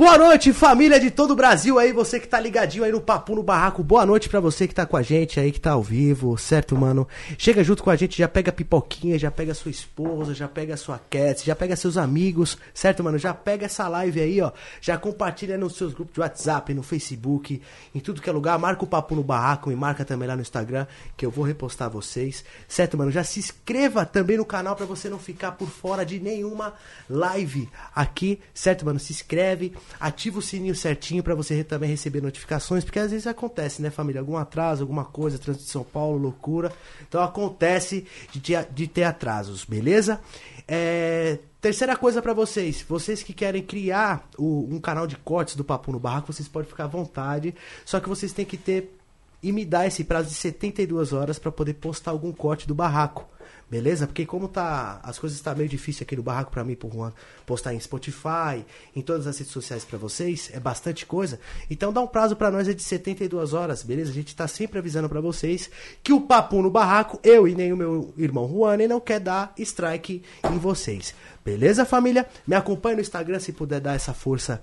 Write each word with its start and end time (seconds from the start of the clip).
Boa 0.00 0.16
noite, 0.16 0.50
família 0.54 0.98
de 0.98 1.10
todo 1.10 1.32
o 1.32 1.36
Brasil 1.36 1.78
aí, 1.78 1.92
você 1.92 2.18
que 2.18 2.26
tá 2.26 2.40
ligadinho 2.40 2.84
aí 2.84 2.90
no 2.90 3.02
Papo 3.02 3.34
no 3.34 3.42
Barraco. 3.42 3.82
Boa 3.82 4.06
noite 4.06 4.30
pra 4.30 4.40
você 4.40 4.66
que 4.66 4.74
tá 4.74 4.86
com 4.86 4.96
a 4.96 5.02
gente 5.02 5.38
aí, 5.38 5.52
que 5.52 5.60
tá 5.60 5.72
ao 5.72 5.82
vivo, 5.82 6.38
certo, 6.38 6.74
mano? 6.74 7.06
Chega 7.36 7.62
junto 7.62 7.82
com 7.82 7.90
a 7.90 7.96
gente, 7.96 8.16
já 8.16 8.26
pega 8.26 8.50
pipoquinha, 8.50 9.18
já 9.18 9.30
pega 9.30 9.52
sua 9.52 9.70
esposa, 9.70 10.32
já 10.32 10.48
pega 10.48 10.74
sua 10.78 10.98
cat, 10.98 11.44
já 11.44 11.54
pega 11.54 11.76
seus 11.76 11.98
amigos, 11.98 12.56
certo, 12.72 13.04
mano? 13.04 13.18
Já 13.18 13.34
pega 13.34 13.66
essa 13.66 13.86
live 13.88 14.22
aí, 14.22 14.40
ó, 14.40 14.52
já 14.80 14.96
compartilha 14.96 15.58
nos 15.58 15.76
seus 15.76 15.92
grupos 15.92 16.14
de 16.14 16.20
WhatsApp, 16.20 16.72
no 16.72 16.82
Facebook, 16.82 17.60
em 17.94 18.00
tudo 18.00 18.22
que 18.22 18.30
é 18.30 18.32
lugar. 18.32 18.58
Marca 18.58 18.84
o 18.84 18.86
Papo 18.86 19.14
no 19.14 19.22
Barraco 19.22 19.70
e 19.70 19.76
marca 19.76 20.02
também 20.02 20.26
lá 20.26 20.34
no 20.34 20.40
Instagram, 20.40 20.86
que 21.14 21.26
eu 21.26 21.30
vou 21.30 21.44
repostar 21.44 21.90
vocês, 21.90 22.42
certo, 22.66 22.96
mano? 22.96 23.10
Já 23.10 23.22
se 23.22 23.38
inscreva 23.38 24.06
também 24.06 24.38
no 24.38 24.46
canal 24.46 24.74
pra 24.74 24.86
você 24.86 25.10
não 25.10 25.18
ficar 25.18 25.52
por 25.52 25.68
fora 25.68 26.06
de 26.06 26.18
nenhuma 26.18 26.72
live 27.06 27.68
aqui, 27.94 28.40
certo, 28.54 28.86
mano? 28.86 28.98
Se 28.98 29.12
inscreve 29.12 29.74
ativa 29.98 30.38
o 30.38 30.42
sininho 30.42 30.74
certinho 30.74 31.22
para 31.22 31.34
você 31.34 31.64
também 31.64 31.88
receber 31.88 32.20
notificações, 32.22 32.84
porque 32.84 32.98
às 32.98 33.10
vezes 33.10 33.26
acontece, 33.26 33.82
né, 33.82 33.90
família? 33.90 34.20
Algum 34.20 34.36
atraso, 34.36 34.82
alguma 34.82 35.04
coisa, 35.04 35.38
trânsito 35.38 35.66
de 35.66 35.70
São 35.70 35.84
Paulo, 35.84 36.18
loucura. 36.18 36.72
Então 37.08 37.22
acontece 37.22 38.06
de 38.30 38.40
ter, 38.40 38.68
de 38.72 38.86
ter 38.86 39.04
atrasos, 39.04 39.64
beleza? 39.64 40.20
É, 40.68 41.38
terceira 41.60 41.96
coisa 41.96 42.22
para 42.22 42.32
vocês, 42.32 42.84
vocês 42.88 43.22
que 43.22 43.32
querem 43.32 43.62
criar 43.62 44.28
o, 44.38 44.68
um 44.70 44.80
canal 44.80 45.06
de 45.06 45.16
cortes 45.16 45.56
do 45.56 45.64
Papo 45.64 45.90
no 45.90 45.98
Barraco, 45.98 46.32
vocês 46.32 46.48
podem 46.48 46.68
ficar 46.68 46.84
à 46.84 46.88
vontade, 46.88 47.54
só 47.84 47.98
que 47.98 48.08
vocês 48.08 48.32
têm 48.32 48.44
que 48.44 48.56
ter 48.56 48.96
e 49.42 49.52
me 49.52 49.64
dar 49.64 49.86
esse 49.86 50.04
prazo 50.04 50.28
de 50.28 50.34
72 50.34 51.12
horas 51.12 51.38
para 51.38 51.50
poder 51.50 51.74
postar 51.74 52.10
algum 52.10 52.32
corte 52.32 52.66
do 52.68 52.74
barraco. 52.74 53.26
Beleza? 53.70 54.06
Porque 54.06 54.26
como 54.26 54.48
tá. 54.48 54.98
As 55.04 55.16
coisas 55.18 55.40
tá 55.40 55.54
meio 55.54 55.68
difícil 55.68 56.02
aqui 56.02 56.16
no 56.16 56.22
barraco 56.22 56.50
para 56.50 56.64
mim, 56.64 56.74
por 56.74 56.92
Juan, 56.92 57.12
postar 57.46 57.72
em 57.72 57.78
Spotify, 57.78 58.64
em 58.96 59.00
todas 59.00 59.28
as 59.28 59.38
redes 59.38 59.52
sociais 59.52 59.84
para 59.84 59.96
vocês, 59.96 60.50
é 60.52 60.58
bastante 60.58 61.06
coisa. 61.06 61.38
Então 61.70 61.92
dá 61.92 62.00
um 62.00 62.06
prazo 62.06 62.34
para 62.34 62.50
nós 62.50 62.66
é 62.66 62.72
de 62.72 62.82
72 62.82 63.54
horas, 63.54 63.84
beleza? 63.84 64.10
A 64.10 64.14
gente 64.14 64.34
tá 64.34 64.48
sempre 64.48 64.80
avisando 64.80 65.08
para 65.08 65.20
vocês 65.20 65.70
que 66.02 66.12
o 66.12 66.20
papo 66.20 66.60
no 66.60 66.70
barraco, 66.70 67.20
eu 67.22 67.46
e 67.46 67.54
nem 67.54 67.72
o 67.72 67.76
meu 67.76 68.12
irmão 68.18 68.48
Juan, 68.48 68.76
não 68.88 68.98
quer 68.98 69.20
dar 69.20 69.52
strike 69.56 70.22
em 70.50 70.58
vocês. 70.58 71.14
Beleza, 71.44 71.84
família? 71.84 72.26
Me 72.44 72.56
acompanhe 72.56 72.96
no 72.96 73.02
Instagram 73.02 73.38
se 73.38 73.52
puder 73.52 73.80
dar 73.80 73.94
essa 73.94 74.12
força 74.12 74.60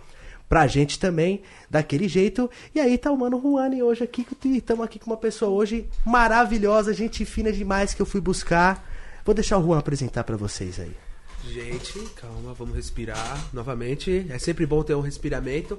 pra 0.50 0.68
gente 0.68 1.00
também, 1.00 1.42
daquele 1.70 2.10
jeito. 2.10 2.50
E 2.76 2.80
aí 2.80 2.98
tá 2.98 3.10
o 3.12 3.18
Mano 3.18 3.40
Juani 3.42 3.82
hoje 3.82 4.04
aqui, 4.04 4.26
estamos 4.46 4.84
aqui 4.84 5.00
com 5.00 5.12
uma 5.12 5.18
pessoa 5.18 5.52
hoje 5.52 5.90
maravilhosa, 6.06 6.94
gente 6.94 7.24
fina 7.24 7.52
demais 7.54 7.94
que 7.94 8.02
eu 8.02 8.06
fui 8.06 8.20
buscar. 8.20 8.97
Vou 9.28 9.36
deixar 9.36 9.58
o 9.58 9.62
Juan 9.62 9.80
apresentar 9.80 10.24
para 10.24 10.38
vocês 10.38 10.80
aí. 10.80 10.96
Gente, 11.44 12.00
calma, 12.16 12.54
vamos 12.54 12.74
respirar 12.74 13.38
novamente. 13.52 14.26
É 14.30 14.40
sempre 14.40 14.66
bom 14.66 14.82
ter 14.84 14.96
um 14.96 15.02
respiramento. 15.02 15.78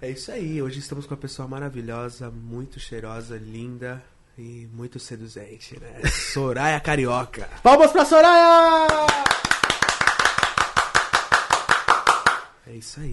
É 0.00 0.08
isso 0.08 0.32
aí, 0.32 0.62
hoje 0.62 0.78
estamos 0.78 1.04
com 1.04 1.12
uma 1.12 1.20
pessoa 1.20 1.46
maravilhosa, 1.46 2.30
muito 2.30 2.80
cheirosa, 2.80 3.36
linda 3.36 4.02
e 4.38 4.66
muito 4.72 4.98
seduzente, 4.98 5.78
né? 5.78 6.00
Soraya 6.32 6.80
Carioca. 6.80 7.46
Palmas 7.62 7.92
pra 7.92 8.06
Soraya! 8.06 8.86
É 12.68 12.72
isso 12.72 13.00
aí. 13.00 13.12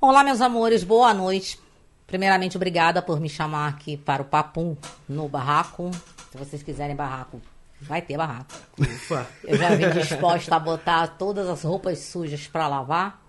Olá, 0.00 0.24
meus 0.24 0.40
amores, 0.40 0.82
boa 0.82 1.14
noite. 1.14 1.56
Primeiramente, 2.04 2.56
obrigada 2.56 3.00
por 3.00 3.20
me 3.20 3.28
chamar 3.28 3.68
aqui 3.68 3.96
para 3.96 4.22
o 4.22 4.24
Papum 4.24 4.76
no 5.08 5.28
barraco. 5.28 5.92
Se 6.30 6.38
vocês 6.38 6.62
quiserem 6.62 6.94
barraco, 6.94 7.40
vai 7.80 8.02
ter 8.02 8.16
barraco. 8.16 8.52
Ufa. 8.78 9.26
Eu 9.44 9.56
já 9.56 9.74
vim 9.74 9.88
disposta 9.90 10.56
a 10.56 10.58
botar 10.58 11.06
todas 11.18 11.48
as 11.48 11.62
roupas 11.62 11.98
sujas 12.00 12.46
para 12.46 12.68
lavar. 12.68 13.22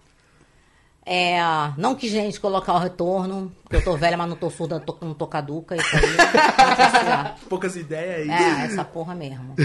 É, 1.05 1.39
não 1.77 1.95
que 1.95 2.07
gente 2.07 2.39
colocar 2.39 2.73
o 2.73 2.77
retorno, 2.77 3.51
porque 3.63 3.77
eu 3.77 3.83
tô 3.83 3.97
velha, 3.97 4.15
mas 4.15 4.29
não 4.29 4.35
tô 4.35 4.49
surda, 4.49 4.79
tô, 4.79 4.95
não 5.01 5.13
tô 5.13 5.25
caduca. 5.25 5.75
Isso 5.75 5.95
aí. 5.95 7.35
Poucas 7.49 7.75
ideias 7.75 8.29
aí. 8.29 8.29
É, 8.29 8.65
essa 8.65 8.83
porra 8.83 9.15
mesmo. 9.15 9.55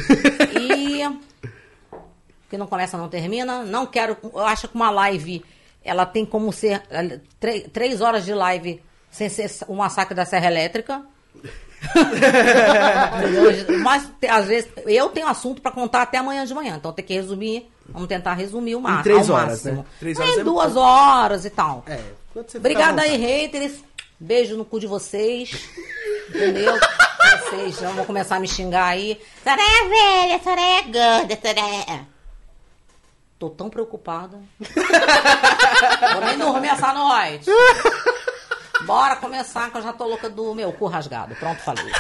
E. 0.59 1.03
Que 2.49 2.57
não 2.57 2.67
começa, 2.67 2.97
não 2.97 3.09
termina. 3.09 3.63
Não 3.63 3.87
quero. 3.87 4.17
Eu 4.23 4.47
acho 4.47 4.69
que 4.69 4.75
uma 4.75 4.91
live 4.91 5.45
ela 5.85 6.07
tem 6.07 6.25
como 6.25 6.51
ser 6.51 6.83
três 7.73 8.01
horas 8.01 8.25
de 8.25 8.33
live 8.33 8.83
sem 9.11 9.29
ser 9.29 9.51
o 9.69 9.75
massacre 9.75 10.15
da 10.15 10.25
Serra 10.25 10.47
Elétrica. 10.47 11.05
Mas 13.83 14.11
às 14.29 14.47
vezes 14.47 14.71
eu 14.87 15.09
tenho 15.09 15.27
assunto 15.27 15.61
para 15.63 15.73
contar 15.73 16.03
até 16.03 16.19
amanhã 16.19 16.45
de 16.45 16.55
manhã, 16.55 16.77
então 16.77 16.93
tem 16.93 17.05
que 17.05 17.15
resumir. 17.15 17.71
Vamos 17.89 18.09
tentar 18.09 18.35
resumir 18.35 18.75
o 18.75 18.81
máximo. 18.81 19.01
Em 19.01 19.03
três 19.03 19.31
horas, 19.31 19.49
máximo. 19.51 19.77
né? 19.77 19.85
Três 20.01 20.19
horas 20.19 20.37
é, 20.37 20.41
é 20.41 20.45
duas 20.45 20.77
horas 20.77 21.45
e 21.45 21.51
tal. 21.51 21.85
É, 21.87 22.01
Obrigada 22.57 23.03
aí, 23.03 23.17
haters. 23.17 23.85
Beijo 24.19 24.57
no 24.57 24.65
cu 24.65 24.81
de 24.81 24.87
vocês. 24.87 25.69
Entendeu? 26.29 26.75
vocês 27.55 27.79
já 27.79 27.91
vão 27.91 28.05
começar 28.05 28.37
a 28.37 28.41
me 28.41 28.49
xingar 28.49 28.87
aí. 28.87 29.21
É 29.45 29.57
velha, 29.57 30.35
é 30.35 30.83
gorda, 30.83 31.39
Soraya. 31.43 32.07
Tô 33.39 33.51
tão 33.51 33.69
preocupada. 33.69 34.41
Vou 36.15 36.25
nem 36.25 36.39
dormir 36.39 36.69
essa 36.69 36.93
noite. 36.93 37.51
Bora 38.87 39.17
começar, 39.17 39.71
que 39.71 39.79
eu 39.79 39.83
já 39.83 39.93
tô 39.93 40.07
louca 40.07 40.29
do 40.29 40.55
meu 40.55 40.73
cu 40.73 40.87
rasgado. 40.87 41.35
Pronto, 41.37 41.61
falei. 41.63 41.93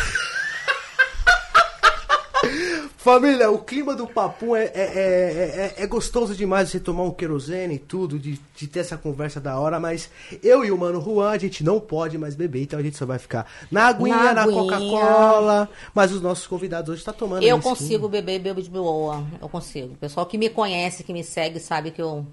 Família, 3.04 3.50
o 3.50 3.58
clima 3.58 3.94
do 3.94 4.06
papo 4.06 4.56
é, 4.56 4.64
é, 4.64 5.74
é, 5.76 5.82
é, 5.82 5.86
gostoso 5.86 6.34
demais 6.34 6.70
você 6.70 6.80
tomar 6.80 7.02
um 7.02 7.10
querosene 7.10 7.74
e 7.74 7.78
tudo, 7.78 8.18
de, 8.18 8.40
de 8.56 8.66
ter 8.66 8.80
essa 8.80 8.96
conversa 8.96 9.38
da 9.38 9.58
hora, 9.58 9.78
mas 9.78 10.08
eu 10.42 10.64
e 10.64 10.70
o 10.70 10.78
mano 10.78 11.02
Juan, 11.02 11.30
a 11.30 11.36
gente 11.36 11.62
não 11.62 11.78
pode 11.78 12.16
mais 12.16 12.34
beber, 12.34 12.62
então 12.62 12.78
a 12.78 12.82
gente 12.82 12.96
só 12.96 13.04
vai 13.04 13.18
ficar 13.18 13.46
na 13.70 13.88
aguinha, 13.88 14.32
na, 14.32 14.46
na 14.46 14.46
Coca-Cola. 14.46 15.68
Mas 15.94 16.12
os 16.12 16.22
nossos 16.22 16.46
convidados 16.46 16.88
hoje 16.88 17.00
estão 17.00 17.12
tá 17.12 17.20
tomando. 17.20 17.42
Eu 17.42 17.60
consigo 17.60 18.08
beber, 18.08 18.38
bebo 18.38 18.62
de 18.62 18.70
boa. 18.70 19.22
Eu 19.40 19.50
consigo. 19.50 19.92
O 19.92 19.96
pessoal 19.98 20.24
que 20.24 20.38
me 20.38 20.48
conhece, 20.48 21.04
que 21.04 21.12
me 21.12 21.22
segue, 21.22 21.60
sabe 21.60 21.90
que 21.90 22.00
eu 22.00 22.26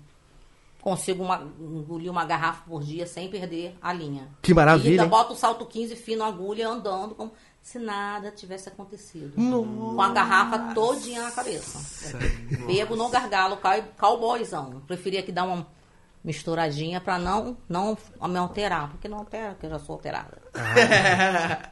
consigo 0.82 1.24
uma, 1.24 1.42
engolir 1.60 2.12
uma 2.12 2.26
garrafa 2.26 2.64
por 2.68 2.84
dia 2.84 3.06
sem 3.06 3.30
perder 3.30 3.78
a 3.82 3.94
linha. 3.94 4.28
Que 4.42 4.54
maravilha. 4.54 4.90
E 4.90 4.92
ainda 4.92 5.06
bota 5.06 5.34
o 5.34 5.36
salto 5.36 5.66
15 5.66 5.96
fino, 5.96 6.24
agulha, 6.24 6.68
andando 6.68 7.16
como 7.16 7.32
se 7.62 7.78
nada 7.78 8.32
tivesse 8.32 8.68
acontecido. 8.68 9.34
Nossa. 9.38 9.96
Com 9.96 10.02
a 10.02 10.10
garrafa 10.10 10.74
todinha 10.74 11.22
na 11.22 11.32
cabeça. 11.32 11.78
Nossa. 11.78 12.66
Bebo 12.66 12.96
no 12.96 13.08
gargalo, 13.10 13.60
cowboyzão. 13.98 14.82
Preferia 14.88 15.22
que 15.22 15.32
dar 15.32 15.44
uma 15.44 15.68
misturadinha 16.24 17.00
para 17.00 17.18
não 17.18 17.56
não 17.70 17.98
me 18.28 18.38
alterar, 18.38 18.90
porque 18.90 19.08
não 19.08 19.20
altera, 19.20 19.52
porque 19.52 19.68
eu 19.68 19.72
já 19.72 19.80
sou 19.80 19.94
alterada. 19.94 20.41
Ah. 20.54 21.70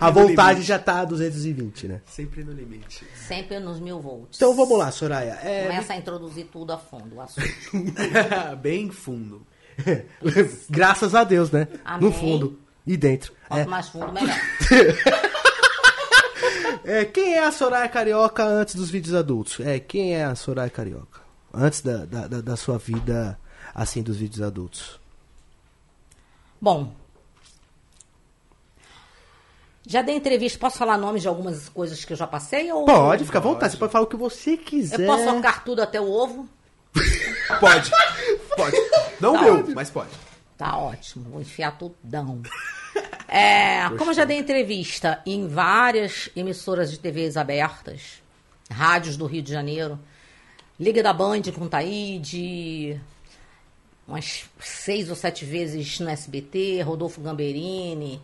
a 0.00 0.10
vontade 0.10 0.62
já 0.62 0.78
tá 0.78 1.00
a 1.00 1.04
220, 1.04 1.88
né? 1.88 2.00
Sempre 2.06 2.42
no 2.42 2.52
limite. 2.52 3.04
Sempre 3.14 3.58
nos 3.58 3.78
mil 3.78 4.00
volts. 4.00 4.38
Então 4.38 4.54
vamos 4.54 4.78
lá, 4.78 4.90
Soraya. 4.90 5.38
É... 5.42 5.66
Começa 5.66 5.92
a 5.92 5.96
introduzir 5.96 6.46
tudo 6.46 6.72
a 6.72 6.78
fundo, 6.78 7.16
o 7.16 7.20
assunto. 7.20 7.48
Bem 8.60 8.90
fundo. 8.90 9.46
Graças 10.68 11.14
a 11.14 11.24
Deus, 11.24 11.50
né? 11.50 11.68
Amém. 11.84 12.08
No 12.08 12.14
fundo 12.14 12.58
e 12.86 12.96
dentro. 12.96 13.32
Quanto 13.48 13.60
é. 13.60 13.66
mais 13.66 13.88
fundo, 13.88 14.12
melhor. 14.12 14.36
é, 16.84 17.04
quem 17.04 17.34
é 17.34 17.44
a 17.44 17.52
Soraya 17.52 17.88
Carioca 17.88 18.44
antes 18.44 18.74
dos 18.74 18.90
vídeos 18.90 19.14
adultos? 19.14 19.60
É, 19.60 19.78
quem 19.78 20.14
é 20.14 20.24
a 20.24 20.34
Soraya 20.34 20.70
Carioca? 20.70 21.20
Antes 21.52 21.82
da, 21.82 22.04
da, 22.04 22.26
da 22.26 22.56
sua 22.56 22.78
vida 22.78 23.38
assim 23.74 24.02
dos 24.02 24.16
vídeos 24.16 24.42
adultos? 24.42 24.98
Bom, 26.60 26.92
já 29.88 30.02
dei 30.02 30.14
entrevista, 30.14 30.58
posso 30.58 30.76
falar 30.76 30.98
nomes 30.98 31.22
de 31.22 31.28
algumas 31.28 31.66
coisas 31.70 32.04
que 32.04 32.12
eu 32.12 32.16
já 32.16 32.26
passei? 32.26 32.70
Ou... 32.70 32.84
Pode, 32.84 33.24
fica 33.24 33.38
à 33.38 33.40
vontade, 33.40 33.72
você 33.72 33.78
pode 33.78 33.90
falar 33.90 34.04
o 34.04 34.06
que 34.06 34.16
você 34.16 34.54
quiser. 34.54 35.00
Eu 35.00 35.06
posso 35.06 35.24
socar 35.24 35.64
tudo 35.64 35.80
até 35.80 35.98
o 35.98 36.06
ovo? 36.10 36.46
pode, 37.58 37.90
pode. 38.54 38.76
Não 39.18 39.32
tá 39.32 39.42
meu, 39.42 39.66
mas 39.74 39.88
pode. 39.88 40.10
Tá 40.58 40.76
ótimo, 40.76 41.30
vou 41.30 41.40
enfiar 41.40 41.78
tudão. 41.78 42.42
É, 43.26 43.88
como 43.96 44.10
eu 44.10 44.14
já 44.14 44.26
dei 44.26 44.38
entrevista 44.38 45.22
em 45.24 45.48
várias 45.48 46.28
emissoras 46.36 46.90
de 46.90 46.98
TVs 46.98 47.38
abertas, 47.38 48.22
rádios 48.70 49.16
do 49.16 49.24
Rio 49.24 49.42
de 49.42 49.50
Janeiro, 49.50 49.98
Liga 50.78 51.02
da 51.02 51.14
Band 51.14 51.42
com 51.54 51.66
Taíde, 51.66 53.00
umas 54.06 54.44
seis 54.60 55.08
ou 55.08 55.16
sete 55.16 55.46
vezes 55.46 55.98
no 56.00 56.10
SBT, 56.10 56.82
Rodolfo 56.82 57.22
Gamberini, 57.22 58.20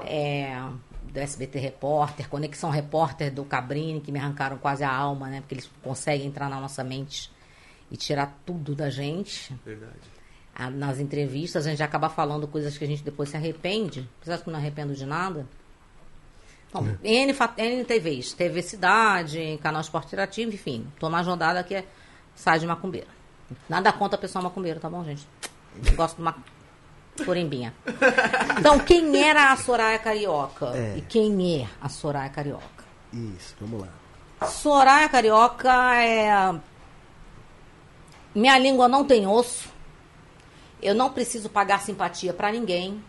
é, 0.00 0.60
do 1.02 1.18
SBT 1.18 1.58
Repórter, 1.58 2.28
Conexão 2.28 2.70
Repórter 2.70 3.32
do 3.32 3.44
Cabrini, 3.44 4.00
que 4.00 4.12
me 4.12 4.18
arrancaram 4.18 4.58
quase 4.58 4.84
a 4.84 4.92
alma, 4.92 5.28
né? 5.28 5.40
Porque 5.40 5.54
eles 5.54 5.70
conseguem 5.82 6.26
entrar 6.26 6.48
na 6.48 6.60
nossa 6.60 6.84
mente 6.84 7.30
e 7.90 7.96
tirar 7.96 8.38
tudo 8.44 8.74
da 8.74 8.90
gente. 8.90 9.54
Verdade. 9.64 9.94
nas 10.72 10.98
entrevistas, 10.98 11.66
a 11.66 11.70
gente 11.70 11.82
acaba 11.82 12.08
falando 12.08 12.46
coisas 12.46 12.76
que 12.76 12.84
a 12.84 12.86
gente 12.86 13.02
depois 13.02 13.28
se 13.28 13.36
arrepende. 13.36 14.08
Você 14.22 14.32
acha 14.32 14.42
que 14.42 14.50
não 14.50 14.58
arrependo 14.58 14.94
de 14.94 15.06
nada? 15.06 15.46
Bom, 16.72 16.86
é. 17.02 17.22
N, 17.22 17.34
N 17.56 17.84
TVs, 17.84 18.34
TV 18.34 18.62
Cidade, 18.62 19.58
Canal 19.62 19.80
Esporte 19.80 20.08
Interativo, 20.08 20.52
enfim, 20.52 20.86
Tomás 20.98 21.26
Rodada 21.26 21.62
que 21.62 21.74
é 21.74 21.84
Sai 22.34 22.58
de 22.58 22.66
Macumbeira. 22.66 23.06
Nada 23.68 23.92
contra 23.92 24.18
a 24.18 24.20
pessoa 24.20 24.42
macumbeira, 24.42 24.78
tá 24.78 24.90
bom, 24.90 25.02
gente? 25.02 25.26
Eu 25.86 25.96
gosto 25.96 26.16
de 26.16 26.22
uma 26.22 26.36
corimbinha. 27.24 27.74
Então, 28.58 28.78
quem 28.78 29.22
era 29.22 29.52
a 29.52 29.56
Soraya 29.56 29.98
Carioca? 29.98 30.72
É. 30.74 30.98
E 30.98 31.00
quem 31.02 31.62
é 31.62 31.68
a 31.80 31.88
Soraya 31.88 32.28
Carioca? 32.28 32.84
Isso, 33.12 33.54
vamos 33.60 33.82
lá. 33.82 34.46
Soraya 34.46 35.08
Carioca 35.08 35.72
é. 36.02 36.54
Minha 38.34 38.58
língua 38.58 38.88
não 38.88 39.04
tem 39.04 39.26
osso. 39.26 39.68
Eu 40.80 40.94
não 40.94 41.10
preciso 41.10 41.48
pagar 41.48 41.80
simpatia 41.80 42.32
pra 42.32 42.52
ninguém. 42.52 43.02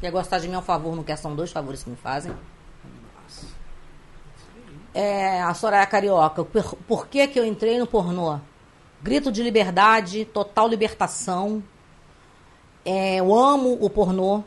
Quer 0.00 0.10
gostar 0.10 0.38
de 0.38 0.48
mim 0.48 0.54
é 0.54 0.58
um 0.58 0.62
favor, 0.62 0.94
não 0.94 1.04
quer, 1.04 1.16
são 1.16 1.34
dois 1.34 1.52
favores 1.52 1.82
que 1.82 1.90
me 1.90 1.96
fazem. 1.96 2.34
É, 4.94 5.40
a 5.40 5.54
Soraya 5.54 5.86
Carioca, 5.86 6.44
por, 6.44 6.76
por 6.86 7.06
que, 7.06 7.26
que 7.28 7.40
eu 7.40 7.46
entrei 7.46 7.78
no 7.78 7.86
pornô? 7.86 8.38
Grito 9.02 9.32
de 9.32 9.42
liberdade, 9.42 10.24
total 10.26 10.68
libertação. 10.68 11.62
É, 12.84 13.16
eu 13.16 13.34
amo 13.34 13.76
o 13.80 13.88
pornô. 13.90 14.42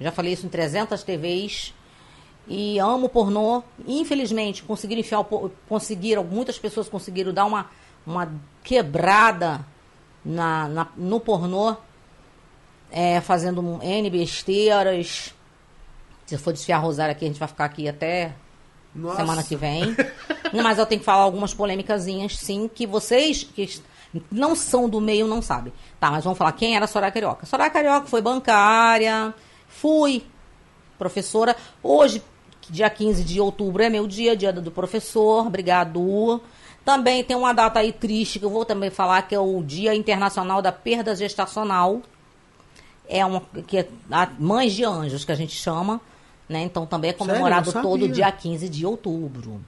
Já 0.00 0.10
falei 0.10 0.32
isso 0.32 0.46
em 0.46 0.48
300 0.48 1.02
TVs. 1.02 1.74
E 2.48 2.78
amo 2.78 3.06
o 3.06 3.08
pornô. 3.08 3.62
Infelizmente, 3.86 4.62
conseguiram 4.62 5.00
enfiar 5.00 5.20
o, 5.20 5.50
conseguiram, 5.68 6.24
muitas 6.24 6.58
pessoas 6.58 6.88
conseguiram 6.88 7.32
dar 7.32 7.44
uma, 7.46 7.70
uma 8.06 8.30
quebrada 8.62 9.64
na, 10.24 10.68
na- 10.68 10.88
no 10.96 11.20
pornô, 11.20 11.76
é, 12.90 13.20
fazendo 13.20 13.78
N 13.82 14.10
besteiras. 14.10 15.34
Se 16.26 16.38
for 16.38 16.52
desfiar 16.52 16.78
Rosário 16.78 17.12
aqui, 17.12 17.24
a 17.24 17.28
gente 17.28 17.38
vai 17.38 17.48
ficar 17.48 17.64
aqui 17.66 17.88
até 17.88 18.34
Nossa. 18.94 19.16
semana 19.16 19.42
que 19.42 19.56
vem. 19.56 19.94
Mas 20.62 20.78
eu 20.78 20.86
tenho 20.86 21.00
que 21.00 21.04
falar 21.04 21.22
algumas 21.22 21.52
polêmicazinhas, 21.52 22.36
sim, 22.36 22.68
que 22.72 22.86
vocês 22.86 23.42
que 23.42 23.80
não 24.30 24.54
são 24.54 24.88
do 24.88 25.00
meio 25.00 25.26
não 25.26 25.42
sabem. 25.42 25.72
Tá, 25.98 26.10
mas 26.10 26.24
vamos 26.24 26.38
falar 26.38 26.52
quem 26.52 26.76
era 26.76 26.84
a 26.84 26.88
Soraya 26.88 27.12
Carioca. 27.12 27.46
Soraya 27.46 27.70
Carioca 27.70 28.06
foi 28.06 28.20
bancária, 28.20 29.34
fui 29.68 30.24
professora. 30.98 31.56
Hoje, 31.82 32.22
dia 32.70 32.88
15 32.88 33.24
de 33.24 33.40
outubro, 33.40 33.82
é 33.82 33.90
meu 33.90 34.06
dia, 34.06 34.36
dia 34.36 34.52
do 34.52 34.70
professor. 34.70 35.46
Obrigado. 35.46 36.40
Também 36.84 37.24
tem 37.24 37.36
uma 37.36 37.52
data 37.52 37.80
aí 37.80 37.92
triste 37.92 38.38
que 38.38 38.44
eu 38.44 38.50
vou 38.50 38.64
também 38.64 38.90
falar, 38.90 39.22
que 39.22 39.34
é 39.34 39.40
o 39.40 39.62
Dia 39.62 39.94
Internacional 39.94 40.60
da 40.60 40.70
Perda 40.70 41.16
Gestacional. 41.16 42.02
É 43.08 43.24
uma 43.24 43.42
que 43.66 43.78
é 43.78 43.88
a 44.10 44.28
Mães 44.38 44.72
de 44.72 44.84
Anjos, 44.84 45.24
que 45.24 45.32
a 45.32 45.34
gente 45.34 45.54
chama. 45.54 46.00
Né? 46.48 46.62
Então 46.62 46.84
também 46.86 47.10
é 47.10 47.14
comemorado 47.14 47.72
Não 47.72 47.82
todo 47.82 48.08
dia 48.08 48.30
15 48.30 48.68
de 48.68 48.84
outubro. 48.84 49.60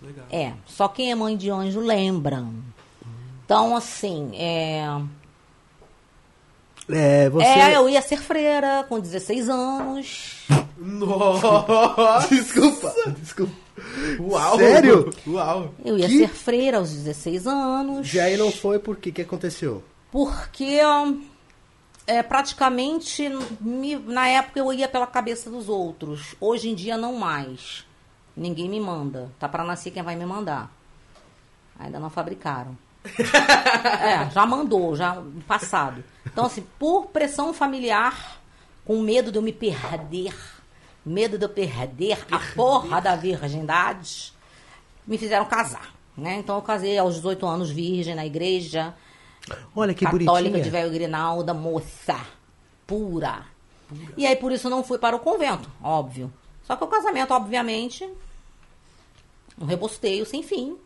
Legal. 0.00 0.26
É, 0.30 0.52
só 0.66 0.88
quem 0.88 1.12
é 1.12 1.14
mãe 1.14 1.36
de 1.36 1.50
anjo 1.50 1.80
lembra. 1.80 2.44
Então, 3.52 3.76
assim, 3.76 4.30
é, 4.34 4.82
É, 6.88 7.28
você. 7.28 7.44
é, 7.46 7.76
eu 7.76 7.86
ia 7.86 8.00
ser 8.00 8.16
freira 8.16 8.82
com 8.88 8.98
16 8.98 9.50
anos. 9.50 10.46
Nossa! 10.78 12.28
Desculpa, 12.30 12.94
desculpa. 13.18 13.52
Uau! 14.18 14.56
Sério? 14.56 15.10
Uau! 15.26 15.74
Eu 15.84 15.98
ia 15.98 16.08
Que? 16.08 16.18
ser 16.20 16.28
freira 16.28 16.78
aos 16.78 16.90
16 16.92 17.46
anos. 17.46 18.12
E 18.14 18.18
aí 18.18 18.38
não 18.38 18.50
foi 18.50 18.78
por 18.78 18.96
quê? 18.96 19.10
O 19.10 19.12
que 19.12 19.20
aconteceu? 19.22 19.82
Porque 20.10 20.80
é, 22.06 22.22
praticamente 22.22 23.28
me- 23.60 23.96
na 23.98 24.28
época 24.28 24.58
eu 24.60 24.72
ia 24.72 24.88
pela 24.88 25.06
cabeça 25.06 25.50
dos 25.50 25.68
outros. 25.68 26.34
Hoje 26.40 26.70
em 26.70 26.74
dia 26.74 26.96
não 26.96 27.16
mais. 27.16 27.84
Ninguém 28.34 28.66
me 28.68 28.80
manda. 28.80 29.30
Tá 29.38 29.46
para 29.46 29.62
nascer 29.62 29.90
quem 29.90 30.02
vai 30.02 30.16
me 30.16 30.24
mandar. 30.24 30.70
Ainda 31.78 32.00
não 32.00 32.08
fabricaram. 32.08 32.76
É, 33.04 34.30
já 34.30 34.46
mandou, 34.46 34.94
já 34.94 35.14
no 35.14 35.42
passado. 35.42 36.04
Então, 36.26 36.46
assim, 36.46 36.64
por 36.78 37.06
pressão 37.06 37.52
familiar, 37.52 38.40
com 38.84 39.00
medo 39.00 39.30
de 39.30 39.38
eu 39.38 39.42
me 39.42 39.52
perder, 39.52 40.34
medo 41.04 41.38
de 41.38 41.44
eu 41.44 41.48
perder 41.48 42.18
a 42.30 42.38
porra 42.54 43.00
da 43.00 43.16
virgindade, 43.16 44.32
me 45.06 45.18
fizeram 45.18 45.44
casar. 45.46 45.94
Né? 46.16 46.36
Então 46.36 46.56
eu 46.56 46.62
casei 46.62 46.98
aos 46.98 47.14
18 47.16 47.46
anos 47.46 47.70
virgem 47.70 48.14
na 48.14 48.26
igreja 48.26 48.94
Olha 49.74 49.94
que 49.94 50.04
católica 50.04 50.32
bonitinha. 50.32 50.62
de 50.62 50.70
Velho 50.70 50.90
Grinalda, 50.90 51.54
moça, 51.54 52.20
pura. 52.86 53.46
E 54.16 54.26
aí 54.26 54.36
por 54.36 54.52
isso 54.52 54.68
não 54.70 54.84
fui 54.84 54.98
para 54.98 55.16
o 55.16 55.20
convento, 55.20 55.70
óbvio. 55.82 56.32
Só 56.64 56.76
que 56.76 56.84
o 56.84 56.86
casamento, 56.86 57.32
obviamente, 57.34 58.08
um 59.58 59.64
rebosteio 59.64 60.24
sem 60.24 60.42
fim. 60.42 60.76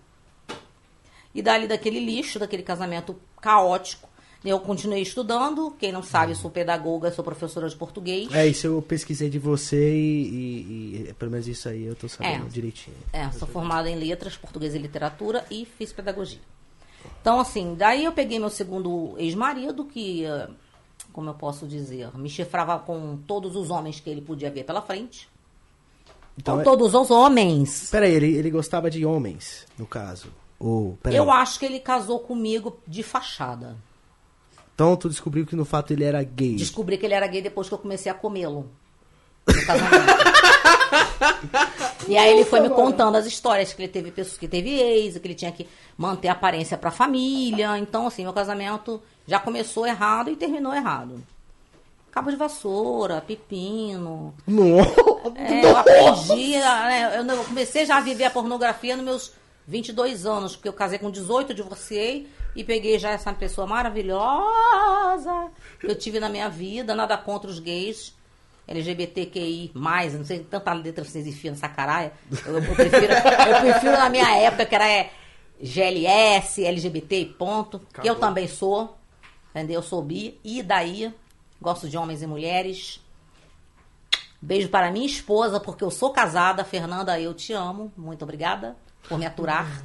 E 1.36 1.42
dali 1.42 1.68
daquele 1.68 2.00
lixo, 2.00 2.38
daquele 2.38 2.62
casamento 2.62 3.14
caótico, 3.42 4.08
eu 4.44 4.58
continuei 4.60 5.02
estudando. 5.02 5.70
Quem 5.78 5.92
não 5.92 6.02
sabe, 6.02 6.32
eu 6.32 6.36
sou 6.36 6.50
pedagoga, 6.50 7.10
sou 7.12 7.22
professora 7.22 7.68
de 7.68 7.76
português. 7.76 8.32
É, 8.32 8.46
isso 8.46 8.66
eu 8.66 8.80
pesquisei 8.80 9.28
de 9.28 9.38
você 9.38 9.92
e, 9.94 10.24
e- 11.02 11.06
e 11.10 11.12
pelo 11.14 11.30
menos 11.30 11.46
isso 11.46 11.68
aí 11.68 11.84
eu 11.84 11.94
tô 11.94 12.08
sabendo 12.08 12.46
É. 12.46 12.48
direitinho. 12.48 12.96
É, 13.12 13.30
sou 13.32 13.46
formada 13.46 13.90
em 13.90 13.96
letras, 13.96 14.36
português 14.36 14.74
e 14.74 14.78
literatura 14.78 15.44
e 15.50 15.66
fiz 15.66 15.92
pedagogia. 15.92 16.40
Então, 17.20 17.38
assim, 17.38 17.74
daí 17.76 18.04
eu 18.04 18.12
peguei 18.12 18.38
meu 18.38 18.48
segundo 18.50 19.14
ex-marido, 19.18 19.84
que, 19.84 20.24
eh, 20.24 20.48
como 21.12 21.28
eu 21.30 21.34
posso 21.34 21.66
dizer, 21.66 22.08
me 22.16 22.28
chifrava 22.30 22.78
com 22.78 23.18
todos 23.26 23.54
os 23.56 23.68
homens 23.70 24.00
que 24.00 24.08
ele 24.08 24.22
podia 24.22 24.50
ver 24.50 24.64
pela 24.64 24.80
frente. 24.80 25.28
Então, 26.38 26.54
com 26.56 26.60
é- 26.62 26.64
todos 26.64 26.94
os 26.94 27.10
homens. 27.10 27.90
Peraí, 27.90 28.12
ele, 28.12 28.34
ele 28.36 28.50
gostava 28.50 28.90
de 28.90 29.04
homens, 29.04 29.66
no 29.78 29.86
caso. 29.86 30.28
Ou. 30.58 30.98
Eu 31.04 31.30
acho 31.30 31.58
que 31.58 31.66
ele 31.66 31.80
casou 31.80 32.20
comigo 32.20 32.78
de 32.86 33.02
fachada. 33.02 33.76
Então 34.74 34.94
tu 34.96 35.08
descobriu 35.08 35.46
que 35.46 35.56
no 35.56 35.64
fato 35.64 35.92
ele 35.92 36.04
era 36.04 36.22
gay. 36.22 36.54
Descobri 36.56 36.98
que 36.98 37.06
ele 37.06 37.14
era 37.14 37.26
gay 37.26 37.40
depois 37.42 37.68
que 37.68 37.74
eu 37.74 37.78
comecei 37.78 38.10
a 38.10 38.14
comê-lo. 38.14 38.70
No 39.46 39.66
casamento. 39.66 40.06
e 42.08 42.16
aí 42.16 42.32
ele 42.32 42.44
foi 42.44 42.60
me 42.60 42.68
contando 42.70 43.16
as 43.16 43.26
histórias 43.26 43.72
que 43.72 43.82
ele 43.82 43.88
teve 43.92 44.10
pessoas 44.10 44.38
que 44.38 44.48
teve 44.48 44.70
ex, 44.70 45.18
que 45.18 45.26
ele 45.26 45.34
tinha 45.34 45.52
que 45.52 45.66
manter 45.96 46.28
a 46.28 46.32
aparência 46.32 46.76
pra 46.76 46.90
família. 46.90 47.78
Então, 47.78 48.06
assim, 48.06 48.22
meu 48.22 48.32
casamento 48.32 49.02
já 49.26 49.38
começou 49.40 49.86
errado 49.86 50.30
e 50.30 50.36
terminou 50.36 50.74
errado. 50.74 51.22
Cabo 52.10 52.30
de 52.30 52.36
vassoura, 52.36 53.20
pepino. 53.20 54.34
Nossa! 54.46 54.90
É, 55.34 55.64
eu 55.64 55.76
aprendi, 55.76 56.50
né, 56.58 57.12
eu 57.18 57.24
não- 57.24 57.34
eu 57.34 57.44
comecei 57.44 57.84
já 57.84 57.96
a 57.98 58.00
viver 58.00 58.24
a 58.24 58.30
pornografia 58.30 58.96
nos 58.96 59.04
meus 59.04 59.32
22 59.66 60.26
anos, 60.26 60.54
porque 60.54 60.68
eu 60.68 60.72
casei 60.72 60.98
com 60.98 61.10
18, 61.10 61.52
divorciei 61.52 62.28
e 62.54 62.62
peguei 62.62 62.98
já 62.98 63.10
essa 63.10 63.32
pessoa 63.32 63.66
maravilhosa 63.66 65.50
que 65.80 65.86
eu 65.86 65.94
tive 65.96 66.20
na 66.20 66.28
minha 66.28 66.48
vida, 66.48 66.94
nada 66.94 67.18
contra 67.18 67.50
os 67.50 67.58
gays. 67.58 68.14
LGBTQI, 68.68 69.70
não 69.74 70.24
sei 70.24 70.40
tanta 70.40 70.72
letra 70.72 71.04
que 71.04 71.10
vocês 71.10 71.24
enfiam 71.24 71.52
nessa 71.54 71.68
caralho. 71.68 72.10
Eu, 72.44 72.58
eu 72.58 72.74
prefiro, 72.74 73.12
eu 73.12 73.60
prefiro 73.60 73.92
na 73.92 74.08
minha 74.08 74.28
época 74.38 74.66
que 74.66 74.74
era 74.74 74.88
é, 74.88 75.10
GLS, 75.60 76.64
LGBT 76.64 77.20
e 77.20 77.26
ponto. 77.26 77.78
Que 77.78 78.08
eu 78.08 78.14
Acabou. 78.14 78.16
também 78.16 78.48
sou. 78.48 78.96
Entendeu? 79.50 79.76
Eu 79.76 79.82
sou 79.82 80.02
bi. 80.02 80.40
E 80.42 80.64
daí? 80.64 81.14
Gosto 81.62 81.88
de 81.88 81.96
homens 81.96 82.22
e 82.22 82.26
mulheres. 82.26 83.00
Beijo 84.42 84.68
para 84.68 84.90
minha 84.90 85.06
esposa, 85.06 85.60
porque 85.60 85.84
eu 85.84 85.90
sou 85.90 86.10
casada. 86.10 86.64
Fernanda, 86.64 87.20
eu 87.20 87.32
te 87.34 87.52
amo. 87.52 87.92
Muito 87.96 88.22
obrigada 88.24 88.76
por 89.08 89.18
me 89.18 89.26
aturar. 89.26 89.82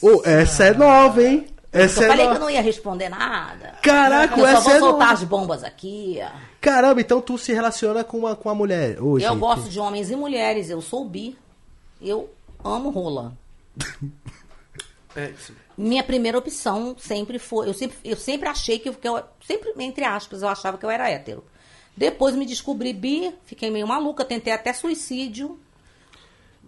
Ô, 0.00 0.22
essa 0.24 0.64
é 0.64 0.74
nova, 0.74 1.22
hein? 1.22 1.46
Essa 1.72 2.02
eu 2.02 2.04
é 2.04 2.08
falei 2.08 2.28
que 2.28 2.34
eu 2.34 2.40
não 2.40 2.50
ia 2.50 2.62
responder 2.62 3.08
nada. 3.08 3.74
Caraca, 3.82 4.38
eu 4.38 4.44
só 4.44 4.52
essa 4.52 4.60
vou 4.60 4.72
é 4.72 4.78
soltar 4.78 4.98
nova. 4.98 5.12
as 5.12 5.24
bombas 5.24 5.64
aqui. 5.64 6.18
Caramba, 6.60 7.00
então 7.00 7.20
tu 7.20 7.36
se 7.36 7.52
relaciona 7.52 8.04
com 8.04 8.18
uma, 8.18 8.36
com 8.36 8.48
a 8.48 8.54
mulher 8.54 9.02
hoje. 9.02 9.24
Eu 9.24 9.36
gosto 9.36 9.68
de 9.68 9.80
homens 9.80 10.10
e 10.10 10.16
mulheres. 10.16 10.70
Eu 10.70 10.80
sou 10.80 11.04
bi. 11.04 11.36
Eu 12.00 12.30
amo 12.62 12.90
rola. 12.90 13.32
É 15.16 15.30
isso. 15.30 15.54
Minha 15.78 16.02
primeira 16.02 16.36
opção 16.36 16.96
sempre 16.98 17.38
foi. 17.38 17.68
Eu 17.68 17.74
sempre, 17.74 17.96
eu 18.04 18.16
sempre 18.16 18.48
achei 18.48 18.80
que 18.80 18.88
eu, 18.88 18.94
que 18.94 19.06
eu. 19.06 19.22
Sempre, 19.46 19.72
entre 19.78 20.04
aspas, 20.04 20.42
eu 20.42 20.48
achava 20.48 20.76
que 20.76 20.84
eu 20.84 20.90
era 20.90 21.08
hétero. 21.08 21.44
Depois 21.96 22.34
me 22.34 22.44
descobri 22.44 22.92
bi, 22.92 23.32
fiquei 23.44 23.70
meio 23.70 23.86
maluca, 23.86 24.24
tentei 24.24 24.52
até 24.52 24.72
suicídio, 24.72 25.58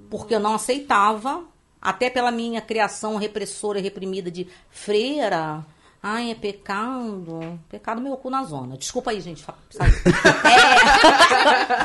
porque 0.09 0.33
eu 0.33 0.39
não 0.39 0.55
aceitava, 0.55 1.43
até 1.87 2.11
pela 2.11 2.33
minha 2.33 2.61
criação 2.61 3.15
repressora 3.17 3.79
e 3.79 3.83
reprimida 3.83 4.29
de 4.29 4.49
freira. 4.69 5.65
Ai, 6.03 6.33
é 6.33 6.35
pecado. 6.35 7.61
Pecado 7.69 8.01
meu 8.01 8.17
cu 8.17 8.29
na 8.29 8.43
zona. 8.43 8.77
Desculpa 8.77 9.13
aí, 9.13 9.21
gente. 9.21 9.45
sabe? 9.71 9.93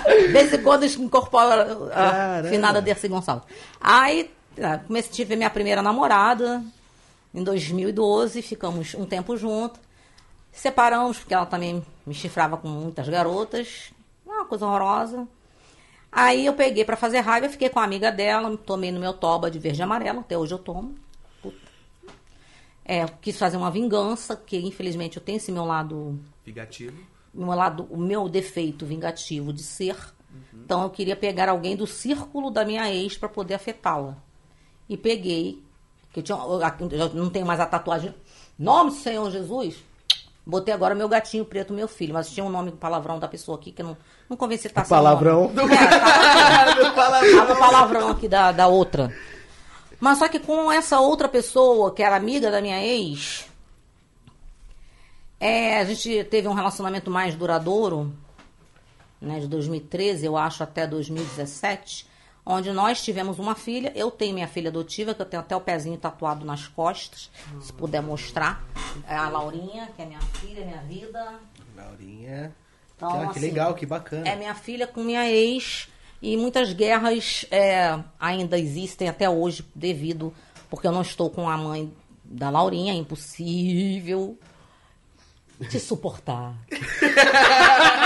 É. 0.05 0.21
De 0.21 0.27
vez 0.29 0.53
em 0.53 0.63
quando 0.63 0.83
eu 0.83 0.89
incorporo 0.89 1.61
a 1.91 2.11
Caramba. 2.11 2.49
finada 2.49 2.81
Dercy 2.81 3.07
Gonçalves. 3.07 3.45
Aí, 3.79 4.31
ah, 4.59 4.79
comecei 4.79 5.11
a 5.11 5.13
tive 5.13 5.35
minha 5.35 5.49
primeira 5.49 5.83
namorada 5.83 6.63
em 7.33 7.43
2012, 7.43 8.41
ficamos 8.41 8.95
um 8.95 9.05
tempo 9.05 9.37
juntos. 9.37 9.79
Separamos, 10.51 11.19
porque 11.19 11.33
ela 11.33 11.45
também 11.45 11.85
me 12.05 12.13
chifrava 12.15 12.57
com 12.57 12.67
muitas 12.67 13.07
garotas. 13.07 13.91
Uma 14.25 14.45
coisa 14.45 14.65
horrorosa. 14.65 15.27
Aí 16.11 16.45
eu 16.45 16.53
peguei 16.53 16.83
pra 16.83 16.97
fazer 16.97 17.19
raiva, 17.19 17.47
fiquei 17.47 17.69
com 17.69 17.79
a 17.79 17.83
amiga 17.83 18.11
dela, 18.11 18.55
tomei 18.57 18.91
no 18.91 18.99
meu 18.99 19.13
toba 19.13 19.49
de 19.49 19.57
verde 19.57 19.79
e 19.79 19.83
amarelo, 19.83 20.19
até 20.19 20.37
hoje 20.37 20.53
eu 20.53 20.59
tomo. 20.59 20.93
Puta. 21.41 21.57
É, 22.83 23.05
quis 23.21 23.37
fazer 23.37 23.55
uma 23.55 23.71
vingança, 23.71 24.35
que 24.35 24.57
infelizmente 24.57 25.17
eu 25.17 25.23
tenho 25.23 25.37
esse 25.37 25.51
meu 25.51 25.63
lado, 25.63 26.19
Vingativo. 26.45 26.97
meu 27.33 27.47
lado, 27.55 27.87
o 27.89 27.97
meu 27.97 28.27
defeito 28.27 28.85
vingativo 28.85 29.53
de 29.53 29.63
ser. 29.63 29.95
Então 30.53 30.83
eu 30.83 30.89
queria 30.89 31.15
pegar 31.15 31.49
alguém 31.49 31.75
do 31.75 31.87
círculo 31.87 32.51
da 32.51 32.65
minha 32.65 32.93
ex 32.93 33.17
para 33.17 33.29
poder 33.29 33.53
afetá-la. 33.53 34.17
E 34.89 34.97
peguei, 34.97 35.61
que 36.11 36.19
eu, 36.19 36.23
tinha, 36.23 36.37
eu 36.37 37.13
não 37.13 37.29
tenho 37.29 37.45
mais 37.45 37.59
a 37.59 37.65
tatuagem. 37.65 38.13
Nome 38.59 38.91
do 38.91 38.97
Senhor 38.97 39.29
Jesus. 39.31 39.81
Botei 40.45 40.73
agora 40.73 40.95
meu 40.95 41.07
gatinho 41.07 41.45
preto, 41.45 41.73
meu 41.73 41.87
filho, 41.87 42.13
mas 42.13 42.29
tinha 42.31 42.43
um 42.45 42.49
nome 42.49 42.71
palavrão 42.71 43.19
da 43.19 43.27
pessoa 43.27 43.57
aqui 43.57 43.71
que 43.71 43.81
eu 43.81 43.87
não, 43.87 43.97
não 44.31 44.37
convenci 44.37 44.69
tá 44.69 44.83
Palavrão. 44.85 45.51
nome. 45.53 45.73
É, 45.75 45.87
tá, 45.87 46.79
Tava 47.35 47.55
palavrão 47.57 48.09
aqui 48.11 48.29
da, 48.29 48.53
da 48.53 48.67
outra. 48.67 49.13
Mas 49.99 50.19
só 50.19 50.29
que 50.29 50.39
com 50.39 50.71
essa 50.71 51.01
outra 51.01 51.27
pessoa, 51.27 51.93
que 51.93 52.01
era 52.01 52.15
amiga 52.15 52.49
da 52.49 52.61
minha 52.61 52.81
ex, 52.81 53.45
é, 55.37 55.79
a 55.79 55.83
gente 55.83 56.23
teve 56.23 56.47
um 56.47 56.53
relacionamento 56.53 57.11
mais 57.11 57.35
duradouro, 57.35 58.13
né, 59.19 59.41
de 59.41 59.47
2013, 59.47 60.25
eu 60.25 60.37
acho, 60.37 60.63
até 60.63 60.87
2017, 60.87 62.07
onde 62.45 62.71
nós 62.71 63.03
tivemos 63.03 63.37
uma 63.37 63.53
filha. 63.53 63.91
Eu 63.93 64.09
tenho 64.09 64.33
minha 64.33 64.47
filha 64.47 64.69
adotiva, 64.69 65.13
que 65.13 65.21
eu 65.21 65.25
tenho 65.25 65.41
até 65.41 65.55
o 65.57 65.61
pezinho 65.61 65.97
tatuado 65.97 66.45
nas 66.45 66.69
costas, 66.69 67.29
se 67.59 67.73
puder 67.73 68.01
mostrar. 68.01 68.63
É 69.05 69.15
a 69.15 69.27
Laurinha, 69.27 69.89
que 69.93 70.01
é 70.01 70.05
minha 70.05 70.21
filha, 70.21 70.65
minha 70.65 70.81
vida. 70.83 71.35
Laurinha. 71.75 72.55
Então, 73.01 73.21
Ah, 73.21 73.27
que 73.27 73.39
assim, 73.39 73.47
legal, 73.47 73.73
que 73.73 73.85
bacana. 73.85 74.27
É 74.27 74.35
minha 74.35 74.53
filha 74.53 74.85
com 74.85 75.03
minha 75.03 75.29
ex. 75.29 75.87
E 76.21 76.37
muitas 76.37 76.71
guerras 76.71 77.45
é, 77.49 77.97
ainda 78.19 78.59
existem 78.59 79.09
até 79.09 79.29
hoje 79.29 79.65
devido... 79.73 80.33
Porque 80.69 80.87
eu 80.87 80.91
não 80.91 81.01
estou 81.01 81.29
com 81.29 81.49
a 81.49 81.57
mãe 81.57 81.91
da 82.23 82.49
Laurinha, 82.49 82.93
é 82.93 82.95
impossível 82.95 84.37
te 85.69 85.79
suportar. 85.79 86.55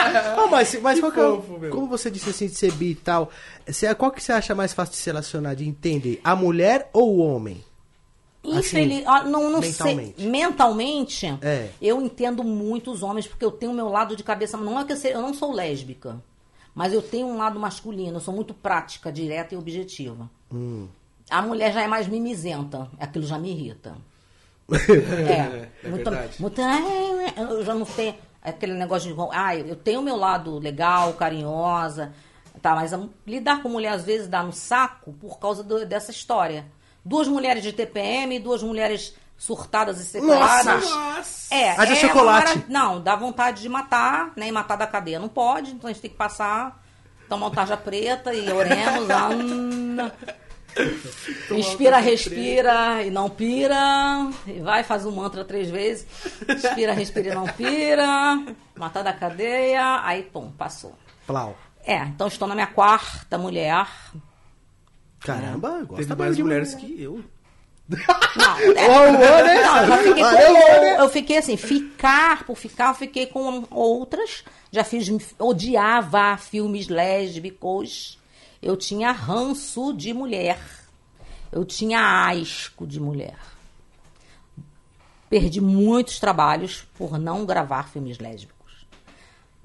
Ah, 0.08 0.48
mas 0.50 0.80
mas 0.82 1.00
qual 1.00 1.12
que 1.12 1.20
é 1.20 1.70
como 1.70 1.88
você 1.88 2.12
disse 2.12 2.30
assim 2.30 2.48
de 2.48 2.56
ser 2.56 2.72
bi 2.74 2.92
e 2.92 2.96
tal, 2.96 3.30
qual 3.98 4.12
que 4.12 4.22
você 4.22 4.32
acha 4.32 4.54
mais 4.54 4.72
fácil 4.72 4.92
de 4.94 4.98
se 5.00 5.10
relacionar, 5.10 5.56
de 5.56 5.68
entender? 5.68 6.22
A 6.24 6.36
mulher 6.36 6.90
ou 6.94 7.18
o 7.18 7.20
homem? 7.20 7.64
Infeliz... 8.48 9.04
ah, 9.08 9.24
não, 9.24 9.50
não 9.50 9.60
mentalmente. 9.60 10.14
sei. 10.22 10.28
Mentalmente, 10.30 11.26
É. 11.42 11.70
eu 11.82 12.02
entendo 12.02 12.44
muito 12.44 12.92
os 12.92 13.02
homens, 13.04 13.28
porque 13.28 13.44
eu 13.46 13.52
tenho 13.52 13.72
o 13.72 13.76
meu 13.76 13.90
lado 13.90 14.16
de 14.16 14.24
cabeça. 14.24 14.58
Não 14.58 14.80
é 14.80 14.86
que 14.86 14.94
eu, 14.94 14.98
sei- 14.98 15.14
eu 15.14 15.22
não 15.22 15.34
sou 15.34 15.52
lésbica, 15.54 16.22
mas 16.74 16.94
eu 16.94 17.02
tenho 17.02 17.28
um 17.28 17.38
lado 17.38 17.60
masculino. 17.60 18.18
Eu 18.18 18.22
sou 18.22 18.34
muito 18.34 18.54
prática, 18.54 19.12
direta 19.12 19.54
e 19.54 19.58
objetiva. 19.58 20.30
Hum. 20.54 20.88
A 21.30 21.42
mulher 21.42 21.74
já 21.74 21.82
é 21.82 21.88
mais 21.88 22.08
mimizenta. 22.08 22.88
Aquilo 23.00 23.26
já 23.26 23.38
me 23.40 23.50
irrita. 23.52 23.96
É, 24.70 25.70
é 25.84 25.90
muito, 25.90 26.10
verdade. 26.10 26.42
muito- 26.42 26.62
eu 27.38 27.64
já 27.64 27.74
não 27.76 27.86
tenho 27.86 28.16
aquele 28.42 28.74
negócio 28.74 29.14
de. 29.14 29.20
Ah, 29.32 29.56
eu 29.56 29.76
tenho 29.76 30.00
o 30.00 30.04
meu 30.04 30.16
lado 30.16 30.58
legal, 30.60 31.14
carinhosa. 31.14 32.14
Tá, 32.62 32.74
mas 32.74 32.94
a- 32.94 33.08
lidar 33.28 33.62
com 33.62 33.70
mulher 33.70 33.90
às 33.94 34.04
vezes 34.04 34.28
dá 34.28 34.42
no 34.42 34.54
saco 34.54 35.14
por 35.14 35.38
causa 35.40 35.64
do- 35.64 35.86
dessa 35.86 36.10
história. 36.12 36.66
Duas 37.06 37.28
mulheres 37.28 37.62
de 37.62 37.72
TPM, 37.72 38.40
duas 38.40 38.64
mulheres 38.64 39.14
surtadas 39.38 40.00
e 40.02 40.06
separadas. 40.06 40.90
Nossa! 40.90 41.54
É, 41.54 41.70
Haja 41.72 41.94
é 41.94 41.96
chocolate. 41.96 42.46
uma 42.48 42.56
mara- 42.56 42.66
Não, 42.68 43.00
dá 43.02 43.16
vontade 43.16 43.62
de 43.62 43.70
matar, 43.70 44.32
né? 44.36 44.48
E 44.48 44.52
matar 44.52 44.76
da 44.76 44.88
cadeia 44.88 45.20
não 45.20 45.28
pode, 45.30 45.72
então 45.72 45.88
a 45.90 45.94
gente 45.94 46.02
tem 46.02 46.10
que 46.10 46.18
passar, 46.18 46.84
tomar 47.30 47.48
um 47.48 47.52
tarja 47.52 47.78
preta 47.78 48.34
e 48.34 48.52
oremos. 48.52 49.10
ah, 49.12 49.30
hum. 49.36 49.98
Inspira, 51.52 51.98
respira 52.00 53.04
e 53.04 53.10
não 53.12 53.30
pira. 53.30 53.78
E 54.48 54.60
vai, 54.60 54.84
faz 54.84 55.06
o 55.06 55.12
mantra 55.12 55.46
três 55.46 55.70
vezes. 55.70 56.06
Inspira, 56.50 56.92
respira 56.94 57.30
e 57.32 57.36
não 57.36 57.46
pira. 57.46 58.44
Matar 58.76 59.04
da 59.04 59.14
cadeia. 59.14 60.02
Aí, 60.04 60.24
pum, 60.24 60.52
passou. 60.52 60.94
Plau. 61.26 61.56
É, 61.86 61.98
então 62.00 62.28
estou 62.28 62.48
na 62.48 62.56
minha 62.56 62.68
quarta 62.68 63.38
mulher. 63.38 63.88
Caramba, 65.26 65.84
gosta 65.84 65.96
Teve 65.96 66.16
mais 66.16 66.36
de 66.36 66.44
mulheres 66.44 66.74
mulher. 66.76 66.88
que 66.88 67.02
eu. 67.02 67.24
Não, 67.88 68.58
é, 68.76 68.90
ô, 68.90 69.12
né? 69.12 69.62
Não, 69.64 69.88
eu 69.88 70.04
fiquei 70.04 70.24
com, 70.24 70.54
né? 70.54 71.00
eu 71.02 71.10
fiquei 71.10 71.38
assim, 71.38 71.58
ficar 71.58 72.44
por 72.44 72.58
ficar, 72.58 72.90
eu 72.90 72.96
fiquei 72.96 73.28
com 73.28 73.64
outras. 73.70 74.44
Já 74.72 74.84
fiz, 74.84 75.08
odiava 75.38 76.38
filmes 76.38 76.88
lésbicos. 76.88 78.20
Eu 78.62 78.76
tinha 78.76 79.12
ranço 79.12 79.94
de 79.94 80.14
mulher. 80.14 80.60
Eu 81.52 81.64
tinha 81.64 82.28
asco 82.28 82.88
de 82.88 83.00
mulher. 83.00 83.38
Perdi 85.30 85.62
muitos 85.62 86.20
trabalhos 86.20 86.88
por 86.98 87.20
não 87.20 87.46
gravar 87.46 87.90
filmes 87.90 88.18
lésbicos. 88.18 88.55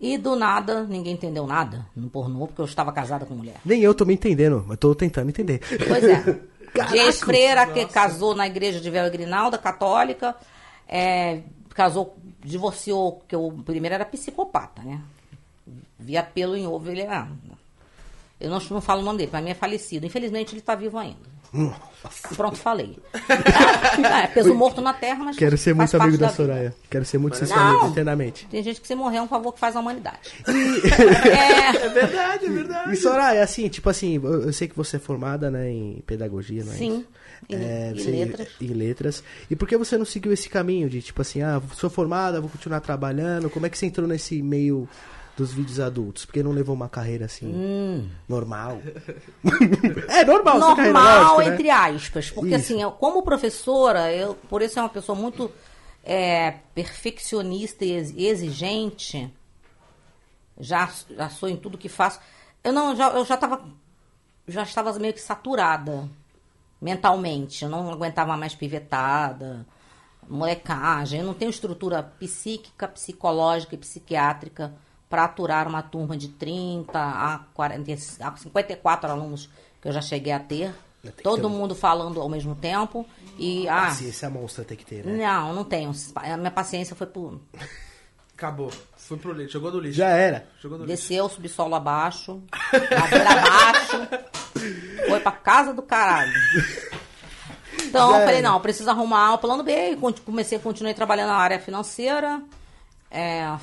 E 0.00 0.16
do 0.16 0.35
nada, 0.35 0.85
ninguém 0.85 1.12
entendeu 1.12 1.47
nada 1.47 1.87
no 1.95 2.09
pornô, 2.09 2.47
porque 2.47 2.61
eu 2.61 2.64
estava 2.64 2.90
casada 2.90 3.26
com 3.26 3.35
mulher. 3.35 3.57
Nem 3.64 3.83
eu 3.83 3.95
tô 3.95 4.07
me 4.07 4.14
entendendo, 4.14 4.64
mas 4.66 4.78
tô 4.78 4.95
tentando 4.95 5.28
entender. 5.28 5.61
Pois 5.87 6.04
é. 6.04 6.40
Caraca. 6.73 6.92
De 6.92 6.99
ex-freira 6.99 7.66
que 7.66 7.85
casou 7.87 8.35
na 8.35 8.47
igreja 8.47 8.80
de 8.80 8.88
Véu 8.88 9.11
Grinalda, 9.11 9.59
católica. 9.59 10.37
é, 10.88 11.40
casou, 11.75 12.16
divorciou, 12.45 13.12
porque 13.12 13.35
o 13.35 13.50
primeiro 13.52 13.95
era 13.95 14.04
psicopata, 14.04 14.83
né? 14.83 15.00
Via 15.99 16.23
pelo 16.23 16.57
em 16.57 16.66
ovo, 16.66 16.90
ele 16.90 17.02
era. 17.02 17.28
Eu 18.40 18.50
não, 18.50 18.59
não 18.71 18.80
falo 18.80 19.02
o 19.02 19.04
nome 19.04 19.19
dele, 19.19 19.30
pra 19.30 19.42
mim 19.42 19.50
é 19.50 19.54
falecido. 19.54 20.07
Infelizmente 20.07 20.54
ele 20.54 20.62
tá 20.62 20.75
vivo 20.75 20.97
ainda. 20.97 21.39
Nossa. 21.52 22.35
Pronto, 22.37 22.57
falei. 22.57 22.97
É, 24.23 24.26
peso 24.28 24.54
morto 24.54 24.80
na 24.80 24.92
terra, 24.95 25.25
mas 25.25 25.37
Quero 25.37 25.57
ser 25.59 25.75
muito 25.75 25.95
amigo 25.97 26.16
da 26.16 26.28
vida. 26.28 26.37
Soraya. 26.37 26.75
Quero 26.88 27.04
ser 27.04 27.19
muito 27.19 27.37
seu 27.37 27.54
amigo 27.57 27.88
eternamente. 27.88 28.47
Tem 28.50 28.62
gente 28.62 28.80
que 28.80 28.87
se 28.87 28.95
morrer 28.95 29.19
é 29.19 29.23
um 29.23 29.28
favor 29.28 29.52
que 29.52 29.61
faz 29.61 29.76
à 29.76 29.80
humanidade. 29.80 30.19
É 30.47 31.88
verdade, 31.88 32.47
é 32.47 32.50
verdade. 32.50 32.92
E 32.92 32.97
Soraya, 32.97 33.42
assim, 33.42 33.69
tipo 33.69 33.88
assim, 33.90 34.14
eu 34.23 34.52
sei 34.52 34.69
que 34.69 34.76
você 34.76 34.97
é 34.97 34.99
formada, 35.00 35.50
né, 35.50 35.71
em 35.71 36.02
pedagogia, 36.07 36.64
não 36.64 36.73
é 36.73 36.76
Sim. 36.76 36.99
isso? 36.99 37.07
Em, 37.49 37.54
É, 37.57 37.90
em 37.90 37.99
você- 37.99 38.11
letras. 38.11 38.49
Em 38.61 38.66
letras. 38.69 39.25
E 39.50 39.57
por 39.57 39.69
que 39.69 39.76
você 39.76 39.97
não 39.99 40.04
seguiu 40.04 40.33
esse 40.33 40.49
caminho 40.49 40.88
de, 40.88 41.00
tipo 41.02 41.21
assim, 41.23 41.42
ah, 41.42 41.61
sou 41.75 41.90
formada, 41.90 42.40
vou 42.40 42.50
continuar 42.50 42.80
trabalhando? 42.80 43.49
Como 43.50 43.66
é 43.66 43.69
que 43.71 43.76
você 43.78 43.87
entrou 43.87 44.07
nesse 44.07 44.42
meio 44.42 44.88
dos 45.37 45.52
vídeos 45.52 45.80
adultos? 45.80 46.25
Porque 46.25 46.42
não 46.42 46.52
levou 46.52 46.75
uma 46.75 46.88
carreira 46.88 47.25
assim, 47.26 47.46
Hum. 47.52 48.08
normal? 48.28 48.80
é 50.08 50.25
normal, 50.25 50.60
carreira, 50.76 50.92
normal, 50.92 51.22
lógico, 51.37 51.40
né? 51.40 51.54
entre 51.54 51.70
aspas. 51.70 52.30
Porque 52.30 52.54
Isso. 52.54 52.64
assim, 52.72 52.82
eu, 52.82 52.90
como 52.92 53.22
professora, 53.22 54.12
eu 54.12 54.34
por 54.49 54.62
isso 54.62 54.78
é 54.78 54.82
uma 54.82 54.88
pessoa 54.88 55.16
muito 55.16 55.50
é, 56.04 56.52
perfeccionista 56.75 57.84
e 57.84 57.92
ex- 57.92 58.14
exigente. 58.16 59.32
Já, 60.58 60.90
já 61.16 61.28
sou 61.30 61.49
em 61.49 61.56
tudo 61.56 61.78
que 61.78 61.88
faço. 61.88 62.20
Eu 62.62 62.72
não, 62.72 62.94
já, 62.94 63.08
eu 63.10 63.25
já 63.25 63.34
estava 63.34 63.62
já 64.46 64.62
estava 64.62 64.92
meio 64.99 65.14
que 65.14 65.20
saturada 65.20 66.08
mentalmente. 66.80 67.64
Eu 67.64 67.70
não 67.70 67.90
aguentava 67.90 68.37
mais 68.37 68.54
pivetada, 68.54 69.66
molecagem. 70.28 71.20
Eu 71.20 71.26
não 71.26 71.34
tenho 71.34 71.50
estrutura 71.50 72.02
psíquica, 72.02 72.87
psicológica 72.88 73.75
e 73.75 73.78
psiquiátrica 73.78 74.75
para 75.11 75.25
aturar 75.25 75.67
uma 75.69 75.83
turma 75.83 76.17
de 76.17 76.29
30 76.29 76.99
a, 76.99 77.40
40, 77.52 77.93
a 78.21 78.37
54 78.37 79.11
alunos 79.11 79.50
que 79.83 79.88
eu 79.88 79.93
já 79.93 80.00
cheguei 80.00 80.33
a 80.33 80.38
ter. 80.40 80.73
Todo 81.23 81.40
ter 81.40 81.47
um- 81.47 81.50
mundo 81.50 81.75
falando 81.75 82.21
ao 82.21 82.29
mesmo 82.29 82.55
tempo. 82.55 83.05
E, 83.38 83.67
ah, 83.69 83.87
Paciência 83.87 84.31
monstra 84.31 84.64
tem 84.64 84.76
que 84.76 84.85
ter, 84.87 85.05
né? 85.05 85.26
não, 85.26 85.52
não 85.52 85.64
tenho. 85.64 85.90
A 86.14 86.37
minha 86.37 86.50
paciência 86.50 86.95
foi 86.95 87.07
por. 87.09 87.40
Acabou. 88.37 88.71
Foi 88.97 89.17
pro 89.19 89.33
lixo. 89.33 89.55
Jogou 89.55 89.73
no 89.73 89.81
lixo. 89.81 89.97
Já 89.99 90.09
era. 90.11 90.47
Jogou 90.62 90.79
no 90.79 90.85
lixo. 90.85 91.02
Desceu, 91.02 91.29
subsolo 91.29 91.75
abaixo, 91.75 92.43
ladeira 92.73 93.31
abaixo, 93.31 94.09
foi 95.09 95.21
pra 95.21 95.33
casa 95.33 95.75
do 95.75 95.83
caralho. 95.83 96.33
Então, 97.83 98.11
Já 98.12 98.17
eu 98.19 98.21
falei, 98.25 98.38
era. 98.38 98.49
não, 98.49 98.55
eu 98.55 98.61
preciso 98.61 98.88
arrumar 98.90 99.35
o 99.35 99.38
plano 99.38 99.62
B. 99.62 99.93
e 99.93 99.97
Comecei, 100.25 100.59
continuei 100.59 100.95
trabalhando 100.95 101.29
na 101.29 101.37
área 101.37 101.59
financeira, 101.59 102.43
é, 103.11 103.57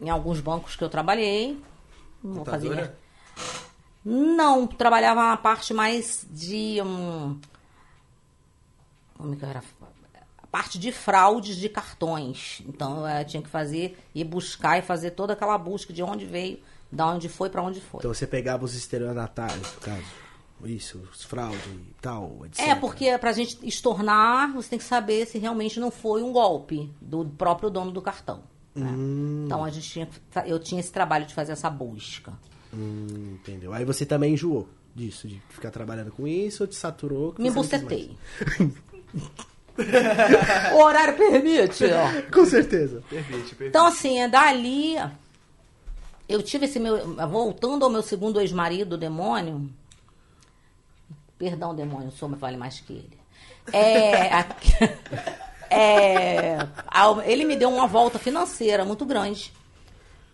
em 0.00 0.08
alguns 0.10 0.40
bancos 0.40 0.76
que 0.76 0.84
eu 0.84 0.88
trabalhei. 0.88 1.60
Não 2.22 2.34
vou 2.34 2.44
fazer? 2.44 2.92
Não, 4.04 4.66
trabalhava 4.66 5.22
na 5.28 5.36
parte 5.36 5.74
mais 5.74 6.26
de. 6.30 6.80
hum, 6.82 7.38
como 9.16 9.36
que 9.36 9.44
era? 9.44 9.62
A 10.42 10.46
parte 10.46 10.78
de 10.78 10.90
fraudes 10.92 11.56
de 11.56 11.68
cartões. 11.68 12.62
Então 12.66 13.06
eu 13.08 13.24
tinha 13.24 13.42
que 13.42 13.48
fazer, 13.48 13.98
ir 14.14 14.24
buscar 14.24 14.78
e 14.78 14.82
fazer 14.82 15.10
toda 15.10 15.34
aquela 15.34 15.58
busca 15.58 15.92
de 15.92 16.02
onde 16.02 16.24
veio, 16.24 16.58
da 16.90 17.06
onde 17.06 17.28
foi, 17.28 17.50
para 17.50 17.62
onde 17.62 17.80
foi. 17.80 17.98
Então 17.98 18.14
você 18.14 18.26
pegava 18.26 18.64
os 18.64 18.74
estelionatários, 18.74 19.74
no 19.74 19.80
caso. 19.80 20.28
Isso, 20.64 21.00
os 21.12 21.22
fraude 21.22 21.68
e 21.68 21.94
tal, 22.00 22.44
etc. 22.44 22.66
É, 22.66 22.74
porque 22.74 23.16
pra 23.18 23.32
gente 23.32 23.58
estornar, 23.62 24.52
você 24.52 24.70
tem 24.70 24.78
que 24.78 24.84
saber 24.84 25.26
se 25.26 25.38
realmente 25.38 25.78
não 25.78 25.90
foi 25.90 26.22
um 26.22 26.32
golpe 26.32 26.90
do 27.00 27.24
próprio 27.24 27.70
dono 27.70 27.92
do 27.92 28.02
cartão. 28.02 28.42
Né? 28.78 28.90
Hum. 28.90 29.42
Então 29.46 29.64
a 29.64 29.70
gente 29.70 29.88
tinha, 29.88 30.08
eu 30.46 30.58
tinha 30.58 30.80
esse 30.80 30.92
trabalho 30.92 31.26
de 31.26 31.34
fazer 31.34 31.52
essa 31.52 31.68
busca. 31.68 32.32
Hum, 32.72 33.34
entendeu. 33.34 33.72
Aí 33.72 33.84
você 33.84 34.04
também 34.06 34.34
enjoou 34.34 34.68
disso, 34.94 35.28
de 35.28 35.40
ficar 35.48 35.70
trabalhando 35.70 36.10
com 36.10 36.26
isso, 36.26 36.62
ou 36.62 36.66
te 36.66 36.74
saturou? 36.74 37.32
que 37.32 37.42
Me 37.42 37.50
bucetei. 37.50 38.16
o 40.72 40.76
horário 40.82 41.16
permite, 41.16 41.84
ó. 41.84 42.22
Com 42.32 42.44
certeza. 42.44 43.02
Permite, 43.08 43.54
permite. 43.54 43.68
Então, 43.68 43.86
assim, 43.86 44.18
é 44.20 44.28
dali. 44.28 44.96
Eu 46.28 46.42
tive 46.42 46.66
esse 46.66 46.78
meu. 46.78 47.16
Voltando 47.28 47.84
ao 47.84 47.90
meu 47.90 48.02
segundo 48.02 48.40
ex-marido, 48.40 48.94
o 48.94 48.98
demônio. 48.98 49.70
Perdão, 51.38 51.74
demônio, 51.74 52.08
o 52.08 52.12
senhor 52.12 52.34
vale 52.36 52.56
mais 52.56 52.80
que 52.80 52.92
ele. 52.92 53.18
É, 53.72 54.28
é, 55.70 56.58
ele 57.24 57.44
me 57.44 57.56
deu 57.56 57.68
uma 57.70 57.86
volta 57.86 58.18
financeira 58.18 58.84
muito 58.84 59.04
grande. 59.04 59.52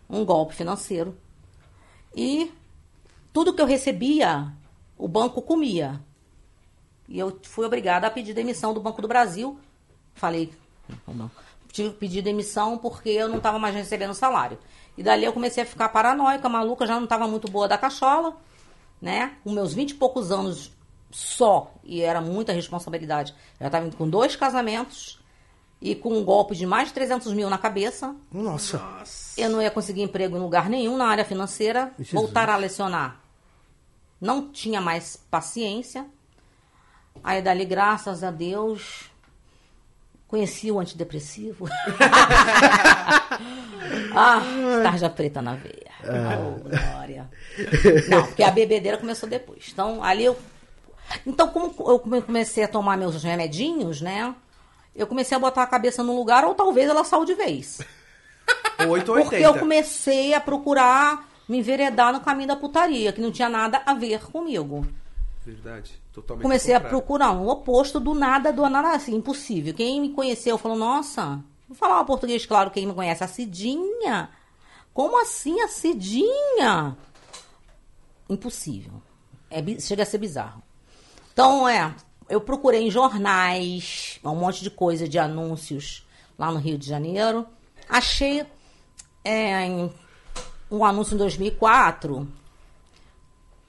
Um 0.09 0.25
golpe 0.25 0.55
financeiro. 0.55 1.17
E 2.15 2.53
tudo 3.33 3.53
que 3.53 3.61
eu 3.61 3.67
recebia, 3.67 4.53
o 4.97 5.09
banco 5.09 5.43
comia. 5.43 6.01
E 7.09 7.19
eu 7.19 7.39
fui 7.43 7.67
obrigada 7.67 8.07
a 8.07 8.11
pedir 8.11 8.33
demissão 8.33 8.73
do 8.73 8.81
Banco 8.81 9.03
do 9.03 9.09
Brasil. 9.09 9.59
Falei, 10.15 10.53
tive 11.73 11.91
que 11.91 11.97
pedir 11.97 12.23
demissão 12.23 12.79
porque 12.79 13.11
eu 13.11 13.29
não 13.29 13.39
estava 13.39 13.59
mais 13.59 13.75
recebendo 13.75 14.15
salário. 14.15 14.59
E 14.97 15.03
dali 15.03 15.25
eu 15.25 15.33
comecei 15.33 15.65
a 15.65 15.67
ficar 15.67 15.89
paranoica, 15.89 16.49
maluca, 16.49 16.87
já 16.87 16.95
não 16.95 17.05
estava 17.05 17.27
muito 17.27 17.51
boa 17.51 17.67
da 17.67 17.77
cachola, 17.77 18.37
né? 19.03 19.37
Com 19.43 19.51
meus 19.51 19.75
20 19.75 19.91
e 19.91 19.95
poucos 19.95 20.31
anos 20.31 20.73
só, 21.11 21.73
e 21.85 22.01
era 22.01 22.21
muita 22.21 22.53
responsabilidade. 22.53 23.35
Eu 23.59 23.67
estava 23.67 23.91
com 23.91 24.09
dois 24.09 24.37
casamentos 24.37 25.21
e 25.85 25.95
com 25.95 26.15
um 26.17 26.25
golpe 26.25 26.57
de 26.57 26.65
mais 26.65 26.89
de 26.89 26.95
300 26.95 27.31
mil 27.35 27.51
na 27.51 27.59
cabeça. 27.59 28.17
Nossa. 28.33 28.81
Eu 29.37 29.51
não 29.51 29.61
ia 29.61 29.71
conseguir 29.71 30.01
emprego 30.01 30.35
em 30.35 30.41
lugar 30.41 30.71
nenhum 30.71 30.97
na 30.97 31.07
área 31.07 31.27
financeira. 31.27 31.93
Jesus. 31.99 32.15
Voltar 32.15 32.49
a 32.49 32.57
lecionar. 32.57 33.21
Não 34.19 34.51
tinha 34.51 34.81
mais 34.81 35.19
paciência. 35.31 36.07
Aí 37.23 37.43
dali, 37.43 37.67
graças 37.67 38.25
a 38.25 38.31
Deus, 38.31 39.11
conheci 40.27 40.73
o 40.73 40.81
antidepressivo. 40.81 41.69
ah, 44.17 44.41
tarja 44.83 45.11
preta 45.11 45.43
na 45.43 45.55
veia. 45.55 45.93
Oh, 46.03 46.61
glória. 46.67 47.29
Não, 48.09 48.25
porque 48.27 48.43
a 48.43 48.51
bebedeira 48.51 48.97
começou 48.97 49.29
depois. 49.29 49.69
Então, 49.71 50.03
ali 50.03 50.25
eu. 50.25 50.37
Então, 51.27 51.49
como 51.49 51.67
eu 51.91 51.99
come- 51.99 52.23
comecei 52.23 52.65
a 52.65 52.69
tomar 52.69 52.97
meus 52.97 53.23
remedinhos, 53.23 54.01
né? 54.01 54.35
Eu 54.95 55.07
comecei 55.07 55.37
a 55.37 55.41
botar 55.41 55.63
a 55.63 55.67
cabeça 55.67 56.03
no 56.03 56.15
lugar, 56.15 56.45
ou 56.45 56.55
talvez 56.55 56.89
ela 56.89 57.05
saiu 57.05 57.25
de 57.25 57.35
vez. 57.35 57.81
8 58.79 59.09
ou 59.09 59.19
Porque 59.21 59.37
80. 59.37 59.37
eu 59.37 59.59
comecei 59.59 60.35
a 60.35 60.41
procurar 60.41 61.29
me 61.49 61.59
enveredar 61.59 62.13
no 62.13 62.21
caminho 62.21 62.49
da 62.49 62.57
putaria, 62.57 63.13
que 63.13 63.21
não 63.21 63.31
tinha 63.31 63.49
nada 63.49 63.83
a 63.85 63.95
ver 63.95 64.25
comigo. 64.27 64.87
Verdade. 65.45 66.01
Totalmente. 66.13 66.43
Comecei 66.43 66.75
a 66.75 66.81
procurar 66.81 67.33
um 67.33 67.49
oposto 67.49 68.01
do 68.01 68.15
nada, 68.15 68.53
do 68.53 68.69
nada 68.69 68.93
assim, 68.93 69.15
impossível. 69.15 69.75
Quem 69.75 70.01
me 70.01 70.11
conheceu 70.11 70.57
falou, 70.57 70.77
nossa, 70.77 71.43
vou 71.69 71.77
falar 71.77 72.01
um 72.01 72.05
português 72.05 72.47
claro, 72.47 72.71
quem 72.71 72.87
me 72.87 72.95
conhece, 72.95 73.23
a 73.25 73.29
Cidinha. 73.29 74.31
Como 74.93 75.21
assim 75.21 75.61
a 75.61 75.69
Cidinha? 75.69 76.97
Impossível. 78.29 79.03
É, 79.51 79.63
chega 79.81 80.03
a 80.03 80.07
ser 80.07 80.19
bizarro. 80.19 80.63
Então, 81.33 81.69
é, 81.69 81.95
eu 82.29 82.41
procurei 82.41 82.87
em 82.87 82.91
jornais, 82.91 84.19
um 84.25 84.35
monte 84.35 84.63
de 84.63 84.71
coisa 84.71 85.09
de 85.09 85.19
anúncios 85.19 86.07
lá 86.39 86.51
no 86.51 86.59
Rio 86.59 86.79
de 86.79 86.87
Janeiro. 86.89 87.47
Achei 87.89 88.45
é, 89.25 89.67
em- 89.67 89.93
um 90.71 90.85
anúncio 90.85 91.15
em 91.15 91.19
2004, 91.19 92.27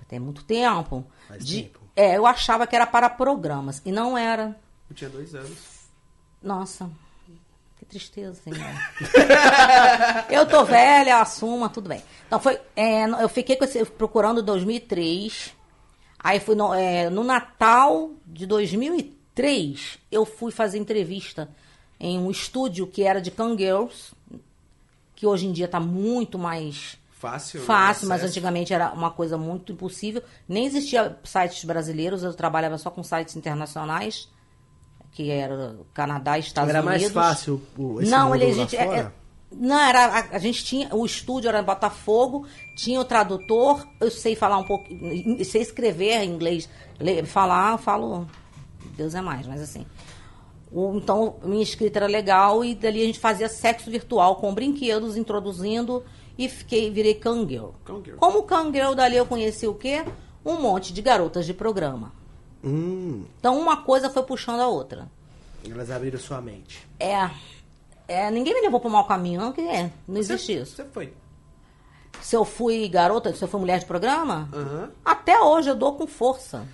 tem 0.07 0.19
muito 0.19 0.43
tempo, 0.43 1.03
Faz 1.27 1.43
de, 1.43 1.63
tempo. 1.63 1.79
é, 1.95 2.15
eu 2.15 2.27
achava 2.27 2.67
que 2.67 2.75
era 2.75 2.85
para 2.85 3.09
programas, 3.09 3.81
e 3.83 3.91
não 3.91 4.15
era. 4.17 4.55
Eu 4.89 4.95
tinha 4.95 5.09
dois 5.09 5.33
anos. 5.33 5.57
Nossa, 6.43 6.87
que 7.79 7.85
tristeza, 7.85 8.39
senhor. 8.43 8.59
eu 10.29 10.45
tô 10.47 10.63
velha, 10.63 11.17
assuma, 11.17 11.69
tudo 11.69 11.89
bem. 11.89 12.03
Então 12.27 12.39
foi, 12.39 12.59
é, 12.75 13.05
eu 13.05 13.27
fiquei 13.27 13.55
com 13.55 13.65
esse, 13.65 13.83
procurando 13.85 14.41
em 14.41 14.45
2003. 14.45 15.53
Aí 16.25 16.39
fui 16.39 16.55
no, 16.55 16.73
é, 16.73 17.07
no 17.07 17.23
Natal 17.23 18.09
de 18.25 18.47
2003, 18.47 19.99
eu 20.11 20.25
fui 20.25 20.51
fazer 20.51 20.79
entrevista 20.79 21.47
em 21.99 22.17
um 22.17 22.31
estúdio 22.31 22.87
que 22.87 23.03
era 23.03 23.21
de 23.21 23.29
Kangirls, 23.29 24.13
que 25.15 25.27
hoje 25.27 25.45
em 25.45 25.51
dia 25.51 25.67
tá 25.67 25.79
muito 25.79 26.39
mais 26.39 26.97
Fácil. 27.11 27.59
né? 27.59 27.65
fácil, 27.67 28.07
mas 28.07 28.23
antigamente 28.23 28.73
era 28.73 28.91
uma 28.91 29.11
coisa 29.11 29.37
muito 29.37 29.71
impossível. 29.71 30.23
Nem 30.49 30.65
existia 30.65 31.15
sites 31.23 31.63
brasileiros, 31.63 32.23
eu 32.23 32.33
trabalhava 32.33 32.77
só 32.79 32.89
com 32.89 33.03
sites 33.03 33.35
internacionais, 33.35 34.27
que 35.11 35.29
era 35.29 35.77
Canadá 35.93 36.39
Estados 36.39 36.71
Era 36.71 36.81
Unidos. 36.83 37.13
mais 37.13 37.13
fácil 37.13 37.61
o- 37.77 38.01
esse 38.01 38.09
Não, 38.09 38.33
ele 38.35 38.51
gente, 38.51 38.75
é- 38.75 38.99
é- 38.99 39.11
não 39.57 39.79
era 39.79 40.05
a, 40.05 40.35
a 40.35 40.39
gente 40.39 40.63
tinha 40.65 40.93
o 40.95 41.05
estúdio 41.05 41.47
era 41.49 41.59
em 41.59 41.63
Botafogo, 41.63 42.45
tinha 42.75 42.99
o 42.99 43.05
tradutor, 43.05 43.87
eu 43.99 44.11
sei 44.11 44.35
falar 44.35 44.57
um 44.57 44.63
pouco, 44.63 44.85
sei 45.45 45.61
escrever 45.61 46.21
em 46.23 46.29
inglês, 46.31 46.69
ler, 46.99 47.25
falar, 47.25 47.73
eu 47.73 47.77
falo 47.77 48.27
Deus 48.97 49.15
é 49.15 49.21
mais, 49.21 49.45
mas 49.47 49.61
assim. 49.61 49.85
O- 50.71 50.93
então, 50.97 51.35
minha 51.43 51.63
escrita 51.63 51.99
era 51.99 52.07
legal 52.07 52.63
e 52.65 52.75
dali 52.75 53.01
a 53.01 53.05
gente 53.05 53.19
fazia 53.19 53.47
sexo 53.47 53.89
virtual 53.89 54.35
com 54.37 54.53
brinquedos, 54.53 55.15
introduzindo 55.15 56.03
e 56.37 56.49
fiquei, 56.49 56.89
virei. 56.91 57.13
Kangirl. 57.15 57.69
Como 58.17 58.43
Kangirl, 58.43 58.93
dali 58.93 59.15
eu 59.15 59.25
conheci 59.25 59.67
o 59.67 59.73
quê? 59.73 60.03
Um 60.45 60.59
monte 60.61 60.91
de 60.93 61.01
garotas 61.01 61.45
de 61.45 61.53
programa. 61.53 62.11
Hum, 62.63 63.23
Então, 63.39 63.59
uma 63.59 63.77
coisa 63.77 64.09
foi 64.09 64.23
puxando 64.23 64.59
a 64.59 64.67
outra. 64.67 65.07
elas 65.69 65.89
abriram 65.91 66.19
sua 66.19 66.41
mente. 66.41 66.85
É, 66.99 67.29
é 68.07 68.29
ninguém 68.31 68.53
me 68.53 68.61
levou 68.61 68.79
pro 68.79 68.89
mau 68.89 69.05
caminho, 69.05 69.41
não, 69.41 69.51
que 69.51 69.61
é, 69.61 69.91
não 70.07 70.15
Você- 70.15 70.33
existe 70.33 70.53
isso. 70.61 70.75
Você 70.75 70.85
foi. 70.85 71.13
Se 72.21 72.35
eu 72.35 72.45
fui 72.45 72.87
garota, 72.87 73.33
se 73.33 73.43
eu 73.43 73.47
fui 73.47 73.59
mulher 73.59 73.79
de 73.79 73.85
programa, 73.85 74.49
Aham. 74.53 74.89
até 75.03 75.39
hoje 75.39 75.69
eu 75.69 75.75
dou 75.75 75.95
com 75.95 76.07
força. 76.07 76.65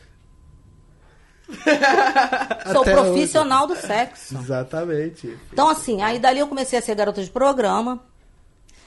Sou 2.72 2.82
Até 2.82 2.94
profissional 2.94 3.67
do 3.67 3.76
sexo. 3.76 4.38
Exatamente. 4.38 5.38
Então, 5.52 5.67
assim, 5.67 6.02
aí 6.02 6.17
dali 6.20 6.39
eu 6.39 6.48
comecei 6.48 6.80
a 6.80 6.82
ser 6.82 6.96
garota 6.96 7.22
de 7.24 7.30
programa. 7.30 8.00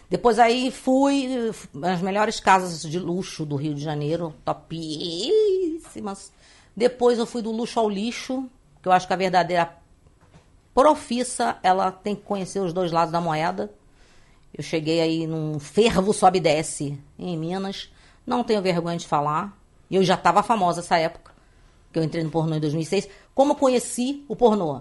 Depois 0.09 0.39
aí 0.39 0.71
fui 0.71 1.53
nas 1.73 2.01
melhores 2.01 2.39
casas 2.41 2.81
de 2.83 2.99
luxo 2.99 3.45
do 3.45 3.57
Rio 3.57 3.75
de 3.75 3.83
Janeiro, 3.83 4.33
topíssimas. 4.45 6.33
Depois 6.77 7.19
eu 7.19 7.27
fui 7.27 7.43
do 7.43 7.51
luxo 7.51 7.79
ao 7.81 7.89
lixo, 7.91 8.49
que 8.83 8.89
eu 8.89 8.93
acho 8.93 9.07
que 9.07 9.13
a 9.13 9.17
verdadeira 9.17 9.71
profissa, 10.75 11.57
ela 11.63 11.91
tem 11.93 12.15
que 12.17 12.23
conhecer 12.23 12.61
os 12.61 12.73
dois 12.73 12.91
lados 12.91 13.13
da 13.13 13.21
moeda. 13.21 13.73
Eu 14.57 14.63
cheguei 14.63 15.01
aí 15.01 15.27
num 15.27 15.59
fervo 15.59 16.13
sobe 16.13 16.39
e 16.39 16.41
desce 16.41 16.99
em 17.19 17.37
Minas. 17.37 17.91
Não 18.27 18.43
tenho 18.45 18.61
vergonha 18.63 18.97
de 18.99 19.07
falar. 19.07 19.57
Eu 19.91 20.03
já 20.03 20.15
estava 20.15 20.43
famosa 20.43 20.81
essa 20.81 20.97
época, 20.99 21.33
que 21.93 21.99
eu 21.99 22.03
entrei 22.03 22.25
no 22.25 22.31
pornô 22.31 22.57
em 22.57 22.61
2006. 22.61 23.09
Como 23.35 23.55
conheci 23.55 24.25
o 24.29 24.35
pornô? 24.35 24.81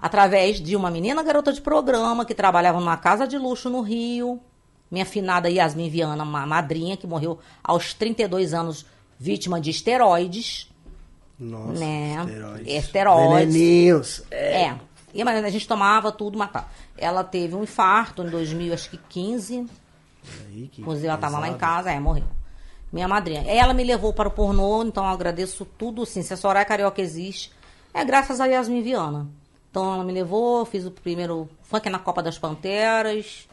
Através 0.00 0.60
de 0.60 0.74
uma 0.76 0.90
menina 0.90 1.22
garota 1.22 1.52
de 1.52 1.60
programa 1.60 2.24
que 2.24 2.34
trabalhava 2.34 2.78
numa 2.80 2.96
casa 2.96 3.26
de 3.26 3.36
luxo 3.36 3.68
no 3.68 3.80
Rio. 3.80 4.40
Minha 4.90 5.04
finada 5.04 5.50
Yasmin 5.50 5.90
Viana, 5.90 6.22
uma 6.24 6.46
madrinha 6.46 6.96
que 6.96 7.06
morreu 7.06 7.38
aos 7.62 7.92
32 7.92 8.54
anos, 8.54 8.86
vítima 9.18 9.60
de 9.60 9.70
esteroides. 9.70 10.70
Nossa, 11.38 11.72
Né? 11.78 12.16
esteroides. 12.26 12.74
Esteroides. 12.84 13.54
Veneninhos. 13.54 14.22
É. 14.30 14.74
E, 15.18 15.24
mas 15.24 15.44
a 15.44 15.50
gente 15.50 15.66
tomava 15.66 16.12
tudo, 16.12 16.38
matava. 16.38 16.68
Ela 16.96 17.24
teve 17.24 17.56
um 17.56 17.64
infarto 17.64 18.22
em 18.22 18.30
2015. 18.30 19.66
Aí, 20.46 20.68
que 20.68 20.80
Inclusive, 20.80 21.08
ela 21.08 21.16
estava 21.16 21.40
lá 21.40 21.48
em 21.48 21.58
casa, 21.58 21.90
é, 21.90 21.98
morreu. 21.98 22.22
Minha 22.92 23.08
madrinha. 23.08 23.42
Ela 23.42 23.74
me 23.74 23.82
levou 23.82 24.12
para 24.12 24.28
o 24.28 24.30
pornô, 24.30 24.84
então 24.84 25.04
eu 25.04 25.10
agradeço 25.10 25.64
tudo, 25.64 26.06
sim. 26.06 26.22
Se 26.22 26.34
a 26.34 26.36
Soraya 26.36 26.64
Carioca 26.64 27.02
existe, 27.02 27.52
é 27.92 28.04
graças 28.04 28.40
a 28.40 28.46
Yasmin 28.46 28.80
Viana. 28.80 29.26
Então 29.68 29.92
ela 29.92 30.04
me 30.04 30.12
levou, 30.12 30.64
fiz 30.64 30.86
o 30.86 30.90
primeiro 30.92 31.48
funk 31.62 31.90
na 31.90 31.98
Copa 31.98 32.22
das 32.22 32.38
Panteras. 32.38 33.48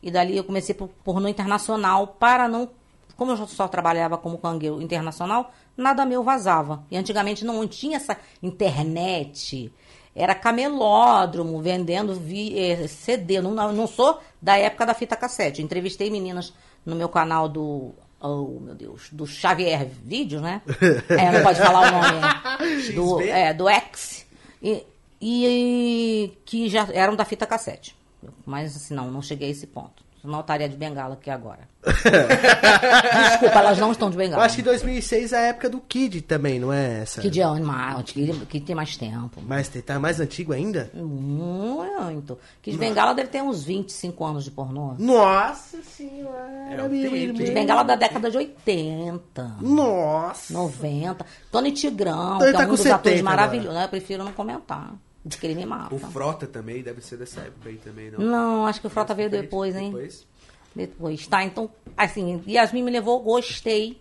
E 0.00 0.12
dali 0.12 0.36
eu 0.36 0.44
comecei 0.44 0.76
pro 0.76 0.86
pornô 0.86 1.26
internacional 1.26 2.06
para 2.06 2.46
não. 2.46 2.70
Como 3.16 3.32
eu 3.32 3.48
só 3.48 3.66
trabalhava 3.66 4.16
como 4.16 4.38
cangueiro 4.38 4.80
internacional, 4.80 5.52
nada 5.76 6.06
meu 6.06 6.22
vazava. 6.22 6.84
E 6.88 6.96
antigamente 6.96 7.44
não 7.44 7.66
tinha 7.66 7.96
essa 7.96 8.16
internet. 8.40 9.72
Era 10.14 10.34
camelódromo, 10.34 11.60
vendendo 11.60 12.14
vi- 12.14 12.58
eh, 12.58 12.86
CD. 12.88 13.40
Não, 13.40 13.72
não 13.72 13.86
sou 13.86 14.18
da 14.42 14.56
época 14.56 14.84
da 14.86 14.94
fita 14.94 15.16
cassete. 15.16 15.62
Entrevistei 15.62 16.10
meninas 16.10 16.52
no 16.84 16.96
meu 16.96 17.08
canal 17.08 17.48
do. 17.48 17.92
Oh, 18.20 18.58
meu 18.60 18.74
Deus. 18.74 19.08
Do 19.12 19.26
Xavier 19.26 19.86
Vídeo, 19.86 20.40
né? 20.40 20.60
É, 21.08 21.30
não 21.32 21.42
pode 21.42 21.58
falar 21.58 21.88
o 21.88 21.92
nome. 21.92 22.92
Do, 22.94 23.18
XV? 23.20 23.28
é, 23.30 23.54
do 23.54 23.68
X. 23.68 24.26
E, 24.62 24.84
e 25.22 26.32
que 26.44 26.68
já 26.68 26.86
eram 26.92 27.14
da 27.16 27.24
fita 27.24 27.46
cassete. 27.46 27.96
Mas 28.44 28.76
assim, 28.76 28.92
não, 28.94 29.10
não 29.10 29.22
cheguei 29.22 29.48
a 29.48 29.50
esse 29.52 29.66
ponto. 29.66 30.02
Senão 30.20 30.34
eu 30.38 30.40
estaria 30.42 30.68
de 30.68 30.76
bengala 30.76 31.14
aqui 31.14 31.30
agora. 31.30 31.60
Desculpa, 31.84 33.58
elas 33.58 33.78
não 33.78 33.90
estão 33.90 34.10
de 34.10 34.16
Eu 34.16 34.18
bengala. 34.18 34.44
acho 34.44 34.56
que 34.56 34.62
2006 34.62 35.32
é 35.32 35.36
a 35.38 35.40
época 35.48 35.70
do 35.70 35.80
Kid 35.80 36.20
também, 36.22 36.58
não 36.60 36.70
é 36.72 37.00
essa? 37.00 37.22
De 37.28 37.42
animal, 37.42 38.02
que, 38.02 38.32
que 38.46 38.60
tem 38.60 38.76
mais 38.76 38.96
tempo. 38.98 39.40
Mas 39.46 39.68
tá 39.68 39.98
mais 39.98 40.20
antigo 40.20 40.52
ainda? 40.52 40.90
Muito. 40.94 42.38
Que 42.60 42.70
de 42.72 42.76
bengala 42.76 43.14
deve 43.14 43.28
ter 43.30 43.42
uns 43.42 43.62
25 43.64 44.24
anos 44.24 44.44
de 44.44 44.50
pornô. 44.50 44.94
Nossa 44.98 45.78
senhora, 45.82 46.68
É 46.70 46.82
um 46.82 46.88
meu. 46.88 47.10
Kid. 47.34 47.50
Bengala 47.52 47.82
da 47.82 47.96
década 47.96 48.30
de 48.30 48.36
80. 48.36 49.56
Nossa. 49.60 50.52
90. 50.52 51.24
Tony 51.50 51.72
Tigrão, 51.72 52.36
Então 52.36 52.46
que 52.48 52.52
tá 52.52 52.62
é 52.62 52.66
um 52.66 52.68
com 52.68 52.74
dos 52.76 52.86
atores 52.86 53.18
70 53.18 53.22
maravilhosos. 53.24 53.80
Eu 53.82 53.88
prefiro 53.88 54.24
não 54.24 54.32
comentar. 54.32 54.92
Porque 55.28 55.46
ele 55.46 55.54
me 55.54 55.66
mata. 55.66 55.94
O 55.94 55.98
Frota 55.98 56.46
também 56.46 56.82
deve 56.82 57.00
ser 57.02 57.16
dessa 57.16 57.40
época 57.40 57.68
aí 57.68 57.76
também, 57.76 58.10
não? 58.10 58.18
Não, 58.20 58.66
acho 58.66 58.80
que 58.80 58.86
o 58.86 58.90
Frota 58.90 59.14
veio 59.14 59.28
depois, 59.28 59.76
hein? 59.76 59.90
Depois? 59.90 60.26
Depois, 60.74 61.26
tá? 61.26 61.44
Então, 61.44 61.70
assim, 61.96 62.42
Yasmin 62.46 62.82
me 62.82 62.90
levou, 62.90 63.20
gostei. 63.20 64.00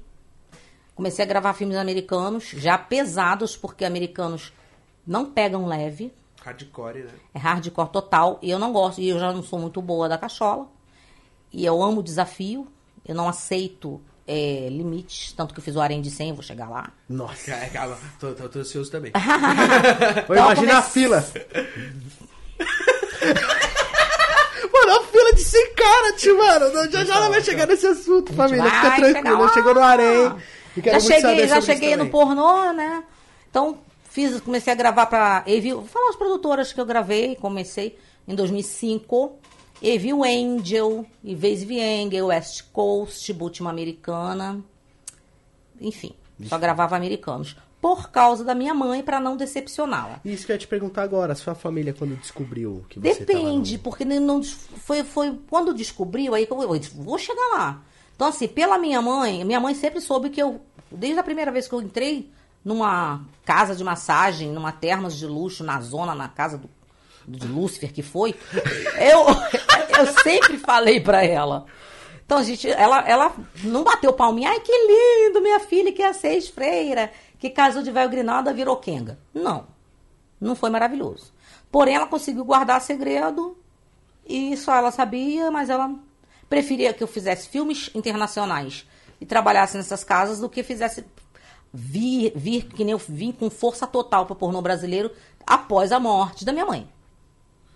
Comecei 0.95 1.23
a 1.25 1.27
gravar 1.27 1.53
filmes 1.53 1.77
americanos, 1.77 2.49
já 2.51 2.77
pesados, 2.77 3.57
porque 3.57 3.83
americanos 3.83 4.53
não 5.05 5.31
pegam 5.31 5.65
leve. 5.65 6.13
Hardcore, 6.41 7.03
né? 7.03 7.11
É 7.33 7.39
hardcore 7.39 7.89
total. 7.89 8.39
E 8.41 8.49
eu 8.49 8.59
não 8.59 8.71
gosto, 8.71 9.01
e 9.01 9.09
eu 9.09 9.19
já 9.19 9.33
não 9.33 9.43
sou 9.43 9.59
muito 9.59 9.81
boa 9.81 10.07
da 10.07 10.17
cachola. 10.17 10.67
E 11.51 11.65
eu 11.65 11.81
amo 11.81 11.99
o 11.99 12.03
desafio. 12.03 12.67
Eu 13.05 13.15
não 13.15 13.27
aceito 13.27 14.01
é, 14.31 14.69
limites. 14.69 15.33
Tanto 15.33 15.53
que 15.53 15.59
eu 15.59 15.63
fiz 15.63 15.75
o 15.75 15.81
Arém 15.81 16.01
de 16.01 16.11
100, 16.11 16.33
vou 16.33 16.43
chegar 16.43 16.69
lá. 16.69 16.91
Nossa. 17.09 17.51
Calma, 17.51 17.67
calma. 17.73 17.97
Tô, 18.19 18.31
tô, 18.33 18.47
tô 18.47 18.59
ansioso 18.59 18.89
também. 18.91 19.11
Então, 19.17 20.35
imagina 20.45 20.77
a 20.77 20.81
comece- 20.83 20.91
fila. 20.91 21.25
Mano, 24.71 24.99
a 24.99 25.03
fila 25.03 25.33
de 25.33 25.43
100 25.43 25.73
cara, 25.73 26.13
tio, 26.13 26.37
mano. 26.37 26.91
Já 26.91 27.03
já 27.03 27.15
ela 27.15 27.29
vai 27.29 27.41
chegar 27.41 27.67
nesse 27.67 27.87
assunto, 27.87 28.33
família. 28.33 28.63
Fica 28.69 28.91
tranquila. 28.95 29.53
Chegou 29.53 29.73
no 29.73 29.81
Arém. 29.83 30.35
Já 30.83 30.99
cheguei, 30.99 31.47
já 31.47 31.61
cheguei 31.61 31.95
no 31.95 32.09
pornô, 32.09 32.71
né? 32.73 33.03
Então, 33.49 33.79
fiz, 34.09 34.39
comecei 34.41 34.71
a 34.71 34.75
gravar 34.75 35.07
pra 35.07 35.43
Evi, 35.47 35.73
vou 35.73 35.85
falar 35.85 36.09
as 36.09 36.15
produtoras 36.15 36.71
que 36.71 36.79
eu 36.79 36.85
gravei, 36.85 37.35
comecei 37.35 37.97
em 38.27 38.35
2005. 38.35 39.39
Evil 39.81 40.23
Angel, 40.23 41.05
Ivez 41.23 41.63
Engel, 41.63 42.27
West 42.27 42.63
Coast, 42.73 43.31
Última 43.39 43.69
Americana. 43.69 44.61
Enfim, 45.79 46.13
só 46.43 46.57
gravava 46.57 46.95
americanos. 46.95 47.55
Por 47.81 48.09
causa 48.09 48.43
da 48.43 48.53
minha 48.53 48.73
mãe, 48.73 49.01
pra 49.01 49.21
não 49.21 49.37
decepcioná-la. 49.37 50.19
Isso 50.25 50.45
que 50.45 50.51
eu 50.51 50.55
ia 50.55 50.59
te 50.59 50.67
perguntar 50.67 51.03
agora, 51.03 51.33
sua 51.33 51.55
família 51.55 51.93
quando 51.93 52.17
descobriu 52.19 52.83
que 52.89 52.99
você 52.99 53.19
Depende, 53.23 53.77
no- 53.77 53.83
porque 53.83 54.03
não, 54.03 54.43
foi, 54.43 55.01
foi 55.03 55.39
quando 55.49 55.73
descobriu, 55.73 56.35
aí 56.35 56.45
eu, 56.49 56.61
eu 56.61 56.77
disse, 56.77 56.93
vou 56.93 57.17
chegar 57.17 57.47
lá. 57.53 57.81
Então, 58.13 58.27
assim, 58.27 58.49
pela 58.49 58.77
minha 58.77 59.01
mãe, 59.01 59.45
minha 59.45 59.61
mãe 59.61 59.73
sempre 59.73 60.01
soube 60.01 60.29
que 60.29 60.41
eu, 60.41 60.59
desde 60.91 61.17
a 61.19 61.23
primeira 61.23 61.53
vez 61.53 61.69
que 61.69 61.73
eu 61.73 61.81
entrei 61.81 62.29
numa 62.65 63.21
casa 63.45 63.73
de 63.73 63.81
massagem, 63.83 64.51
numa 64.51 64.73
termas 64.73 65.15
de 65.15 65.25
luxo, 65.25 65.63
na 65.63 65.79
zona, 65.79 66.13
na 66.13 66.27
casa 66.27 66.57
do, 66.57 66.69
de 67.29 67.47
Lúcifer 67.47 67.93
que 67.93 68.01
foi, 68.01 68.35
eu, 68.99 69.25
eu 69.99 70.13
sempre 70.23 70.57
falei 70.57 70.99
pra 70.99 71.23
ela. 71.23 71.65
Então, 72.25 72.37
a 72.37 72.43
gente, 72.43 72.69
ela, 72.69 73.07
ela 73.07 73.33
não 73.63 73.83
bateu 73.83 74.13
palminha, 74.13 74.49
ai 74.49 74.59
que 74.59 74.71
lindo, 74.71 75.41
minha 75.41 75.59
filha 75.59 75.91
que 75.91 76.03
é 76.03 76.13
seis 76.13 76.47
freira, 76.47 77.11
que 77.39 77.49
casou 77.49 77.81
de 77.81 77.91
velho 77.91 78.09
grinalda, 78.09 78.53
virou 78.53 78.77
quenga. 78.77 79.17
Não. 79.33 79.65
Não 80.39 80.55
foi 80.55 80.69
maravilhoso. 80.69 81.33
Porém, 81.71 81.95
ela 81.95 82.07
conseguiu 82.07 82.45
guardar 82.45 82.81
segredo 82.81 83.57
e 84.27 84.55
só 84.57 84.75
ela 84.75 84.91
sabia, 84.91 85.49
mas 85.49 85.69
ela 85.69 85.93
preferia 86.47 86.93
que 86.93 87.03
eu 87.03 87.07
fizesse 87.07 87.49
filmes 87.49 87.89
internacionais 87.95 88.85
e 89.19 89.25
trabalhasse 89.25 89.77
nessas 89.77 90.03
casas 90.03 90.39
do 90.39 90.49
que 90.49 90.63
fizesse 90.63 91.03
vir, 91.73 92.31
vir 92.35 92.65
que 92.65 92.83
nem 92.83 92.91
eu 92.91 92.97
vim 92.97 93.31
com 93.31 93.49
força 93.49 93.85
total 93.85 94.25
para 94.25 94.35
pornô 94.35 94.61
brasileiro 94.61 95.11
após 95.45 95.91
a 95.91 95.99
morte 95.99 96.45
da 96.45 96.51
minha 96.51 96.65
mãe. 96.65 96.87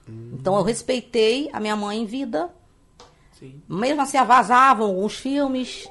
Então 0.07 0.55
eu 0.55 0.63
respeitei 0.63 1.49
a 1.53 1.59
minha 1.59 1.75
mãe 1.75 2.01
em 2.01 2.05
vida. 2.05 2.49
Sim. 3.39 3.61
Mesmo 3.67 4.01
assim, 4.01 4.17
vazavam 4.23 4.87
alguns 4.87 5.15
filmes 5.15 5.89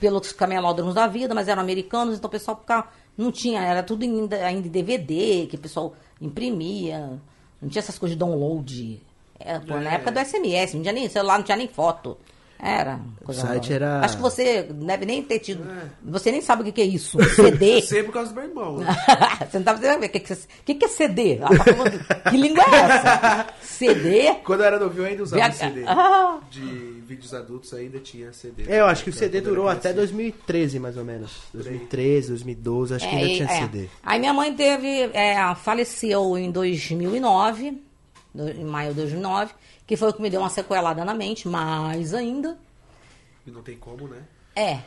pelos 0.00 0.32
camelódromos 0.32 0.94
da 0.94 1.06
vida, 1.06 1.34
mas 1.34 1.48
eram 1.48 1.62
americanos, 1.62 2.16
então 2.16 2.28
o 2.28 2.30
pessoal 2.30 2.56
ficava, 2.58 2.88
não 3.16 3.30
tinha, 3.32 3.62
era 3.62 3.82
tudo 3.82 4.02
ainda, 4.02 4.36
ainda 4.44 4.66
em 4.66 4.70
DVD, 4.70 5.46
que 5.48 5.56
o 5.56 5.58
pessoal 5.58 5.94
imprimia, 6.20 7.18
não 7.62 7.68
tinha 7.68 7.80
essas 7.80 7.98
coisas 7.98 8.14
de 8.16 8.18
download. 8.18 9.00
É, 9.38 9.58
pô, 9.58 9.74
Na 9.74 9.92
É. 9.92 9.94
época 9.94 10.12
do 10.12 10.18
SMS, 10.18 10.74
não 10.74 10.82
tinha 10.82 10.92
nem 10.92 11.08
celular, 11.08 11.38
não 11.38 11.44
tinha 11.44 11.56
nem 11.56 11.68
foto. 11.68 12.16
Era. 12.66 13.00
Coisa 13.24 13.42
site 13.42 13.62
nova. 13.70 13.74
era- 13.74 14.00
Acho 14.04 14.16
que 14.16 14.22
você 14.22 14.62
deve 14.62 15.04
nem 15.06 15.22
ter 15.22 15.38
tido. 15.38 15.64
Você 16.02 16.30
nem 16.32 16.40
sabe 16.40 16.68
o 16.68 16.72
que 16.72 16.80
é 16.80 16.84
isso. 16.84 17.18
CD. 17.34 17.76
Eu 17.78 17.82
sei 17.82 18.02
por 18.02 18.12
causa 18.12 18.30
do 18.32 18.34
meu 18.40 18.44
irmão. 18.48 18.78
né? 18.78 18.86
você 19.50 19.58
não 19.58 19.64
tá 19.64 19.76
sabendo 19.76 20.04
o 20.04 20.08
que, 20.08 20.20
que, 20.20 20.32
o 20.32 20.36
que, 20.64 20.74
que 20.74 20.84
é 20.84 20.88
CD? 20.88 21.36
Ela 21.36 21.56
tá 21.58 21.64
falando, 21.64 22.22
que 22.30 22.36
língua 22.36 22.62
é 22.64 22.74
essa? 22.76 23.46
CD? 23.60 24.34
Quando 24.44 24.60
eu 24.60 24.66
era 24.66 24.78
novinho, 24.78 25.02
eu 25.04 25.10
ainda 25.10 25.22
usava 25.22 25.42
VH. 25.48 25.52
CD. 25.52 25.84
Ah. 25.86 26.38
De 26.50 26.60
vídeos 27.06 27.34
adultos 27.34 27.72
ainda 27.74 27.98
tinha 27.98 28.32
CD. 28.32 28.64
É, 28.66 28.80
eu 28.80 28.86
acho 28.86 29.04
que 29.04 29.10
o 29.10 29.12
CD 29.12 29.40
durou 29.40 29.68
até 29.68 29.90
criança. 29.92 29.96
2013, 29.98 30.78
mais 30.78 30.96
ou 30.96 31.04
menos. 31.04 31.30
2013, 31.52 32.28
2012, 32.28 32.94
acho 32.94 33.08
que 33.08 33.14
ainda 33.14 33.30
É, 33.30 33.34
tinha 33.36 33.48
é. 33.48 33.60
CD. 33.60 33.88
Aí 34.02 34.18
minha 34.18 34.32
mãe 34.32 34.54
teve, 34.54 35.10
é, 35.12 35.36
faleceu 35.56 36.38
em 36.38 36.50
2009, 36.50 37.82
do- 38.34 38.48
em 38.50 38.64
maio 38.64 38.90
de 38.90 38.96
2009, 38.96 39.52
que 39.86 39.96
foi 39.96 40.10
o 40.10 40.12
que 40.12 40.22
me 40.22 40.30
deu 40.30 40.40
uma 40.40 40.50
sequelada 40.50 41.04
na 41.04 41.14
mente, 41.14 41.46
mais 41.48 42.14
ainda. 42.14 42.56
E 43.46 43.50
não 43.50 43.62
tem 43.62 43.76
como, 43.76 44.08
né? 44.08 44.22
É. 44.56 44.80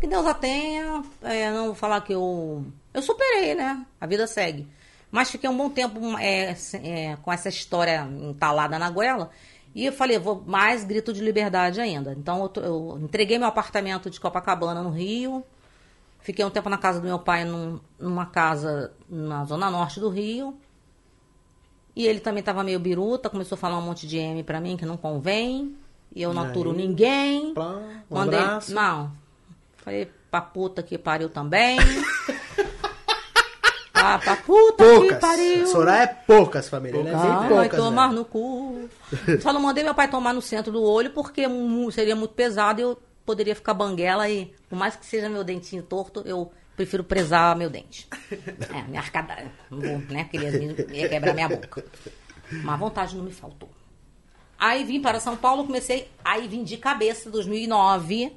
Que 0.00 0.06
Deus 0.06 0.26
a 0.26 0.34
tenha, 0.34 1.02
é, 1.22 1.50
não 1.50 1.66
vou 1.66 1.74
falar 1.74 2.00
que 2.02 2.12
eu... 2.12 2.64
Eu 2.92 3.02
superei, 3.02 3.54
né? 3.54 3.84
A 4.00 4.06
vida 4.06 4.26
segue. 4.26 4.68
Mas 5.10 5.30
fiquei 5.30 5.48
um 5.48 5.56
bom 5.56 5.70
tempo 5.70 5.98
é, 6.18 6.56
é, 6.82 7.16
com 7.22 7.32
essa 7.32 7.48
história 7.48 8.06
entalada 8.20 8.78
na 8.78 8.90
goela. 8.90 9.30
E 9.74 9.86
eu 9.86 9.92
falei, 9.92 10.18
vou 10.18 10.42
mais 10.46 10.84
grito 10.84 11.12
de 11.12 11.20
liberdade 11.22 11.80
ainda. 11.80 12.12
Então 12.12 12.42
eu, 12.42 12.48
tô- 12.48 12.60
eu 12.60 12.98
entreguei 13.02 13.38
meu 13.38 13.48
apartamento 13.48 14.08
de 14.10 14.20
Copacabana 14.20 14.82
no 14.82 14.90
Rio. 14.90 15.44
Fiquei 16.20 16.44
um 16.44 16.50
tempo 16.50 16.68
na 16.68 16.78
casa 16.78 17.00
do 17.00 17.06
meu 17.06 17.18
pai, 17.18 17.44
num- 17.44 17.80
numa 17.98 18.26
casa 18.26 18.92
na 19.08 19.44
zona 19.44 19.70
norte 19.70 19.98
do 20.00 20.08
Rio. 20.08 20.56
E 21.96 22.06
ele 22.06 22.20
também 22.20 22.42
tava 22.42 22.62
meio 22.64 22.78
biruta, 22.80 23.30
começou 23.30 23.56
a 23.56 23.58
falar 23.58 23.78
um 23.78 23.82
monte 23.82 24.06
de 24.06 24.16
M 24.18 24.42
pra 24.42 24.60
mim 24.60 24.76
que 24.76 24.84
não 24.86 24.96
convém. 24.96 25.74
E 26.14 26.22
eu 26.22 26.32
não 26.34 26.42
aturo 26.42 26.72
ninguém. 26.72 27.54
Plá, 27.54 27.80
um 28.10 28.14
Mandei. 28.16 28.38
abraço. 28.38 28.74
Não. 28.74 29.12
Falei 29.78 30.10
pra 30.30 30.40
puta 30.40 30.82
que 30.82 30.96
pariu 30.98 31.28
também. 31.28 31.78
ah, 33.94 34.18
pra 34.18 34.36
puta 34.36 34.84
que 34.84 34.90
Poucas. 34.98 35.18
pariu. 35.18 35.66
Soraya 35.66 36.02
é 36.02 36.06
poucas, 36.06 36.68
família. 36.68 36.98
Ele 37.00 37.08
é 37.08 37.14
Ah, 37.14 37.18
bem 37.18 37.30
vai 37.30 37.48
poucas. 37.68 37.78
tomar 37.78 38.08
né? 38.10 38.14
no 38.14 38.24
cu. 38.24 38.88
Só 39.40 39.52
não 39.52 39.60
mandei 39.60 39.84
meu 39.84 39.94
pai 39.94 40.08
tomar 40.08 40.32
no 40.32 40.42
centro 40.42 40.72
do 40.72 40.82
olho 40.82 41.10
porque 41.10 41.44
seria 41.92 42.16
muito 42.16 42.34
pesado 42.34 42.80
e 42.80 42.82
eu 42.82 42.98
poderia 43.24 43.54
ficar 43.54 43.72
banguela 43.74 44.28
e, 44.28 44.52
por 44.68 44.76
mais 44.76 44.96
que 44.96 45.06
seja 45.06 45.28
meu 45.28 45.44
dentinho 45.44 45.82
torto, 45.82 46.22
eu 46.26 46.50
prefiro 46.76 47.04
prezar 47.04 47.56
meu 47.56 47.70
dente. 47.70 48.08
É, 48.74 48.82
minha 48.82 49.00
arcada. 49.00 49.50
Não 49.70 49.80
vou, 49.80 49.98
né? 50.10 50.24
Queria 50.24 50.50
ia 50.92 51.08
quebrar 51.08 51.34
minha 51.34 51.48
boca. 51.48 51.84
Mas 52.50 52.78
vontade 52.78 53.16
não 53.16 53.24
me 53.24 53.32
faltou. 53.32 53.68
Aí 54.58 54.84
vim 54.84 55.00
para 55.00 55.20
São 55.20 55.36
Paulo, 55.36 55.64
comecei. 55.64 56.10
Aí 56.24 56.48
vim 56.48 56.64
de 56.64 56.76
cabeça, 56.76 57.30
2009. 57.30 58.36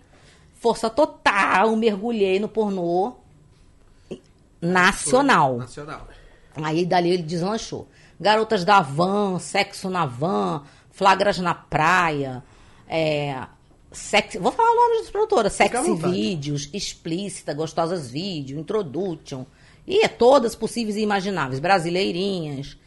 Força 0.56 0.90
total, 0.90 1.76
mergulhei 1.76 2.40
no 2.40 2.50
pornô 2.50 3.16
nacional. 4.62 5.58
Nacional. 5.58 6.08
Aí 6.56 6.86
dali 6.86 7.12
ele 7.12 7.24
deslanchou. 7.24 7.88
Garotas 8.20 8.66
da 8.66 8.82
van, 8.82 9.38
sexo 9.38 9.90
na 9.90 10.06
van, 10.06 10.64
flagras 10.92 11.38
na 11.38 11.54
praia, 11.54 12.44
é, 12.88 13.46
sexy, 13.98 14.38
vou 14.38 14.52
falar 14.52 14.70
o 14.72 14.76
nome 14.76 15.02
das 15.02 15.10
produtoras, 15.10 15.54
sexy 15.54 15.74
vídeos, 16.12 16.70
explícita, 16.74 17.54
gostosas 17.54 18.10
vídeo, 18.10 18.60
introduction, 18.60 19.46
e 19.86 20.04
é 20.04 20.08
todas 20.08 20.56
possíveis 20.56 20.96
e 20.98 21.02
imagináveis, 21.02 21.60
brasileirinhas. 21.60 22.78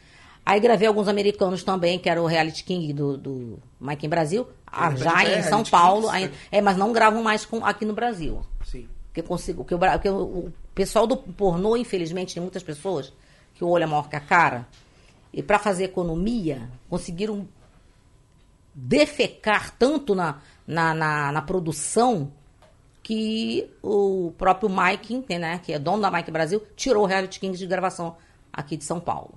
Aí 0.45 0.59
gravei 0.59 0.87
alguns 0.87 1.07
americanos 1.07 1.63
também, 1.63 1.99
que 1.99 2.09
era 2.09 2.21
o 2.21 2.25
Reality 2.25 2.63
King 2.63 2.93
do, 2.93 3.15
do 3.17 3.59
Mike 3.79 4.05
em 4.05 4.09
Brasil, 4.09 4.47
ah, 4.65 4.89
repente 4.89 5.03
já 5.03 5.23
é 5.23 5.39
em 5.39 5.43
São 5.43 5.63
Paulo, 5.63 6.09
aí- 6.09 6.31
é, 6.51 6.61
mas 6.61 6.77
não 6.77 6.91
gravam 6.91 7.21
mais 7.21 7.45
com- 7.45 7.63
aqui 7.63 7.85
no 7.85 7.93
Brasil. 7.93 8.41
Sim. 8.65 8.87
Que 9.13 9.19
eu 9.19 9.23
consigo. 9.23 9.63
Que, 9.65 9.75
o 9.75 9.77
Bra- 9.77 9.99
que 9.99 10.09
o, 10.09 10.15
o 10.23 10.53
pessoal 10.73 11.05
do 11.05 11.15
pornô, 11.17 11.75
infelizmente, 11.77 12.33
tem 12.33 12.41
muitas 12.41 12.63
pessoas 12.63 13.13
que 13.53 13.63
o 13.63 13.67
olho 13.67 13.83
é 13.83 13.85
maior 13.87 14.09
que 14.09 14.15
a 14.15 14.19
cara. 14.19 14.67
E 15.33 15.43
para 15.43 15.59
fazer 15.59 15.83
economia, 15.83 16.69
conseguiram 16.89 17.47
defecar 18.73 19.75
tanto 19.77 20.15
na, 20.15 20.39
na, 20.71 20.93
na, 20.93 21.31
na 21.33 21.41
produção 21.41 22.31
que 23.03 23.69
o 23.83 24.33
próprio 24.37 24.69
Mike, 24.69 25.25
né, 25.37 25.59
que 25.63 25.73
é 25.73 25.79
dono 25.79 26.01
da 26.01 26.09
Mike 26.09 26.31
Brasil, 26.31 26.63
tirou 26.75 27.03
o 27.03 27.05
Reality 27.05 27.39
Kings 27.39 27.59
de 27.59 27.67
gravação 27.67 28.15
aqui 28.53 28.77
de 28.77 28.85
São 28.85 28.99
Paulo. 28.99 29.33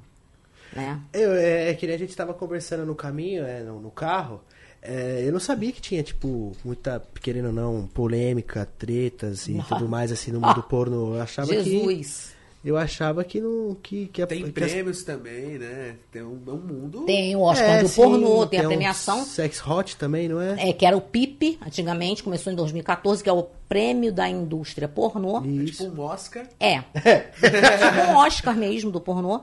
Né? 0.72 1.00
Eu, 1.12 1.32
é, 1.32 1.70
é 1.70 1.74
que 1.74 1.86
a 1.86 1.98
gente 1.98 2.14
tava 2.14 2.32
conversando 2.34 2.86
no 2.86 2.94
caminho, 2.94 3.44
é, 3.44 3.62
no, 3.62 3.80
no 3.80 3.90
carro. 3.90 4.40
É, 4.80 5.24
eu 5.26 5.32
não 5.32 5.40
sabia 5.40 5.72
que 5.72 5.80
tinha, 5.80 6.02
tipo, 6.02 6.52
muita, 6.64 7.02
querendo 7.20 7.46
ou 7.46 7.52
não, 7.52 7.86
polêmica, 7.86 8.68
tretas 8.78 9.48
e 9.48 9.60
tudo 9.68 9.88
mais, 9.88 10.12
assim, 10.12 10.30
no 10.30 10.40
mundo 10.40 10.62
porno. 10.68 11.14
Eu 11.14 11.22
achava 11.22 11.48
que. 11.48 11.62
Jesus. 11.62 12.33
Eu 12.64 12.78
achava 12.78 13.22
que 13.24 13.40
não. 13.42 13.76
Que, 13.82 14.06
que 14.06 14.22
a- 14.22 14.26
Tem 14.26 14.38
que 14.50 14.64
as- 14.64 14.70
prêmios 14.72 15.02
também, 15.02 15.58
né? 15.58 15.96
Tem 16.10 16.22
um, 16.22 16.40
é 16.46 16.50
um 16.50 16.56
mundo. 16.56 17.04
Tem 17.04 17.36
o 17.36 17.40
Oscar 17.40 17.68
É, 17.76 17.82
do 17.82 17.88
sim, 17.88 18.00
pornô, 18.00 18.46
tem, 18.46 18.60
a 18.60 18.62
um 18.62 18.68
premiação. 18.68 19.22
Sex 19.24 19.62
Hot 19.66 19.96
também, 19.96 20.28
não 20.28 20.40
é? 20.40 20.70
É, 20.70 20.72
que 20.72 20.86
era 20.86 20.96
o 20.96 21.00
PIP, 21.02 21.58
antigamente, 21.64 22.22
começou 22.22 22.50
em 22.52 22.56
2014, 22.56 23.22
que 23.22 23.28
é 23.28 23.32
o 23.32 23.42
Prêmio 23.68 24.10
da 24.12 24.28
Indústria 24.28 24.88
Pornô. 24.88 25.42
Isso. 25.44 25.84
Tipo 25.84 26.00
um 26.00 26.04
Oscar. 26.06 26.46
É. 26.58 26.80
tipo 26.94 28.12
um 28.12 28.16
Oscar 28.16 28.56
mesmo 28.56 28.90
do 28.90 29.00
pornô. 29.00 29.42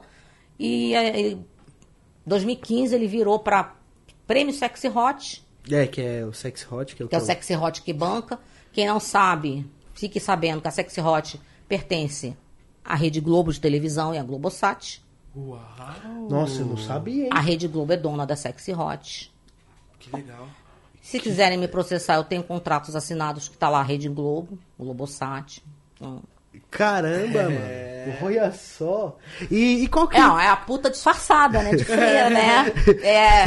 E 0.60 0.96
em 0.96 1.46
2015 2.26 2.96
ele 2.96 3.08
virou 3.08 3.40
para 3.40 3.76
Prêmio 4.28 4.54
Sexy 4.54 4.88
Hot, 4.88 5.46
É, 5.70 5.86
que 5.88 6.02
é 6.02 6.26
o 6.26 6.34
Sex 6.34 6.66
Hot, 6.72 6.96
que 6.96 7.04
é 7.04 7.06
o 7.06 7.10
que 7.10 7.16
é 7.16 7.18
o 7.18 7.22
Sexy 7.22 7.56
Hot 7.56 7.82
que 7.82 7.94
banca. 7.94 8.40
Quem 8.74 8.88
não 8.88 9.00
sabe, 9.00 9.66
fique 9.94 10.20
sabendo 10.20 10.62
que 10.62 10.68
a 10.68 10.72
Sexy 10.72 11.02
Hot 11.02 11.40
pertence 11.68 12.36
à 12.84 12.96
Rede 12.96 13.20
Globo 13.22 13.52
de 13.52 13.60
televisão 13.60 14.13
e 14.13 14.17
à 14.17 14.24
Globosat. 14.24 15.02
Uau! 15.36 15.60
Nossa, 16.30 16.62
eu 16.62 16.65
não 16.65 16.78
sabia, 16.78 17.26
hein? 17.26 17.30
A 17.32 17.39
Rede 17.39 17.67
Globo 17.67 17.94
é 17.94 17.98
dona 17.98 18.26
da 18.26 18.36
Sexy 18.36 18.74
Hot. 18.74 19.32
Que 20.00 20.15
legal. 20.15 20.48
Se 21.02 21.20
quiserem 21.20 21.58
me 21.58 21.67
processar, 21.67 22.15
eu 22.15 22.24
tenho 22.24 22.44
contratos 22.44 22.96
assinados 22.96 23.48
que 23.48 23.58
tá 23.58 23.70
lá 23.70 23.80
a 23.80 23.84
Rede 23.84 24.08
Globo, 24.10 24.58
o 24.78 24.84
Globosat. 24.84 25.63
Então, 25.96 26.22
Caramba, 26.70 27.39
É. 27.44 28.08
mano. 28.08 28.17
Olha 28.26 28.52
só. 28.52 29.17
E, 29.50 29.84
e 29.84 29.88
qual 29.88 30.08
que 30.08 30.17
É, 30.17 30.20
é 30.20 30.48
a 30.50 30.56
puta 30.58 30.89
disfarçada, 30.89 31.62
né? 31.63 31.76
De 31.76 31.86
freira, 31.86 32.30
né? 32.30 32.65
É. 33.02 33.46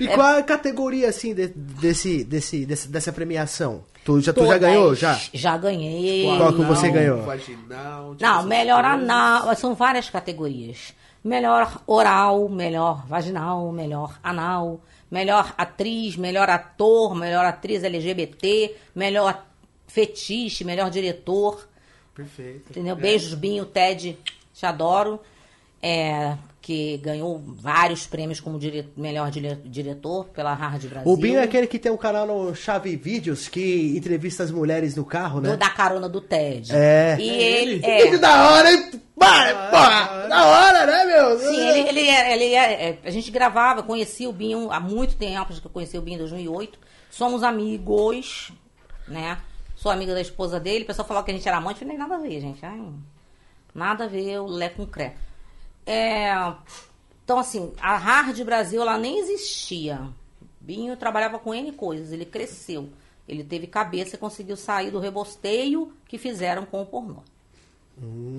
E 0.00 0.08
qual 0.08 0.36
a 0.38 0.42
categoria, 0.42 1.08
assim, 1.08 1.32
de- 1.34 1.48
desse, 1.48 2.24
desse, 2.24 2.66
desse- 2.66 2.88
dessa 2.88 3.12
premiação? 3.12 3.84
Tu 4.06 4.20
já, 4.20 4.32
tu 4.32 4.46
já 4.46 4.56
ganhou? 4.56 4.94
Já? 4.94 5.20
Já 5.34 5.56
ganhei. 5.58 6.24
Qual 6.38 6.52
que 6.52 6.62
você 6.62 6.88
ganhou? 6.90 7.22
Vaginal. 7.22 8.14
tipo 8.14 8.22
Não, 8.22 8.36
essas 8.36 8.44
melhor 8.46 8.84
coisas. 8.84 9.02
anal. 9.02 9.56
São 9.56 9.74
várias 9.74 10.08
categorias. 10.08 10.94
Melhor 11.24 11.82
oral, 11.88 12.48
melhor 12.48 13.04
vaginal, 13.08 13.72
melhor 13.72 14.16
anal, 14.22 14.80
melhor 15.10 15.52
atriz, 15.58 16.16
melhor 16.16 16.48
ator, 16.48 17.16
melhor 17.16 17.44
atriz 17.44 17.82
LGBT, 17.82 18.76
melhor 18.94 19.44
fetiche, 19.88 20.62
melhor 20.62 20.88
diretor. 20.88 21.66
Perfeito. 22.14 22.70
Entendeu? 22.70 22.94
Beijos, 22.94 23.34
Binho, 23.34 23.66
Ted, 23.66 24.16
te 24.54 24.66
adoro. 24.66 25.18
É, 25.82 26.36
que 26.66 26.96
ganhou 26.96 27.38
vários 27.46 28.08
prêmios 28.08 28.40
como 28.40 28.58
dire- 28.58 28.88
melhor 28.96 29.30
dire- 29.30 29.60
diretor 29.66 30.24
pela 30.30 30.52
Hard 30.52 30.84
Brasil. 30.86 31.08
O 31.12 31.16
Binho 31.16 31.38
é 31.38 31.44
aquele 31.44 31.68
que 31.68 31.78
tem 31.78 31.92
um 31.92 31.96
canal 31.96 32.26
no 32.26 32.56
Chave 32.56 32.96
Vídeos 32.96 33.46
que 33.46 33.96
entrevista 33.96 34.42
as 34.42 34.50
mulheres 34.50 34.96
no 34.96 35.04
carro, 35.04 35.40
né? 35.40 35.50
Do 35.50 35.56
da 35.56 35.70
carona 35.70 36.08
do 36.08 36.20
Ted. 36.20 36.72
É. 36.74 37.16
E 37.20 37.30
É 37.30 37.62
ele. 37.62 37.72
ele? 37.74 37.86
É, 37.86 38.10
Que 38.10 38.18
da 38.18 38.50
hora, 38.50 38.72
hein? 38.72 38.90
Vai, 39.16 39.70
porra! 39.70 40.26
Da 40.28 40.44
hora, 40.44 40.86
né, 40.86 41.04
meu? 41.04 41.38
Sim, 41.38 41.68
ele, 41.68 41.88
ele, 41.88 42.00
é, 42.08 42.32
ele 42.34 42.54
é, 42.54 42.88
é, 42.88 42.98
A 43.04 43.10
gente 43.10 43.30
gravava, 43.30 43.84
conhecia 43.84 44.28
o 44.28 44.32
Binho 44.32 44.72
há 44.72 44.80
muito 44.80 45.14
tempo, 45.16 45.46
acho 45.52 45.60
que 45.60 45.68
eu 45.68 45.70
conheci 45.70 45.96
o 45.96 46.02
Binho 46.02 46.16
em 46.16 46.18
2008. 46.18 46.76
Somos 47.12 47.44
amigos, 47.44 48.50
né? 49.06 49.38
Sou 49.76 49.92
amiga 49.92 50.12
da 50.14 50.20
esposa 50.20 50.58
dele. 50.58 50.82
O 50.82 50.86
pessoal 50.88 51.06
falava 51.06 51.24
que 51.24 51.30
a 51.30 51.34
gente 51.34 51.46
era 51.46 51.58
amante. 51.58 51.80
Eu 51.80 51.86
falei, 51.86 51.96
nada 51.96 52.16
a 52.16 52.18
ver, 52.18 52.40
gente. 52.40 52.66
Ai, 52.66 52.82
nada 53.72 54.04
a 54.06 54.08
ver 54.08 54.40
o 54.40 54.46
Lé 54.46 54.68
com 54.68 54.84
Cré. 54.84 55.14
É, 55.86 56.34
então, 57.24 57.38
assim, 57.38 57.72
a 57.80 57.96
Hard 57.96 58.38
Brasil, 58.42 58.82
ela 58.82 58.98
nem 58.98 59.18
existia. 59.18 60.08
Binho 60.60 60.96
trabalhava 60.96 61.38
com 61.38 61.54
N 61.54 61.72
coisas, 61.72 62.12
ele 62.12 62.24
cresceu. 62.24 62.90
Ele 63.28 63.42
teve 63.42 63.66
cabeça 63.66 64.16
e 64.16 64.18
conseguiu 64.18 64.56
sair 64.56 64.90
do 64.90 64.98
rebosteio 64.98 65.92
que 66.06 66.18
fizeram 66.18 66.64
com 66.66 66.82
o 66.82 66.86
pornô. 66.86 67.22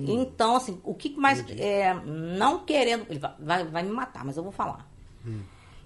Então, 0.06 0.56
assim, 0.56 0.80
o 0.84 0.94
que 0.94 1.10
mais. 1.16 1.44
É, 1.50 1.92
não 1.94 2.60
querendo. 2.60 3.06
Ele 3.10 3.18
vai, 3.18 3.64
vai, 3.64 3.82
me 3.82 3.90
matar, 3.90 4.24
mas 4.24 4.36
eu 4.36 4.42
vou 4.42 4.52
falar. 4.52 4.88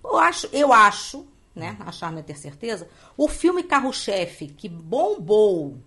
Eu 0.05 0.19
acho, 0.19 0.49
eu 0.53 0.73
acho, 0.73 1.27
né? 1.55 1.77
Achar 1.81 2.13
não 2.13 2.19
é 2.19 2.23
ter 2.23 2.37
certeza. 2.37 2.89
O 3.17 3.29
filme 3.29 3.63
Carro-Chefe 3.63 4.49
que 4.49 4.69
bombou 4.69 5.79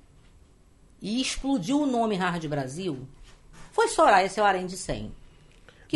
e 1.02 1.22
explodiu 1.22 1.82
o 1.82 1.86
nome 1.86 2.16
Hard 2.16 2.46
Brasil 2.48 3.08
foi 3.72 3.88
Soraya 3.88 4.30
Seu 4.30 4.44
Harém 4.44 4.66
de 4.66 4.78
100. 4.78 5.12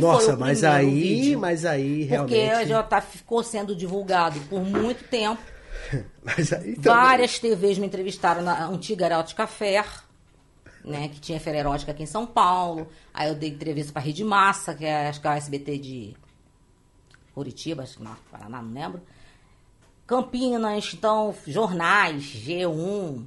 Que 0.01 0.07
Nossa, 0.07 0.35
mas 0.37 0.63
aí, 0.63 0.89
vídeo. 0.89 1.39
mas 1.39 1.65
aí 1.65 2.07
Porque 2.07 2.35
realmente. 2.35 2.67
já 2.69 2.83
tá, 2.83 3.01
ficou 3.01 3.43
sendo 3.43 3.75
divulgado 3.75 4.39
por 4.41 4.61
muito 4.61 5.03
tempo. 5.05 5.41
Mas 6.23 6.51
aí 6.51 6.75
também- 6.75 6.81
Várias 6.81 7.39
TVs 7.39 7.77
me 7.77 7.87
entrevistaram 7.87 8.41
na 8.41 8.67
antiga 8.67 9.05
Erótica 9.05 9.47
Fair, 9.47 9.85
né? 10.83 11.07
Que 11.07 11.19
tinha 11.19 11.39
feira 11.39 11.59
erótica 11.59 11.91
aqui 11.93 12.03
em 12.03 12.07
São 12.07 12.25
Paulo. 12.27 12.87
Aí 13.13 13.29
eu 13.29 13.35
dei 13.35 13.49
entrevista 13.49 13.93
pra 13.93 14.01
Rede 14.01 14.23
Massa, 14.23 14.73
que 14.75 14.83
é 14.85 15.07
acho 15.07 15.21
que 15.21 15.27
é 15.27 15.31
a 15.31 15.37
SBT 15.37 15.77
de 15.77 16.13
Curitiba, 17.33 17.83
acho 17.83 17.97
que 17.97 18.03
não, 18.03 18.15
Paraná, 18.29 18.61
não 18.61 18.73
lembro. 18.73 19.01
Campinas, 20.05 20.91
então, 20.93 21.33
jornais, 21.47 22.23
G1, 22.23 23.23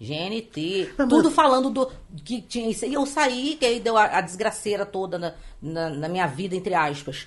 GNT, 0.00 0.90
tudo 1.08 1.30
falando 1.30 1.70
do 1.70 1.90
que 2.24 2.42
tinha 2.42 2.68
isso. 2.68 2.84
E 2.84 2.92
eu 2.94 3.06
saí, 3.06 3.56
que 3.56 3.64
aí 3.64 3.80
deu 3.80 3.96
a, 3.96 4.04
a 4.18 4.20
desgraceira 4.20 4.84
toda 4.84 5.18
na, 5.18 5.34
na, 5.66 5.90
na 5.90 6.08
minha 6.08 6.26
vida, 6.26 6.56
entre 6.56 6.74
aspas. 6.74 7.26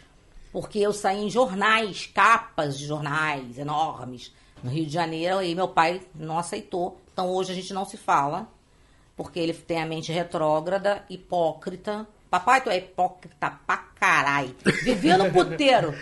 Porque 0.52 0.80
eu 0.80 0.92
saí 0.92 1.24
em 1.24 1.30
jornais, 1.30 2.10
capas 2.14 2.78
de 2.78 2.88
jornais 2.88 3.58
enormes, 3.58 4.34
no 4.64 4.72
Rio 4.72 4.86
de 4.86 4.94
Janeiro, 4.94 5.44
e 5.44 5.54
meu 5.54 5.68
pai 5.68 6.02
não 6.16 6.40
aceitou. 6.40 7.00
Então 7.14 7.30
hoje 7.30 7.52
a 7.52 7.56
gente 7.56 7.74
não 7.74 7.86
se 7.86 7.98
fala, 7.98 8.48
porque 9.16 9.40
ele 9.40 9.54
tem 9.54 9.82
a 9.82 9.86
mente 9.86 10.12
retrógrada, 10.12 11.04
hipócrita. 11.10 12.08
Papai, 12.30 12.62
tu 12.62 12.70
é 12.70 12.78
hipócrita 12.78 13.60
pra 13.66 13.78
caralho. 14.00 14.56
Vivia 14.84 15.18
no 15.18 15.32
puteiro. 15.32 15.94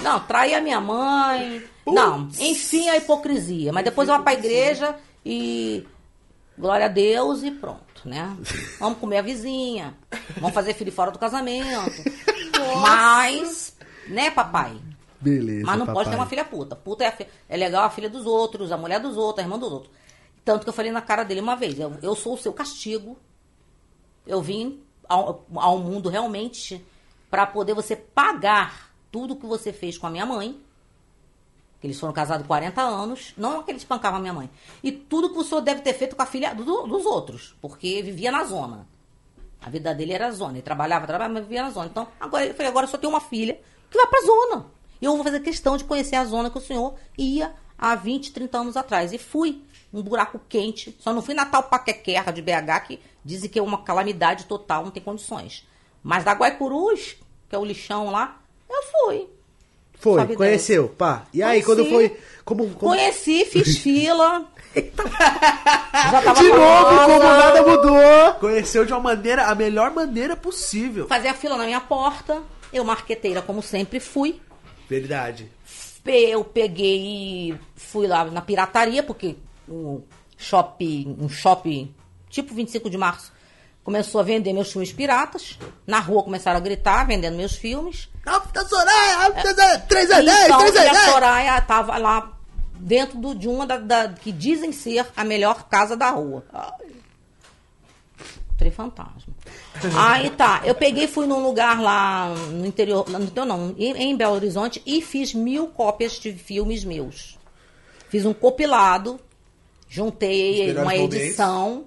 Não, 0.00 0.20
traía 0.20 0.60
minha 0.60 0.80
mãe. 0.80 1.64
Não, 1.86 2.28
enfim, 2.38 2.88
a 2.88 2.96
hipocrisia. 2.96 3.72
Mas 3.72 3.84
depois 3.84 4.08
eu 4.08 4.14
vou 4.14 4.24
pra 4.24 4.34
igreja 4.34 4.96
e 5.24 5.86
glória 6.60 6.86
a 6.86 6.88
Deus 6.88 7.42
e 7.42 7.50
pronto, 7.50 8.02
né? 8.04 8.36
Vamos 8.78 8.98
comer 8.98 9.18
a 9.18 9.22
vizinha. 9.22 9.94
Vamos 10.36 10.52
fazer 10.54 10.74
filho 10.74 10.92
fora 10.92 11.10
do 11.10 11.18
casamento. 11.18 12.02
Mas, 12.82 13.76
né, 14.08 14.30
papai? 14.30 14.76
Beleza. 15.20 15.66
Mas 15.66 15.78
não 15.78 15.86
pode 15.86 15.98
papai. 15.98 16.10
ter 16.12 16.16
uma 16.16 16.26
filha 16.26 16.44
puta. 16.44 16.76
Puta 16.76 17.04
é, 17.04 17.08
a 17.08 17.12
fi- 17.12 17.26
é 17.48 17.56
legal 17.56 17.84
a 17.84 17.90
filha 17.90 18.08
dos 18.08 18.26
outros, 18.26 18.72
a 18.72 18.76
mulher 18.76 19.00
dos 19.00 19.16
outros, 19.16 19.38
a 19.40 19.42
irmã 19.46 19.58
dos 19.58 19.72
outros. 19.72 19.92
Tanto 20.44 20.62
que 20.64 20.68
eu 20.68 20.72
falei 20.72 20.90
na 20.90 21.02
cara 21.02 21.24
dele 21.24 21.40
uma 21.40 21.56
vez: 21.56 21.78
eu, 21.78 21.92
eu 22.02 22.14
sou 22.14 22.34
o 22.34 22.38
seu 22.38 22.52
castigo. 22.52 23.18
Eu 24.26 24.40
vim 24.40 24.80
ao, 25.08 25.44
ao 25.56 25.78
mundo 25.78 26.08
realmente 26.08 26.84
para 27.30 27.46
poder 27.46 27.74
você 27.74 27.96
pagar 27.96 28.90
tudo 29.10 29.36
que 29.36 29.46
você 29.46 29.72
fez 29.72 29.98
com 29.98 30.06
a 30.06 30.10
minha 30.10 30.26
mãe. 30.26 30.60
Eles 31.82 31.98
foram 31.98 32.12
casados 32.12 32.46
40 32.46 32.80
anos. 32.82 33.32
Não 33.36 33.62
que 33.62 33.70
ele 33.70 33.78
espancava 33.78 34.16
a 34.18 34.20
minha 34.20 34.32
mãe. 34.34 34.50
E 34.82 34.92
tudo 34.92 35.30
que 35.30 35.38
o 35.38 35.44
senhor 35.44 35.60
deve 35.62 35.80
ter 35.80 35.94
feito 35.94 36.14
com 36.14 36.22
a 36.22 36.26
filha 36.26 36.54
do- 36.54 36.86
dos 36.86 37.06
outros. 37.06 37.56
Porque 37.60 38.02
vivia 38.02 38.30
na 38.30 38.44
zona. 38.44 38.86
A 39.62 39.70
vida 39.70 39.94
dele 39.94 40.12
era 40.12 40.30
zona. 40.30 40.52
Ele 40.54 40.62
trabalhava, 40.62 41.06
trabalhava, 41.06 41.34
mas 41.34 41.42
vivia 41.44 41.62
na 41.62 41.70
zona. 41.70 41.86
Então, 41.86 42.06
agora 42.18 42.44
ele 42.44 42.54
falou, 42.54 42.70
agora 42.70 42.84
eu 42.86 42.90
só 42.90 42.98
tenho 42.98 43.12
uma 43.12 43.20
filha 43.20 43.58
que 43.90 43.96
vai 43.96 44.06
pra 44.06 44.20
zona. 44.22 44.66
E 45.00 45.04
eu 45.06 45.14
vou 45.14 45.24
fazer 45.24 45.40
questão 45.40 45.76
de 45.76 45.84
conhecer 45.84 46.16
a 46.16 46.24
zona 46.24 46.50
que 46.50 46.58
o 46.58 46.60
senhor 46.60 46.94
ia 47.16 47.54
há 47.78 47.94
20, 47.94 48.32
30 48.32 48.58
anos 48.58 48.76
atrás. 48.76 49.12
E 49.12 49.18
fui. 49.18 49.62
Um 49.92 50.02
buraco 50.02 50.40
quente. 50.48 50.96
Só 51.00 51.12
não 51.12 51.20
fui 51.22 51.34
na 51.34 51.44
tal 51.46 51.64
paquequerra 51.64 52.30
de 52.30 52.40
BH, 52.40 52.80
que 52.86 53.00
dizem 53.24 53.50
que 53.50 53.58
é 53.58 53.62
uma 53.62 53.82
calamidade 53.82 54.44
total, 54.44 54.84
não 54.84 54.90
tem 54.92 55.02
condições. 55.02 55.66
Mas 56.02 56.22
da 56.24 56.32
Guaicurus, 56.32 57.16
que 57.48 57.56
é 57.56 57.58
o 57.58 57.64
lixão 57.64 58.08
lá, 58.10 58.40
eu 58.68 58.82
fui. 58.84 59.28
Foi, 60.00 60.18
Sabe 60.20 60.34
conheceu, 60.34 60.88
pá. 60.88 61.26
E 61.32 61.42
aí, 61.42 61.62
Conheci. 61.62 61.66
quando 61.66 61.90
foi. 61.90 62.16
Como, 62.42 62.64
como... 62.70 62.92
Conheci, 62.92 63.44
fiz 63.44 63.76
fila. 63.84 64.50
Já 64.74 66.22
tava 66.22 66.40
De 66.40 66.48
novo, 66.48 67.04
como 67.04 67.18
nada 67.18 67.62
mudou. 67.62 68.34
Conheceu 68.40 68.86
de 68.86 68.92
uma 68.92 69.00
maneira, 69.00 69.46
a 69.46 69.54
melhor 69.54 69.90
maneira 69.90 70.34
possível. 70.34 71.06
Fazia 71.06 71.34
fila 71.34 71.58
na 71.58 71.64
minha 71.64 71.80
porta. 71.80 72.42
Eu, 72.72 72.82
marqueteira, 72.82 73.42
como 73.42 73.62
sempre, 73.62 74.00
fui. 74.00 74.40
Verdade. 74.88 75.50
Eu 76.06 76.42
peguei 76.44 77.50
e 77.50 77.54
fui 77.76 78.06
lá 78.06 78.24
na 78.24 78.40
pirataria, 78.40 79.02
porque 79.02 79.36
o 79.68 80.00
shopping, 80.36 81.16
um 81.20 81.28
shopping 81.28 81.94
tipo 82.30 82.54
25 82.54 82.88
de 82.88 82.96
março 82.96 83.32
começou 83.84 84.20
a 84.20 84.24
vender 84.24 84.52
meus 84.52 84.70
filmes 84.72 84.92
piratas. 84.92 85.58
Na 85.86 85.98
rua 86.00 86.22
começaram 86.22 86.58
a 86.58 86.60
gritar, 86.60 87.06
vendendo 87.06 87.36
meus 87.36 87.54
filmes. 87.56 88.08
Rápida 88.26 88.64
Soraya, 88.66 89.16
rápida 89.18 89.78
3 89.88 90.10
a 90.10 90.20
10, 90.20 90.44
então, 90.44 90.58
3 90.60 90.76
a 90.76 90.80
a 90.80 90.92
10. 90.92 90.98
Soraya 91.12 91.60
tava 91.62 91.96
lá 91.98 92.32
dentro 92.74 93.18
do- 93.18 93.34
de 93.34 93.48
uma 93.48 93.66
da, 93.66 93.76
da- 93.78 94.08
que 94.08 94.30
dizem 94.32 94.72
ser 94.72 95.06
a 95.16 95.24
melhor 95.24 95.68
casa 95.68 95.96
da 95.96 96.10
rua. 96.10 96.44
Trem 98.58 98.70
fantasma. 98.70 99.32
Aí 99.96 100.28
tá, 100.30 100.60
eu 100.64 100.74
peguei 100.74 101.04
e 101.04 101.08
fui 101.08 101.26
num 101.26 101.42
lugar 101.42 101.80
lá 101.80 102.28
no 102.50 102.66
interior, 102.66 103.08
no 103.08 103.22
interior 103.24 103.46
não, 103.46 103.74
em, 103.78 103.92
em 103.96 104.16
Belo 104.16 104.34
Horizonte 104.34 104.82
e 104.84 105.00
fiz 105.00 105.32
mil 105.32 105.68
cópias 105.68 106.12
de 106.12 106.32
filmes 106.34 106.84
meus. 106.84 107.38
Fiz 108.10 108.26
um 108.26 108.34
compilado, 108.34 109.18
juntei 109.88 110.72
uma 110.82 110.94
edição. 111.24 111.84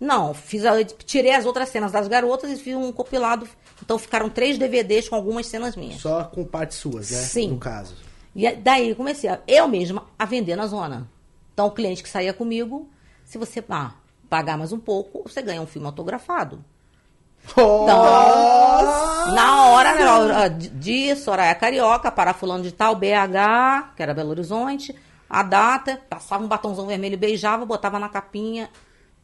Não, 0.00 0.32
fiz 0.32 0.64
a- 0.64 0.84
tirei 0.84 1.34
as 1.34 1.44
outras 1.44 1.68
cenas 1.70 1.90
das 1.92 2.06
garotas 2.08 2.50
e 2.50 2.56
fiz 2.56 2.76
um 2.76 2.92
compilado. 2.92 3.48
Então 3.82 3.98
ficaram 3.98 4.28
três 4.30 4.56
DVDs 4.58 5.08
com 5.08 5.16
algumas 5.16 5.46
cenas 5.46 5.74
minhas. 5.76 6.00
Só 6.00 6.24
com 6.24 6.44
partes 6.44 6.76
suas, 6.78 7.10
né? 7.10 7.18
Sim. 7.18 7.48
No 7.50 7.58
caso. 7.58 7.94
E 8.34 8.46
aí, 8.46 8.56
daí 8.56 8.94
comecei 8.94 9.28
a, 9.28 9.40
eu 9.48 9.66
mesma 9.66 10.04
a 10.18 10.24
vender 10.24 10.54
na 10.56 10.66
zona. 10.66 11.08
Então 11.52 11.66
o 11.66 11.70
cliente 11.72 12.02
que 12.02 12.08
saía 12.08 12.32
comigo, 12.32 12.88
se 13.24 13.38
você 13.38 13.64
ah, 13.68 13.92
pagar 14.28 14.56
mais 14.56 14.72
um 14.72 14.78
pouco, 14.78 15.22
você 15.28 15.42
ganha 15.42 15.60
um 15.60 15.66
filme 15.66 15.86
autografado. 15.86 16.64
Então, 17.50 18.04
na 19.34 19.66
hora, 19.68 19.94
ó, 20.44 20.48
de- 20.48 20.68
de 20.70 21.16
Soraya 21.16 21.54
Carioca 21.54 22.10
para 22.10 22.34
fulano 22.34 22.62
de 22.62 22.72
tal, 22.72 22.94
BH, 22.94 23.94
que 23.96 24.02
era 24.02 24.14
Belo 24.14 24.30
Horizonte, 24.30 24.94
a 25.28 25.42
data, 25.42 26.00
passava 26.08 26.44
um 26.44 26.48
batomzão 26.48 26.86
vermelho, 26.86 27.16
beijava, 27.18 27.64
botava 27.64 27.98
na 27.98 28.08
capinha 28.08 28.68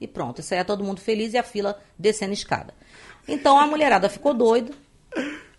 e 0.05 0.09
pronto. 0.09 0.41
Isso 0.41 0.55
aí 0.55 0.61
é 0.61 0.65
todo 0.65 0.85
mundo 0.85 1.01
feliz 1.01 1.33
e 1.33 1.39
a 1.39 1.43
fila 1.43 1.81
descendo 1.99 2.31
a 2.31 2.35
escada. 2.35 2.75
Então 3.27 3.59
a 3.59 3.67
mulherada 3.67 4.09
ficou 4.09 4.35
doida. 4.35 4.73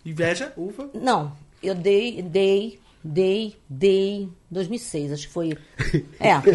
Inveja, 0.04 0.52
uva. 0.56 0.88
Não, 0.94 1.32
eu 1.62 1.74
dei, 1.74 2.22
dei, 2.22 2.80
dei, 3.02 3.56
dei. 3.68 4.28
2006, 4.50 5.12
acho 5.12 5.26
que 5.26 5.32
foi. 5.32 5.58
É. 6.20 6.36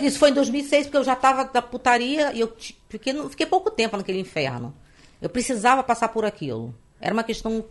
É, 0.00 0.04
Isso 0.04 0.18
foi 0.18 0.30
em 0.30 0.34
2006, 0.34 0.86
porque 0.86 0.96
eu 0.96 1.04
já 1.04 1.16
tava 1.16 1.44
da 1.44 1.60
putaria 1.60 2.32
e 2.32 2.40
eu 2.40 2.54
fiquei, 2.88 3.12
fiquei 3.28 3.46
pouco 3.46 3.70
tempo 3.70 3.96
naquele 3.96 4.20
inferno. 4.20 4.74
Eu 5.20 5.28
precisava 5.28 5.82
passar 5.82 6.08
por 6.08 6.24
aquilo. 6.24 6.74
Era 7.00 7.12
uma 7.12 7.24
questão. 7.24 7.64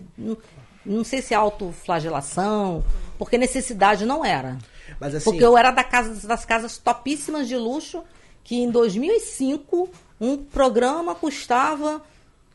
Não, 0.85 1.03
sei 1.03 1.21
se 1.21 1.33
é 1.33 1.37
autoflagelação, 1.37 2.83
porque 3.17 3.37
necessidade 3.37 4.05
não 4.05 4.23
era. 4.23 4.57
Assim, 5.01 5.19
Porque 5.23 5.43
eu 5.43 5.57
era 5.57 5.71
da 5.71 5.83
casa, 5.83 6.27
das 6.27 6.45
casas 6.45 6.77
topíssimas 6.77 7.47
de 7.47 7.57
luxo, 7.57 8.03
que 8.45 8.55
em 8.55 8.71
2005 8.71 9.89
um 10.21 10.37
programa 10.37 11.13
custava 11.13 12.01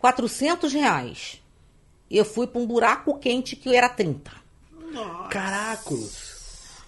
400 0.01 0.73
reais. 0.73 1.43
Eu 2.11 2.25
fui 2.25 2.47
para 2.47 2.61
um 2.63 2.67
buraco 2.67 3.19
quente 3.19 3.55
que 3.55 3.77
era 3.77 3.89
30. 3.91 4.31
caracoles. 5.29 6.31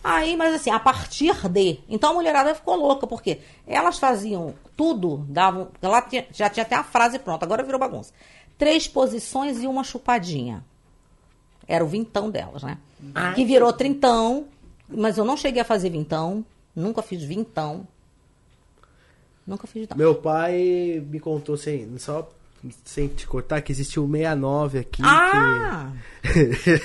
Aí, 0.02 0.36
mas 0.36 0.54
assim, 0.54 0.70
a 0.70 0.80
partir 0.80 1.32
de. 1.48 1.78
Então 1.88 2.10
a 2.10 2.14
mulherada 2.14 2.54
ficou 2.54 2.74
louca, 2.74 3.06
porque 3.06 3.38
elas 3.66 3.98
faziam 3.98 4.54
tudo, 4.76 5.18
davam. 5.28 5.68
Ela 5.80 6.02
tinha- 6.02 6.26
já 6.32 6.50
tinha 6.50 6.64
até 6.64 6.74
a 6.74 6.82
frase 6.82 7.18
pronta, 7.20 7.44
agora 7.44 7.62
virou 7.62 7.78
bagunça. 7.78 8.12
Três 8.58 8.88
posições 8.88 9.62
e 9.62 9.66
uma 9.68 9.84
chupadinha. 9.84 10.64
Era 11.68 11.84
o 11.84 11.86
vintão 11.88 12.30
delas, 12.30 12.62
né? 12.64 12.78
Que 13.34 13.44
virou 13.44 13.72
trintão, 13.72 14.46
mas 14.88 15.18
eu 15.18 15.24
não 15.24 15.36
cheguei 15.36 15.62
a 15.62 15.64
fazer 15.64 15.90
vintão, 15.90 16.44
nunca 16.74 17.00
fiz 17.02 17.22
vintão. 17.22 17.86
Nunca 19.46 19.66
fiz 19.66 19.82
vintão. 19.82 19.96
Meu 19.96 20.14
pai 20.14 21.02
me 21.08 21.18
contou, 21.18 21.56
sem, 21.56 21.98
só 21.98 22.28
sem 22.84 23.08
te 23.08 23.26
cortar, 23.26 23.60
que 23.60 23.72
existiu 23.72 24.04
o 24.04 24.10
69 24.10 24.78
aqui. 24.78 25.02
Ah! 25.04 25.90
Que, 26.22 26.78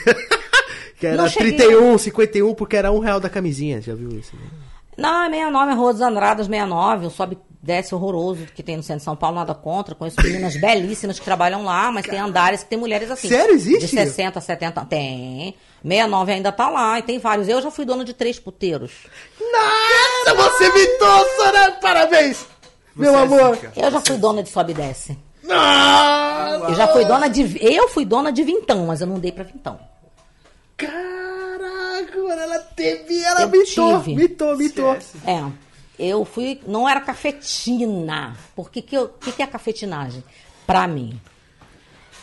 que 1.00 1.08
era 1.08 1.18
Não 1.18 1.30
cheguei. 1.30 1.54
31, 1.54 1.98
51, 1.98 2.56
porque 2.56 2.76
era 2.76 2.92
um 2.92 3.00
real 3.00 3.20
da 3.20 3.30
camisinha. 3.30 3.82
Já 3.82 3.94
viu 3.94 4.10
isso? 4.10 4.36
Né? 4.36 4.42
Não, 4.98 5.24
é 5.24 5.30
69, 5.30 5.72
é 5.72 5.76
Rua 5.76 5.94
dos 5.94 6.02
Andradas 6.02 6.48
69, 6.48 7.06
um 7.06 7.10
sobe 7.10 7.38
desce 7.68 7.94
horroroso 7.94 8.46
que 8.56 8.64
tem 8.64 8.78
no 8.78 8.82
centro 8.82 9.00
de 9.00 9.04
São 9.04 9.16
Paulo, 9.16 9.36
nada 9.36 9.54
contra. 9.54 9.94
Conheço 9.94 10.16
meninas 10.24 10.56
belíssimas 10.56 11.20
que 11.20 11.26
trabalham 11.26 11.64
lá, 11.66 11.92
mas 11.92 12.06
tem 12.08 12.18
andares 12.18 12.64
que 12.64 12.70
tem 12.70 12.80
mulheres 12.80 13.12
assim. 13.12 13.28
Sério? 13.28 13.54
Existe? 13.54 13.82
De 13.82 13.88
60, 13.90 14.40
70. 14.40 14.86
Tem. 14.86 15.54
69 15.84 16.32
ainda 16.32 16.52
tá 16.52 16.70
lá, 16.70 16.98
e 16.98 17.02
tem 17.04 17.20
vários. 17.20 17.48
Eu 17.48 17.62
já 17.62 17.70
fui 17.70 17.86
dona 17.86 18.04
de 18.06 18.14
três 18.14 18.40
puteiros. 18.40 18.92
Nossa, 19.40 20.34
você 20.34 20.72
mitou, 20.72 21.26
Sora! 21.36 21.72
Parabéns! 21.74 22.46
Meu 22.96 23.12
Você 23.12 23.18
é 23.18 23.22
amor! 23.22 23.56
zica. 23.56 23.74
Eu 23.76 23.92
já 23.92 24.02
fui 24.02 24.18
dona 24.18 24.42
de 24.42 24.50
sobe 24.50 24.72
e 24.72 24.76
desce. 24.76 25.18
Nossa! 25.44 26.66
Eu 26.70 26.76
já 26.76 26.88
fui 26.88 27.06
dona 27.06 27.28
de. 27.30 27.58
Eu 27.62 27.88
fui 27.90 28.06
dona 28.06 28.32
de 28.32 28.44
vintão, 28.44 28.86
mas 28.88 29.02
eu 29.02 29.08
não 29.08 29.20
dei 29.20 29.32
pra 29.32 29.44
vintão. 29.44 29.78
Caraca, 30.78 32.18
mano, 32.18 32.42
ela 32.42 32.60
teve, 32.60 33.22
ela 33.24 33.42
Eu 33.42 33.50
mitou, 33.50 34.00
tive. 34.00 34.16
mitou, 34.16 34.58
mitou. 34.58 34.98
É. 35.26 35.44
Eu 35.98 36.24
fui. 36.26 36.62
Não 36.68 36.88
era 36.88 37.02
cafetina. 37.02 38.36
Porque 38.56 38.82
que, 38.82 38.96
eu, 38.96 39.10
que, 39.10 39.32
que 39.32 39.42
é 39.42 39.48
cafetinagem? 39.48 40.24
Pra 40.66 40.88
mim. 40.88 41.20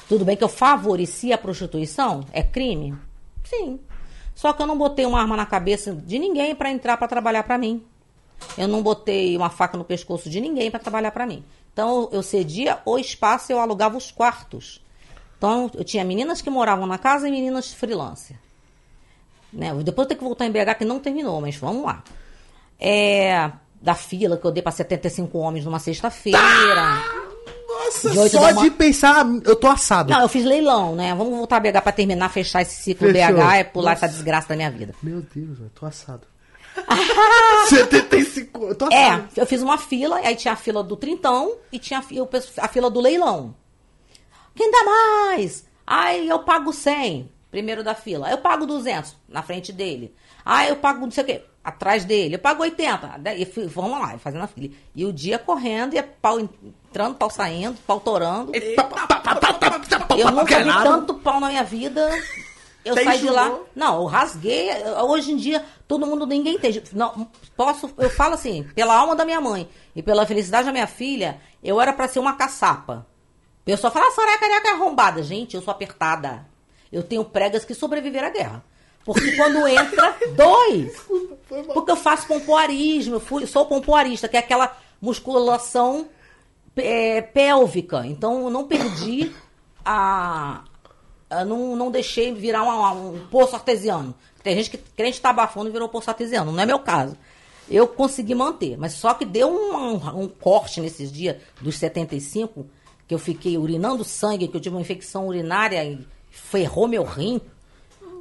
Tudo 0.08 0.24
bem 0.24 0.36
que 0.36 0.44
eu 0.44 0.48
favoreci 0.48 1.32
a 1.32 1.38
prostituição? 1.38 2.24
É 2.32 2.42
crime? 2.42 2.94
Sim. 3.44 3.80
Só 4.34 4.52
que 4.52 4.62
eu 4.62 4.66
não 4.66 4.76
botei 4.76 5.06
uma 5.06 5.20
arma 5.20 5.36
na 5.36 5.46
cabeça 5.46 5.94
de 5.94 6.18
ninguém 6.18 6.54
pra 6.54 6.70
entrar 6.70 6.96
pra 6.96 7.08
trabalhar 7.08 7.42
pra 7.44 7.56
mim. 7.56 7.82
Eu 8.58 8.68
não 8.68 8.82
botei 8.82 9.36
uma 9.36 9.48
faca 9.48 9.78
no 9.78 9.84
pescoço 9.84 10.28
de 10.28 10.40
ninguém 10.40 10.70
pra 10.70 10.80
trabalhar 10.80 11.10
pra 11.12 11.26
mim. 11.26 11.44
Então 11.72 12.08
eu 12.12 12.22
cedia 12.22 12.80
o 12.84 12.98
espaço, 12.98 13.50
eu 13.50 13.60
alugava 13.60 13.96
os 13.96 14.10
quartos. 14.10 14.82
Então 15.38 15.70
eu 15.74 15.84
tinha 15.84 16.04
meninas 16.04 16.42
que 16.42 16.50
moravam 16.50 16.86
na 16.86 16.98
casa 16.98 17.28
e 17.28 17.30
meninas 17.30 17.72
freelancer. 17.72 18.36
Né? 19.52 19.72
Depois 19.82 20.04
eu 20.04 20.08
tenho 20.08 20.18
que 20.18 20.24
voltar 20.24 20.46
em 20.46 20.50
BH 20.50 20.78
que 20.78 20.84
não 20.84 20.98
terminou, 20.98 21.40
mas 21.40 21.56
vamos 21.56 21.84
lá. 21.84 22.02
É, 22.78 23.52
da 23.84 23.94
fila 23.94 24.36
que 24.38 24.44
eu 24.46 24.50
dei 24.50 24.62
pra 24.62 24.72
75 24.72 25.36
homens 25.38 25.64
numa 25.66 25.78
sexta-feira. 25.78 26.38
Nossa, 27.68 28.10
De 28.10 28.28
só 28.30 28.40
da 28.40 28.54
ma- 28.54 28.62
de 28.62 28.70
pensar, 28.70 29.26
eu 29.44 29.54
tô 29.56 29.66
assado. 29.66 30.10
Não, 30.12 30.22
eu 30.22 30.28
fiz 30.28 30.44
leilão, 30.44 30.94
né? 30.96 31.14
Vamos 31.14 31.36
voltar 31.36 31.56
a 31.56 31.60
BH 31.60 31.82
pra 31.82 31.92
terminar, 31.92 32.28
fechar 32.30 32.62
esse 32.62 32.82
ciclo 32.82 33.08
Fechou. 33.12 33.36
BH 33.36 33.60
e 33.60 33.64
pular 33.64 33.90
Nossa. 33.92 34.06
essa 34.06 34.14
desgraça 34.14 34.48
da 34.48 34.56
minha 34.56 34.70
vida. 34.70 34.94
Meu 35.02 35.20
Deus, 35.34 35.58
eu 35.60 35.70
tô 35.74 35.84
assado. 35.84 36.26
75, 37.68 38.64
eu 38.66 38.74
tô 38.74 38.88
É, 38.90 39.08
assado. 39.10 39.28
eu 39.36 39.46
fiz 39.46 39.62
uma 39.62 39.78
fila, 39.78 40.16
aí 40.16 40.34
tinha 40.34 40.54
a 40.54 40.56
fila 40.56 40.82
do 40.82 40.96
trintão 40.96 41.56
e 41.70 41.78
tinha 41.78 42.02
a 42.58 42.68
fila 42.68 42.90
do 42.90 43.00
leilão. 43.00 43.54
Quem 44.54 44.70
dá 44.70 44.78
mais? 44.84 45.64
Aí 45.86 46.28
eu 46.28 46.38
pago 46.40 46.72
100, 46.72 47.30
primeiro 47.50 47.82
da 47.84 47.94
fila. 47.94 48.30
Eu 48.30 48.38
pago 48.38 48.66
200, 48.66 49.16
na 49.28 49.42
frente 49.42 49.72
dele. 49.72 50.14
Aí 50.44 50.68
eu 50.70 50.76
pago 50.76 51.00
não 51.02 51.10
sei 51.10 51.22
o 51.24 51.26
quê, 51.26 51.42
atrás 51.64 52.04
dele. 52.04 52.34
Eu 52.34 52.38
pago 52.38 52.62
80. 52.62 53.16
Daí 53.18 53.40
eu 53.42 53.46
fui- 53.46 53.66
vamos 53.66 53.98
lá, 53.98 54.18
fazendo 54.18 54.42
a 54.44 54.46
fila. 54.46 54.72
E 54.94 55.04
o 55.04 55.12
dia 55.12 55.38
correndo, 55.38 55.94
e 55.94 55.98
é 55.98 56.02
pau 56.02 56.38
entrando, 56.38 57.14
pau 57.16 57.30
saindo, 57.30 57.76
pau 57.86 57.98
torando. 58.00 58.52
Eu 60.20 60.30
nunca 60.32 60.58
vi 60.58 60.64
tanto 60.84 61.14
pau 61.14 61.40
na 61.40 61.48
minha 61.48 61.64
vida. 61.64 62.10
Eu 62.84 62.94
saí 63.04 63.18
de 63.18 63.30
lá. 63.30 63.48
Não, 63.74 63.96
eu 64.02 64.04
rasguei. 64.04 64.68
Hoje 65.08 65.32
em 65.32 65.36
dia, 65.36 65.64
todo 65.88 66.06
mundo, 66.06 66.26
ninguém 66.26 66.56
entende. 66.56 66.82
Não, 66.92 67.26
posso, 67.56 67.90
eu 67.96 68.10
falo 68.10 68.34
assim, 68.34 68.62
pela 68.74 68.94
alma 68.94 69.16
da 69.16 69.24
minha 69.24 69.40
mãe 69.40 69.66
e 69.96 70.02
pela 70.02 70.26
felicidade 70.26 70.66
da 70.66 70.72
minha 70.72 70.86
filha, 70.86 71.40
eu 71.62 71.80
era 71.80 71.94
pra 71.94 72.06
ser 72.08 72.18
uma 72.18 72.34
caçapa. 72.34 73.06
O 73.62 73.64
pessoal 73.64 73.90
fala, 73.90 74.08
ah, 74.08 74.10
Soraya 74.10 74.38
Carioca 74.38 74.68
é 74.68 74.72
arrombada. 74.72 75.22
Gente, 75.22 75.54
eu 75.56 75.62
sou 75.62 75.72
apertada. 75.72 76.46
Eu 76.92 77.02
tenho 77.02 77.24
pregas 77.24 77.64
que 77.64 77.72
sobreviveram 77.74 78.28
à 78.28 78.30
guerra. 78.30 78.64
Porque 79.04 79.32
quando 79.36 79.66
entra, 79.68 80.16
dois. 80.34 80.96
Porque 81.74 81.90
eu 81.90 81.96
faço 81.96 82.26
pompoarismo, 82.26 83.16
eu 83.16 83.20
fui, 83.20 83.46
sou 83.46 83.66
pompoarista, 83.66 84.28
que 84.28 84.36
é 84.36 84.40
aquela 84.40 84.76
musculação 85.00 86.08
é, 86.76 87.20
pélvica. 87.20 88.06
Então 88.06 88.44
eu 88.44 88.50
não 88.50 88.64
perdi 88.66 89.30
a. 89.84 90.62
a- 91.30 91.44
não, 91.44 91.76
não 91.76 91.90
deixei 91.90 92.32
virar 92.32 92.62
uma- 92.62 92.92
um 92.92 93.26
poço 93.30 93.54
artesiano. 93.54 94.14
Tem 94.42 94.54
gente 94.56 94.70
que 94.70 94.78
crente 94.78 95.20
tá 95.20 95.30
abafando 95.30 95.68
e 95.68 95.72
virou 95.72 95.88
poço 95.88 96.10
artesiano. 96.10 96.50
Não 96.52 96.62
é 96.62 96.66
meu 96.66 96.78
caso. 96.78 97.16
Eu 97.70 97.88
consegui 97.88 98.34
manter, 98.34 98.76
mas 98.76 98.92
só 98.92 99.14
que 99.14 99.24
deu 99.24 99.48
um, 99.48 99.74
um- 99.94 100.22
um 100.24 100.28
corte 100.28 100.80
nesses 100.80 101.10
dias 101.10 101.36
dos 101.60 101.76
75, 101.78 102.66
que 103.08 103.14
eu 103.14 103.18
fiquei 103.18 103.56
urinando 103.56 104.04
sangue, 104.04 104.48
que 104.48 104.56
eu 104.56 104.60
tive 104.60 104.74
uma 104.74 104.82
infecção 104.82 105.26
urinária 105.28 105.82
e 105.84 106.06
ferrou 106.30 106.86
meu 106.88 107.04
rim. 107.04 107.40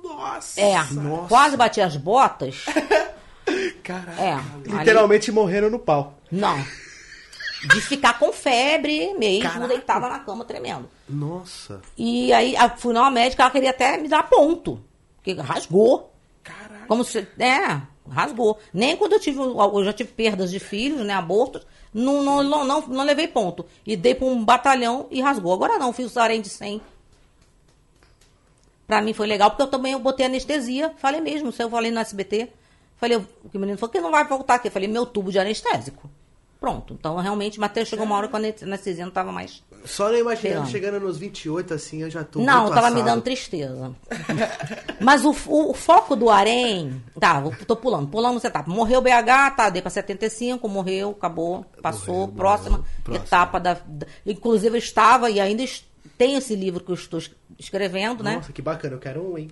Nossa. 0.03 0.59
É, 0.59 0.75
Nossa. 0.91 1.27
quase 1.29 1.55
bati 1.57 1.79
as 1.81 1.95
botas. 1.97 2.65
Caraca. 3.83 4.21
É, 4.21 4.33
ali- 4.33 4.43
Literalmente 4.79 5.31
morreram 5.31 5.69
no 5.69 5.79
pau. 5.79 6.15
não. 6.31 6.57
De 7.65 7.79
ficar 7.79 8.19
com 8.19 8.33
febre 8.33 9.13
mesmo, 9.17 9.43
Caraca. 9.49 9.67
deitada 9.69 10.09
na 10.09 10.19
cama, 10.19 10.43
tremendo. 10.43 10.89
Nossa. 11.07 11.79
E 11.97 12.33
aí 12.33 12.57
a- 12.57 12.69
fui 12.75 12.93
numa 12.93 13.09
médica, 13.09 13.41
ela 13.43 13.51
queria 13.51 13.69
até 13.69 13.97
me 13.97 14.09
dar 14.09 14.23
ponto. 14.29 14.83
Porque 15.15 15.31
rasgou. 15.39 16.11
Caraca. 16.43 16.85
Como 16.89 17.05
se. 17.05 17.25
É, 17.39 17.79
rasgou. 18.09 18.59
Nem 18.73 18.97
quando 18.97 19.13
eu 19.13 19.19
tive. 19.21 19.39
Eu 19.39 19.85
já 19.85 19.93
tive 19.93 20.11
perdas 20.11 20.51
de 20.51 20.59
filhos, 20.59 21.05
né? 21.05 21.13
Abortos. 21.13 21.65
Não, 21.93 22.21
não, 22.21 22.43
não, 22.43 22.65
não, 22.65 22.81
não 22.81 23.03
levei 23.05 23.29
ponto. 23.29 23.65
E 23.87 23.95
dei 23.95 24.13
pra 24.13 24.25
um 24.27 24.43
batalhão 24.43 25.07
e 25.09 25.21
rasgou. 25.21 25.53
Agora 25.53 25.79
não, 25.79 25.93
fiz 25.93 26.07
o 26.07 26.09
sarém 26.09 26.41
de 26.41 26.49
100. 26.49 26.81
Pra 28.93 29.01
mim 29.01 29.13
foi 29.13 29.27
legal, 29.27 29.49
porque 29.49 29.63
eu 29.63 29.67
também 29.67 29.93
eu 29.93 29.99
botei 29.99 30.25
anestesia. 30.25 30.93
Falei 30.97 31.19
mesmo, 31.21 31.51
se 31.51 31.63
eu 31.63 31.69
falei 31.69 31.91
no 31.91 31.99
SBT. 31.99 32.49
Falei, 32.97 33.17
o 33.17 33.49
que 33.49 33.57
o 33.57 33.59
menino 33.59 33.77
falou 33.77 33.91
que 33.91 33.99
não 33.99 34.11
vai 34.11 34.25
voltar 34.25 34.55
aqui. 34.55 34.67
Eu 34.67 34.71
falei, 34.71 34.87
meu 34.87 35.05
tubo 35.05 35.31
de 35.31 35.39
anestésico. 35.39 36.09
pronto. 36.59 36.93
Então, 36.93 37.17
realmente, 37.17 37.59
Matheus 37.59 37.89
chegou 37.89 38.05
uma 38.05 38.15
hora 38.15 38.27
quando 38.29 38.45
a 38.45 38.53
anestesia 38.65 39.03
não 39.03 39.09
estava 39.09 39.31
mais. 39.33 39.61
Só 39.83 40.07
não 40.09 40.17
imaginando, 40.17 40.67
chegando 40.69 40.97
nos 41.01 41.17
28, 41.17 41.73
assim, 41.73 42.03
eu 42.03 42.09
já 42.09 42.23
tô 42.23 42.39
não, 42.39 42.69
tava 42.69 42.89
me 42.89 43.01
assado. 43.01 43.03
dando 43.03 43.21
tristeza. 43.21 43.93
Mas 45.01 45.25
o, 45.25 45.31
o- 45.47 45.71
o 45.71 45.73
foco 45.73 46.15
do 46.15 46.29
Arém. 46.29 47.01
Tá, 47.19 47.39
vou- 47.41 47.53
tô 47.67 47.75
pulando, 47.75 48.07
pulando 48.07 48.37
essa 48.37 48.47
etapa. 48.47 48.69
Morreu 48.71 48.99
o 48.99 49.01
BH, 49.01 49.51
tá, 49.57 49.69
dei 49.69 49.81
pra 49.81 49.91
75, 49.91 50.67
morreu, 50.69 51.09
acabou, 51.11 51.65
passou. 51.81 52.15
Morreu, 52.21 52.33
próxima 52.35 52.69
morreu. 52.77 52.85
Próxima. 53.03 53.25
etapa 53.25 53.59
da, 53.59 53.73
da- 53.85 54.07
Inclusive, 54.25 54.75
eu 54.75 54.79
estava 54.79 55.29
e 55.29 55.39
ainda 55.41 55.63
es- 55.63 55.83
tenho 56.17 56.37
esse 56.37 56.55
livro 56.55 56.83
que 56.83 56.89
eu 56.91 56.95
estou 56.95 57.19
es- 57.19 57.31
escrevendo, 57.59 58.23
né? 58.23 58.35
Nossa, 58.37 58.51
que 58.53 58.61
bacana, 58.61 58.95
eu 58.95 58.99
quero 58.99 59.31
um, 59.33 59.37
hein? 59.37 59.49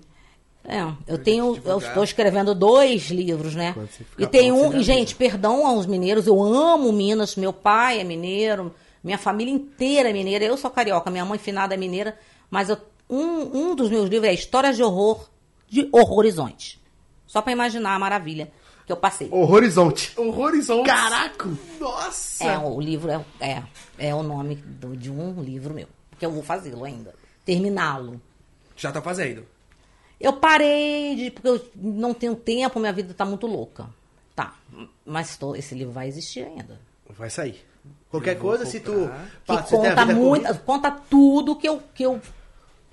É, 0.64 0.80
eu 1.08 1.18
tenho, 1.18 1.56
eu 1.64 1.78
estou 1.78 2.04
escrevendo 2.04 2.54
dois 2.54 3.10
livros, 3.10 3.54
né? 3.54 3.72
E 4.18 4.26
tem 4.28 4.52
um, 4.52 4.72
e 4.80 4.82
gente, 4.84 5.14
perdão 5.16 5.66
aos 5.66 5.86
mineiros, 5.86 6.26
eu 6.26 6.40
amo 6.40 6.92
Minas, 6.92 7.34
meu 7.34 7.52
pai 7.52 8.00
é 8.00 8.04
mineiro, 8.04 8.72
minha 9.02 9.18
família 9.18 9.52
inteira 9.52 10.10
é 10.10 10.12
mineira, 10.12 10.44
eu 10.44 10.56
sou 10.56 10.70
carioca, 10.70 11.10
minha 11.10 11.24
mãe 11.24 11.36
finada 11.38 11.74
é 11.74 11.76
mineira, 11.76 12.16
mas 12.48 12.68
eu- 12.68 12.78
um, 13.10 13.70
um 13.70 13.74
dos 13.74 13.90
meus 13.90 14.08
livros 14.08 14.28
é 14.30 14.32
Histórias 14.32 14.76
de 14.76 14.82
Horror 14.84 15.28
de 15.68 15.88
Horrorizonte. 15.90 16.80
Só 17.26 17.42
pra 17.42 17.50
imaginar 17.52 17.94
a 17.94 17.98
maravilha 17.98 18.52
que 18.86 18.92
eu 18.92 18.96
passei. 18.96 19.28
Horizonte. 19.32 20.12
Horrorizonte. 20.16 20.86
Caraca! 20.88 21.48
Nossa! 21.80 22.44
É, 22.44 22.58
o 22.58 22.80
livro 22.80 23.10
é, 23.10 23.24
é, 23.40 23.62
é 23.98 24.14
o 24.14 24.22
nome 24.22 24.54
do- 24.54 24.96
de 24.96 25.10
um 25.10 25.42
livro 25.42 25.74
meu, 25.74 25.88
que 26.22 26.26
eu 26.26 26.30
vou 26.30 26.44
fazê-lo 26.44 26.84
ainda, 26.84 27.12
terminá-lo. 27.44 28.20
Já 28.76 28.92
tá 28.92 29.02
fazendo. 29.02 29.44
Eu 30.20 30.34
parei 30.34 31.16
de. 31.16 31.30
Porque 31.32 31.48
eu 31.48 31.66
não 31.74 32.14
tenho 32.14 32.36
tempo, 32.36 32.78
minha 32.78 32.92
vida 32.92 33.12
tá 33.12 33.24
muito 33.24 33.44
louca. 33.48 33.90
Tá. 34.36 34.54
Mas 35.04 35.36
tô- 35.36 35.56
esse 35.56 35.74
livro 35.74 35.92
vai 35.92 36.06
existir 36.06 36.44
ainda. 36.44 36.78
Vai 37.10 37.28
sair. 37.28 37.66
Qualquer 38.08 38.38
coisa, 38.38 38.64
se 38.64 38.78
tu... 38.78 38.92
comprar. 38.92 39.26
Que 39.26 39.46
pá, 39.46 39.54
a 39.54 39.62
conta 39.64 39.88
vida 40.04 40.06
muito. 40.14 40.58
Conta 40.60 40.90
tudo 40.92 41.56
que 41.56 41.68
eu, 41.68 41.82
que 41.92 42.04
eu 42.04 42.20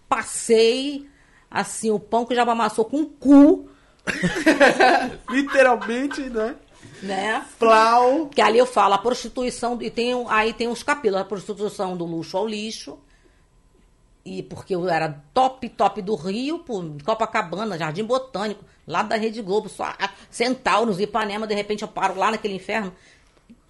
passei. 0.07 1.07
Assim, 1.51 1.91
o 1.91 1.99
pão 1.99 2.25
que 2.25 2.33
já 2.33 2.41
amassou 2.41 2.85
com 2.85 3.01
o 3.01 3.05
cu, 3.05 3.69
Literalmente, 5.29 6.21
né? 6.29 6.55
né? 7.03 7.45
Plau. 7.59 8.27
Que 8.27 8.41
ali 8.41 8.57
eu 8.57 8.65
falo 8.65 8.95
a 8.95 8.97
prostituição, 8.97 9.79
e 9.81 9.89
tem, 9.89 10.13
aí 10.29 10.53
tem 10.53 10.67
os 10.67 10.83
capítulos, 10.83 11.21
a 11.21 11.25
prostituição 11.25 11.95
do 11.95 12.05
luxo 12.05 12.37
ao 12.37 12.47
lixo. 12.47 12.97
E 14.29 14.43
porque 14.43 14.75
eu 14.75 14.87
era 14.87 15.23
top, 15.33 15.67
top 15.69 16.03
do 16.03 16.13
Rio, 16.13 16.59
por 16.59 16.85
Copacabana, 17.03 17.79
Jardim 17.79 18.03
Botânico, 18.03 18.63
lá 18.85 19.01
da 19.01 19.15
Rede 19.15 19.41
Globo, 19.41 19.67
só 19.67 19.91
Centauros, 20.29 20.99
Ipanema, 20.99 21.47
de 21.47 21.55
repente 21.55 21.81
eu 21.81 21.87
paro 21.87 22.15
lá 22.15 22.29
naquele 22.29 22.53
inferno. 22.53 22.93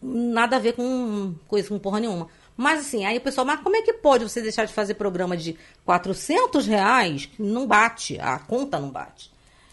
Nada 0.02 0.58
a 0.58 0.60
ver 0.60 0.74
com 0.74 1.34
coisa, 1.48 1.70
com 1.70 1.80
porra 1.80 2.02
nenhuma. 2.02 2.28
Mas 2.58 2.82
assim, 2.82 3.06
aí 3.06 3.18
o 3.18 3.22
pessoal, 3.22 3.48
mas 3.48 3.62
como 3.62 3.78
é 3.78 3.82
que 3.82 3.94
pode 3.94 4.26
você 4.26 4.42
deixar 4.42 4.66
de 4.66 4.74
fazer 4.74 4.96
programa 4.96 5.38
de 5.38 5.56
400 5.86 6.68
reais? 6.68 7.30
Não 7.40 7.66
bate, 7.66 8.20
a 8.20 8.38
conta 8.38 8.78
não 8.78 8.90
bate. 8.90 9.32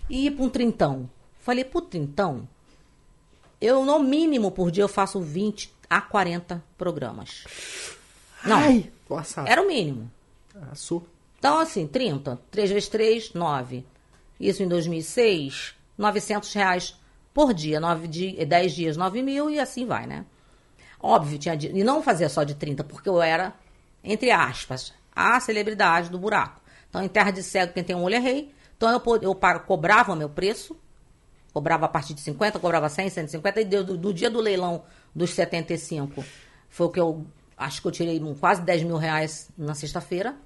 E 0.09 0.27
ir 0.27 0.31
para 0.31 0.45
um 0.45 0.49
trintão. 0.49 1.11
Falei, 1.41 1.65
pro 1.65 1.81
trintão, 1.81 2.49
eu, 3.61 3.85
no 3.85 3.99
mínimo, 3.99 4.53
por 4.53 4.71
dia, 4.71 4.85
eu 4.85 4.89
faço 4.89 5.21
20 5.21 5.69
a 5.91 6.01
40 6.01 6.63
programas. 6.79 7.43
Não, 8.45 8.59
Ai, 8.59 8.89
assado. 9.11 9.49
era 9.49 9.61
o 9.61 9.67
mínimo. 9.67 10.11
Assou. 10.71 11.07
Então, 11.39 11.59
assim, 11.59 11.87
30. 11.87 12.39
3 12.51 12.71
vezes 12.71 12.89
3, 12.89 13.33
9. 13.35 13.85
Isso 14.39 14.63
em 14.63 14.69
2006, 14.69 15.75
900 15.97 16.53
reais 16.53 16.97
por 17.33 17.53
dia. 17.53 17.81
9 17.81 18.09
di 18.09 18.45
10 18.45 18.75
dias, 18.75 18.97
9 18.97 19.23
mil 19.23 19.51
e 19.51 19.59
assim 19.59 19.87
vai, 19.87 20.07
né? 20.07 20.25
Óbvio, 21.01 21.39
tinha 21.39 21.55
E 21.55 21.85
não 21.85 22.03
fazia 22.03 22.29
só 22.29 22.43
de 22.43 22.55
30, 22.55 22.83
porque 22.85 23.09
eu 23.09 23.21
era, 23.21 23.55
entre 24.03 24.31
aspas, 24.31 24.93
a 25.15 25.39
celebridade 25.41 26.11
do 26.11 26.19
buraco. 26.19 26.61
Então, 26.89 27.03
em 27.03 27.09
terra 27.09 27.31
de 27.31 27.43
cego, 27.43 27.73
quem 27.73 27.85
tem 27.85 27.95
um 27.95 28.03
olho 28.03 28.15
é 28.15 28.19
rei. 28.19 28.53
Então, 28.77 28.91
eu, 28.91 29.03
eu 29.23 29.35
cobrava 29.67 30.17
meu 30.17 30.29
preço. 30.29 30.77
Cobrava 31.53 31.87
a 31.87 31.89
partir 31.89 32.13
de 32.13 32.21
50, 32.21 32.59
cobrava 32.59 32.89
100, 32.89 33.11
150. 33.11 33.61
E 33.61 33.65
do, 33.65 33.97
do 33.97 34.13
dia 34.13 34.29
do 34.29 34.41
leilão 34.41 34.85
dos 35.15 35.31
75, 35.31 36.25
foi 36.69 36.87
o 36.87 36.91
que 36.91 37.01
eu... 37.01 37.27
Acho 37.57 37.81
que 37.81 37.89
eu 37.89 37.93
tirei 37.93 38.21
quase 38.39 38.61
10 38.61 38.83
mil 38.83 38.99
reais 38.99 39.51
na 39.57 39.75
sexta-feira. 39.75 40.37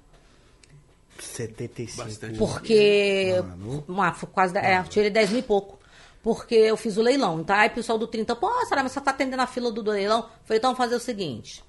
75. 1.21 2.03
Bastante. 2.03 2.37
Porque. 2.37 3.35
Mano. 3.41 3.83
Uma, 3.87 4.13
foi 4.13 4.29
quase. 4.29 4.57
É, 4.57 4.79
eu 4.79 4.83
tirei 4.83 5.09
10 5.09 5.29
mil 5.31 5.39
e 5.39 5.43
pouco. 5.43 5.79
Porque 6.23 6.55
eu 6.55 6.77
fiz 6.77 6.97
o 6.97 7.01
leilão. 7.01 7.43
Tá? 7.43 7.59
Aí 7.59 7.69
o 7.69 7.73
pessoal 7.73 7.97
do 7.97 8.07
30, 8.07 8.35
pô, 8.35 8.49
Sara, 8.65 8.83
mas 8.83 8.91
você 8.91 9.01
tá 9.01 9.11
atendendo 9.11 9.41
a 9.41 9.47
fila 9.47 9.71
do, 9.71 9.81
do 9.81 9.91
leilão? 9.91 10.19
Eu 10.19 10.25
Falei, 10.43 10.57
então 10.57 10.69
vamos 10.69 10.77
fazer 10.77 10.95
o 10.95 10.99
seguinte. 10.99 11.63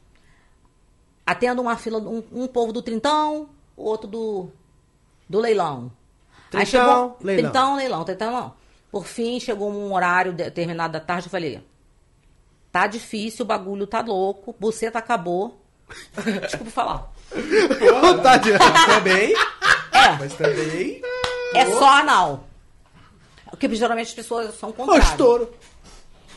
Atendo 1.24 1.62
uma 1.62 1.76
fila, 1.76 1.98
um, 1.98 2.22
um 2.32 2.46
povo 2.46 2.72
do 2.72 2.82
trintão, 2.82 3.48
o 3.76 3.84
outro 3.84 4.08
do, 4.08 4.50
do 5.28 5.38
leilão. 5.38 5.92
Aí 6.52 6.66
Trintão, 6.66 6.66
chegou. 6.66 7.16
leilão. 7.22 7.42
Trintão, 7.42 7.76
leilão, 7.76 8.04
trintão, 8.04 8.30
leilão. 8.30 8.54
Por 8.90 9.06
fim, 9.06 9.40
chegou 9.40 9.70
um 9.70 9.94
horário 9.94 10.34
determinado 10.34 10.92
da 10.92 11.00
tarde, 11.00 11.26
eu 11.26 11.30
falei, 11.30 11.64
tá 12.70 12.86
difícil, 12.86 13.44
o 13.44 13.48
bagulho 13.48 13.86
tá 13.86 14.02
louco, 14.02 14.54
buceta 14.60 14.98
acabou. 14.98 15.61
Desculpa 16.42 16.70
falar. 16.70 17.12
Vontade. 18.00 18.50
Também. 18.86 19.32
É. 19.92 20.12
Mas 20.18 20.34
também. 20.34 21.02
É 21.54 21.66
só 21.66 21.88
anal. 21.98 22.44
Porque 23.50 23.72
geralmente 23.74 24.08
as 24.08 24.14
pessoas 24.14 24.54
são 24.58 24.70
Ó, 24.70 24.72
contrárias. 24.72 25.08
estouro. 25.10 25.52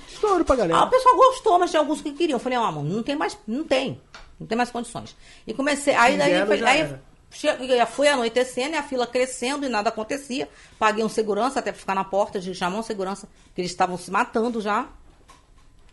Estouro 0.09 0.45
pra 0.45 0.55
Ah, 0.55 0.55
o 0.55 0.67
galera. 0.67 0.87
pessoal 0.87 1.15
gostou, 1.15 1.59
mas 1.59 1.69
tinha 1.71 1.79
alguns 1.79 2.01
que 2.01 2.11
queriam. 2.11 2.35
Eu 2.37 2.39
falei, 2.39 2.57
ó, 2.57 2.71
mano, 2.71 2.89
não 2.95 3.03
tem 3.03 3.15
mais, 3.15 3.37
não 3.47 3.63
tem. 3.63 4.01
Não 4.39 4.45
tem 4.47 4.57
mais 4.57 4.69
condições. 4.71 5.15
E 5.47 5.53
comecei, 5.53 5.95
aí 5.95 6.17
daí, 6.17 6.31
já 6.57 6.67
aí 6.69 6.79
era. 6.81 7.01
che- 7.31 7.85
fui 7.87 8.07
anoitecendo 8.07 8.75
e 8.75 8.77
a 8.77 8.83
fila 8.83 9.07
crescendo 9.07 9.65
e 9.65 9.69
nada 9.69 9.89
acontecia. 9.89 10.49
Paguei 10.77 11.03
um 11.03 11.09
segurança 11.09 11.59
até 11.59 11.71
pra 11.71 11.79
ficar 11.79 11.95
na 11.95 12.03
porta, 12.03 12.37
a 12.37 12.41
gente 12.41 12.57
chamou 12.57 12.79
um 12.79 12.83
segurança, 12.83 13.27
porque 13.47 13.61
eles 13.61 13.71
estavam 13.71 13.97
se 13.97 14.11
matando 14.11 14.59
já. 14.61 14.87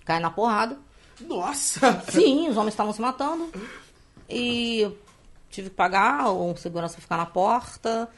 Cai 0.05 0.19
na 0.19 0.31
porrada. 0.31 0.77
Nossa! 1.21 2.03
Sim, 2.11 2.49
os 2.49 2.57
homens 2.57 2.73
estavam 2.75 2.93
se 2.93 3.01
matando. 3.01 3.51
E 4.29 4.91
tive 5.51 5.71
que 5.71 5.77
pagar 5.77 6.33
um 6.33 6.57
segurança 6.57 7.01
ficar 7.01 7.17
na 7.17 7.27
porta. 7.27 8.09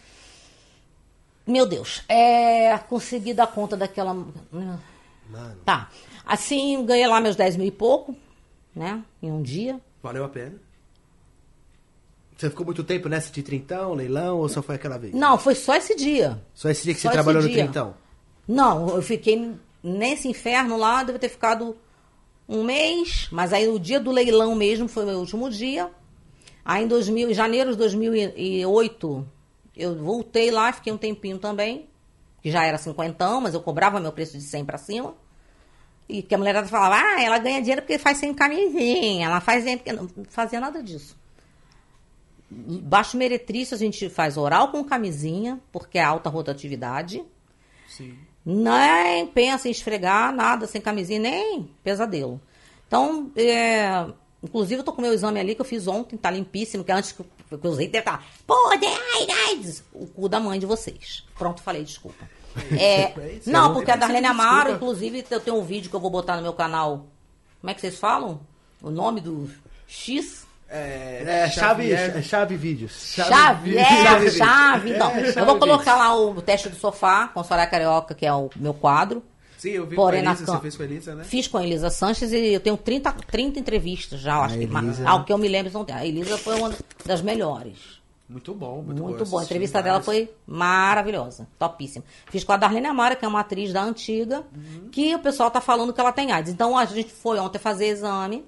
Meu 1.46 1.66
Deus, 1.66 2.02
é, 2.08 2.76
consegui 2.78 3.34
dar 3.34 3.46
conta 3.48 3.76
daquela. 3.76 4.14
Mano. 4.14 4.80
Tá. 5.64 5.90
Assim, 6.24 6.84
ganhei 6.86 7.06
lá 7.06 7.20
meus 7.20 7.36
10 7.36 7.56
mil 7.56 7.66
e 7.66 7.70
pouco, 7.70 8.16
né? 8.74 9.02
Em 9.22 9.30
um 9.30 9.42
dia. 9.42 9.78
Valeu 10.02 10.24
a 10.24 10.28
pena. 10.28 10.54
Você 12.36 12.50
ficou 12.50 12.64
muito 12.66 12.82
tempo 12.82 13.08
nessa 13.08 13.30
de 13.30 13.42
trintão, 13.42 13.94
leilão, 13.94 14.38
ou 14.38 14.48
só 14.48 14.60
foi 14.62 14.74
aquela 14.74 14.98
vez? 14.98 15.14
Não, 15.14 15.38
foi 15.38 15.54
só 15.54 15.76
esse 15.76 15.94
dia. 15.94 16.42
Só 16.52 16.68
esse 16.68 16.82
dia 16.82 16.94
que 16.94 17.00
Só 17.00 17.08
você 17.08 17.12
trabalhou 17.12 17.42
no 17.42 17.48
dia. 17.48 17.62
trintão? 17.62 17.94
Não, 18.46 18.88
eu 18.96 19.02
fiquei 19.02 19.54
nesse 19.82 20.28
inferno 20.28 20.76
lá, 20.76 21.02
deve 21.04 21.18
ter 21.18 21.28
ficado 21.28 21.76
um 22.48 22.62
mês, 22.62 23.28
mas 23.30 23.52
aí 23.52 23.68
o 23.68 23.78
dia 23.78 23.98
do 23.98 24.10
leilão 24.10 24.54
mesmo 24.54 24.88
foi 24.88 25.04
o 25.04 25.06
meu 25.06 25.18
último 25.18 25.50
dia. 25.50 25.90
Aí 26.64 26.84
em 26.84 26.88
2000, 26.88 27.30
em 27.30 27.34
janeiro 27.34 27.72
de 27.72 27.76
2008, 27.76 29.26
eu 29.76 29.96
voltei 29.96 30.50
lá, 30.50 30.72
fiquei 30.72 30.92
um 30.92 30.98
tempinho 30.98 31.38
também, 31.38 31.88
que 32.42 32.50
já 32.50 32.64
era 32.64 32.78
cinquentão, 32.78 33.40
mas 33.40 33.54
eu 33.54 33.60
cobrava 33.60 34.00
meu 34.00 34.12
preço 34.12 34.36
de 34.38 34.44
100 34.44 34.64
pra 34.64 34.78
cima. 34.78 35.14
E 36.08 36.22
que 36.22 36.34
a 36.34 36.38
mulherada 36.38 36.68
falava, 36.68 36.96
ah, 36.96 37.22
ela 37.22 37.38
ganha 37.38 37.60
dinheiro 37.60 37.80
porque 37.80 37.98
faz 37.98 38.18
sem 38.18 38.34
camisinha, 38.34 39.26
ela 39.26 39.40
faz 39.40 39.64
sem... 39.64 39.78
porque 39.78 39.92
não 39.92 40.08
fazia 40.28 40.60
nada 40.60 40.82
disso. 40.82 41.16
Baixo 42.50 43.16
meretrício 43.16 43.74
a 43.74 43.78
gente 43.78 44.08
faz 44.10 44.36
oral 44.36 44.70
com 44.70 44.84
camisinha, 44.84 45.58
porque 45.72 45.98
é 45.98 46.04
alta 46.04 46.28
rotatividade. 46.28 47.24
Sim. 47.88 48.16
Nem 48.44 49.26
pensa 49.26 49.68
em 49.68 49.70
esfregar, 49.70 50.34
nada, 50.34 50.66
sem 50.66 50.80
camisinha, 50.80 51.18
nem 51.18 51.68
pesadelo. 51.82 52.40
Então, 52.86 53.30
é, 53.36 54.06
inclusive 54.42 54.80
eu 54.80 54.84
tô 54.84 54.92
com 54.92 55.00
meu 55.00 55.12
exame 55.12 55.40
ali 55.40 55.54
que 55.54 55.60
eu 55.60 55.64
fiz 55.64 55.86
ontem, 55.86 56.16
tá 56.16 56.30
limpíssimo, 56.30 56.84
que 56.84 56.92
antes 56.92 57.12
que 57.12 57.20
eu, 57.20 57.26
que 57.58 57.66
eu 57.66 57.70
usei, 57.70 57.88
deve 57.88 58.00
estar, 58.00 58.24
pô, 58.46 58.54
ai, 58.70 59.26
ai, 59.30 59.60
o 59.92 60.06
cu 60.06 60.28
da 60.28 60.38
mãe 60.38 60.58
de 60.58 60.66
vocês. 60.66 61.24
Pronto, 61.38 61.62
falei, 61.62 61.84
desculpa. 61.84 62.28
É, 62.78 63.02
É 63.02 63.40
não, 63.46 63.74
porque 63.74 63.90
a 63.90 63.96
Darlene 63.96 64.20
de 64.20 64.26
Amaro, 64.28 64.70
inclusive, 64.70 65.24
eu 65.28 65.40
tenho 65.40 65.58
um 65.58 65.64
vídeo 65.64 65.90
que 65.90 65.96
eu 65.96 65.98
vou 65.98 66.08
botar 66.10 66.36
no 66.36 66.42
meu 66.42 66.52
canal. 66.52 67.06
Como 67.60 67.68
é 67.68 67.74
que 67.74 67.80
vocês 67.80 67.98
falam? 67.98 68.40
O 68.80 68.90
nome 68.90 69.20
do 69.20 69.50
X? 69.88 70.43
É, 70.68 71.48
chave, 71.50 71.92
é 71.92 72.22
chave 72.22 72.56
vídeos. 72.56 72.92
Chave, 73.14 73.76
é, 73.76 73.84
Chave. 73.84 74.30
chave. 74.30 74.90
Então, 74.94 75.10
É, 75.10 75.28
eu 75.28 75.32
chave 75.32 75.46
vou 75.46 75.58
colocar 75.58 75.96
lá 75.96 76.16
o 76.16 76.40
teste 76.42 76.68
do 76.68 76.76
sofá 76.76 77.28
com 77.28 77.40
a 77.40 77.44
Soraya 77.44 77.68
Carioca, 77.68 78.14
que 78.14 78.26
é 78.26 78.32
o 78.32 78.50
meu 78.56 78.74
quadro. 78.74 79.22
Sim, 79.58 79.70
eu 79.70 79.86
vi 79.86 79.94
Porém, 79.96 80.20
com 80.20 80.24
na 80.24 80.30
a 80.30 80.34
Elisa, 80.34 80.46
cam- 80.46 80.54
você 80.56 80.60
fez 80.62 80.76
com 80.76 80.82
a 80.82 80.86
Elisa, 80.86 81.14
né? 81.14 81.24
Fiz 81.24 81.48
com 81.48 81.58
a 81.58 81.64
Elisa 81.64 81.90
Sanches 81.90 82.32
e 82.32 82.52
eu 82.52 82.60
tenho 82.60 82.76
30, 82.76 83.12
30 83.12 83.58
entrevistas 83.58 84.20
já, 84.20 84.36
eu 84.36 84.42
acho 84.42 84.54
A 84.56 84.58
que. 84.58 84.64
Elisa- 84.64 85.08
Ao 85.08 85.24
que 85.24 85.32
eu 85.32 85.38
me 85.38 85.48
lembro, 85.48 85.72
não 85.72 85.84
tem. 85.84 85.94
A 85.94 86.04
Elisa 86.04 86.36
foi 86.36 86.54
uma 86.56 86.74
das 87.06 87.22
melhores. 87.22 88.02
Muito 88.28 88.52
bom, 88.54 88.82
muito, 88.82 89.02
Muito 89.02 89.24
bom. 89.26 89.38
A 89.38 89.44
entrevista 89.44 89.82
dela 89.82 90.02
foi 90.02 90.30
maravilhosa, 90.46 91.46
topíssima. 91.58 92.04
Fiz 92.30 92.42
com 92.42 92.52
a 92.52 92.56
Darlene 92.56 92.86
Amara, 92.86 93.14
que 93.16 93.24
é 93.24 93.28
uma 93.28 93.40
atriz 93.40 93.72
da 93.72 93.82
antiga, 93.82 94.42
Uhum. 94.54 94.88
que 94.90 95.14
o 95.14 95.18
pessoal 95.18 95.50
tá 95.50 95.60
falando 95.60 95.92
que 95.92 96.00
ela 96.00 96.10
tem 96.12 96.32
AIDS. 96.32 96.50
Então 96.52 96.76
a 96.76 96.84
gente 96.84 97.12
foi 97.12 97.38
ontem 97.38 97.58
fazer 97.58 97.86
exame. 97.88 98.44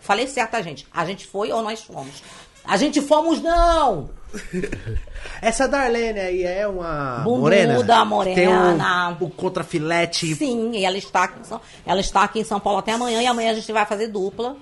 Falei 0.00 0.26
certo, 0.26 0.54
a 0.54 0.62
gente. 0.62 0.86
A 0.92 1.04
gente 1.04 1.26
foi 1.26 1.52
ou 1.52 1.62
nós 1.62 1.82
fomos? 1.82 2.22
A 2.64 2.76
gente 2.76 3.00
fomos, 3.00 3.40
não! 3.40 4.10
Essa 5.40 5.66
Darlene 5.66 6.20
aí 6.20 6.42
é 6.42 6.68
uma 6.68 7.20
morena? 7.20 7.74
morena. 8.04 8.34
Tem 8.34 8.48
o, 8.48 9.26
o 9.26 9.30
contrafilete. 9.30 10.34
Sim, 10.34 10.72
e 10.74 10.84
ela 10.84 10.98
está, 10.98 11.24
aqui 11.24 11.40
em 11.40 11.44
São, 11.44 11.60
ela 11.86 12.00
está 12.00 12.22
aqui 12.24 12.40
em 12.40 12.44
São 12.44 12.60
Paulo 12.60 12.78
até 12.80 12.92
amanhã, 12.92 13.22
e 13.22 13.26
amanhã 13.26 13.52
a 13.52 13.54
gente 13.54 13.72
vai 13.72 13.86
fazer 13.86 14.08
dupla. 14.08 14.56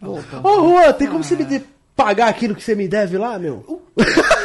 Dupla. 0.00 0.40
Ô, 0.42 0.68
Juan, 0.68 0.92
tem 0.92 1.08
como 1.08 1.22
você 1.22 1.36
me 1.36 1.64
pagar 1.94 2.28
aquilo 2.28 2.54
que 2.54 2.62
você 2.62 2.74
me 2.74 2.88
deve 2.88 3.18
lá, 3.18 3.38
meu? 3.38 3.82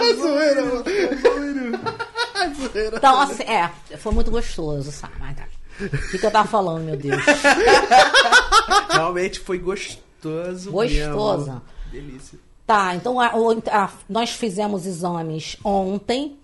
É 0.00 0.14
zoeira, 0.14 0.64
mano. 0.64 0.84
É 2.40 2.48
zoeira. 2.54 2.96
Então, 2.96 3.20
assim, 3.20 3.42
é, 3.42 3.70
foi 3.98 4.12
muito 4.12 4.30
gostoso, 4.30 4.90
sabe? 4.90 5.12
O 5.86 6.10
que, 6.10 6.18
que 6.18 6.26
eu 6.26 6.30
tava 6.30 6.48
falando, 6.48 6.84
meu 6.84 6.96
Deus? 6.96 7.22
Realmente 8.92 9.40
foi 9.40 9.58
gostoso. 9.58 10.70
Gostosa. 10.70 11.62
Delícia. 11.90 12.38
Tá, 12.66 12.94
então 12.94 13.18
a- 13.18 13.32
a- 13.72 13.90
nós 14.08 14.30
fizemos 14.30 14.86
exames 14.86 15.56
ontem, 15.64 16.38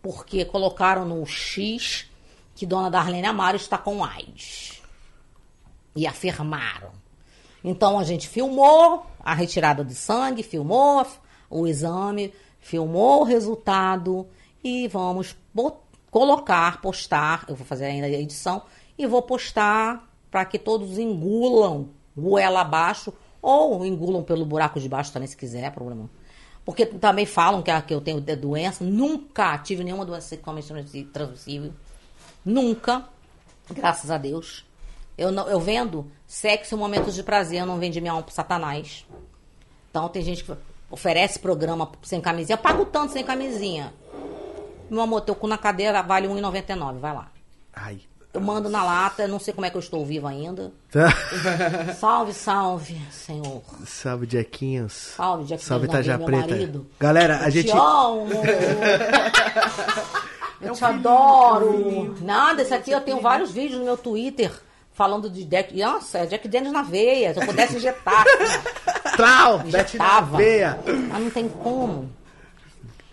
porque 0.00 0.44
colocaram 0.44 1.04
no 1.04 1.24
X 1.26 2.06
que 2.54 2.64
Dona 2.64 2.90
Darlene 2.90 3.26
Amaro 3.26 3.56
está 3.56 3.76
com 3.76 4.02
AIDS. 4.04 4.80
E 5.94 6.06
afirmaram. 6.06 6.90
Então 7.62 7.98
a 7.98 8.04
gente 8.04 8.26
filmou 8.28 9.04
a 9.22 9.34
retirada 9.34 9.84
de 9.84 9.94
sangue, 9.94 10.42
filmou 10.42 11.06
o 11.50 11.66
exame, 11.66 12.32
filmou 12.60 13.20
o 13.20 13.24
resultado 13.24 14.26
e 14.64 14.88
vamos 14.88 15.36
bo- 15.52 15.76
colocar, 16.10 16.80
postar. 16.80 17.44
Eu 17.48 17.54
vou 17.54 17.66
fazer 17.66 17.86
ainda 17.86 18.06
a 18.06 18.10
edição 18.10 18.62
e 18.98 19.06
vou 19.06 19.22
postar 19.22 20.08
para 20.30 20.44
que 20.44 20.58
todos 20.58 20.98
engulam 20.98 21.88
goela 22.16 22.60
abaixo 22.60 23.12
ou 23.42 23.84
engulam 23.86 24.22
pelo 24.22 24.44
buraco 24.44 24.78
de 24.78 24.88
baixo 24.88 25.12
também, 25.12 25.26
se 25.28 25.36
quiser, 25.36 25.70
problema. 25.72 26.08
Porque 26.64 26.84
também 26.84 27.24
falam 27.26 27.62
que, 27.62 27.70
a- 27.70 27.80
que 27.82 27.92
eu 27.94 28.00
tenho 28.00 28.20
doença. 28.20 28.84
Nunca 28.84 29.56
tive 29.58 29.82
nenhuma 29.82 30.04
doença 30.04 30.28
sexualmente 30.28 31.04
transmissível. 31.12 31.72
Nunca. 32.44 33.06
Graças 33.70 34.10
a 34.10 34.18
Deus. 34.18 34.64
Eu, 35.16 35.32
não, 35.32 35.48
eu 35.48 35.58
vendo 35.58 36.10
sexo 36.26 36.76
momentos 36.76 37.14
de 37.14 37.22
prazer, 37.22 37.60
eu 37.60 37.66
não 37.66 37.78
vendi 37.78 38.00
minha 38.00 38.12
alma 38.12 38.22
pro 38.22 38.34
satanás. 38.34 39.06
Então 39.90 40.08
tem 40.08 40.22
gente 40.22 40.44
que 40.44 40.52
oferece 40.90 41.38
programa 41.38 41.90
sem 42.02 42.20
camisinha. 42.20 42.54
Eu 42.54 42.58
pago 42.62 42.84
tanto 42.84 43.12
sem 43.12 43.24
camisinha. 43.24 43.92
Meu 44.90 45.02
amor, 45.02 45.20
teu 45.20 45.34
cu 45.34 45.46
na 45.46 45.56
cadeira 45.56 46.02
vale 46.02 46.26
R$1,99, 46.26 46.98
vai 46.98 47.14
lá. 47.14 47.28
Ai. 47.72 48.00
Eu 48.32 48.40
mando 48.40 48.68
na 48.68 48.84
lata, 48.84 49.26
não 49.26 49.40
sei 49.40 49.52
como 49.52 49.66
é 49.66 49.70
que 49.70 49.76
eu 49.76 49.80
estou 49.80 50.04
viva 50.04 50.28
ainda. 50.28 50.72
Tá. 50.90 51.08
Salve, 51.98 52.32
salve, 52.32 53.00
Senhor. 53.10 53.60
Salve, 53.84 54.28
Jequinhos. 54.30 54.92
Salve, 55.16 55.44
Jack 55.44 55.64
Salve, 55.64 55.88
Taja 55.88 56.16
Preta. 56.18 56.48
marido. 56.48 56.86
Galera, 56.98 57.38
a 57.40 57.46
Eu 57.46 57.50
gente. 57.50 57.70
Te 57.70 57.76
amo. 57.76 58.28
eu 60.62 60.72
te 60.74 60.84
adoro. 60.84 62.16
Nada, 62.20 62.62
esse 62.62 62.72
aqui 62.72 62.92
eu 62.92 63.00
tenho 63.00 63.20
vários 63.20 63.50
vídeos 63.50 63.78
no 63.80 63.84
meu 63.84 63.96
Twitter 63.96 64.52
falando 64.92 65.28
de 65.28 65.44
Jack. 65.44 65.76
Nossa, 65.76 66.18
é 66.18 66.26
Jack 66.26 66.46
Daniels 66.46 66.72
na 66.72 66.82
veia. 66.82 67.34
Se 67.34 67.40
eu 67.40 67.46
pudesse 67.46 67.76
injetar. 67.76 68.24
Trau! 69.16 69.62
Injetava. 69.66 70.36
veia. 70.36 70.78
Mas 71.08 71.22
não 71.22 71.30
tem 71.30 71.48
como. 71.48 72.08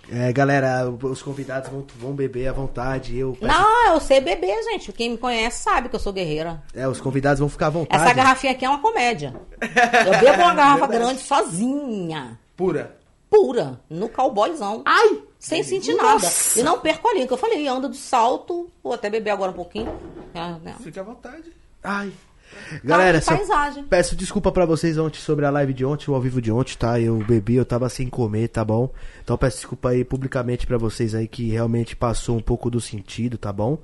É, 0.09 0.31
galera, 0.31 0.89
os 0.89 1.21
convidados 1.21 1.69
vão, 1.69 1.85
vão 1.97 2.13
beber 2.13 2.47
à 2.47 2.53
vontade. 2.53 3.17
Eu 3.17 3.35
peço- 3.39 3.51
Não, 3.51 3.93
eu 3.93 3.99
sei 3.99 4.21
beber, 4.21 4.63
gente. 4.63 4.91
Quem 4.93 5.09
me 5.11 5.17
conhece 5.17 5.63
sabe 5.63 5.89
que 5.89 5.95
eu 5.95 5.99
sou 5.99 6.13
guerreira. 6.13 6.63
É, 6.73 6.87
os 6.87 7.01
convidados 7.01 7.39
vão 7.39 7.49
ficar 7.49 7.67
à 7.67 7.69
vontade. 7.71 8.03
Essa 8.03 8.13
garrafinha 8.13 8.53
aqui 8.53 8.63
é 8.65 8.69
uma 8.69 8.79
comédia. 8.81 9.33
Eu 9.61 10.19
bebo 10.19 10.43
uma 10.43 10.53
garrafa 10.53 10.87
grande 10.87 11.19
sozinha. 11.21 12.39
Pura. 12.55 12.95
Pura. 13.29 13.81
No 13.89 14.07
cowboyzão. 14.07 14.81
Ai! 14.85 15.21
Sem 15.37 15.61
sentir 15.61 15.93
Nossa! 15.95 16.25
nada. 16.25 16.59
E 16.59 16.63
não 16.63 16.79
perco 16.79 17.07
a 17.09 17.13
linha, 17.13 17.27
que 17.27 17.33
eu 17.33 17.37
falei, 17.37 17.67
anda 17.67 17.89
de 17.89 17.97
salto. 17.97 18.69
Vou 18.81 18.93
até 18.93 19.09
beber 19.09 19.31
agora 19.31 19.51
um 19.51 19.55
pouquinho. 19.55 19.93
É? 20.33 20.73
Fique 20.81 20.99
à 20.99 21.03
vontade. 21.03 21.51
Ai. 21.83 22.11
Galera, 22.83 23.21
só 23.21 23.35
paisagem. 23.35 23.83
peço 23.85 24.15
desculpa 24.15 24.51
pra 24.51 24.65
vocês 24.65 24.97
ontem 24.97 25.19
sobre 25.19 25.45
a 25.45 25.49
live 25.49 25.73
de 25.73 25.85
ontem, 25.85 26.09
o 26.09 26.15
ao 26.15 26.21
vivo 26.21 26.41
de 26.41 26.51
ontem, 26.51 26.75
tá? 26.75 26.99
Eu 26.99 27.17
bebi, 27.19 27.55
eu 27.55 27.65
tava 27.65 27.87
sem 27.89 28.07
comer, 28.09 28.47
tá 28.49 28.63
bom? 28.63 28.91
Então 29.23 29.37
peço 29.37 29.57
desculpa 29.57 29.89
aí 29.89 30.03
publicamente 30.03 30.65
pra 30.67 30.77
vocês 30.77 31.13
aí 31.15 31.27
que 31.27 31.49
realmente 31.49 31.95
passou 31.95 32.37
um 32.37 32.41
pouco 32.41 32.69
do 32.69 32.81
sentido, 32.81 33.37
tá 33.37 33.51
bom? 33.51 33.79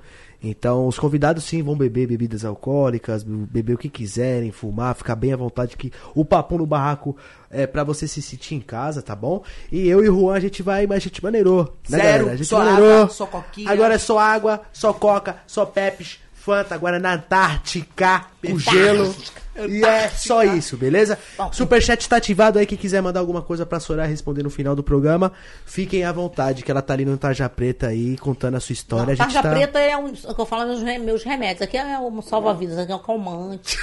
Então, 0.46 0.88
os 0.88 1.00
convidados 1.00 1.46
sim 1.46 1.64
vão 1.64 1.74
beber 1.74 2.06
bebidas 2.06 2.44
alcoólicas, 2.44 3.24
beber 3.24 3.76
o 3.76 3.78
que 3.78 3.88
quiserem, 3.88 4.52
fumar, 4.52 4.94
ficar 4.94 5.16
bem 5.16 5.32
à 5.32 5.38
vontade 5.38 5.78
que 5.78 5.90
o 6.14 6.26
papo 6.26 6.58
no 6.58 6.66
barraco 6.66 7.16
é 7.50 7.66
pra 7.66 7.86
você 7.86 8.10
se 8.10 8.22
sentir 8.22 8.56
em 8.56 8.60
casa, 8.60 9.02
tá 9.02 9.16
bom? 9.16 9.42
E 9.72 9.88
eu 9.88 10.04
e 10.04 10.10
o 10.10 10.20
Juan 10.20 10.36
a 10.36 10.40
gente 10.42 10.62
vai, 10.62 10.86
mas 10.86 10.98
a 10.98 11.00
gente 11.00 11.24
maneirou, 11.24 11.78
né, 11.88 11.98
Zero, 11.98 12.04
galera? 12.04 12.32
A 12.34 12.36
gente 12.36 12.48
só 12.48 12.58
maneirou. 12.60 12.94
água, 12.94 13.10
só 13.10 13.26
coquinha. 13.26 13.72
Agora 13.72 13.94
é 13.94 13.98
só 13.98 14.20
água, 14.20 14.62
só 14.74 14.92
coca, 14.92 15.38
só 15.48 15.66
pepes, 15.66 16.20
Fanta, 16.44 16.76
agora 16.76 17.00
na 17.00 17.14
Antártica, 17.14 18.26
com 18.46 18.60
gelo. 18.60 19.16
E 19.56 19.86
é 19.86 20.10
só 20.10 20.44
isso, 20.44 20.76
beleza? 20.76 21.18
Superchat 21.52 22.10
tá 22.10 22.18
ativado 22.18 22.60
aí, 22.60 22.66
quem 22.66 22.78
quiser 22.78 23.02
mandar 23.02 23.20
alguma 23.22 23.42
coisa 23.42 23.66
pra 23.66 23.80
Soraya 23.80 24.10
responder 24.10 24.44
no 24.44 24.50
final 24.50 24.76
do 24.76 24.84
programa, 24.84 25.32
fiquem 25.66 26.04
à 26.04 26.12
vontade, 26.12 26.64
que 26.64 26.70
ela 26.72 26.82
tá 26.82 26.94
ali 26.94 27.06
no 27.06 27.16
Tarja 27.18 27.48
Preta 27.48 27.88
aí, 27.88 28.18
contando 28.18 28.56
a 28.56 28.60
sua 28.60 28.74
história. 28.74 29.06
Não, 29.06 29.14
a 29.14 29.18
tarja 29.18 29.42
tá... 29.42 29.52
preta 29.52 29.80
é 29.80 29.96
um, 29.96 30.08
o 30.08 30.36
que 30.36 30.42
eu 30.42 30.46
falo 30.46 30.66
nos 30.66 30.82
re- 30.82 30.98
meus 30.98 31.24
remédios. 31.24 31.62
Aqui 31.62 31.78
é 31.78 31.98
um 32.00 32.22
salva-vidas, 32.22 32.78
aqui 32.78 32.92
é 32.92 32.96
um 32.96 33.00
calmante. 33.00 33.78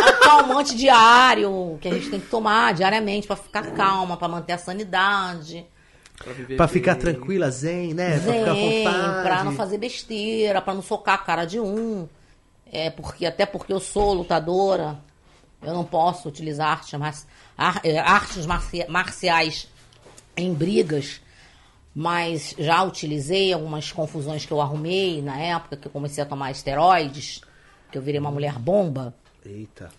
é 0.00 0.04
um 0.04 0.20
calmante 0.20 0.74
diário 0.74 1.78
que 1.80 1.86
a 1.88 1.92
gente 1.92 2.10
tem 2.10 2.18
que 2.18 2.26
tomar 2.28 2.74
diariamente 2.74 3.26
pra 3.26 3.36
ficar 3.36 3.70
calma, 3.72 4.16
pra 4.16 4.26
manter 4.26 4.54
a 4.54 4.58
sanidade. 4.58 5.64
Pra 6.22 6.32
viver 6.32 6.56
Pra 6.56 6.66
ficar 6.68 6.92
bem. 6.94 7.00
tranquila, 7.02 7.50
zen, 7.50 7.94
né? 7.94 8.18
Pra 8.18 8.32
ficar 8.32 8.50
à 8.50 8.54
Zen, 8.54 8.84
vontade. 8.84 9.22
pra 9.22 9.44
não 9.44 9.52
fazer 9.52 9.78
besteira, 9.78 10.60
pra 10.62 10.74
não 10.74 10.82
socar 10.82 11.14
a 11.14 11.18
cara 11.18 11.44
de 11.44 11.60
um. 11.60 12.08
É 12.72 12.90
porque 12.90 13.24
até 13.26 13.46
porque 13.46 13.72
eu 13.72 13.78
sou 13.80 14.12
lutadora, 14.12 14.98
eu 15.62 15.72
não 15.72 15.84
posso 15.84 16.28
utilizar 16.28 16.68
arte 16.68 16.96
mar- 16.96 17.14
ar- 17.56 17.80
é, 17.84 17.98
artes 17.98 18.44
marcia- 18.46 18.86
marciais 18.88 19.68
em 20.36 20.52
brigas, 20.52 21.20
mas 21.94 22.54
já 22.58 22.82
utilizei 22.82 23.52
algumas 23.52 23.92
confusões 23.92 24.44
que 24.44 24.52
eu 24.52 24.60
arrumei 24.60 25.22
na 25.22 25.38
época 25.38 25.76
que 25.76 25.86
eu 25.86 25.92
comecei 25.92 26.22
a 26.22 26.26
tomar 26.26 26.50
esteroides, 26.50 27.40
que 27.90 27.96
eu 27.96 28.02
virei 28.02 28.20
uma 28.20 28.30
mulher 28.30 28.58
bomba. 28.58 29.14
Eita, 29.44 29.90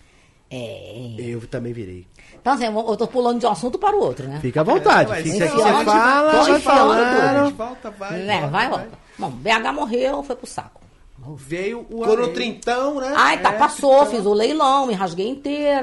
É. 0.50 1.14
eu 1.18 1.46
também 1.46 1.72
virei. 1.72 2.06
Então 2.40 2.54
assim, 2.54 2.64
eu 2.64 2.96
tô 2.96 3.06
pulando 3.06 3.38
de 3.40 3.46
um 3.46 3.50
assunto 3.50 3.78
para 3.78 3.94
o 3.94 4.00
outro, 4.00 4.26
né? 4.26 4.38
Fica 4.40 4.62
à 4.62 4.64
vontade, 4.64 5.10
mas 5.10 5.22
fica 5.22 5.44
aqui, 5.44 5.56
você 5.56 5.62
fala, 5.62 6.30
tô 6.30 6.36
vai 6.36 6.42
enfiando 6.42 6.60
falando. 6.62 7.54
Volta, 7.54 7.90
vai. 7.90 8.18
Né, 8.18 8.40
volta, 8.40 8.48
vai 8.48 8.66
e 8.66 8.68
volta. 8.68 8.88
Bom, 9.18 9.30
BH 9.30 9.72
morreu, 9.74 10.22
foi 10.22 10.36
pro 10.36 10.46
saco. 10.46 10.80
Veio 11.36 11.86
o 11.90 12.04
além. 12.04 12.32
trintão, 12.32 13.00
né? 13.00 13.12
Ai, 13.16 13.42
tá, 13.42 13.52
passou, 13.52 14.06
fiz 14.06 14.24
o 14.24 14.32
leilão, 14.32 14.86
me 14.86 14.94
rasguei 14.94 15.28
inteira. 15.28 15.82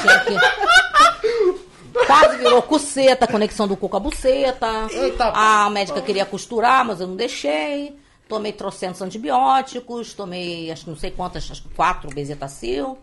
Tinha 0.00 0.20
que... 0.20 1.66
Quase 2.06 2.36
virou 2.38 2.62
cuceta, 2.62 3.26
conexão 3.26 3.66
do 3.66 3.76
cu 3.76 3.88
com 3.88 3.96
a 3.96 4.00
buceta. 4.00 4.86
Eita, 4.90 5.32
a 5.34 5.68
médica 5.70 6.00
queria 6.00 6.24
costurar, 6.26 6.84
mas 6.84 7.00
eu 7.00 7.06
não 7.06 7.16
deixei. 7.16 7.98
Tomei 8.28 8.52
trocentos 8.52 9.00
antibióticos, 9.02 10.12
tomei, 10.12 10.70
acho 10.70 10.84
que 10.84 10.90
não 10.90 10.96
sei 10.96 11.10
quantas, 11.10 11.48
acho 11.50 11.62
que 11.62 11.68
quatro 11.74 12.10
bezetacil. 12.10 12.98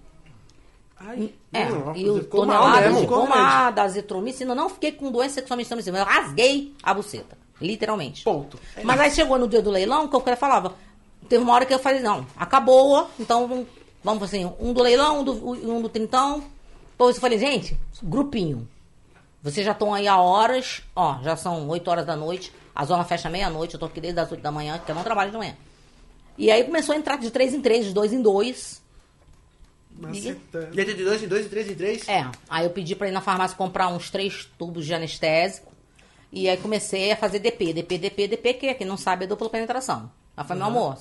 Ai, 1.00 1.34
É, 1.52 1.66
não, 1.70 1.96
e 1.96 2.10
o 2.10 2.20
ficou 2.20 2.46
mal 2.46 2.62
tonelada 2.64 2.82
mesmo, 2.88 3.02
de 3.02 3.08
pomada, 3.08 3.82
azitromicina. 3.84 4.56
Não 4.56 4.70
fiquei 4.70 4.92
com 4.92 5.12
doença 5.12 5.36
sexualmente 5.36 5.68
transmissível, 5.68 6.00
eu 6.00 6.06
rasguei 6.06 6.74
a 6.82 6.94
buceta, 6.94 7.38
literalmente. 7.60 8.24
Ponto. 8.24 8.58
Mas 8.84 9.00
aí 9.00 9.12
chegou 9.12 9.38
no 9.38 9.48
dia 9.48 9.62
do 9.62 9.70
leilão, 9.70 10.08
que 10.08 10.16
o 10.16 10.22
cara 10.22 10.38
falava. 10.38 10.74
Teve 11.28 11.44
uma 11.44 11.54
hora 11.54 11.66
que 11.66 11.74
eu 11.74 11.80
falei, 11.80 12.00
não, 12.02 12.26
acabou, 12.38 13.10
então 13.20 13.48
vamos- 13.48 13.68
vamos 14.04 14.24
assim, 14.24 14.52
um 14.60 14.72
do 14.74 14.82
leilão, 14.82 15.22
um 15.22 15.24
do, 15.24 15.50
um 15.52 15.82
do 15.82 15.90
trintão. 15.90 16.44
Depois 16.92 17.16
eu 17.16 17.22
falei, 17.22 17.38
gente, 17.40 17.78
grupinho. 18.02 18.68
Vocês 19.42 19.66
já 19.66 19.72
estão 19.74 19.94
aí 19.94 20.08
há 20.08 20.22
horas, 20.22 20.84
ó, 20.96 21.20
já 21.22 21.36
são 21.36 21.68
8 21.68 21.88
horas 21.90 22.06
da 22.06 22.16
noite, 22.16 22.54
a 22.74 22.86
zona 22.86 23.04
fecha 23.04 23.30
meia-noite, 23.30 23.74
eu 23.74 23.80
tô 23.80 23.88
aqui 23.88 24.00
desde 24.00 24.20
as 24.22 24.32
8 24.32 24.42
da 24.42 24.52
manhã, 24.52 24.78
porque 24.78 24.92
eu 24.92 24.96
não 24.96 25.04
trabalho 25.04 25.32
de 25.32 25.38
manhã. 25.38 25.56
E 26.38 26.50
aí 26.50 26.64
começou 26.64 26.96
a 26.96 26.98
entrar 26.98 27.18
de 27.18 27.30
3 27.30 27.54
em 27.54 27.62
3, 27.62 27.86
de 27.88 27.94
2 27.94 28.14
em 28.14 28.22
2. 28.22 28.82
Macetando. 29.98 30.72
Dia 30.72 30.86
de 30.86 31.04
dois 31.04 31.24
em 31.24 31.28
dois, 31.28 31.44
de 31.44 31.50
três 31.50 31.70
em 31.70 31.76
três. 31.76 32.08
É, 32.08 32.26
aí 32.50 32.66
eu 32.66 32.70
pedi 32.72 32.96
pra 32.96 33.08
ir 33.08 33.12
na 33.12 33.22
farmácia 33.22 33.56
comprar 33.58 33.88
uns 33.88 34.10
três 34.10 34.46
tubos 34.58 34.86
de 34.86 34.94
anestésico. 34.94 35.72
E 36.32 36.50
aí 36.50 36.58
comecei 36.58 37.12
a 37.12 37.16
fazer 37.16 37.40
DP, 37.40 37.74
DP, 37.74 37.98
DP, 37.98 38.28
DP, 38.28 38.54
que 38.56 38.74
quem 38.74 38.88
não 38.88 38.98
sabe 38.98 39.26
é 39.26 39.28
dupla 39.28 39.50
penetração. 39.50 40.10
Ela 40.36 40.48
falou, 40.48 40.64
meu 40.64 40.68
amor, 40.82 40.98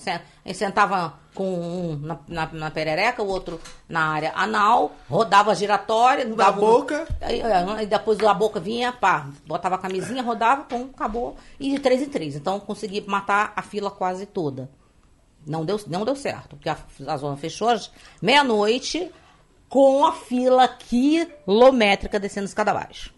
sentava 0.55 1.15
com 1.35 1.55
um 1.55 1.97
na, 1.97 2.19
na, 2.29 2.47
na 2.53 2.71
perereca, 2.71 3.23
o 3.23 3.27
outro 3.29 3.59
na 3.89 4.09
área 4.09 4.31
anal, 4.35 4.95
rodava 5.09 5.55
giratória. 5.55 6.27
Na 6.27 6.35
dava 6.35 6.59
um- 6.59 6.61
boca. 6.61 7.09
Aí, 7.19 7.41
é, 7.41 7.65
aí 7.77 7.87
depois 7.87 8.21
a 8.21 8.35
boca 8.35 8.61
vinha, 8.61 8.93
pá, 8.93 9.31
botava 9.47 9.77
a 9.77 9.79
camisinha, 9.79 10.23
rodava, 10.23 10.65
pum, 10.65 10.91
acabou. 10.95 11.35
E 11.59 11.71
de 11.71 11.79
três 11.79 12.03
em 12.03 12.11
três. 12.11 12.37
Então 12.37 12.61
consegui 12.61 13.01
matar 13.07 13.55
a 13.57 13.63
fila 13.63 13.91
quase 13.91 14.27
toda. 14.27 14.69
Não 15.47 15.65
deu, 15.65 15.81
não 15.89 16.05
deu 16.05 16.15
certo, 16.17 16.57
porque 16.57 16.69
a, 16.69 16.77
a 17.09 17.17
zona 17.17 17.37
fechou 17.37 17.69
às 17.69 17.91
meia-noite 18.21 19.11
com 19.69 20.05
a 20.07 20.13
fila 20.13 20.69
quilométrica 20.69 22.21
descendo 22.21 22.47
escada 22.47 22.71
abaixo. 22.71 23.13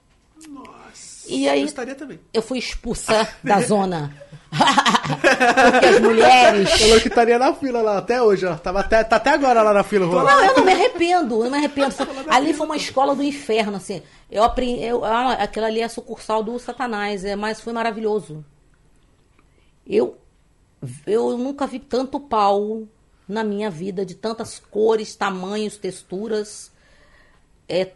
Nossa. 0.48 1.26
E 1.28 1.48
aí- 1.48 1.60
Eu 1.60 1.66
estaria 1.66 1.94
também. 1.94 2.20
Eu 2.32 2.40
fui 2.42 2.58
expulsa 2.58 3.28
da 3.42 3.60
zona. 3.66 4.14
porque 5.72 5.86
as 5.86 6.00
mulheres. 6.00 6.70
Falou 6.80 7.00
que 7.00 7.08
estaria 7.08 7.38
na 7.38 7.52
fila 7.54 7.82
lá, 7.82 7.98
até 7.98 8.22
hoje, 8.22 8.46
ó. 8.46 8.54
Tava 8.56 8.80
até, 8.80 9.02
tá 9.02 9.16
até 9.16 9.30
agora 9.30 9.62
lá 9.62 9.72
na 9.72 9.82
fila, 9.82 10.06
rolando. 10.06 10.28
Não, 10.28 10.44
eu 10.44 10.56
não 10.58 10.64
me 10.64 10.72
arrependo, 10.72 11.34
eu 11.36 11.44
não 11.44 11.50
me 11.50 11.56
arrependo. 11.58 11.90
Foi- 11.92 12.06
Ali 12.28 12.54
foi 12.54 12.66
uma 12.66 12.76
escola 12.76 13.14
do 13.16 13.22
inferno, 13.22 13.76
assim. 13.76 14.00
Eu 14.30 14.44
aprendi. 14.44 14.82
Eu, 14.82 15.04
ah, 15.04 15.32
aquela 15.32 15.66
ali 15.66 15.80
é 15.80 15.84
a 15.84 15.88
sucursal 15.88 16.42
do 16.42 16.56
Satanás, 16.58 17.24
é, 17.24 17.34
mas 17.34 17.60
foi 17.60 17.72
maravilhoso. 17.72 18.44
Eu, 19.86 20.16
eu 21.06 21.36
nunca 21.38 21.66
vi 21.66 21.78
tanto 21.78 22.20
pau 22.20 22.86
na 23.28 23.42
minha 23.42 23.70
vida, 23.70 24.04
de 24.04 24.14
tantas 24.14 24.58
cores, 24.58 25.14
tamanhos, 25.14 25.76
texturas. 25.76 26.70
É. 27.68 27.92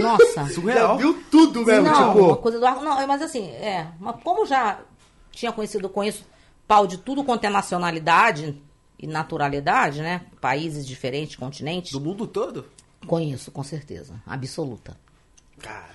Nossa. 0.00 0.46
Surreal. 0.52 0.98
Viu 0.98 1.22
tudo 1.30 1.64
mesmo, 1.64 1.88
não, 1.88 2.12
tipo. 2.12 2.24
uma 2.26 2.36
coisa 2.36 2.58
do 2.58 2.66
ar. 2.66 2.80
Não, 2.80 3.06
mas 3.06 3.22
assim, 3.22 3.48
é. 3.48 3.88
Mas 3.98 4.16
como 4.22 4.46
já 4.46 4.80
tinha 5.32 5.52
conhecido, 5.52 5.88
conheço 5.88 6.24
pau 6.66 6.86
de 6.86 6.98
tudo 6.98 7.24
quanto 7.24 7.44
é 7.44 7.50
nacionalidade 7.50 8.60
e 8.98 9.06
naturalidade, 9.06 10.00
né? 10.02 10.22
Países 10.40 10.86
diferentes, 10.86 11.36
continentes. 11.36 11.92
Do 11.92 12.00
mundo 12.00 12.26
todo? 12.26 12.66
Conheço, 13.06 13.50
com 13.50 13.62
certeza. 13.62 14.14
Absoluta. 14.26 14.96
Caraca. 15.60 15.92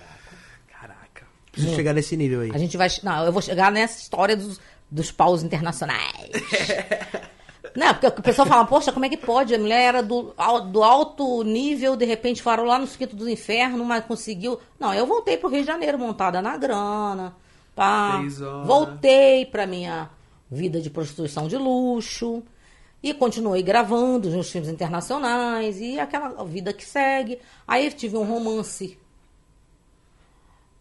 Caraca. 0.68 1.26
Preciso 1.50 1.74
chegar 1.74 1.92
nesse 1.92 2.16
nível 2.16 2.40
aí. 2.40 2.50
A 2.52 2.58
gente 2.58 2.76
vai. 2.76 2.88
Não, 3.02 3.24
eu 3.24 3.32
vou 3.32 3.42
chegar 3.42 3.72
nessa 3.72 4.00
história 4.00 4.36
dos, 4.36 4.60
dos 4.90 5.12
paus 5.12 5.42
internacionais. 5.42 6.30
Não, 7.76 7.94
porque 7.94 8.06
o 8.06 8.22
pessoal 8.22 8.48
fala, 8.48 8.64
poxa, 8.64 8.92
como 8.92 9.04
é 9.04 9.08
que 9.08 9.16
pode? 9.16 9.54
A 9.54 9.58
mulher 9.58 9.82
era 9.82 10.02
do, 10.02 10.34
do 10.72 10.82
alto 10.82 11.44
nível, 11.44 11.94
de 11.94 12.04
repente 12.04 12.42
parou 12.42 12.66
lá 12.66 12.78
no 12.78 12.86
Quinto 12.86 13.14
dos 13.14 13.28
Infernos, 13.28 13.86
mas 13.86 14.04
conseguiu. 14.04 14.58
Não, 14.78 14.92
eu 14.92 15.06
voltei 15.06 15.36
pro 15.36 15.48
Rio 15.48 15.60
de 15.60 15.66
Janeiro, 15.66 15.98
montada 15.98 16.42
na 16.42 16.56
grana. 16.56 17.36
Pá. 17.74 18.20
Voltei 18.64 19.46
pra 19.46 19.66
minha 19.66 20.10
vida 20.50 20.80
de 20.80 20.90
prostituição 20.90 21.46
de 21.46 21.56
luxo. 21.56 22.42
E 23.02 23.14
continuei 23.14 23.62
gravando 23.62 24.28
os 24.28 24.34
meus 24.34 24.50
filmes 24.50 24.68
internacionais 24.68 25.80
e 25.80 25.98
aquela 25.98 26.44
vida 26.44 26.70
que 26.72 26.84
segue. 26.84 27.38
Aí 27.66 27.90
tive 27.90 28.18
um 28.18 28.24
romance 28.24 28.98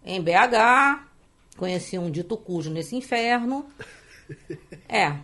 em 0.04 0.22
BH, 0.22 1.06
conheci 1.56 1.98
um 1.98 2.12
dito 2.12 2.36
cujo 2.36 2.70
nesse 2.70 2.96
inferno. 2.96 3.66
É, 4.88 5.16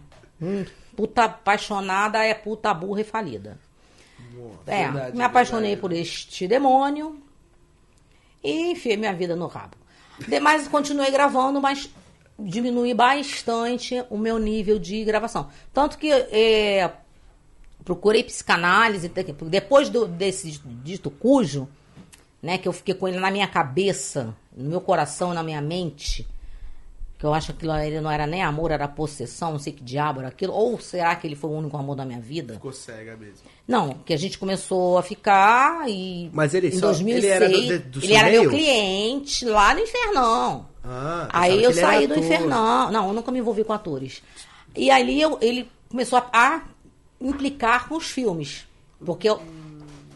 hum, 0.41 0.65
puta 0.95 1.25
apaixonada 1.25 2.23
é 2.23 2.33
puta 2.33 2.73
burra 2.73 3.01
e 3.01 3.03
falida. 3.03 3.59
É, 4.65 4.83
verdade, 4.83 5.17
me 5.17 5.23
apaixonei 5.23 5.75
verdade. 5.75 5.81
por 5.81 5.91
este 5.91 6.47
demônio 6.47 7.21
e 8.43 8.71
enfiei 8.71 8.97
minha 8.97 9.13
vida 9.13 9.35
no 9.35 9.47
rabo. 9.47 9.75
Demais, 10.27 10.67
continuei 10.67 11.11
gravando, 11.11 11.61
mas 11.61 11.89
diminui 12.37 12.93
bastante 12.93 14.03
o 14.09 14.17
meu 14.17 14.37
nível 14.37 14.77
de 14.77 15.03
gravação. 15.03 15.49
Tanto 15.73 15.97
que 15.97 16.11
é, 16.11 16.91
procurei 17.83 18.23
psicanálise, 18.23 19.09
depois 19.49 19.89
do, 19.89 20.07
desse 20.07 20.59
dito 20.83 21.09
cujo, 21.09 21.67
né, 22.41 22.57
que 22.57 22.67
eu 22.67 22.73
fiquei 22.73 22.93
com 22.93 23.07
ele 23.07 23.19
na 23.19 23.31
minha 23.31 23.47
cabeça, 23.47 24.35
no 24.55 24.69
meu 24.69 24.81
coração, 24.81 25.33
na 25.33 25.43
minha 25.43 25.61
mente, 25.61 26.27
que 27.25 27.27
eu 27.29 27.33
acho 27.33 27.47
que 27.47 27.51
aquilo 27.53 27.75
ele 27.77 27.99
não 27.99 28.11
era 28.11 28.27
nem 28.27 28.43
amor, 28.43 28.69
era 28.71 28.87
possessão, 28.87 29.53
não 29.53 29.59
sei 29.59 29.73
que 29.73 29.83
diabo 29.83 30.19
era 30.19 30.29
aquilo, 30.29 30.53
ou 30.53 30.79
será 30.79 31.15
que 31.15 31.25
ele 31.25 31.35
foi 31.35 31.49
o 31.49 31.53
único 31.53 31.75
amor 31.75 31.95
da 31.95 32.05
minha 32.05 32.19
vida? 32.19 32.53
Ficou 32.53 32.71
cega 32.71 33.17
mesmo. 33.17 33.39
Não, 33.67 33.89
que 34.05 34.13
a 34.13 34.17
gente 34.17 34.37
começou 34.37 34.97
a 34.97 35.01
ficar 35.03 35.89
e 35.89 36.29
Mas 36.31 36.53
ele 36.53 36.67
em 36.67 36.71
só- 36.79 36.87
2006, 36.87 37.23
ele 37.23 37.33
era 37.33 37.79
do- 37.79 37.89
do 37.99 38.05
ele 38.05 38.13
era 38.13 38.29
meu 38.29 38.49
cliente 38.49 39.45
lá 39.45 39.73
no 39.73 39.79
Infernão. 39.81 40.67
Ah, 40.83 41.27
Aí 41.31 41.63
eu 41.63 41.73
saí 41.73 42.05
do 42.05 42.13
ator. 42.13 42.23
Infernão. 42.23 42.91
Não, 42.91 43.07
eu 43.07 43.13
nunca 43.13 43.31
me 43.31 43.39
envolvi 43.39 43.63
com 43.63 43.73
atores. 43.73 44.21
E 44.75 44.91
ali 44.91 45.19
eu- 45.19 45.39
ele 45.41 45.67
começou 45.89 46.19
a, 46.19 46.27
a 46.31 46.61
implicar 47.19 47.87
com 47.89 47.95
os 47.95 48.05
filmes. 48.09 48.67
Porque 49.03 49.27
eu, 49.27 49.41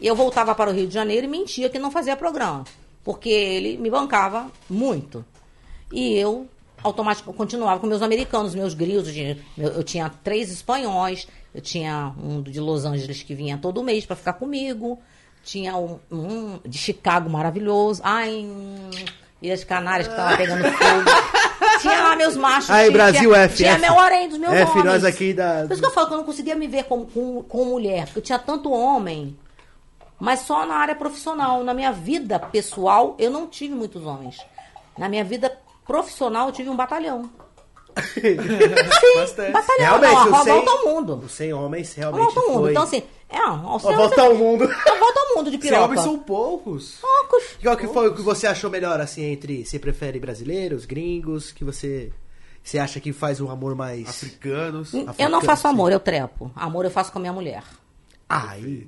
eu 0.00 0.14
voltava 0.14 0.54
para 0.54 0.70
o 0.70 0.72
Rio 0.72 0.86
de 0.86 0.94
Janeiro 0.94 1.26
e 1.26 1.28
mentia 1.28 1.68
que 1.68 1.78
não 1.78 1.90
fazia 1.90 2.16
programa. 2.16 2.64
Porque 3.02 3.28
ele 3.28 3.76
me 3.78 3.90
bancava 3.90 4.50
muito. 4.68 5.24
E 5.92 6.14
eu 6.14 6.46
automaticamente 6.82 7.36
continuava 7.36 7.80
com 7.80 7.86
meus 7.86 8.02
americanos, 8.02 8.54
meus 8.54 8.74
grilos. 8.74 9.08
Eu 9.08 9.12
tinha, 9.14 9.38
eu, 9.58 9.82
tinha 9.84 10.08
três 10.22 10.50
espanhóis, 10.50 11.26
eu 11.54 11.60
tinha 11.60 12.12
um 12.22 12.42
de 12.42 12.60
Los 12.60 12.84
Angeles 12.84 13.22
que 13.22 13.34
vinha 13.34 13.58
todo 13.58 13.82
mês 13.82 14.04
para 14.06 14.16
ficar 14.16 14.34
comigo. 14.34 14.98
Tinha 15.42 15.76
um, 15.76 15.98
um 16.10 16.58
de 16.66 16.76
Chicago 16.76 17.30
maravilhoso. 17.30 18.00
Ai, 18.04 18.30
hum, 18.44 18.90
Ilhas 19.40 19.64
Canárias 19.64 20.06
que 20.06 20.14
tava 20.14 20.36
pegando 20.36 20.64
fogo. 20.72 21.80
Tinha 21.80 22.02
lá 22.02 22.16
meus 22.16 22.36
machos. 22.36 22.68
Aí, 22.70 22.84
tinha, 22.86 22.92
Brasil, 22.92 23.30
tinha, 23.30 23.36
F, 23.44 23.56
Tinha 23.56 23.72
F. 23.72 23.80
meu 23.80 23.98
harém 23.98 24.28
dos 24.28 24.36
meus 24.38 24.52
F, 24.52 24.70
homens. 24.72 24.84
nós 24.84 25.04
aqui 25.04 25.32
da- 25.32 25.62
Por 25.66 25.72
isso 25.72 25.80
que 25.80 25.86
eu 25.88 25.92
falo 25.92 26.08
que 26.08 26.12
eu 26.12 26.18
não 26.18 26.24
conseguia 26.24 26.54
me 26.54 26.66
ver 26.66 26.84
como, 26.84 27.06
com, 27.06 27.42
com 27.42 27.64
mulher. 27.64 28.04
Porque 28.04 28.18
eu 28.18 28.22
tinha 28.22 28.38
tanto 28.38 28.70
homem. 28.70 29.34
Mas 30.18 30.40
só 30.40 30.66
na 30.66 30.74
área 30.74 30.94
profissional. 30.94 31.64
Na 31.64 31.72
minha 31.72 31.90
vida 31.90 32.38
pessoal, 32.38 33.14
eu 33.18 33.30
não 33.30 33.46
tive 33.46 33.74
muitos 33.74 34.04
homens. 34.04 34.36
Na 34.98 35.08
minha 35.08 35.24
vida 35.24 35.50
profissional, 35.86 36.48
eu 36.48 36.52
tive 36.52 36.68
um 36.68 36.76
batalhão. 36.76 37.30
Bastante. 39.16 39.52
Batalhão, 39.52 40.00
Realmente, 40.00 40.14
não, 40.14 40.30
o 40.30 40.34
a 40.34 40.44
100 40.44 40.52
volta 40.54 40.70
ao 40.70 40.84
mundo. 40.84 41.22
Os 41.24 41.32
100 41.32 41.52
homens 41.52 41.92
A 41.92 42.00
realmente 42.00 42.34
volta 42.34 42.40
ao 42.40 42.48
mundo. 42.48 42.60
foi... 42.62 42.70
Então, 42.70 42.82
assim, 42.82 43.02
é, 43.28 43.42
Ó, 43.42 43.78
céu, 43.78 43.96
volta 43.96 44.22
ao 44.22 44.34
mundo. 44.34 44.64
a 44.64 44.98
volta 44.98 45.20
ao 45.20 45.36
mundo 45.36 45.50
de 45.50 45.58
piroca. 45.58 45.84
homens 45.84 46.00
são 46.00 46.18
poucos. 46.18 46.98
Poucos. 47.00 47.44
Qual 47.62 47.76
que 47.76 47.86
foi 47.88 48.08
o 48.08 48.14
que 48.14 48.22
você 48.22 48.46
achou 48.46 48.70
melhor, 48.70 49.00
assim, 49.00 49.24
entre... 49.24 49.64
Você 49.64 49.78
prefere 49.78 50.18
brasileiros, 50.18 50.84
gringos, 50.84 51.52
que 51.52 51.64
você... 51.64 52.12
Você 52.62 52.78
acha 52.78 53.00
que 53.00 53.12
faz 53.12 53.40
um 53.40 53.50
amor 53.50 53.74
mais... 53.74 54.08
Africanos. 54.08 54.92
Eu 55.18 55.28
não 55.30 55.40
faço 55.40 55.62
sim. 55.62 55.68
amor, 55.68 55.90
eu 55.90 56.00
trepo. 56.00 56.50
Amor 56.54 56.84
eu 56.84 56.90
faço 56.90 57.10
com 57.10 57.18
a 57.18 57.20
minha 57.20 57.32
mulher. 57.32 57.62
Ah, 58.28 58.50
aí... 58.50 58.86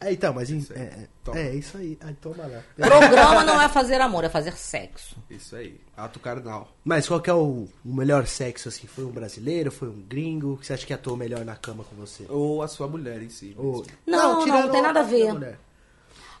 É, 0.00 0.12
então, 0.12 0.32
mas... 0.32 0.48
em- 0.50 0.58
Isso 0.58 0.72
aí. 0.72 0.78
É, 0.80 1.08
é, 1.34 1.40
é 1.48 1.54
isso 1.54 1.76
aí. 1.76 1.98
Ah, 2.00 2.12
toma 2.20 2.46
lá. 2.46 2.62
Programa 2.76 3.42
não 3.44 3.60
é 3.60 3.68
fazer 3.68 4.00
amor, 4.00 4.22
é 4.24 4.28
fazer 4.28 4.52
sexo. 4.56 5.16
Isso 5.28 5.56
aí. 5.56 5.80
Ato 5.96 6.20
carnal. 6.20 6.68
Mas 6.84 7.08
qual 7.08 7.20
que 7.20 7.28
é 7.28 7.34
o, 7.34 7.66
o 7.84 7.94
melhor 7.94 8.26
sexo, 8.26 8.68
assim? 8.68 8.86
Foi 8.86 9.04
um 9.04 9.10
brasileiro, 9.10 9.70
foi 9.72 9.88
um 9.88 10.00
gringo? 10.00 10.56
Que 10.58 10.66
você 10.66 10.72
acha 10.74 10.86
que 10.86 10.92
atuou 10.94 11.16
melhor 11.16 11.44
na 11.44 11.56
cama 11.56 11.82
com 11.84 11.96
você? 11.96 12.24
Ou 12.28 12.62
a 12.62 12.68
sua 12.68 12.86
mulher 12.86 13.20
em 13.22 13.28
si. 13.28 13.54
Ou-. 13.58 13.84
Não, 14.06 14.34
não, 14.34 14.44
tirando 14.44 14.64
não 14.66 14.70
tem 14.72 14.82
nada 14.82 15.00
a 15.00 15.02
ver. 15.02 15.32
mulher. 15.32 15.58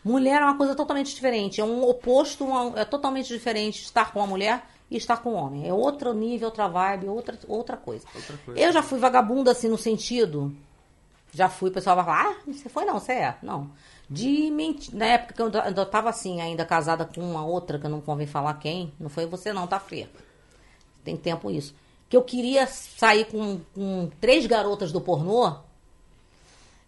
Mulher 0.04 0.40
é 0.40 0.44
uma 0.44 0.56
coisa 0.56 0.74
totalmente 0.74 1.12
diferente. 1.14 1.60
É 1.60 1.64
um 1.64 1.82
oposto, 1.82 2.44
uma- 2.44 2.78
é 2.78 2.84
totalmente 2.84 3.26
diferente 3.28 3.82
estar 3.82 4.12
com 4.12 4.20
uma 4.20 4.26
mulher 4.28 4.62
e 4.90 4.96
estar 4.96 5.16
com 5.18 5.32
um 5.32 5.34
homem. 5.36 5.68
É 5.68 5.72
outro 5.74 6.14
nível, 6.14 6.46
outra 6.48 6.68
vibe, 6.68 7.08
outra, 7.08 7.36
outra 7.48 7.76
coisa. 7.76 8.06
Outra 8.14 8.36
coisa. 8.44 8.60
Eu 8.60 8.72
já 8.72 8.82
fui 8.82 8.98
vagabunda, 9.00 9.50
assim, 9.50 9.68
no 9.68 9.76
sentido. 9.76 10.54
Já 11.32 11.48
fui, 11.48 11.70
o 11.70 11.72
pessoal 11.72 11.96
vai 11.96 12.04
falar, 12.04 12.30
ah, 12.30 12.36
você 12.52 12.68
foi 12.68 12.84
não, 12.84 12.98
você 12.98 13.12
é. 13.12 13.36
Não. 13.42 13.70
De 14.08 14.50
mentir. 14.50 14.94
Na 14.94 15.04
época 15.06 15.34
que 15.34 15.42
eu 15.42 15.62
ainda- 15.62 15.84
tava 15.86 16.08
assim, 16.08 16.40
ainda 16.40 16.64
casada 16.64 17.04
com 17.04 17.20
uma 17.20 17.44
outra, 17.44 17.78
que 17.78 17.84
eu 17.86 17.90
não 17.90 18.00
convém 18.00 18.26
falar 18.26 18.54
quem. 18.54 18.92
Não 18.98 19.08
foi 19.10 19.26
você 19.26 19.52
não, 19.52 19.66
tá 19.66 19.78
fria. 19.78 20.08
Tem 21.04 21.16
tempo 21.16 21.50
isso. 21.50 21.74
Que 22.08 22.16
eu 22.16 22.22
queria 22.22 22.66
sair 22.66 23.26
com, 23.26 23.60
com 23.74 24.10
três 24.20 24.46
garotas 24.46 24.90
do 24.90 25.00
pornô. 25.00 25.52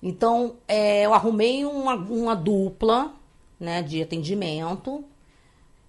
Então, 0.02 0.54
é, 0.66 1.04
eu 1.04 1.12
arrumei 1.12 1.64
uma, 1.64 1.94
uma 1.94 2.34
dupla 2.34 3.12
né, 3.58 3.82
de 3.82 4.02
atendimento. 4.02 5.04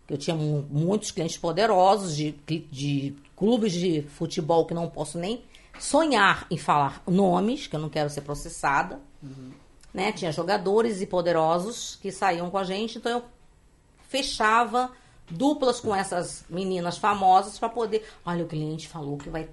Eu 0.09 0.17
tinha 0.17 0.35
mu- 0.35 0.65
muitos 0.69 1.11
clientes 1.11 1.37
poderosos 1.37 2.15
de, 2.17 2.33
de 2.69 3.15
clubes 3.37 3.71
de 3.71 4.01
futebol 4.01 4.65
que 4.65 4.73
não 4.73 4.89
posso 4.89 5.17
nem 5.17 5.41
sonhar 5.79 6.45
em 6.49 6.57
falar 6.57 7.01
nomes, 7.07 7.67
que 7.67 7.75
eu 7.75 7.79
não 7.79 7.89
quero 7.89 8.09
ser 8.09 8.21
processada. 8.21 8.99
Né? 9.93 10.11
Tinha 10.11 10.31
jogadores 10.31 11.01
e 11.01 11.05
poderosos 11.05 11.97
que 12.01 12.11
saíam 12.11 12.49
com 12.49 12.57
a 12.57 12.63
gente, 12.63 12.97
então 12.97 13.11
eu 13.11 13.23
fechava 14.07 14.91
duplas 15.29 15.79
com 15.79 15.95
essas 15.95 16.43
meninas 16.49 16.97
famosas 16.97 17.57
para 17.57 17.69
poder. 17.69 18.07
Olha, 18.25 18.43
o 18.43 18.47
cliente 18.47 18.87
falou 18.87 19.17
que 19.17 19.29
vai 19.29 19.49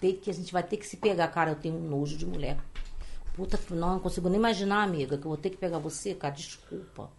ter 0.00 0.14
que 0.14 0.30
a 0.30 0.34
gente 0.34 0.52
vai 0.52 0.62
ter 0.62 0.76
que 0.76 0.86
se 0.86 0.96
pegar, 0.96 1.28
cara. 1.28 1.50
Eu 1.50 1.56
tenho 1.56 1.76
um 1.76 1.88
nojo 1.88 2.16
de 2.16 2.26
mulher. 2.26 2.56
Puta, 3.34 3.58
não, 3.70 3.94
não 3.94 4.00
consigo 4.00 4.28
nem 4.28 4.38
imaginar, 4.38 4.82
amiga, 4.82 5.18
que 5.18 5.26
eu 5.26 5.30
vou 5.30 5.36
ter 5.36 5.50
que 5.50 5.56
pegar 5.56 5.78
você, 5.78 6.14
cara. 6.14 6.34
Desculpa. 6.34 7.10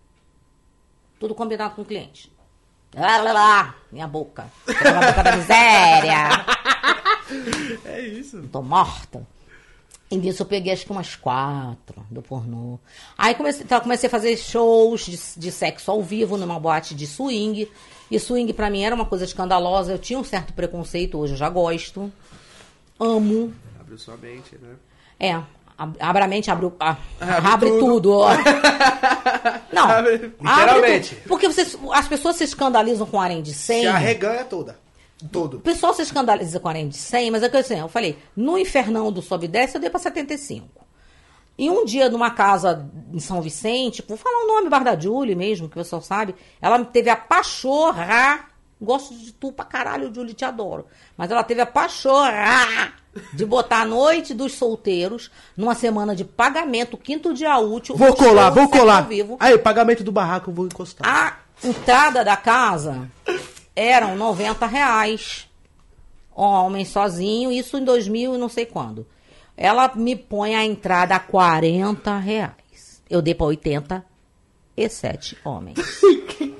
Tudo 1.19 1.35
combinado 1.35 1.75
com 1.75 1.81
o 1.81 1.85
cliente. 1.85 2.31
Lá, 2.95 3.17
lá, 3.17 3.33
lá, 3.33 3.75
minha 3.91 4.07
boca. 4.07 4.49
Pela 4.65 5.01
boca 5.01 5.23
da 5.23 5.35
miséria. 5.35 6.45
É 7.86 8.01
isso. 8.01 8.41
Tô 8.51 8.61
morta. 8.61 9.25
E 10.09 10.15
nisso 10.17 10.41
eu 10.43 10.45
peguei 10.45 10.71
acho 10.71 10.86
que 10.86 10.91
umas 10.91 11.15
quatro 11.15 12.01
do 12.09 12.21
pornô. 12.21 12.80
Aí 13.17 13.36
comecei, 13.36 13.63
então, 13.63 13.80
comecei 13.82 14.07
a 14.07 14.09
fazer 14.09 14.38
shows 14.38 15.01
de, 15.05 15.19
de 15.39 15.51
sexo 15.51 15.91
ao 15.91 16.01
vivo 16.01 16.38
numa 16.38 16.57
boate 16.59 16.95
de 16.95 17.05
swing. 17.05 17.69
E 18.09 18.17
swing 18.19 18.53
pra 18.53 18.69
mim 18.69 18.84
era 18.84 18.95
uma 18.95 19.05
coisa 19.05 19.25
escandalosa. 19.25 19.91
Eu 19.91 19.97
tinha 19.99 20.17
um 20.17 20.23
certo 20.23 20.53
preconceito, 20.53 21.17
hoje 21.17 21.34
eu 21.34 21.38
já 21.38 21.49
gosto. 21.49 22.09
Amo. 22.97 23.53
Abriu 23.80 23.97
sua 23.97 24.15
mente, 24.15 24.57
né? 24.61 24.75
É, 25.19 25.34
ab- 25.78 25.97
abre 25.99 26.23
a 26.23 26.28
mente, 26.28 26.49
abre, 26.49 26.67
o- 26.67 26.75
a- 26.80 26.95
Abre 27.19 27.47
abre, 27.49 27.69
tudo. 27.71 27.82
tudo. 28.01 28.19
Não, 29.73 29.84
Abre- 29.89 30.13
abre 30.13 30.32
Literalmente. 30.41 31.15
tudo. 31.15 31.28
Porque 31.28 31.47
vocês, 31.47 31.78
as 31.91 32.07
pessoas 32.07 32.38
se 32.38 32.45
escandalizam 32.45 33.05
com 33.05 33.19
arém 33.19 33.41
de 33.41 33.53
100. 33.53 33.82
Se 33.82 33.88
arreganha 33.88 34.45
toda. 34.45 34.80
Todo. 35.32 35.57
O 35.57 35.59
pessoal 35.59 35.93
se 35.93 36.03
escandaliza 36.03 36.59
com 36.59 36.68
arém 36.68 36.88
de 36.88 36.95
100, 36.95 37.32
mas 37.32 37.41
é 37.41 37.49
que 37.49 37.57
assim, 37.57 37.80
eu 37.80 37.89
falei, 37.89 38.20
no 38.36 38.57
infernão 38.57 39.11
do 39.11 39.22
sobe 39.22 39.45
e 39.45 39.47
desce 39.47 39.76
eu 39.76 39.82
dei 39.82 39.89
pra 39.89 39.99
75. 39.99 40.86
E 41.57 41.72
um 41.72 41.84
dia, 41.84 42.07
numa 42.07 42.30
casa 42.30 42.88
em 43.11 43.20
São 43.20 43.41
Vicente, 43.41 44.03
vou 44.07 44.15
falar 44.15 44.43
o 44.43 44.47
nome, 44.47 44.70
Bar 44.70 44.84
da 44.84 44.97
Julie 44.97 45.36
mesmo, 45.36 45.68
que 45.68 45.74
o 45.74 45.82
pessoal 45.82 46.03
sabe, 46.03 46.36
ela 46.61 46.86
teve 46.86 47.09
a 47.09 47.15
pachorra, 47.15 48.45
gosto 48.80 49.15
de 49.15 49.32
tu 49.34 49.51
pra 49.51 49.65
caralho, 49.65 50.13
Julie, 50.13 50.36
te 50.36 50.45
adoro, 50.45 50.86
mas 51.18 51.32
ela 51.32 51.43
teve 51.43 51.61
a 51.61 51.65
pachorra 51.65 52.93
de 53.34 53.43
botar 53.43 53.82
a 53.82 53.86
noite 53.86 54.36
dos 54.36 54.53
solteiros 54.53 55.32
numa 55.55 55.74
semana 55.74 56.15
de 56.15 56.24
pagamento, 56.24 56.95
quinto 56.95 57.34
dia 57.34 57.57
útil. 57.57 57.95
Vou 57.95 58.13
colar, 58.13 58.51
vou 58.51 58.70
colar. 58.70 59.01
Vivo. 59.07 59.38
Aí, 59.39 59.57
pagamento 59.57 60.03
do 60.03 60.11
barraco, 60.11 60.51
eu 60.51 60.53
vou 60.53 60.68
encostar. 60.68 61.07
A 61.07 61.68
entrada 61.68 62.24
da 62.24 62.38
casa 62.38 63.09
eram 63.78 64.15
90 64.15 64.65
reais. 64.65 65.47
Homem 66.36 66.84
sozinho, 66.84 67.51
isso 67.51 67.78
em 67.78 67.86
2000 67.86 68.36
e 68.36 68.38
não 68.38 68.49
sei 68.49 68.65
quando. 68.65 69.05
Ela 69.55 69.91
me 69.95 70.15
põe 70.15 70.55
a 70.55 70.65
entrada 70.65 71.15
a 71.15 71.19
40 71.19 72.17
reais. 72.17 73.01
Eu 73.09 73.21
dei 73.21 73.36
para 73.36 73.45
87 73.45 75.38
homens. 75.45 75.78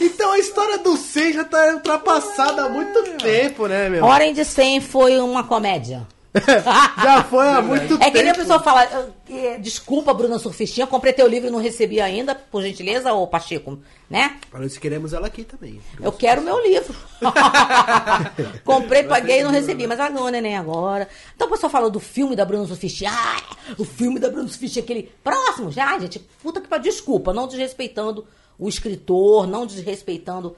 Então 0.00 0.32
a 0.32 0.38
história 0.38 0.78
do 0.78 0.96
100 0.96 1.32
já 1.32 1.44
tá 1.44 1.72
ultrapassada 1.74 2.64
há 2.64 2.68
muito 2.68 3.02
tempo, 3.18 3.66
né, 3.66 3.88
meu? 3.88 4.04
Hora 4.04 4.30
de 4.32 4.44
100 4.44 4.80
foi 4.80 5.18
uma 5.18 5.44
comédia. 5.44 6.06
Já 7.02 7.24
foi 7.24 7.48
há 7.48 7.60
muito 7.60 7.88
tempo. 7.88 8.04
É 8.04 8.10
que 8.10 8.22
nem 8.22 8.30
a 8.30 8.34
pessoa 8.34 8.60
fala, 8.60 8.84
"Eu- 8.84 9.12
eh, 9.36 9.58
desculpa, 9.58 10.14
Bruna 10.14 10.38
Surfistinha, 10.38 10.86
comprei 10.86 11.12
teu 11.12 11.26
livro 11.26 11.48
e 11.48 11.50
não 11.50 11.58
recebi 11.58 12.00
ainda, 12.00 12.34
por 12.36 12.62
gentileza, 12.62 13.12
ô 13.12 13.26
Pacheco, 13.26 13.78
né? 14.08 14.36
Nós 14.52 14.78
queremos 14.78 15.12
ela 15.12 15.26
aqui 15.26 15.42
também. 15.42 15.80
Eu 16.00 16.12
quero 16.12 16.40
meu 16.42 16.62
livro. 16.62 16.94
Comprei, 18.64 19.04
paguei 19.04 19.40
e 19.40 19.44
não 19.44 19.50
recebi, 19.50 19.86
mas 19.86 19.98
ela 19.98 20.08
ganhou 20.08 20.30
neném 20.30 20.56
agora. 20.56 21.08
Então 21.34 21.48
o 21.48 21.50
pessoal 21.50 21.70
fala 21.70 21.90
do 21.90 22.00
filme 22.00 22.36
da 22.36 22.44
Bruna 22.44 22.66
Sufisti. 22.66 23.06
Ah, 23.06 23.36
o 23.78 23.84
filme 23.84 24.18
da 24.20 24.28
Bruna 24.30 24.48
Sufisti, 24.48 24.78
aquele 24.80 25.10
próximo. 25.22 25.70
Já, 25.72 25.98
gente, 25.98 26.18
puta 26.42 26.60
que 26.60 26.68
pariu. 26.68 26.84
Desculpa, 26.84 27.32
não 27.32 27.46
desrespeitando 27.46 28.24
o 28.58 28.68
escritor, 28.68 29.46
não 29.46 29.66
desrespeitando 29.66 30.56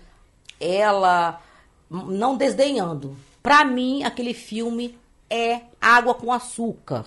ela, 0.61 1.41
não 1.91 2.37
desdenhando. 2.37 3.17
Pra 3.43 3.65
mim, 3.65 4.05
aquele 4.05 4.35
filme 4.35 4.97
é 5.33 5.63
água 5.81 6.15
com 6.15 6.33
açúcar. 6.33 7.07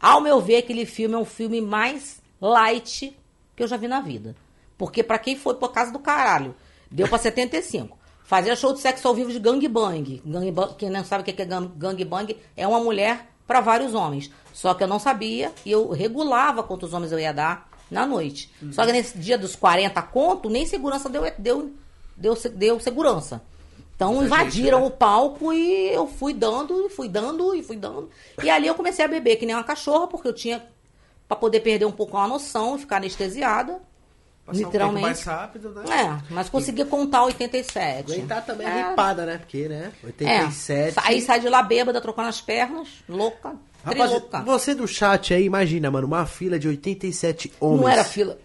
Ao 0.00 0.20
meu 0.20 0.40
ver, 0.40 0.56
aquele 0.56 0.86
filme 0.86 1.14
é 1.14 1.18
um 1.18 1.24
filme 1.24 1.60
mais 1.60 2.22
light 2.40 3.16
que 3.54 3.62
eu 3.62 3.68
já 3.68 3.76
vi 3.76 3.86
na 3.86 4.00
vida. 4.00 4.34
Porque 4.78 5.02
pra 5.02 5.18
quem 5.18 5.36
foi 5.36 5.54
por 5.56 5.70
casa 5.72 5.92
do 5.92 5.98
caralho, 5.98 6.54
deu 6.90 7.06
pra 7.06 7.18
75. 7.18 7.98
Fazia 8.24 8.56
show 8.56 8.72
de 8.72 8.80
sexo 8.80 9.06
ao 9.06 9.14
vivo 9.14 9.30
de 9.30 9.38
gangbang. 9.38 10.22
Gangbang 10.24 10.74
quem 10.76 10.88
não 10.88 11.04
sabe 11.04 11.22
o 11.22 11.24
que 11.34 11.42
é 11.42 11.44
gang- 11.44 11.70
gangbang, 11.76 12.36
é 12.56 12.66
uma 12.66 12.80
mulher 12.80 13.28
pra 13.46 13.60
vários 13.60 13.92
homens. 13.92 14.30
Só 14.54 14.72
que 14.72 14.82
eu 14.82 14.88
não 14.88 14.98
sabia 14.98 15.52
e 15.66 15.70
eu 15.70 15.90
regulava 15.90 16.62
quantos 16.62 16.94
homens 16.94 17.12
eu 17.12 17.18
ia 17.18 17.32
dar 17.32 17.68
na 17.90 18.06
noite. 18.06 18.50
Só 18.72 18.86
que 18.86 18.92
nesse 18.92 19.18
dia 19.18 19.36
dos 19.36 19.54
40 19.56 20.00
conto, 20.02 20.48
nem 20.48 20.64
segurança 20.64 21.08
deu, 21.08 21.24
deu, 21.36 21.72
deu, 22.16 22.34
deu 22.54 22.80
segurança. 22.80 23.42
Então 24.00 24.24
invadiram 24.24 24.86
o 24.86 24.90
palco 24.90 25.52
e 25.52 25.92
eu 25.92 26.06
fui 26.06 26.32
dando, 26.32 26.86
e 26.86 26.88
fui 26.88 27.06
dando, 27.06 27.54
e 27.54 27.62
fui 27.62 27.76
dando. 27.76 28.08
E 28.42 28.48
ali 28.48 28.66
eu 28.66 28.74
comecei 28.74 29.04
a 29.04 29.08
beber 29.08 29.36
que 29.36 29.44
nem 29.44 29.54
uma 29.54 29.62
cachorra, 29.62 30.06
porque 30.06 30.26
eu 30.26 30.32
tinha 30.32 30.64
pra 31.28 31.36
poder 31.36 31.60
perder 31.60 31.84
um 31.84 31.92
pouco 31.92 32.16
a 32.16 32.26
noção 32.26 32.76
e 32.76 32.78
ficar 32.78 32.96
anestesiada. 32.96 33.78
Passar 34.46 34.58
um 34.58 34.64
literalmente. 34.64 34.94
tempo 34.94 35.06
mais 35.06 35.22
rápido, 35.22 35.68
né? 35.68 35.84
É, 35.94 36.32
mas 36.32 36.48
consegui 36.48 36.82
contar 36.86 37.24
87. 37.24 38.10
Aguentar 38.10 38.46
também 38.46 38.66
é. 38.66 38.70
a 38.70 38.88
ripada, 38.88 39.26
né? 39.26 39.36
Porque, 39.36 39.68
né? 39.68 39.92
É. 40.02 40.06
87. 40.06 40.98
Aí 41.04 41.20
sai 41.20 41.40
de 41.40 41.50
lá 41.50 41.62
bêbada, 41.62 42.00
trocando 42.00 42.30
as 42.30 42.40
pernas, 42.40 42.88
louca, 43.06 43.54
Rapaz, 43.84 44.10
trilouca. 44.10 44.40
você 44.40 44.74
do 44.74 44.88
chat 44.88 45.34
aí, 45.34 45.44
imagina, 45.44 45.90
mano, 45.90 46.06
uma 46.06 46.24
fila 46.24 46.58
de 46.58 46.68
87 46.68 47.52
homens. 47.60 47.80
Não 47.82 47.88
era 47.88 48.04
fila. 48.04 48.38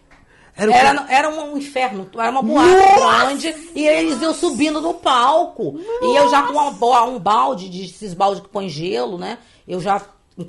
Era 0.58 0.74
Era, 0.74 1.06
era, 1.10 1.30
um 1.30 1.58
inferno, 1.58 2.10
era 2.14 2.32
uma 2.32 2.42
boate 2.42 2.70
grande 2.96 3.72
e 3.76 3.86
eles 3.86 4.22
iam 4.22 4.34
subindo 4.34 4.80
no 4.80 4.94
palco. 4.94 5.78
E 6.02 6.16
eu 6.16 6.30
já 6.30 6.44
com 6.44 6.54
uma 6.54 7.04
um 7.04 7.20
balde, 7.20 7.70
de, 7.70 7.86
esses 7.86 8.14
balde 8.14 8.42
que 8.42 8.48
põe 8.48 8.70
gelo, 8.70 9.18
né? 9.18 9.38
Eu 9.68 9.82
já 9.82 10.02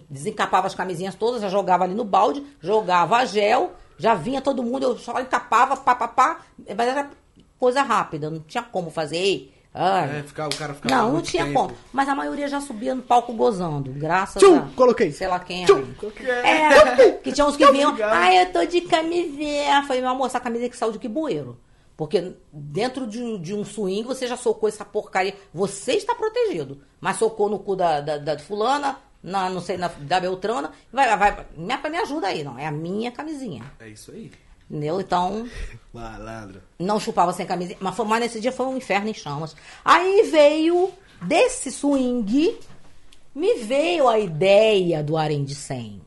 desencapava 0.08 0.66
as 0.66 0.74
camisinhas 0.74 1.14
todas, 1.14 1.42
já 1.42 1.48
jogava 1.48 1.84
ali 1.84 1.94
no 1.94 2.04
balde, 2.04 2.44
jogava 2.60 3.24
gel, 3.24 3.72
já 3.98 4.14
vinha 4.14 4.40
todo 4.40 4.62
mundo, 4.62 4.84
eu 4.84 4.98
só 4.98 5.20
encapava, 5.20 5.76
pá, 5.76 5.94
pá, 5.94 6.08
pá. 6.08 6.40
Mas 6.76 6.88
era 6.88 7.10
coisa 7.58 7.82
rápida, 7.82 8.30
não 8.30 8.40
tinha 8.40 8.62
como 8.62 8.90
fazer. 8.90 9.16
Ei, 9.16 9.52
ai. 9.76 10.18
É, 10.18 10.22
ficar, 10.22 10.46
o 10.48 10.56
cara 10.56 10.74
ficava 10.74 10.94
Não, 10.94 11.12
não 11.12 11.22
tinha 11.22 11.44
tempo. 11.44 11.58
como. 11.60 11.74
Mas 11.92 12.08
a 12.08 12.14
maioria 12.14 12.48
já 12.48 12.60
subia 12.60 12.94
no 12.94 13.02
palco 13.02 13.32
gozando, 13.32 13.92
graças 13.92 14.42
Tchum, 14.42 14.56
a... 14.58 14.68
coloquei. 14.74 15.12
Sei 15.12 15.26
lá 15.28 15.38
quem 15.38 15.64
Tchum, 15.64 15.84
é. 16.26 16.50
É, 16.50 17.12
que 17.22 17.32
tinha 17.32 17.46
uns 17.46 17.56
que 17.56 17.70
vinham, 17.70 17.96
ai, 18.02 18.42
eu 18.42 18.52
tô 18.52 18.64
de 18.64 18.80
camiseta. 18.82 19.82
Falei, 19.86 20.00
meu 20.00 20.10
amor, 20.10 20.26
essa 20.26 20.40
camisa 20.40 20.68
que 20.68 20.76
saiu 20.76 20.92
de 20.92 20.98
que 20.98 21.08
bueiro? 21.08 21.58
Porque 21.96 22.34
dentro 22.52 23.06
de, 23.06 23.22
um- 23.22 23.40
de 23.40 23.54
um 23.54 23.64
swing 23.64 24.02
você 24.06 24.26
já 24.26 24.36
socou 24.36 24.68
essa 24.68 24.84
porcaria. 24.84 25.34
Você 25.54 25.92
está 25.92 26.14
protegido. 26.14 26.82
Mas 27.00 27.16
socou 27.16 27.48
no 27.48 27.58
cu 27.58 27.74
da, 27.74 28.00
da, 28.00 28.18
da 28.18 28.38
fulana, 28.38 28.98
na, 29.22 29.48
não 29.48 29.60
sei, 29.62 29.78
na, 29.78 29.88
da 29.88 30.20
Beltrana. 30.20 30.72
Vai, 30.92 31.16
vai, 31.16 31.46
me, 31.56 31.90
me 31.90 31.96
ajuda 31.98 32.26
aí, 32.26 32.44
não. 32.44 32.58
É 32.58 32.66
a 32.66 32.70
minha 32.70 33.10
camisinha. 33.10 33.64
É 33.80 33.88
isso 33.88 34.10
aí. 34.12 34.30
Entendeu? 34.68 35.00
Então, 35.00 35.48
Malandro. 35.92 36.60
não 36.78 36.98
chupava 36.98 37.32
sem 37.32 37.46
camisinha. 37.46 37.78
Mas, 37.80 37.94
foi, 37.94 38.04
mas 38.06 38.20
nesse 38.20 38.40
dia 38.40 38.50
foi 38.52 38.66
um 38.66 38.76
inferno 38.76 39.08
em 39.08 39.14
chamas. 39.14 39.54
Aí 39.84 40.22
veio, 40.30 40.90
desse 41.22 41.70
swing, 41.70 42.58
me 43.34 43.54
veio 43.54 44.08
a 44.08 44.18
ideia 44.18 45.02
do 45.02 45.16
Harém 45.16 45.44
de 45.44 45.54
100. 45.54 46.02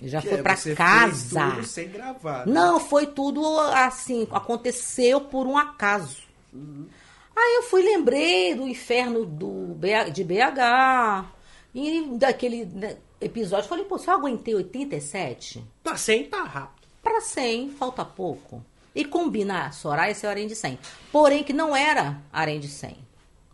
Eu 0.00 0.08
já 0.08 0.20
Que 0.20 0.28
fui 0.28 0.38
é, 0.38 0.42
pra 0.42 0.54
você 0.56 0.74
casa. 0.74 1.50
Fez 1.52 1.68
sem 1.70 1.88
gravar. 1.88 2.46
né? 2.46 2.52
Não, 2.52 2.78
foi 2.78 3.06
tudo 3.06 3.42
assim, 3.74 4.28
aconteceu 4.30 5.22
por 5.22 5.46
um 5.46 5.56
acaso. 5.56 6.18
Aí 6.54 7.54
eu 7.56 7.62
fui, 7.64 7.82
lembrei 7.82 8.54
do 8.54 8.66
inferno 8.68 9.24
do, 9.24 9.74
de 10.12 10.22
BH. 10.22 11.26
E 11.74 12.02
daquele 12.16 12.64
né, 12.66 12.96
episódio, 13.20 13.68
falei, 13.68 13.84
pô, 13.84 13.98
se 13.98 14.08
eu 14.08 14.14
aguentei 14.14 14.54
87, 14.54 15.64
Tá 15.82 15.96
sem 15.96 16.24
tá 16.24 16.42
rápido. 16.44 16.77
Para 17.02 17.20
100 17.20 17.70
falta 17.70 18.04
pouco. 18.04 18.64
E 18.94 19.04
combina 19.04 19.70
Soraya 19.70 20.14
seu 20.14 20.28
harém 20.28 20.46
de 20.48 20.56
100. 20.56 20.78
Porém, 21.12 21.44
que 21.44 21.52
não 21.52 21.74
era 21.76 22.20
harém 22.32 22.58
de 22.58 22.68
100. 22.68 22.96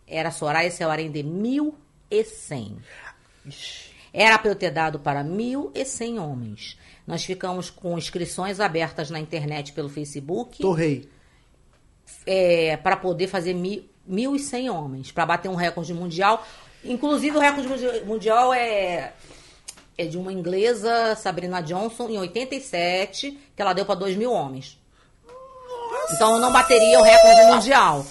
Era 0.07 0.31
Soraya 0.31 0.71
seu 0.71 0.89
harém 0.89 1.11
de 1.11 1.23
1.100. 1.23 2.77
Era 4.13 4.37
para 4.39 4.49
eu 4.51 4.55
ter 4.55 4.71
dado 4.71 4.99
para 4.99 5.23
1.100 5.23 6.19
homens. 6.19 6.77
Nós 7.05 7.23
ficamos 7.23 7.69
com 7.69 7.97
inscrições 7.97 8.59
abertas 8.59 9.09
na 9.09 9.19
internet 9.19 9.73
pelo 9.73 9.89
Facebook 9.89 10.59
Torrei. 10.61 11.07
é, 12.25 12.77
para 12.77 12.95
poder 12.97 13.27
fazer 13.27 13.53
mi- 13.53 13.87
1.100 14.09 14.69
homens, 14.71 15.11
para 15.11 15.25
bater 15.25 15.49
um 15.49 15.55
recorde 15.55 15.93
mundial. 15.93 16.45
Inclusive, 16.83 17.35
o 17.37 17.39
recorde 17.39 17.67
mundi- 17.67 18.01
mundial 18.05 18.53
é, 18.53 19.13
é 19.97 20.05
de 20.05 20.17
uma 20.17 20.31
inglesa, 20.31 21.15
Sabrina 21.15 21.61
Johnson, 21.61 22.09
em 22.09 22.17
87, 22.17 23.37
que 23.55 23.61
ela 23.61 23.73
deu 23.73 23.85
para 23.85 23.95
2 23.95 24.15
mil 24.15 24.31
homens. 24.31 24.79
Então, 26.11 26.35
eu 26.35 26.39
não 26.39 26.51
bateria 26.51 26.99
o 26.99 27.03
recorde 27.03 27.41
mundial. 27.45 28.05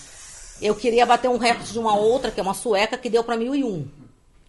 Eu 0.61 0.74
queria 0.74 1.05
bater 1.05 1.28
um 1.28 1.37
recorde 1.37 1.72
de 1.72 1.78
uma 1.78 1.97
outra, 1.97 2.30
que 2.30 2.41
é 2.41 2.43
uma 2.43 2.55
sueca, 2.55 2.97
que 2.97 3.11
deu 3.11 3.22
para 3.22 3.37
1.001. 3.37 3.87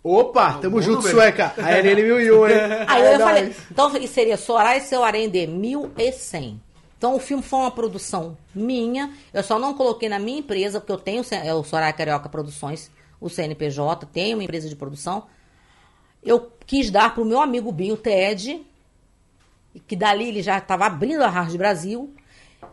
Opa, 0.07 0.59
tamo 0.59 0.79
junto, 0.83 0.97
número. 0.97 1.15
sueca. 1.15 1.53
A 1.57 1.71
RN 1.71 1.95
1001, 1.95 2.47
hein? 2.47 2.55
Aí 2.87 3.01
É 3.01 3.15
eu 3.15 3.19
falei, 3.19 3.55
então 3.71 4.07
seria 4.07 4.37
Soraya 4.37 4.77
e 4.77 4.81
seu 4.81 5.01
de 5.01 5.47
1.100. 5.47 6.59
Então 6.95 7.15
o 7.15 7.19
filme 7.19 7.41
foi 7.41 7.59
uma 7.59 7.71
produção 7.71 8.37
minha. 8.53 9.11
Eu 9.33 9.41
só 9.41 9.57
não 9.57 9.73
coloquei 9.73 10.07
na 10.07 10.19
minha 10.19 10.39
empresa, 10.39 10.79
porque 10.79 10.91
eu 10.91 10.97
tenho 10.99 11.25
é 11.31 11.53
o 11.55 11.63
Soraya 11.63 11.91
Carioca 11.91 12.29
Produções, 12.29 12.91
o 13.19 13.29
CNPJ, 13.29 14.05
tenho 14.13 14.37
uma 14.37 14.43
empresa 14.43 14.69
de 14.69 14.75
produção. 14.75 15.23
Eu 16.23 16.51
quis 16.65 16.89
dar 16.89 17.13
pro 17.13 17.25
meu 17.25 17.39
amigo 17.41 17.71
Binho 17.71 17.97
Ted, 17.97 18.65
que 19.87 19.95
dali 19.95 20.29
ele 20.29 20.41
já 20.41 20.57
estava 20.57 20.85
abrindo 20.85 21.21
a 21.23 21.27
Rádio 21.29 21.57
Brasil. 21.57 22.13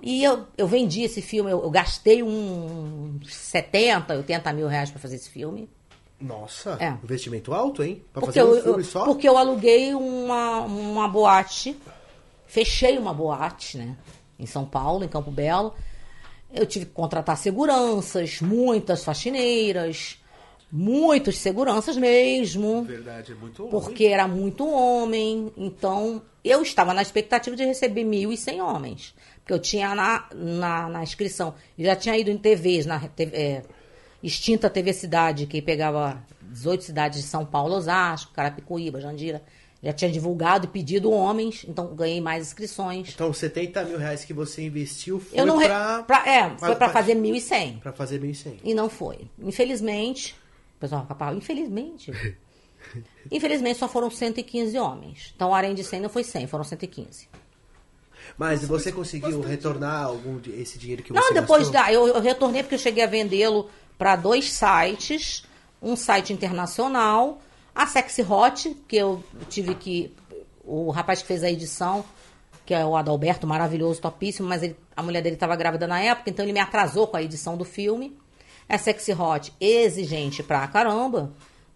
E 0.01 0.23
eu, 0.25 0.47
eu 0.57 0.67
vendi 0.67 1.03
esse 1.03 1.21
filme, 1.23 1.51
eu, 1.51 1.63
eu 1.63 1.71
gastei 1.71 2.23
uns 2.23 3.33
70, 3.35 4.15
80 4.17 4.53
mil 4.53 4.67
reais 4.67 4.91
para 4.91 4.99
fazer 5.01 5.17
esse 5.17 5.29
filme. 5.31 5.69
Nossa, 6.21 6.77
É. 6.81 6.91
investimento 7.05 7.53
alto, 7.53 7.83
hein? 7.83 8.03
Pra 8.13 8.21
Porque 8.23 8.39
fazer 8.41 8.51
um 8.51 8.57
eu, 8.57 8.63
filme 8.63 8.85
só? 8.85 9.05
porque 9.05 9.29
eu 9.29 9.37
aluguei 9.37 9.93
uma, 9.95 10.61
uma 10.61 11.09
boate, 11.09 11.77
fechei 12.47 12.97
uma 12.97 13.13
boate, 13.13 13.77
né? 13.77 13.97
Em 14.39 14.47
São 14.47 14.65
Paulo, 14.65 15.05
em 15.05 15.09
Campo 15.09 15.31
Belo. 15.31 15.75
Eu 16.53 16.65
tive 16.67 16.87
que 16.87 16.93
contratar 16.93 17.37
seguranças, 17.37 18.41
muitas 18.41 19.03
faxineiras, 19.05 20.19
muitas 20.73 21.37
seguranças 21.39 21.97
mesmo. 21.99 22.83
Verdade, 22.85 23.33
é 23.33 23.35
muito 23.35 23.65
Porque 23.67 24.07
era 24.07 24.27
muito 24.27 24.67
homem, 24.67 25.53
então 25.57 26.23
eu 26.43 26.63
estava 26.63 26.95
na 26.95 27.03
expectativa 27.03 27.55
de 27.55 27.65
receber 27.65 28.03
1.100 28.05 28.61
homens. 28.65 29.15
Porque 29.41 29.53
eu 29.53 29.59
tinha 29.59 29.95
na, 29.95 30.27
na, 30.35 30.89
na 30.89 31.03
inscrição, 31.03 31.55
eu 31.79 31.85
já 31.85 31.95
tinha 31.97 32.17
ido 32.17 32.31
em 32.31 32.39
TVs, 32.39 32.87
na 32.87 32.99
TV, 33.01 33.37
é, 33.37 33.63
extinta 34.23 34.71
TV 34.71 34.93
Cidade, 34.93 35.47
que 35.47 35.61
pegava 35.61 36.25
18 36.41 36.85
cidades 36.85 37.21
de 37.21 37.27
São 37.27 37.45
Paulo, 37.45 37.75
Osasco, 37.75 38.33
Carapicuíba, 38.33 39.01
Jandira. 39.01 39.43
Já 39.85 39.93
tinha 39.93 40.09
divulgado 40.13 40.67
e 40.67 40.69
pedido 40.69 41.11
homens, 41.11 41.67
então 41.69 41.93
ganhei 41.93 42.21
mais 42.21 42.47
inscrições. 42.47 43.11
Então, 43.13 43.33
70 43.33 43.83
mil 43.85 43.99
reais 43.99 44.25
que 44.25 44.33
você 44.33 44.63
investiu 44.63 45.19
foi 45.19 45.41
eu 45.41 45.45
não 45.45 45.57
re- 45.57 45.67
pra, 45.67 46.03
pra- 46.05 46.25
É, 46.29 46.57
foi 46.57 46.77
para 46.77 46.89
fazer 46.91 47.17
1.100. 47.17 47.81
pra 47.81 47.93
fazer 47.93 48.21
1.100. 48.21 48.61
E 48.63 48.75
não 48.75 48.89
foi. 48.89 49.27
Infelizmente, 49.41 50.37
pessoal 50.83 51.07
falando, 51.19 51.39
infelizmente. 51.39 52.13
Infelizmente 53.31 53.79
só 53.79 53.89
foram 53.89 54.11
115 54.11 54.77
homens. 54.77 55.33
Então 55.37 55.51
o 55.51 55.55
Arém 55.55 55.73
de 55.75 55.85
100 55.85 56.01
não 56.01 56.09
foi 56.11 56.25
100, 56.25 56.47
foram 56.49 56.65
115. 56.65 57.29
Mas 58.37 58.65
você 58.67 58.91
conseguiu 58.91 59.41
retornar 59.41 60.05
algum 60.05 60.39
de- 60.39 60.51
esse 60.61 60.79
dinheiro 60.79 61.03
que 61.03 61.13
você 61.13 61.21
Não, 61.21 61.33
depois 61.33 61.69
gastou? 61.69 61.81
da, 61.81 61.93
eu, 61.93 62.09
eu 62.09 62.21
retornei 62.21 62.63
porque 62.63 62.75
eu 62.75 62.79
cheguei 62.81 63.05
a 63.05 63.07
vendê-lo 63.07 63.71
para 63.97 64.17
dois 64.17 64.51
sites, 64.53 65.45
um 65.81 65.95
site 65.95 66.33
internacional, 66.33 67.41
a 67.75 67.87
Sexy 67.87 68.23
Hot, 68.23 68.75
que 68.89 68.97
eu 68.97 69.23
tive 69.49 69.75
que 69.77 70.13
o 70.65 70.91
rapaz 70.91 71.23
que 71.23 71.29
fez 71.29 71.43
a 71.45 71.51
edição, 71.51 72.05
que 72.67 72.75
é 72.75 72.85
o 72.85 72.97
Adalberto, 72.97 73.47
maravilhoso, 73.47 74.01
topíssimo, 74.01 74.49
mas 74.49 74.63
ele- 74.63 74.77
a 74.97 75.03
mulher 75.03 75.23
dele 75.23 75.37
estava 75.37 75.55
grávida 75.57 75.87
na 75.87 76.01
época, 76.01 76.31
então 76.31 76.45
ele 76.45 76.53
me 76.53 76.61
atrasou 76.61 77.07
com 77.07 77.17
a 77.17 77.23
edição 77.23 77.57
do 77.57 77.65
filme. 77.65 78.17
A 78.73 78.79
Sexy 78.79 79.13
Hot, 79.13 79.53
exigente 79.61 80.43
pra 80.43 80.67
caramba, 80.67 81.33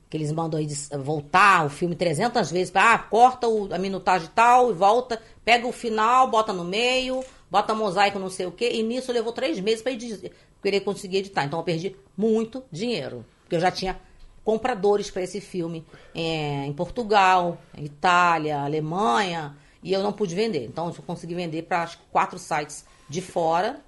que 0.08 0.16
eles 0.16 0.32
mandam 0.32 0.58
aí 0.58 0.66
de- 0.66 0.74
voltar 0.98 1.66
o 1.66 1.68
filme 1.70 1.94
300 1.94 2.50
vezes, 2.50 2.70
pra, 2.70 2.94
ah, 2.94 2.98
corta 2.98 3.46
o- 3.48 3.72
a 3.74 3.78
minutagem 3.78 4.30
tal 4.34 4.70
e 4.70 4.74
volta, 4.74 5.20
pega 5.44 5.66
o 5.66 5.72
final, 5.72 6.28
bota 6.30 6.52
no 6.52 6.64
meio, 6.64 7.22
bota 7.50 7.74
mosaico 7.74 8.18
não 8.18 8.30
sei 8.30 8.46
o 8.46 8.52
quê, 8.52 8.70
e 8.72 8.82
nisso 8.82 9.12
levou 9.12 9.32
três 9.32 9.60
meses 9.60 9.82
para 9.82 9.92
querer 10.62 10.80
conseguir 10.80 11.18
editar. 11.18 11.44
Então 11.44 11.58
eu 11.58 11.64
perdi 11.64 11.94
muito 12.16 12.64
dinheiro, 12.72 13.24
porque 13.42 13.56
eu 13.56 13.60
já 13.60 13.70
tinha 13.70 13.98
compradores 14.44 15.10
para 15.10 15.22
esse 15.22 15.40
filme 15.40 15.84
é, 16.14 16.64
em 16.66 16.72
Portugal, 16.72 17.58
Itália, 17.76 18.60
Alemanha, 18.62 19.56
e 19.82 19.92
eu 19.92 20.02
não 20.02 20.12
pude 20.12 20.34
vender. 20.34 20.64
Então 20.64 20.86
eu 20.88 20.94
consegui 21.06 21.34
vender 21.34 21.62
para 21.62 21.90
quatro 22.10 22.38
sites 22.38 22.84
de 23.08 23.20
fora, 23.20 23.80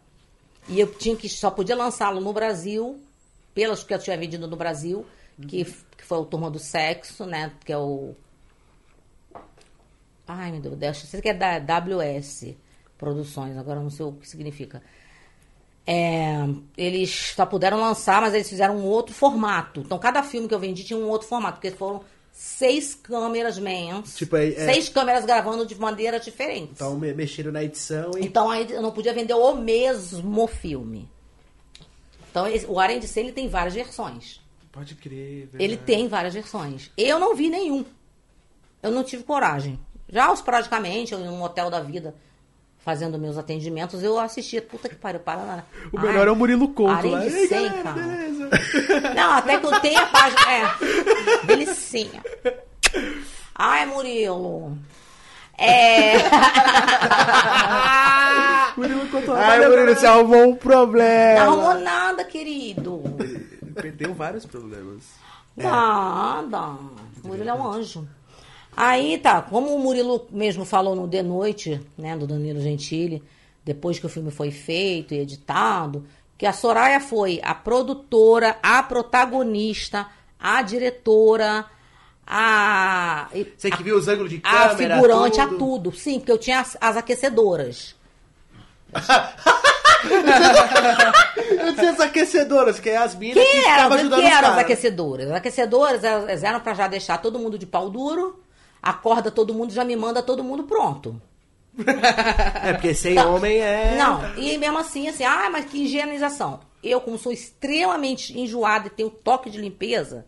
e 0.68 0.78
eu 0.80 0.92
tinha 0.94 1.16
que 1.16 1.28
só 1.28 1.50
podia 1.50 1.74
lançá-lo 1.74 2.20
no 2.20 2.32
Brasil, 2.32 3.00
pelas 3.54 3.82
que 3.82 3.94
eu 3.94 3.98
tinha 3.98 4.16
vendido 4.16 4.46
no 4.46 4.56
Brasil, 4.56 5.06
que, 5.46 5.64
que 5.64 6.04
foi 6.04 6.18
o 6.18 6.24
Turma 6.24 6.50
do 6.50 6.58
Sexo, 6.58 7.24
né? 7.24 7.52
Que 7.64 7.72
é 7.72 7.78
o. 7.78 8.14
Ai, 10.26 10.52
meu 10.52 10.76
Deus, 10.76 10.98
sei 10.98 11.20
que 11.20 11.30
é 11.30 11.34
da 11.34 11.58
WS 11.58 12.54
Produções, 12.98 13.56
agora 13.56 13.78
eu 13.78 13.84
não 13.84 13.90
sei 13.90 14.04
o 14.04 14.12
que 14.12 14.28
significa. 14.28 14.82
É, 15.86 16.46
eles 16.76 17.32
só 17.34 17.46
puderam 17.46 17.80
lançar, 17.80 18.20
mas 18.20 18.34
eles 18.34 18.48
fizeram 18.48 18.76
um 18.76 18.84
outro 18.84 19.14
formato. 19.14 19.80
Então, 19.80 19.98
cada 19.98 20.22
filme 20.22 20.46
que 20.46 20.54
eu 20.54 20.58
vendi 20.58 20.84
tinha 20.84 20.98
um 20.98 21.08
outro 21.08 21.26
formato, 21.26 21.54
porque 21.54 21.70
foram 21.70 22.02
seis 22.40 22.94
câmeras 22.94 23.58
mans, 23.58 24.16
Tipo, 24.16 24.36
é- 24.36 24.50
é- 24.50 24.72
seis 24.72 24.88
câmeras 24.88 25.24
gravando 25.24 25.66
de 25.66 25.74
maneiras 25.74 26.24
diferentes. 26.24 26.70
Então, 26.76 26.96
me- 26.96 27.12
mexeram 27.12 27.50
na 27.50 27.64
edição 27.64 28.12
e... 28.16 28.24
Então 28.24 28.48
aí 28.48 28.64
eu 28.70 28.80
não 28.80 28.92
podia 28.92 29.12
vender 29.12 29.34
o 29.34 29.56
mesmo 29.56 30.46
filme. 30.46 31.10
Então 32.30 32.46
esse- 32.46 32.64
o 32.66 32.74
100 32.76 33.24
ele 33.24 33.32
tem 33.32 33.48
várias 33.48 33.74
versões. 33.74 34.40
Pode 34.70 34.94
crer, 34.94 35.46
verdade. 35.48 35.64
Ele 35.64 35.76
tem 35.76 36.06
várias 36.06 36.32
versões. 36.34 36.92
Eu 36.96 37.18
não 37.18 37.34
vi 37.34 37.50
nenhum. 37.50 37.84
Eu 38.80 38.92
não 38.92 39.02
tive 39.02 39.24
coragem. 39.24 39.76
Já 40.08 40.32
esporadicamente, 40.32 41.12
eu 41.12 41.18
em 41.20 41.28
um 41.28 41.42
hotel 41.42 41.68
da 41.68 41.80
vida, 41.80 42.14
fazendo 42.88 43.18
meus 43.18 43.36
atendimentos, 43.36 44.02
eu 44.02 44.18
assistia. 44.18 44.62
Puta 44.62 44.88
que 44.88 44.94
pariu, 44.94 45.20
para 45.20 45.42
lá. 45.42 45.64
O 45.92 46.00
melhor 46.00 46.26
é 46.26 46.30
o 46.30 46.36
Murilo 46.36 46.68
Couto 46.68 46.90
Arém 46.94 47.10
lá. 47.10 47.20
de 47.20 47.26
Ei, 47.26 47.46
100, 47.46 47.62
galera, 47.68 47.82
cara. 47.82 48.00
beleza? 48.00 48.50
Não, 49.14 49.30
até 49.32 49.58
que 49.58 49.66
eu 49.66 49.80
tenho 49.80 50.00
a 50.00 50.06
página. 50.06 50.40
É. 50.50 50.64
Delicinha. 51.44 52.22
Ai, 53.54 53.84
Murilo. 53.84 54.78
É. 55.58 56.14
Murilo 58.74 59.06
Couto 59.08 59.32
lá. 59.32 59.48
Ai, 59.48 59.68
Murilo, 59.68 59.94
você 59.94 60.06
arrumou 60.06 60.44
um 60.44 60.48
Não 60.48 60.56
problema. 60.56 61.40
arrumou 61.42 61.74
nada, 61.74 62.24
querido. 62.24 63.02
Perdeu 63.74 64.14
vários 64.14 64.46
problemas. 64.46 65.04
Nada. 65.54 66.58
O 67.22 67.28
Murilo 67.28 67.50
é 67.50 67.54
um 67.54 67.70
anjo. 67.70 68.08
Aí 68.80 69.18
tá, 69.18 69.42
como 69.42 69.74
o 69.74 69.78
Murilo 69.80 70.28
mesmo 70.30 70.64
falou 70.64 70.94
no 70.94 71.08
De 71.08 71.20
Noite, 71.20 71.80
né, 71.98 72.16
do 72.16 72.28
Danilo 72.28 72.60
Gentili, 72.60 73.20
depois 73.64 73.98
que 73.98 74.06
o 74.06 74.08
filme 74.08 74.30
foi 74.30 74.52
feito 74.52 75.12
e 75.12 75.18
editado, 75.18 76.06
que 76.38 76.46
a 76.46 76.52
Soraya 76.52 77.00
foi 77.00 77.40
a 77.42 77.56
produtora, 77.56 78.56
a 78.62 78.80
protagonista, 78.84 80.06
a 80.38 80.62
diretora, 80.62 81.64
a. 82.24 83.28
Você 83.56 83.68
que 83.68 83.82
viu 83.82 83.96
os 83.96 84.06
ângulos 84.06 84.30
de 84.30 84.40
a 84.44 84.68
câmera, 84.68 84.94
figurante, 84.94 85.40
tudo. 85.40 85.54
a 85.54 85.58
tudo. 85.58 85.92
Sim, 85.92 86.20
porque 86.20 86.30
eu 86.30 86.38
tinha 86.38 86.60
as, 86.60 86.76
as 86.80 86.96
aquecedoras. 86.96 87.96
Eu 91.50 91.74
tinha 91.74 91.90
as 91.90 91.98
aquecedoras, 91.98 92.78
que 92.78 92.88
é 92.88 92.96
as 92.96 93.16
minas 93.16 93.42
que, 93.42 93.50
Que 93.50 93.66
eram, 93.66 93.90
que 93.90 94.24
eram 94.24 94.50
as 94.50 94.58
aquecedoras? 94.58 95.28
As 95.28 95.36
aquecedoras 95.36 96.04
elas 96.04 96.44
eram 96.44 96.60
pra 96.60 96.72
já 96.72 96.86
deixar 96.86 97.18
todo 97.18 97.38
mundo 97.38 97.58
de 97.58 97.66
pau 97.66 97.90
duro, 97.90 98.40
acorda 98.88 99.30
todo 99.30 99.54
mundo, 99.54 99.72
já 99.72 99.84
me 99.84 99.96
manda 99.96 100.22
todo 100.22 100.44
mundo 100.44 100.64
pronto. 100.64 101.20
É, 102.64 102.72
porque 102.72 102.94
sem 102.94 103.14
Tá. 103.14 103.28
homem 103.28 103.58
é... 103.60 103.96
Não, 103.96 104.36
e 104.36 104.58
mesmo 104.58 104.78
assim, 104.78 105.08
assim, 105.08 105.24
ah, 105.24 105.48
mas 105.50 105.64
que 105.64 105.84
higienização. 105.84 106.60
Eu, 106.82 107.00
como 107.00 107.18
sou 107.18 107.30
extremamente 107.32 108.38
enjoada 108.38 108.88
e 108.88 108.90
tenho 108.90 109.10
toque 109.10 109.50
de 109.50 109.60
limpeza, 109.60 110.26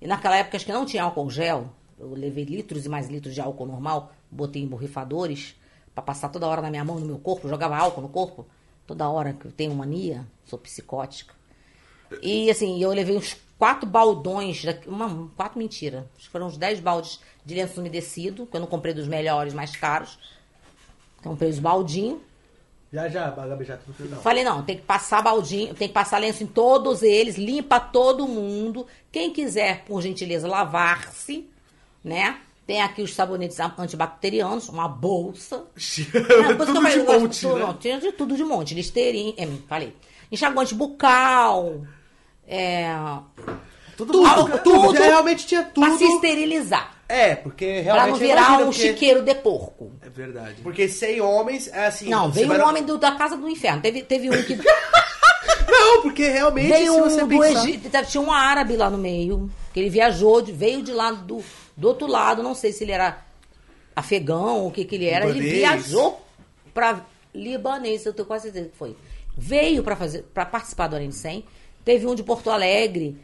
e 0.00 0.06
naquela 0.06 0.36
época 0.36 0.56
acho 0.56 0.66
que 0.66 0.72
não 0.72 0.84
tinha 0.86 1.02
álcool 1.02 1.30
gel, 1.30 1.68
eu 1.98 2.10
levei 2.14 2.44
litros 2.44 2.84
e 2.84 2.88
mais 2.88 3.08
litros 3.08 3.34
de 3.34 3.40
álcool 3.40 3.66
normal, 3.66 4.12
botei 4.30 4.62
em 4.62 4.66
borrifadores, 4.66 5.54
pra 5.94 6.02
passar 6.02 6.28
toda 6.28 6.46
hora 6.46 6.60
na 6.60 6.70
minha 6.70 6.84
mão, 6.84 6.98
no 6.98 7.06
meu 7.06 7.18
corpo, 7.18 7.48
jogava 7.48 7.76
álcool 7.76 8.02
no 8.02 8.08
corpo, 8.08 8.46
toda 8.86 9.08
hora 9.08 9.32
que 9.32 9.46
eu 9.46 9.52
tenho 9.52 9.74
mania, 9.74 10.26
sou 10.44 10.58
psicótica. 10.58 11.34
E 12.22 12.50
assim, 12.50 12.80
eu 12.82 12.90
levei 12.92 13.16
uns 13.16 13.36
quatro 13.58 13.88
baldões, 13.88 14.62
uma, 14.86 15.30
quatro 15.36 15.58
mentira, 15.58 16.10
acho 16.16 16.26
que 16.26 16.30
foram 16.32 16.46
uns 16.46 16.56
dez 16.56 16.80
baldes 16.80 17.20
de 17.44 17.54
lenço 17.54 17.80
umedecido, 17.80 18.46
que 18.46 18.56
eu 18.56 18.60
não 18.60 18.66
comprei 18.66 18.94
dos 18.94 19.06
melhores, 19.06 19.52
mais 19.54 19.74
caros. 19.76 20.18
Comprei 21.22 21.50
os 21.50 21.58
baldinhos. 21.58 22.18
Já, 22.92 23.08
já, 23.08 23.30
Gabi 23.30 23.64
já 23.64 23.76
no 23.86 23.92
final. 23.94 24.20
Falei, 24.20 24.44
não, 24.44 24.62
tem 24.62 24.76
que 24.76 24.82
passar 24.82 25.20
baldinho, 25.20 25.74
tem 25.74 25.88
que 25.88 25.94
passar 25.94 26.18
lenço 26.18 26.44
em 26.44 26.46
todos 26.46 27.02
eles, 27.02 27.36
limpa 27.36 27.80
todo 27.80 28.28
mundo. 28.28 28.86
Quem 29.10 29.32
quiser, 29.32 29.84
por 29.84 30.00
gentileza, 30.00 30.46
lavar-se, 30.46 31.48
né? 32.04 32.38
Tem 32.66 32.80
aqui 32.80 33.02
os 33.02 33.12
sabonetes 33.12 33.58
antibacterianos, 33.60 34.68
uma 34.68 34.86
bolsa. 34.88 35.64
Não, 36.14 36.50
eu 36.52 36.56
Tudo 36.58 36.80
falei, 36.80 36.98
de 37.00 37.04
monte, 37.12 37.40
tudo, 37.40 37.54
né? 37.58 37.64
não, 37.66 37.74
tinha 37.74 38.00
de 38.00 38.12
tudo 38.12 38.36
de 38.36 38.44
monte. 38.44 38.74
Listerine, 38.74 39.34
é, 39.36 39.46
falei. 39.68 39.94
Enxaguante 40.32 40.74
bucal, 40.74 41.82
é, 42.48 42.86
Tudo, 43.96 44.12
Tudo, 44.12 44.44
tudo, 44.44 44.58
tudo. 44.62 44.96
já 44.96 45.04
realmente 45.04 45.46
tinha 45.46 45.62
tudo. 45.64 45.86
pra 45.86 45.98
se 45.98 46.04
esterilizar. 46.04 46.94
É, 47.14 47.36
porque 47.36 47.82
Pra 47.84 47.94
realmente... 47.94 48.06
não 48.06 48.14
eu 48.14 48.18
virar 48.28 48.52
um 48.60 48.64
porque- 48.66 48.78
chiqueiro 48.88 49.22
de 49.22 49.34
porco. 49.36 49.92
É 50.02 50.08
verdade. 50.08 50.56
Porque 50.62 50.88
sem 50.88 51.20
homens, 51.20 51.68
é 51.72 51.86
assim... 51.86 52.08
Não, 52.08 52.30
veio 52.30 52.52
um 52.52 52.68
homem 52.68 52.82
do- 52.84 52.98
da 52.98 53.12
casa 53.12 53.36
do 53.36 53.48
inferno. 53.48 53.80
Teve, 53.82 54.02
teve 54.02 54.28
um 54.30 54.42
que. 54.42 54.58
Não, 55.66 56.02
porque 56.02 56.28
realmente, 56.28 56.68
Veio 56.68 56.92
se 56.94 57.00
um 57.00 57.04
você 57.04 57.20
do 57.22 57.28
pensar... 57.28 57.64
Egito, 57.68 57.90
tinha 58.06 58.20
um 58.22 58.30
árabe 58.32 58.76
lá 58.76 58.90
no 58.90 58.98
meio, 58.98 59.50
que 59.72 59.80
ele 59.80 59.88
viajou, 59.90 60.42
de- 60.42 60.52
veio 60.52 60.82
de 60.82 60.92
lá 60.92 61.10
do, 61.12 61.42
do 61.76 61.88
outro 61.88 62.06
lado, 62.06 62.42
não 62.42 62.54
sei 62.54 62.72
se 62.72 62.84
ele 62.84 62.92
era 62.92 63.18
afegão 63.96 64.60
ou 64.60 64.68
o 64.68 64.70
que 64.70 64.84
que 64.84 64.94
ele 64.96 65.06
era, 65.06 65.24
ele 65.26 65.38
Libanês. 65.40 65.58
viajou 65.86 66.20
pra 66.72 67.04
libanês, 67.34 68.04
eu 68.04 68.12
tenho 68.12 68.26
quase 68.26 68.44
certeza 68.44 68.68
que 68.68 68.76
foi. 68.76 68.96
Veio 69.36 69.82
pra 69.82 69.96
fazer 69.96 70.22
para 70.34 70.44
participar 70.46 70.86
do 70.88 70.96
Arena 70.96 71.12
100. 71.12 71.44
Teve 71.84 72.06
um 72.06 72.14
de 72.14 72.22
Porto 72.22 72.50
Alegre. 72.50 73.16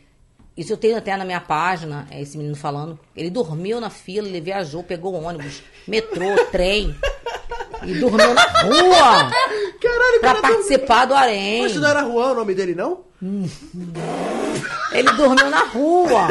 Isso 0.56 0.72
eu 0.72 0.76
tenho 0.76 0.96
até 0.98 1.16
na 1.16 1.24
minha 1.24 1.40
página, 1.40 2.06
é 2.10 2.20
esse 2.20 2.36
menino 2.36 2.56
falando. 2.56 2.98
Ele 3.16 3.30
dormiu 3.30 3.80
na 3.80 3.88
fila, 3.88 4.28
ele 4.28 4.40
viajou, 4.40 4.82
pegou 4.82 5.14
ônibus, 5.14 5.62
metrô, 5.86 6.26
trem. 6.52 6.94
E 7.82 7.94
dormiu 7.94 8.34
na 8.34 8.42
rua 8.44 9.30
Caralho, 9.80 10.20
pra 10.20 10.34
cara... 10.34 10.40
participar 10.42 11.06
do 11.06 11.14
Arém. 11.14 11.62
Mas 11.62 11.76
não 11.76 11.88
era 11.88 12.04
Juan 12.04 12.32
o 12.32 12.34
nome 12.34 12.54
dele, 12.54 12.74
não? 12.74 13.00
Ele 14.92 15.10
dormiu 15.12 15.48
na 15.48 15.64
rua 15.64 16.28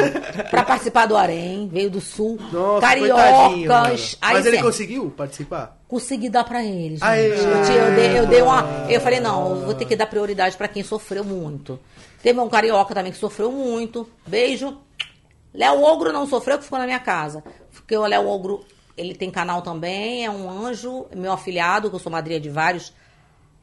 pra 0.50 0.62
participar 0.62 1.06
do 1.06 1.16
Arém, 1.16 1.68
veio 1.72 1.90
do 1.90 2.00
sul. 2.00 2.38
Nossa. 2.52 2.80
Cariocas. 2.86 4.16
Aí 4.20 4.34
Mas 4.34 4.46
ele 4.46 4.56
sempre- 4.56 4.70
conseguiu 4.70 5.10
participar? 5.16 5.76
consegui 5.88 6.28
dar 6.28 6.44
pra 6.44 6.62
ele. 6.62 6.90
gente. 6.90 7.02
Aê! 7.04 7.30
Eu, 7.32 7.36
te- 7.64 7.72
eu 7.72 7.94
dei, 7.96 8.18
eu 8.20 8.26
dei 8.26 8.42
uma. 8.42 8.86
Eu 8.88 9.00
falei, 9.00 9.18
não, 9.18 9.50
eu 9.50 9.56
vou 9.64 9.74
ter 9.74 9.86
que 9.86 9.96
dar 9.96 10.06
prioridade 10.06 10.56
pra 10.56 10.68
quem 10.68 10.84
sofreu 10.84 11.24
muito. 11.24 11.80
Teve 12.22 12.38
um 12.40 12.48
carioca 12.48 12.94
também 12.94 13.12
que 13.12 13.18
sofreu 13.18 13.50
muito. 13.50 14.08
Beijo. 14.26 14.78
Léo 15.52 15.82
Ogro 15.82 16.12
não 16.12 16.26
sofreu, 16.26 16.58
que 16.58 16.64
ficou 16.64 16.78
na 16.78 16.86
minha 16.86 17.00
casa. 17.00 17.42
Porque 17.72 17.96
o 17.96 18.06
Léo 18.06 18.28
Ogro, 18.28 18.64
ele 18.96 19.14
tem 19.14 19.30
canal 19.30 19.62
também, 19.62 20.24
é 20.24 20.30
um 20.30 20.48
anjo, 20.48 21.06
meu 21.14 21.32
afiliado, 21.32 21.88
que 21.88 21.96
eu 21.96 22.00
sou 22.00 22.12
madrinha 22.12 22.38
de 22.38 22.50
vários 22.50 22.92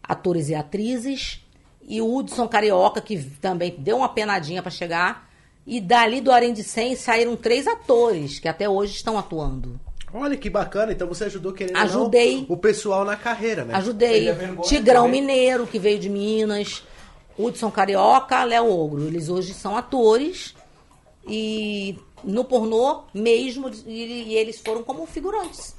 atores 0.03 0.49
e 0.49 0.55
atrizes. 0.55 1.41
E 1.88 2.01
o 2.01 2.16
Hudson 2.16 2.47
Carioca, 2.47 2.99
que 2.99 3.18
também 3.18 3.76
deu 3.78 3.97
uma 3.97 4.10
penadinha 4.10 4.62
pra 4.62 4.72
chegar. 4.72 5.30
E 5.66 5.80
dali 5.80 6.22
do 6.22 6.32
Arém 6.32 6.53
de 6.53 6.64
100 6.64 6.95
saíram 6.95 7.36
três 7.36 7.68
atores, 7.68 8.39
que 8.39 8.47
até 8.47 8.68
hoje 8.68 8.95
estão 8.95 9.18
atuando. 9.18 9.80
Olha 10.14 10.38
que 10.38 10.49
bacana, 10.49 10.93
então 10.93 11.08
você 11.08 11.26
ajudou 11.26 11.51
querendo 11.51 11.76
ou 11.76 11.82
não, 11.82 11.89
Ajudei. 11.89 12.45
o 12.47 12.55
pessoal 12.55 13.03
na 13.03 13.18
carreira, 13.18 13.66
né? 13.66 13.76
Ajudei. 13.76 14.30
É 14.30 14.36
Tigrão 14.64 15.03
também. 15.05 15.22
Mineiro, 15.22 15.68
que 15.68 15.78
veio 15.78 15.99
de 15.99 16.10
Minas. 16.10 16.84
Hudson 17.38 17.69
Carioca, 17.71 18.43
Léo 18.43 18.69
Ogro. 18.71 19.05
Eles 19.05 19.29
hoje 19.29 19.53
são 19.53 19.75
atores. 19.77 20.55
E 21.27 21.97
no 22.23 22.45
pornô 22.45 23.03
mesmo, 23.13 23.69
e, 23.85 24.33
eles 24.35 24.59
foram 24.59 24.81
como 24.83 25.05
figurantes. 25.05 25.75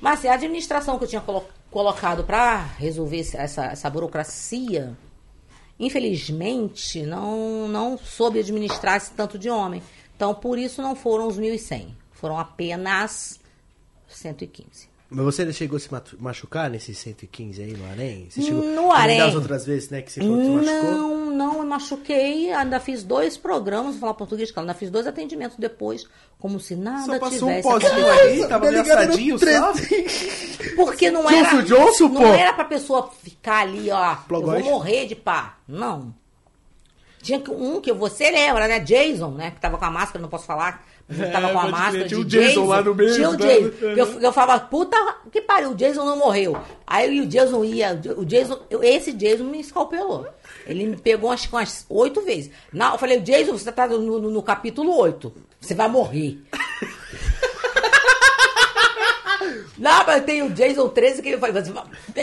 Mas 0.00 0.18
assim, 0.18 0.28
a 0.28 0.34
administração 0.34 0.98
que 0.98 1.04
eu 1.04 1.08
tinha 1.08 1.20
colo- 1.20 1.46
colocado 1.70 2.24
para 2.24 2.56
resolver 2.78 3.20
essa, 3.34 3.66
essa 3.66 3.88
burocracia, 3.90 4.96
infelizmente, 5.78 7.02
não, 7.02 7.68
não 7.68 7.96
soube 7.96 8.40
administrar 8.40 8.96
esse 8.96 9.12
tanto 9.12 9.38
de 9.38 9.48
homem. 9.48 9.82
Então, 10.16 10.34
por 10.34 10.58
isso 10.58 10.82
não 10.82 10.96
foram 10.96 11.28
os 11.28 11.38
1.100. 11.38 11.88
Foram 12.12 12.36
apenas 12.38 13.38
115. 14.08 14.87
Mas 15.10 15.24
você 15.24 15.50
chegou 15.54 15.78
a 15.78 15.80
se 15.80 15.88
machucar 16.18 16.68
nesses 16.68 16.98
115 16.98 17.62
aí 17.62 17.72
no 17.74 17.90
Arém? 17.90 18.26
Você 18.28 18.42
chegou 18.42 18.62
No 18.62 18.92
Harém. 18.92 19.18
das 19.18 19.34
outras 19.34 19.64
vezes, 19.64 19.88
né, 19.88 20.02
que 20.02 20.12
você 20.12 20.20
falou 20.20 20.36
que 20.36 20.44
se 20.44 20.50
machucou? 20.70 20.90
Não, 20.92 21.30
não, 21.30 21.66
machuquei. 21.66 22.52
Ainda 22.52 22.78
fiz 22.78 23.02
dois 23.04 23.36
programas, 23.38 23.92
vou 23.92 24.00
falar 24.00 24.14
português, 24.14 24.50
claro. 24.50 24.68
Ainda 24.68 24.78
fiz 24.78 24.90
dois 24.90 25.06
atendimentos 25.06 25.56
depois, 25.56 26.06
como 26.38 26.60
se 26.60 26.76
nada 26.76 27.06
Só 27.06 27.18
passou 27.18 27.48
um 27.48 27.56
tivesse 27.58 27.62
pozinho 27.62 27.90
acontecido. 28.06 28.42
aí, 28.42 28.48
tava 28.48 28.66
meio 28.70 28.82
assadinho 28.82 29.38
só. 29.38 29.72
Porque 30.76 31.10
não 31.10 31.22
Johnson 31.22 31.36
era. 31.56 31.62
Johnson, 31.62 32.08
não 32.08 32.20
pô. 32.20 32.26
era 32.28 32.52
pra 32.52 32.64
pessoa 32.66 33.10
ficar 33.22 33.60
ali, 33.62 33.90
ó. 33.90 34.12
Eu 34.12 34.16
Plogóide. 34.28 34.62
vou 34.62 34.72
morrer 34.72 35.06
de 35.06 35.14
pá. 35.16 35.56
Não. 35.66 36.14
Tinha 37.22 37.40
que- 37.40 37.50
um 37.50 37.80
que 37.80 37.92
você 37.92 38.30
lembra, 38.30 38.68
né? 38.68 38.78
Jason, 38.78 39.30
né? 39.32 39.50
Que 39.52 39.60
tava 39.60 39.78
com 39.78 39.84
a 39.84 39.90
máscara, 39.90 40.20
não 40.20 40.28
posso 40.28 40.44
falar. 40.46 40.86
Tava 41.32 41.48
É, 41.48 41.52
com 41.52 41.58
a 41.58 41.68
máscara 41.68 42.06
tinha 42.06 42.08
de 42.08 42.16
o 42.16 42.24
Jason 42.24 42.66
lá 42.66 42.82
no 42.82 42.94
meio, 42.94 43.14
Tinha 43.14 43.30
o 43.30 43.32
né? 43.32 43.38
Jason. 43.38 43.86
Eu, 43.96 44.20
eu 44.20 44.32
falava, 44.32 44.60
puta 44.66 44.96
que 45.32 45.40
pariu, 45.40 45.70
o 45.70 45.74
Jason 45.74 46.04
não 46.04 46.18
morreu. 46.18 46.54
Aí 46.86 47.20
o 47.20 47.26
Jason 47.26 47.64
ia, 47.64 47.98
o 48.16 48.24
Jason, 48.26 48.58
esse 48.82 49.12
Jason 49.12 49.44
me 49.44 49.58
escalpelou. 49.60 50.26
Ele 50.66 50.86
me 50.86 50.96
pegou 50.98 51.30
acho 51.30 51.48
que 51.48 51.54
umas 51.54 51.86
oito 51.88 52.20
vezes. 52.20 52.50
Não, 52.72 52.92
eu 52.92 52.98
falei, 52.98 53.20
Jason, 53.20 53.52
você 53.56 53.72
tá 53.72 53.86
no, 53.86 53.98
no- 54.20 54.30
no 54.30 54.42
capítulo 54.42 54.94
8. 54.98 55.32
Você 55.60 55.74
vai 55.74 55.88
morrer. 55.88 56.38
Não, 59.78 60.04
mas 60.04 60.24
tem 60.24 60.42
o 60.42 60.50
Jason 60.50 60.88
13 60.88 61.22
que 61.22 61.28
ele 61.28 61.38
fala. 61.38 61.52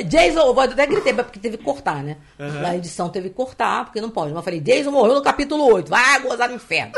Jason, 0.06 0.40
eu 0.42 0.60
até 0.60 0.86
gritei, 0.86 1.14
mas 1.14 1.26
porque 1.26 1.40
teve 1.40 1.58
que 1.58 1.64
cortar, 1.64 2.04
né? 2.04 2.18
Na 2.38 2.76
edição 2.76 3.08
teve 3.10 3.30
que 3.30 3.36
cortar, 3.36 3.86
porque 3.86 4.02
não 4.02 4.10
pode. 4.10 4.30
Mas 4.30 4.38
eu 4.38 4.44
falei, 4.44 4.60
Jason 4.60 4.92
morreu 4.92 5.16
no 5.16 5.22
capítulo 5.22 5.64
8. 5.74 5.90
Vai 5.90 6.20
gozar 6.22 6.50
no 6.50 6.56
inferno. 6.56 6.92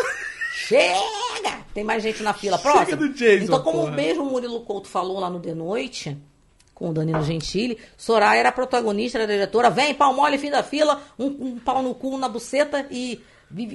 Chega! 0.57 1.65
Tem 1.73 1.83
mais 1.83 2.01
gente 2.01 2.23
na 2.23 2.33
fila 2.33 2.57
próxima. 2.57 2.97
do 2.97 3.09
Jason, 3.13 3.45
então, 3.45 3.61
como 3.61 3.81
porra. 3.81 3.91
mesmo 3.91 4.23
o 4.23 4.31
Murilo 4.31 4.61
Couto 4.61 4.87
falou 4.87 5.19
lá 5.19 5.29
no 5.29 5.39
The 5.39 5.53
Noite, 5.53 6.17
com 6.73 6.89
o 6.89 6.93
Danilo 6.93 7.23
Gentili, 7.23 7.77
Soraya 7.95 8.39
era 8.39 8.49
a 8.49 8.51
protagonista, 8.51 9.19
era 9.19 9.27
diretora. 9.27 9.69
Vem, 9.69 9.93
pau 9.93 10.13
mole, 10.15 10.39
fim 10.39 10.49
da 10.49 10.63
fila, 10.63 11.01
um, 11.17 11.25
um 11.25 11.59
pau 11.59 11.83
no 11.83 11.93
cu 11.93 12.17
na 12.17 12.27
buceta 12.27 12.87
e 12.89 13.21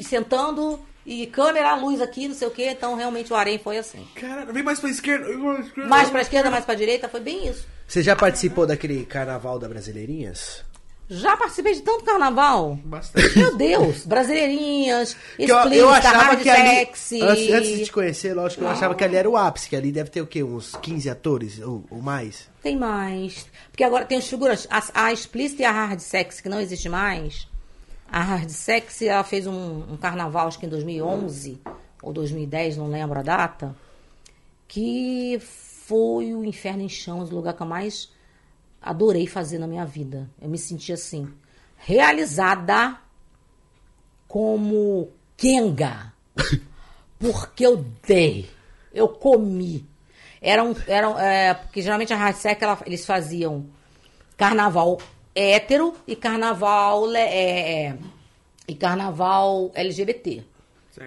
sentando. 0.03 0.80
E 1.05 1.26
câmera, 1.26 1.74
luz 1.74 2.01
aqui, 2.01 2.28
não 2.28 2.35
sei 2.35 2.47
o 2.47 2.51
quê. 2.51 2.70
Então, 2.70 2.95
realmente, 2.95 3.33
o 3.33 3.37
Arém 3.37 3.59
foi 3.59 3.76
assim. 3.76 4.07
Cara, 4.14 4.53
vem 4.53 4.62
mais 4.62 4.78
pra 4.78 4.89
esquerda. 4.89 5.26
Mais 5.89 6.11
pra 6.11 6.20
esquerda, 6.20 6.51
mais 6.51 6.64
pra 6.64 6.74
direita, 6.76 7.09
foi 7.09 7.20
bem 7.20 7.49
isso. 7.49 7.66
Você 7.89 8.03
já 8.03 8.14
participou 8.14 8.66
daquele 8.66 9.05
carnaval 9.05 9.59
da 9.59 9.68
Brasileirinhas? 9.68 10.64
Já 11.14 11.36
participei 11.36 11.74
de 11.74 11.82
tanto 11.82 12.04
carnaval. 12.04 12.78
Bastante. 12.84 13.38
Meu 13.38 13.54
Deus, 13.56 14.06
brasileirinhas, 14.06 15.14
Que 15.36 15.42
eu, 15.42 15.56
explícita, 15.56 15.74
eu 15.76 15.90
achava 15.90 16.18
hard 16.22 16.42
que 16.42 16.48
ali. 16.48 16.68
sexy. 16.76 17.20
Antes, 17.22 17.50
antes 17.52 17.70
de 17.78 17.84
te 17.84 17.92
conhecer, 17.92 18.34
lógico 18.34 18.62
que 18.62 18.66
eu 18.66 18.70
achava 18.70 18.94
que 18.94 19.04
ali 19.04 19.16
era 19.16 19.28
o 19.28 19.36
ápice, 19.36 19.68
que 19.68 19.76
ali 19.76 19.92
deve 19.92 20.08
ter 20.08 20.22
o 20.22 20.26
quê? 20.26 20.42
Uns 20.42 20.74
15 20.76 21.10
atores 21.10 21.60
ou, 21.60 21.84
ou 21.90 22.00
mais? 22.00 22.48
Tem 22.62 22.76
mais. 22.78 23.46
Porque 23.70 23.84
agora 23.84 24.06
tem 24.06 24.16
os 24.16 24.26
figuras. 24.26 24.66
A, 24.70 25.06
a 25.06 25.12
explícita 25.12 25.62
e 25.62 25.64
a 25.66 25.70
hard 25.72 26.00
sexy, 26.00 26.42
que 26.42 26.48
não 26.48 26.60
existe 26.60 26.88
mais. 26.88 27.46
A 28.10 28.22
hard 28.22 28.48
sexy, 28.48 29.06
ela 29.08 29.22
fez 29.24 29.46
um, 29.46 29.84
um 29.92 29.96
carnaval, 29.98 30.48
acho 30.48 30.58
que 30.58 30.64
em 30.66 30.70
2011 30.70 31.60
ou 32.02 32.12
2010, 32.12 32.78
não 32.78 32.88
lembro 32.88 33.18
a 33.18 33.22
data. 33.22 33.76
Que 34.66 35.38
foi 35.40 36.32
o 36.34 36.42
Inferno 36.44 36.82
em 36.82 36.88
Chãos, 36.88 37.30
o 37.30 37.34
lugar 37.34 37.52
que 37.54 37.62
eu 37.62 37.66
mais 37.66 38.10
adorei 38.83 39.26
fazer 39.26 39.59
na 39.59 39.66
minha 39.66 39.85
vida. 39.87 40.28
Eu 40.41 40.49
me 40.49 40.59
senti 40.59 40.93
assim, 40.93 41.28
realizada 41.76 42.99
como 44.28 45.11
Kenga. 45.37 46.12
Porque 47.18 47.64
eu 47.64 47.85
dei, 48.07 48.51
eu 48.93 49.09
comi. 49.09 49.87
Era 50.41 50.64
um, 50.64 50.74
era, 50.89 51.07
é, 51.24 51.55
porque 51.55 51.80
geralmente 51.80 52.12
a 52.12 52.16
hard 52.16 52.35
sex, 52.35 52.61
ela- 52.61 52.83
eles 52.85 53.07
faziam 53.07 53.66
carnaval 54.37 54.99
hétero 55.33 55.95
e 56.05 56.16
carnaval 56.16 57.07
le- 57.07 57.16
é, 57.18 57.87
é, 57.87 57.99
e 58.66 58.74
carnaval 58.74 59.70
LGBT. 59.72 60.43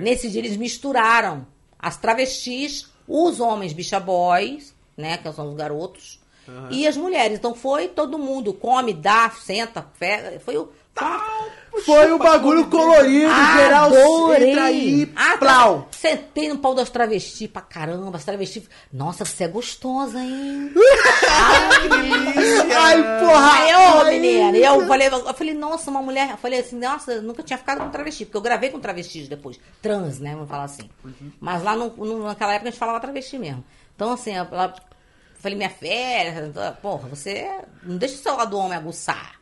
Nesse 0.01 0.29
dia 0.31 0.39
eles 0.39 0.55
misturaram 0.55 1.45
as 1.77 1.97
travestis, 1.97 2.89
os 3.05 3.41
homens 3.41 3.73
bicha 3.73 3.99
boys, 3.99 4.73
né, 4.95 5.17
que 5.17 5.29
são 5.33 5.49
os 5.49 5.55
garotos, 5.55 6.21
e 6.69 6.87
as 6.87 6.95
mulheres. 6.97 7.37
Então 7.37 7.53
foi 7.55 7.87
todo 7.87 8.17
mundo 8.19 8.53
come, 8.53 8.93
dá, 8.93 9.29
senta, 9.31 9.85
pega, 9.99 10.39
foi 10.39 10.57
o 10.57 10.69
Foi 11.85 12.11
o 12.11 12.17
bagulho 12.17 12.67
colorido, 12.69 13.29
geral. 13.57 13.87
Adorei. 13.87 14.51
Entra 14.51 14.63
aí, 14.63 15.11
Ah, 15.15 15.37
plau. 15.37 15.87
Sentei 15.91 16.47
no 16.47 16.57
pau 16.57 16.73
das 16.73 16.89
travestis 16.89 17.49
pra 17.49 17.61
caramba. 17.61 18.17
As 18.17 18.23
travestis. 18.23 18.63
Nossa, 18.93 19.25
você 19.25 19.43
é 19.43 19.47
gostosa, 19.49 20.17
hein? 20.19 20.71
Ai, 22.77 23.19
porra! 23.19 23.51
Aí, 23.53 23.73
ô, 23.73 24.01
ai. 24.01 24.19
menina, 24.19 24.57
eu 24.57 24.87
falei, 24.87 25.07
eu 25.07 25.33
falei, 25.33 25.53
nossa, 25.53 25.91
uma 25.91 26.01
mulher. 26.01 26.31
Eu 26.31 26.37
falei 26.37 26.59
assim, 26.59 26.79
nossa, 26.79 27.13
eu 27.13 27.21
nunca 27.21 27.43
tinha 27.43 27.57
ficado 27.57 27.79
com 27.83 27.89
travesti, 27.89 28.25
porque 28.25 28.37
eu 28.37 28.41
gravei 28.41 28.69
com 28.69 28.79
travestis 28.79 29.27
depois. 29.27 29.59
Trans, 29.81 30.19
né? 30.19 30.33
Vamos 30.33 30.49
falar 30.49 30.63
assim. 30.65 30.89
Mas 31.39 31.63
lá 31.63 31.75
no, 31.75 31.89
no- 31.89 32.23
naquela 32.23 32.53
época 32.53 32.69
a 32.69 32.71
gente 32.71 32.79
falava 32.79 32.99
travesti 32.99 33.37
mesmo. 33.37 33.63
Então, 33.95 34.11
assim, 34.13 34.31
ela. 34.31 34.73
Falei, 35.45 35.59
minha 35.59 35.69
fera, 35.69 36.75
porra, 36.81 37.07
você 37.07 37.61
não 37.83 37.97
deixa 37.97 38.15
o 38.15 38.17
seu 38.17 38.35
lado 38.35 38.49
do 38.49 38.57
homem 38.57 38.75
aguçar. 38.75 39.39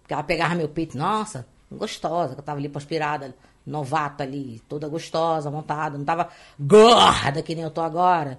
Porque 0.00 0.14
ela 0.14 0.22
pegava 0.22 0.54
meu 0.54 0.66
peito, 0.66 0.96
nossa, 0.96 1.46
gostosa, 1.70 2.32
que 2.32 2.40
eu 2.40 2.42
tava 2.42 2.58
ali 2.58 2.72
aspirada, 2.74 3.36
novata 3.66 4.24
ali, 4.24 4.62
toda 4.66 4.88
gostosa, 4.88 5.50
montada, 5.50 5.98
não 5.98 6.06
tava 6.06 6.30
gorda 6.58 7.42
que 7.42 7.54
nem 7.54 7.64
eu 7.64 7.70
tô 7.70 7.82
agora. 7.82 8.38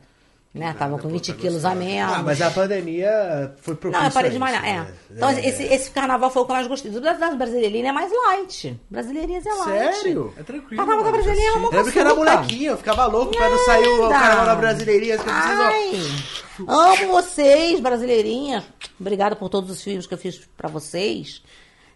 Né? 0.54 0.74
Tava 0.80 0.98
com 0.98 1.08
20 1.08 1.34
quilos 1.34 1.64
a 1.66 1.76
menos. 1.76 2.14
Ah, 2.14 2.24
mas 2.24 2.42
a 2.42 2.50
pandemia 2.50 3.54
foi 3.62 3.76
propícia 3.76 4.00
Não, 4.02 4.08
eu 4.08 4.14
parei 4.14 4.32
de 4.32 4.40
malhar, 4.40 4.66
é. 4.66 4.74
né? 4.80 4.94
Então, 5.12 5.30
É. 5.30 5.46
esse, 5.46 5.62
esse 5.64 5.92
carnaval 5.92 6.32
foi 6.32 6.42
o 6.42 6.46
que 6.46 6.52
eu 6.52 6.56
mais 6.56 6.68
gostei. 6.68 6.90
Do 6.90 7.00
das 7.00 7.36
brasileirinhas 7.38 7.90
é 7.90 7.92
mais 7.92 8.12
light. 8.12 8.80
Brasileirinhas 8.90 9.46
é 9.46 9.54
light. 9.54 9.96
Sério? 9.98 10.34
É 10.36 10.42
tranquilo. 10.42 10.78
Carnaval 10.84 11.04
da 11.04 11.12
brasileira 11.12 11.42
é 11.42 11.52
uma 11.52 11.68
Eu 11.68 11.72
lembro 11.78 11.92
que 11.92 12.00
era 12.00 12.16
molequinho, 12.16 12.72
eu 12.72 12.78
ficava 12.78 13.06
louco 13.06 13.36
pra 13.38 13.50
não 13.50 13.58
sair 13.66 13.88
o 13.88 14.10
Nada. 14.10 14.20
carnaval 14.20 14.46
da 14.48 14.56
brasileirinha. 14.56 15.18
Amo 16.68 17.08
vocês, 17.12 17.80
brasileirinhas. 17.80 18.64
Obrigada 19.00 19.36
por 19.36 19.50
todos 19.50 19.70
os 19.70 19.82
filmes 19.82 20.08
que 20.08 20.14
eu 20.14 20.18
fiz 20.18 20.40
pra 20.58 20.68
vocês. 20.70 21.44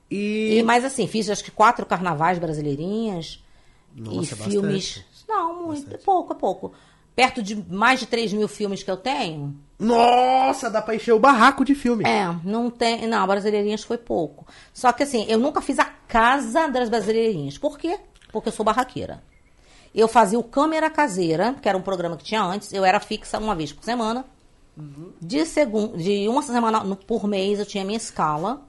E... 0.09 0.57
E, 0.59 0.63
mas 0.63 0.85
assim, 0.85 1.07
fiz 1.07 1.29
acho 1.29 1.43
que 1.43 1.51
quatro 1.51 1.85
carnavais 1.85 2.37
brasileirinhas. 2.37 3.43
Nossa, 3.95 4.35
e 4.35 4.37
filmes. 4.51 4.97
bastante. 4.97 5.05
Não, 5.27 5.65
muito, 5.67 5.95
é 5.95 5.97
pouco, 5.97 6.33
é 6.33 6.35
pouco. 6.35 6.73
Perto 7.21 7.43
de 7.43 7.55
mais 7.71 7.99
de 7.99 8.07
3 8.07 8.33
mil 8.33 8.47
filmes 8.47 8.81
que 8.81 8.89
eu 8.89 8.97
tenho. 8.97 9.55
Nossa, 9.77 10.69
dá 10.71 10.81
pra 10.81 10.95
encher 10.95 11.11
o 11.13 11.19
barraco 11.19 11.63
de 11.63 11.75
filme. 11.75 12.03
É, 12.03 12.25
não 12.43 12.69
tem. 12.71 13.05
Não, 13.05 13.27
brasileirinhas 13.27 13.83
foi 13.83 13.97
pouco. 13.97 14.47
Só 14.73 14.91
que 14.91 15.03
assim, 15.03 15.25
eu 15.29 15.37
nunca 15.37 15.61
fiz 15.61 15.77
a 15.77 15.85
casa 15.85 16.67
das 16.67 16.89
brasileirinhas. 16.89 17.59
Por 17.59 17.77
quê? 17.77 17.99
Porque 18.31 18.49
eu 18.49 18.53
sou 18.53 18.65
barraqueira. 18.65 19.21
Eu 19.93 20.07
fazia 20.07 20.39
o 20.39 20.43
Câmera 20.43 20.89
Caseira, 20.89 21.53
que 21.61 21.69
era 21.69 21.77
um 21.77 21.81
programa 21.81 22.17
que 22.17 22.23
tinha 22.23 22.41
antes. 22.41 22.73
Eu 22.73 22.83
era 22.83 22.99
fixa 22.99 23.37
uma 23.37 23.53
vez 23.53 23.71
por 23.71 23.83
semana. 23.83 24.25
De, 25.21 25.45
segun, 25.45 25.89
de 25.95 26.27
uma 26.27 26.41
semana 26.41 26.79
no- 26.83 26.95
por 26.95 27.27
mês 27.27 27.59
eu 27.59 27.65
tinha 27.67 27.83
minha 27.85 27.97
escala. 27.97 28.61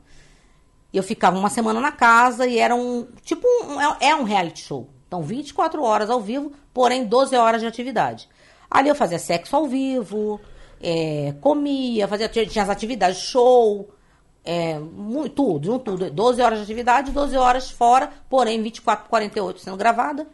Eu 0.93 1.03
ficava 1.03 1.39
uma 1.39 1.49
semana 1.49 1.81
na 1.81 1.91
casa 1.93 2.47
e 2.47 2.59
era 2.59 2.75
um. 2.75 3.07
Tipo, 3.25 3.47
um, 3.65 3.81
é, 3.81 3.97
é 4.11 4.15
um 4.15 4.25
reality 4.25 4.61
show. 4.63 4.91
Então, 5.09 5.23
24 5.23 5.83
horas 5.83 6.11
ao 6.11 6.21
vivo, 6.21 6.53
porém 6.73 7.05
12 7.05 7.35
horas 7.37 7.61
de 7.61 7.67
atividade. 7.67 8.29
Ali 8.73 8.89
eu 8.89 8.95
fazia 8.95 9.19
sexo 9.19 9.55
ao 9.55 9.67
vivo, 9.67 10.41
é, 10.83 11.35
comia, 11.43 12.09
fazia, 12.09 12.27
tinha 12.29 12.65
as 12.65 12.71
atividades, 12.71 13.19
show, 13.19 13.91
é, 14.43 14.79
muito, 14.79 15.35
tudo, 15.35 15.79
tudo. 15.79 16.11
12 16.11 16.41
horas 16.41 16.59
de 16.59 16.65
atividade, 16.65 17.11
12 17.11 17.37
horas 17.37 17.71
fora, 17.71 18.11
porém 18.31 18.63
24 18.63 19.09
48 19.11 19.61
sendo 19.61 19.77
gravada. 19.77 20.27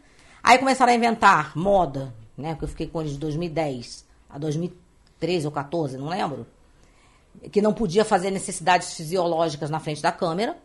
Aí 0.42 0.56
começaram 0.56 0.92
a 0.92 0.94
inventar 0.94 1.56
moda, 1.56 2.14
né? 2.36 2.52
Porque 2.52 2.64
eu 2.64 2.68
fiquei 2.68 2.86
com 2.86 3.00
eles 3.00 3.14
de 3.14 3.18
2010 3.18 4.06
a 4.30 4.38
2013 4.38 5.46
ou 5.46 5.52
14, 5.52 5.98
não 5.98 6.08
lembro. 6.08 6.46
Que 7.50 7.60
não 7.60 7.74
podia 7.74 8.04
fazer 8.04 8.30
necessidades 8.30 8.94
fisiológicas 8.94 9.68
na 9.68 9.80
frente 9.80 10.00
da 10.00 10.12
câmera. 10.12 10.56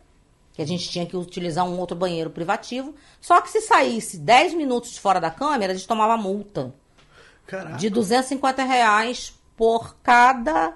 Que 0.52 0.62
a 0.62 0.66
gente 0.66 0.88
tinha 0.88 1.04
que 1.04 1.16
utilizar 1.16 1.66
um 1.66 1.78
outro 1.80 1.96
banheiro 1.96 2.30
privativo. 2.30 2.94
Só 3.20 3.40
que 3.40 3.50
se 3.50 3.60
saísse 3.60 4.18
10 4.18 4.54
minutos 4.54 4.96
fora 4.96 5.20
da 5.20 5.30
câmera, 5.30 5.72
a 5.72 5.76
gente 5.76 5.88
tomava 5.88 6.16
multa. 6.16 6.72
Caraca. 7.46 7.76
De 7.76 7.90
250 7.90 8.62
reais 8.64 9.34
por 9.56 9.96
cada 10.02 10.74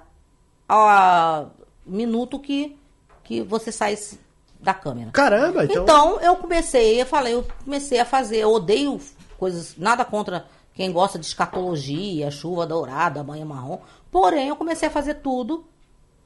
minuto 1.85 2.39
que, 2.39 2.77
que 3.23 3.41
você 3.41 3.71
saísse 3.71 4.19
da 4.59 4.73
câmera. 4.73 5.11
Caramba, 5.11 5.65
então. 5.65 5.83
Então 5.83 6.19
eu 6.21 6.35
comecei, 6.35 7.01
eu 7.01 7.05
falei, 7.05 7.33
eu 7.33 7.47
comecei 7.63 7.99
a 7.99 8.05
fazer, 8.05 8.37
eu 8.37 8.51
odeio 8.51 8.99
coisas, 9.37 9.75
nada 9.77 10.03
contra 10.05 10.45
quem 10.73 10.91
gosta 10.91 11.17
de 11.17 11.25
escatologia, 11.25 12.29
chuva 12.29 12.65
dourada, 12.65 13.23
banho 13.23 13.45
marrom. 13.45 13.79
Porém, 14.11 14.49
eu 14.49 14.55
comecei 14.55 14.87
a 14.87 14.91
fazer 14.91 15.15
tudo 15.15 15.65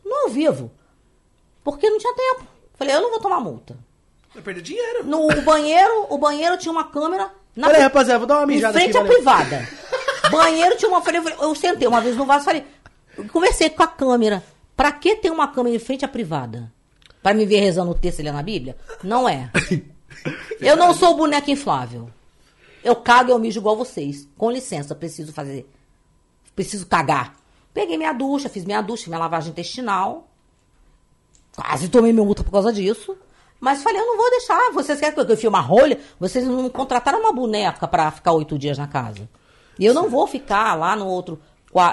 no 0.04 0.14
ao 0.16 0.30
vivo. 0.30 0.72
Porque 1.64 1.90
não 1.90 1.98
tinha 1.98 2.14
tempo. 2.14 2.46
Falei, 2.74 2.96
eu 2.96 3.02
não 3.02 3.10
vou 3.12 3.20
tomar 3.20 3.40
multa. 3.40 3.78
Vai 4.34 4.44
perder 4.44 4.62
dinheiro. 4.62 5.06
No 5.06 5.28
o 5.28 5.42
banheiro, 5.42 6.08
o 6.10 6.18
banheiro 6.18 6.58
tinha 6.58 6.72
uma 6.72 6.84
câmera 6.86 7.32
na 7.56 7.68
Pera 7.68 7.78
aí, 7.78 7.84
rapaziada, 7.84 8.20
vou 8.20 8.28
dar 8.28 8.40
uma 8.40 8.44
em 8.44 8.56
mijada 8.56 8.74
frente 8.74 8.90
aqui. 8.90 8.98
à 8.98 9.02
valeu. 9.02 9.16
privada. 9.16 9.70
Banheiro 10.34 10.78
tinha 10.78 10.90
uma. 10.90 11.02
Falei, 11.02 11.22
eu 11.40 11.56
sentei 11.56 11.88
uma 11.88 12.02
vez 12.02 12.16
no 12.16 12.26
vaso 12.26 12.44
e 12.44 12.46
falei. 12.46 12.66
Conversei 13.32 13.70
com 13.70 13.84
a 13.84 13.88
câmera. 13.88 14.44
Pra 14.76 14.92
que 14.92 15.16
ter 15.18 15.30
uma 15.30 15.48
câmera 15.48 15.76
em 15.76 15.80
frente 15.80 16.04
à 16.04 16.08
privada? 16.08 16.72
Pra 17.22 17.34
me 17.34 17.46
ver 17.46 17.60
rezando 17.60 17.92
o 17.92 17.96
texto 17.96 18.20
e 18.20 18.24
lendo 18.24 18.38
a 18.38 18.44
Bíblia? 18.44 18.76
Não 19.04 19.30
é. 19.30 19.52
Eu 20.60 20.76
não 20.76 20.94
sou 20.94 21.16
boneca 21.16 21.52
inflável. 21.52 22.10
Eu 22.84 22.96
cago 22.96 23.30
e 23.30 23.32
eu 23.32 23.40
mijo 23.40 23.60
igual 23.60 23.78
vocês. 23.78 24.28
Com 24.38 24.52
licença, 24.52 24.94
preciso 24.94 25.32
fazer. 25.32 25.70
Preciso 26.56 26.86
cagar. 26.86 27.36
Peguei 27.74 27.98
minha 27.98 28.14
ducha, 28.14 28.50
fiz 28.50 28.66
minha 28.66 28.82
ducha, 28.82 29.10
minha 29.10 29.20
lavagem 29.20 29.52
intestinal. 29.52 30.28
Quase 31.56 31.88
tomei 31.88 32.12
minha 32.12 32.26
multa 32.26 32.44
por 32.44 32.52
causa 32.52 32.72
disso. 32.74 33.18
Mas 33.60 33.82
falei, 33.82 34.02
eu 34.02 34.06
não 34.06 34.18
vou 34.18 34.30
deixar. 34.30 34.72
Vocês 34.74 35.00
querem 35.00 35.14
que 35.14 35.32
eu 35.32 35.38
filme 35.38 35.56
uma 35.56 35.62
rolha? 35.62 36.00
Vocês 36.20 36.46
não 36.46 36.70
contrataram 36.70 37.20
uma 37.20 37.32
boneca 37.32 37.88
pra 37.88 38.12
ficar 38.12 38.34
oito 38.34 38.60
dias 38.60 38.78
na 38.78 38.88
casa. 38.88 39.30
E 39.80 39.86
eu 39.86 39.94
não 39.94 40.10
vou 40.10 40.28
ficar 40.28 40.76
lá 40.76 40.96
no 40.96 41.08
outro, 41.08 41.40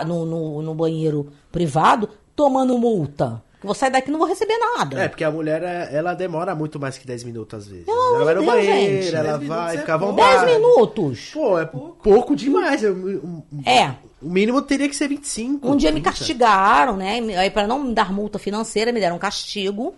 no, 0.06 0.24
no, 0.26 0.62
no 0.62 0.74
banheiro 0.74 1.32
privado, 1.50 2.08
tomando 2.36 2.76
multa. 2.78 3.42
Vou 3.62 3.74
sair 3.74 3.90
daqui 3.90 4.08
e 4.08 4.10
não 4.12 4.18
vou 4.18 4.26
receber 4.28 4.56
nada. 4.56 5.02
É, 5.02 5.08
porque 5.08 5.22
a 5.22 5.30
mulher, 5.30 5.62
é- 5.62 5.90
ela 5.92 6.14
demora 6.14 6.54
muito 6.54 6.80
mais 6.80 6.96
que 6.96 7.06
10 7.06 7.24
minutos 7.24 7.58
às 7.58 7.68
vezes. 7.68 7.84
Pelo 7.84 8.14
ela 8.16 8.24
vai 8.24 8.34
no 8.34 8.40
de 8.40 8.46
Deus, 8.46 8.56
banheiro, 8.66 9.02
gente. 9.02 9.14
ela 9.14 9.22
10 9.24 9.38
minutos 9.40 9.48
vai 9.64 9.76
é 9.76 9.78
ficar 9.80 9.94
à 9.94 9.98
pouco. 9.98 10.14
vontade. 10.14 10.44
Dez 10.46 10.56
minutos. 10.58 11.30
Pô, 11.34 11.58
é 11.58 11.66
pouco, 11.66 12.34
demais. 12.34 12.82
É, 12.82 12.90
um- 12.90 13.42
um- 13.52 13.62
É. 13.66 13.94
O 14.22 14.28
mínimo 14.30 14.62
teria 14.62 14.88
que 14.88 14.96
ser 14.96 15.08
25. 15.08 15.68
Um 15.70 15.76
dia 15.76 15.90
me 15.92 16.00
30. 16.00 16.10
castigaram, 16.18 16.96
né? 16.96 17.20
Me- 17.20 17.36
Aí, 17.36 17.50
para 17.50 17.66
não 17.66 17.78
me 17.84 17.92
dar 17.94 18.10
multa 18.12 18.38
financeira, 18.38 18.92
me 18.92 19.00
deram 19.00 19.16
um 19.16 19.18
castigo. 19.18 19.94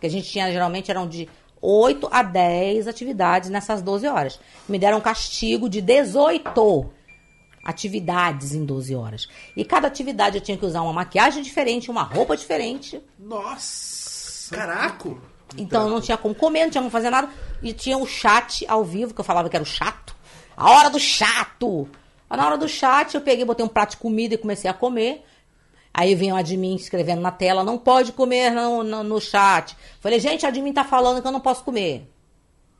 Que 0.00 0.06
a 0.08 0.10
gente 0.10 0.28
tinha, 0.28 0.50
geralmente, 0.50 0.90
eram 0.90 1.06
de 1.08 1.28
8 1.62 2.08
a 2.10 2.24
10 2.24 2.88
atividades 2.88 3.50
nessas 3.50 3.82
12 3.82 4.06
horas. 4.08 4.38
Me 4.68 4.78
deram 4.80 4.98
um 4.98 5.00
castigo 5.00 5.68
de 5.68 5.80
18 5.80 6.86
atividades 7.66 8.54
em 8.54 8.64
12 8.64 8.94
horas. 8.94 9.28
E 9.56 9.64
cada 9.64 9.88
atividade 9.88 10.36
eu 10.36 10.40
tinha 10.42 10.56
que 10.56 10.64
usar 10.64 10.82
uma 10.82 10.92
maquiagem 10.92 11.42
diferente, 11.42 11.90
uma 11.90 12.02
roupa 12.02 12.36
diferente. 12.36 13.02
Nossa. 13.18 14.54
Caraca! 14.54 15.14
Então 15.58 15.84
eu 15.84 15.90
não 15.90 16.00
tinha 16.00 16.16
como 16.16 16.34
comer, 16.34 16.64
não 16.64 16.70
tinha 16.70 16.82
como 16.82 16.90
fazer 16.90 17.10
nada. 17.10 17.28
E 17.62 17.72
tinha 17.72 17.98
o 17.98 18.06
chat 18.06 18.64
ao 18.68 18.84
vivo, 18.84 19.12
que 19.14 19.20
eu 19.20 19.24
falava 19.24 19.48
que 19.48 19.56
era 19.56 19.62
o 19.62 19.66
chato. 19.66 20.14
A 20.56 20.70
hora 20.70 20.88
do 20.90 20.98
chato! 21.00 21.88
Aí, 22.28 22.36
Na 22.36 22.46
hora 22.46 22.58
do 22.58 22.68
chat, 22.68 23.14
eu 23.14 23.20
peguei, 23.20 23.44
botei 23.44 23.64
um 23.64 23.68
prato 23.68 23.90
de 23.92 23.96
comida 23.98 24.34
e 24.34 24.38
comecei 24.38 24.70
a 24.70 24.74
comer. 24.74 25.24
Aí 25.92 26.14
vinha 26.14 26.34
o 26.34 26.36
admin 26.36 26.74
escrevendo 26.76 27.22
na 27.22 27.30
tela, 27.30 27.64
não 27.64 27.78
pode 27.78 28.12
comer 28.12 28.50
no, 28.50 28.82
no, 28.82 29.02
no 29.02 29.20
chat. 29.20 29.76
Falei, 30.00 30.20
gente, 30.20 30.44
o 30.44 30.48
admin 30.48 30.72
tá 30.72 30.84
falando 30.84 31.22
que 31.22 31.26
eu 31.26 31.32
não 31.32 31.40
posso 31.40 31.64
comer. 31.64 32.10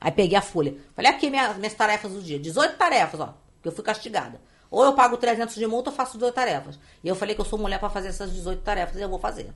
Aí 0.01 0.13
peguei 0.13 0.37
a 0.37 0.43
folha. 0.43 0.75
Falei, 0.95 1.11
aqui 1.11 1.31
minha- 1.31 1.55
minhas 1.55 1.73
tarefas 1.75 2.13
do 2.13 2.21
dia. 2.21 2.39
18 2.39 2.77
tarefas, 2.77 3.19
ó, 3.21 3.35
que 3.63 3.69
eu 3.69 3.73
fui 3.73 3.83
castigada. 3.83 4.41
Ou 4.71 4.85
eu 4.85 4.93
pago 4.95 5.17
300 5.17 5.55
de 5.55 5.67
multa 5.67 5.91
ou 5.91 5.97
faço 5.97 6.15
18 6.15 6.35
tarefas. 6.35 6.79
E 7.03 7.09
eu 7.09 7.15
falei 7.15 7.35
que 7.35 7.41
eu 7.41 7.45
sou 7.45 7.59
mulher 7.59 7.79
pra 7.79 7.89
fazer 7.91 8.09
essas 8.09 8.33
18 8.33 8.61
tarefas 8.63 8.97
e 8.97 9.03
eu 9.03 9.09
vou 9.09 9.19
fazer. 9.19 9.51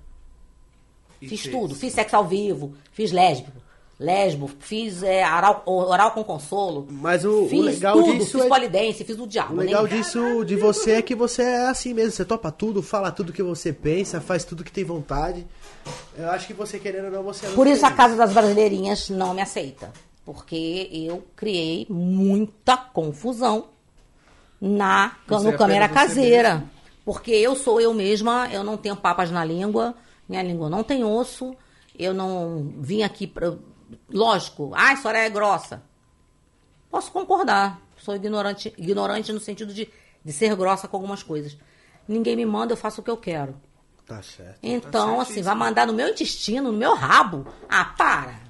E 1.20 1.28
Fiz 1.28 1.42
fez. 1.42 1.54
tudo. 1.54 1.74
Fiz 1.74 1.92
sexo 1.92 2.16
ao 2.16 2.24
vivo, 2.26 2.74
fiz 2.92 3.12
lésbico, 3.12 3.58
lesbo, 3.98 4.48
fiz 4.60 5.02
é, 5.02 5.22
oral, 5.26 5.62
oral 5.66 6.12
com 6.12 6.24
consolo. 6.24 6.86
Mas 6.90 7.24
o, 7.24 7.44
o 7.44 7.48
fiz 7.48 7.62
legal 7.64 7.94
tudo, 7.98 8.14
disso 8.18 8.38
fiz 8.38 8.46
é. 8.46 8.48
polidense, 8.48 9.04
fiz 9.04 9.18
o 9.18 9.26
diabo. 9.26 9.54
O 9.54 9.56
legal 9.58 9.82
nem- 9.84 9.96
disso 9.98 10.44
de 10.44 10.56
você 10.56 10.92
é 10.92 11.02
que 11.02 11.14
você 11.14 11.42
é 11.42 11.68
assim 11.68 11.92
mesmo, 11.92 12.12
você 12.12 12.24
topa 12.24 12.50
tudo, 12.50 12.82
fala 12.82 13.10
tudo 13.12 13.32
que 13.32 13.42
você 13.42 13.72
pensa, 13.72 14.20
faz 14.20 14.44
tudo 14.44 14.64
que 14.64 14.72
tem 14.72 14.84
vontade. 14.84 15.46
Eu 16.16 16.30
acho 16.30 16.46
que 16.46 16.54
você 16.54 16.78
querendo 16.78 17.06
ou 17.06 17.10
não, 17.10 17.22
você 17.22 17.46
é 17.46 17.50
Por 17.50 17.66
isso 17.66 17.84
a. 17.84 17.90
Casa 17.90 18.16
das 18.16 18.32
Brasileirinhas 18.32 19.10
não 19.10 19.34
me 19.34 19.42
aceita. 19.42 19.92
Porque 20.24 20.88
eu 20.92 21.22
criei 21.36 21.86
muita 21.90 22.76
confusão 22.76 23.66
na 24.60 25.16
Você 25.26 25.44
no 25.44 25.54
é 25.54 25.56
câmera 25.56 25.88
caseira. 25.88 26.54
mesmo. 26.54 26.70
Porque 27.04 27.30
eu 27.32 27.56
sou 27.56 27.80
eu 27.80 27.94
mesma, 27.94 28.48
eu 28.52 28.62
não 28.62 28.76
tenho 28.76 28.94
papas 28.94 29.30
na 29.30 29.44
língua, 29.44 29.94
minha 30.28 30.42
língua 30.42 30.68
não 30.68 30.84
tem 30.84 31.02
osso, 31.02 31.56
eu 31.98 32.12
não 32.12 32.72
vim 32.78 33.02
aqui 33.02 33.26
pra. 33.26 33.54
Lógico, 34.08 34.72
ah, 34.74 34.88
a 34.88 34.92
história 34.92 35.18
é 35.18 35.30
grossa. 35.30 35.82
Posso 36.90 37.10
concordar. 37.10 37.80
Sou 37.96 38.14
ignorante, 38.14 38.72
ignorante 38.78 39.32
no 39.32 39.40
sentido 39.40 39.72
de, 39.72 39.88
de 40.24 40.32
ser 40.32 40.54
grossa 40.56 40.88
com 40.88 40.96
algumas 40.96 41.22
coisas. 41.22 41.56
Ninguém 42.06 42.36
me 42.36 42.46
manda, 42.46 42.72
eu 42.72 42.76
faço 42.76 43.00
o 43.00 43.04
que 43.04 43.10
eu 43.10 43.16
quero. 43.16 43.54
Tá 44.06 44.22
certo. 44.22 44.58
Então, 44.62 45.20
assim, 45.20 45.34
certíssimo. 45.34 45.44
vai 45.44 45.54
mandar 45.54 45.86
no 45.86 45.92
meu 45.92 46.08
intestino, 46.08 46.72
no 46.72 46.78
meu 46.78 46.94
rabo. 46.94 47.46
Ah, 47.68 47.84
para! 47.84 48.40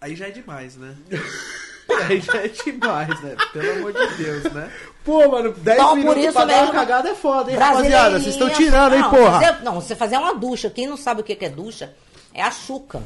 Aí 0.00 0.14
já 0.14 0.28
é 0.28 0.30
demais, 0.30 0.76
né? 0.76 0.96
Aí 2.08 2.20
já 2.20 2.36
é 2.44 2.48
demais, 2.48 3.20
né? 3.22 3.36
Pelo 3.52 3.72
amor 3.78 3.92
de 3.92 4.16
Deus, 4.16 4.44
né? 4.52 4.72
Pô, 5.08 5.28
mano, 5.30 5.52
10 5.52 5.76
Então, 5.78 5.88
por 5.90 5.96
minutos 5.96 6.22
isso 6.22 6.32
pra 6.32 6.44
dar 6.44 6.52
uma 6.54 6.60
mesmo, 6.60 6.72
cagada 6.74 7.08
é 7.08 7.14
foda, 7.14 7.50
hein, 7.50 7.56
rapaziada? 7.56 8.10
Vocês 8.20 8.26
estão 8.34 8.50
tirando, 8.50 8.94
hein, 8.94 9.00
não, 9.00 9.10
porra? 9.10 9.40
fazer- 9.40 9.62
não, 9.64 9.74
você 9.76 9.96
fazer 9.96 10.16
uma 10.18 10.34
ducha. 10.34 10.68
Quem 10.68 10.86
não 10.86 10.96
sabe 10.98 11.20
o 11.22 11.24
que 11.24 11.36
é 11.44 11.48
ducha, 11.48 11.94
é 12.34 12.42
a 12.42 12.50
chuca. 12.50 13.02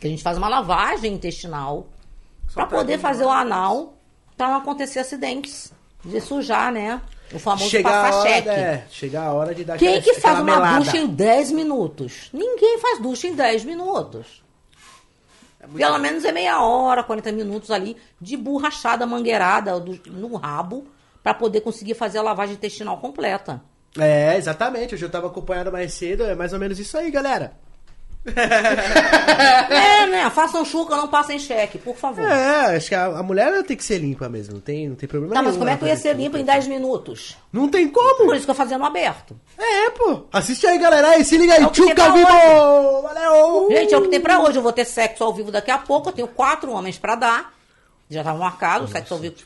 Que 0.00 0.06
a 0.06 0.10
gente 0.10 0.22
faz 0.22 0.38
uma 0.38 0.48
lavagem 0.48 1.12
intestinal 1.14 1.88
Só 2.48 2.54
pra 2.60 2.66
pra 2.66 2.78
poder 2.78 2.98
fazer 2.98 3.24
o 3.24 3.30
anal 3.30 3.94
pra 4.36 4.48
não 4.48 4.56
acontecer 4.58 5.00
acidentes. 5.00 5.72
De 6.04 6.20
sujar, 6.20 6.70
né? 6.70 7.00
O 7.34 7.38
famoso 7.40 7.68
Chegar 7.68 7.90
a 7.90 8.02
passar 8.04 8.18
hora, 8.20 8.28
cheque. 8.30 8.48
é, 8.50 8.86
chegar 8.88 9.22
a 9.26 9.32
hora 9.32 9.52
de 9.52 9.64
dar 9.64 9.76
Quem 9.78 9.96
aquela- 9.96 10.02
que 10.14 10.20
faz 10.20 10.38
uma 10.38 10.44
melada. 10.44 10.78
ducha 10.78 10.96
em 10.96 11.06
10 11.08 11.50
minutos? 11.50 12.28
Ninguém 12.32 12.78
faz 12.78 13.00
ducha 13.00 13.26
em 13.26 13.34
10 13.34 13.64
minutos. 13.64 14.44
É 15.58 15.66
Pelo 15.66 15.98
menos 15.98 16.24
é 16.24 16.30
meia 16.30 16.60
hora, 16.62 17.02
40 17.02 17.32
minutos 17.32 17.72
ali 17.72 17.96
de 18.20 18.36
borrachada 18.36 19.04
mangueirada 19.04 19.72
no 20.06 20.36
rabo 20.36 20.86
pra 21.26 21.34
poder 21.34 21.60
conseguir 21.60 21.94
fazer 21.94 22.18
a 22.18 22.22
lavagem 22.22 22.54
intestinal 22.54 22.98
completa. 22.98 23.60
É, 23.98 24.36
exatamente. 24.36 24.94
Hoje 24.94 25.04
eu 25.04 25.10
tava 25.10 25.26
acompanhando 25.26 25.72
mais 25.72 25.92
cedo, 25.92 26.22
é 26.22 26.36
mais 26.36 26.52
ou 26.52 26.58
menos 26.60 26.78
isso 26.78 26.96
aí, 26.96 27.10
galera. 27.10 27.52
É, 29.68 30.06
né? 30.06 30.30
Façam 30.30 30.64
chuca, 30.64 30.96
não 30.96 31.08
passem 31.08 31.38
cheque, 31.38 31.78
por 31.78 31.96
favor. 31.96 32.24
É, 32.24 32.76
acho 32.76 32.88
que 32.88 32.94
a, 32.94 33.06
a 33.06 33.22
mulher 33.24 33.60
tem 33.64 33.76
que 33.76 33.82
ser 33.82 33.98
limpa 33.98 34.28
mesmo, 34.28 34.54
não 34.54 34.60
tem, 34.60 34.88
não 34.88 34.94
tem 34.94 35.08
problema 35.08 35.34
Tá, 35.34 35.42
mas 35.42 35.52
nenhum 35.52 35.58
como 35.60 35.70
é 35.70 35.76
que 35.76 35.84
eu 35.84 35.88
ia 35.88 35.96
ser 35.96 36.14
limpa 36.14 36.38
em 36.38 36.44
10 36.44 36.68
minutos? 36.68 37.36
Não 37.52 37.68
tem 37.68 37.88
como. 37.88 38.26
Por 38.26 38.36
isso 38.36 38.44
que 38.44 38.50
eu 38.50 38.54
fazia 38.54 38.78
no 38.78 38.84
aberto. 38.84 39.36
É, 39.58 39.90
pô. 39.90 40.26
Assiste 40.32 40.64
aí, 40.66 40.78
galera. 40.78 41.08
Aí, 41.10 41.24
se 41.24 41.36
liga 41.36 41.54
aí. 41.54 41.64
É 41.64 41.68
Tchuca 41.70 42.12
vivo! 42.12 43.02
Valeu! 43.02 43.68
Gente, 43.70 43.94
é 43.94 43.98
o 43.98 44.02
que 44.02 44.08
tem 44.08 44.20
pra 44.20 44.40
hoje. 44.40 44.58
Eu 44.58 44.62
vou 44.62 44.72
ter 44.72 44.84
sexo 44.84 45.24
ao 45.24 45.34
vivo 45.34 45.50
daqui 45.50 45.72
a 45.72 45.78
pouco. 45.78 46.08
Eu 46.08 46.12
tenho 46.12 46.28
quatro 46.28 46.70
homens 46.70 46.98
pra 46.98 47.16
dar. 47.16 47.52
Já 48.08 48.22
tava 48.22 48.38
marcado, 48.38 48.86
sexo 48.86 49.14
ao 49.14 49.20
vivo. 49.20 49.36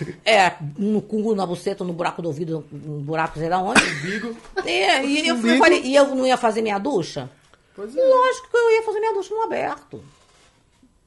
É, 0.24 0.54
no 0.78 1.00
cu, 1.02 1.34
na 1.34 1.44
buceta, 1.46 1.84
no 1.84 1.92
buraco 1.92 2.22
do 2.22 2.28
ouvido, 2.28 2.64
no 2.70 3.00
buraco 3.00 3.38
sei 3.38 3.48
lá 3.48 3.58
onde. 3.62 3.82
Umbigo. 3.82 4.36
E, 4.64 4.70
e 5.06 5.28
eu 5.28 5.34
Umbigo. 5.36 5.58
falei, 5.58 5.80
e 5.82 5.94
eu 5.94 6.14
não 6.14 6.26
ia 6.26 6.36
fazer 6.36 6.62
minha 6.62 6.78
ducha? 6.78 7.28
Pois 7.74 7.96
é. 7.96 8.00
Lógico 8.04 8.50
que 8.50 8.56
eu 8.56 8.70
ia 8.72 8.82
fazer 8.82 9.00
minha 9.00 9.14
ducha 9.14 9.34
no 9.34 9.42
aberto. 9.42 10.02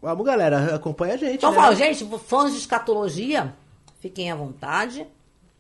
Vamos, 0.02 0.26
galera. 0.26 0.76
Acompanha 0.76 1.14
a 1.14 1.18
gente, 1.18 1.36
Então, 1.36 1.52
né? 1.52 1.58
eu 1.58 1.62
falo, 1.62 1.76
gente, 1.76 2.06
fãs 2.28 2.52
de 2.52 2.60
escatologia, 2.60 3.54
fiquem 4.00 4.32
à 4.32 4.36
vontade, 4.36 5.06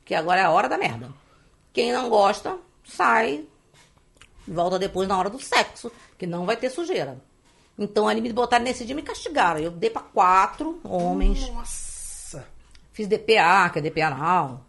que 0.03 0.13
agora 0.13 0.41
é 0.41 0.43
a 0.43 0.51
hora 0.51 0.67
da 0.69 0.77
merda. 0.77 1.09
Quem 1.73 1.91
não 1.91 2.09
gosta, 2.09 2.57
sai, 2.83 3.43
volta 4.47 4.77
depois 4.79 5.07
na 5.07 5.17
hora 5.17 5.29
do 5.29 5.39
sexo, 5.41 5.91
que 6.17 6.25
não 6.27 6.45
vai 6.45 6.55
ter 6.57 6.69
sujeira. 6.69 7.17
Então, 7.77 8.07
ali 8.07 8.21
me 8.21 8.31
botaram 8.31 8.63
nesse 8.63 8.85
dia 8.85 8.93
e 8.93 8.95
me 8.95 9.01
castigaram. 9.01 9.59
Eu 9.59 9.71
dei 9.71 9.89
pra 9.89 10.01
quatro 10.01 10.79
homens. 10.83 11.49
Nossa. 11.49 11.84
Fiz 12.95 13.07
DPA, 13.09 13.69
que 13.73 13.79
é 13.79 13.81
DPA 13.81 14.07
anal. 14.07 14.65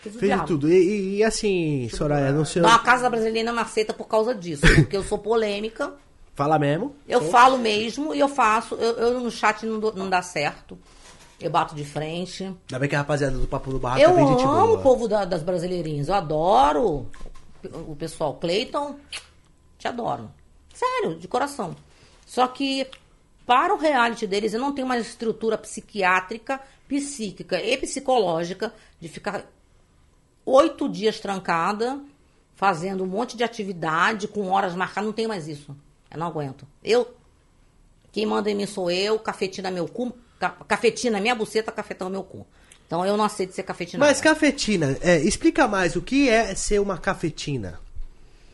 Fiz 0.00 0.14
Fez 0.16 0.32
diabo. 0.32 0.46
tudo. 0.46 0.72
E, 0.72 1.16
e 1.18 1.22
assim, 1.24 1.90
Soraya, 1.90 2.32
não 2.32 2.46
sei. 2.46 2.62
Não, 2.62 2.70
a 2.70 2.78
Casa 2.78 3.10
Brasileira 3.10 3.44
não 3.50 3.54
me 3.54 3.60
aceita 3.62 3.92
por 3.92 4.08
causa 4.08 4.34
disso, 4.34 4.62
porque 4.74 4.96
eu 4.96 5.02
sou 5.02 5.18
polêmica. 5.18 5.92
Fala 6.34 6.58
mesmo. 6.58 6.96
Eu 7.06 7.20
falo 7.30 7.58
mesmo 7.58 8.14
e 8.14 8.18
eu 8.18 8.28
faço. 8.28 8.76
Eu, 8.76 8.92
eu 8.96 9.20
no 9.20 9.30
chat 9.30 9.66
não, 9.66 9.78
dou- 9.78 9.94
não 9.94 10.08
dá 10.08 10.22
certo. 10.22 10.78
Eu 11.38 11.50
bato 11.50 11.74
de 11.74 11.84
frente. 11.84 12.44
Ainda 12.44 12.78
bem 12.78 12.88
que 12.88 12.94
a 12.94 12.98
rapaziada 13.00 13.36
do 13.36 13.46
Papo 13.46 13.70
no 13.70 13.78
Barraco 13.78 14.00
eu 14.02 14.10
é 14.10 14.14
bem 14.14 14.26
gente 14.26 14.42
amo 14.42 14.52
boa. 14.68 14.78
o 14.78 14.82
povo 14.82 15.06
da- 15.06 15.26
das 15.26 15.42
brasileirinhas. 15.42 16.08
Eu 16.08 16.14
adoro 16.14 17.06
o 17.86 17.94
pessoal. 17.94 18.34
Cleiton, 18.36 18.96
te 19.78 19.86
adoro. 19.86 20.30
Sério, 20.72 21.18
de 21.18 21.28
coração. 21.28 21.76
Só 22.24 22.46
que 22.48 22.86
para 23.46 23.72
o 23.72 23.78
reality 23.78 24.26
deles, 24.26 24.52
eu 24.52 24.60
não 24.60 24.72
tenho 24.74 24.86
mais 24.86 25.06
estrutura 25.06 25.56
psiquiátrica, 25.56 26.60
psíquica 26.88 27.62
e 27.62 27.76
psicológica 27.78 28.72
de 29.00 29.08
ficar 29.08 29.46
oito 30.44 30.88
dias 30.88 31.20
trancada, 31.20 32.00
fazendo 32.56 33.04
um 33.04 33.06
monte 33.06 33.36
de 33.36 33.44
atividade, 33.44 34.28
com 34.28 34.48
horas 34.48 34.74
marcadas. 34.74 35.04
Não 35.06 35.12
tenho 35.12 35.28
mais 35.28 35.46
isso. 35.48 35.76
Eu 36.10 36.18
não 36.18 36.26
aguento. 36.26 36.66
Eu, 36.82 37.14
quem 38.12 38.26
manda 38.26 38.50
em 38.50 38.54
mim 38.54 38.66
sou 38.66 38.90
eu, 38.90 39.18
cafetina 39.18 39.70
meu 39.70 39.86
cu, 39.88 40.12
ca- 40.38 40.50
cafetina 40.66 41.20
minha 41.20 41.34
buceta, 41.34 41.70
cafetão 41.72 42.08
meu 42.08 42.22
cu. 42.22 42.46
Então 42.86 43.04
eu 43.04 43.16
não 43.16 43.24
aceito 43.24 43.52
ser 43.52 43.64
cafetina. 43.64 44.04
Mas 44.04 44.20
cafetina, 44.20 44.96
é, 45.00 45.18
explica 45.18 45.66
mais 45.66 45.96
o 45.96 46.02
que 46.02 46.28
é 46.28 46.54
ser 46.54 46.80
uma 46.80 46.96
cafetina. 46.98 47.80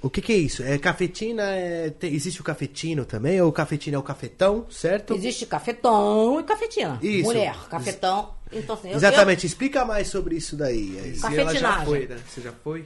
O 0.03 0.11
que, 0.11 0.21
que 0.21 0.33
é 0.33 0.37
isso? 0.37 0.63
É 0.65 0.77
cafetina? 0.79 1.43
é- 1.45 1.91
tem- 1.91 2.13
existe 2.13 2.41
o 2.41 2.45
cafetino 2.45 3.05
também? 3.05 3.41
Ou 3.41 3.49
o 3.49 3.53
cafetina 3.53 3.97
é 3.97 3.99
o 3.99 4.03
cafetão, 4.03 4.67
certo? 4.69 5.15
Existe 5.15 5.47
cafetão 5.47 6.41
e 6.41 6.43
cafetina. 6.43 6.99
Isso. 7.01 7.25
Mulher, 7.25 7.55
cafetão. 7.71 8.31
Então, 8.53 8.75
assim, 8.75 8.91
eu- 8.91 8.97
Exatamente, 8.97 9.47
explica 9.47 9.85
mais 9.85 10.09
sobre 10.09 10.35
isso 10.37 10.57
daí. 10.57 10.99
ela 10.99 11.15
já 11.15 11.21
Cafetinagem. 11.29 11.85
foi, 11.87 12.07
né? 12.09 12.19
Você 12.29 12.41
já 12.41 12.53
foi? 12.53 12.85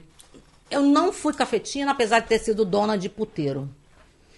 Eu, 0.70 0.80
eu 0.80 0.82
não 0.82 1.12
fui 1.12 1.32
cafetina, 1.32 1.90
apesar 1.93 2.20
de 2.20 2.28
ter 2.28 2.38
sido 2.38 2.64
dona 2.64 2.97
de 2.98 3.09
puteiro. 3.09 3.68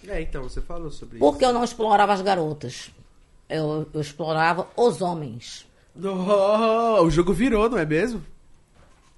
É, 0.07 0.21
então, 0.21 0.43
você 0.43 0.61
falou 0.61 0.89
sobre 0.89 1.19
Porque 1.19 1.43
eu 1.43 1.51
não 1.51 1.63
explorava 1.63 2.13
as 2.13 2.21
garotas. 2.21 2.89
Eu, 3.49 3.85
eu 3.93 4.01
explorava 4.01 4.67
os 4.77 5.01
homens. 5.01 5.43
isso. 5.43 5.65
Oh, 6.07 7.03
o 7.03 7.09
jogo 7.11 7.33
virou, 7.33 7.69
não 7.69 7.77
é 7.77 7.85
mesmo? 7.85 8.23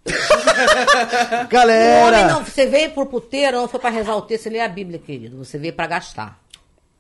O 0.11 1.37
homem 1.39 1.47
Galera! 1.49 2.27
não, 2.27 2.45
você 2.45 2.65
veio 2.65 2.91
pro 2.91 3.05
puteiro, 3.05 3.57
não 3.57 3.67
foi 3.67 3.79
pra 3.79 3.89
rezar 3.89 4.15
o 4.15 4.21
texto 4.21 4.47
e 4.47 4.49
ler 4.49 4.61
a 4.61 4.67
Bíblia, 4.67 4.99
querido. 4.99 5.37
Você 5.37 5.57
veio 5.57 5.73
pra 5.73 5.87
gastar. 5.87 6.41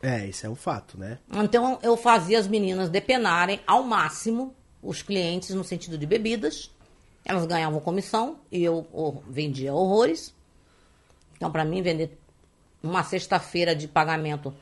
É, 0.01 0.25
isso 0.25 0.45
é 0.45 0.49
um 0.49 0.55
fato, 0.55 0.97
né? 0.97 1.19
Então 1.31 1.79
eu 1.83 1.95
fazia 1.95 2.39
as 2.39 2.47
meninas 2.47 2.89
depenarem 2.89 3.59
ao 3.67 3.83
máximo 3.83 4.55
os 4.81 5.01
clientes 5.01 5.51
no 5.51 5.63
sentido 5.63 5.97
de 5.97 6.05
bebidas. 6.05 6.71
Elas 7.23 7.45
ganhavam 7.45 7.79
comissão 7.79 8.39
e 8.51 8.63
eu 8.63 8.87
oh, 8.91 9.21
vendia 9.27 9.73
horrores. 9.73 10.33
Então, 11.35 11.51
pra 11.51 11.63
mim, 11.63 11.81
vender 11.81 12.17
uma 12.81 13.03
sexta-feira 13.03 13.75
de 13.75 13.87
pagamento, 13.87 14.53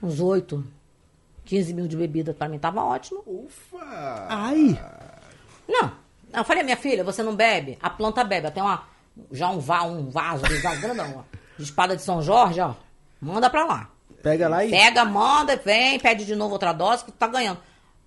uns 0.00 0.20
8, 0.20 0.64
15 1.44 1.74
mil 1.74 1.88
de 1.88 1.96
bebida, 1.96 2.32
pra 2.32 2.48
mim 2.48 2.58
tava 2.58 2.84
ótimo. 2.84 3.22
Ufa! 3.26 4.26
Ai! 4.28 4.78
Não. 5.68 6.03
Eu 6.36 6.44
falei, 6.44 6.62
minha 6.62 6.76
filha, 6.76 7.04
você 7.04 7.22
não 7.22 7.34
bebe? 7.34 7.78
A 7.82 7.88
planta 7.90 8.22
bebe. 8.24 8.46
Até 8.46 8.62
uma, 8.62 8.82
já 9.30 9.48
um, 9.48 9.58
va, 9.58 9.82
um 9.84 10.08
vaso 10.10 10.42
grandão, 10.80 11.14
ó, 11.18 11.36
de 11.56 11.62
espada 11.64 11.94
de 11.96 12.02
São 12.02 12.20
Jorge, 12.22 12.60
ó. 12.60 12.74
Manda 13.20 13.48
pra 13.48 13.64
lá. 13.64 13.88
Pega 14.22 14.48
lá 14.48 14.64
e. 14.64 14.70
Pega, 14.70 15.04
manda, 15.04 15.56
vem, 15.56 15.98
pede 15.98 16.24
de 16.24 16.34
novo 16.34 16.52
outra 16.54 16.72
dose 16.72 17.04
que 17.04 17.12
tu 17.12 17.16
tá 17.18 17.26
ganhando. 17.26 17.58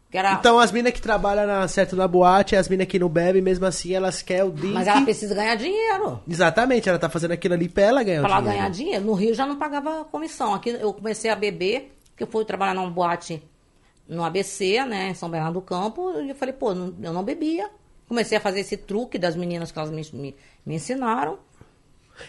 Que 0.10 0.18
era, 0.18 0.34
Então 0.34 0.58
as 0.58 0.72
minas 0.72 0.94
que 0.94 1.02
trabalham 1.02 1.46
na, 1.46 1.68
certo 1.68 1.96
na 1.96 2.08
boate, 2.08 2.56
as 2.56 2.70
minas 2.70 2.88
que 2.88 2.98
não 2.98 3.10
bebem, 3.10 3.42
mesmo 3.42 3.66
assim, 3.66 3.94
elas 3.94 4.22
querem 4.22 4.44
o 4.44 4.50
drink. 4.52 4.74
mas 4.74 4.88
ela 4.88 5.02
precisa 5.02 5.36
ganhar 5.36 5.56
dinheiro. 5.56 6.22
Exatamente, 6.28 6.88
ela 6.88 6.98
tá 6.98 7.10
fazendo 7.10 7.32
aquilo 7.32 7.54
ali 7.56 7.68
pra 7.68 7.84
ela 7.84 8.04
ganhar 8.04 8.22
Pra 8.22 8.38
dinheiro. 8.38 8.46
ganhar 8.58 8.70
dinheiro. 8.70 9.04
No 9.06 9.14
Rio 9.14 9.34
já 9.34 9.46
não 9.46 9.58
pagava 9.58 10.06
comissão. 10.06 10.54
Aqui 10.54 10.70
eu 10.70 10.94
comecei 10.94 11.30
a 11.30 11.36
beber, 11.36 11.94
porque 12.12 12.24
eu 12.24 12.28
fui 12.28 12.46
trabalhar 12.46 12.74
numa 12.74 12.90
boate 12.90 13.44
no 14.08 14.24
ABC, 14.24 14.86
né, 14.86 15.10
em 15.10 15.14
São 15.14 15.30
Bernardo 15.30 15.56
do 15.56 15.62
Campo. 15.62 16.12
E 16.22 16.30
eu 16.30 16.36
falei, 16.36 16.54
pô, 16.54 16.72
eu 16.72 17.12
não 17.14 17.24
bebia. 17.24 17.70
Comecei 18.08 18.38
a 18.38 18.42
fazer 18.42 18.62
esse 18.62 18.78
truque 18.78 19.18
das 19.20 19.36
meninas 19.36 19.72
que 19.72 19.78
elas 19.78 19.92
me, 19.92 20.02
me, 20.14 20.36
me 20.66 20.76
ensinaram. 20.76 21.40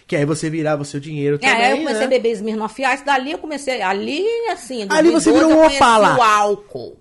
Que 0.07 0.17
aí 0.17 0.25
você 0.25 0.51
virava 0.51 0.83
o 0.83 0.85
seu 0.85 1.01
dinheiro 1.01 1.37
É, 1.37 1.39
também, 1.39 1.65
aí 1.65 1.71
eu 1.71 1.77
comecei 1.79 2.01
né? 2.01 2.05
a 2.05 2.09
beber 2.09 2.33
Smirnoff 2.33 2.83
Ice. 2.83 3.05
Dali 3.05 3.33
eu 3.33 3.39
comecei, 3.39 3.81
ali 3.81 4.23
assim... 4.51 4.87
Ali 4.91 5.11
você 5.11 5.31
2012 5.31 5.33
virou 5.33 5.51
um 5.53 5.67
Opala. 5.77 6.19
o 6.19 6.23
álcool. 6.23 6.97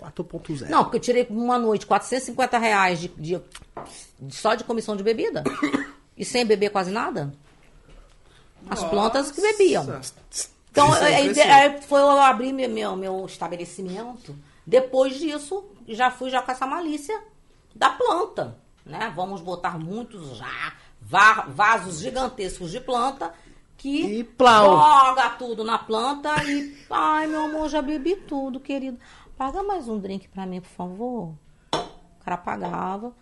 4.0. 0.00 0.68
Não, 0.68 0.82
porque 0.84 0.96
eu 0.96 1.00
tirei 1.00 1.26
uma 1.30 1.58
noite 1.58 1.86
450 1.86 2.58
reais 2.58 3.00
de, 3.00 3.08
de- 3.08 3.40
só 4.30 4.54
de 4.54 4.64
comissão 4.64 4.96
de 4.96 5.02
bebida. 5.02 5.44
e 6.16 6.24
sem 6.24 6.44
beber 6.44 6.70
quase 6.70 6.90
nada. 6.90 7.32
As 8.68 8.82
plantas 8.84 9.30
que 9.30 9.40
bebiam. 9.40 9.84
Nossa. 9.84 10.14
Então, 10.70 10.94
é 10.96 11.16
aí, 11.16 11.40
aí 11.40 11.82
foi 11.82 12.00
eu 12.00 12.08
abrir 12.08 12.52
meu, 12.52 12.68
meu, 12.68 12.96
meu 12.96 13.26
estabelecimento. 13.26 14.34
Depois 14.66 15.18
disso, 15.18 15.64
já 15.86 16.10
fui 16.10 16.30
já 16.30 16.40
com 16.40 16.50
essa 16.50 16.66
malícia 16.66 17.20
da 17.74 17.90
planta. 17.90 18.56
Né? 18.84 19.12
Vamos 19.14 19.40
botar 19.40 19.78
muitos 19.78 20.36
já, 20.36 20.72
va- 21.00 21.46
vasos 21.48 22.00
gigantescos 22.00 22.70
de 22.70 22.80
planta 22.80 23.32
que 23.78 24.18
E 24.18 24.24
plau. 24.24 24.76
joga 24.76 25.30
tudo 25.30 25.62
na 25.64 25.78
planta 25.78 26.30
e. 26.44 26.76
Ai, 26.90 27.26
meu 27.26 27.44
amor, 27.44 27.68
já 27.68 27.80
bebi 27.80 28.16
tudo, 28.16 28.58
querido. 28.60 28.98
Paga 29.38 29.62
mais 29.62 29.88
um 29.88 29.98
drink 29.98 30.28
pra 30.28 30.46
mim, 30.46 30.60
por 30.60 30.70
favor. 30.70 31.34
O 31.74 32.24
cara 32.24 32.36
pagava. 32.36 33.12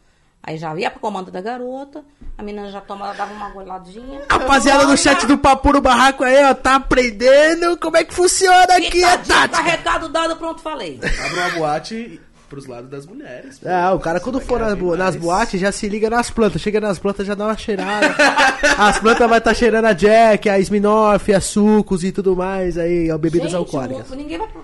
Aí 0.43 0.56
já 0.56 0.74
ia 0.74 0.90
pro 0.90 1.01
comando 1.01 1.31
da 1.31 1.43
garota, 1.43 2.02
a 2.39 2.43
menina 2.43 2.70
já 2.70 2.81
tomava, 2.81 3.12
dava 3.14 3.35
uma 3.35 3.51
goladinha. 3.51 4.22
Rapaziada 4.31 4.86
do 4.86 4.97
chat 4.97 5.27
do 5.27 5.36
Papo 5.36 5.70
no 5.74 5.82
Barraco 5.82 6.24
aí, 6.24 6.43
ó, 6.44 6.55
tá 6.55 6.77
aprendendo 6.77 7.77
como 7.77 7.98
é 7.98 8.05
que 8.05 8.14
funciona 8.14 8.74
aqui 8.77 8.90
Fica 8.90 9.12
a 9.12 9.18
tática. 9.18 9.60
recado 9.62 10.09
dado, 10.09 10.36
pronto, 10.36 10.62
falei. 10.62 10.98
Abra 11.27 11.43
uma 11.47 11.51
boate 11.59 12.18
pros 12.51 12.66
lados 12.66 12.90
das 12.90 13.06
mulheres. 13.06 13.59
pô. 13.59 13.68
Ah, 13.68 13.94
o 13.94 13.98
cara 14.01 14.18
Você 14.18 14.24
quando 14.24 14.40
for 14.40 14.59
nas, 14.60 14.74
ganhar 14.74 14.85
bo- 14.85 14.97
nas 14.97 15.16
boates 15.16 15.59
já 15.60 15.72
se 15.72 15.89
liga 15.89 16.10
nas 16.10 16.31
plantas. 16.31 16.60
Chega 16.60 16.78
nas 16.81 16.98
plantas 16.98 17.27
já 17.27 17.35
dá 17.35 17.47
uma 17.47 17.56
cheirada. 17.56 18.14
As 18.77 18.98
plantas 19.01 19.28
vai 19.28 19.39
estar 19.39 19.55
cheirando 19.55 19.85
a 19.86 19.93
Jack, 19.94 20.48
a 20.51 20.59
Sminoff, 20.59 21.32
a 21.32 21.40
sucos 21.40 22.05
e 22.05 22.12
tudo 22.12 22.35
mais 22.36 22.77
aí, 22.77 23.10
ó, 23.10 23.16
bebidas 23.16 23.52
Gente, 23.52 23.59
alcoólicas. 23.59 24.10
mu- 24.10 24.16
Ninguém 24.16 24.36
vai 24.39 24.48
pra... 24.48 24.60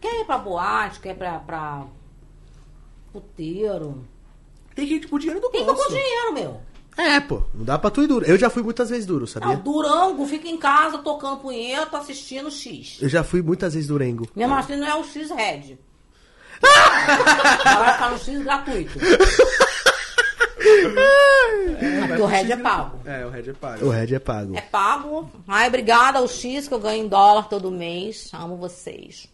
Quer 0.00 0.20
ir 0.20 0.24
pra 0.24 0.38
boate, 0.38 1.00
quer 1.00 1.10
ir 1.10 1.14
pra, 1.16 1.38
pra 1.40 1.82
puteiro. 3.12 4.04
Tem 4.74 4.86
que 4.86 4.94
ir 4.94 5.08
com 5.08 5.16
o 5.16 5.18
dinheiro 5.18 5.40
do 5.40 5.50
Tem 5.50 5.64
que 5.64 5.70
ir 5.70 5.74
bolso. 5.74 5.88
com 5.88 5.94
dinheiro, 5.94 6.32
meu. 6.34 6.60
É, 6.96 7.20
pô, 7.20 7.42
não 7.54 7.64
dá 7.64 7.78
pra 7.78 7.90
tu 7.90 8.02
ir 8.02 8.06
duro. 8.06 8.24
Eu 8.26 8.36
já 8.38 8.50
fui 8.50 8.62
muitas 8.62 8.90
vezes 8.90 9.06
duro, 9.06 9.20
Não, 9.20 9.26
sabia? 9.26 9.56
Durango, 9.56 10.26
fica 10.26 10.46
em 10.48 10.58
casa 10.58 10.98
tocando 10.98 11.38
punheta, 11.38 11.96
assistindo 11.98 12.50
X. 12.50 12.98
Eu 13.00 13.08
já 13.08 13.24
fui 13.24 13.40
muitas 13.40 13.72
vezes 13.74 13.88
durengo. 13.88 14.26
Mesmo 14.36 14.54
assim 14.54 14.76
não 14.76 14.86
é 14.86 14.94
o 14.94 15.04
X 15.04 15.30
Vai 16.62 17.92
ficar 17.92 18.10
no 18.10 18.18
X 18.18 18.42
gratuito. 18.42 18.98
Porque 22.08 22.22
o 22.22 22.26
Red 22.26 22.52
é 22.52 22.56
pago. 22.56 23.00
É, 23.04 23.26
o 23.26 23.30
Red 23.30 23.50
é 23.50 23.52
pago. 23.52 23.86
O 23.86 23.90
Red 23.90 24.14
é 24.14 24.18
pago. 24.18 24.56
É 24.56 24.60
pago. 24.60 25.30
Ai, 25.46 25.68
obrigada 25.68 26.18
ao 26.18 26.28
X 26.28 26.68
que 26.68 26.74
eu 26.74 26.80
ganho 26.80 27.04
em 27.04 27.08
dólar 27.08 27.48
todo 27.48 27.70
mês. 27.70 28.30
Amo 28.32 28.56
vocês. 28.56 29.28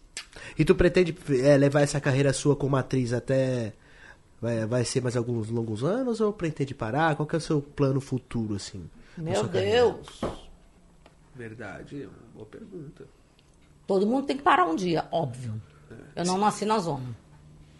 E 0.57 0.65
tu 0.65 0.75
pretende 0.75 1.15
é, 1.43 1.57
levar 1.57 1.81
essa 1.81 1.99
carreira 1.99 2.33
sua 2.33 2.55
como 2.55 2.75
atriz 2.75 3.13
até. 3.13 3.73
Vai, 4.41 4.65
vai 4.65 4.85
ser 4.85 5.01
mais 5.01 5.17
alguns 5.17 5.49
longos 5.49 5.83
anos 5.83 6.21
ou 6.21 6.31
pretende 6.31 6.73
parar? 6.73 7.15
Qual 7.15 7.27
que 7.27 7.35
é 7.35 7.37
o 7.37 7.41
seu 7.41 7.61
plano 7.61 7.99
futuro, 7.99 8.55
assim? 8.55 8.89
Meu 9.17 9.35
sua 9.35 9.49
carreira? 9.49 9.81
Deus. 9.81 10.21
Verdade, 11.35 12.03
é 12.03 12.05
uma 12.05 12.33
boa 12.33 12.45
pergunta. 12.45 13.05
Todo 13.85 14.07
mundo 14.07 14.27
tem 14.27 14.37
que 14.37 14.43
parar 14.43 14.65
um 14.65 14.75
dia, 14.75 15.05
óbvio. 15.11 15.61
Eu 16.15 16.25
não 16.25 16.37
nasci 16.37 16.65
na 16.65 16.79
zona. 16.79 17.15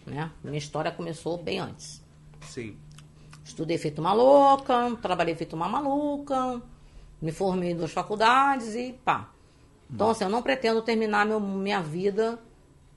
Né? 0.05 0.31
Minha 0.43 0.57
história 0.57 0.91
começou 0.91 1.37
bem 1.37 1.59
antes. 1.59 2.01
Sim. 2.41 2.77
Estudei 3.43 3.77
feito 3.77 3.99
uma 3.99 4.13
louca, 4.13 4.95
trabalhei 5.01 5.35
feito 5.35 5.55
uma 5.55 5.67
maluca, 5.67 6.61
me 7.21 7.31
formei 7.31 7.71
em 7.71 7.75
duas 7.75 7.91
faculdades 7.91 8.75
e 8.75 8.93
pá. 9.03 9.29
Então, 9.91 10.11
assim, 10.11 10.23
eu 10.23 10.29
não 10.29 10.41
pretendo 10.43 10.81
terminar 10.81 11.25
meu, 11.25 11.39
minha 11.39 11.81
vida 11.81 12.39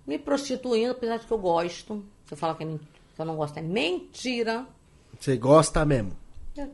me 0.06 0.18
prostituindo, 0.18 0.92
apesar 0.92 1.16
de 1.16 1.26
que 1.26 1.32
eu 1.32 1.38
gosto. 1.38 2.04
Você 2.26 2.36
fala 2.36 2.54
que, 2.54 2.64
é 2.64 2.66
que 2.66 3.20
eu 3.20 3.24
não 3.24 3.36
gosto, 3.36 3.56
é 3.58 3.62
mentira. 3.62 4.66
Você 5.18 5.36
gosta 5.36 5.84
mesmo? 5.84 6.12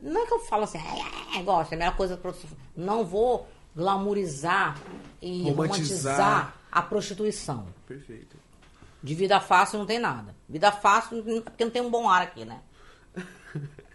Não 0.01 0.23
é 0.23 0.25
que 0.25 0.33
eu 0.33 0.39
falo 0.41 0.63
assim, 0.63 0.77
é, 0.77 1.39
é, 1.39 1.43
gosto, 1.43 1.71
é 1.71 1.75
a 1.75 1.79
melhor 1.79 1.95
coisa 1.95 2.17
pra 2.17 2.33
Não 2.75 3.05
vou 3.05 3.47
glamourizar 3.75 4.77
e 5.21 5.43
Romantizar. 5.43 6.17
romantizar 6.17 6.58
a 6.79 6.83
prostituição. 6.83 7.67
Perfeito. 7.87 8.35
De 9.01 9.15
vida 9.15 9.39
fácil 9.39 9.79
não 9.79 9.85
tem 9.85 9.99
nada. 9.99 10.35
Vida 10.47 10.71
fácil, 10.71 11.23
porque 11.43 11.63
não 11.63 11.71
tem 11.71 11.81
um 11.81 11.89
bom 11.89 12.09
ar 12.09 12.21
aqui, 12.23 12.43
né? 12.45 12.59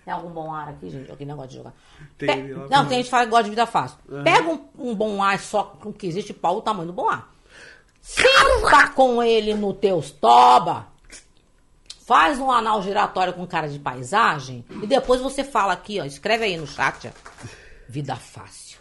Tem 0.04 0.12
algum 0.12 0.28
bom 0.28 0.52
ar 0.52 0.68
aqui, 0.68 0.90
gente? 0.90 1.10
Aquele 1.10 1.30
negócio 1.30 1.48
de 1.52 1.56
jogar. 1.56 1.72
Tem, 2.18 2.28
Pe- 2.48 2.54
Não, 2.68 2.86
tem 2.86 2.98
gente 2.98 3.04
que 3.06 3.10
fala 3.10 3.24
que 3.24 3.30
gosta 3.30 3.44
de 3.44 3.48
vida 3.50 3.64
fácil. 3.64 3.96
Pega 4.22 4.50
um, 4.50 4.68
um 4.78 4.94
bom 4.94 5.22
ar 5.22 5.38
só 5.38 5.62
com 5.64 5.90
que 5.94 6.06
existe 6.06 6.34
pau 6.34 6.58
o 6.58 6.60
tamanho 6.60 6.88
do 6.88 6.92
bom 6.92 7.08
ar. 7.08 7.32
Senta 8.02 8.88
com 8.88 9.22
ele 9.22 9.54
no 9.54 9.72
teus 9.72 10.10
toba. 10.10 10.88
Faz 12.06 12.38
um 12.38 12.50
anal 12.50 12.82
giratório 12.82 13.32
com 13.32 13.46
cara 13.46 13.66
de 13.66 13.78
paisagem. 13.78 14.62
E 14.82 14.86
depois 14.86 15.22
você 15.22 15.42
fala 15.42 15.72
aqui, 15.72 15.98
ó. 15.98 16.04
Escreve 16.04 16.44
aí 16.44 16.56
no 16.58 16.66
chat, 16.66 17.08
ó. 17.08 17.46
Vida 17.88 18.14
fácil. 18.14 18.73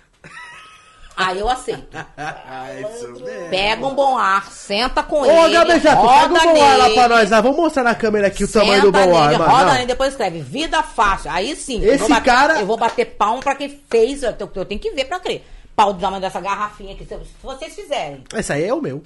Aí 1.15 1.39
eu 1.39 1.47
aceito. 1.49 1.87
Pega 3.49 3.85
um 3.85 3.93
bom 3.93 4.17
ar, 4.17 4.51
senta 4.51 5.03
com 5.03 5.21
Ô, 5.21 5.25
ele. 5.25 5.53
Gabi, 5.53 5.79
já, 5.79 5.95
pega 5.95 6.01
roda 6.01 6.33
o 6.33 6.53
bom 6.53 6.63
ar 6.63 6.77
lá 6.77 6.89
pra 6.89 7.07
nós. 7.09 7.29
lá. 7.29 7.41
Vamos 7.41 7.57
mostrar 7.57 7.83
na 7.83 7.95
câmera 7.95 8.27
aqui 8.27 8.43
o 8.43 8.51
tamanho 8.51 8.81
do 8.81 8.91
bom 8.91 9.15
ar, 9.15 9.27
nele, 9.29 9.37
mano. 9.39 9.51
roda 9.51 9.65
Não. 9.65 9.73
nele, 9.73 9.85
depois 9.85 10.09
escreve 10.11 10.39
vida 10.41 10.81
fácil. 10.81 11.29
Aí 11.31 11.55
sim. 11.55 11.81
eu 11.83 11.89
Esse 11.93 11.99
vou 11.99 12.09
bater- 12.09 12.23
cara- 12.25 12.59
Eu 12.59 12.65
vou 12.65 12.77
bater 12.77 13.05
palmo 13.05 13.41
pra 13.41 13.55
quem 13.55 13.81
fez. 13.89 14.23
Eu, 14.23 14.33
tenho- 14.33 14.51
eu 14.55 14.65
tenho 14.65 14.79
que 14.81 14.91
ver 14.91 15.05
pra 15.05 15.19
crer. 15.19 15.45
Pau 15.75 15.93
do 15.93 15.99
tamanho 15.99 16.21
dessa 16.21 16.39
garrafinha 16.41 16.93
aqui. 16.93 17.05
Se, 17.05 17.17
vocês 17.41 17.73
fizerem. 17.75 18.23
Esse 18.35 18.53
aí 18.53 18.63
é 18.67 18.73
o 18.73 18.81
meu. 18.81 19.03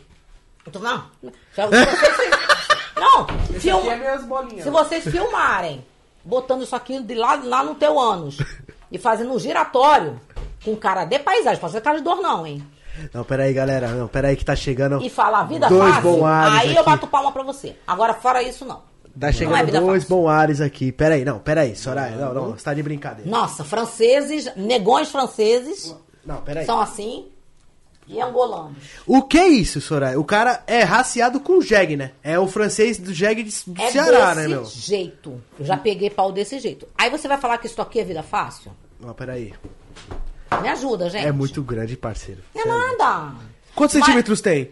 Eu 0.66 0.72
tô- 0.72 0.80
não. 0.80 1.04
Se 1.54 1.62
vocês, 1.66 1.88
não. 2.96 3.28
Film, 3.60 3.78
aqui 3.80 3.90
é 3.90 3.96
minhas 3.98 4.24
bolinhas. 4.24 4.64
se 4.64 4.70
vocês 4.70 5.04
filmarem, 5.04 5.86
botando 6.24 6.64
isso 6.64 6.76
aqui 6.76 7.00
de 7.02 7.16
lá, 7.16 7.36
lá 7.44 7.64
no 7.64 7.76
teu 7.76 8.00
ânus 8.00 8.38
e 8.92 8.98
fazendo 8.98 9.32
um 9.34 9.40
giratório 9.40 10.20
com 10.64 10.76
cara 10.76 11.06
de 11.06 11.20
paisagem, 11.20 11.60
pode 11.60 11.74
ser 11.74 11.82
cara 11.82 11.98
de 11.98 12.04
dor 12.04 12.18
não, 12.22 12.46
hein? 12.46 12.66
Não, 13.14 13.24
peraí, 13.24 13.54
galera. 13.54 13.90
Não, 13.90 14.08
peraí 14.08 14.36
que 14.36 14.44
tá 14.44 14.56
chegando. 14.56 15.00
E 15.04 15.10
falar 15.10 15.44
vida 15.44 15.68
Dois 15.70 15.94
fácil, 15.96 16.26
aí 16.26 16.74
eu 16.74 16.82
aqui. 16.82 16.90
bato 16.90 17.08
palma 17.08 17.32
pra 17.32 17.44
você. 17.44 17.76
Agora, 17.86 18.14
fora 18.16 18.42
isso, 18.42 18.66
não. 18.66 18.78
Tá 18.78 18.82
Não 19.22 19.28
é 19.30 19.32
chegando 19.34 19.72
dois 19.82 20.04
fácil. 20.04 20.08
aqui. 20.62 20.92
Peraí, 20.92 21.24
não, 21.24 21.40
peraí, 21.40 21.76
Soraya. 21.76 22.16
Não, 22.16 22.34
não, 22.34 22.52
você 22.52 22.64
tá 22.64 22.74
de 22.74 22.82
brincadeira. 22.84 23.30
Nossa, 23.30 23.64
franceses, 23.64 24.52
negões 24.56 25.10
franceses 25.10 25.96
Não, 26.26 26.38
peraí. 26.38 26.66
são 26.66 26.80
assim 26.80 27.28
e 28.08 28.22
angolanos. 28.22 28.78
O 29.06 29.22
que 29.24 29.38
é 29.38 29.48
isso, 29.48 29.80
Soraya? 29.82 30.20
O 30.20 30.24
cara 30.24 30.64
é 30.66 30.82
raciado 30.84 31.40
com 31.40 31.60
jegue, 31.62 31.96
né? 31.98 32.12
É 32.24 32.40
o 32.40 32.48
francês 32.48 32.98
do 32.98 33.14
jegue 33.14 33.44
de, 33.44 33.52
do 33.68 33.82
É 33.82 33.92
Ceará, 33.92 34.34
desse 34.34 34.42
né, 34.42 34.48
meu? 34.48 34.66
jeito. 34.66 35.42
Eu 35.60 35.66
já 35.66 35.78
peguei 35.78 36.10
pau 36.10 36.32
desse 36.32 36.58
jeito. 36.60 36.88
Aí 36.98 37.10
você 37.12 37.28
vai 37.28 37.38
falar 37.38 37.58
que 37.60 37.68
isso 37.68 37.80
aqui 37.82 38.00
é 38.00 38.04
vida 38.04 38.24
fácil? 38.24 38.72
Não, 39.00 39.14
peraí. 39.14 39.54
Me 40.62 40.70
ajuda, 40.70 41.10
gente. 41.10 41.26
É 41.26 41.32
muito 41.32 41.62
grande, 41.64 41.96
parceiro. 41.98 42.42
É 42.56 42.62
Sério. 42.64 42.98
nada. 42.98 43.36
Quantos 43.76 43.94
Vai. 43.96 44.04
centímetros 44.04 44.42
tem? 44.42 44.72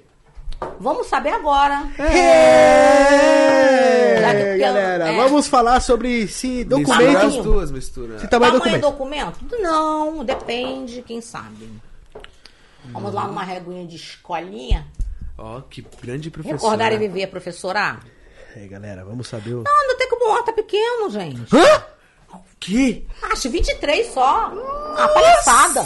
Vamos 0.80 1.08
saber 1.08 1.30
agora. 1.30 1.84
É, 4.18 4.56
eu- 4.56 4.60
galera, 4.60 5.10
é. 5.10 5.16
vamos 5.16 5.48
falar 5.48 5.80
sobre 5.82 6.22
esse 6.24 6.48
Mistura 6.66 6.80
documento. 6.80 7.18
as 7.18 7.36
duas, 7.38 7.72
mistura. 7.72 8.16
Esse 8.16 8.28
tamanho 8.28 8.54
Tamanho 8.60 8.82
documento. 8.82 8.82
do 8.82 9.42
documento? 9.42 9.62
Não, 9.62 10.24
depende, 10.24 11.02
quem 11.02 11.22
sabe. 11.22 11.70
Vamos 12.86 13.14
lá 13.14 13.28
numa 13.28 13.44
reguinha 13.44 13.86
de 13.86 13.96
escolinha. 13.96 14.88
Ó, 15.38 15.62
que 15.62 15.86
grande 16.02 16.32
professor. 16.32 16.56
Recordar 16.56 16.94
e 16.94 16.98
viver, 16.98 17.28
professora. 17.28 18.00
Aí, 18.56 18.68
galera, 18.68 19.04
vamos 19.04 19.28
saber 19.28 19.54
o. 19.56 19.64
Não, 19.64 19.82
ainda 19.82 19.96
tem 19.98 20.08
que 20.08 20.16
o 20.16 20.44
tá 20.44 20.54
pequeno, 20.54 21.10
gente. 21.10 21.54
Hã? 21.54 21.84
Que? 22.60 23.08
Acho 23.32 23.50
23 23.50 24.14
só. 24.14 24.52
Ah, 24.98 25.08
palhaçada. 25.10 25.84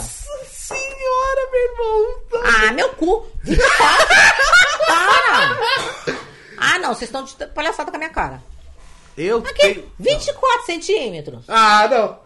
Senhora, 0.50 1.50
meu 1.50 1.62
irmão. 1.62 2.20
Ah, 2.44 2.72
meu 2.72 2.88
cu. 2.90 3.26
24. 3.42 4.06
Para. 4.86 5.56
Ah, 6.56 6.78
não, 6.78 6.94
vocês 6.94 7.08
estão 7.08 7.24
de 7.24 7.34
palhaçada 7.48 7.90
com 7.90 7.96
a 7.96 7.98
minha 7.98 8.10
cara. 8.10 8.42
Eu 9.16 9.38
Aqui, 9.38 9.54
tenho... 9.54 9.92
24 9.98 10.66
centímetros. 10.66 11.44
Ah, 11.48 11.88
não. 11.88 12.18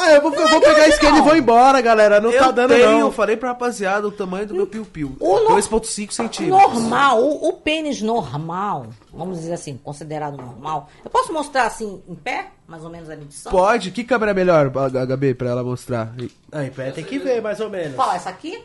Ah, 0.00 0.12
eu 0.12 0.22
vou, 0.22 0.34
eu 0.34 0.48
vou 0.48 0.60
pegar 0.60 0.82
a 0.84 0.88
esquerda 0.88 1.18
e 1.18 1.22
vou 1.22 1.36
embora, 1.36 1.80
galera. 1.80 2.20
Não 2.20 2.30
eu 2.30 2.38
tá 2.38 2.50
dando, 2.50 2.70
tenho, 2.70 2.90
não. 2.90 3.00
eu 3.00 3.12
falei 3.12 3.36
pra 3.36 3.48
rapaziada 3.48 4.06
o 4.06 4.12
tamanho 4.12 4.46
do 4.46 4.54
meu 4.54 4.66
piu-piu. 4.66 5.16
O 5.18 5.40
no- 5.40 5.56
2.5 5.56 6.12
centímetros. 6.12 6.48
Normal, 6.48 7.20
o, 7.22 7.48
o 7.48 7.52
pênis 7.54 8.00
normal, 8.00 8.86
vamos 9.12 9.38
dizer 9.40 9.54
assim, 9.54 9.76
considerado 9.76 10.36
normal. 10.36 10.88
Eu 11.04 11.10
posso 11.10 11.32
mostrar 11.32 11.66
assim, 11.66 12.02
em 12.08 12.14
pé, 12.14 12.48
mais 12.66 12.84
ou 12.84 12.90
menos 12.90 13.10
a 13.10 13.16
medição? 13.16 13.50
Pode? 13.50 13.90
Que 13.90 14.04
câmera 14.04 14.30
é 14.30 14.34
melhor, 14.34 14.70
Gabi, 14.70 15.34
pra 15.34 15.50
ela 15.50 15.64
mostrar? 15.64 16.14
Aí, 16.52 16.70
pera, 16.70 16.92
tem 16.92 17.04
que 17.04 17.18
ver, 17.18 17.42
mais 17.42 17.58
ou 17.60 17.68
menos. 17.68 17.94
Qual, 17.96 18.12
essa 18.12 18.30
aqui? 18.30 18.62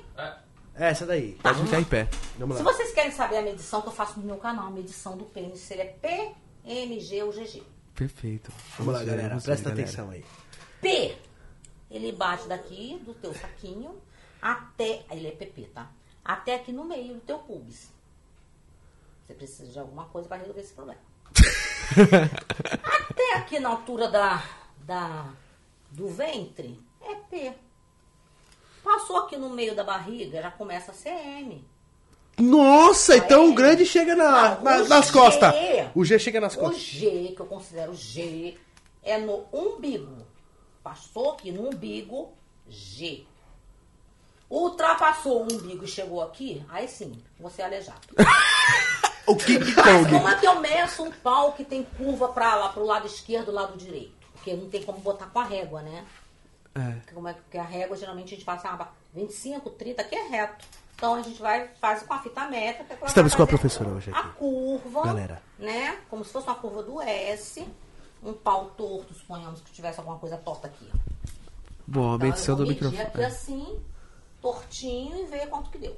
É, 0.76 0.90
Essa 0.90 1.06
daí. 1.06 1.38
Pode 1.42 1.62
ficar 1.64 1.80
em 1.80 1.84
pé. 1.84 2.08
Vamos 2.38 2.58
Se 2.58 2.64
lá. 2.64 2.72
vocês 2.74 2.92
querem 2.94 3.12
saber 3.12 3.38
a 3.38 3.42
medição 3.42 3.82
que 3.82 3.88
eu 3.90 3.92
faço 3.92 4.20
no 4.20 4.26
meu 4.26 4.38
canal, 4.38 4.68
a 4.68 4.72
medição 4.72 5.16
do 5.18 5.24
pênis 5.26 5.60
seria 5.60 5.86
PMG 6.64 7.24
ou 7.24 7.32
GG. 7.32 7.62
Perfeito. 7.96 8.52
Vamos 8.80 8.94
lá, 8.94 9.00
ver, 9.00 9.06
galera. 9.06 9.30
vamos 9.30 9.44
Presta 9.44 9.70
galera. 9.70 9.84
atenção 9.88 10.10
aí. 10.10 10.24
P, 10.84 11.18
ele 11.90 12.12
bate 12.12 12.48
daqui 12.48 13.02
do 13.06 13.14
teu 13.16 13.34
saquinho 13.34 13.96
até, 14.42 15.04
ele 15.10 15.28
é 15.28 15.32
PP, 15.32 15.70
tá? 15.74 15.90
Até 16.24 16.56
aqui 16.56 16.72
no 16.72 16.84
meio 16.84 17.16
do 17.16 17.22
teu 17.22 17.40
pubis. 17.40 17.90
Você 19.26 19.34
precisa 19.34 19.72
de 19.72 19.80
alguma 19.80 20.06
coisa 20.06 20.28
para 20.28 20.38
resolver 20.38 20.62
esse 20.62 20.74
problema. 20.74 21.00
até 22.84 23.36
aqui 23.36 23.60
na 23.60 23.70
altura 23.70 24.10
da, 24.10 24.44
da, 24.86 25.30
do 25.92 26.08
ventre, 26.10 26.80
é 27.02 27.16
P. 27.16 27.54
Passou 28.84 29.18
aqui 29.18 29.38
no 29.38 29.50
meio 29.50 29.74
da 29.76 29.84
barriga, 29.84 30.42
já 30.42 30.52
começa 30.52 30.92
a 30.92 30.94
ser 30.94 31.10
M. 31.12 31.66
Nossa, 32.38 33.16
então 33.16 33.46
é. 33.46 33.50
o 33.50 33.54
grande 33.54 33.86
chega 33.86 34.16
na, 34.16 34.56
Não, 34.56 34.64
na- 34.64 34.78
o 34.82 34.88
nas 34.88 35.08
G. 35.08 35.14
costas. 35.14 35.54
O 35.96 36.04
G 36.04 36.20
chega 36.20 36.42
nas 36.42 36.56
O 36.56 36.60
costas. 36.60 36.82
G, 36.82 37.34
que 37.36 37.40
eu 37.40 37.46
considero 37.46 37.94
G, 37.96 38.58
é 39.04 39.18
no 39.18 39.46
umbigo. 39.54 40.26
Passou 40.84 41.32
aqui 41.32 41.52
no 41.52 41.70
umbigo, 41.70 42.34
G. 42.68 43.26
Ultrapassou 44.50 45.42
o 45.42 45.44
umbigo 45.44 45.86
e 45.86 45.88
chegou 45.88 46.22
aqui, 46.22 46.64
aí 46.70 46.88
sim, 46.88 47.18
você 47.40 47.62
é 47.62 47.66
aleijado. 47.66 48.02
O 49.26 49.38
King 49.38 49.64
Mas 49.74 49.86
Kong. 49.86 50.10
como 50.12 50.28
é 50.28 50.36
que 50.38 50.46
eu 50.46 50.60
meço 50.60 51.02
um 51.02 51.10
pau 51.10 51.54
que 51.54 51.64
tem 51.64 51.82
curva 51.82 52.28
pra 52.28 52.56
lá, 52.56 52.70
pro 52.70 52.84
lado 52.84 53.08
esquerdo 53.08 53.52
e 53.52 53.54
lado 53.54 53.78
direito? 53.78 54.12
Porque 54.34 54.54
não 54.54 54.70
tem 54.70 54.84
como 54.84 55.00
botar 55.00 55.28
com 55.28 55.40
a 55.40 55.46
régua, 55.46 55.82
né? 55.82 56.06
É. 56.76 57.14
Como 57.14 57.30
é 57.30 57.36
que 57.50 57.58
a 57.58 57.64
régua, 57.64 57.96
geralmente 57.96 58.34
a 58.34 58.36
gente 58.36 58.44
faz 58.44 58.60
assim, 58.66 58.76
ah, 58.78 58.88
25, 59.14 59.70
30, 59.70 60.02
aqui 60.02 60.16
é 60.16 60.28
reto. 60.28 60.66
Então 60.96 61.16
a 61.16 61.22
gente 61.22 61.42
vai 61.42 61.70
faz 61.80 62.04
com 62.04 62.14
a 62.14 62.20
fita 62.20 62.46
métrica. 62.50 62.98
que 62.98 63.06
Estamos 63.06 63.34
com 63.34 63.44
a 63.44 63.48
professora 63.48 63.90
hoje 63.92 64.10
aqui. 64.12 64.20
A 64.20 64.24
curva, 64.34 65.04
Galera. 65.04 65.42
né? 65.58 66.00
Como 66.10 66.26
se 66.26 66.32
fosse 66.34 66.48
uma 66.48 66.56
curva 66.56 66.84
do 66.84 67.02
S. 67.02 67.66
Um 68.24 68.34
pau 68.34 68.72
torto, 68.72 69.14
suponhamos 69.14 69.62
que 69.62 69.72
tivesse 69.72 70.00
alguma 70.00 70.18
coisa 70.18 70.38
torta 70.38 70.68
aqui. 70.68 70.90
Bom, 71.86 72.16
Então, 72.16 72.28
medição 72.28 72.56
do 72.56 72.66
microfone. 72.66 73.02
aqui 73.02 73.22
É. 73.22 73.26
assim, 73.26 73.80
tortinho 74.42 75.18
e 75.18 75.26
ver 75.26 75.48
quanto 75.50 75.70
que 75.70 75.78
deu. 75.78 75.98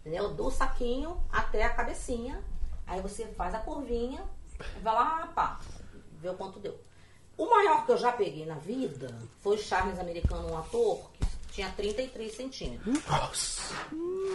Entendeu? 0.00 0.34
Do 0.34 0.50
saquinho 0.50 1.16
até 1.32 1.64
a 1.64 1.70
cabecinha. 1.72 2.42
Aí 2.86 3.00
você 3.00 3.26
faz 3.28 3.54
a 3.54 3.58
curvinha 3.60 4.22
e 4.76 4.80
vai 4.80 4.94
lá, 4.94 5.26
pá, 5.28 5.58
vê 6.20 6.28
o 6.28 6.34
quanto 6.34 6.60
deu. 6.60 6.78
O 7.38 7.48
maior 7.48 7.86
que 7.86 7.92
eu 7.92 7.96
já 7.96 8.12
peguei 8.12 8.44
na 8.44 8.56
vida 8.56 9.08
foi 9.40 9.56
o 9.56 9.58
Charles 9.58 9.98
americano, 9.98 10.52
um 10.52 10.58
ator, 10.58 11.10
que 11.12 11.24
tinha 11.54 11.68
33 11.76 12.34
centímetros. 12.34 12.98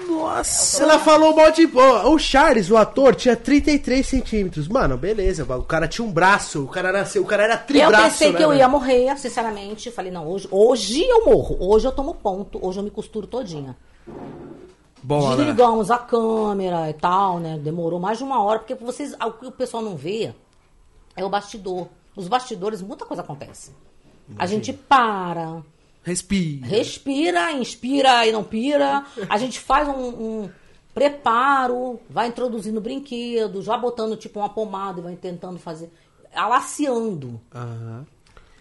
Nossa! 0.08 0.82
Ela 0.82 1.00
falou 1.00 1.36
mal 1.36 1.52
de 1.52 1.68
boa. 1.68 2.08
O 2.08 2.18
Charles, 2.18 2.72
o 2.72 2.78
ator, 2.78 3.14
tinha 3.14 3.36
33 3.36 4.08
centímetros. 4.08 4.70
Mano, 4.70 4.98
beleza. 4.98 5.44
O 5.44 5.64
cara 5.64 5.86
tinha 5.86 6.08
um 6.08 6.12
braço. 6.12 6.64
O 6.64 6.68
cara 6.70 6.94
nasceu. 6.94 7.22
O 7.22 7.26
cara 7.26 7.44
era 7.44 7.56
Eu 7.56 7.66
tribraço. 7.66 8.04
pensei 8.04 8.32
né, 8.32 8.38
que 8.38 8.44
eu 8.44 8.50
velho? 8.50 8.60
ia 8.60 8.70
morrer, 8.70 9.18
sinceramente. 9.18 9.92
Falei, 9.92 10.12
não, 10.12 10.28
hoje, 10.30 10.48
hoje 10.50 11.04
eu 11.04 11.26
morro. 11.26 11.58
Hoje 11.60 11.86
eu 11.86 11.92
tomo 11.92 12.16
ponto. 12.16 12.66
Hoje 12.66 12.80
eu 12.80 12.84
me 12.84 12.90
costuro 12.90 13.28
todinha. 13.28 13.76
Bom, 15.04 15.30
né? 15.32 15.36
Desligamos 15.36 15.92
a 15.92 15.98
câmera 15.98 16.90
e 16.90 16.94
tal, 16.94 17.38
né? 17.40 17.60
Demorou 17.62 18.00
mais 18.00 18.18
de 18.18 18.24
uma 18.24 18.42
hora, 18.42 18.60
porque 18.60 18.76
vocês, 18.76 19.14
o 19.14 19.32
que 19.34 19.46
o 19.46 19.52
pessoal 19.52 19.84
não 19.84 19.98
vê 19.98 20.34
é 21.18 21.26
o 21.26 21.30
bastidor. 21.30 21.88
Os 22.16 22.30
bastidores, 22.30 22.82
muita 22.82 23.06
coisa 23.06 23.24
acontece. 23.24 23.72
A 24.38 24.46
gente 24.46 24.72
para, 24.72 25.62
Respira. 26.04 26.66
respira, 26.66 27.52
inspira 27.52 28.26
e 28.26 28.32
não 28.32 28.44
pira. 28.44 29.06
A 29.30 29.38
gente 29.38 29.60
faz 29.60 29.88
um, 29.88 29.94
um 29.94 30.50
preparo, 30.94 32.00
vai 32.10 32.28
introduzindo 32.28 32.82
brinquedos, 32.82 33.66
vai 33.66 33.80
botando 33.80 34.16
tipo 34.16 34.40
uma 34.40 34.50
pomada 34.50 35.00
e 35.00 35.04
vai 35.04 35.16
tentando 35.16 35.60
fazer, 35.60 35.92
alaciando. 36.34 37.40
Aham. 37.54 38.06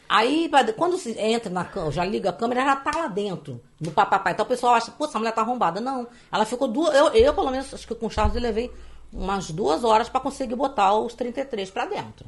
Aí, 0.09 0.51
quando 0.75 0.97
se 0.97 1.11
entra 1.19 1.51
na 1.51 1.67
câmera, 1.67 1.93
já 1.93 2.05
liga 2.05 2.31
a 2.31 2.33
câmera, 2.33 2.65
já 2.65 2.77
tá 2.77 2.91
lá 2.97 3.09
dentro, 3.09 3.61
no 3.79 3.91
papapá. 3.91 4.31
Então 4.31 4.47
o 4.47 4.49
pessoal 4.49 4.75
acha, 4.75 4.91
pô, 4.91 5.05
essa 5.05 5.19
mulher 5.19 5.33
tá 5.33 5.43
arrombada. 5.43 5.83
Não, 5.83 6.07
ela 6.33 6.47
ficou 6.47 6.67
duas. 6.67 6.95
Eu, 6.95 7.09
eu, 7.09 7.35
pelo 7.35 7.51
menos, 7.51 7.75
acho 7.75 7.87
que 7.87 7.95
com 7.95 8.07
o 8.07 8.11
Charles 8.11 8.35
eu 8.35 8.41
levei 8.41 8.73
umas 9.13 9.51
duas 9.51 9.85
horas 9.85 10.09
pra 10.09 10.21
conseguir 10.21 10.55
botar 10.55 10.95
os 10.95 11.13
33 11.13 11.71
pra 11.71 11.85
dentro. 11.85 12.27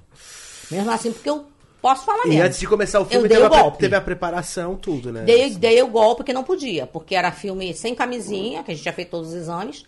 Mesmo 0.71 0.91
assim, 0.91 1.11
porque 1.11 1.31
eu 1.31 1.47
posso 1.81 2.05
falar 2.05 2.25
E 2.27 2.29
mesmo. 2.31 2.45
antes 2.45 2.59
de 2.59 2.67
começar 2.67 3.01
o 3.01 3.05
filme, 3.05 3.25
eu 3.25 3.29
dei 3.29 3.39
teve, 3.39 3.49
o 3.49 3.55
a, 3.55 3.63
golpe. 3.63 3.79
teve 3.79 3.97
a 3.97 4.01
preparação, 4.01 4.77
tudo, 4.77 5.13
né? 5.13 5.23
Dei, 5.23 5.51
dei 5.55 5.83
o 5.83 5.89
golpe 5.89 6.25
que 6.25 6.33
não 6.33 6.43
podia, 6.45 6.87
porque 6.87 7.15
era 7.15 7.31
filme 7.33 7.73
sem 7.75 7.95
camisinha, 7.95 8.63
que 8.63 8.71
a 8.71 8.75
gente 8.75 8.85
já 8.85 8.93
fez 8.93 9.09
todos 9.09 9.29
os 9.29 9.35
exames, 9.35 9.85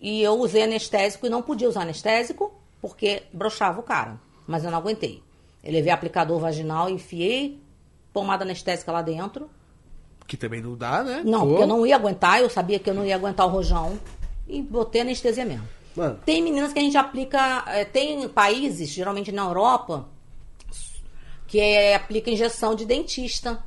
e 0.00 0.22
eu 0.22 0.34
usei 0.34 0.62
anestésico 0.64 1.26
e 1.26 1.30
não 1.30 1.42
podia 1.42 1.68
usar 1.68 1.82
anestésico, 1.82 2.52
porque 2.80 3.22
broxava 3.32 3.80
o 3.80 3.82
cara. 3.82 4.18
Mas 4.46 4.64
eu 4.64 4.70
não 4.70 4.78
aguentei. 4.78 5.22
Eu 5.62 5.72
levei 5.72 5.92
aplicador 5.92 6.38
vaginal, 6.38 6.88
enfiei 6.88 7.60
pomada 8.12 8.44
anestésica 8.44 8.90
lá 8.92 9.02
dentro. 9.02 9.50
Que 10.26 10.36
também 10.36 10.60
não 10.60 10.76
dá, 10.76 11.02
né? 11.02 11.22
Não, 11.24 11.40
Pô. 11.40 11.46
porque 11.48 11.62
eu 11.62 11.66
não 11.66 11.86
ia 11.86 11.96
aguentar, 11.96 12.40
eu 12.40 12.48
sabia 12.50 12.78
que 12.78 12.88
eu 12.88 12.94
não 12.94 13.04
ia 13.04 13.14
aguentar 13.16 13.46
o 13.46 13.50
rojão. 13.50 13.98
e 14.46 14.62
botei 14.62 15.00
anestesia 15.02 15.44
mesmo. 15.44 15.68
Mano, 15.96 16.20
Tem 16.24 16.40
meninas 16.40 16.72
que 16.72 16.78
a 16.78 16.82
gente 16.82 16.96
aplica. 16.96 17.64
eh, 17.66 17.84
Tem 17.84 18.28
países, 18.28 18.88
geralmente 18.88 19.32
na 19.32 19.42
Europa, 19.42 20.06
que 21.48 21.58
é, 21.58 21.96
aplica 21.96 22.30
injeção 22.30 22.74
de 22.76 22.84
dentista 22.86 23.58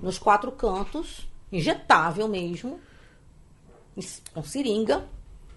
nos 0.00 0.18
quatro 0.18 0.52
cantos, 0.52 1.26
injetável 1.50 2.28
mesmo, 2.28 2.78
es- 3.96 4.22
com 4.32 4.42
seringa 4.42 5.04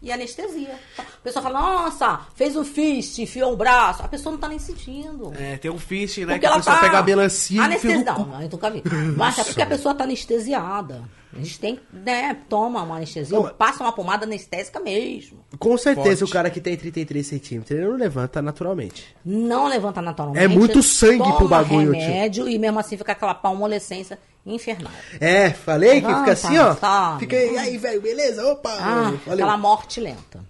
e 0.02 0.12
anestesia. 0.12 0.80
A 0.98 1.04
pessoa 1.22 1.44
fala, 1.44 1.60
nossa, 1.60 2.22
fez 2.34 2.56
um 2.56 2.64
fist, 2.64 3.20
enfiou 3.20 3.52
um 3.54 3.56
braço. 3.58 4.02
A 4.02 4.08
pessoa 4.08 4.32
não 4.32 4.40
tá 4.40 4.48
nem 4.48 4.58
sentindo. 4.60 5.34
É, 5.36 5.58
tem 5.58 5.70
um 5.70 5.78
fishing, 5.78 6.22
né? 6.26 6.34
Porque 6.34 6.40
que 6.40 6.46
a 6.46 6.50
ela 6.50 6.58
pessoa 6.58 6.76
tá 6.78 6.82
pega 6.82 7.00
a 7.00 7.04
melancia 7.04 7.62
e 7.62 7.80
cu. 8.16 8.26
não, 8.28 8.42
eu 8.42 8.50
nunca 8.50 8.70
vi. 8.72 8.82
Mas 9.18 9.38
é 9.38 9.44
porque 9.44 9.62
a 9.62 9.66
pessoa 9.68 9.94
tá 9.94 10.06
anestesiada. 10.06 11.04
A 11.32 11.38
gente 11.38 11.60
tem, 11.60 11.80
né, 11.94 12.36
toma 12.50 12.82
uma 12.82 12.96
anestesia, 12.96 13.38
Não, 13.38 13.50
passa 13.50 13.84
uma 13.84 13.92
pomada 13.92 14.26
anestésica 14.26 14.80
mesmo. 14.80 15.46
com 15.60 15.78
certeza 15.78 16.20
Forte. 16.20 16.24
o 16.24 16.34
cara 16.34 16.50
que 16.50 16.60
tem 16.60 16.76
33 16.76 17.26
centímetros, 17.26 17.78
ele 17.78 17.88
não 17.88 17.96
levanta 17.96 18.42
naturalmente. 18.42 19.16
Não 19.24 19.68
levanta 19.68 20.02
naturalmente. 20.02 20.44
É 20.44 20.48
muito 20.48 20.82
sangue 20.82 21.32
pro 21.38 21.48
bagulho, 21.48 21.92
tio. 21.92 22.02
remédio 22.02 22.50
e 22.50 22.58
mesmo 22.58 22.80
assim 22.80 22.98
fica 22.98 23.12
aquela 23.12 23.36
palmolescência 23.36 24.18
infernal. 24.44 24.92
É, 25.20 25.52
falei 25.52 26.02
que 26.02 26.08
fica 26.08 26.12
Levanta, 26.14 26.32
assim, 26.32 26.58
ó. 26.58 26.74
sabe? 26.76 27.20
Fica 27.20 27.36
aí, 27.36 27.58
aí, 27.58 27.78
velho, 27.78 28.02
beleza? 28.02 28.44
Opa! 28.48 28.72
Ah, 28.72 29.04
valeu. 29.26 29.46
aquela 29.46 29.58
morte 29.58 30.00
lenta. 30.00 30.44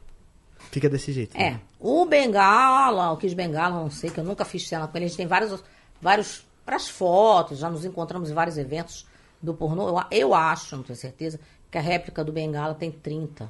Fica 0.71 0.87
desse 0.87 1.11
jeito. 1.11 1.35
É. 1.35 1.51
né? 1.51 1.59
O 1.77 2.05
Bengala, 2.05 3.11
o 3.11 3.17
Kid 3.17 3.35
Bengala, 3.35 3.75
não 3.75 3.89
sei, 3.91 4.09
que 4.09 4.19
eu 4.19 4.23
nunca 4.23 4.45
fiz 4.45 4.65
cena 4.67 4.87
com 4.87 4.97
ele. 4.97 5.05
A 5.05 5.07
gente 5.09 5.17
tem 5.17 5.27
vários, 5.27 5.61
vários, 6.01 6.43
várias 6.65 6.87
fotos, 6.87 7.57
já 7.59 7.69
nos 7.69 7.83
encontramos 7.83 8.29
em 8.29 8.33
vários 8.33 8.57
eventos 8.57 9.08
do 9.41 9.53
pornô. 9.53 9.89
Eu, 9.89 10.03
eu 10.11 10.33
acho, 10.33 10.75
não 10.75 10.83
tenho 10.83 10.97
certeza, 10.97 11.39
que 11.71 11.77
a 11.77 11.81
réplica 11.81 12.23
do 12.23 12.31
Bengala 12.31 12.73
tem 12.75 12.91
30. 12.91 13.49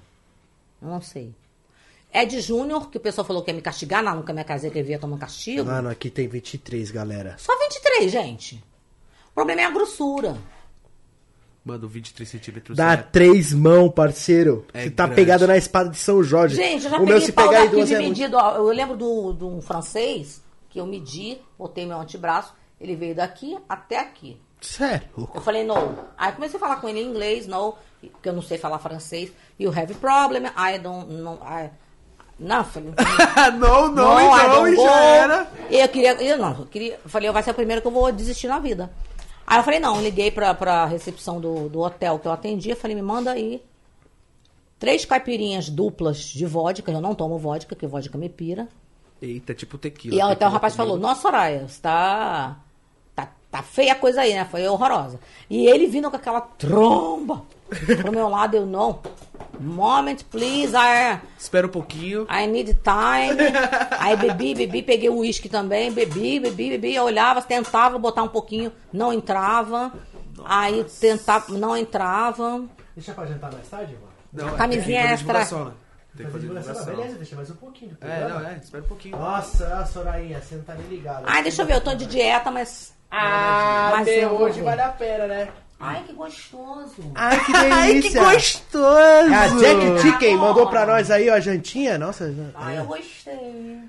Eu 0.81 0.87
não 0.87 1.01
sei. 1.01 1.33
Ed 2.13 2.39
Júnior, 2.41 2.89
que 2.89 2.97
o 2.97 3.01
pessoal 3.01 3.25
falou 3.25 3.43
que 3.43 3.51
ia 3.51 3.55
me 3.55 3.61
castigar, 3.61 4.01
não, 4.03 4.15
nunca 4.15 4.33
me 4.33 4.43
casei, 4.43 4.71
que 4.71 4.79
ele 4.79 4.89
ia 4.89 4.97
tomar 4.99 5.19
castigo. 5.19 5.65
Mano, 5.65 5.89
aqui 5.89 6.09
tem 6.09 6.27
23, 6.27 6.89
galera. 6.89 7.35
Só 7.37 7.55
23, 7.59 8.11
gente. 8.11 8.63
O 9.31 9.33
problema 9.35 9.61
é 9.61 9.65
a 9.65 9.69
grossura. 9.69 10.37
Mano, 11.63 11.87
23 11.87 12.27
centímetros. 12.27 12.77
Dá 12.77 12.93
é- 12.93 12.97
três 12.97 13.53
mãos, 13.53 13.89
parceiro. 13.93 14.65
É 14.73 14.83
Você 14.83 14.89
tá 14.91 15.03
grande. 15.05 15.15
pegado 15.21 15.45
na 15.45 15.57
espada 15.57 15.89
de 15.89 15.97
São 15.97 16.23
Jorge. 16.23 16.55
Gente, 16.55 16.85
eu 16.85 16.89
já 16.91 16.97
o 16.97 16.99
meu 17.01 17.07
peguei 17.15 17.25
se 17.25 17.31
pau 17.31 17.47
pegar 17.49 17.65
em 17.65 17.69
duas 17.69 17.87
de 17.87 17.95
é 17.95 17.99
medido. 17.99 18.37
ó, 18.37 18.55
Eu 18.55 18.69
lembro 18.69 18.97
do- 18.97 19.33
de 19.33 19.43
um 19.43 19.61
francês 19.61 20.41
que 20.69 20.79
eu 20.79 20.87
medi, 20.87 21.37
botei 21.59 21.85
meu 21.85 21.99
antebraço, 21.99 22.53
ele 22.79 22.95
veio 22.95 23.13
daqui 23.13 23.57
até 23.67 23.99
aqui. 23.99 24.37
Sério? 24.61 25.07
Eu 25.33 25.41
falei, 25.41 25.63
no. 25.63 25.75
Aí 26.17 26.31
comecei 26.33 26.57
a 26.57 26.59
falar 26.59 26.77
com 26.77 26.89
ele 26.89 26.99
em 26.99 27.07
inglês, 27.07 27.47
no, 27.47 27.75
porque 28.01 28.29
eu 28.29 28.33
não 28.33 28.41
sei 28.41 28.57
falar 28.57 28.79
francês. 28.79 29.31
You 29.59 29.71
have 29.71 29.93
a 29.93 29.95
problem, 29.95 30.45
I 30.47 30.79
don't 30.79 31.11
know. 31.13 31.39
I... 31.43 31.69
Nothing. 32.39 32.93
não, 33.59 33.91
não, 33.91 34.15
No, 34.15 34.21
e 34.21 34.47
não, 34.47 34.67
e 34.67 34.75
já 34.75 34.99
era. 35.03 35.51
E 35.69 35.77
eu 35.77 35.89
queria, 35.89 36.13
eu 36.23 36.37
não, 36.37 36.59
eu 36.59 36.65
queria, 36.65 36.99
eu 37.03 37.09
falei, 37.09 37.29
vai 37.31 37.43
ser 37.43 37.51
o 37.51 37.53
primeiro 37.53 37.81
que 37.81 37.87
eu 37.87 37.91
vou 37.91 38.09
desistir 38.13 38.47
na 38.47 38.59
vida. 38.59 38.89
Aí 39.45 39.59
eu 39.59 39.63
falei, 39.63 39.79
não, 39.79 40.01
liguei 40.01 40.31
pra, 40.31 40.53
pra 40.53 40.85
recepção 40.85 41.41
do, 41.41 41.67
do 41.67 41.81
hotel 41.81 42.17
que 42.17 42.27
eu 42.27 42.31
atendi, 42.31 42.69
eu 42.69 42.77
falei, 42.77 42.95
me 42.95 43.01
manda 43.01 43.31
aí 43.31 43.61
três 44.79 45.03
caipirinhas 45.03 45.69
duplas 45.69 46.19
de 46.19 46.45
vodka, 46.45 46.91
eu 46.91 47.01
não 47.01 47.13
tomo 47.13 47.37
vodka, 47.37 47.75
porque 47.75 47.85
vodka 47.85 48.17
me 48.17 48.29
pira. 48.29 48.69
Eita, 49.21 49.53
tipo 49.53 49.77
tequila. 49.77 50.15
E 50.15 50.21
aí, 50.21 50.31
então 50.31 50.47
o 50.47 50.51
rapaz 50.51 50.75
comigo. 50.75 50.91
falou, 50.91 51.01
nossa, 51.01 51.21
Soraya, 51.23 51.67
você 51.67 51.81
tá, 51.81 52.57
tá, 53.51 53.57
tá 53.57 53.63
feia 53.63 53.93
a 53.93 53.95
coisa 53.95 54.21
aí, 54.21 54.33
né? 54.33 54.45
Foi 54.49 54.67
horrorosa. 54.67 55.19
E 55.49 55.67
ele 55.67 55.87
vindo 55.87 56.09
com 56.09 56.15
aquela 56.15 56.41
tromba 56.41 57.43
pro 58.01 58.11
meu 58.11 58.29
lado, 58.29 58.55
eu 58.55 58.65
não. 58.65 58.99
Moment, 59.59 60.17
please, 60.31 60.73
I, 60.75 61.19
Espera 61.37 61.67
um 61.67 61.69
pouquinho. 61.69 62.25
I 62.29 62.47
need 62.47 62.73
time. 62.75 63.37
Aí 63.99 64.15
bebi, 64.15 64.55
bebi, 64.55 64.81
peguei 64.81 65.09
o 65.09 65.17
uísque 65.17 65.49
também, 65.49 65.91
bebi, 65.91 66.39
bebi, 66.39 66.69
bebi, 66.69 66.95
eu 66.95 67.03
olhava, 67.03 67.41
tentava 67.41 67.97
botar 67.99 68.23
um 68.23 68.29
pouquinho, 68.29 68.71
não 68.93 69.11
entrava. 69.11 69.91
Aí 70.45 70.85
tentava, 70.99 71.51
não 71.53 71.75
entrava. 71.75 72.63
Deixa 72.95 73.13
pra 73.13 73.25
jantar 73.25 73.51
mais 73.51 73.67
tarde, 73.67 73.93
mano? 73.93 74.09
Não, 74.31 74.57
Camisinha 74.57 75.07
tem 75.07 75.17
que 75.17 75.23
fazer 75.25 75.39
extra. 75.41 75.65
né? 75.65 75.71
Tem 76.15 76.25
que 76.25 76.31
fazer 76.31 76.47
divulgação. 76.47 76.95
deixa 77.17 77.35
mais 77.35 77.49
um 77.51 77.55
pouquinho. 77.55 77.97
É, 78.01 78.27
não, 78.27 78.39
é, 78.47 78.57
espera 78.57 78.83
um 78.83 78.87
pouquinho. 78.87 79.17
Nossa, 79.17 79.85
Sorainha, 79.85 80.41
você 80.41 80.55
não 80.55 80.63
tá 80.63 80.75
nem 80.75 80.87
ligado. 80.87 81.23
Ai, 81.27 81.43
deixa 81.43 81.61
eu 81.61 81.65
ver, 81.65 81.75
eu 81.75 81.81
tô 81.81 81.93
de 81.93 82.05
dieta, 82.05 82.49
mas. 82.51 82.93
Ah, 83.11 83.89
Mas 83.97 84.07
até 84.07 84.27
hoje 84.27 84.61
vale 84.61 84.81
a 84.81 84.89
pena, 84.89 85.27
né? 85.27 85.47
Ai, 85.81 86.03
que 86.05 86.11
gostoso. 86.13 86.93
Ai, 87.15 87.45
que 87.45 87.51
Ai, 87.55 87.87
que 87.87 88.01
delícia! 88.01 88.23
gostoso! 88.23 88.85
É 89.31 89.33
a 89.35 89.47
Jack 89.47 90.01
Chicken 90.01 90.33
Amor. 90.35 90.47
mandou 90.49 90.67
pra 90.67 90.85
nós 90.85 91.09
aí, 91.09 91.29
ó, 91.29 91.35
a 91.35 91.39
jantinha. 91.39 91.97
Nossa, 91.97 92.33
Ai, 92.55 92.79
eu 92.79 92.85
gostei. 92.85 93.79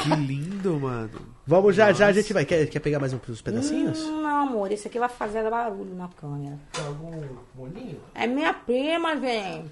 Que 0.00 0.10
lindo, 0.14 0.78
mano. 0.78 1.10
vamos 1.44 1.74
já 1.74 1.92
já, 1.92 2.06
a 2.06 2.12
gente 2.12 2.32
vai. 2.32 2.44
Quer, 2.44 2.66
quer 2.68 2.78
pegar 2.78 3.00
mais 3.00 3.12
uns 3.12 3.42
pedacinhos? 3.42 4.00
Hum, 4.04 4.22
não, 4.22 4.42
amor, 4.46 4.70
esse 4.70 4.86
aqui 4.86 4.98
vai 4.98 5.08
fazer 5.08 5.48
barulho 5.50 5.94
na 5.96 6.08
câmera. 6.08 6.56
Tem 6.72 6.86
algum 6.86 7.20
molinho? 7.56 8.00
É 8.14 8.26
minha 8.28 8.54
prima, 8.54 9.16
gente. 9.16 9.70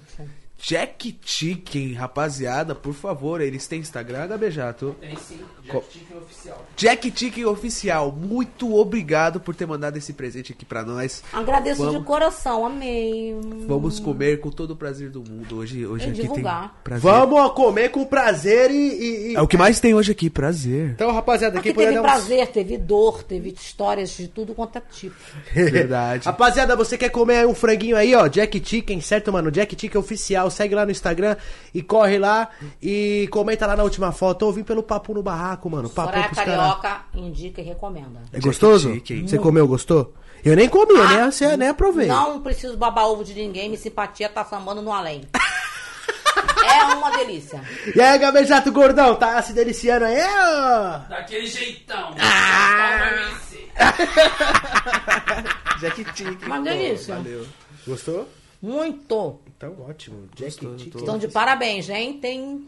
Jack 0.57 1.19
Chicken, 1.25 1.91
rapaziada, 1.91 2.73
por 2.73 2.93
favor, 2.93 3.41
eles 3.41 3.67
têm 3.67 3.81
Instagram, 3.81 4.27
Gabejato? 4.27 4.95
Tem 5.01 5.13
sim, 5.17 5.39
Co- 5.67 5.79
Jack 5.81 5.91
Chicken 5.91 6.17
oficial. 6.17 6.65
Jack 6.77 7.13
Chicken 7.13 7.45
Oficial, 7.45 8.11
muito 8.13 8.73
obrigado 8.73 9.41
por 9.41 9.53
ter 9.53 9.65
mandado 9.65 9.97
esse 9.97 10.13
presente 10.13 10.53
aqui 10.53 10.63
pra 10.63 10.83
nós. 10.83 11.21
Agradeço 11.33 11.83
Vamos. 11.83 11.99
de 11.99 12.05
coração, 12.05 12.65
amei. 12.65 13.35
Vamos 13.67 13.99
comer 13.99 14.39
com 14.39 14.49
todo 14.49 14.71
o 14.71 14.75
prazer 14.75 15.09
do 15.09 15.19
mundo. 15.19 15.57
Hoje, 15.57 15.85
hoje 15.85 16.07
E 16.07 16.11
aqui 16.11 16.21
divulgar. 16.21 16.61
tem 16.69 16.71
prazer. 16.83 17.01
Vamos 17.11 17.51
comer 17.53 17.89
com 17.89 18.05
prazer 18.05 18.71
e. 18.71 18.73
e- 18.75 19.31
e- 19.31 19.35
É 19.35 19.41
o 19.41 19.47
que 19.47 19.57
mais 19.57 19.81
tem 19.81 19.93
hoje 19.93 20.13
aqui, 20.13 20.29
prazer. 20.29 20.91
Então, 20.91 21.11
rapaziada, 21.11 21.59
Aqui 21.59 21.73
quem 21.73 21.85
teve 21.85 21.99
um- 21.99 22.03
prazer, 22.03 22.47
teve 22.47 22.77
dor, 22.77 23.21
teve 23.23 23.49
histórias 23.49 24.11
de 24.11 24.29
tudo 24.29 24.55
quanto 24.55 24.77
é 24.77 24.81
tipo. 24.91 25.15
Verdade. 25.53 26.23
Rapaziada, 26.25 26.73
você 26.77 26.97
quer 26.97 27.09
comer 27.09 27.45
um 27.45 27.53
franguinho 27.53 27.97
aí, 27.97 28.15
ó? 28.15 28.27
Jack 28.27 28.61
Chicken, 28.65 29.01
certo, 29.01 29.29
mano? 29.33 29.51
Jack 29.51 29.75
Chicken 29.77 29.99
oficial. 29.99 30.42
Segue 30.49 30.75
lá 30.75 30.85
no 30.85 30.91
Instagram 30.91 31.35
e 31.73 31.81
corre 31.81 32.17
lá 32.17 32.49
e 32.81 33.27
comenta 33.31 33.65
lá 33.65 33.75
na 33.75 33.83
última 33.83 34.11
foto. 34.11 34.43
Ou 34.43 34.53
vim 34.53 34.63
pelo 34.63 34.83
Papo 34.83 35.13
no 35.13 35.23
Barraco, 35.23 35.69
mano. 35.69 35.89
Papo 35.89 36.13
Soraya. 36.13 36.29
Carioca 36.33 37.01
indica 37.15 37.61
e 37.61 37.63
recomenda. 37.63 38.21
É 38.31 38.39
gostoso? 38.39 38.93
Você 39.25 39.37
comeu, 39.37 39.67
gostou? 39.67 40.13
Eu 40.43 40.57
nem 40.57 40.67
comi, 40.67 40.93
eu 40.93 41.07
nem, 41.07 41.31
você 41.31 41.55
nem 41.55 41.69
aprovei. 41.69 42.07
Não 42.07 42.41
preciso 42.41 42.75
babar 42.75 43.05
ovo 43.05 43.23
de 43.23 43.33
ninguém, 43.33 43.69
minha 43.69 43.79
simpatia 43.79 44.27
tá 44.27 44.43
sambando 44.43 44.81
no 44.81 44.91
além. 44.91 45.21
é 46.65 46.83
uma 46.95 47.11
delícia. 47.11 47.61
E 47.95 48.01
aí, 48.01 48.19
Gabejato 48.19 48.69
Gordão, 48.69 49.15
tá 49.15 49.41
se 49.41 49.53
deliciando 49.53 50.03
aí, 50.03 50.19
ó? 50.21 50.97
Daquele 51.07 51.47
jeitão. 51.47 52.13
Ah! 52.19 53.31
Jack 55.79 56.05
Chicken. 56.15 56.37
Uma 56.45 56.61
delícia. 56.61 57.15
Valeu. 57.15 57.45
Gostou? 57.87 58.29
Muito. 58.61 59.39
Então, 59.71 59.85
ótimo. 59.87 60.27
Jack 60.35 60.51
Gostoso, 60.65 60.89
tô- 60.91 60.99
Então, 60.99 61.17
de 61.17 61.27
parabéns, 61.27 61.89
hein? 61.89 62.19
Tem. 62.19 62.67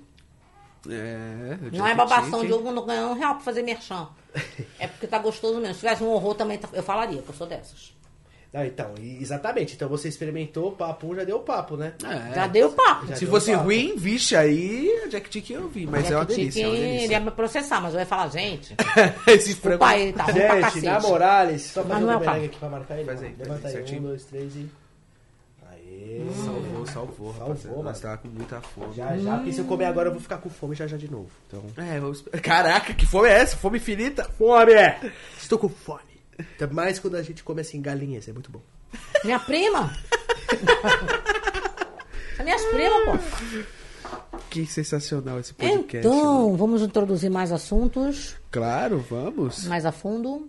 É, 0.88 1.58
o 1.74 1.78
Não 1.78 1.88
é 1.88 1.96
babação 1.96 2.46
de 2.46 2.54
ovo, 2.54 2.72
não 2.72 2.86
ganha 2.86 3.08
um 3.08 3.14
real 3.14 3.36
pra 3.36 3.44
fazer 3.44 3.62
merchan. 3.64 4.08
É 4.80 4.88
porque 4.88 5.08
tá 5.08 5.18
gostoso 5.18 5.60
mesmo. 5.60 5.74
Se 5.74 5.80
tivesse 5.80 6.04
um 6.04 6.10
horror 6.10 6.36
também, 6.36 6.58
tá- 6.58 6.70
eu 6.74 6.84
falaria, 6.84 7.22
que 7.22 7.30
eu 7.30 7.34
sou 7.34 7.48
dessas. 7.48 7.94
Ah, 8.54 8.66
então, 8.66 8.94
exatamente. 9.02 9.74
Então 9.76 9.90
você 9.90 10.08
experimentou, 10.08 10.70
o 10.70 10.72
papo 10.74 11.14
já 11.16 11.24
deu 11.26 11.40
papo, 11.40 11.76
né? 11.76 11.94
É. 12.04 12.36
Já 12.36 12.48
deu 12.48 12.72
papo. 12.72 13.08
Já 13.08 13.16
Se 13.18 13.26
fosse 13.26 13.52
papo. 13.52 13.64
ruim, 13.66 13.96
vixe, 13.98 14.34
aí 14.36 14.88
o 15.06 15.10
Jack 15.10 15.32
Chicken 15.32 15.58
eu 15.58 15.68
vi, 15.68 15.86
mas 15.86 16.10
é 16.10 16.16
uma 16.16 16.24
delícia, 16.26 16.64
é 16.64 16.68
uma 16.68 16.74
Chicken, 16.76 16.88
Ele 16.90 16.96
delícia. 16.98 17.14
ia 17.16 17.20
me 17.20 17.32
processar, 17.32 17.82
mas 17.82 17.94
eu 17.94 18.00
ia 18.00 18.06
falar, 18.06 18.28
gente. 18.30 18.76
Esse 19.28 19.56
frango... 19.56 19.84
Aí, 19.84 20.14
tá 20.14 20.24
ruim 20.24 20.34
pra 20.36 20.52
Gente, 20.54 20.62
cacete. 20.62 20.86
na 20.86 21.00
Morales, 21.02 21.62
só 21.64 21.84
fazer 21.84 22.00
não 22.02 22.08
um 22.08 22.12
é 22.12 22.16
o 22.16 22.20
bumerangue 22.20 22.36
caso. 22.40 22.46
aqui 22.46 22.58
pra 22.60 22.70
marcar 22.70 22.96
ele. 22.96 23.06
Faz 23.06 23.24
aí, 23.24 23.36
Levanta 23.38 23.68
aí, 23.68 23.74
um, 23.74 23.78
certinho. 23.78 24.02
dois, 24.04 24.24
três 24.26 24.56
e... 24.56 24.70
Aê. 26.06 26.22
Salvou, 26.44 26.86
salvou, 26.86 27.32
rapaziada. 27.32 27.60
Salvou, 27.62 27.84
Nós 27.84 28.02
mano. 28.02 28.16
tava 28.16 28.18
com 28.18 28.28
muita 28.28 28.62
fome. 28.62 28.94
Já, 28.96 29.18
já, 29.18 29.36
porque 29.38 29.52
se 29.54 29.60
eu 29.60 29.66
comer 29.66 29.86
agora 29.86 30.10
eu 30.10 30.14
vou 30.14 30.22
ficar 30.22 30.38
com 30.38 30.50
fome 30.50 30.76
já 30.76 30.86
já 30.86 30.98
de 30.98 31.10
novo. 31.10 31.30
Então... 31.48 31.64
É, 31.78 32.00
vamos... 32.00 32.24
Caraca, 32.44 32.94
que 32.94 33.06
fome 33.06 33.28
é 33.30 33.34
essa? 33.42 33.58
Fome 33.58 33.78
infinita? 33.78 34.24
Fome! 34.38 34.72
Estou 35.38 35.58
com 35.58 35.68
fome. 35.70 36.02
Até 36.38 36.68
mais 36.68 37.00
quando 37.00 37.16
a 37.16 37.24
gente 37.24 37.44
come 37.44 37.62
assim, 37.62 37.82
galinhas, 37.82 38.28
é 38.28 38.34
muito 38.34 38.52
bom. 38.52 38.62
Minha 39.24 39.40
prima? 39.40 39.92
Minhas 42.44 42.64
primas, 42.66 43.04
pô. 43.06 43.18
Que 44.50 44.66
sensacional 44.66 45.40
esse 45.40 45.54
podcast. 45.54 45.98
Então, 45.98 46.44
mano. 46.46 46.58
vamos 46.58 46.82
introduzir 46.82 47.30
mais 47.32 47.52
assuntos, 47.52 48.36
Claro, 48.52 49.00
vamos. 49.10 49.66
mais 49.66 49.86
a 49.86 49.92
fundo. 49.92 50.48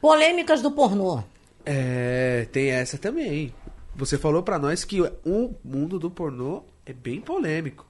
Polêmicas 0.00 0.60
do 0.62 0.70
pornô. 0.70 1.22
É, 1.64 2.46
tem 2.52 2.70
essa 2.70 2.98
também. 2.98 3.52
Você 3.96 4.18
falou 4.18 4.42
pra 4.42 4.58
nós 4.58 4.84
que 4.84 5.00
o 5.00 5.54
mundo 5.64 5.98
do 5.98 6.10
pornô 6.10 6.62
é 6.84 6.92
bem 6.92 7.20
polêmico. 7.20 7.84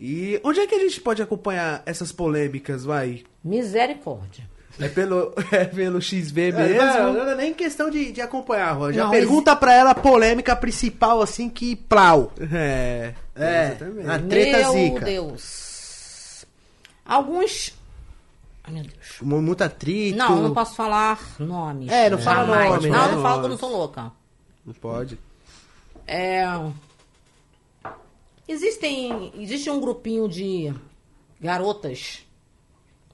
E 0.00 0.40
onde 0.44 0.60
é 0.60 0.66
que 0.66 0.74
a 0.74 0.78
gente 0.78 1.00
pode 1.00 1.22
acompanhar 1.22 1.82
essas 1.86 2.10
polêmicas, 2.12 2.84
vai? 2.84 3.22
Misericórdia. 3.44 4.48
É 4.78 4.88
pelo, 4.88 5.32
é 5.52 5.64
pelo 5.64 6.00
XV 6.02 6.52
mesmo. 6.52 6.82
Não, 6.82 7.12
não 7.14 7.28
é 7.30 7.34
nem 7.34 7.54
questão 7.54 7.88
de, 7.88 8.12
de 8.12 8.20
acompanhar. 8.20 8.92
Já 8.92 9.04
Não, 9.04 9.10
pergunta 9.10 9.56
pra 9.56 9.72
ela 9.72 9.90
a 9.92 9.94
polêmica 9.94 10.54
principal, 10.54 11.22
assim, 11.22 11.48
que 11.48 11.74
plau. 11.76 12.32
É, 12.52 13.14
É, 13.34 13.66
exatamente. 13.68 14.10
a 14.10 14.18
treta 14.18 14.58
Meu 14.58 14.72
zica. 14.72 15.04
Deus. 15.06 16.46
Alguns. 17.04 17.74
Ai, 18.64 18.74
meu 18.74 18.82
Deus. 18.82 18.96
Mu- 19.22 19.40
Muito 19.42 19.62
atrito. 19.64 20.18
Não, 20.18 20.42
não 20.42 20.52
posso 20.54 20.74
falar 20.74 21.18
nomes. 21.38 21.90
É, 21.90 22.10
não 22.10 22.18
fala 22.18 22.46
Jamais. 22.46 22.70
nome, 22.74 22.88
Não, 22.90 23.06
né? 23.06 23.12
não 23.14 23.22
falo 23.22 23.38
que 23.40 23.44
eu 23.46 23.50
não 23.50 23.58
sou 23.58 23.70
louca. 23.70 24.12
Não 24.64 24.74
pode. 24.74 25.18
É... 26.06 26.44
Existem, 28.48 29.32
existe 29.42 29.68
um 29.68 29.80
grupinho 29.80 30.28
de 30.28 30.72
garotas 31.40 32.24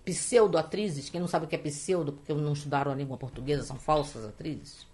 pseudo-atrizes, 0.04 1.08
quem 1.08 1.20
não 1.20 1.28
sabe 1.28 1.46
o 1.46 1.48
que 1.48 1.54
é 1.54 1.58
pseudo, 1.58 2.12
porque 2.12 2.34
não 2.34 2.52
estudaram 2.52 2.92
a 2.92 2.94
língua 2.94 3.16
portuguesa, 3.16 3.62
são 3.62 3.76
falsas 3.76 4.24
atrizes. 4.24 4.86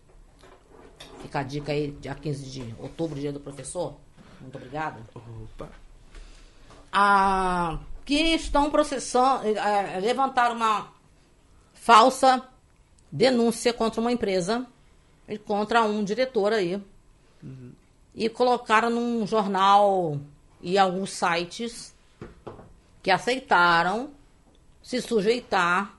Fica 1.22 1.40
a 1.40 1.42
dica 1.42 1.72
aí, 1.72 1.90
dia 1.92 2.14
15 2.14 2.50
de 2.50 2.74
outubro, 2.78 3.18
dia 3.18 3.32
do 3.32 3.40
professor. 3.40 3.96
Muito 4.40 4.56
obrigada. 4.56 5.00
Opa. 5.14 5.68
Ah, 6.92 7.80
que 8.04 8.34
estão 8.34 8.70
processando, 8.70 9.44
eh, 9.46 10.00
levantaram 10.00 10.54
uma 10.56 10.92
falsa 11.74 12.46
denúncia 13.10 13.72
contra 13.72 14.00
uma 14.00 14.12
empresa 14.12 14.66
e 15.26 15.38
contra 15.38 15.82
um 15.82 16.04
diretor 16.04 16.52
aí. 16.52 16.82
E 18.14 18.28
colocaram 18.28 18.90
num 18.90 19.26
jornal 19.26 20.18
e 20.60 20.76
alguns 20.76 21.10
sites 21.10 21.94
que 23.02 23.10
aceitaram 23.10 24.10
se 24.82 25.00
sujeitar 25.00 25.94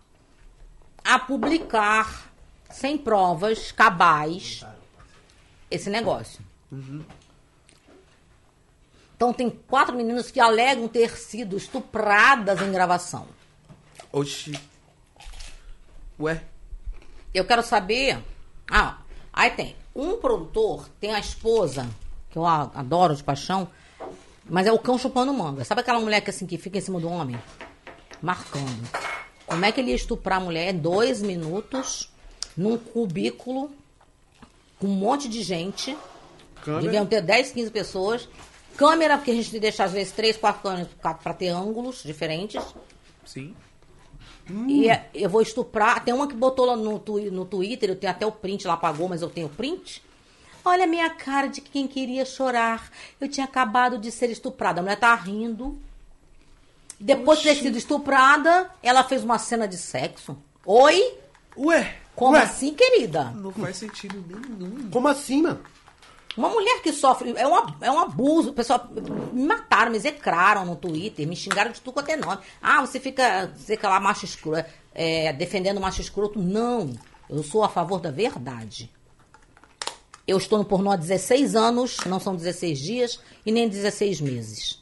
a 1.04 1.18
publicar 1.18 2.32
sem 2.70 2.98
provas 2.98 3.72
cabais 3.72 4.66
esse 5.72 5.90
negócio. 5.90 6.42
Então 9.16 9.34
tem 9.34 9.50
quatro 9.50 9.96
meninas 9.96 10.32
que 10.32 10.40
alegam 10.40 10.88
ter 10.88 11.18
sido 11.18 11.58
estupradas 11.58 12.62
em 12.62 12.72
gravação. 12.72 13.28
Oxi. 14.12 14.60
Ué? 16.20 16.44
Eu 17.34 17.46
quero 17.46 17.62
saber. 17.62 18.20
Ah, 18.70 18.98
aí 19.32 19.52
tem. 19.52 19.76
Um 20.00 20.16
produtor 20.16 20.88
tem 20.98 21.14
a 21.14 21.20
esposa, 21.20 21.86
que 22.30 22.38
eu 22.38 22.46
adoro 22.46 23.14
de 23.14 23.22
paixão, 23.22 23.68
mas 24.46 24.66
é 24.66 24.72
o 24.72 24.80
cão 24.80 24.98
chupando 24.98 25.34
manga. 25.34 25.66
Sabe 25.66 25.82
aquela 25.82 26.00
mulher 26.00 26.22
que 26.22 26.30
assim 26.30 26.46
que 26.46 26.58
fica 26.58 26.78
em 26.78 26.82
cima 26.82 27.02
do 27.02 27.10
homem? 27.10 27.38
Marcando. 28.22 28.90
Como 29.46 29.66
é 29.66 29.74
que 29.74 29.82
ele 29.82 29.90
ia 29.90 29.96
estuprar 29.98 30.40
a 30.40 30.42
mulher? 30.42 30.72
Dois 30.72 31.22
minutos, 31.22 32.10
num 32.56 32.78
cubículo, 32.78 33.72
com 34.80 34.88
um 34.88 34.96
monte 34.96 35.28
de 35.28 35.44
gente. 35.44 35.98
Câmera. 36.64 36.84
Deviam 36.84 37.06
ter 37.06 37.22
10, 37.22 37.52
15 37.52 37.70
pessoas. 37.70 38.30
Câmera, 38.78 39.18
porque 39.18 39.32
a 39.32 39.36
gente 39.36 39.60
deixa 39.60 39.84
às 39.84 39.92
vezes 39.92 40.14
três, 40.14 40.38
quatro 40.38 40.62
câmeras 40.62 40.88
para 41.02 41.34
ter 41.34 41.50
ângulos 41.50 42.04
diferentes. 42.04 42.64
Sim. 43.26 43.54
E 44.68 44.90
é- 44.90 45.10
eu 45.14 45.30
vou 45.30 45.42
estuprar. 45.42 46.04
Tem 46.04 46.14
uma 46.14 46.28
que 46.28 46.36
botou 46.36 46.66
lá 46.66 46.76
no, 46.76 47.02
no 47.32 47.46
Twitter, 47.46 47.90
eu 47.90 47.96
tenho 47.96 48.12
até 48.12 48.26
o 48.26 48.32
print, 48.32 48.66
ela 48.66 48.74
apagou, 48.76 49.08
mas 49.08 49.22
eu 49.22 49.30
tenho 49.30 49.48
o 49.48 49.50
print. 49.50 50.02
Olha 50.64 50.84
a 50.84 50.88
minha 50.88 51.10
cara 51.10 51.48
de 51.48 51.62
quem 51.62 51.88
queria 51.88 52.26
chorar. 52.26 52.92
Eu 53.20 53.28
tinha 53.30 53.46
acabado 53.46 53.98
de 53.98 54.12
ser 54.12 54.30
estuprada. 54.30 54.80
A 54.80 54.84
mulher 54.84 55.00
tá 55.00 55.14
rindo. 55.16 55.78
Depois 57.00 57.40
de 57.40 57.46
ter 57.46 57.56
sido 57.56 57.78
estuprada, 57.78 58.70
ela 58.84 59.04
fez 59.04 59.24
uma 59.24 59.40
cena 59.40 59.68
de 59.68 59.78
sexo. 59.78 60.38
Oi? 60.66 61.14
Ué? 61.58 61.96
Como 62.14 62.34
Ué? 62.34 62.42
assim, 62.42 62.74
querida? 62.74 63.32
Não 63.32 63.52
faz 63.52 63.78
sentido 63.78 64.22
nenhum. 64.28 64.90
Como 64.90 65.08
assim, 65.08 65.42
mano? 65.42 65.62
Uma 66.40 66.48
mulher 66.48 66.82
que 66.82 66.94
sofre. 66.94 67.34
É, 67.36 67.46
uma, 67.46 67.76
é 67.82 67.92
um 67.92 68.00
abuso. 68.00 68.52
O 68.52 68.54
pessoal 68.54 68.88
me 69.34 69.44
mataram, 69.44 69.92
me 69.92 69.98
execraram 69.98 70.64
no 70.64 70.78
Twitter, 70.78 71.28
me 71.28 71.36
xingaram 71.36 71.70
de 71.70 71.82
tudo 71.82 71.96
quanto 71.96 72.12
é 72.12 72.16
nome. 72.16 72.42
Ah, 72.62 72.80
você 72.80 72.98
fica, 72.98 73.52
fica 73.58 73.90
lá 73.90 74.00
macho 74.00 74.24
escroto, 74.24 74.66
é, 74.96 75.34
defendendo 75.34 75.82
macho 75.82 76.00
escroto. 76.00 76.40
Não. 76.40 76.94
Eu 77.30 77.44
sou 77.44 77.62
a 77.62 77.68
favor 77.68 78.00
da 78.00 78.10
verdade. 78.10 78.90
Eu 80.26 80.38
estou 80.38 80.58
no 80.58 80.64
pornô 80.64 80.92
há 80.92 80.96
16 80.96 81.58
anos, 81.58 81.98
não 82.06 82.22
são 82.22 82.34
16 82.34 82.80
dias 82.80 83.20
e 83.46 83.52
nem 83.52 83.68
16 83.68 84.22
meses. 84.22 84.82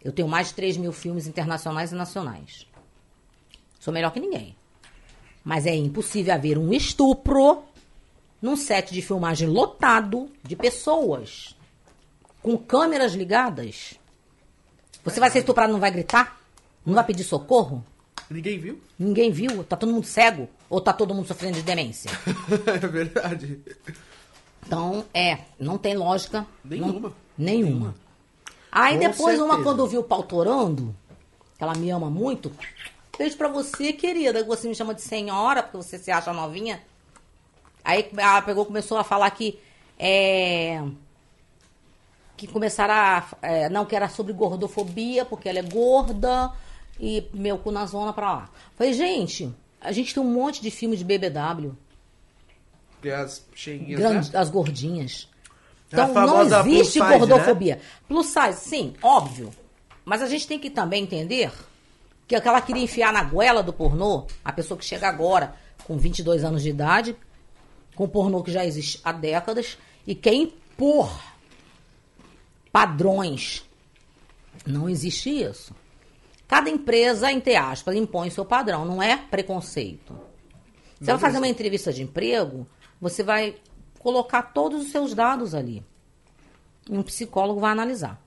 Eu 0.00 0.12
tenho 0.12 0.28
mais 0.28 0.48
de 0.48 0.54
3 0.54 0.76
mil 0.76 0.92
filmes 0.92 1.26
internacionais 1.26 1.90
e 1.90 1.96
nacionais. 1.96 2.68
Sou 3.80 3.92
melhor 3.92 4.12
que 4.12 4.20
ninguém. 4.20 4.54
Mas 5.42 5.66
é 5.66 5.74
impossível 5.74 6.34
haver 6.34 6.56
um 6.56 6.72
estupro 6.72 7.64
num 8.44 8.56
set 8.56 8.92
de 8.92 9.00
filmagem 9.00 9.48
lotado 9.48 10.30
de 10.42 10.54
pessoas 10.54 11.56
com 12.42 12.58
câmeras 12.58 13.14
ligadas. 13.14 13.94
Você 15.02 15.18
vai 15.18 15.30
ser 15.30 15.38
estuprado, 15.38 15.72
não 15.72 15.80
vai 15.80 15.90
gritar? 15.90 16.38
Não 16.84 16.92
vai 16.92 17.02
pedir 17.04 17.24
socorro? 17.24 17.82
Ninguém 18.28 18.58
viu? 18.58 18.82
Ninguém 18.98 19.30
viu? 19.30 19.64
Tá 19.64 19.78
todo 19.78 19.92
mundo 19.92 20.06
cego? 20.06 20.46
Ou 20.68 20.78
tá 20.78 20.92
todo 20.92 21.14
mundo 21.14 21.26
sofrendo 21.26 21.54
de 21.54 21.62
demência? 21.62 22.10
é 22.68 22.86
verdade. 22.86 23.60
Então, 24.66 25.06
é, 25.14 25.38
não 25.58 25.78
tem 25.78 25.96
lógica. 25.96 26.46
Nenhuma. 26.62 27.00
Não- 27.00 27.14
nenhuma. 27.38 27.94
Aí 28.70 28.98
Com 28.98 29.08
depois, 29.08 29.38
uma 29.38 29.54
certeza. 29.54 29.62
quando 29.62 29.86
viu 29.86 30.00
o 30.00 30.04
pau 30.04 30.22
torando, 30.22 30.94
que 31.56 31.64
ela 31.64 31.74
me 31.74 31.88
ama 31.88 32.10
muito, 32.10 32.52
beijo 33.16 33.38
pra 33.38 33.48
você, 33.48 33.90
querida, 33.94 34.42
que 34.42 34.48
você 34.48 34.68
me 34.68 34.74
chama 34.74 34.94
de 34.94 35.00
senhora, 35.00 35.62
porque 35.62 35.78
você 35.78 35.96
se 35.96 36.10
acha 36.10 36.30
novinha. 36.30 36.82
Aí 37.84 38.10
ela 38.16 38.42
pegou 38.42 38.64
começou 38.64 38.96
a 38.96 39.04
falar 39.04 39.30
que 39.30 39.58
é. 39.98 40.82
Que 42.36 42.46
começaram 42.46 42.94
a. 42.94 43.24
é, 43.42 43.68
não, 43.68 43.84
que 43.84 43.94
era 43.94 44.08
sobre 44.08 44.32
gordofobia, 44.32 45.24
porque 45.24 45.48
ela 45.48 45.58
é 45.58 45.62
gorda 45.62 46.50
e 46.98 47.28
meu 47.32 47.58
cu 47.58 47.70
na 47.70 47.86
zona 47.86 48.12
pra 48.12 48.32
lá. 48.32 48.50
Falei, 48.76 48.92
gente, 48.92 49.54
a 49.80 49.92
gente 49.92 50.14
tem 50.14 50.22
um 50.22 50.32
monte 50.32 50.62
de 50.62 50.70
filme 50.70 50.96
de 50.96 51.04
BBW. 51.04 51.72
Tem 53.00 53.12
as 53.12 53.44
cheinhas, 53.54 54.00
Grande, 54.00 54.32
né? 54.32 54.38
as 54.38 54.50
gordinhas. 54.50 55.28
É 55.92 55.94
Então 55.94 56.14
não 56.14 56.42
existe 56.42 56.98
plus 56.98 57.08
size, 57.08 57.18
gordofobia. 57.18 57.80
Plus 58.08 58.26
size, 58.26 58.58
sim, 58.58 58.94
óbvio. 59.02 59.50
Mas 60.04 60.22
a 60.22 60.26
gente 60.26 60.46
tem 60.46 60.58
que 60.58 60.70
também 60.70 61.02
entender 61.02 61.52
que 62.26 62.34
aquela 62.34 62.60
queria 62.60 62.82
enfiar 62.82 63.12
na 63.12 63.22
goela 63.22 63.62
do 63.62 63.72
pornô, 63.72 64.26
a 64.44 64.52
pessoa 64.52 64.78
que 64.78 64.84
chega 64.84 65.08
agora 65.08 65.54
com 65.86 65.96
22 65.98 66.44
anos 66.44 66.62
de 66.62 66.70
idade, 66.70 67.16
com 67.94 68.08
pornô 68.08 68.42
que 68.42 68.52
já 68.52 68.64
existe 68.64 69.00
há 69.04 69.12
décadas, 69.12 69.78
e 70.06 70.14
quer 70.14 70.34
impor 70.34 71.10
padrões. 72.72 73.64
Não 74.66 74.88
existe 74.88 75.30
isso. 75.30 75.74
Cada 76.46 76.68
empresa, 76.68 77.30
entre 77.30 77.56
aspas, 77.56 77.96
impõe 77.96 78.30
seu 78.30 78.44
padrão, 78.44 78.84
não 78.84 79.02
é 79.02 79.16
preconceito. 79.16 80.18
Você 80.98 81.10
vai 81.10 81.18
fazer 81.18 81.38
uma 81.38 81.48
entrevista 81.48 81.92
de 81.92 82.02
emprego, 82.02 82.66
você 83.00 83.22
vai 83.22 83.56
colocar 83.98 84.42
todos 84.42 84.82
os 84.82 84.90
seus 84.90 85.14
dados 85.14 85.54
ali. 85.54 85.84
E 86.88 86.96
um 86.96 87.02
psicólogo 87.02 87.60
vai 87.60 87.72
analisar. 87.72 88.20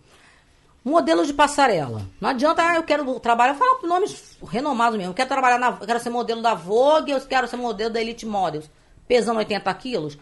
Modelo 0.84 1.26
de 1.26 1.34
passarela. 1.34 2.08
Não 2.20 2.30
adianta, 2.30 2.66
ah, 2.66 2.76
eu 2.76 2.84
quero 2.84 3.20
trabalhar, 3.20 3.56
fala 3.56 3.86
nomes 3.86 4.38
renomados 4.48 4.98
mesmo. 4.98 5.12
Eu 5.12 5.16
quero 5.16 5.30
trabalhar 5.30 5.60
na, 5.60 5.70
eu 5.70 5.86
quero 5.86 6.00
ser 6.00 6.10
modelo 6.10 6.42
da 6.42 6.54
Vogue, 6.54 7.12
eu 7.12 7.22
quero 7.22 7.48
ser 7.48 7.58
modelo 7.58 7.92
da 7.92 8.02
Elite 8.02 8.26
Models, 8.26 8.70
pesando 9.08 9.38
80 9.38 9.74
quilos. 9.76 10.18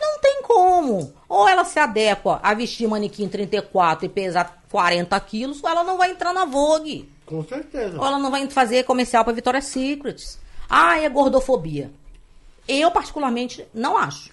Não 0.00 0.18
tem 0.20 0.42
como. 0.42 1.12
Ou 1.28 1.48
ela 1.48 1.64
se 1.64 1.78
adequa 1.78 2.40
a 2.42 2.54
vestir 2.54 2.88
manequim 2.88 3.28
34 3.28 4.06
e 4.06 4.08
pesar 4.08 4.62
40 4.70 5.18
quilos, 5.20 5.62
ou 5.62 5.68
ela 5.68 5.84
não 5.84 5.98
vai 5.98 6.10
entrar 6.10 6.32
na 6.32 6.44
Vogue. 6.44 7.10
Com 7.26 7.44
certeza. 7.44 7.98
Ou 7.98 8.06
ela 8.06 8.18
não 8.18 8.30
vai 8.30 8.48
fazer 8.48 8.84
comercial 8.84 9.24
para 9.24 9.32
Victoria's 9.32 9.66
Secrets. 9.66 10.38
Ah, 10.68 10.98
é 10.98 11.08
gordofobia. 11.08 11.90
Eu, 12.66 12.90
particularmente, 12.90 13.66
não 13.74 13.96
acho. 13.96 14.30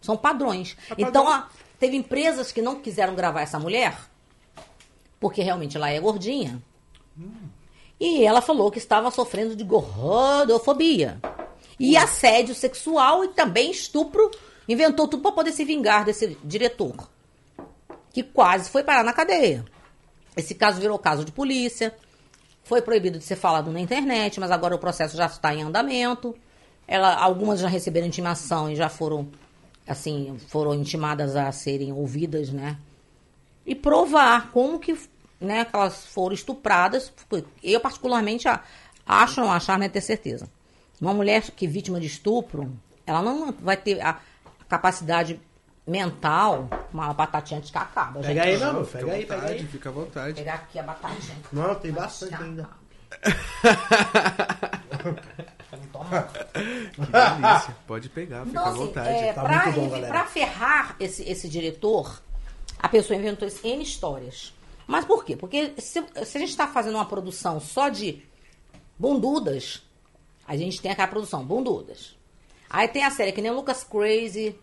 São 0.00 0.16
padrões. 0.16 0.76
Então, 0.96 1.28
ah, 1.28 1.48
teve 1.78 1.96
empresas 1.96 2.52
que 2.52 2.62
não 2.62 2.76
quiseram 2.76 3.14
gravar 3.14 3.40
essa 3.40 3.58
mulher, 3.58 3.98
porque 5.18 5.42
realmente 5.42 5.76
ela 5.76 5.90
é 5.90 5.98
gordinha. 5.98 6.62
E 7.98 8.24
ela 8.24 8.40
falou 8.40 8.70
que 8.70 8.78
estava 8.78 9.10
sofrendo 9.10 9.56
de 9.56 9.64
gordofobia. 9.64 11.18
E 11.78 11.96
assédio 11.96 12.54
sexual 12.54 13.24
e 13.24 13.28
também 13.28 13.70
estupro. 13.70 14.30
Inventou 14.68 15.06
tudo 15.06 15.22
para 15.22 15.32
poder 15.32 15.52
se 15.52 15.64
vingar 15.64 16.04
desse 16.04 16.36
diretor. 16.42 17.08
Que 18.12 18.22
quase 18.22 18.68
foi 18.68 18.82
parar 18.82 19.04
na 19.04 19.12
cadeia. 19.12 19.64
Esse 20.36 20.54
caso 20.54 20.80
virou 20.80 20.98
caso 20.98 21.24
de 21.24 21.32
polícia. 21.32 21.94
Foi 22.64 22.82
proibido 22.82 23.18
de 23.18 23.24
ser 23.24 23.36
falado 23.36 23.72
na 23.72 23.80
internet, 23.80 24.38
mas 24.38 24.50
agora 24.50 24.74
o 24.74 24.78
processo 24.78 25.16
já 25.16 25.26
está 25.26 25.54
em 25.54 25.62
andamento. 25.62 26.36
Ela, 26.86 27.14
algumas 27.14 27.60
já 27.60 27.68
receberam 27.68 28.06
intimação 28.06 28.70
e 28.70 28.76
já 28.76 28.88
foram, 28.88 29.28
assim, 29.86 30.36
foram 30.48 30.74
intimadas 30.74 31.34
a 31.34 31.50
serem 31.52 31.92
ouvidas, 31.92 32.50
né? 32.50 32.78
E 33.64 33.74
provar 33.74 34.50
como 34.50 34.78
que, 34.78 34.98
né, 35.40 35.64
que 35.64 35.74
elas 35.74 36.06
foram 36.06 36.34
estupradas. 36.34 37.12
Eu 37.62 37.80
particularmente 37.80 38.46
acho, 39.06 39.40
não 39.40 39.52
achar, 39.52 39.78
né, 39.78 39.88
ter 39.88 40.00
certeza. 40.00 40.48
Uma 41.00 41.14
mulher 41.14 41.42
que 41.50 41.66
é 41.66 41.68
vítima 41.68 42.00
de 42.00 42.06
estupro, 42.06 42.72
ela 43.06 43.22
não 43.22 43.52
vai 43.52 43.76
ter 43.76 44.00
a 44.00 44.18
capacidade 44.68 45.40
mental, 45.86 46.68
uma 46.92 47.12
batatinha 47.14 47.60
de 47.60 47.70
acaba. 47.76 48.20
Pega 48.20 48.28
gente. 48.28 48.40
aí, 48.40 48.58
não, 48.58 48.84
Fica 48.84 48.98
pega 48.98 49.10
à 49.10 49.14
aí, 49.14 49.26
pega 49.26 49.40
vontade, 49.40 49.54
aí. 49.60 49.66
fica 49.66 49.88
à 49.88 49.92
Vou 49.92 50.04
vontade. 50.04 50.34
pegar 50.34 50.54
aqui 50.54 50.78
a 50.78 50.82
batatinha. 50.82 51.36
Não, 51.52 51.74
tem 51.76 51.92
bastante 51.92 52.30
Já 52.32 52.38
ainda. 52.40 52.68
Que 56.94 57.00
delícia. 57.00 57.76
Pode 57.86 58.08
pegar, 58.08 58.44
fica 58.46 58.50
Então, 58.50 58.64
à 58.66 58.70
vontade. 58.70 59.08
é, 59.08 59.32
Tá 59.32 59.42
pra, 59.42 59.66
muito 59.72 59.90
bom, 59.90 60.00
pra 60.08 60.24
ferrar 60.26 60.96
esse, 60.98 61.22
esse 61.28 61.48
diretor, 61.48 62.20
a 62.78 62.88
pessoa 62.88 63.18
inventou 63.18 63.46
esse 63.46 63.66
N 63.66 63.82
histórias. 63.82 64.54
Mas 64.86 65.04
por 65.04 65.24
quê? 65.24 65.36
Porque 65.36 65.74
se, 65.78 66.02
se 66.24 66.38
a 66.38 66.40
gente 66.40 66.50
está 66.50 66.66
fazendo 66.66 66.94
uma 66.94 67.04
produção 67.04 67.60
só 67.60 67.88
de 67.88 68.22
bundudas, 68.98 69.82
a 70.48 70.56
gente 70.56 70.80
tem 70.82 70.90
aquela 70.90 71.06
produção, 71.06 71.44
bundudas. 71.44 72.16
Aí 72.68 72.88
tem 72.88 73.04
a 73.04 73.10
série 73.10 73.30
que 73.32 73.40
nem 73.40 73.50
o 73.52 73.54
Lucas 73.54 73.84
Crazy. 73.84 74.56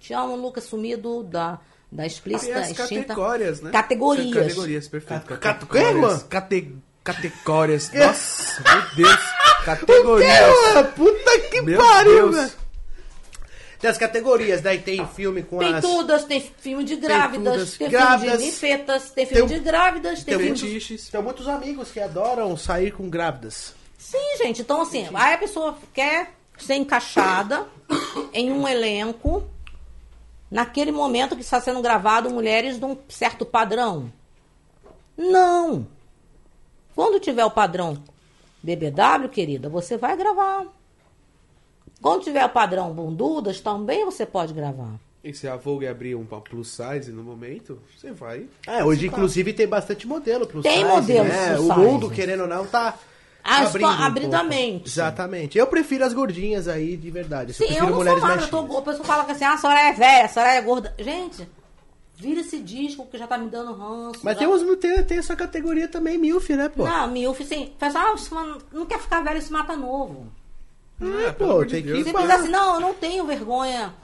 Te 0.00 0.12
amo, 0.12 0.36
Lucas 0.36 0.64
sumido 0.64 1.22
da, 1.22 1.52
da 1.90 2.02
Tem 2.02 2.06
explícita, 2.06 2.58
as 2.58 2.70
extinta. 2.70 3.14
categorias, 3.14 3.60
né? 3.62 3.70
Categorias. 3.70 4.34
Categorias, 4.34 4.88
perfeito. 4.88 5.24
Ca- 5.26 5.36
Categorias. 5.38 5.88
ca- 5.88 5.90
irmã? 5.96 6.18
Cate... 6.28 6.76
Categorias. 7.02 7.90
Nossa, 7.92 8.62
meu 8.62 8.94
Deus. 8.96 9.20
Categorias. 9.64 10.54
Puta 10.94 11.40
que 11.50 11.60
Meu 11.62 11.78
pariu, 11.78 12.32
velho. 12.32 12.52
Tem 13.78 13.90
as 13.90 13.98
categorias, 13.98 14.60
daí 14.62 14.78
tem 14.80 15.06
filme 15.06 15.42
com 15.42 15.58
Tem 15.58 15.74
as... 15.74 15.82
todas, 15.82 16.24
tem 16.24 16.40
filme 16.40 16.82
de 16.82 16.96
grávidas, 16.96 17.42
tem, 17.44 17.52
todas. 17.52 17.74
filme 17.76 17.92
Grávidas. 17.92 18.38
de 18.38 18.44
ninfetas, 18.46 19.10
tem 19.10 19.26
filme 19.26 19.48
Tem- 19.48 19.58
de 19.58 19.64
grávidas, 19.64 20.14
tem, 20.24 20.24
Tem 20.38 20.54
filme 20.54 20.70
muitos, 20.72 21.08
tem 21.10 21.22
muitos 21.22 21.46
amigos 21.46 21.90
que 21.90 22.00
adoram 22.00 22.56
sair 22.56 22.90
com 22.90 23.08
grávidas. 23.10 23.74
Sim, 24.08 24.36
gente. 24.38 24.62
Então, 24.62 24.80
assim, 24.82 25.08
aí 25.14 25.34
a 25.34 25.38
pessoa 25.38 25.76
quer 25.92 26.32
ser 26.56 26.76
encaixada 26.76 27.66
em 28.32 28.52
um 28.52 28.66
elenco 28.68 29.42
naquele 30.48 30.92
momento 30.92 31.34
que 31.34 31.42
está 31.42 31.60
sendo 31.60 31.82
gravado 31.82 32.30
mulheres 32.30 32.78
de 32.78 32.84
um 32.84 32.96
certo 33.08 33.44
padrão. 33.44 34.12
Não. 35.16 35.88
Quando 36.94 37.18
tiver 37.18 37.44
o 37.44 37.50
padrão 37.50 38.00
BBW, 38.62 39.28
querida, 39.28 39.68
você 39.68 39.96
vai 39.96 40.16
gravar. 40.16 40.66
Quando 42.00 42.22
tiver 42.22 42.44
o 42.44 42.50
padrão 42.50 42.92
bundudas, 42.94 43.60
também 43.60 44.04
você 44.04 44.24
pode 44.24 44.52
gravar. 44.54 45.00
E 45.24 45.34
se 45.34 45.48
a 45.48 45.56
Vogue 45.56 45.88
abrir 45.88 46.14
um 46.14 46.24
plus 46.24 46.68
size 46.68 47.10
no 47.10 47.24
momento, 47.24 47.82
você 47.98 48.12
vai. 48.12 48.46
É, 48.68 48.84
hoje 48.84 49.08
inclusive 49.08 49.52
tem 49.52 49.66
bastante 49.66 50.06
modelo 50.06 50.46
plus 50.46 50.62
Tem 50.62 50.84
size, 50.84 50.88
modelo 50.88 51.24
né? 51.28 51.48
plus 51.56 51.58
O 51.58 51.74
size. 51.74 51.76
mundo, 51.80 52.10
querendo 52.10 52.42
ou 52.42 52.46
não, 52.48 52.64
tá 52.64 52.96
Ah, 53.46 53.62
estão 53.62 53.88
abrindo, 53.88 54.02
um 54.02 54.04
abrindo 54.04 54.34
a 54.34 54.42
mente. 54.42 54.88
Exatamente. 54.88 55.56
Eu 55.56 55.66
prefiro 55.68 56.04
as 56.04 56.12
gordinhas 56.12 56.66
aí, 56.66 56.96
de 56.96 57.10
verdade. 57.10 57.50
Eu 57.50 57.54
Sim, 57.54 57.62
eu 57.62 57.68
prefiro 57.68 57.86
não 57.86 57.92
sou 57.92 57.98
mulheres 57.98 58.22
magra, 58.22 58.36
mais 58.36 58.52
eu 58.52 58.66
tô, 58.66 58.78
a 58.78 58.82
pessoa 58.82 59.04
fala 59.04 59.24
que 59.24 59.32
assim, 59.32 59.44
ah, 59.44 59.54
a 59.54 59.58
senhora 59.58 59.80
é 59.80 59.92
velha, 59.92 60.24
a 60.24 60.28
senhora 60.28 60.52
é 60.52 60.60
gorda. 60.60 60.94
Gente, 60.98 61.48
vira 62.16 62.40
esse 62.40 62.58
disco 62.58 63.06
que 63.06 63.16
já 63.16 63.26
tá 63.26 63.38
me 63.38 63.48
dando 63.48 63.72
ranço. 63.72 64.20
Mas 64.22 64.34
já- 64.34 64.40
tem, 64.40 64.48
uns, 64.48 64.78
tem, 64.78 65.04
tem 65.04 65.18
essa 65.18 65.36
categoria 65.36 65.86
também, 65.86 66.18
MILF, 66.18 66.56
né, 66.56 66.68
pô? 66.68 66.84
Não, 66.84 67.08
milf, 67.08 67.40
assim, 67.40 67.72
pessoal, 67.78 68.08
ah, 68.08 68.16
você 68.16 68.34
não 68.72 68.86
quer 68.86 68.98
ficar 68.98 69.22
velho 69.22 69.38
e 69.38 69.42
se 69.42 69.52
mata 69.52 69.76
novo. 69.76 70.26
É, 71.00 71.30
pelo 71.32 71.54
pô, 71.56 71.64
de 71.64 71.82
tem 71.82 71.82
que... 71.82 72.12
Pá. 72.12 72.22
diz 72.22 72.30
assim, 72.30 72.48
não, 72.48 72.74
eu 72.74 72.80
não 72.80 72.94
tenho 72.94 73.26
vergonha 73.26 73.94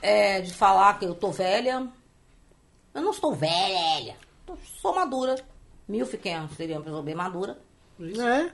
é, 0.00 0.40
de 0.40 0.52
falar 0.52 0.98
que 0.98 1.04
eu 1.04 1.14
tô 1.14 1.30
velha. 1.30 1.86
Eu 2.94 3.02
não 3.02 3.10
estou 3.10 3.34
velha, 3.34 4.16
eu 4.48 4.58
sou 4.80 4.94
madura. 4.94 5.36
Milf, 5.86 6.14
quem 6.16 6.34
é? 6.34 6.48
seria 6.56 6.76
uma 6.76 6.82
pessoa 6.84 7.02
bem 7.02 7.14
madura. 7.14 7.58
É, 8.00 8.50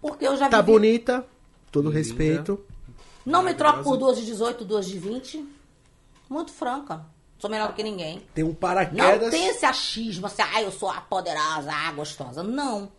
Porque 0.00 0.26
eu 0.26 0.36
já 0.36 0.48
tá 0.48 0.60
vivi- 0.60 0.72
bonita, 0.72 1.26
todo 1.70 1.88
Linda. 1.88 1.98
respeito. 1.98 2.64
Não 3.24 3.42
me 3.42 3.54
troco 3.54 3.82
por 3.82 3.96
duas 3.96 4.16
de 4.18 4.24
18, 4.24 4.64
duas 4.64 4.86
de 4.86 4.98
20. 4.98 5.46
Muito 6.28 6.52
franca. 6.52 7.04
Sou 7.38 7.50
melhor 7.50 7.68
do 7.68 7.74
que 7.74 7.82
ninguém. 7.82 8.20
Tem 8.34 8.44
um 8.44 8.48
Não 8.48 8.54
paraquedas. 8.54 9.30
tem 9.30 9.46
esse 9.48 9.64
achismo, 9.64 10.26
assim, 10.26 10.42
ah, 10.42 10.62
eu 10.62 10.70
sou 10.70 10.90
a 10.90 11.00
poderosa, 11.00 11.72
a 11.72 11.92
gostosa. 11.92 12.42
Não. 12.42 12.90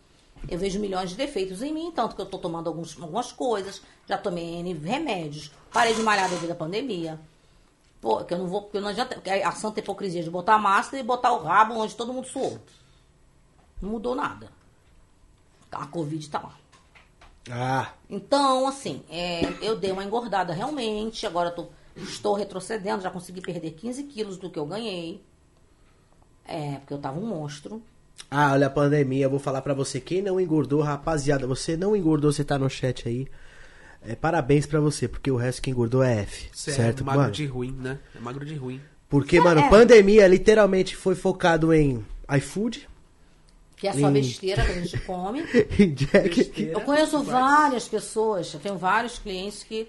Eu 0.48 0.58
vejo 0.58 0.80
milhões 0.80 1.10
de 1.10 1.16
defeitos 1.16 1.62
em 1.62 1.72
mim, 1.72 1.92
tanto 1.94 2.16
que 2.16 2.22
eu 2.22 2.26
tô 2.26 2.38
tomando 2.38 2.66
alguns, 2.68 3.00
algumas 3.00 3.30
coisas, 3.30 3.80
já 4.08 4.18
tomei 4.18 4.56
N 4.56 4.72
remédios, 4.74 5.52
parei 5.72 5.94
de 5.94 6.02
malhar 6.02 6.28
devido 6.28 6.50
à 6.50 6.54
pandemia. 6.56 7.20
Pô, 8.00 8.24
que 8.24 8.34
eu 8.34 8.38
não 8.38 8.48
vou, 8.48 8.62
porque 8.62 8.80
não 8.80 8.88
adianta, 8.88 9.14
porque 9.14 9.30
a 9.30 9.52
santa 9.52 9.78
hipocrisia 9.78 10.22
de 10.24 10.30
botar 10.30 10.58
máscara 10.58 10.98
e 11.00 11.06
botar 11.06 11.32
o 11.32 11.44
rabo 11.44 11.74
onde 11.74 11.94
todo 11.94 12.12
mundo 12.12 12.26
suou. 12.26 12.58
Não 13.80 13.90
mudou 13.90 14.16
nada. 14.16 14.50
A 15.70 15.86
Covid 15.86 16.28
tá 16.28 16.40
lá. 16.40 16.56
Ah, 17.50 17.92
Então, 18.08 18.66
assim, 18.68 19.02
é, 19.10 19.42
eu 19.60 19.76
dei 19.76 19.90
uma 19.92 20.04
engordada 20.04 20.52
realmente. 20.52 21.26
Agora 21.26 21.48
eu 21.50 21.54
tô, 21.54 21.66
estou 21.96 22.34
retrocedendo, 22.34 23.02
já 23.02 23.10
consegui 23.10 23.40
perder 23.40 23.72
15 23.72 24.04
quilos 24.04 24.36
do 24.36 24.48
que 24.50 24.58
eu 24.58 24.66
ganhei. 24.66 25.22
É, 26.46 26.76
porque 26.76 26.94
eu 26.94 26.98
tava 26.98 27.18
um 27.18 27.26
monstro. 27.26 27.82
ah, 28.30 28.52
olha 28.52 28.66
a 28.66 28.70
pandemia, 28.70 29.24
eu 29.26 29.30
vou 29.30 29.38
falar 29.38 29.62
pra 29.62 29.74
você. 29.74 30.00
Quem 30.00 30.22
não 30.22 30.40
engordou, 30.40 30.80
rapaziada, 30.82 31.46
você 31.46 31.76
não 31.76 31.96
engordou, 31.96 32.32
você 32.32 32.44
tá 32.44 32.58
no 32.58 32.68
chat 32.70 33.08
aí. 33.08 33.26
É, 34.04 34.16
parabéns 34.16 34.66
pra 34.66 34.80
você, 34.80 35.06
porque 35.06 35.30
o 35.30 35.36
resto 35.36 35.62
que 35.62 35.70
engordou 35.70 36.02
é 36.02 36.22
F. 36.22 36.48
Você 36.52 36.72
certo, 36.72 37.02
é 37.02 37.06
magro 37.06 37.20
mano? 37.22 37.32
de 37.32 37.46
ruim, 37.46 37.70
né? 37.72 37.98
É 38.16 38.20
magro 38.20 38.44
de 38.44 38.54
ruim. 38.56 38.80
Porque, 39.08 39.40
mano, 39.40 39.60
É. 39.60 39.68
pandemia 39.68 40.26
literalmente 40.26 40.96
foi 40.96 41.14
focado 41.14 41.72
em 41.72 42.04
iFood, 42.36 42.88
Que 43.82 43.88
é 43.88 43.92
só 43.94 44.10
besteira 44.12 44.64
que 44.64 44.70
a 44.70 44.74
gente 44.80 44.96
come. 45.00 45.42
Eu 46.56 46.80
conheço 46.82 47.20
várias 47.24 47.88
pessoas, 47.88 48.54
eu 48.54 48.60
tenho 48.60 48.78
vários 48.78 49.18
clientes 49.18 49.64
que 49.64 49.88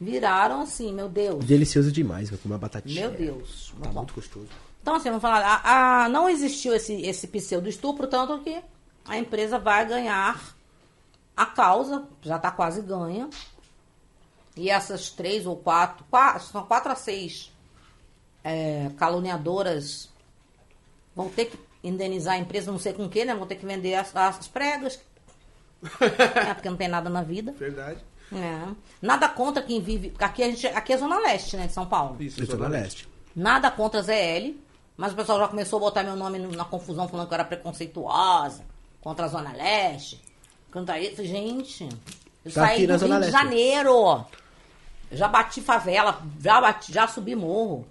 viraram 0.00 0.62
assim, 0.62 0.90
meu 0.90 1.06
Deus. 1.06 1.44
Delicioso 1.44 1.92
demais, 1.92 2.30
vai 2.30 2.38
comer 2.38 2.54
uma 2.54 2.58
batatinha. 2.60 3.10
Meu 3.10 3.18
Deus. 3.18 3.66
Tá 3.68 3.74
muito 3.74 3.92
bom. 3.92 4.00
muito 4.00 4.14
gostoso. 4.14 4.48
Então, 4.80 4.94
assim, 4.94 5.10
vamos 5.10 5.20
falar, 5.20 5.44
a, 5.44 6.04
a- 6.04 6.08
não 6.08 6.26
existiu 6.30 6.74
esse, 6.74 6.94
esse 7.02 7.26
pseudo 7.26 7.68
estupro, 7.68 8.06
tanto 8.06 8.38
que 8.38 8.58
a 9.04 9.18
empresa 9.18 9.58
vai 9.58 9.86
ganhar 9.86 10.56
a 11.36 11.44
causa, 11.44 12.04
já 12.22 12.36
está 12.36 12.50
quase 12.50 12.80
ganha. 12.80 13.28
E 14.56 14.70
essas 14.70 15.10
três 15.10 15.44
ou 15.44 15.56
quatro, 15.56 16.06
quatro 16.10 16.42
são 16.42 16.64
quatro 16.64 16.90
a 16.90 16.94
seis 16.94 17.52
é, 18.42 18.90
caluniadoras 18.96 20.08
vão 21.14 21.28
ter 21.28 21.46
que 21.46 21.65
indenizar 21.88 22.34
a 22.34 22.38
empresa, 22.38 22.70
não 22.72 22.78
sei 22.78 22.92
com 22.92 23.06
o 23.06 23.08
que, 23.08 23.24
né? 23.24 23.34
Vão 23.34 23.46
ter 23.46 23.56
que 23.56 23.66
vender 23.66 23.94
as, 23.94 24.14
as 24.14 24.48
pregas. 24.48 25.00
é, 26.48 26.54
porque 26.54 26.68
não 26.68 26.76
tem 26.76 26.88
nada 26.88 27.08
na 27.08 27.22
vida. 27.22 27.52
Verdade. 27.52 28.00
É. 28.32 28.68
Nada 29.00 29.28
contra 29.28 29.62
quem 29.62 29.80
vive. 29.80 30.12
Aqui, 30.18 30.42
a 30.42 30.46
gente, 30.46 30.66
aqui 30.66 30.92
é 30.92 30.98
Zona 30.98 31.18
Leste, 31.20 31.56
né, 31.56 31.66
de 31.66 31.72
São 31.72 31.86
Paulo. 31.86 32.16
Isso, 32.20 32.40
Eu 32.42 32.46
tô 32.48 32.56
na 32.56 32.68
leste. 32.68 33.08
Nada 33.34 33.70
contra 33.70 34.02
ZL, 34.02 34.56
mas 34.96 35.12
o 35.12 35.16
pessoal 35.16 35.38
já 35.38 35.48
começou 35.48 35.76
a 35.76 35.80
botar 35.80 36.02
meu 36.02 36.16
nome 36.16 36.38
na 36.38 36.64
confusão, 36.64 37.06
falando 37.08 37.28
que 37.28 37.34
eu 37.34 37.36
era 37.36 37.44
preconceituosa, 37.44 38.64
contra 39.00 39.26
a 39.26 39.28
Zona 39.28 39.52
Leste. 39.52 40.20
Contra 40.72 40.98
isso, 40.98 41.24
gente. 41.24 41.88
Eu 42.44 42.52
Tá 42.52 42.62
saí 42.62 42.86
do 42.86 42.98
Zona 42.98 43.18
Rio 43.18 43.26
de 43.26 43.30
Leste. 43.30 43.44
Janeiro. 43.44 44.24
Eu 45.10 45.16
já 45.16 45.28
bati 45.28 45.60
favela, 45.60 46.20
já, 46.40 46.60
bati, 46.60 46.92
já 46.92 47.06
subi 47.06 47.36
morro. 47.36 47.86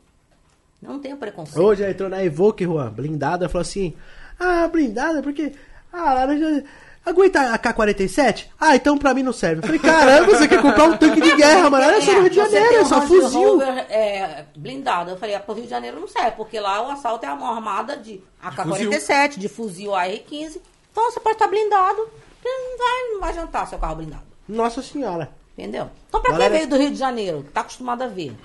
Não 0.87 0.99
tenho 0.99 1.17
preconceito. 1.17 1.59
Hoje 1.63 1.83
ela 1.83 1.91
entrou 1.91 2.09
na 2.09 2.23
Evoque, 2.23 2.63
Juan, 2.65 2.89
blindada, 2.91 3.49
falou 3.49 3.61
assim: 3.63 3.93
Ah, 4.39 4.67
blindada, 4.67 5.21
porque. 5.21 5.53
Ah, 5.91 6.13
laranja. 6.13 6.63
Aguenta 7.05 7.53
a 7.53 7.57
K-47? 7.59 8.47
Ah, 8.59 8.75
então 8.75 8.97
pra 8.97 9.13
mim 9.13 9.21
não 9.21 9.31
serve. 9.31 9.59
Eu 9.59 9.63
falei, 9.63 9.79
caramba, 9.79 10.25
você 10.25 10.47
quer 10.47 10.59
comprar 10.59 10.85
um 10.85 10.97
tanque 10.97 11.21
de 11.21 11.35
guerra, 11.35 11.69
mano? 11.69 11.85
Olha 11.85 12.01
só 12.01 12.13
no 12.13 12.21
Rio 12.21 12.29
de 12.31 12.35
você 12.35 12.49
Janeiro, 12.59 12.75
é 12.77 12.81
um 12.81 12.85
só 12.85 13.01
fuzil. 13.03 13.41
Rover, 13.59 13.77
é, 13.91 14.45
blindado. 14.55 15.11
Eu 15.11 15.17
falei, 15.17 15.35
ah, 15.35 15.39
pro 15.39 15.53
Rio 15.53 15.65
de 15.65 15.69
Janeiro 15.69 15.99
não 15.99 16.07
serve, 16.07 16.31
porque 16.31 16.59
lá 16.59 16.81
o 16.81 16.89
assalto 16.89 17.23
é 17.23 17.31
uma 17.31 17.53
armada 17.53 17.95
de 17.95 18.19
AK-47, 18.41 19.37
de 19.37 19.47
fuzil 19.47 19.93
AR-15. 19.93 20.59
Então 20.91 21.11
você 21.11 21.19
pode 21.19 21.35
estar 21.35 21.47
blindado, 21.47 22.09
que 22.41 22.49
não 22.49 22.77
vai, 22.77 23.11
não 23.13 23.19
vai 23.19 23.33
jantar 23.35 23.67
seu 23.67 23.77
carro 23.77 23.97
blindado. 23.97 24.23
Nossa 24.49 24.81
senhora. 24.81 25.29
Entendeu? 25.55 25.89
Então, 26.09 26.21
pra 26.21 26.31
Galera- 26.31 26.49
quem 26.49 26.57
veio 26.59 26.69
do 26.71 26.77
Rio 26.77 26.89
de 26.91 26.97
Janeiro, 26.97 27.43
que 27.43 27.51
tá 27.51 27.61
acostumado 27.61 28.01
a 28.01 28.07
ver 28.07 28.35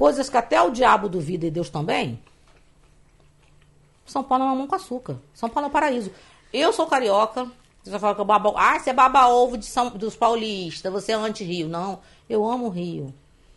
coisas 0.00 0.30
que 0.30 0.36
até 0.38 0.62
o 0.62 0.70
diabo 0.70 1.10
duvida 1.10 1.44
e 1.44 1.50
Deus 1.50 1.68
também, 1.68 2.18
São 4.06 4.24
Paulo 4.24 4.44
é 4.44 4.46
uma 4.46 4.56
mão 4.56 4.66
com 4.66 4.74
açúcar. 4.74 5.18
São 5.34 5.50
Paulo 5.50 5.66
é 5.66 5.68
o 5.68 5.72
paraíso. 5.72 6.10
Eu 6.50 6.72
sou 6.72 6.86
carioca. 6.86 7.46
Você 7.82 7.90
vai 7.90 8.00
falar 8.00 8.14
que 8.14 8.20
eu 8.22 8.24
baba... 8.24 8.54
Ah, 8.56 8.78
você 8.78 8.88
é 8.88 8.92
baba-ovo 8.94 9.58
de 9.58 9.66
São... 9.66 9.90
dos 9.90 10.16
paulistas, 10.16 10.90
você 10.90 11.12
é 11.12 11.16
anti-Rio. 11.16 11.68
Não, 11.68 12.00
eu 12.30 12.48
amo 12.48 12.68
o 12.68 12.70
Rio. 12.70 13.12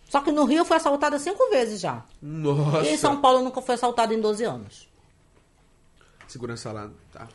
Só 0.09 0.19
que 0.19 0.33
no 0.33 0.43
Rio 0.43 0.59
eu 0.59 0.65
fui 0.65 0.75
assaltada 0.75 1.17
cinco 1.17 1.49
vezes 1.49 1.79
já. 1.79 2.03
Nossa. 2.21 2.89
E 2.89 2.93
em 2.93 2.97
São 2.97 3.21
Paulo 3.21 3.39
eu 3.39 3.43
nunca 3.45 3.61
fui 3.61 3.75
assaltada 3.75 4.13
em 4.13 4.19
12 4.19 4.43
anos. 4.43 4.89
Segurança 6.27 6.73
lá, 6.73 6.89
tá. 7.13 7.25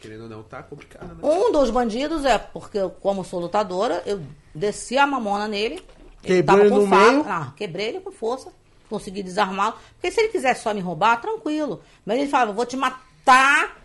Querendo 0.00 0.24
ou 0.24 0.28
não, 0.28 0.42
tá 0.42 0.60
complicado, 0.60 1.14
né? 1.14 1.20
Um 1.22 1.52
dos 1.52 1.70
bandidos 1.70 2.24
é 2.24 2.36
porque, 2.36 2.80
como 3.00 3.24
sou 3.24 3.38
lutadora, 3.38 4.02
eu 4.04 4.20
desci 4.52 4.98
a 4.98 5.06
mamona 5.06 5.46
nele. 5.46 5.80
Quebrou 6.22 6.60
ele 6.60 6.70
no 6.70 6.86
faca. 6.86 7.10
meio? 7.10 7.24
Ah, 7.26 7.52
quebrei 7.56 7.86
ele 7.88 8.00
com 8.00 8.12
força. 8.12 8.52
Consegui 8.88 9.22
desarmá-lo. 9.22 9.74
Porque 9.94 10.10
se 10.10 10.20
ele 10.20 10.28
quisesse 10.28 10.62
só 10.62 10.72
me 10.72 10.80
roubar, 10.80 11.20
tranquilo. 11.20 11.82
Mas 12.04 12.18
ele 12.18 12.28
falava, 12.28 12.52
vou 12.52 12.66
te 12.66 12.76
matar. 12.76 13.76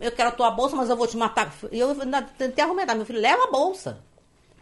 Eu 0.00 0.12
quero 0.12 0.28
a 0.28 0.32
tua 0.32 0.50
bolsa, 0.50 0.76
mas 0.76 0.88
eu 0.88 0.96
vou 0.96 1.06
te 1.06 1.16
matar. 1.16 1.52
E 1.72 1.78
eu 1.78 1.90
ainda 1.90 2.22
tentei 2.22 2.62
argumentar. 2.62 2.94
Meu 2.94 3.04
filho, 3.04 3.20
leva 3.20 3.44
a 3.44 3.50
bolsa. 3.50 4.02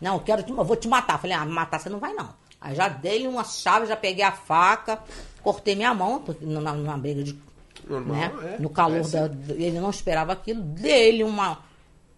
Não, 0.01 0.15
eu 0.15 0.21
quero 0.21 0.43
te, 0.43 0.51
eu 0.51 0.65
vou 0.65 0.77
te 0.77 0.89
matar. 0.89 1.19
Falei, 1.19 1.37
ah, 1.37 1.45
me 1.45 1.53
matar 1.53 1.79
você 1.79 1.89
não 1.89 1.99
vai 1.99 2.13
não. 2.13 2.35
Aí 2.61 2.75
já 2.75 2.89
dei 2.89 3.27
uma 3.27 3.45
chave, 3.45 3.87
já 3.87 3.97
peguei 3.97 4.25
a 4.25 4.33
faca, 4.33 5.01
cortei 5.43 5.75
minha 5.75 5.95
mão, 5.95 6.21
porque 6.21 6.45
na, 6.45 6.73
numa 6.73 6.97
briga 6.97 7.23
de. 7.23 7.39
Normal, 7.87 8.17
né? 8.17 8.55
é, 8.55 8.59
no 8.59 8.69
calor 8.71 8.99
é 8.99 9.03
da. 9.29 9.55
Ele 9.55 9.79
não 9.79 9.91
esperava 9.91 10.33
aquilo, 10.33 10.63
dei-lhe 10.63 11.23
uma. 11.23 11.61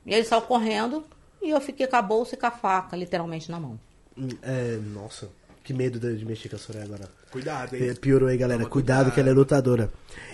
E 0.07 0.15
ele 0.15 0.25
saiu 0.25 0.43
correndo 0.43 1.05
e 1.43 1.51
eu 1.51 1.61
fiquei 1.61 1.87
com 1.87 1.97
a 1.97 2.03
bolsa 2.03 2.35
e 2.35 2.39
com 2.39 2.47
a 2.47 2.51
faca, 2.51 2.97
literalmente, 2.97 3.51
na 3.51 3.61
mão. 3.61 3.79
É, 4.43 4.78
nossa, 4.95 5.28
que 5.65 5.73
medo 5.74 5.99
de 5.99 6.24
mexer 6.24 6.49
com 6.49 6.57
a 6.57 6.59
Soraya 6.59 6.85
agora. 6.85 7.09
Cuidado, 7.31 7.77
É, 7.77 7.89
hein? 7.89 7.95
Piorou 7.95 8.28
aí, 8.28 8.39
galera. 8.39 8.61
Toma 8.61 8.70
Cuidado, 8.70 8.97
cuidado. 8.99 9.15
que 9.15 9.20
ela 9.20 9.28
é 9.28 9.32
lutadora. 9.32 9.90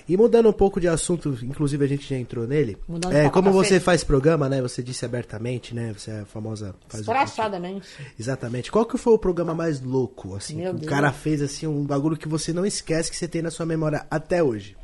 E 0.09 0.17
mudando 0.17 0.49
um 0.49 0.53
pouco 0.53 0.81
de 0.81 0.87
assunto, 0.87 1.37
inclusive 1.43 1.85
a 1.85 1.89
gente 1.89 2.09
já 2.09 2.17
entrou 2.17 2.47
nele. 2.47 2.77
Mudando 2.87 3.13
É, 3.15 3.29
como 3.31 3.51
você 3.51 3.71
frente. 3.71 3.83
faz 3.83 4.05
programa, 4.05 4.49
né? 4.49 4.63
Você 4.63 4.81
disse 4.83 5.05
abertamente, 5.05 5.75
né? 5.75 5.93
Você 5.93 6.11
é 6.13 6.21
a 6.21 6.25
famosa. 6.25 6.73
Escrachadamente. 6.93 7.89
Exatamente. 8.19 8.71
Qual 8.71 8.87
que 8.87 8.97
foi 8.97 9.13
o 9.13 9.19
programa 9.19 9.55
mais 9.55 9.81
louco, 9.81 10.37
assim? 10.37 10.57
Meu 10.57 10.71
que 10.71 10.77
o 10.77 10.81
Deus. 10.81 10.91
cara 10.91 11.11
fez, 11.13 11.43
assim, 11.43 11.67
um 11.67 11.85
bagulho 11.85 12.17
que 12.17 12.29
você 12.29 12.53
não 12.53 12.65
esquece 12.65 13.11
que 13.11 13.17
você 13.17 13.27
tem 13.27 13.43
na 13.43 13.51
sua 13.51 13.67
memória 13.67 14.07
até 14.11 14.41
hoje. 14.43 14.77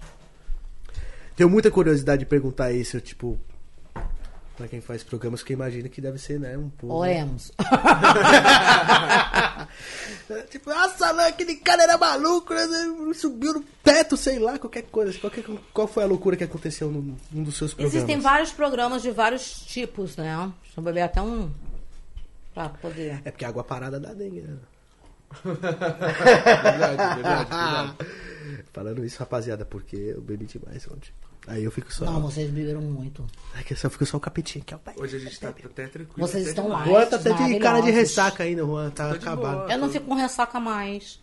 Tenho 1.36 1.48
muita 1.48 1.70
curiosidade 1.70 2.20
de 2.20 2.26
perguntar 2.26 2.72
isso, 2.72 3.00
tipo... 3.00 3.38
Pra 4.60 4.68
quem 4.68 4.82
faz 4.82 5.02
programas, 5.02 5.42
que 5.42 5.54
eu 5.54 5.54
imagino 5.54 5.88
que 5.88 6.02
deve 6.02 6.18
ser, 6.18 6.38
né? 6.38 6.54
Um 6.54 6.68
pouco... 6.68 6.94
Oremos. 6.96 7.50
tipo, 10.50 10.68
nossa, 10.68 11.14
mano, 11.14 11.28
aquele 11.28 11.56
cara 11.56 11.84
era 11.84 11.96
maluco, 11.96 12.52
né? 12.52 12.66
Subiu 13.14 13.54
no 13.54 13.64
teto, 13.82 14.18
sei 14.18 14.38
lá, 14.38 14.58
qualquer 14.58 14.82
coisa. 14.82 15.18
Qualquer, 15.18 15.46
qual 15.72 15.88
foi 15.88 16.02
a 16.02 16.06
loucura 16.06 16.36
que 16.36 16.44
aconteceu 16.44 16.90
num, 16.90 17.16
num 17.32 17.42
dos 17.42 17.56
seus 17.56 17.72
programas? 17.72 17.94
Existem 17.94 18.20
vários 18.20 18.52
programas 18.52 19.00
de 19.00 19.10
vários 19.10 19.62
tipos, 19.62 20.18
né? 20.18 20.52
Deixa 20.62 20.78
eu 20.78 20.84
beber 20.84 21.00
até 21.04 21.22
um. 21.22 21.50
Pra 22.52 22.68
poder. 22.68 23.22
É 23.24 23.30
porque 23.30 23.46
água 23.46 23.64
parada 23.64 23.98
dá 23.98 24.12
dengue, 24.12 24.42
né? 24.42 24.58
Verdade, 25.42 26.96
verdade, 26.98 27.14
verdade. 27.14 27.96
Falando 28.74 29.02
isso, 29.06 29.18
rapaziada, 29.20 29.64
porque 29.64 29.96
eu 29.96 30.20
bebi 30.20 30.44
demais 30.44 30.86
ontem. 30.86 31.10
Aí 31.46 31.64
eu 31.64 31.70
fico 31.70 31.92
só. 31.92 32.04
Não, 32.04 32.20
vocês 32.20 32.50
beberam 32.50 32.80
muito. 32.80 33.26
É 33.58 33.62
que 33.62 33.72
eu 33.72 33.76
só 33.76 33.88
fico 33.88 34.04
só 34.06 34.16
o 34.16 34.20
capetinho 34.20 34.62
aqui, 34.62 34.74
ó. 34.74 34.78
pai. 34.78 34.94
Hoje 34.98 35.16
a 35.16 35.20
gente 35.20 35.40
tá 35.40 35.48
até 35.48 35.86
tranquilo. 35.86 36.12
Vocês 36.16 36.42
até 36.42 36.50
estão 36.50 36.68
lá. 36.68 36.84
Juan 36.84 37.06
tá 37.06 37.16
até 37.16 37.32
de 37.32 37.58
cara 37.58 37.80
de 37.80 37.90
ressaca 37.90 38.44
ainda, 38.44 38.62
Juan. 38.62 38.90
Tá 38.90 39.10
acabado. 39.12 39.58
boa. 39.60 39.72
Eu 39.72 39.78
não 39.78 39.90
fico 39.90 40.06
com 40.06 40.14
ressaca 40.14 40.60
mais. 40.60 41.20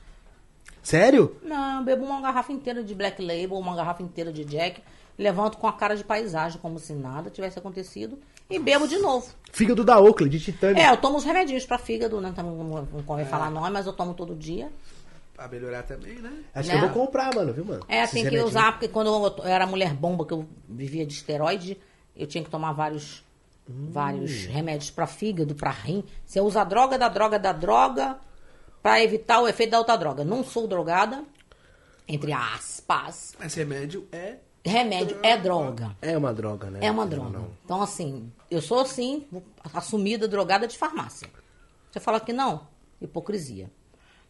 Sério? 0.81 1.35
Não, 1.43 1.83
bebo 1.83 2.05
uma 2.05 2.21
garrafa 2.21 2.51
inteira 2.51 2.81
de 2.83 2.95
Black 2.95 3.21
Label, 3.21 3.57
uma 3.57 3.75
garrafa 3.75 4.01
inteira 4.01 4.31
de 4.31 4.45
Jack, 4.45 4.81
levanto 5.17 5.57
com 5.57 5.67
a 5.67 5.73
cara 5.73 5.95
de 5.95 6.03
paisagem, 6.03 6.61
como 6.61 6.79
se 6.79 6.93
nada 6.93 7.29
tivesse 7.29 7.59
acontecido, 7.59 8.17
e 8.49 8.57
bebo 8.57 8.87
de 8.87 8.97
novo. 8.97 9.27
Fígado 9.51 9.83
da 9.83 9.99
Oakley, 9.99 10.29
de 10.29 10.39
titânio. 10.39 10.81
É, 10.81 10.89
eu 10.89 10.95
tomo 10.95 11.17
os 11.17 11.25
remedinhos 11.25 11.65
pra 11.65 11.77
fígado, 11.77 12.21
né? 12.21 12.33
Não, 12.37 12.85
não 12.85 13.03
convém 13.03 13.25
falar 13.25 13.51
nome, 13.51 13.69
mas 13.69 13.85
eu 13.85 13.91
tomo 13.91 14.13
todo 14.13 14.33
dia. 14.33 14.71
Pra 15.37 15.47
melhorar 15.47 15.83
também, 15.83 16.15
né? 16.15 16.43
Acho 16.53 16.67
né? 16.67 16.79
que 16.79 16.83
eu 16.83 16.89
vou 16.89 17.05
comprar, 17.05 17.33
mano, 17.35 17.53
viu, 17.53 17.63
mano? 17.63 17.85
É, 17.87 18.01
Esses 18.01 18.11
tem 18.11 18.27
que 18.27 18.39
usar, 18.39 18.71
porque 18.71 18.87
quando 18.87 19.07
eu 19.37 19.45
era 19.45 19.67
mulher 19.67 19.93
bomba, 19.93 20.25
que 20.25 20.33
eu 20.33 20.47
vivia 20.67 21.05
de 21.05 21.13
esteroide, 21.13 21.79
eu 22.15 22.25
tinha 22.25 22.43
que 22.43 22.49
tomar 22.49 22.73
vários, 22.73 23.23
vários 23.67 24.45
remédios 24.45 24.89
pra 24.89 25.05
fígado, 25.05 25.53
pra 25.53 25.69
rim. 25.69 26.03
Você 26.25 26.41
usa 26.41 26.61
a 26.61 26.63
droga 26.63 26.97
da 26.97 27.07
droga 27.07 27.37
da 27.37 27.51
droga 27.51 28.17
pra 28.81 28.99
evitar 29.03 29.39
o 29.39 29.47
efeito 29.47 29.69
da 29.69 29.77
outra 29.77 29.95
droga. 29.95 30.25
Não 30.25 30.43
sou 30.43 30.67
drogada, 30.67 31.23
entre 32.07 32.33
aspas. 32.33 33.35
Mas 33.39 33.53
remédio 33.53 34.07
é. 34.11 34.37
Remédio 34.65 35.19
é 35.21 35.37
droga. 35.37 35.95
É 36.01 36.17
uma 36.17 36.33
droga, 36.33 36.71
né? 36.71 36.79
É 36.81 36.89
uma 36.89 37.03
Não, 37.03 37.09
droga. 37.09 37.37
não. 37.37 37.51
Então, 37.63 37.79
assim, 37.79 38.31
eu 38.49 38.59
sou, 38.59 38.79
assim, 38.79 39.27
assumida 39.71 40.27
drogada 40.27 40.67
de 40.67 40.75
farmácia. 40.75 41.29
Você 41.91 41.99
fala 41.99 42.19
que 42.19 42.33
não, 42.33 42.67
hipocrisia. 42.99 43.69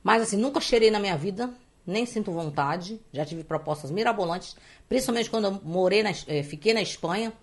Mas, 0.07 0.21
assim, 0.21 0.37
nunca 0.37 0.61
cheirei 0.61 0.89
na 0.89 1.01
minha 1.01 1.17
vida, 1.17 1.53
nem 1.85 2.05
sinto 2.05 2.31
vontade. 2.31 2.97
Já 3.11 3.25
tive 3.25 3.43
propostas 3.43 3.91
mirabolantes, 3.91 4.55
principalmente 4.87 5.29
quando 5.29 5.45
eu 5.47 5.61
morei, 5.61 6.01
na, 6.01 6.11
eh, 6.27 6.43
fiquei 6.43 6.73
na 6.73 6.81
Espanha. 6.81 7.33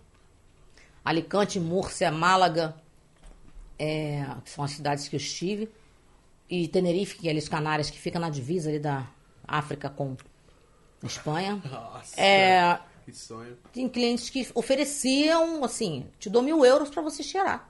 Alicante, 1.05 1.61
Múrcia, 1.61 2.11
Málaga, 2.11 2.75
eh, 3.79 4.25
que 4.43 4.49
são 4.49 4.65
as 4.65 4.71
cidades 4.71 5.09
que 5.09 5.15
eu 5.15 5.19
estive. 5.19 5.69
E 6.49 6.67
Tenerife, 6.67 7.19
que 7.19 7.29
é 7.29 7.33
ali 7.33 7.39
as 7.39 7.51
Canárias, 7.51 7.91
que 7.91 7.99
fica 7.99 8.19
na 8.19 8.31
divisa 8.31 8.71
ali 8.71 8.79
da 8.79 9.07
África 9.47 9.91
com 9.91 10.17
a 11.03 11.07
Espanha. 11.07 11.61
Nossa. 11.71 12.19
É, 12.19 12.79
Que 13.05 13.13
sonho. 13.13 13.59
tem 13.75 13.87
clientes 13.91 14.31
que 14.31 14.49
ofereciam, 14.55 15.63
assim, 15.63 16.07
te 16.19 16.31
dou 16.31 16.41
mil 16.41 16.65
euros 16.65 16.89
pra 16.89 17.03
você 17.03 17.23
cheirar. 17.23 17.69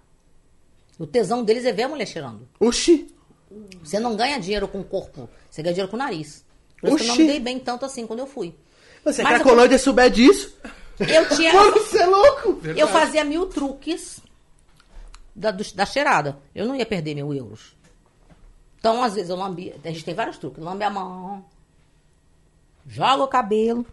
O 1.00 1.04
tesão 1.04 1.42
deles 1.42 1.64
é 1.64 1.72
ver 1.72 1.82
a 1.82 1.88
mulher 1.88 2.06
cheirando. 2.06 2.48
Oxi! 2.60 3.12
Você 3.82 3.98
não 4.00 4.16
ganha 4.16 4.38
dinheiro 4.40 4.66
com 4.68 4.80
o 4.80 4.84
corpo, 4.84 5.28
você 5.50 5.62
ganha 5.62 5.74
dinheiro 5.74 5.90
com 5.90 5.96
o 5.96 5.98
nariz. 5.98 6.44
Por 6.80 6.88
isso 6.88 6.96
que 6.98 7.04
eu 7.04 7.08
não 7.08 7.16
me 7.16 7.26
dei 7.26 7.40
bem 7.40 7.58
tanto 7.58 7.84
assim 7.84 8.06
quando 8.06 8.20
eu 8.20 8.26
fui. 8.26 8.54
Você, 9.04 9.22
Mas 9.22 9.32
a 9.32 9.36
eu- 9.36 9.40
Cracolândia 9.42 9.78
souber 9.78 10.10
disso? 10.10 10.56
Eu 10.98 11.28
tinha. 11.36 11.52
Mano, 11.54 11.72
você 11.72 11.98
é 12.02 12.06
louco! 12.06 12.60
eu 12.76 12.88
fazia 12.88 13.24
mil 13.24 13.46
truques 13.46 14.20
da, 15.34 15.50
do- 15.50 15.74
da 15.74 15.84
cheirada. 15.86 16.38
Eu 16.54 16.66
não 16.66 16.74
ia 16.74 16.86
perder 16.86 17.14
mil 17.14 17.32
euros. 17.34 17.74
Então, 18.78 19.02
às 19.02 19.14
vezes, 19.14 19.30
eu 19.30 19.36
lambia. 19.36 19.76
A 19.84 19.88
gente 19.88 20.04
tem 20.04 20.14
vários 20.14 20.36
truques. 20.38 20.62
Lambe 20.62 20.84
a 20.84 20.90
mão. 20.90 21.44
Joga 22.86 23.24
o 23.24 23.28
cabelo. 23.28 23.86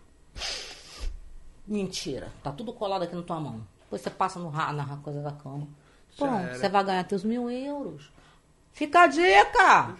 Mentira. 1.65 2.29
Tá 2.43 2.51
tudo 2.51 2.73
colado 2.73 3.03
aqui 3.03 3.15
na 3.15 3.21
tua 3.21 3.39
mão. 3.39 3.61
Depois 3.83 4.01
você 4.01 4.09
passa 4.09 4.39
no, 4.39 4.51
na 4.51 4.97
coisa 5.03 5.21
da 5.21 5.31
cama. 5.31 5.67
Pronto, 6.17 6.53
você 6.55 6.67
vai 6.67 6.83
ganhar 6.83 7.03
teus 7.05 7.23
mil 7.23 7.49
euros. 7.49 8.11
Fica 8.73 9.01
a 9.03 9.07
dica! 9.07 9.95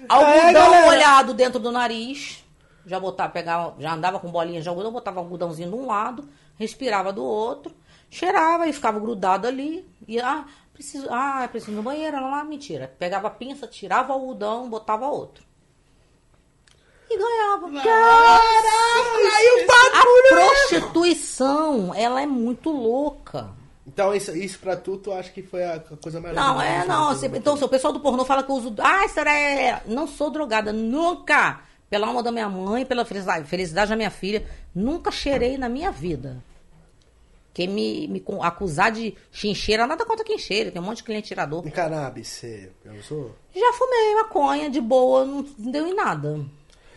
É, 0.00 0.04
Algodão 0.08 0.52
galera. 0.52 0.86
molhado 0.86 1.34
dentro 1.34 1.58
do 1.60 1.70
nariz. 1.70 2.44
Já 2.86 2.98
botava, 2.98 3.30
pegava, 3.30 3.74
já 3.78 3.92
andava 3.92 4.18
com 4.18 4.30
bolinhas 4.30 4.62
de 4.62 4.68
algodão, 4.68 4.90
botava 4.90 5.20
algodãozinho 5.20 5.68
de 5.68 5.74
um 5.76 5.86
lado, 5.86 6.28
respirava 6.56 7.12
do 7.12 7.22
outro, 7.22 7.74
cheirava 8.08 8.66
e 8.66 8.72
ficava 8.72 8.98
grudado 8.98 9.46
ali. 9.46 9.86
E 10.08 10.18
ah, 10.18 10.44
preciso, 10.72 11.06
ah, 11.10 11.46
preciso 11.50 11.72
no 11.72 11.82
banheiro, 11.82 12.16
lá, 12.20 12.28
lá, 12.28 12.44
mentira. 12.44 12.92
Pegava 12.98 13.28
a 13.28 13.30
pinça, 13.30 13.66
tirava 13.66 14.10
o 14.10 14.14
algodão, 14.14 14.68
botava 14.70 15.06
outro. 15.06 15.44
E 17.10 17.18
ganhava. 17.18 17.70
Caraca! 17.82 19.36
Aí 19.36 19.46
o 19.50 19.64
A 19.64 19.98
bagulho! 19.98 20.28
prostituição, 20.28 21.94
ela 21.94 22.22
é 22.22 22.26
muito 22.26 22.70
louca. 22.70 23.50
Então, 24.00 24.14
isso, 24.14 24.36
isso 24.36 24.58
pra 24.58 24.76
tu, 24.76 24.96
tu 24.96 25.12
acha 25.12 25.30
que 25.30 25.42
foi 25.42 25.62
a 25.62 25.78
coisa 25.78 26.20
mais 26.20 26.34
Não, 26.34 26.60
é, 26.60 26.86
não. 26.86 27.10
assim, 27.10 27.28
fez? 27.28 27.34
então, 27.40 27.54
se 27.56 27.62
o 27.64 27.68
pessoal 27.68 27.92
do 27.92 28.00
pornô 28.00 28.24
fala 28.24 28.42
que 28.42 28.50
eu 28.50 28.54
uso. 28.54 28.74
Ah, 28.78 29.06
será 29.08 29.32
é. 29.38 29.82
Não 29.86 30.06
sou 30.06 30.30
drogada, 30.30 30.72
nunca. 30.72 31.60
Pela 31.90 32.06
alma 32.06 32.22
da 32.22 32.32
minha 32.32 32.48
mãe, 32.48 32.86
pela 32.86 33.04
felicidade, 33.04 33.46
felicidade 33.48 33.90
da 33.90 33.96
minha 33.96 34.10
filha, 34.10 34.46
nunca 34.74 35.10
cheirei 35.10 35.58
na 35.58 35.68
minha 35.68 35.90
vida. 35.90 36.42
Quem 37.52 37.66
me, 37.68 38.06
me 38.08 38.24
acusar 38.42 38.92
de 38.92 39.14
chincheira, 39.32 39.86
nada 39.86 40.06
contra 40.06 40.24
quem 40.24 40.38
cheira, 40.38 40.70
tem 40.70 40.80
um 40.80 40.84
monte 40.84 40.98
de 40.98 41.02
cliente 41.04 41.28
tirador. 41.28 41.66
E 41.66 41.70
cannabis, 41.70 42.28
você 42.28 42.70
já 42.84 42.92
usou? 42.92 43.34
Já 43.54 43.72
fumei 43.74 44.14
maconha 44.14 44.70
de 44.70 44.80
boa, 44.80 45.24
não 45.24 45.44
deu 45.58 45.86
em 45.88 45.94
nada. 45.94 46.40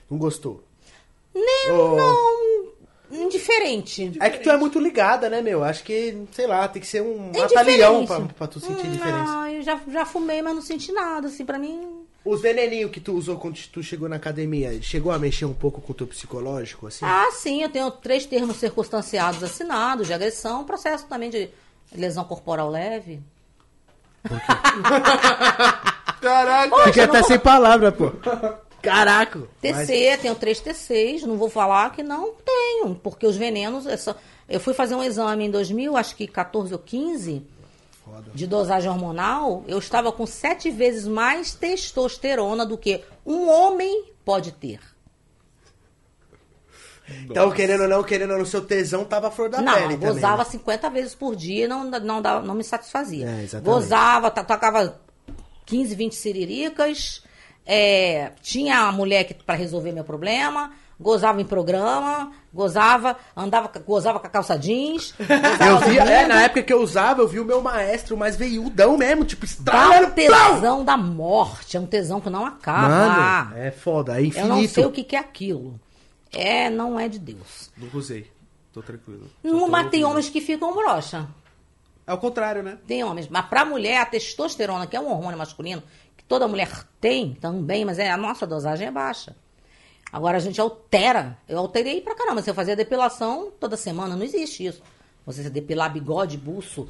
Não 0.09 0.17
gostou? 0.17 0.63
Nem, 1.33 1.71
Oh. 1.71 1.95
não, 1.95 2.52
indiferente. 3.21 4.11
É 4.19 4.29
que 4.29 4.39
tu 4.39 4.49
é 4.49 4.57
muito 4.57 4.79
ligada, 4.79 5.29
né, 5.29 5.41
meu? 5.41 5.63
Acho 5.63 5.83
que, 5.83 6.25
sei 6.31 6.47
lá, 6.47 6.67
tem 6.67 6.81
que 6.81 6.87
ser 6.87 7.01
um 7.01 7.31
batalhão 7.31 8.05
pra, 8.05 8.19
pra 8.21 8.47
tu 8.47 8.59
sentir 8.59 8.87
Hum, 8.87 8.91
diferença. 8.91 9.31
Ah, 9.39 9.51
eu 9.51 9.61
já, 9.61 9.79
já 9.91 10.05
fumei, 10.05 10.41
mas 10.41 10.55
não 10.55 10.61
senti 10.61 10.91
nada, 10.91 11.27
assim, 11.27 11.45
pra 11.45 11.57
mim... 11.59 11.99
Os 12.25 12.41
veneninhos 12.41 12.89
que 12.89 13.01
tu 13.01 13.11
usou 13.13 13.37
quando 13.37 13.57
tu 13.71 13.83
chegou 13.83 14.07
na 14.07 14.15
academia, 14.15 14.81
chegou 14.81 15.11
a 15.11 15.19
mexer 15.19 15.43
um 15.43 15.53
pouco 15.53 15.81
com 15.81 15.91
o 15.91 15.95
teu 15.95 16.07
psicológico, 16.07 16.87
assim? 16.87 17.03
Ah, 17.05 17.29
sim, 17.33 17.61
eu 17.61 17.69
tenho 17.69 17.91
três 17.91 18.25
termos 18.25 18.55
circunstanciados 18.57 19.43
assinados 19.43 20.07
de 20.07 20.13
agressão, 20.13 20.63
processo 20.63 21.05
também 21.07 21.29
de 21.29 21.49
lesão 21.93 22.23
corporal 22.23 22.69
leve. 22.69 23.19
Caraca! 26.21 26.75
Fiquei 26.85 27.03
eu 27.03 27.07
não 27.07 27.13
até 27.13 27.19
vou- 27.19 27.27
sem 27.27 27.39
palavra, 27.39 27.91
pô. 27.91 28.11
Caraca! 28.83 29.39
Mas- 29.63 29.87
TC, 29.87 30.17
tenho 30.21 30.35
três 30.35 30.59
TCs, 30.59 31.23
não 31.23 31.37
vou 31.37 31.49
falar 31.49 31.91
que 31.93 32.03
não 32.03 32.33
tenho, 32.45 32.93
porque 32.95 33.25
os 33.25 33.35
venenos. 33.37 33.87
é 33.87 33.97
só- 33.97 34.15
Eu 34.47 34.59
fui 34.59 34.73
fazer 34.73 34.93
um 34.93 35.01
exame 35.03 35.45
em 35.45 35.49
2000, 35.51 35.95
acho 35.97 36.15
que 36.15 36.27
14 36.27 36.73
ou 36.73 36.79
15, 36.79 37.41
Foda. 38.03 38.29
de 38.35 38.45
dosagem 38.45 38.89
hormonal. 38.91 39.63
Eu 39.67 39.79
estava 39.79 40.11
com 40.11 40.25
sete 40.27 40.69
vezes 40.69 41.07
mais 41.07 41.53
testosterona 41.55 42.65
do 42.65 42.77
que 42.77 43.01
um 43.25 43.49
homem 43.49 44.11
pode 44.25 44.51
ter. 44.51 44.79
Então, 47.25 47.51
querendo 47.51 47.81
ou 47.83 47.89
não, 47.89 48.01
querendo 48.03 48.31
ou 48.31 48.37
não, 48.37 48.45
seu 48.45 48.61
tesão 48.65 49.03
tava 49.03 49.29
flor 49.29 49.49
da 49.49 49.61
não, 49.61 49.73
pele 49.73 49.93
também. 49.95 50.13
gozava 50.13 50.43
né? 50.43 50.49
50 50.49 50.89
vezes 50.89 51.13
por 51.13 51.35
dia 51.35 51.65
e 51.65 51.67
não, 51.67 51.83
não, 51.83 52.21
dava- 52.21 52.45
não 52.45 52.55
me 52.55 52.63
satisfazia. 52.63 53.27
É, 53.27 53.43
exatamente. 53.43 53.65
Gozava, 53.65 54.31
to- 54.31 54.43
tocava 54.45 55.01
15, 55.65 55.95
20 55.95 56.15
siriricas, 56.15 57.21
é, 57.65 58.31
tinha 58.41 58.79
a 58.79 58.91
mulher 58.91 59.23
que 59.25 59.33
para 59.33 59.55
resolver 59.55 59.91
meu 59.91 60.03
problema, 60.03 60.71
gozava 60.99 61.41
em 61.41 61.45
programa, 61.45 62.31
gozava, 62.53 63.17
andava, 63.35 63.69
gozava 63.85 64.19
com 64.19 64.27
a 64.27 64.29
calça 64.29 64.57
jeans. 64.57 65.13
Eu 65.65 65.79
vi, 65.89 65.97
é, 65.97 66.27
na 66.27 66.43
época 66.43 66.63
que 66.63 66.73
eu 66.73 66.81
usava, 66.81 67.21
eu 67.21 67.27
vi 67.27 67.39
o 67.39 67.45
meu 67.45 67.61
maestro 67.61 68.15
mais 68.17 68.35
veiudão 68.35 68.97
mesmo, 68.97 69.25
tipo, 69.25 69.45
Dá 69.59 69.89
um 69.89 70.03
estralando. 70.03 70.11
plau! 70.13 70.53
tesão 70.55 70.85
da 70.85 70.97
morte, 70.97 71.77
é 71.77 71.79
um 71.79 71.85
tesão 71.85 72.19
que 72.21 72.29
não 72.29 72.45
acaba. 72.45 72.87
Mano, 73.49 73.57
é 73.57 73.71
foda, 73.71 74.17
é 74.17 74.21
Eu 74.21 74.25
infinito. 74.25 74.47
não 74.49 74.67
sei 74.67 74.85
o 74.85 74.91
que, 74.91 75.03
que 75.03 75.15
é 75.15 75.19
aquilo. 75.19 75.79
É, 76.31 76.69
não 76.69 76.99
é 76.99 77.07
de 77.07 77.19
Deus. 77.19 77.71
Nunca 77.77 77.97
usei. 77.97 78.31
Tô 78.73 78.81
tranquilo. 78.81 79.29
Não, 79.43 79.67
mas 79.67 79.89
tem 79.89 80.03
homens 80.03 80.29
que 80.29 80.41
ficam 80.41 80.73
broxa. 80.73 81.27
É 82.07 82.11
o 82.13 82.17
contrário, 82.17 82.63
né? 82.63 82.77
Tem 82.87 83.03
homens. 83.03 83.27
Mas 83.29 83.45
pra 83.45 83.63
mulher, 83.63 83.99
a 84.01 84.05
testosterona, 84.05 84.87
que 84.87 84.95
é 84.95 84.99
um 84.99 85.11
hormônio 85.11 85.37
masculino, 85.37 85.81
que 86.23 86.27
toda 86.27 86.47
mulher 86.47 86.69
tem 86.99 87.33
também, 87.35 87.85
mas 87.85 87.99
é, 87.99 88.09
a 88.09 88.17
nossa 88.17 88.47
dosagem 88.47 88.87
é 88.87 88.91
baixa. 88.91 89.35
Agora 90.11 90.37
a 90.37 90.39
gente 90.39 90.61
altera. 90.61 91.37
Eu 91.49 91.57
alterei 91.57 91.99
pra 92.01 92.15
caramba. 92.15 92.41
Se 92.41 92.49
eu 92.49 92.53
fazia 92.53 92.75
depilação 92.75 93.51
toda 93.59 93.75
semana, 93.75 94.15
não 94.15 94.23
existe 94.23 94.65
isso. 94.65 94.81
Você 95.25 95.49
depilar 95.49 95.91
bigode, 95.91 96.37
buço, 96.37 96.87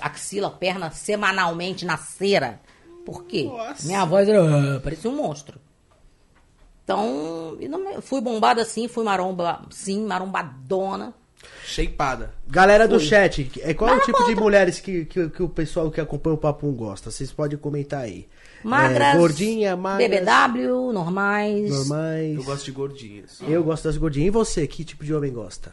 axila, 0.00 0.50
perna 0.50 0.90
semanalmente 0.90 1.84
na 1.84 1.96
cera. 1.96 2.60
Por 3.04 3.24
quê? 3.24 3.44
Nossa. 3.44 3.86
Minha 3.86 4.04
voz 4.04 4.28
era, 4.28 4.76
ah, 4.76 4.80
parecia 4.80 5.10
um 5.10 5.14
monstro. 5.14 5.60
Então, 6.82 7.56
não- 7.68 8.00
fui 8.00 8.20
bombada 8.20 8.64
sim, 8.64 8.88
fui 8.88 9.04
maromba, 9.04 9.62
sim, 9.70 10.04
marombadona. 10.06 11.14
Shapeada. 11.64 12.32
Galera 12.48 12.88
do 12.88 12.98
Fui. 12.98 13.08
chat, 13.08 13.50
é, 13.60 13.74
qual 13.74 13.90
é 13.90 13.96
o 13.96 14.00
tipo 14.00 14.24
de 14.24 14.34
mulheres 14.34 14.80
que, 14.80 15.04
que, 15.04 15.28
que 15.28 15.42
o 15.42 15.48
pessoal 15.48 15.90
que 15.90 16.00
acompanha 16.00 16.34
o 16.34 16.38
Papum 16.38 16.72
gosta? 16.72 17.10
Vocês 17.10 17.30
podem 17.30 17.58
comentar 17.58 18.02
aí. 18.02 18.28
Magras, 18.66 19.14
É, 19.14 19.18
gordinha, 19.18 19.76
magras, 19.76 20.10
BBW, 20.10 20.92
normais. 20.92 21.70
normais. 21.70 22.36
Eu 22.36 22.42
gosto 22.42 22.64
de 22.64 22.72
gordinhas. 22.72 23.38
Eu 23.46 23.62
gosto 23.62 23.84
das 23.84 23.96
gordinhas. 23.96 24.26
E 24.26 24.30
você, 24.30 24.66
que 24.66 24.84
tipo 24.84 25.04
de 25.04 25.14
homem 25.14 25.32
gosta? 25.32 25.72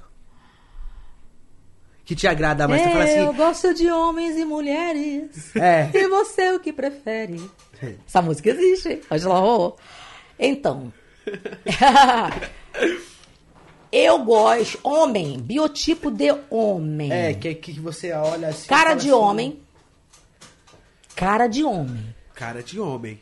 Que 2.06 2.16
te 2.16 2.28
agrada 2.28 2.68
mais? 2.68 2.84
Você 2.84 2.90
fala 2.90 3.10
Eu 3.10 3.30
assim, 3.30 3.38
gosto 3.38 3.74
de 3.74 3.90
homens 3.90 4.38
e 4.38 4.46
mulheres. 4.46 5.56
É. 5.56 5.90
E 5.96 6.08
você 6.08 6.52
o 6.54 6.60
que 6.60 6.72
prefere? 6.72 7.42
Essa 8.08 8.22
música 8.22 8.52
existe. 8.52 9.02
Angela 9.10 9.40
Rô. 9.40 9.76
Então. 10.38 10.94
eu 13.92 14.20
gosto. 14.24 14.80
Homem. 14.84 15.40
Biotipo 15.40 16.12
de 16.12 16.32
homem. 16.52 17.12
é, 17.12 17.34
que, 17.34 17.56
que 17.56 17.80
você 17.80 18.12
olha 18.12 18.50
assim... 18.50 18.68
Cara 18.68 18.94
de 18.94 19.08
assim, 19.08 19.12
homem. 19.12 19.60
Cara 21.16 21.48
de 21.48 21.64
homem. 21.64 22.14
Cara 22.36 22.62
de 22.64 22.80
homem. 22.80 23.20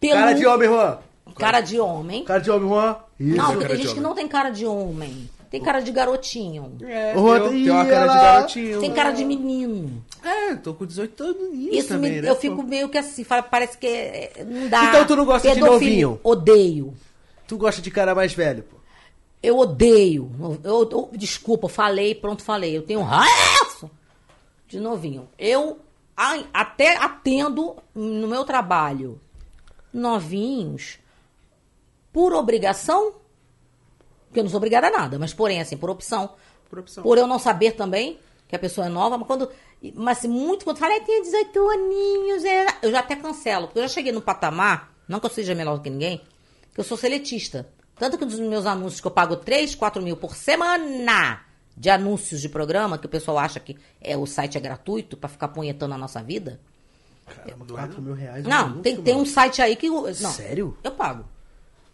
Pelu- 0.00 0.14
Cara 0.14 0.32
de 0.32 0.46
homem, 0.46 0.68
Juan. 0.68 0.98
Cara 1.38 1.60
de 1.60 1.80
homem. 1.80 2.24
Cara 2.24 2.40
de 2.40 2.50
homem, 2.50 2.68
Juan. 2.68 2.96
Isso. 3.18 3.36
Não, 3.36 3.52
porque 3.52 3.66
tem 3.68 3.76
gente 3.78 3.94
que 3.94 4.00
não 4.00 4.14
tem 4.14 4.28
cara 4.28 4.50
de 4.50 4.66
homem. 4.66 5.30
Tem 5.50 5.62
cara 5.62 5.80
de 5.80 5.92
garotinho. 5.92 6.76
É, 6.82 7.12
tem, 7.12 7.22
tem 7.64 7.70
uma 7.70 7.84
cara 7.86 8.06
de 8.08 8.14
garotinho. 8.14 8.80
Tem 8.80 8.92
cara 8.92 9.10
de 9.12 9.24
menino. 9.24 10.04
É, 10.22 10.54
tô 10.56 10.74
com 10.74 10.84
18 10.84 11.22
anos 11.22 11.36
Isso 11.72 11.88
também, 11.88 12.12
me- 12.14 12.22
né? 12.22 12.28
eu 12.30 12.34
fico 12.36 12.60
meio 12.62 12.88
que 12.88 12.98
assim, 12.98 13.22
fala- 13.22 13.42
parece 13.42 13.78
que 13.78 13.86
é- 13.86 14.44
não 14.44 14.68
dá. 14.68 14.84
Então 14.86 15.06
tu 15.06 15.14
não 15.16 15.24
gosta 15.24 15.52
de 15.54 15.60
novinho? 15.60 16.18
Odeio. 16.24 16.92
Tu 17.46 17.56
gosta 17.56 17.80
de 17.80 17.90
cara 17.90 18.14
mais 18.16 18.32
velho, 18.34 18.64
pô. 18.64 18.76
Eu 19.42 19.58
odeio. 19.58 20.30
Eu, 20.64 20.88
eu- 20.90 21.10
desculpa, 21.12 21.68
falei, 21.68 22.14
pronto, 22.16 22.42
falei. 22.42 22.76
Eu 22.76 22.82
tenho 22.82 23.02
raiva 23.02 23.88
de 24.66 24.80
novinho. 24.80 25.28
Eu 25.38 25.78
até 26.16 26.96
atendo 26.96 27.76
no 27.94 28.28
meu 28.28 28.44
trabalho 28.44 29.20
novinhos 29.92 30.98
por 32.12 32.32
obrigação, 32.32 33.14
porque 34.26 34.40
eu 34.40 34.44
não 34.44 34.50
sou 34.50 34.58
obrigada 34.58 34.88
a 34.88 34.90
nada, 34.90 35.18
mas 35.18 35.34
porém, 35.34 35.60
assim, 35.60 35.76
por 35.76 35.90
opção. 35.90 36.34
Por 36.68 36.78
opção. 36.78 37.02
Por 37.02 37.18
eu 37.18 37.26
não 37.26 37.38
saber 37.38 37.72
também 37.72 38.18
que 38.48 38.54
a 38.54 38.58
pessoa 38.58 38.86
é 38.86 38.90
nova, 38.90 39.18
mas 39.18 39.26
quando. 39.26 39.50
Mas 39.94 40.24
muito 40.24 40.64
quando 40.64 40.78
fala, 40.78 40.94
"Ai, 40.94 41.00
tem 41.00 41.22
18 41.22 41.70
aninhos, 41.70 42.44
é", 42.44 42.66
eu 42.82 42.90
já 42.90 43.00
até 43.00 43.16
cancelo. 43.16 43.66
Porque 43.66 43.80
eu 43.80 43.82
já 43.82 43.88
cheguei 43.88 44.12
no 44.12 44.22
patamar, 44.22 44.92
não 45.08 45.20
que 45.20 45.26
eu 45.26 45.30
seja 45.30 45.54
melhor 45.54 45.76
do 45.76 45.82
que 45.82 45.90
ninguém, 45.90 46.22
que 46.72 46.80
eu 46.80 46.84
sou 46.84 46.96
seletista. 46.96 47.68
Tanto 47.96 48.18
que 48.18 48.24
nos 48.24 48.38
meus 48.38 48.66
anúncios 48.66 49.00
que 49.00 49.06
eu 49.06 49.10
pago 49.10 49.36
3, 49.36 49.74
4 49.74 50.02
mil 50.02 50.16
por 50.16 50.34
semana 50.34 51.44
de 51.76 51.90
anúncios 51.90 52.40
de 52.40 52.48
programa, 52.48 52.96
que 52.98 53.06
o 53.06 53.08
pessoal 53.08 53.38
acha 53.38 53.58
que 53.60 53.76
é, 54.00 54.16
o 54.16 54.26
site 54.26 54.56
é 54.56 54.60
gratuito 54.60 55.16
pra 55.16 55.28
ficar 55.28 55.48
punhetando 55.48 55.94
a 55.94 55.98
nossa 55.98 56.22
vida. 56.22 56.60
Caramba, 57.26 57.64
4 57.66 58.02
mil 58.02 58.14
reais. 58.14 58.44
um 58.44 58.48
Não, 58.48 58.58
anúncio, 58.66 58.82
tem, 58.82 58.96
tem 59.00 59.16
um 59.16 59.24
site 59.24 59.60
aí 59.62 59.76
que. 59.76 59.86
eu- 59.86 60.02
Não, 60.02 60.12
Sério? 60.30 60.76
Eu 60.84 60.90
pago. 60.92 61.24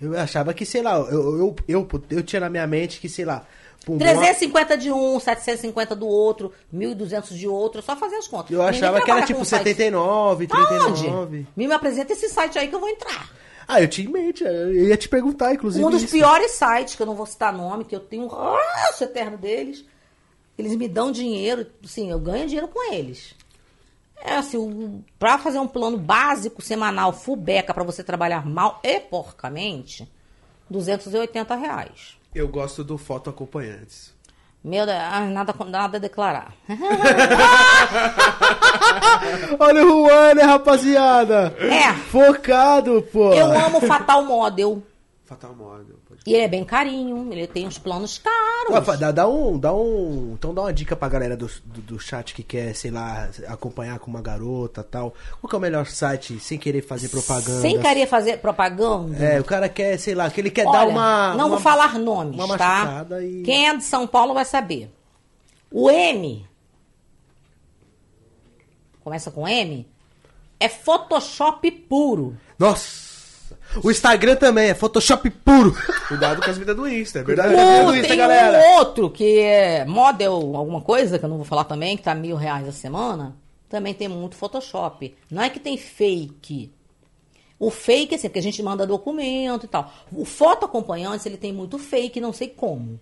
Eu 0.00 0.18
achava 0.18 0.52
que, 0.54 0.64
sei 0.64 0.82
lá, 0.82 0.96
eu, 0.96 1.38
eu, 1.38 1.56
eu, 1.68 1.88
eu 2.10 2.22
tinha 2.22 2.40
na 2.40 2.48
minha 2.50 2.66
mente 2.66 2.98
que, 3.00 3.08
sei 3.08 3.24
lá... 3.26 3.44
pum, 3.84 3.98
350 3.98 4.76
de 4.78 4.90
um, 4.90 5.20
750 5.20 5.94
do 5.94 6.06
outro, 6.08 6.52
1.200 6.74 7.34
de 7.36 7.46
outro, 7.46 7.80
é 7.80 7.82
só 7.82 7.94
fazer 7.94 8.16
as 8.16 8.26
contas. 8.26 8.50
Eu 8.50 8.58
Ninguém 8.62 8.78
achava 8.78 9.00
que 9.02 9.10
era 9.10 9.22
tipo 9.26 9.38
com 9.40 9.44
site. 9.44 9.62
79, 9.64 10.48
Aonde? 10.50 11.00
39. 11.02 11.46
Me, 11.54 11.68
me 11.68 11.74
apresenta 11.74 12.14
esse 12.14 12.28
site 12.30 12.58
aí 12.58 12.68
que 12.68 12.74
eu 12.74 12.80
vou 12.80 12.88
entrar. 12.88 13.30
Ah, 13.72 13.80
eu 13.80 13.88
tinha 13.88 14.08
em 14.08 14.12
mente, 14.12 14.42
eu 14.42 14.72
ia 14.88 14.96
te 14.96 15.08
perguntar, 15.08 15.54
inclusive. 15.54 15.84
um 15.84 15.90
dos 15.90 16.02
isso. 16.02 16.12
piores 16.12 16.52
sites, 16.52 16.94
que 16.96 17.02
eu 17.02 17.06
não 17.06 17.14
vou 17.14 17.26
citar 17.26 17.52
nome, 17.52 17.84
que 17.84 17.94
eu 17.94 18.00
tenho 18.00 18.24
um 18.24 18.26
ranço 18.26 19.04
eterno 19.04 19.38
deles. 19.38 19.84
Eles 20.58 20.74
me 20.76 20.88
dão 20.88 21.12
dinheiro, 21.12 21.66
sim, 21.84 22.10
eu 22.10 22.18
ganho 22.18 22.46
dinheiro 22.46 22.68
com 22.68 22.92
eles. 22.92 23.34
É 24.22 24.34
assim, 24.34 24.56
o- 24.58 25.02
pra 25.18 25.38
fazer 25.38 25.58
um 25.58 25.68
plano 25.68 25.96
básico 25.96 26.60
semanal, 26.60 27.12
full 27.12 27.36
beca, 27.36 27.72
pra 27.72 27.84
você 27.84 28.02
trabalhar 28.04 28.44
mal 28.44 28.78
e 28.82 29.00
porcamente, 29.00 30.06
280 30.68 31.54
reais. 31.54 32.16
Eu 32.34 32.46
gosto 32.48 32.84
do 32.84 32.98
foto 32.98 33.30
acompanhantes. 33.30 34.12
Meu 34.62 34.84
Deus, 34.84 34.98
ah, 34.98 35.20
nada, 35.20 35.54
nada 35.66 35.96
a 35.96 36.00
declarar. 36.00 36.52
Olha 39.58 39.86
o 39.86 40.06
Juan, 40.06 40.34
né, 40.34 40.42
rapaziada? 40.42 41.56
É. 41.58 41.94
Focado, 41.94 43.00
pô. 43.10 43.32
Eu 43.32 43.46
amo 43.46 43.78
o 43.78 43.80
Fatal 43.80 44.22
Model. 44.24 44.82
Fatal 45.24 45.54
Model. 45.54 45.99
E 46.26 46.34
ele 46.34 46.42
é 46.42 46.48
bem 46.48 46.62
carinho, 46.64 47.32
ele 47.32 47.46
tem 47.46 47.66
uns 47.66 47.78
planos 47.78 48.18
caros. 48.18 48.88
Ué, 48.88 48.96
dá, 48.98 49.10
dá 49.10 49.26
um, 49.26 49.58
dá 49.58 49.72
um. 49.72 50.34
Então 50.38 50.52
dá 50.52 50.60
uma 50.62 50.72
dica 50.72 50.94
pra 50.94 51.08
galera 51.08 51.34
do, 51.34 51.50
do, 51.64 51.80
do 51.80 51.98
chat 51.98 52.34
que 52.34 52.42
quer, 52.42 52.74
sei 52.74 52.90
lá, 52.90 53.30
acompanhar 53.48 53.98
com 53.98 54.10
uma 54.10 54.20
garota 54.20 54.82
tal. 54.84 55.14
Qual 55.40 55.48
que 55.48 55.54
é 55.56 55.58
o 55.58 55.60
melhor 55.60 55.86
site 55.86 56.38
sem 56.38 56.58
querer 56.58 56.82
fazer 56.82 57.08
propaganda? 57.08 57.62
Sem 57.62 57.80
querer 57.80 58.06
fazer 58.06 58.36
propaganda. 58.36 59.16
É, 59.16 59.40
o 59.40 59.44
cara 59.44 59.66
quer, 59.66 59.98
sei 59.98 60.14
lá, 60.14 60.28
que 60.28 60.40
ele 60.42 60.50
quer 60.50 60.66
Olha, 60.66 60.78
dar 60.80 60.88
uma. 60.88 61.28
Não 61.34 61.46
uma- 61.46 61.48
vou 61.56 61.58
falar 61.60 61.98
nomes, 61.98 62.38
uma 62.38 62.58
tá? 62.58 63.06
e- 63.22 63.42
Quem 63.42 63.68
é 63.68 63.74
de 63.76 63.82
São 63.84 64.06
Paulo 64.06 64.34
vai 64.34 64.44
saber. 64.44 64.92
O 65.70 65.90
M. 65.90 66.46
Começa 69.02 69.30
com 69.30 69.48
M. 69.48 69.88
É 70.58 70.68
Photoshop 70.68 71.70
puro. 71.70 72.36
Nossa! 72.58 73.09
O 73.82 73.90
Instagram 73.90 74.36
também 74.36 74.68
é 74.70 74.74
Photoshop 74.74 75.28
puro. 75.30 75.74
Cuidado 76.08 76.42
com 76.42 76.50
as 76.50 76.58
vidas 76.58 76.74
do 76.76 76.88
Insta, 76.88 77.20
é 77.20 77.22
Cuidado 77.22 77.48
verdade. 77.48 77.68
com 77.70 77.74
as 77.76 77.82
O- 77.82 77.86
do 77.92 77.96
Insta, 77.96 78.08
tem 78.08 78.16
galera. 78.18 78.58
um 78.58 78.74
outro 78.78 79.10
que 79.10 79.38
é 79.40 79.84
model, 79.84 80.32
alguma 80.56 80.80
coisa, 80.80 81.18
que 81.18 81.24
eu 81.24 81.28
não 81.28 81.36
vou 81.36 81.44
falar 81.46 81.64
também, 81.64 81.96
que 81.96 82.02
tá 82.02 82.14
mil 82.14 82.36
reais 82.36 82.66
a 82.68 82.72
semana. 82.72 83.36
Também 83.68 83.94
tem 83.94 84.08
muito 84.08 84.34
Photoshop. 84.34 85.14
Não 85.30 85.42
é 85.42 85.48
que 85.48 85.60
tem 85.60 85.76
fake. 85.78 86.72
O 87.58 87.70
fake, 87.70 88.14
assim, 88.16 88.26
porque 88.28 88.38
a 88.40 88.42
gente 88.42 88.62
manda 88.62 88.86
documento 88.86 89.66
e 89.66 89.68
tal. 89.68 89.92
O 90.10 90.24
foto 90.24 90.64
acompanhante, 90.66 91.28
ele 91.28 91.36
tem 91.36 91.52
muito 91.52 91.78
fake, 91.78 92.20
não 92.20 92.32
sei 92.32 92.48
como. 92.48 92.98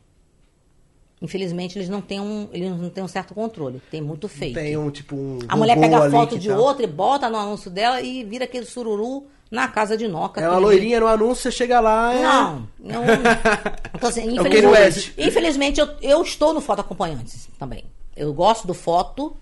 Infelizmente, 1.21 1.77
eles 1.79 1.89
não 1.89 2.01
têm 2.01 2.21
um, 2.21 2.49
eles 2.53 2.71
não 2.79 2.91
têm 2.91 3.03
um 3.03 3.09
certo 3.09 3.35
controle. 3.35 3.83
Tem 3.91 4.01
muito 4.01 4.29
fake. 4.29 4.55
Tem 4.55 4.77
um 4.77 4.89
tipo 4.91 5.17
um. 5.17 5.39
A 5.49 5.57
mulher 5.57 5.79
pega 5.79 5.99
a 6.07 6.11
foto 6.11 6.39
de 6.39 6.49
tá- 6.49 6.57
outra 6.57 6.85
e 6.85 6.87
bota 6.87 7.29
no 7.29 7.37
anúncio 7.37 7.71
dela 7.71 8.01
e 8.01 8.23
vira 8.23 8.45
aquele 8.45 8.67
sururu 8.67 9.27
na 9.51 9.67
casa 9.69 9.97
de 9.97 10.07
Noca. 10.07 10.41
É 10.41 10.49
uma 10.49 10.59
loirinha 10.59 11.01
no 11.01 11.07
anúncio, 11.07 11.43
você 11.45 11.51
chega 11.53 11.81
lá. 11.81 12.15
É... 12.15 12.23
não, 12.23 12.69
não. 12.79 13.03
Então, 13.95 14.09
assim, 14.09 14.23
É 14.23 14.33
infelizmente, 14.41 15.15
infelizmente 15.19 15.81
eu, 15.81 15.89
eu 16.03 16.23
estou 16.23 16.53
no 16.55 16.61
Foto 16.61 16.81
Acompanhantes 16.81 17.49
também. 17.59 17.85
Eu 18.17 18.33
gosto 18.33 18.67
do 18.67 18.75
foto. 18.75 19.37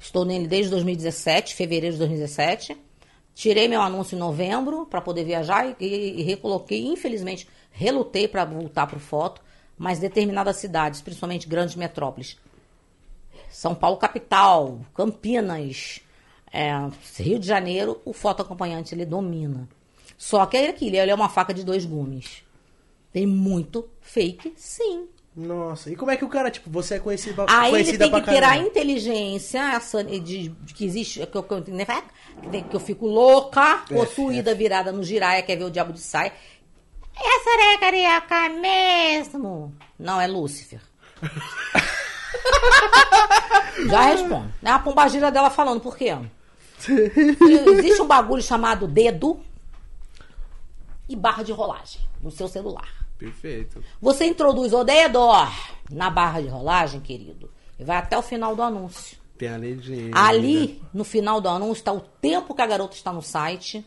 Estou 0.00 0.24
nele 0.24 0.46
desde 0.46 0.70
2017, 0.70 1.54
fevereiro 1.54 1.94
de 1.94 1.98
2017. 1.98 2.76
Tirei 3.34 3.66
meu 3.68 3.80
anúncio 3.80 4.14
em 4.14 4.18
novembro 4.18 4.86
para 4.86 5.00
poder 5.00 5.24
viajar 5.24 5.66
e, 5.66 5.76
e- 5.84 6.20
e 6.20 6.22
recoloquei. 6.22 6.86
Infelizmente, 6.86 7.48
relutei 7.70 8.28
para 8.28 8.44
voltar 8.44 8.86
para 8.86 8.96
o 8.96 9.00
foto, 9.00 9.40
mas 9.76 9.98
determinadas 9.98 10.56
cidades, 10.56 11.00
principalmente 11.00 11.48
grandes 11.48 11.74
metrópoles, 11.76 12.36
São 13.50 13.74
Paulo 13.74 13.96
capital, 13.96 14.80
Campinas, 14.94 16.00
é, 16.52 16.72
Rio 17.18 17.38
de 17.38 17.46
Janeiro, 17.46 18.00
o 18.04 18.12
foto 18.12 18.42
acompanhante 18.42 18.94
ele 18.94 19.04
domina. 19.04 19.68
Só 20.16 20.44
que 20.46 20.56
é 20.56 20.68
aquilo, 20.68 20.96
ele 20.96 21.10
é 21.10 21.14
uma 21.14 21.28
faca 21.28 21.54
de 21.54 21.64
dois 21.64 21.84
gumes. 21.84 22.42
Tem 23.12 23.26
muito 23.26 23.88
fake, 24.00 24.52
sim. 24.56 25.06
Nossa, 25.36 25.90
e 25.90 25.94
como 25.94 26.10
é 26.10 26.16
que 26.16 26.24
o 26.24 26.28
cara, 26.28 26.50
tipo, 26.50 26.68
você 26.68 26.96
é 26.96 26.98
conhecido, 26.98 27.44
Aí 27.46 27.72
ele 27.72 27.96
tem 27.96 28.10
que 28.10 28.22
ter 28.22 28.42
a 28.42 28.56
inteligência 28.56 29.60
essa 29.72 30.02
de, 30.02 30.48
de- 30.48 30.74
que 30.74 30.84
existe, 30.84 31.24
que 31.24 31.36
eu, 31.36 31.42
que 31.44 31.54
eu, 31.54 31.64
né, 31.68 31.86
que 32.68 32.74
eu 32.74 32.80
fico 32.80 33.06
louca, 33.06 33.84
É, 33.88 33.94
possuída, 33.94 34.52
virada 34.54 34.90
no 34.90 35.04
giraia, 35.04 35.42
quer 35.42 35.56
ver 35.56 35.64
o 35.64 35.70
diabo 35.70 35.92
de 35.92 36.00
saia. 36.00 36.32
Essa 37.14 37.50
é 37.74 37.78
carioca 37.78 38.48
mesmo? 38.48 39.72
Não, 39.96 40.20
é 40.20 40.26
Lúcifer. 40.26 40.80
Já 43.88 44.02
respondo. 44.02 44.52
É 44.62 44.70
a 44.70 44.78
pombagira 44.78 45.30
dela 45.30 45.50
falando, 45.50 45.80
por 45.80 45.96
quê? 45.96 46.16
Existe 46.86 48.02
um 48.02 48.06
bagulho 48.06 48.42
chamado 48.42 48.86
dedo 48.86 49.40
e 51.08 51.16
barra 51.16 51.42
de 51.42 51.52
rolagem 51.52 52.00
no 52.22 52.30
seu 52.30 52.48
celular. 52.48 53.06
Perfeito. 53.18 53.82
Você 54.00 54.26
introduz 54.26 54.72
o 54.72 54.84
dedo 54.84 55.18
na 55.90 56.08
barra 56.10 56.40
de 56.40 56.48
rolagem, 56.48 57.00
querido, 57.00 57.50
e 57.78 57.84
vai 57.84 57.96
até 57.96 58.16
o 58.16 58.22
final 58.22 58.54
do 58.54 58.62
anúncio. 58.62 59.18
Tem 59.36 59.48
a 59.48 59.56
legenda. 59.56 60.18
Ali, 60.18 60.82
no 60.92 61.04
final 61.04 61.40
do 61.40 61.48
anúncio, 61.48 61.80
está 61.80 61.92
o 61.92 62.00
tempo 62.00 62.54
que 62.54 62.62
a 62.62 62.66
garota 62.66 62.94
está 62.94 63.12
no 63.12 63.22
site 63.22 63.84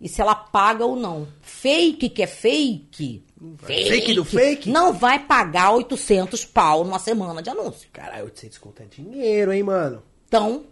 e 0.00 0.08
se 0.08 0.20
ela 0.20 0.34
paga 0.34 0.84
ou 0.84 0.96
não. 0.96 1.26
Fake 1.40 2.10
que 2.10 2.22
é 2.22 2.26
fake. 2.26 3.24
Fake 3.58 4.14
do 4.14 4.24
fake? 4.24 4.70
Não 4.70 4.92
vai 4.92 5.18
pagar 5.18 5.72
800 5.72 6.44
pau 6.44 6.84
numa 6.84 6.98
semana 6.98 7.42
de 7.42 7.50
anúncio. 7.50 7.88
Caralho, 7.92 8.24
800 8.24 8.58
conto 8.58 8.82
é 8.82 8.86
dinheiro, 8.86 9.52
hein, 9.52 9.62
mano? 9.62 10.02
Então, 10.26 10.64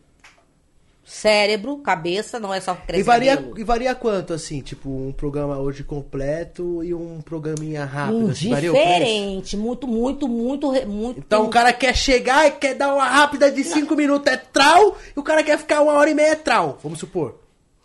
cérebro, 1.05 1.77
cabeça, 1.79 2.41
não 2.41 2.53
é 2.53 2.61
só 2.61 2.75
crescer 2.75 3.01
E 3.01 3.03
varia, 3.03 3.37
cabelo. 3.37 3.59
e 3.61 3.65
varia 3.65 3.95
quanto, 3.95 4.33
assim? 4.33 4.61
Tipo, 4.61 4.89
um 4.89 5.13
programa 5.13 5.59
hoje 5.59 5.85
completo 5.85 6.83
e 6.83 6.95
um 6.95 7.21
programinha 7.21 7.85
rápido? 7.85 8.31
assim, 8.31 8.49
o 8.53 8.57
preço? 8.57 8.73
Diferente, 8.73 9.57
muito, 9.57 9.87
muito, 9.87 10.27
muito, 10.29 10.73
muito. 10.87 11.19
Então 11.21 11.45
o 11.45 11.49
cara 11.51 11.73
quer 11.73 11.95
chegar 11.95 12.47
e 12.47 12.53
quer 12.53 12.75
dar 12.75 12.95
uma 12.95 13.05
rápida 13.07 13.51
de 13.51 13.63
5 13.63 13.95
minutos 13.95 14.33
é 14.33 14.37
trau, 14.37 14.97
e 15.15 15.21
o 15.21 15.23
cara 15.23 15.43
quer 15.43 15.59
ficar 15.59 15.83
uma 15.83 15.93
hora 15.93 16.09
e 16.11 16.15
meia 16.15 16.29
é 16.33 16.35
trau, 16.37 16.79
vamos 16.83 16.99
supor. 16.99 17.39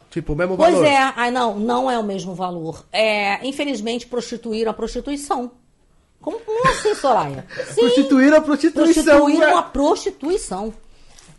Tipo, 0.09 0.33
o 0.33 0.35
mesmo 0.35 0.57
Pois 0.57 0.73
valor. 0.73 0.87
é, 0.87 1.13
ai 1.15 1.29
não, 1.29 1.59
não 1.59 1.91
é 1.91 1.99
o 1.99 2.03
mesmo 2.03 2.33
valor. 2.33 2.83
É, 2.91 3.45
infelizmente, 3.47 4.07
prostituíram 4.07 4.71
a 4.71 4.73
prostituição. 4.73 5.51
Como, 6.19 6.39
como 6.39 6.67
assim, 6.67 6.95
Soraya? 6.95 7.45
Sim, 7.67 7.81
Prostituir 7.81 8.33
a 8.33 8.41
prostituição. 8.41 8.83
prostituíram 9.19 9.57
a 9.57 9.61
prostituição. 9.63 10.73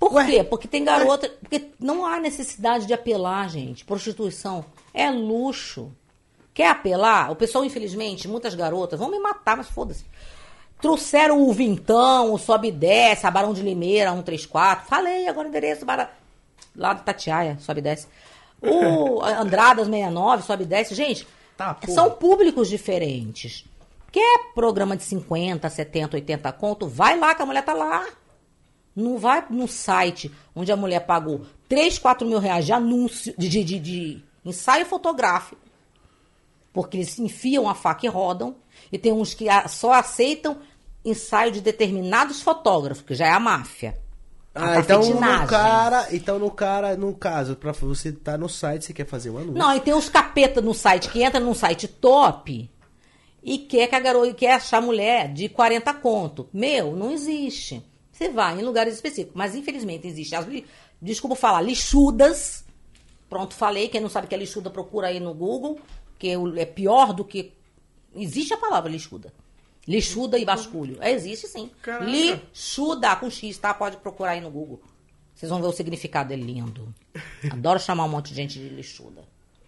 Por 0.01 0.15
Ué. 0.15 0.27
quê? 0.27 0.43
Porque 0.43 0.67
tem 0.67 0.83
garota. 0.83 1.29
Porque 1.29 1.71
não 1.79 2.05
há 2.05 2.19
necessidade 2.19 2.87
de 2.87 2.93
apelar, 2.93 3.49
gente. 3.49 3.85
Prostituição 3.85 4.65
é 4.93 5.09
luxo. 5.11 5.93
Quer 6.53 6.69
apelar? 6.71 7.31
O 7.31 7.37
pessoal, 7.37 7.65
infelizmente, 7.65 8.27
muitas 8.27 8.57
garotas 8.57 8.99
vão 8.99 9.09
me 9.09 9.21
matar, 9.21 9.57
mas 9.57 9.69
foda-se. 9.69 10.05
Trouxeram 10.81 11.47
o 11.47 11.53
Vintão, 11.53 12.33
o 12.33 12.39
Sobe 12.39 12.69
e 12.69 12.73
Desce, 12.73 13.27
a 13.27 13.31
Barão 13.31 13.53
de 13.53 13.63
Limeira, 13.63 14.11
134. 14.11 14.89
Falei, 14.89 15.29
agora 15.29 15.47
o 15.47 15.51
endereço, 15.51 15.85
bara... 15.85 16.11
lá 16.75 16.95
do 16.95 17.03
Tatiaia, 17.03 17.59
Sobe 17.61 17.81
e 17.81 17.83
Desce. 17.83 18.09
O 18.61 19.23
Andradas 19.23 19.87
69, 19.87 20.43
Sobe 20.43 20.65
e 20.65 20.67
Desce. 20.67 20.95
Gente, 20.95 21.27
Tá, 21.61 21.77
são 21.89 22.11
públicos 22.13 22.71
diferentes. 22.71 23.67
Quer 24.11 24.55
programa 24.55 24.97
de 24.97 25.03
50, 25.03 25.69
70, 25.69 26.17
80 26.17 26.53
conto? 26.53 26.89
Vai 26.89 27.19
lá 27.19 27.35
que 27.35 27.43
a 27.43 27.45
mulher 27.47 27.63
tá 27.63 27.75
lá. 27.75 28.07
Não 28.95 29.19
vai 29.19 29.45
no 29.51 29.69
site 29.69 30.31
onde 30.55 30.71
a 30.73 30.77
mulher 30.77 31.01
pagou 31.07 31.43
3, 31.69 31.99
4 31.99 32.27
mil 32.27 32.39
reais 32.39 32.67
de 32.67 32.73
anúncio, 32.73 33.35
de, 33.39 33.49
de, 33.49 33.62
de- 33.65 33.79
de 33.79 34.25
ensaio 34.45 34.85
fotográfico. 34.87 35.61
Porque 36.73 36.97
eles 36.97 37.19
enfiam 37.19 37.69
a 37.69 37.75
faca 37.75 38.07
e 38.07 38.09
rodam. 38.09 38.55
E 38.93 38.99
tem 38.99 39.12
uns 39.12 39.35
que 39.35 39.49
a- 39.49 39.69
só 39.69 39.93
aceitam 39.93 40.59
ensaio 41.05 41.51
de 41.51 41.61
determinados 41.61 42.43
fotógrafos, 42.43 43.03
que 43.03 43.15
já 43.15 43.27
é 43.27 43.31
a 43.33 43.41
máfia. 43.41 43.99
A 44.55 44.73
Ah, 44.73 44.81
então 44.81 45.01
no 45.01 45.47
cara, 45.47 46.09
então 46.15 46.39
no 46.39 46.51
cara, 46.51 46.97
no 46.97 47.15
caso, 47.15 47.55
pra 47.57 47.73
você 47.73 48.11
tá 48.12 48.37
no 48.37 48.49
site, 48.49 48.85
você 48.85 48.93
quer 48.93 49.07
fazer 49.07 49.31
um 49.31 49.39
anúncio. 49.39 49.55
Não, 49.59 49.75
e 49.77 49.81
tem 49.81 49.95
uns 49.95 50.09
capeta 50.09 50.61
no 50.61 50.75
site 50.75 51.09
que 51.09 51.23
entra 51.23 51.39
num 51.39 51.55
site 51.55 51.87
top 51.87 52.69
e 53.43 53.59
quer 53.59 53.87
que 53.87 53.95
a 53.95 54.01
garota 54.01 54.35
quer 54.35 54.55
achar 54.55 54.79
a 54.79 54.83
mulher 54.83 55.33
de 55.33 55.49
40 55.49 55.95
conto. 55.95 56.49
Meu, 56.53 56.95
não 56.97 57.12
existe. 57.12 57.83
Você 58.21 58.29
vai 58.29 58.61
em 58.61 58.63
lugares 58.63 58.93
específicos, 58.93 59.35
mas 59.35 59.55
infelizmente 59.55 60.07
existe 60.07 60.35
as 60.35 60.47
desculpa 61.01 61.35
falar, 61.35 61.63
lixudas. 61.63 62.67
Pronto, 63.31 63.55
falei, 63.55 63.89
quem 63.89 63.99
não 63.99 64.11
sabe 64.11 64.27
o 64.27 64.29
que 64.29 64.35
é 64.35 64.39
lixuda 64.39 64.69
procura 64.69 65.07
aí 65.07 65.19
no 65.19 65.33
Google, 65.33 65.81
que 66.19 66.37
o- 66.37 66.59
é 66.59 66.67
pior 66.67 67.15
do 67.15 67.25
que 67.25 67.55
existe 68.15 68.53
a 68.53 68.59
palavra 68.59 68.91
lixuda. 68.91 69.33
Lixuda 69.89 70.39
e 70.39 70.45
basculho. 70.45 70.99
É, 71.01 71.11
existe 71.13 71.47
sim. 71.49 71.71
Caraca. 71.81 72.05
Lixuda 72.05 73.17
com 73.17 73.31
X, 73.31 73.57
tá? 73.57 73.73
Pode 73.73 73.97
procurar 73.97 74.33
aí 74.33 74.41
no 74.43 74.51
Google. 74.51 74.83
Vocês 75.35 75.49
vão 75.49 75.63
ver 75.63 75.69
o 75.69 75.73
significado, 75.73 76.35
é 76.35 76.37
lindo. 76.37 76.95
Adoro 77.51 77.81
chamar 77.81 78.05
um 78.05 78.09
monte 78.11 78.29
de 78.29 78.35
gente 78.35 78.59
de 78.59 78.69
lixuda. 78.69 79.25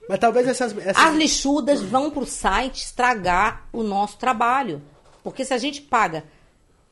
Mas 0.07 0.19
talvez 0.19 0.47
essas. 0.47 0.77
essas... 0.77 1.03
As 1.03 1.15
lixudas 1.17 1.81
vão 1.81 2.11
pro 2.11 2.27
site 2.27 2.83
estragar 2.85 3.67
o 3.73 3.83
nosso 3.83 4.19
trabalho. 4.19 4.83
Porque 5.25 5.43
se 5.43 5.55
a 5.55 5.59
gente 5.59 5.81
paga 5.81 6.25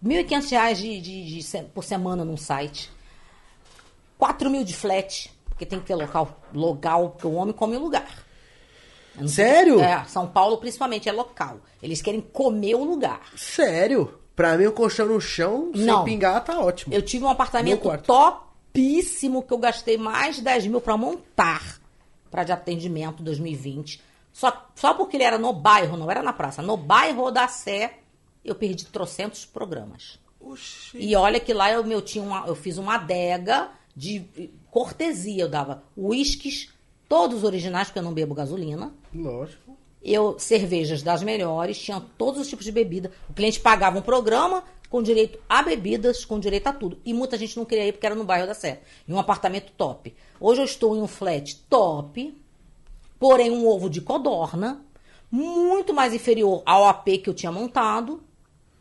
1.500 0.05 0.51
reais 0.51 0.79
de, 0.79 1.01
de- 1.01 1.41
de 1.43 1.63
por 1.75 1.85
semana 1.85 2.25
num 2.25 2.37
site, 2.37 2.91
4 4.19 4.51
mil 4.51 4.65
de 4.65 4.75
flat, 4.75 5.31
porque 5.49 5.65
tem 5.67 5.79
que 5.81 5.87
ter 5.87 5.95
local, 5.95 6.41
local, 6.55 7.11
porque 7.11 7.27
o 7.27 7.33
homem 7.35 7.53
come 7.55 7.77
o 7.77 7.81
lugar. 7.81 8.25
Não 9.15 9.27
sei- 9.29 9.45
Sério? 9.45 9.81
É, 9.81 10.05
São 10.05 10.27
Paulo 10.27 10.59
principalmente 10.59 11.09
é 11.09 11.13
local. 11.13 11.59
Eles 11.83 12.01
querem 12.01 12.21
comer 12.21 12.75
o 12.75 12.85
lugar. 12.85 13.21
Sério? 13.37 14.19
Pra 14.37 14.57
mim, 14.57 14.67
o 14.67 14.73
colchão 14.73 15.07
no 15.07 15.21
chão, 15.21 15.71
Não. 15.75 15.97
sem 15.97 16.05
pingar, 16.15 16.43
tá 16.45 16.59
ótimo. 16.61 16.95
Eu 16.95 17.03
tive 17.03 17.25
um 17.25 17.29
apartamento 17.29 17.83
topíssimo 18.03 19.43
que 19.43 19.53
eu 19.53 19.59
gastei 19.59 19.99
mais 19.99 20.37
de 20.37 20.43
10 20.43 20.67
mil 20.67 20.81
pra 20.81 20.97
montar 20.97 21.79
para 22.31 22.45
de 22.45 22.53
atendimento 22.53 23.23
2020. 23.23 24.01
Só, 24.33 24.69
só 24.75 24.95
porque 24.95 25.17
ele 25.17 25.25
era 25.25 25.37
no 25.37 25.53
bairro, 25.53 25.97
não 25.97 26.11
era 26.11 26.23
na 26.23 26.33
praça. 26.33 26.63
No 26.63 26.77
bairro 26.77 27.31
da 27.31 27.49
Sé, 27.49 27.99
eu 28.45 28.55
perdi 28.55 28.87
trocentos 28.87 29.45
programas. 29.45 30.19
Oxi. 30.41 30.97
E 30.99 31.15
olha 31.15 31.39
que 31.39 31.53
lá 31.53 31.71
eu, 31.71 31.85
meu, 31.85 32.01
tinha 32.01 32.25
uma, 32.25 32.47
eu 32.47 32.55
fiz 32.55 32.79
uma 32.79 32.95
adega 32.95 33.71
de 33.95 34.51
cortesia. 34.71 35.43
Eu 35.43 35.49
dava 35.49 35.83
uísques, 35.97 36.73
todos 37.09 37.45
originais, 37.45 37.89
porque 37.89 37.99
eu 37.99 38.03
não 38.03 38.15
bebo 38.15 38.35
gasolina. 38.35 38.95
Lógico. 39.15 39.77
Eu, 40.03 40.39
cervejas 40.39 41.03
das 41.03 41.23
melhores, 41.23 41.79
tinha 41.79 42.01
todos 42.17 42.41
os 42.41 42.49
tipos 42.49 42.65
de 42.65 42.73
bebida. 42.73 43.13
O 43.29 43.35
cliente 43.35 43.61
pagava 43.61 43.99
um 43.99 44.03
programa 44.03 44.65
com 44.89 45.03
direito 45.03 45.39
a 45.49 45.63
bebidas, 45.63 46.25
com 46.25 46.41
direito 46.41 46.67
a 46.67 46.73
tudo. 46.73 46.99
E 47.05 47.13
muita 47.15 47.37
gente 47.37 47.57
não 47.57 47.67
queria 47.67 47.87
ir 47.87 47.93
porque 47.93 48.07
era 48.07 48.15
no 48.15 48.25
bairro 48.25 48.47
da 48.47 48.55
Sé. 48.55 48.81
Em 49.07 49.13
um 49.13 49.19
apartamento 49.19 49.73
top. 49.77 50.15
Hoje 50.41 50.63
eu 50.63 50.65
estou 50.65 50.97
em 50.97 51.03
um 51.03 51.07
flat 51.07 51.57
top, 51.69 52.37
porém 53.19 53.51
um 53.51 53.69
ovo 53.69 53.91
de 53.91 54.01
codorna, 54.01 54.85
muito 55.31 55.95
mais 55.95 56.13
inferior 56.13 56.63
ao 56.67 56.87
AP 56.87 57.19
que 57.23 57.29
eu 57.29 57.35
tinha 57.35 57.53
montado. 57.53 58.23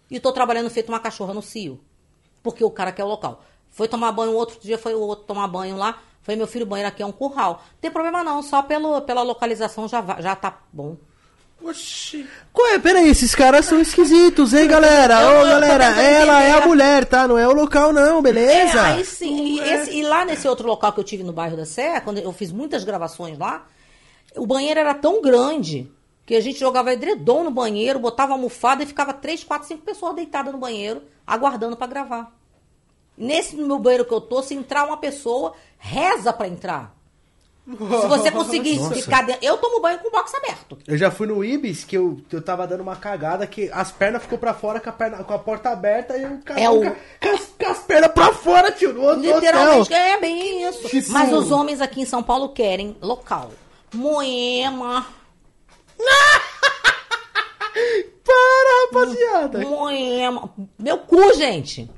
E 0.10 0.18
estou 0.18 0.32
trabalhando 0.32 0.70
feito 0.70 0.90
uma 0.90 1.00
cachorra 1.00 1.34
no 1.34 1.42
cio. 1.42 1.80
Porque 2.42 2.64
o 2.64 2.72
cara 2.72 2.92
quer 2.92 3.04
o 3.04 3.08
local. 3.08 3.44
Foi 3.70 3.88
tomar 3.88 4.12
banho, 4.12 4.34
outro 4.34 4.60
dia 4.62 4.78
foi 4.78 4.94
o 4.96 5.00
outro 5.02 5.26
tomar 5.26 5.48
banho 5.48 5.76
lá. 5.78 6.00
Foi 6.22 6.36
meu 6.36 6.48
filho, 6.48 6.66
banheiro 6.66 6.90
aqui 6.90 7.02
é 7.02 7.06
um 7.06 7.12
curral. 7.12 7.64
Não 7.74 7.80
tem 7.82 7.92
problema 7.92 8.24
não, 8.24 8.42
só 8.42 8.62
pelo, 8.62 9.02
pela 9.02 9.22
localização 9.24 9.88
já, 9.88 10.04
já 10.20 10.36
tá 10.36 10.58
bom. 10.72 10.96
Oxi. 11.62 12.26
É? 12.72 12.80
Peraí, 12.80 13.10
esses 13.10 13.36
caras 13.36 13.66
são 13.66 13.80
esquisitos, 13.82 14.54
hein, 14.54 14.68
galera? 14.68 15.20
Ô, 15.20 15.42
tô 15.44 15.50
galera, 15.50 15.86
ela 16.02 16.42
é 16.42 16.52
a 16.52 16.66
mulher, 16.66 17.04
tá? 17.06 17.28
Não 17.28 17.38
é 17.38 17.48
o 17.48 17.52
local, 17.54 17.92
não, 17.92 18.22
beleza? 18.22 18.78
É, 18.80 18.82
aí 18.94 19.06
sim. 19.06 19.56
E, 19.56 19.60
esse- 19.60 19.92
e 19.92 20.04
lá 20.04 20.24
nesse 20.24 20.48
outro 20.48 20.68
local 20.68 20.94
que 20.94 21.00
eu 21.00 21.04
tive 21.04 21.22
no 21.24 21.34
bairro 21.34 21.58
da 21.58 21.66
Sé, 21.66 22.00
quando 22.00 22.20
eu 22.20 22.32
fiz 22.32 22.52
muitas 22.52 22.84
gravações 22.86 23.38
lá, 23.38 23.66
o 24.38 24.46
banheiro 24.48 24.80
era 24.80 24.94
tão 24.94 25.22
grande 25.22 25.92
que 26.30 26.36
a 26.36 26.42
gente 26.42 26.60
jogava 26.60 26.94
edredom 26.94 27.44
no 27.44 27.50
banheiro, 27.50 27.98
botava 27.98 28.34
almofada 28.34 28.84
e 28.84 28.86
ficava 28.86 29.12
três, 29.16 29.44
quatro, 29.44 29.68
cinco 29.68 29.82
pessoas 29.82 30.14
deitadas 30.16 30.54
no 30.54 30.60
banheiro, 30.60 31.02
aguardando 31.26 31.76
pra 31.76 31.88
gravar. 31.88 32.32
Nesse 33.18 33.56
meu 33.56 33.80
banheiro 33.80 34.06
que 34.06 34.14
eu 34.14 34.22
tô, 34.22 34.44
se 34.44 34.54
entrar 34.54 34.86
uma 34.86 34.98
pessoa, 34.98 35.54
reza 35.80 36.32
pra 36.32 36.48
entrar. 36.48 36.96
Se 37.68 38.08
você 38.08 38.30
conseguir 38.30 38.78
Nossa. 38.78 38.94
ficar 38.94 39.24
dentro. 39.24 39.44
Eu 39.44 39.58
tomo 39.58 39.82
banho 39.82 39.98
com 39.98 40.08
o 40.08 40.12
box 40.12 40.32
aberto. 40.36 40.78
Eu 40.88 41.00
já 41.00 41.10
fui 41.10 41.26
no 41.26 41.44
Ibis 41.44 41.84
que 41.84 41.98
eu, 41.98 42.22
eu 42.32 42.42
tava 42.44 42.68
dando 42.68 42.82
uma 42.82 42.96
cagada 42.96 43.48
que 43.48 43.68
as 43.72 43.92
pernas 43.92 44.22
ficou 44.22 44.38
pra 44.38 44.54
fora 44.54 44.80
com 44.80 44.90
a, 44.90 44.94
perna, 44.94 45.24
com 45.24 45.34
a 45.34 45.40
porta 45.40 45.70
aberta 45.72 46.16
e 46.16 46.22
eu 46.24 46.40
É 46.56 46.70
o- 46.70 46.80
com, 46.82 46.92
com 47.60 47.72
as, 47.72 47.80
pernas 47.80 48.12
pra 48.12 48.32
fora, 48.34 48.72
tio, 48.72 48.94
no 48.94 49.14
Literalmente, 49.16 49.92
é 49.92 50.20
bem 50.20 50.68
isso. 50.70 50.96
Isso. 50.96 51.12
Mas 51.12 51.34
os 51.34 51.50
homens 51.52 51.82
aqui 51.82 52.02
em 52.02 52.06
São 52.06 52.22
Paulo 52.22 52.50
querem 52.50 52.96
local. 53.02 53.50
Moema. 53.96 55.18
Para, 58.24 58.86
rapaziada. 58.86 59.60
Moema. 59.60 60.54
Meu 60.78 61.00
cu, 61.00 61.34
gente. 61.34 61.90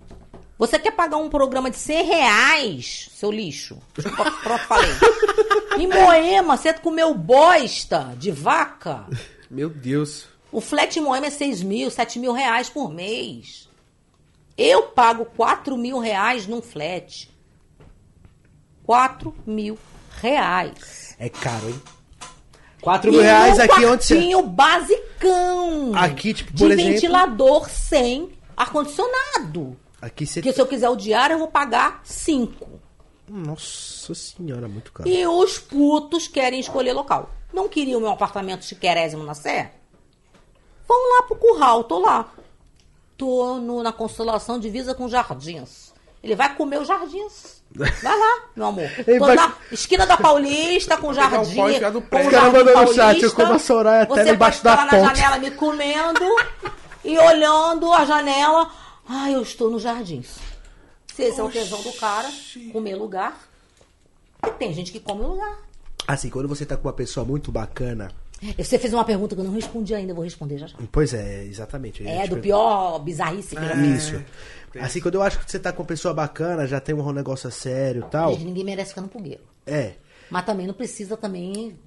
Você 0.58 0.78
quer 0.78 0.92
pagar 0.92 1.18
um 1.18 1.30
programa 1.30 1.72
de 1.72 1.78
100 1.78 2.06
reais, 2.06 3.10
seu 3.16 3.32
lixo? 3.32 3.80
Desculpa, 3.96 4.30
Pronto, 4.44 4.64
falei. 4.68 4.92
Em 5.80 5.88
Moema, 5.88 6.56
você 6.56 6.72
comeu 6.74 7.16
bosta 7.16 8.14
de 8.18 8.30
vaca? 8.30 9.08
Meu 9.50 9.70
Deus. 9.70 10.28
O 10.52 10.62
flat 10.62 11.00
em 11.00 11.02
Moema 11.02 11.26
é 11.26 11.32
6 11.32 11.64
mil, 11.64 11.90
7 11.90 12.20
mil 12.20 12.32
reais 12.32 12.70
por 12.70 12.94
mês. 12.94 13.68
Eu 14.56 14.84
pago 14.84 15.26
4 15.26 15.76
mil 15.76 15.98
reais 15.98 16.46
num 16.46 16.62
flat. 16.62 17.28
4 18.84 19.34
mil 19.48 19.80
reais. 20.22 21.16
É 21.18 21.30
caro, 21.30 21.70
hein? 21.70 21.82
4 22.82 23.12
mil 23.12 23.22
reais 23.22 23.58
E 23.58 23.62
um 23.62 23.64
aqui 23.64 23.86
onde 23.86 24.04
você. 24.06 24.42
basicão. 24.44 25.92
Aqui, 25.96 26.34
tipo, 26.34 26.52
de 26.54 26.64
por 26.64 26.72
exemplo- 26.72 26.92
ventilador 26.94 27.70
sem 27.70 28.32
ar-condicionado. 28.58 29.78
Aqui 30.02 30.26
você. 30.26 30.42
Porque 30.42 30.54
se 30.54 30.62
eu 30.62 30.68
quiser 30.68 30.90
o 30.90 30.96
diário, 30.96 31.36
eu 31.36 31.40
vou 31.40 31.48
pagar 31.48 32.02
5. 32.04 32.68
Nossa 33.30 34.14
senhora, 34.14 34.68
muito 34.68 34.92
caro. 34.92 35.08
E 35.10 35.26
os 35.26 35.58
putos 35.60 36.28
querem 36.28 36.60
escolher 36.60 36.94
local. 36.94 37.30
Não 37.54 37.70
queriam 37.70 38.00
o 38.00 38.02
meu 38.02 38.12
apartamento 38.12 38.66
chiquerésimo 38.66 39.24
na 39.24 39.34
Sé? 39.34 39.74
Vão 40.88 40.98
lá 41.18 41.24
pro 41.24 41.36
curral, 41.38 41.84
tô 41.86 42.00
lá. 42.00 42.32
Tô 43.18 43.58
no- 43.58 43.84
na 43.84 43.94
constelação 43.94 44.60
divisa 44.60 44.94
com 44.96 45.08
jardins. 45.08 45.91
Ele 46.24 46.36
vai 46.36 46.56
comer 46.56 46.80
os 46.80 46.88
jardins. 46.88 47.62
Vai 47.74 48.20
lá, 48.20 48.44
meu 48.54 48.66
amor. 48.68 48.90
Tô 49.18 49.26
vai- 49.26 49.36
na 49.36 49.54
esquina 49.72 50.06
da 50.06 50.18
Paulista 50.18 50.98
com 50.98 51.08
pegar 51.14 51.30
jardim. 51.30 51.62
um 51.62 51.70
e 51.70 51.80
no 51.80 52.02
com 52.02 52.18
o 52.18 52.20
Os 52.20 52.28
caras 52.28 52.32
jardim 52.32 52.58
mandou 52.58 52.64
no 52.82 52.88
chat, 52.94 52.96
paulista. 52.98 53.26
eu 53.26 53.32
como 53.34 53.54
a 53.54 53.60
Soraya 53.60 54.04
até 54.04 54.14
Você 54.26 54.30
embaixo 54.32 54.62
pode 54.62 54.76
da 54.76 54.82
ficar 54.84 54.98
na 54.98 55.04
ponte. 55.08 55.18
janela 55.20 55.38
me 55.40 55.52
comendo 55.52 56.36
e 57.06 57.18
olhando 57.18 57.94
a 57.94 58.04
janela. 58.04 58.70
Ai, 59.08 59.36
eu 59.36 59.42
estou 59.42 59.72
nos 59.72 59.82
jardins. 59.84 60.36
Se 61.16 61.24
esse 61.24 61.40
é 61.40 61.44
o 61.44 61.50
tesão 61.50 61.82
do 61.82 61.94
cara, 61.94 62.30
comer 62.74 62.96
lugar. 62.96 63.40
E 64.46 64.52
tem 64.52 64.74
gente 64.74 64.92
que 64.92 65.00
come 65.00 65.22
lugar. 65.24 65.56
Assim, 66.06 66.30
quando 66.30 66.50
você 66.50 66.66
tá 66.66 66.76
com 66.76 66.88
uma 66.90 66.94
pessoa 66.94 67.26
muito 67.26 67.54
bacana. 67.54 68.12
Você 68.58 68.80
fez 68.80 68.94
uma 68.94 69.06
pergunta 69.06 69.36
que 69.36 69.42
eu 69.42 69.46
não 69.46 69.54
respondi 69.54 69.94
ainda, 69.94 70.12
eu 70.12 70.16
vou 70.16 70.24
responder 70.24 70.58
já 70.58 70.68
já. 70.68 70.78
Pois 70.92 71.14
é, 71.14 71.44
exatamente. 71.44 72.02
eu 72.04 72.10
É, 72.10 72.14
do 72.14 72.36
perguntar. 72.36 72.42
pior 72.42 73.00
bizarrice 73.00 73.56
que 73.56 73.62
eu 73.64 73.70
fiz. 73.70 74.04
Isso. 74.04 74.24
Assim, 74.80 75.00
quando 75.02 75.16
eu 75.16 75.22
acho 75.22 75.38
que 75.40 75.52
você 75.52 75.60
tá 75.60 75.72
com 75.72 75.82
uma 75.84 75.88
pessoa 75.88 76.14
bacana, 76.14 76.66
já 76.66 76.80
tem 76.80 76.96
um 76.96 77.12
negócio 77.12 77.52
sério 77.52 78.06
e 78.08 78.10
tal. 78.10 78.32
Gente, 78.34 78.46
ninguém 78.46 78.64
merece 78.64 78.90
ficar 78.90 79.02
no 79.02 79.10
fogueiro. 79.10 79.42
É. 79.68 79.94
Mas 80.30 80.46
também 80.46 80.66
não 80.66 80.74
precisa 80.74 81.16
também. 81.18 81.78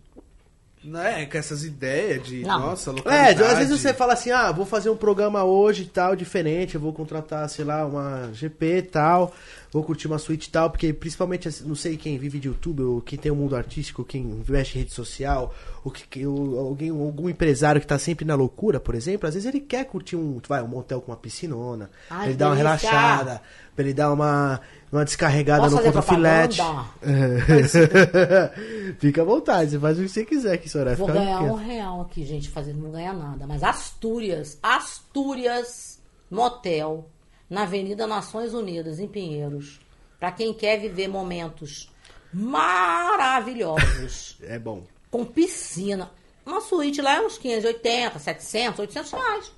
Não 0.85 1.01
é, 1.01 1.25
com 1.25 1.39
essas 1.39 1.65
ideias 1.65 2.23
de, 2.25 2.43
Não. 2.43 2.61
nossa, 2.61 2.91
É, 2.91 2.93
localidade. 2.93 3.43
às 3.43 3.59
vezes 3.59 3.81
você 3.81 3.95
fala 3.95 4.13
assim, 4.13 4.31
ah, 4.31 4.53
vou 4.53 4.67
fazer 4.67 4.91
um 4.91 4.97
programa 4.97 5.43
hoje 5.43 5.85
e 5.85 5.87
tal, 5.87 6.15
diferente, 6.15 6.75
eu 6.75 6.81
vou 6.81 6.93
contratar, 6.93 7.49
sei 7.49 7.65
lá, 7.65 7.87
uma 7.87 8.31
GP 8.35 8.77
e 8.77 8.83
tal, 8.83 9.33
vou 9.75 9.83
curtir 9.83 10.07
uma 10.07 10.19
suíte 10.19 10.49
e 10.49 10.53
tal, 10.53 10.71
porque 10.71 10.93
principalmente, 10.93 11.49
assim, 11.49 11.65
não 11.67 11.75
sei 11.75 11.97
quem 11.97 12.17
vive 12.17 12.39
de 12.39 12.47
YouTube, 12.47 12.83
ou 12.85 13.01
quem 13.01 13.19
tem 13.19 13.33
o 13.33 13.35
mundo 13.35 13.57
artístico, 13.57 14.05
quem 14.05 14.23
investe 14.23 14.79
em 14.79 14.83
rede 14.83 14.95
social, 14.95 15.53
ou 15.85 15.91
que, 15.91 16.07
que- 16.07 16.25
ou 16.25 16.57
alguém, 16.61 16.91
algum 16.91 17.29
empresário 17.29 17.81
que 17.81 17.87
tá 17.87 17.99
sempre 17.99 18.25
na 18.25 18.37
loucura, 18.37 18.79
por 18.79 18.95
exemplo, 18.95 19.27
às 19.29 19.35
vezes 19.35 19.49
ele 19.49 19.59
quer 19.61 19.85
curtir 19.87 20.15
um, 20.15 20.41
vai, 20.47 20.63
um 20.63 20.69
motel 20.69 21.01
com 21.01 21.11
uma 21.11 21.17
piscinona, 21.19 21.91
Ai, 22.09 22.19
pra 22.19 22.27
ele 22.29 22.37
dar 22.37 22.47
uma 22.51 22.55
relaxada, 22.55 23.43
pra 23.75 23.85
ele 23.85 23.93
dar 23.93 24.13
uma, 24.13 24.61
uma 24.93 25.05
descarregada 25.05 25.63
Posso 25.65 25.75
no 25.75 25.83
contra-filete. 25.83 26.61
Fica 28.99 29.23
à 29.23 29.25
vontade, 29.25 29.71
você 29.73 29.79
faz 29.81 29.99
o 29.99 30.03
que 30.03 30.09
você 30.09 30.25
quiser 30.25 30.53
aqui, 30.55 30.69
senhora. 30.69 30.95
Vou 30.95 31.09
ganhar 31.09 31.43
um 31.43 31.55
real 31.57 32.01
aqui, 32.03 32.25
gente, 32.25 32.49
fazendo 32.49 32.81
não 32.81 32.91
ganhar 32.93 33.13
nada. 33.13 33.47
Mas 33.47 33.63
Astúrias, 33.65 34.59
Astúrias 34.63 36.01
Motel, 36.31 37.09
na 37.55 37.63
Avenida 37.63 38.07
Nações 38.07 38.53
Unidas, 38.53 38.99
em 38.99 39.09
Pinheiros. 39.09 39.81
Pra 40.21 40.31
quem 40.33 40.53
quer 40.53 40.79
viver 40.79 41.09
momentos 41.09 41.91
maravilhosos, 42.33 44.37
É 44.43 44.59
bom. 44.59 44.83
com 45.11 45.25
piscina. 45.25 46.11
Uma 46.45 46.61
suíte 46.61 47.01
lá 47.01 47.17
é 47.17 47.21
uns 47.23 47.39
580, 47.39 48.19
700, 48.19 48.81
800 48.81 49.13
reais. 49.13 49.53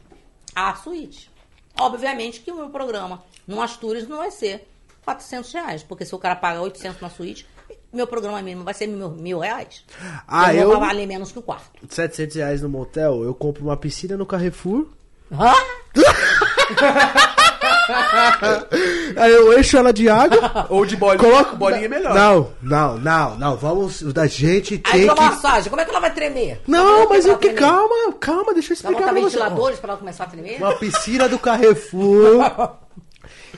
A 0.55 0.75
suíte. 0.77 1.31
Obviamente 1.79 2.41
que 2.41 2.51
o 2.53 2.57
meu 2.57 2.71
programa 2.71 3.23
no 3.47 3.61
Astúrias 3.61 4.07
não 4.09 4.19
vai 4.19 4.31
ser 4.31 4.67
400 5.05 5.53
reais, 5.53 5.83
porque 5.83 6.05
se 6.05 6.15
o 6.15 6.19
cara 6.19 6.37
paga 6.37 6.61
800 6.63 7.01
na 7.01 7.11
suíte, 7.11 7.47
meu 7.93 8.07
programa 8.07 8.41
mínimo 8.43 8.65
vai 8.65 8.75
ser 8.75 8.87
mil, 8.87 9.11
mil 9.11 9.39
reais. 9.41 9.85
Ah, 10.27 10.55
eu 10.55 10.63
eu- 10.63 10.71
vou 10.71 10.81
valer 10.81 11.07
menos 11.07 11.33
que 11.33 11.39
o 11.39 11.43
quarto. 11.43 11.71
700 11.89 12.37
reais 12.37 12.63
no 12.63 12.69
motel, 12.69 13.23
eu 13.25 13.35
compro 13.35 13.65
uma 13.65 13.77
piscina 13.77 14.17
no 14.17 14.27
Carrefour. 14.27 14.87
Hã? 15.33 15.53
Aí 19.17 19.33
eu 19.33 19.59
encho 19.59 19.77
ela 19.77 19.93
de 19.93 20.09
água. 20.09 20.67
Ou 20.69 20.85
de 20.85 20.97
bolinha, 20.97 21.19
coloco. 21.31 21.57
bolinha 21.57 21.85
é 21.85 21.89
melhor. 21.89 22.15
Não, 22.15 22.49
não, 22.63 22.99
não, 22.99 23.37
não. 23.37 23.57
Vamos. 23.57 24.03
Da 24.03 24.27
gente 24.27 24.79
tem 24.79 24.93
que. 24.93 24.99
hidromassagem, 24.99 25.71
como 25.71 25.81
é 25.81 25.85
que 25.85 25.91
ela 25.91 26.01
vai 26.01 26.13
tremer? 26.13 26.61
Não, 26.67 27.09
mas 27.09 27.27
eu 27.27 27.39
que. 27.39 27.51
Calma, 27.51 28.13
calma, 28.21 28.53
deixa 28.53 28.73
eu 28.73 28.75
explicar 28.75 29.01
botar 29.01 29.13
você. 29.13 29.21
ventiladores 29.21 29.79
pra 29.79 29.91
ela 29.91 29.99
começar 29.99 30.25
a 30.25 30.27
tremer? 30.27 30.59
Uma 30.59 30.75
piscina 30.77 31.29
do 31.29 31.39
Carrefour. 31.39 32.77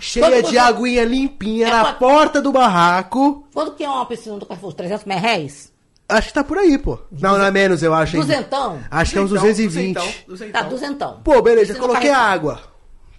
cheia 0.00 0.26
Quanto 0.26 0.42
de 0.46 0.50
você- 0.52 0.58
aguinha 0.58 1.04
limpinha 1.04 1.66
É 1.66 1.70
na 1.70 1.92
porta 1.94 2.40
do 2.40 2.52
barraco. 2.52 3.46
Quanto 3.52 3.72
que 3.72 3.84
é 3.84 3.88
uma 3.88 4.06
piscina 4.06 4.36
do 4.38 4.46
Carrefour? 4.46 4.72
300 4.72 5.04
mil 5.04 5.18
reais? 5.18 5.72
Acho 6.08 6.28
que 6.28 6.34
tá 6.34 6.42
por 6.42 6.56
aí, 6.56 6.78
pô. 6.78 6.98
Não, 7.12 7.36
não 7.36 7.44
é 7.44 7.50
menos, 7.50 7.82
eu 7.82 7.92
acho. 7.92 8.16
Duzentão? 8.16 8.78
Acho 8.90 9.12
que 9.12 9.18
é 9.18 9.20
uns 9.20 9.30
Então, 9.30 9.42
220. 9.42 9.94
duzentão, 9.94 10.24
duzentão. 10.26 10.62
Tá, 10.62 10.68
duzentão. 10.68 11.20
Pô, 11.22 11.42
beleza, 11.42 11.74
coloquei 11.74 12.08
a 12.10 12.18
água. 12.18 12.60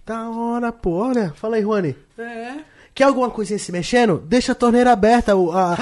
Da 0.10 0.28
hora, 0.28 0.72
pô, 0.72 1.06
olha. 1.06 1.32
Fala 1.36 1.58
aí, 1.58 1.62
Juani. 1.62 1.96
É. 2.18 2.54
Quer 2.96 3.04
alguma 3.04 3.30
coisinha 3.30 3.60
se 3.60 3.72
mexendo? 3.72 4.18
Deixa 4.26 4.54
a 4.54 4.56
torneira 4.56 4.92
aberta. 4.92 5.36
O, 5.36 5.52
a, 5.52 5.78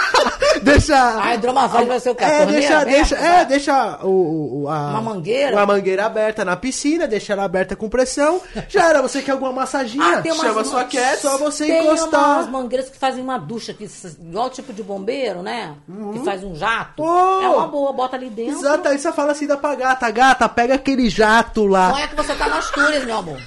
deixa. 0.64 0.96
A 1.22 1.34
hidromassagem 1.34 1.86
vai 1.86 2.00
ser 2.00 2.08
o 2.08 2.14
quê? 2.14 2.24
A 2.24 2.26
É, 2.26 2.46
deixa, 2.46 2.78
aberta? 2.78 2.90
deixa, 2.90 3.16
é, 3.16 3.44
deixa 3.44 3.98
o, 4.02 4.62
o- 4.62 4.68
a, 4.70 4.88
Uma 4.92 5.02
mangueira? 5.02 5.54
Uma 5.54 5.66
mangueira 5.66 6.06
aberta 6.06 6.42
na 6.42 6.56
piscina, 6.56 7.06
deixa 7.06 7.34
ela 7.34 7.44
aberta 7.44 7.76
com 7.76 7.86
pressão. 7.86 8.40
Já 8.66 8.88
era, 8.88 9.02
você 9.02 9.20
quer 9.20 9.32
alguma 9.32 9.52
massaginha? 9.52 10.16
Ah, 10.16 10.22
tem 10.22 10.32
umas, 10.32 10.46
Chama 10.46 10.64
sua 10.64 10.84
cat, 10.84 11.20
só 11.20 11.36
você 11.36 11.66
tem 11.66 11.84
encostar. 11.84 12.38
umas 12.38 12.48
mangueiras 12.48 12.88
que 12.88 12.96
fazem 12.96 13.22
uma 13.22 13.36
ducha, 13.36 13.74
que, 13.74 13.86
igual 14.22 14.48
tipo 14.48 14.72
de 14.72 14.82
bombeiro, 14.82 15.42
né? 15.42 15.74
Que 16.14 16.20
faz 16.24 16.42
um 16.42 16.54
jato. 16.54 16.94
Pô! 16.96 17.40
É 17.42 17.48
uma 17.50 17.68
boa, 17.68 17.92
bota 17.92 18.16
ali 18.16 18.30
dentro. 18.30 18.58
Exato, 18.58 18.88
aí 18.88 18.98
você 18.98 19.12
fala 19.12 19.32
assim 19.32 19.46
da 19.46 19.58
pra 19.58 19.74
gata, 19.74 20.10
gata, 20.10 20.48
pega 20.48 20.76
aquele 20.76 21.10
jato 21.10 21.66
lá. 21.66 21.92
Sonha 21.92 22.08
que 22.08 22.16
você 22.16 22.34
tá 22.34 22.48
nas 22.48 22.64
Astúrias, 22.70 23.04
meu 23.04 23.18
amor. 23.18 23.38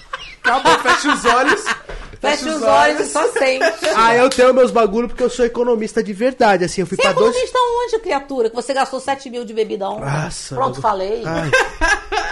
Acabou, 0.43 0.77
fecha 0.79 1.13
os 1.13 1.25
olhos. 1.25 1.63
Fecha 2.19 2.49
os 2.53 2.61
olhos 2.61 2.99
e 2.99 3.05
só 3.05 3.25
sente. 3.31 3.63
Ah, 3.95 4.13
eu 4.13 4.29
tenho 4.29 4.53
meus 4.53 4.71
bagulho 4.71 5.07
porque 5.07 5.23
eu 5.23 5.29
sou 5.29 5.45
economista 5.45 6.03
de 6.03 6.11
verdade, 6.11 6.65
assim, 6.65 6.81
eu 6.81 6.87
fui 6.87 6.97
Você 6.97 7.01
pra 7.03 7.11
é 7.11 7.13
dois... 7.13 7.29
economista 7.29 7.57
onde, 7.85 7.99
criatura? 8.03 8.49
Que 8.49 8.55
você 8.57 8.73
gastou 8.73 8.99
7 8.99 9.29
mil 9.29 9.45
de 9.45 9.53
bebida 9.53 9.87
ontem. 9.89 10.01
Nossa, 10.03 10.53
Pronto, 10.53 10.81
bagulho. 10.81 10.81
falei. 10.81 11.23
Ai. 11.25 11.49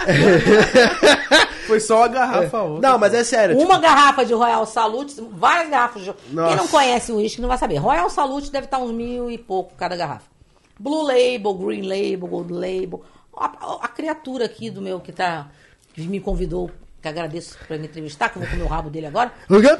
Foi 1.66 1.80
só 1.80 1.98
uma 1.98 2.08
garrafa 2.08 2.62
ontem. 2.62 2.80
Não, 2.82 2.98
mas 2.98 3.14
é 3.14 3.24
sério. 3.24 3.56
tipo, 3.56 3.66
Uma 3.66 3.78
garrafa 3.78 4.24
de 4.26 4.34
Royal 4.34 4.66
Salute, 4.66 5.14
várias 5.32 5.70
garrafas 5.70 6.02
de. 6.02 6.14
Nossa. 6.32 6.48
Quem 6.48 6.56
não 6.56 6.68
conhece 6.68 7.12
o 7.12 7.16
uísque 7.16 7.40
não 7.40 7.48
vai 7.48 7.58
saber. 7.58 7.76
Royal 7.76 8.10
Salute 8.10 8.50
deve 8.50 8.66
estar 8.66 8.78
uns 8.78 8.90
mil 8.90 9.30
e 9.30 9.38
pouco 9.38 9.74
cada 9.74 9.96
garrafa. 9.96 10.26
Blue 10.78 11.02
Label, 11.02 11.54
Green 11.54 11.82
Label, 11.82 12.28
Gold 12.28 12.52
Label. 12.52 13.02
A, 13.36 13.46
a- 13.46 13.78
a 13.82 13.88
criatura 13.88 14.44
aqui 14.46 14.70
do 14.70 14.80
meu 14.82 15.00
que 15.00 15.12
tá. 15.12 15.48
que 15.94 16.02
me 16.02 16.20
convidou, 16.20 16.70
que 17.00 17.08
agradeço 17.08 17.56
pra 17.66 17.78
me 17.78 17.86
entrevistar, 17.86 18.28
que 18.28 18.36
eu 18.36 18.42
vou 18.42 18.50
comer 18.50 18.62
o 18.62 18.68
rabo 18.68 18.90
dele 18.90 19.06
agora. 19.06 19.32
o 19.48 19.60
quê? 19.60 19.78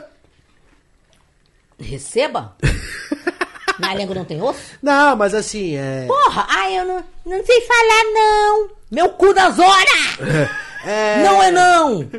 Receba? 1.80 2.56
Na 3.78 3.94
língua 3.94 4.14
não 4.14 4.24
tem 4.24 4.42
osso? 4.42 4.76
Não, 4.82 5.14
mas 5.14 5.32
assim, 5.34 5.76
é... 5.76 6.04
Porra! 6.06 6.46
Ai, 6.48 6.78
eu 6.80 6.84
não, 6.84 7.04
não 7.24 7.46
sei 7.46 7.60
falar, 7.60 8.04
não! 8.12 8.70
Meu 8.90 9.10
cu 9.10 9.32
nas 9.32 9.56
horas! 9.56 10.18
é... 10.84 11.22
Não 11.22 11.40
é 11.40 11.50
não! 11.52 12.10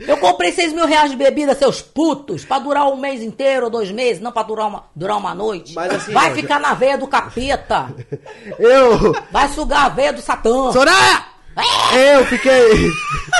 Eu 0.00 0.16
comprei 0.16 0.50
6 0.50 0.72
mil 0.72 0.84
reais 0.84 1.12
de 1.12 1.16
bebida, 1.16 1.54
seus 1.54 1.80
putos, 1.80 2.44
pra 2.44 2.58
durar 2.58 2.88
um 2.88 2.96
mês 2.96 3.22
inteiro 3.22 3.66
ou 3.66 3.70
dois 3.70 3.92
meses, 3.92 4.20
não 4.20 4.32
pra 4.32 4.42
durar 4.42 4.66
uma, 4.66 4.84
durar 4.96 5.16
uma 5.16 5.32
noite. 5.32 5.74
Mas 5.74 5.94
assim, 5.94 6.12
Vai 6.12 6.34
ficar 6.34 6.58
na 6.58 6.74
veia 6.74 6.98
do 6.98 7.06
capeta. 7.06 7.94
Eu... 8.58 9.12
Vai 9.30 9.46
sugar 9.48 9.84
a 9.84 9.88
veia 9.90 10.12
do 10.12 10.20
Satã. 10.20 10.72
Soraya! 10.72 11.31
Eu 11.94 12.24
fiquei. 12.26 12.90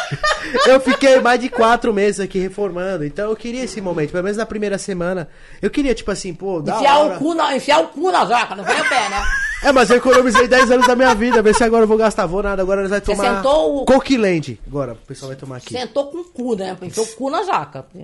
eu 0.66 0.80
fiquei 0.80 1.20
mais 1.20 1.40
de 1.40 1.48
quatro 1.48 1.92
meses 1.94 2.20
aqui 2.20 2.38
reformando. 2.38 3.04
Então 3.04 3.30
eu 3.30 3.36
queria 3.36 3.64
esse 3.64 3.80
momento. 3.80 4.10
Pelo 4.12 4.24
menos 4.24 4.36
na 4.36 4.44
primeira 4.46 4.76
semana. 4.78 5.28
Eu 5.60 5.70
queria, 5.70 5.94
tipo 5.94 6.10
assim, 6.10 6.34
pô, 6.34 6.60
da 6.60 6.76
Enfiar 6.76 6.98
hora. 6.98 7.14
o, 7.16 7.18
cu 7.18 7.34
na, 7.34 7.56
enfiar 7.56 7.80
o 7.80 7.88
cu 7.88 8.10
na 8.10 8.24
jaca, 8.26 8.54
não 8.54 8.64
vem 8.64 8.80
o 8.80 8.88
pé, 8.88 9.08
né? 9.08 9.22
É, 9.64 9.70
mas 9.72 9.88
eu 9.90 9.96
economizei 9.96 10.48
10 10.48 10.70
anos 10.72 10.86
da 10.86 10.96
minha 10.96 11.14
vida. 11.14 11.40
Vê 11.40 11.54
se 11.54 11.62
agora 11.64 11.84
eu 11.84 11.88
vou 11.88 11.96
gastar. 11.96 12.26
Vou 12.26 12.42
nada. 12.42 12.60
Agora 12.62 12.82
nós 12.82 12.90
vai 12.90 13.00
Você 13.00 13.06
tomar. 13.14 13.36
sentou 13.36 13.82
o- 13.82 13.84
Coquiland. 13.84 14.60
Agora 14.66 14.92
o 14.94 14.96
pessoal 14.96 15.28
vai 15.30 15.36
tomar 15.36 15.56
aqui. 15.58 15.72
Sentou 15.72 16.06
com 16.08 16.18
o 16.18 16.24
cu, 16.24 16.54
né? 16.56 16.76
Enfiou 16.82 17.06
o 17.06 17.08
cu 17.14 17.30
na 17.30 17.42
jaca. 17.44 17.86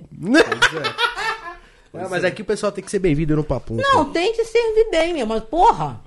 É, 1.91 2.07
mas 2.07 2.23
aqui 2.23 2.43
o 2.43 2.45
pessoal 2.45 2.71
tem 2.71 2.83
que 2.83 2.91
ser 2.91 2.99
bem-vindo 2.99 3.35
no 3.35 3.43
papo. 3.43 3.73
Não, 3.73 4.05
tem 4.11 4.31
que 4.31 4.45
servir 4.45 4.91
bem 4.91 5.11
mesmo. 5.11 5.29
Mas, 5.33 5.43
porra, 5.43 5.99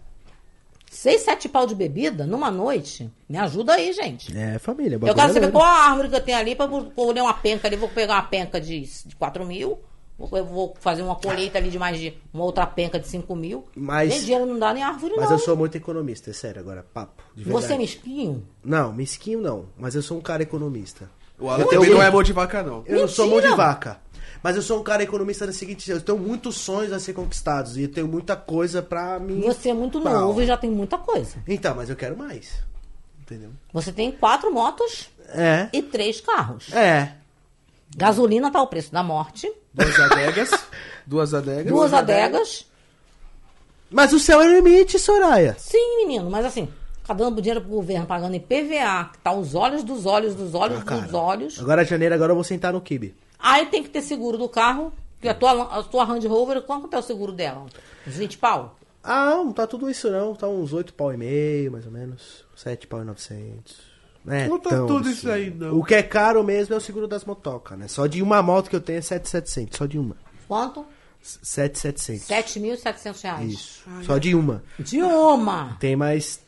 seis, 0.92 1.22
sete 1.22 1.48
pau 1.48 1.66
de 1.66 1.74
bebida 1.74 2.26
numa 2.26 2.50
noite, 2.50 3.10
me 3.28 3.38
ajuda 3.38 3.74
aí, 3.74 3.92
gente. 3.92 4.36
É, 4.36 4.58
família. 4.58 4.96
Eu 5.02 5.14
quero 5.14 5.30
é 5.30 5.32
saber 5.32 5.50
qual 5.50 5.64
a 5.64 5.86
árvore 5.88 6.08
que 6.10 6.16
eu 6.16 6.20
tenho 6.20 6.38
ali 6.38 6.54
pra 6.54 6.68
colher 6.68 7.22
uma 7.22 7.34
penca 7.34 7.66
ali. 7.66 7.76
Vou 7.76 7.88
pegar 7.88 8.14
uma 8.14 8.22
penca 8.22 8.60
de, 8.60 8.80
de 9.06 9.16
4 9.16 9.44
mil. 9.46 9.78
vou- 10.18 10.38
Eu 10.38 10.44
vou 10.44 10.74
fazer 10.80 11.02
uma 11.02 11.16
colheita 11.16 11.58
ali 11.58 11.70
de 11.70 11.78
mais 11.78 11.98
de 11.98 12.14
uma 12.32 12.44
outra 12.44 12.66
penca 12.66 13.00
de 13.00 13.08
5 13.08 13.34
mil. 13.34 13.66
Mas- 13.74 14.10
Nem 14.10 14.20
dinheiro 14.20 14.46
não 14.46 14.58
dá 14.58 14.72
nem 14.74 14.82
árvore, 14.82 15.14
Mas 15.16 15.24
não. 15.30 15.32
eu 15.32 15.38
sou 15.38 15.56
muito 15.56 15.76
economista, 15.76 16.30
é 16.30 16.32
sério 16.32 16.60
agora. 16.60 16.84
Papo. 16.94 17.22
Você 17.36 17.72
é 17.72 17.78
mesquinho? 17.78 18.46
Não, 18.62 18.92
mesquinho 18.92 19.40
não. 19.40 19.66
Mas 19.78 19.94
eu 19.94 20.02
sou 20.02 20.18
um 20.18 20.20
cara 20.20 20.42
economista. 20.42 21.10
O 21.38 21.48
Alan 21.48 21.62
Eu 21.62 21.66
tenho 21.68 21.80
também 21.80 21.94
não 21.96 22.02
é 22.02 22.10
mão 22.10 22.22
de 22.22 22.32
vaca, 22.32 22.62
não. 22.62 22.84
Eu 22.86 23.00
não 23.00 23.08
sou 23.08 23.26
mão 23.28 23.40
de 23.40 23.48
vaca. 23.56 23.98
Mas 24.42 24.56
eu 24.56 24.62
sou 24.62 24.80
um 24.80 24.82
cara 24.82 25.02
economista 25.02 25.46
da 25.46 25.52
seguinte, 25.52 25.88
eu 25.90 26.00
tenho 26.00 26.18
muitos 26.18 26.56
sonhos 26.56 26.92
a 26.92 26.98
ser 26.98 27.12
conquistados 27.12 27.76
e 27.76 27.82
eu 27.82 27.88
tenho 27.88 28.08
muita 28.08 28.34
coisa 28.34 28.82
pra 28.82 29.18
mim. 29.20 29.40
Você 29.42 29.70
é 29.70 29.74
muito 29.74 30.00
Pau. 30.00 30.12
novo 30.12 30.42
e 30.42 30.46
já 30.46 30.56
tem 30.56 30.70
muita 30.70 30.98
coisa. 30.98 31.36
Então, 31.46 31.74
mas 31.76 31.88
eu 31.88 31.96
quero 31.96 32.16
mais. 32.16 32.54
Entendeu? 33.20 33.50
Você 33.72 33.92
tem 33.92 34.10
quatro 34.10 34.52
motos 34.52 35.08
É. 35.28 35.68
e 35.72 35.80
três 35.80 36.20
carros. 36.20 36.72
É. 36.72 37.12
Gasolina 37.96 38.50
tá 38.50 38.60
o 38.60 38.66
preço 38.66 38.92
da 38.92 39.02
morte. 39.02 39.50
Duas 39.72 39.98
adegas. 40.00 40.50
duas 41.06 41.34
adegas. 41.34 41.66
Duas 41.72 41.92
adegas. 41.94 42.66
Mas 43.90 44.12
o 44.12 44.18
céu 44.18 44.40
é 44.40 44.46
o 44.48 44.52
limite, 44.54 44.98
Soraya. 44.98 45.54
Sim, 45.58 45.98
menino, 45.98 46.30
mas 46.30 46.46
assim, 46.46 46.68
tá 47.06 47.12
dando 47.14 47.40
dinheiro 47.42 47.60
pro 47.60 47.70
governo, 47.70 48.06
pagando 48.06 48.34
IPVA, 48.34 49.10
que 49.12 49.18
tá 49.18 49.32
os 49.32 49.54
olhos 49.54 49.84
dos 49.84 50.06
olhos 50.06 50.34
dos 50.34 50.54
olhos 50.54 50.80
Ah, 50.80 50.84
cara. 50.84 51.00
dos 51.02 51.14
olhos. 51.14 51.60
Agora 51.60 51.84
janeiro, 51.84 52.14
agora 52.14 52.32
eu 52.32 52.36
vou 52.36 52.42
sentar 52.44 52.72
no 52.72 52.80
kibe. 52.80 53.14
Aí 53.42 53.66
tem 53.66 53.82
que 53.82 53.88
ter 53.88 54.02
seguro 54.02 54.38
do 54.38 54.48
carro, 54.48 54.92
que 55.20 55.28
a 55.28 55.34
tua, 55.34 55.78
a 55.78 55.82
tua 55.82 56.04
Land 56.04 56.26
Rover, 56.28 56.62
quanto 56.62 56.94
é 56.94 56.98
o 56.98 57.02
seguro 57.02 57.32
dela? 57.32 57.66
Uns 58.06 58.14
20 58.14 58.38
pau? 58.38 58.78
Ah, 59.02 59.30
não 59.30 59.52
tá 59.52 59.66
tudo 59.66 59.90
isso 59.90 60.08
não. 60.08 60.32
Tá 60.34 60.46
uns 60.46 60.72
8 60.72 60.94
pau 60.94 61.12
e 61.12 61.16
meio, 61.16 61.72
mais 61.72 61.84
ou 61.84 61.90
menos. 61.90 62.44
7 62.54 62.86
pau 62.86 63.02
e 63.02 63.04
900. 63.04 63.92
Não, 64.24 64.32
é 64.32 64.46
Não 64.46 64.60
tá 64.60 64.70
tão 64.70 64.86
tudo 64.86 64.98
absurdo. 64.98 65.10
isso 65.18 65.28
aí, 65.30 65.50
não. 65.50 65.76
O 65.76 65.84
que 65.84 65.96
é 65.96 66.02
caro 66.04 66.44
mesmo 66.44 66.72
é 66.74 66.76
o 66.76 66.80
seguro 66.80 67.08
das 67.08 67.24
motocas, 67.24 67.76
né? 67.76 67.88
Só 67.88 68.06
de 68.06 68.22
uma 68.22 68.40
moto 68.40 68.70
que 68.70 68.76
eu 68.76 68.80
tenho 68.80 68.98
é 68.98 69.02
7,700. 69.02 69.76
Só 69.76 69.86
de 69.86 69.98
uma. 69.98 70.16
Quanto? 70.46 70.86
7,700. 71.20 72.28
7.700 72.28 73.22
reais. 73.22 73.52
Isso. 73.52 73.84
Só 74.04 74.18
de 74.18 74.34
uma. 74.36 74.62
De 74.78 75.02
uma! 75.02 75.76
Tem 75.80 75.96
mais 75.96 76.40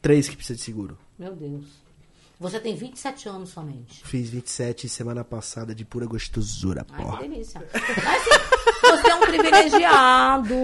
três 0.00 0.28
que 0.28 0.36
precisa 0.36 0.56
de 0.56 0.62
seguro. 0.64 0.96
Meu 1.18 1.34
Deus. 1.34 1.83
Você 2.44 2.60
tem 2.60 2.74
27 2.76 3.28
anos 3.28 3.50
somente. 3.50 4.02
Fiz 4.04 4.28
27 4.30 4.88
semana 4.88 5.24
passada 5.24 5.74
de 5.74 5.84
pura 5.84 6.06
gostosura, 6.06 6.86
Ai, 6.92 7.02
porra. 7.02 7.18
que 7.22 7.28
delícia. 7.28 7.60
Mas 7.72 8.22
assim, 8.22 8.90
você 9.02 9.10
é 9.10 9.14
um 9.14 9.20
privilegiado. 9.20 10.54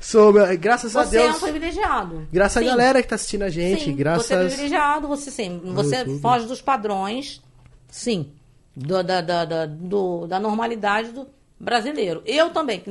Sou, 0.00 0.32
meu, 0.32 0.58
graças 0.58 0.94
a 0.96 1.04
Você 1.04 1.18
é 1.18 1.22
Deus. 1.24 1.36
um 1.36 1.40
privilegiado. 1.40 2.28
Graças 2.32 2.62
Sim. 2.62 2.68
à 2.68 2.70
galera 2.72 3.02
que 3.02 3.08
tá 3.08 3.14
assistindo 3.14 3.42
a 3.42 3.48
gente. 3.48 3.84
Sim, 3.84 3.96
graças. 3.96 4.26
Você 4.26 4.34
é 4.34 4.44
privilegiado, 4.46 5.08
você 5.08 5.30
sim. 5.30 5.60
Você 5.66 6.18
foge 6.18 6.46
dos 6.46 6.60
padrões, 6.60 7.40
sim. 7.88 8.32
do- 8.76 9.02
da, 9.02 9.20
da, 9.20 9.44
da, 9.44 9.66
do- 9.66 10.26
da 10.26 10.38
normalidade 10.40 11.10
do 11.12 11.26
brasileiro. 11.58 12.22
Eu 12.24 12.50
também, 12.50 12.82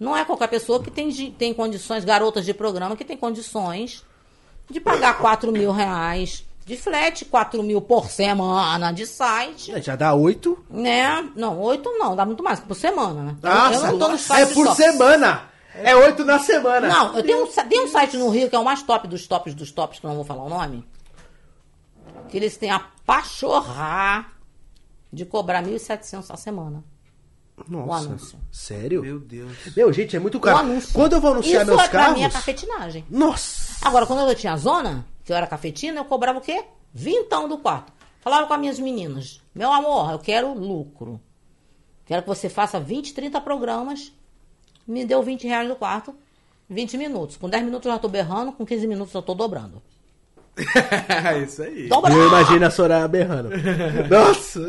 não 0.00 0.16
é 0.16 0.24
qualquer 0.24 0.48
pessoa 0.48 0.82
que 0.82 0.90
tem, 0.90 1.10
tem 1.32 1.52
condições, 1.54 2.04
garotas 2.04 2.44
de 2.44 2.52
programa 2.54 2.96
que 2.96 3.04
tem 3.04 3.16
condições 3.16 4.04
de 4.70 4.80
pagar 4.80 5.18
4 5.18 5.50
mil 5.52 5.70
reais 5.72 6.44
de 6.68 6.76
flat, 6.76 7.24
4 7.24 7.62
mil 7.62 7.80
por 7.80 8.10
semana 8.10 8.92
de 8.92 9.06
site. 9.06 9.80
Já 9.80 9.96
dá 9.96 10.12
8. 10.12 10.66
Né? 10.68 11.26
Não, 11.34 11.58
oito 11.60 11.90
não, 11.98 12.14
dá 12.14 12.26
muito 12.26 12.44
mais 12.44 12.60
por 12.60 12.74
semana, 12.74 13.22
né? 13.22 13.36
Ah, 13.42 13.70
eu 13.72 13.80
não 13.80 13.98
tô 13.98 14.08
no 14.08 14.14
é 14.14 14.18
site 14.18 14.52
por 14.52 14.66
só. 14.66 14.74
semana. 14.74 15.48
É 15.74 15.96
8 15.96 16.24
na 16.26 16.38
semana. 16.38 16.86
Não, 16.86 17.16
eu 17.16 17.22
tenho 17.22 17.42
um, 17.42 17.46
tem 17.46 17.84
um 17.84 17.88
site 17.88 18.18
no 18.18 18.28
Rio 18.28 18.50
que 18.50 18.56
é 18.56 18.58
o 18.58 18.64
mais 18.64 18.82
top 18.82 19.08
dos 19.08 19.26
tops 19.26 19.54
dos 19.54 19.72
tops, 19.72 19.98
que 19.98 20.04
eu 20.04 20.08
não 20.08 20.16
vou 20.16 20.26
falar 20.26 20.44
o 20.44 20.48
nome. 20.50 20.86
Que 22.28 22.36
eles 22.36 22.58
têm 22.58 22.70
a 22.70 22.80
pachorrar 23.06 24.30
de 25.10 25.24
cobrar 25.24 25.62
1.700 25.64 26.26
a 26.28 26.36
semana. 26.36 26.84
O 27.66 27.70
Nossa. 27.86 28.06
anúncio. 28.08 28.38
Sério? 28.52 29.02
Meu 29.02 29.18
Deus. 29.18 29.52
Meu, 29.76 29.92
gente, 29.92 30.14
é 30.16 30.18
muito 30.18 30.38
O 30.38 30.40
caro. 30.40 30.58
anúncio. 30.58 30.92
Quando 30.92 31.14
eu 31.14 31.20
vou 31.20 31.32
anunciar 31.32 31.62
Isso 31.62 31.70
meus 31.70 31.82
é 31.82 31.88
pra 31.88 32.00
carros. 32.00 32.18
mim 32.18 32.24
é 32.24 32.30
cafetinagem. 32.30 33.04
Nossa! 33.10 33.86
Agora, 33.86 34.06
quando 34.06 34.28
eu 34.28 34.34
tinha 34.34 34.52
a 34.52 34.56
zona, 34.56 35.06
que 35.24 35.32
eu 35.32 35.36
era 35.36 35.46
cafetina, 35.46 36.00
eu 36.00 36.04
cobrava 36.04 36.38
o 36.38 36.42
quê? 36.42 36.64
Vintão 36.92 37.48
do 37.48 37.58
quarto. 37.58 37.92
Falava 38.20 38.46
com 38.46 38.54
as 38.54 38.60
minhas 38.60 38.78
meninas, 38.78 39.40
meu 39.54 39.72
amor, 39.72 40.10
eu 40.12 40.18
quero 40.18 40.52
lucro. 40.52 41.20
Quero 42.04 42.22
que 42.22 42.28
você 42.28 42.48
faça 42.48 42.80
20, 42.80 43.14
30 43.14 43.40
programas. 43.40 44.12
Me 44.86 45.04
deu 45.04 45.22
20 45.22 45.46
reais 45.46 45.68
do 45.68 45.76
quarto, 45.76 46.14
20 46.68 46.96
minutos. 46.98 47.36
Com 47.36 47.48
10 47.48 47.64
minutos 47.64 47.86
eu 47.86 47.92
já 47.92 47.98
tô 47.98 48.08
berrando, 48.08 48.52
com 48.52 48.66
15 48.66 48.86
minutos 48.86 49.14
eu 49.14 49.22
tô 49.22 49.34
dobrando. 49.34 49.80
É 51.24 51.38
isso 51.38 51.62
aí. 51.62 51.88
Dobrando! 51.88 52.18
Eu 52.20 52.26
imagino 52.28 52.66
a 52.66 52.70
Soraya 52.70 53.06
berrando. 53.06 53.50
Nossa! 54.10 54.60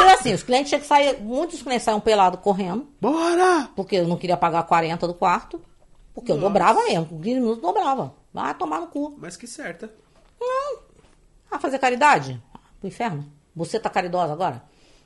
Era 0.00 0.14
assim, 0.14 0.34
os 0.34 0.42
clientes 0.42 0.68
tinham 0.68 0.80
que 0.80 0.86
sair, 0.86 1.20
muitos 1.20 1.62
clientes 1.62 1.84
saíam 1.84 2.00
pelado 2.00 2.38
correndo, 2.38 2.88
Bora! 3.00 3.68
porque 3.76 3.96
eu 3.96 4.08
não 4.08 4.16
queria 4.16 4.36
pagar 4.36 4.62
40 4.64 5.06
do 5.06 5.14
quarto, 5.14 5.60
porque 6.14 6.32
eu 6.32 6.38
dobrava 6.38 6.82
mesmo, 6.84 7.06
com 7.06 7.20
15 7.20 7.40
minutos 7.40 7.62
dobrava. 7.62 8.14
Vai 8.32 8.54
tomar 8.54 8.80
no 8.80 8.86
cu. 8.86 9.14
Mas 9.18 9.36
que 9.36 9.46
certa. 9.46 9.90
Ah, 11.50 11.58
fazer 11.58 11.78
caridade? 11.78 12.40
Pro 12.78 12.88
inferno. 12.88 13.26
Você 13.54 13.78
tá 13.80 13.90
caridosa 13.90 14.32
agora? 14.32 14.62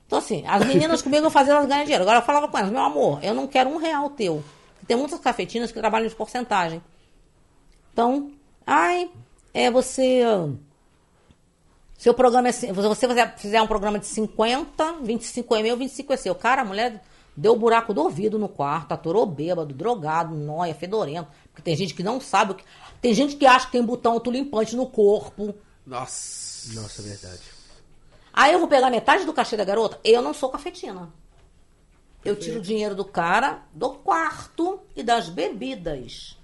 Então, 0.06 0.18
assim, 0.18 0.44
as 0.46 0.64
meninas 0.66 1.00
comigo 1.02 1.26
eu 1.26 1.30
fazia, 1.30 1.54
elas 1.54 1.66
ganham 1.66 1.84
dinheiro. 1.84 2.02
Agora 2.02 2.18
eu 2.18 2.22
falava 2.22 2.48
com 2.48 2.58
elas, 2.58 2.70
meu 2.70 2.82
amor, 2.82 3.24
eu 3.24 3.34
não 3.34 3.46
quero 3.46 3.70
um 3.70 3.78
real 3.78 4.10
teu. 4.10 4.44
Tem 4.86 4.96
muitas 4.96 5.18
cafetinas 5.18 5.72
que 5.72 5.80
trabalham 5.80 6.06
de 6.08 6.14
porcentagem. 6.14 6.82
Então, 7.92 8.30
ai, 8.66 9.10
é 9.54 9.70
você. 9.70 10.22
Seu 12.05 12.12
programa 12.12 12.48
é. 12.48 12.52
Se 12.52 12.70
você 12.70 13.09
fizer- 13.39 13.62
um 13.62 13.66
programa 13.66 13.98
de 13.98 14.05
50, 14.05 14.97
25 15.01 15.56
é 15.56 15.62
meu, 15.62 15.74
25 15.74 16.12
é 16.12 16.18
seu. 16.18 16.35
Cara, 16.35 16.60
a 16.60 16.64
mulher 16.66 17.02
deu 17.35 17.56
buraco 17.56 17.94
do 17.94 18.02
ouvido 18.02 18.39
no 18.39 18.47
quarto, 18.47 18.93
atorou 18.93 19.24
bêbado, 19.24 19.72
drogado, 19.72 20.35
nóia, 20.35 20.74
fedorento. 20.74 21.31
Porque 21.48 21.62
tem 21.62 21.74
gente 21.74 21.94
que 21.94 22.02
não 22.02 22.20
sabe 22.20 22.52
o 22.52 22.55
que. 22.56 22.64
Tem 23.01 23.14
gente 23.14 23.36
que 23.36 23.47
acha 23.47 23.64
que 23.64 23.72
tem 23.72 23.82
botão 23.82 24.12
autolimpante 24.12 24.76
no 24.76 24.86
corpo. 24.86 25.55
Nossa. 25.86 26.74
Nossa, 26.78 27.01
é 27.01 27.05
verdade. 27.06 27.40
Aí 28.35 28.52
eu 28.52 28.59
vou 28.59 28.68
pegar 28.68 28.90
metade 28.90 29.24
do 29.24 29.32
cachê 29.32 29.56
da 29.56 29.64
garota? 29.64 29.98
Eu 30.05 30.20
não 30.20 30.35
sou 30.35 30.51
cafetina. 30.51 31.10
Eu 32.22 32.36
tiro 32.36 32.59
o 32.59 32.62
dinheiro 32.62 32.94
do 32.94 33.06
cara, 33.06 33.62
do 33.72 33.94
quarto 33.94 34.78
e 34.94 35.02
das 35.02 35.31
bebidas. 35.31 36.36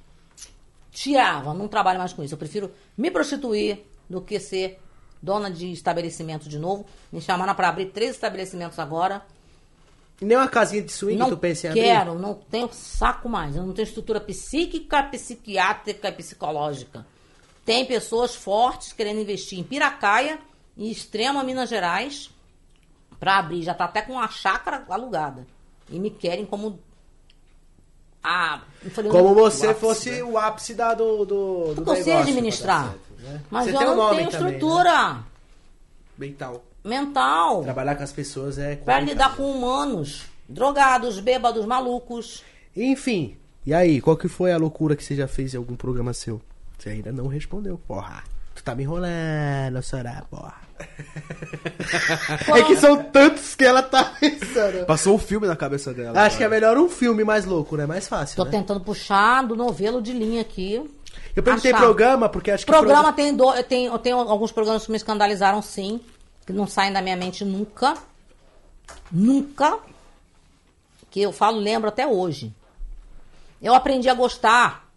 Tirava, 0.91 1.53
não 1.53 1.69
trabalho 1.69 1.99
mais 1.99 2.15
com 2.15 2.25
isso. 2.25 2.33
Eu 2.33 2.39
prefiro 2.39 2.73
me 2.97 3.11
prostituir 3.11 3.85
do 4.09 4.23
que 4.23 4.41
ser 4.41 4.81
dona 5.23 5.51
de 5.51 5.71
estabelecimento 5.73 6.49
de 6.49 6.59
novo. 6.59 6.87
Me 7.13 7.21
chamaram 7.21 7.55
para 7.55 7.69
abrir 7.69 7.87
três 7.87 8.13
estabelecimentos 8.13 8.79
agora. 8.79 9.23
Nem 10.21 10.37
uma 10.37 10.49
casinha 10.49 10.83
de 10.83 10.93
swing 10.93 11.19
não 11.19 11.31
tu 11.31 11.37
pensa 11.37 11.67
em 11.67 11.71
abrir? 11.71 11.83
quero, 11.83 12.15
não 12.19 12.35
tenho 12.35 12.69
saco 12.73 13.29
mais. 13.29 13.57
Eu 13.57 13.65
não 13.65 13.73
tenho 13.73 13.87
estrutura 13.87 14.21
psíquica, 14.21 15.03
psiquiátrica 15.05 16.09
e 16.09 16.13
psicológica. 16.13 17.07
Tem 17.65 17.87
pessoas 17.87 18.35
fortes 18.35 18.93
querendo 18.93 19.21
investir 19.21 19.59
em 19.59 19.63
Piracaia, 19.63 20.39
em 20.77 20.91
Extrema 20.91 21.43
Minas 21.43 21.71
Gerais, 21.71 22.31
para 23.19 23.39
abrir. 23.39 23.63
Já 23.63 23.73
tá 23.75 23.85
até 23.85 24.03
com 24.03 24.15
uma 24.15 24.29
chácara 24.29 24.85
alugada. 24.89 25.47
E 25.89 25.99
me 25.99 26.11
querem 26.11 26.45
como. 26.45 26.79
Ah, 28.23 28.61
falei, 28.91 29.11
Como 29.11 29.35
você 29.35 29.69
ápice, 29.69 29.81
fosse 29.81 30.11
né? 30.11 30.23
o 30.23 30.37
ápice 30.37 30.75
da, 30.75 30.93
do, 30.93 31.25
do, 31.25 31.75
do 31.75 31.81
negócio, 31.81 32.19
administrar. 32.19 32.95
Pra 33.21 33.31
né? 33.31 33.41
Mas 33.51 33.65
Você 33.67 33.75
eu 33.75 33.79
tem 33.79 33.87
um 33.87 33.91
não 33.91 33.97
nome 33.97 34.17
tenho 34.17 34.31
também, 34.31 34.47
né? 34.47 34.53
estrutura 34.57 35.19
Mental. 36.19 36.65
mental 36.85 37.63
Trabalhar 37.63 37.95
com 37.97 38.03
as 38.03 38.13
pessoas 38.13 38.59
é 38.59 38.77
para 38.77 38.99
complicado. 39.01 39.09
lidar 39.09 39.37
com 39.37 39.51
humanos, 39.51 40.25
drogados, 40.49 41.19
bêbados, 41.21 41.65
malucos. 41.65 42.43
Enfim, 42.77 43.37
e 43.67 43.75
aí, 43.75 44.01
qual 44.01 44.17
que 44.17 44.29
foi 44.29 44.53
a 44.53 44.57
loucura 44.57 44.97
que 44.97 45.05
você 45.05 45.15
já 45.15 45.29
fez 45.29 45.55
em 45.55 45.57
algum 45.59 45.77
programa 45.77 46.13
seu? 46.13 46.41
Você 46.79 46.91
ainda 46.91 47.13
não 47.13 47.27
respondeu, 47.27 47.79
porra. 47.87 48.23
Tu 48.55 48.63
tá 48.65 48.75
me 48.75 48.83
enrolando, 48.85 49.83
Soraya, 49.83 50.25
porra. 50.31 50.55
É 52.57 52.63
que 52.65 52.77
são 52.77 53.03
tantos 53.05 53.55
que 53.55 53.65
ela 53.65 53.83
tá 53.83 54.05
pensando. 54.21 54.87
Passou 54.87 55.15
um 55.15 55.19
filme 55.19 55.47
na 55.47 55.57
cabeça 55.57 55.93
dela. 55.93 56.21
Acho 56.23 56.37
que 56.39 56.45
é 56.45 56.49
melhor 56.49 56.77
um 56.79 56.89
filme 56.89 57.23
mais 57.25 57.45
louco, 57.45 57.77
né? 57.77 57.87
Mais 57.87 58.09
fácil, 58.09 58.37
Tô 58.37 58.45
né? 58.45 58.51
tentando 58.51 58.81
puxar 58.81 59.43
do 59.47 59.55
novelo 59.57 60.01
de 60.03 60.13
linha 60.13 60.41
aqui. 60.41 60.83
Eu 61.41 61.45
perguntei 61.45 61.73
achar. 61.73 61.83
programa 61.83 62.29
porque 62.29 62.51
acho 62.51 62.65
que... 62.65 62.73
Programa 62.73 63.13
tem, 63.13 63.35
do, 63.35 63.53
eu 63.53 63.65
tenho, 63.65 63.93
eu 63.93 63.99
tenho 63.99 64.19
alguns 64.19 64.53
programas 64.53 64.85
que 64.85 64.91
me 64.91 64.97
escandalizaram, 64.97 65.61
sim. 65.63 66.01
Que 66.47 66.53
não 66.53 66.67
saem 66.67 66.93
da 66.93 67.03
minha 67.03 67.17
mente 67.17 67.45
nunca. 67.45 67.95
Nunca. 69.11 69.79
Que 71.11 71.23
eu 71.23 71.33
falo, 71.33 71.59
lembro 71.59 71.89
até 71.89 72.07
hoje. 72.07 72.55
Eu 73.61 73.75
aprendi 73.75 74.09
a 74.09 74.15
gostar. 74.15 74.89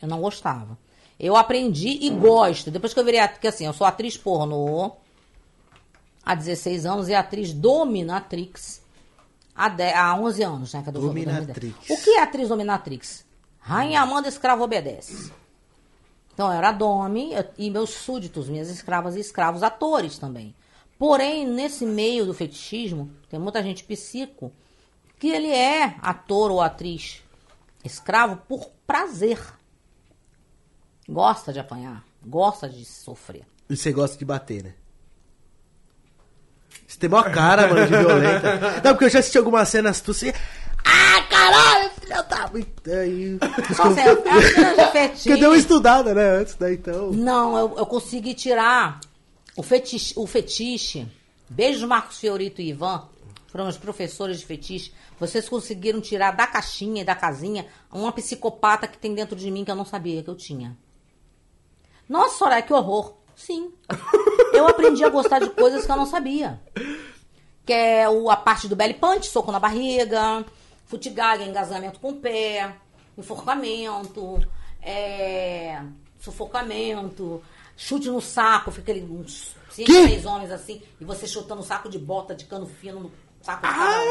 Eu 0.00 0.08
não 0.08 0.20
gostava. 0.20 0.78
Eu 1.18 1.36
aprendi 1.36 1.98
e 2.00 2.10
gosto. 2.10 2.70
Depois 2.70 2.94
que 2.94 3.00
eu 3.00 3.04
virei. 3.04 3.26
Porque 3.28 3.48
assim, 3.48 3.66
eu 3.66 3.72
sou 3.72 3.86
atriz 3.86 4.16
pornô 4.16 4.92
há 6.24 6.34
16 6.34 6.86
anos 6.86 7.08
e 7.08 7.14
atriz 7.14 7.52
dominatrix 7.52 8.82
há, 9.54 9.68
10, 9.68 9.96
há 9.96 10.14
11 10.14 10.42
anos, 10.42 10.74
né? 10.74 10.82
Que 10.82 10.88
é 10.88 10.92
do 10.92 11.00
Dominatrix. 11.00 11.74
2010. 11.86 11.90
O 11.90 12.04
que 12.04 12.10
é 12.10 12.22
atriz 12.22 12.48
dominatrix? 12.48 13.24
Rainha 13.58 14.00
Amanda 14.00 14.28
Escravo 14.28 14.62
Obedece. 14.62 15.32
Então, 16.38 16.52
era 16.52 16.70
Domi 16.70 17.32
e 17.58 17.68
meus 17.68 17.90
súditos, 17.90 18.48
minhas 18.48 18.70
escravas 18.70 19.16
e 19.16 19.18
escravos, 19.18 19.64
atores 19.64 20.18
também. 20.18 20.54
Porém, 20.96 21.44
nesse 21.44 21.84
meio 21.84 22.24
do 22.24 22.32
fetichismo, 22.32 23.10
tem 23.28 23.40
muita 23.40 23.60
gente 23.60 23.82
psico 23.82 24.52
que 25.18 25.26
ele 25.30 25.50
é 25.50 25.96
ator 26.00 26.52
ou 26.52 26.60
atriz 26.60 27.24
escravo 27.84 28.36
por 28.48 28.70
prazer. 28.86 29.40
Gosta 31.08 31.52
de 31.52 31.58
apanhar, 31.58 32.04
gosta 32.24 32.68
de 32.68 32.84
sofrer. 32.84 33.44
E 33.68 33.76
você 33.76 33.90
gosta 33.90 34.16
de 34.16 34.24
bater, 34.24 34.62
né? 34.62 34.74
Você 36.86 37.00
tem 37.00 37.10
mó 37.10 37.24
cara, 37.24 37.66
mano, 37.66 37.84
de 37.84 37.96
violenta. 37.96 38.60
Não, 38.84 38.92
porque 38.92 39.06
eu 39.06 39.10
já 39.10 39.18
assisti 39.18 39.38
algumas 39.38 39.68
cenas 39.70 40.00
tu 40.00 40.12
assim. 40.12 40.32
Ah, 40.84 41.20
caralho, 41.28 41.87
filha 42.08 42.22
da 42.22 42.50
mãe. 42.50 42.66
Aí. 42.86 43.38
É, 44.94 45.04
é. 45.04 45.08
Porque 45.08 45.36
deu 45.36 45.50
uma 45.50 45.56
estudada, 45.56 46.14
né, 46.14 46.38
antes, 46.40 46.54
daí 46.54 46.74
então. 46.74 47.12
Não, 47.12 47.56
eu, 47.56 47.78
eu 47.78 47.86
consegui 47.86 48.34
tirar 48.34 49.00
o 49.56 49.62
fetiche, 49.62 50.14
o 50.16 50.26
fetiche. 50.26 51.06
Beijo, 51.48 51.86
Marcos 51.86 52.18
Fiorito 52.18 52.60
e 52.60 52.70
Ivan. 52.70 53.06
Foram 53.48 53.68
os 53.68 53.78
professores 53.78 54.40
de 54.40 54.46
fetiche. 54.46 54.92
Vocês 55.18 55.48
conseguiram 55.48 56.00
tirar 56.00 56.32
da 56.32 56.46
caixinha 56.46 57.02
e 57.02 57.04
da 57.04 57.14
casinha 57.14 57.66
uma 57.90 58.12
psicopata 58.12 58.86
que 58.86 58.98
tem 58.98 59.14
dentro 59.14 59.36
de 59.36 59.50
mim 59.50 59.64
que 59.64 59.70
eu 59.70 59.76
não 59.76 59.84
sabia 59.84 60.22
que 60.22 60.28
eu 60.28 60.36
tinha. 60.36 60.76
Nossa, 62.08 62.38
Soraya, 62.38 62.62
que 62.62 62.72
horror. 62.72 63.14
Sim. 63.34 63.72
Eu 64.52 64.66
aprendi 64.66 65.04
a 65.04 65.08
gostar 65.08 65.38
de 65.38 65.50
coisas 65.50 65.86
que 65.86 65.92
eu 65.92 65.96
não 65.96 66.06
sabia. 66.06 66.60
Que 67.64 67.72
é 67.72 68.08
o, 68.08 68.30
a 68.30 68.36
parte 68.36 68.68
do 68.68 68.76
belly 68.76 68.94
punch, 68.94 69.26
soco 69.28 69.52
na 69.52 69.60
barriga, 69.60 70.44
futigaga, 70.88 71.44
engasgamento 71.44 72.00
com 72.00 72.10
o 72.10 72.14
pé, 72.16 72.74
enforcamento, 73.16 74.40
é, 74.82 75.80
sufocamento, 76.18 77.40
chute 77.76 78.08
no 78.10 78.20
saco, 78.20 78.70
fica 78.70 78.90
ali 78.90 79.02
uns 79.02 79.54
cinco, 79.70 79.86
Que? 79.86 80.04
seis 80.08 80.26
homens 80.26 80.50
assim, 80.50 80.82
e 81.00 81.04
você 81.04 81.26
chutando 81.26 81.62
saco 81.62 81.88
de 81.88 81.98
bota 81.98 82.34
de 82.34 82.44
cano 82.46 82.66
fino 82.66 83.00
no 83.00 83.12
saco 83.42 83.66
do 83.66 83.72
cara. 83.72 84.02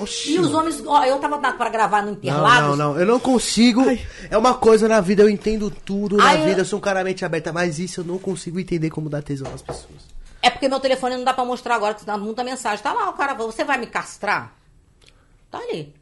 Oxi. 0.00 0.32
E 0.34 0.38
os 0.38 0.54
homens, 0.54 0.82
ó, 0.86 1.04
eu 1.04 1.18
tava 1.18 1.36
na- 1.38 1.52
pra 1.52 1.68
gravar 1.68 2.00
no 2.02 2.08
Não, 2.12 2.14
Interlagos. 2.14 2.78
não, 2.78 2.92
não. 2.94 2.98
Eu 3.00 3.04
não 3.04 3.20
consigo. 3.20 3.82
É 4.30 4.38
uma 4.38 4.54
coisa 4.54 4.88
na 4.88 4.98
vida, 5.00 5.22
eu 5.22 5.28
entendo 5.28 5.70
tudo 5.70 6.16
na 6.16 6.24
Ai, 6.24 6.44
vida, 6.44 6.62
eu 6.62 6.64
sou 6.64 6.78
um 6.78 6.82
cara 6.82 7.04
mente 7.04 7.22
aberta, 7.24 7.52
mas 7.52 7.78
isso 7.78 8.00
eu 8.00 8.04
não 8.04 8.16
consigo 8.18 8.58
entender 8.58 8.88
como 8.88 9.10
dar 9.10 9.22
tesão 9.22 9.52
às 9.52 9.60
pessoas. 9.60 10.08
É 10.40 10.48
porque 10.48 10.68
meu 10.68 10.80
telefone 10.80 11.16
não 11.16 11.24
dá 11.24 11.34
pra 11.34 11.44
mostrar 11.44 11.74
agora, 11.74 11.92
que 11.94 12.04
tá 12.06 12.16
muita 12.16 12.42
mensagem. 12.42 12.82
Tá 12.82 12.94
lá, 12.94 13.10
o 13.10 13.12
cara, 13.12 13.34
você 13.34 13.62
vai 13.62 13.76
me 13.76 13.86
castrar? 13.88 14.56
Tá 15.50 15.58
ali. 15.58 15.94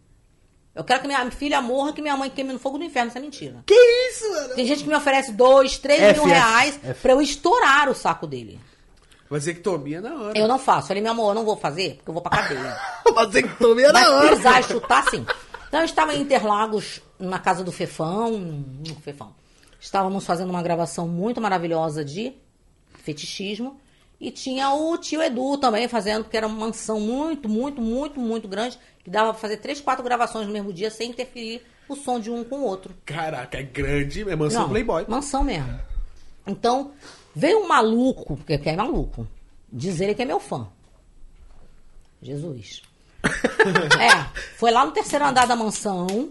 Eu 0.78 0.84
quero 0.84 1.00
que 1.00 1.08
minha 1.08 1.28
filha 1.32 1.60
morra, 1.60 1.92
que 1.92 2.00
minha 2.00 2.16
mãe 2.16 2.30
queime 2.30 2.52
no 2.52 2.58
fogo 2.60 2.78
do 2.78 2.84
inferno. 2.84 3.08
Isso 3.08 3.18
é 3.18 3.20
mentira. 3.20 3.62
Que 3.66 3.74
isso, 3.74 4.30
mano? 4.30 4.54
Tem 4.54 4.64
gente 4.64 4.84
que 4.84 4.88
me 4.88 4.94
oferece 4.94 5.32
dois, 5.32 5.76
três 5.76 6.00
F, 6.00 6.20
mil 6.20 6.28
F, 6.28 6.32
reais 6.32 6.78
F. 6.84 7.00
pra 7.02 7.12
eu 7.12 7.20
estourar 7.20 7.88
o 7.88 7.94
saco 7.94 8.28
dele. 8.28 8.60
Vasectomia 9.28 10.00
na 10.00 10.14
hora. 10.14 10.38
Eu 10.38 10.46
não 10.46 10.56
faço. 10.56 10.84
Eu 10.84 10.88
falei, 10.88 11.02
meu 11.02 11.10
amor, 11.12 11.30
eu 11.30 11.34
não 11.34 11.44
vou 11.44 11.56
fazer, 11.56 11.96
porque 11.96 12.08
eu 12.10 12.14
vou 12.14 12.22
pra 12.22 12.30
cadeia. 12.42 12.78
Vasectomia 13.12 13.88
na 13.92 14.00
Mas 14.00 14.08
hora. 14.08 14.36
pisar 14.36 14.60
e 14.60 14.62
chutar, 14.62 15.04
sim. 15.10 15.26
Então, 15.66 15.80
eu 15.80 15.84
estava 15.84 16.14
em 16.14 16.20
Interlagos, 16.22 17.00
na 17.18 17.40
casa 17.40 17.64
do 17.64 17.72
Fefão. 17.72 18.30
no 18.38 18.94
Fefão. 19.02 19.34
Estávamos 19.80 20.24
fazendo 20.24 20.50
uma 20.50 20.62
gravação 20.62 21.08
muito 21.08 21.40
maravilhosa 21.40 22.04
de 22.04 22.32
fetichismo. 23.02 23.78
E 24.20 24.30
tinha 24.32 24.70
o 24.72 24.96
tio 24.98 25.22
Edu 25.22 25.58
também 25.58 25.86
fazendo, 25.86 26.24
porque 26.24 26.36
era 26.36 26.46
uma 26.46 26.66
mansão 26.66 26.98
muito, 26.98 27.48
muito, 27.48 27.80
muito, 27.80 28.18
muito 28.18 28.48
grande, 28.48 28.78
que 29.08 29.12
dava 29.12 29.32
pra 29.32 29.40
fazer 29.40 29.56
três, 29.56 29.80
quatro 29.80 30.04
gravações 30.04 30.46
no 30.46 30.52
mesmo 30.52 30.70
dia 30.70 30.90
sem 30.90 31.10
interferir 31.10 31.62
o 31.88 31.96
som 31.96 32.20
de 32.20 32.30
um 32.30 32.44
com 32.44 32.56
o 32.56 32.64
outro. 32.64 32.94
Caraca, 33.06 33.56
é 33.56 33.62
grande, 33.62 34.20
é 34.28 34.36
mansão 34.36 34.62
Não, 34.62 34.68
Playboy. 34.68 35.06
Mansão 35.08 35.42
mesmo. 35.42 35.80
Então, 36.46 36.92
veio 37.34 37.60
um 37.60 37.66
maluco, 37.66 38.36
porque 38.36 38.58
que 38.58 38.68
é 38.68 38.76
maluco, 38.76 39.26
diz 39.72 39.98
ele 40.02 40.14
que 40.14 40.20
é 40.20 40.26
meu 40.26 40.38
fã. 40.38 40.68
Jesus. 42.20 42.82
é, 43.98 44.40
foi 44.56 44.70
lá 44.70 44.84
no 44.84 44.92
terceiro 44.92 45.24
andar 45.24 45.46
da 45.46 45.56
mansão. 45.56 46.30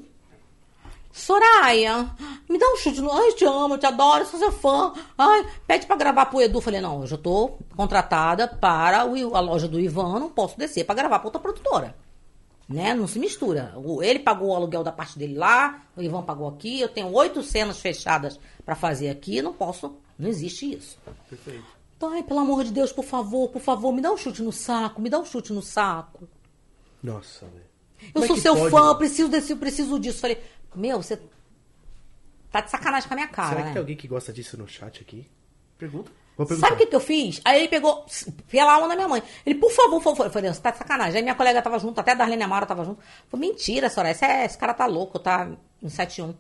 Soraya, 1.12 2.12
me 2.48 2.60
dá 2.60 2.68
um 2.74 2.78
chute 2.78 3.02
no. 3.02 3.12
Ai, 3.12 3.32
te 3.32 3.44
amo, 3.44 3.74
eu 3.74 3.80
te 3.80 3.88
adoro, 3.88 4.24
sou 4.28 4.40
seu 4.40 4.52
fã. 4.52 4.94
Ai, 5.18 5.48
pede 5.66 5.88
pra 5.88 5.96
gravar 5.96 6.28
pro 6.28 6.42
Edu. 6.42 6.62
Falei, 6.62 6.80
não, 6.80 7.02
eu 7.02 7.08
já 7.08 7.18
tô 7.18 7.58
contratada 7.76 8.48
para 8.48 9.00
a 9.00 9.40
loja 9.40 9.68
do 9.68 9.80
Ivan, 9.80 10.20
não 10.20 10.30
posso 10.30 10.60
descer 10.60 10.86
pra 10.86 10.94
gravar 10.94 11.18
pra 11.18 11.28
outra 11.28 11.42
produtora. 11.42 11.96
Né? 12.68 12.94
Não 12.94 13.08
se 13.08 13.18
mistura. 13.18 13.74
Ele 14.02 14.20
pagou 14.20 14.50
o 14.50 14.56
aluguel 14.56 14.84
da 14.84 14.92
parte 14.92 15.18
dele 15.18 15.36
lá, 15.36 15.84
o 15.96 16.02
Ivan 16.02 16.24
pagou 16.24 16.50
aqui, 16.50 16.82
eu 16.82 16.90
tenho 16.90 17.12
oito 17.14 17.42
cenas 17.42 17.80
fechadas 17.80 18.40
pra 18.66 18.76
fazer 18.76 19.10
aqui, 19.10 19.42
não 19.42 19.54
posso. 19.54 19.96
Não 20.20 20.28
existe 20.28 20.74
isso. 20.74 20.98
Perfeito. 21.30 21.78
Então, 21.96 22.12
ai, 22.12 22.24
pelo 22.24 22.40
amor 22.40 22.64
de 22.64 22.72
Deus, 22.72 22.92
por 22.92 23.06
favor, 23.06 23.50
por 23.50 23.62
favor, 23.62 23.92
me 23.92 24.02
dá 24.02 24.12
um 24.12 24.18
chute 24.18 24.44
no 24.44 24.52
saco, 24.52 25.02
me 25.02 25.10
dá 25.10 25.18
um 25.18 25.26
chute 25.26 25.54
no 25.54 25.62
saco. 25.62 26.28
Nossa, 27.02 27.46
velho. 27.46 27.66
Eu 28.14 28.24
é 28.24 28.28
sou 28.28 28.38
seu 28.38 28.56
pode, 28.56 28.70
fã, 28.70 28.88
eu 28.88 28.96
preciso 28.96 29.30
desse, 29.30 29.52
eu 29.54 29.58
preciso 29.58 30.00
disso. 30.00 30.20
Falei, 30.20 30.42
meu, 30.76 31.02
você 31.02 31.20
tá 32.52 32.62
de 32.62 32.70
sacanagem 32.70 33.08
com 33.08 33.14
a 33.14 33.18
minha 33.18 33.28
cara, 33.28 33.50
Será 33.50 33.62
né? 33.62 33.68
que 33.68 33.74
tem 33.74 33.80
alguém 33.80 33.98
que 33.98 34.08
gosta 34.08 34.32
disso 34.32 34.58
no 34.58 34.68
chat 34.68 35.02
aqui? 35.02 35.28
Pergunta. 35.78 36.12
Sabe 36.46 36.76
o 36.76 36.78
que, 36.78 36.86
que 36.86 36.96
eu 36.96 37.00
fiz? 37.00 37.42
Aí 37.44 37.60
ele 37.60 37.68
pegou, 37.68 38.06
pela 38.50 38.74
alma 38.74 38.88
da 38.88 38.96
minha 38.96 39.08
mãe. 39.08 39.24
Ele, 39.44 39.56
por 39.56 39.72
favor, 39.72 40.02
por 40.02 40.04
favor. 40.04 40.26
Eu 40.28 40.32
falei, 40.32 40.54
você 40.54 40.62
tá 40.62 40.70
de 40.70 40.78
sacanagem. 40.78 41.18
Aí 41.18 41.24
minha 41.24 41.34
colega 41.34 41.62
tava 41.62 41.80
junto, 41.80 42.00
até 42.00 42.12
a 42.12 42.16
Darlene 42.16 42.44
Amara 42.44 42.66
tava 42.66 42.86
junto. 42.86 43.02
Falei, 43.28 43.50
mentira, 43.50 43.90
Soraya, 43.90 44.12
esse, 44.12 44.24
é, 44.24 44.46
esse 44.46 44.58
cara 44.58 44.74
tá 44.74 44.86
louco, 44.86 45.18
tá 45.18 45.50
em 45.82 45.88
7-1. 45.88 46.36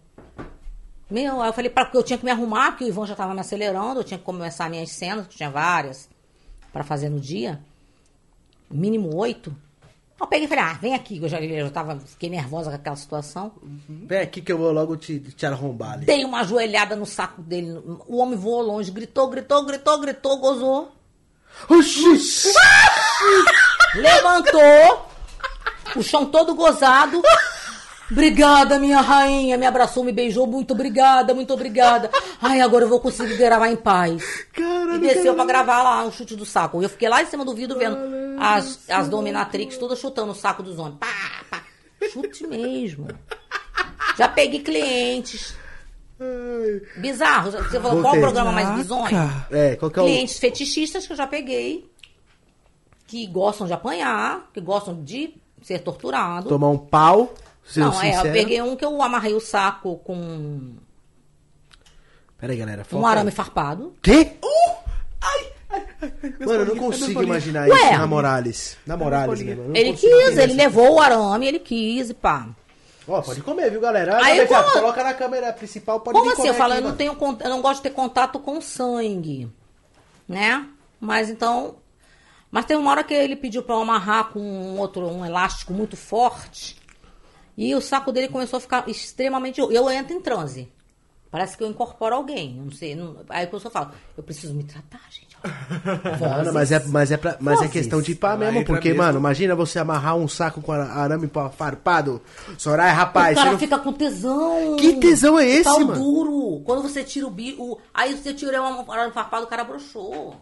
Meu, 1.10 1.42
aí 1.42 1.50
eu 1.50 1.54
falei, 1.54 1.72
porque 1.72 1.98
eu 1.98 2.04
tinha 2.04 2.20
que 2.20 2.26
me 2.26 2.32
arrumar, 2.32 2.72
porque 2.72 2.84
o 2.84 2.88
Ivan 2.88 3.06
já 3.08 3.16
tava 3.16 3.34
me 3.34 3.40
acelerando, 3.40 4.02
eu 4.02 4.04
tinha 4.04 4.18
que 4.20 4.24
começar 4.26 4.70
minhas 4.70 4.92
cenas, 4.92 5.26
que 5.26 5.38
tinha 5.38 5.50
várias, 5.50 6.10
pra 6.72 6.84
fazer 6.84 7.10
no 7.10 7.20
dia. 7.20 7.60
Mínimo 8.70 9.16
oito. 9.16 9.56
Eu 10.20 10.26
peguei 10.26 10.46
e 10.46 10.48
falei, 10.48 10.64
ah, 10.64 10.74
vem 10.74 10.96
aqui, 10.96 11.20
eu 11.22 11.30
já, 11.30 11.40
eu 11.40 11.66
já 11.66 11.72
tava, 11.72 12.00
fiquei 12.00 12.30
nervosa 12.30 12.72
com 12.72 12.76
aquela 12.76 12.96
situação. 12.96 13.52
Vem 13.88 14.20
aqui 14.20 14.42
que 14.42 14.52
eu 14.52 14.58
vou 14.58 14.72
logo 14.72 14.98
te, 14.98 15.20
te 15.20 15.46
arrombar 15.46 15.94
ali. 15.94 16.06
Dei 16.06 16.26
uma 16.26 16.44
joelhada 16.44 16.96
no 16.96 17.06
saco 17.06 17.42
dele. 17.42 17.80
O 18.08 18.18
homem 18.18 18.38
voou 18.38 18.62
longe, 18.64 18.90
gritou, 18.90 19.30
gritou, 19.30 19.64
gritou, 19.64 20.00
gritou, 20.00 20.38
gozou. 20.38 20.92
Oxi! 21.70 22.52
Levantou, 23.96 25.08
o 25.96 26.02
chão 26.04 26.26
todo 26.26 26.56
gozado. 26.56 27.22
Obrigada, 28.12 28.80
minha 28.80 29.02
rainha. 29.02 29.58
Me 29.58 29.66
abraçou, 29.66 30.04
me 30.04 30.12
beijou. 30.12 30.48
Muito 30.48 30.72
obrigada, 30.74 31.34
muito 31.34 31.54
obrigada. 31.54 32.10
Ai, 32.42 32.62
agora 32.62 32.86
eu 32.86 32.90
vou 32.90 33.00
conseguir 33.00 33.36
gravar 33.38 33.70
em 33.70 33.76
paz. 33.76 34.46
Caralho, 34.54 34.96
E 34.96 35.00
desceu 35.00 35.16
caralho. 35.24 35.36
pra 35.36 35.46
gravar 35.46 35.84
lá 35.84 36.06
o 36.06 36.12
chute 36.12 36.36
do 36.36 36.46
saco. 36.46 36.82
Eu 36.82 36.90
fiquei 36.90 37.10
lá 37.10 37.22
em 37.22 37.26
cima 37.26 37.44
do 37.44 37.54
vidro 37.54 37.78
vendo 37.78 37.98
as, 38.40 38.90
as 38.90 39.10
dominatrix 39.10 39.78
todas 39.78 40.00
chutando 40.00 40.32
o 40.32 40.36
saco 40.36 40.64
dos 40.64 40.80
homens. 40.80 40.98
Pá, 41.00 41.08
pá. 41.50 41.64
Chute 42.12 42.48
mesmo. 42.48 43.08
Já 44.18 44.28
peguei 44.28 44.62
clientes. 44.62 45.54
Ai. 46.20 46.82
Bizarro. 47.02 47.52
Você 47.52 47.80
falou 47.80 48.02
qual 48.02 48.16
o 48.16 48.20
programa 48.20 48.52
mais 48.52 48.70
bizonho? 48.70 49.32
É, 49.52 49.76
qual 49.76 49.92
que 49.92 50.00
é 50.00 50.02
o... 50.02 50.06
clientes 50.06 50.40
fetichistas 50.40 51.06
que 51.06 51.14
eu 51.14 51.18
já 51.18 51.28
peguei, 51.28 51.90
que 53.06 53.28
gostam 53.28 53.68
de 53.68 53.74
apanhar, 53.74 54.50
que 54.54 54.62
gostam 54.62 55.04
de 55.04 55.36
ser 55.62 55.80
torturado. 55.80 56.50
Tomar 56.50 56.70
um 56.70 56.78
pau, 56.78 57.34
sendo 57.68 57.88
Não, 57.92 58.02
é, 58.02 58.06
sincero. 58.12 58.28
eu 58.28 58.34
peguei 58.34 58.62
um 58.62 58.76
que 58.76 58.86
eu 58.86 59.02
amarrei 59.02 59.34
o 59.34 59.40
saco 59.40 59.98
com 59.98 60.76
Pera 62.38 62.54
aí, 62.54 62.58
galera. 62.60 62.82
um 62.82 62.86
foca 62.86 63.08
arame 63.08 63.30
aí. 63.30 63.36
farpado. 63.36 63.96
Quê? 64.02 64.34
Minhas 66.24 66.40
Mano, 66.40 66.54
eu 66.62 66.66
não 66.68 66.78
consigo 66.78 67.22
imaginar 67.24 67.68
Ué. 67.68 67.76
isso 67.76 67.98
na 68.00 68.08
Morales. 68.08 68.78
Na 68.86 68.96
Morales, 68.98 69.42
né, 69.42 69.56
mano? 69.56 69.76
Ele 69.76 69.94
quis, 69.94 70.38
ele 70.38 70.54
levou 70.54 70.96
o 70.96 71.02
arame, 71.02 71.48
ele 71.48 71.60
quis 71.60 72.10
e 72.10 72.14
pá. 72.14 72.48
Ó, 73.08 73.22
pode 73.22 73.42
comer, 73.42 73.72
viu, 73.72 73.82
galera? 73.82 74.18
Aí 74.24 74.40
Aí, 74.42 74.48
como- 74.48 74.72
Coloca 74.72 75.04
na 75.04 75.14
câmera 75.14 75.52
principal, 75.54 76.00
pode 76.02 76.18
Como 76.18 76.32
assim? 76.32 76.48
Eu 76.48 76.54
falo, 76.54 76.74
aqui, 76.74 76.82
eu 76.84 76.88
não 76.90 76.96
tenho 76.96 77.18
eu 77.44 77.50
não 77.50 77.62
gosto 77.62 77.78
de 77.78 77.84
ter 77.90 77.96
contato 77.96 78.38
com 78.40 78.60
sangue, 78.62 79.50
né? 80.28 80.66
Mas 81.00 81.30
então, 81.30 81.76
mas 82.52 82.66
tem 82.66 82.76
uma 82.78 82.92
hora 82.92 83.04
que 83.04 83.14
ele 83.14 83.36
pediu 83.36 83.64
pra 83.64 83.76
eu 83.76 83.82
amarrar 83.82 84.26
com 84.30 84.40
um 84.40 84.78
outro 84.78 85.08
um 85.08 85.26
elástico 85.26 85.74
muito 85.74 85.96
forte. 85.98 86.78
E 87.58 87.74
o 87.74 87.82
saco 87.82 88.12
dele 88.12 88.28
começou 88.28 88.58
a 88.58 88.62
ficar 88.62 88.88
extremamente. 88.88 89.60
Eu 89.60 89.90
entro 89.90 90.14
em 90.16 90.22
transe. 90.22 90.70
Parece 91.32 91.58
que 91.58 91.64
eu 91.64 91.68
incorporo 91.68 92.16
alguém. 92.16 92.56
eu 92.58 92.64
Não 92.66 92.72
sei. 92.72 92.96
não- 92.96 93.18
Aí 93.30 93.46
a 93.46 93.48
pessoa 93.48 93.72
fala, 93.72 93.94
eu 94.16 94.24
preciso 94.24 94.54
me 94.54 94.64
tratar, 94.64 95.02
gente. 95.10 95.28
Mano, 96.20 96.52
mas 96.54 96.72
é, 96.72 96.84
mas 96.88 97.12
é, 97.12 97.18
pra, 97.18 97.38
mas 97.40 97.62
é 97.62 97.68
questão 97.68 98.02
de 98.02 98.16
pá 98.16 98.36
mesmo, 98.36 98.66
porque, 98.66 98.90
mesmo. 98.90 99.04
mano, 99.04 99.20
imagina 99.20 99.56
você 99.56 99.78
amarrar 99.78 100.16
um 100.16 100.28
saco 100.28 100.62
com 100.62 100.72
ara- 100.72 100.86
arame 100.92 101.28
pa- 101.28 101.50
farpado. 101.52 102.20
Soraya, 102.58 102.92
o 102.92 102.96
rapaz, 102.96 103.36
cara 103.36 103.50
você 103.50 103.52
não... 103.54 103.60
fica 103.60 103.78
com 103.78 103.94
tesão. 103.94 104.76
Que 104.78 104.94
tesão 104.96 105.38
é 105.38 105.48
esse, 105.48 105.64
Pau 105.66 105.80
mano? 105.82 105.94
duro. 105.94 106.62
Quando 106.66 106.82
você 106.82 107.04
tira 107.04 107.28
o 107.28 107.30
bico. 107.32 107.80
Aí 107.94 108.16
você 108.18 108.34
tira 108.34 108.62
um 108.62 108.92
arame 108.92 109.12
farpado, 109.14 109.44
o 109.46 109.48
cara 109.48 109.64
broxou. 109.64 110.36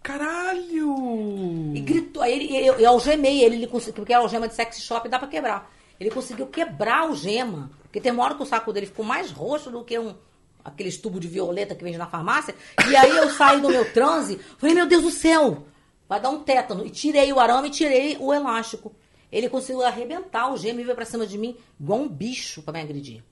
Caralho! 0.00 1.72
E 1.74 1.80
gritou. 1.80 2.22
Aí 2.22 2.32
ele, 2.32 2.56
eu, 2.66 2.74
eu 2.74 2.88
algemei 2.90 3.42
ele, 3.42 3.56
ele 3.56 3.66
conseguiu, 3.66 3.94
porque 3.94 4.12
a 4.12 4.18
algema 4.18 4.48
de 4.48 4.54
sex 4.54 4.80
shop 4.80 5.08
dá 5.08 5.18
pra 5.18 5.28
quebrar. 5.28 5.70
Ele 6.00 6.10
conseguiu 6.10 6.46
quebrar 6.46 6.94
a 6.96 7.00
algema. 7.02 7.70
Porque 7.82 8.00
tem 8.00 8.10
uma 8.10 8.24
hora 8.24 8.34
que 8.34 8.42
o 8.42 8.46
saco 8.46 8.72
dele 8.72 8.86
ficou 8.86 9.04
mais 9.04 9.30
roxo 9.30 9.70
do 9.70 9.84
que 9.84 9.98
um 9.98 10.16
aqueles 10.64 10.96
tubos 10.98 11.20
de 11.20 11.28
violeta 11.28 11.74
que 11.74 11.84
vende 11.84 11.98
na 11.98 12.06
farmácia. 12.06 12.54
E 12.90 12.96
aí 12.96 13.10
eu 13.16 13.30
saí 13.30 13.60
do 13.60 13.68
meu 13.68 13.90
transe, 13.92 14.38
falei, 14.58 14.74
meu 14.74 14.86
Deus 14.86 15.02
do 15.02 15.10
céu, 15.10 15.66
vai 16.08 16.20
dar 16.20 16.30
um 16.30 16.42
tétano. 16.42 16.84
E 16.86 16.90
tirei 16.90 17.32
o 17.32 17.38
arame 17.40 17.68
e 17.68 17.70
tirei 17.70 18.16
o 18.18 18.32
elástico. 18.32 18.94
Ele 19.32 19.48
conseguiu 19.48 19.82
arrebentar 19.84 20.40
a 20.40 20.44
algema 20.44 20.80
e 20.80 20.84
veio 20.84 20.94
pra 20.96 21.04
cima 21.04 21.26
de 21.26 21.38
mim 21.38 21.56
igual 21.78 22.00
um 22.00 22.08
bicho 22.08 22.62
pra 22.62 22.72
me 22.72 22.80
agredir. 22.80 23.22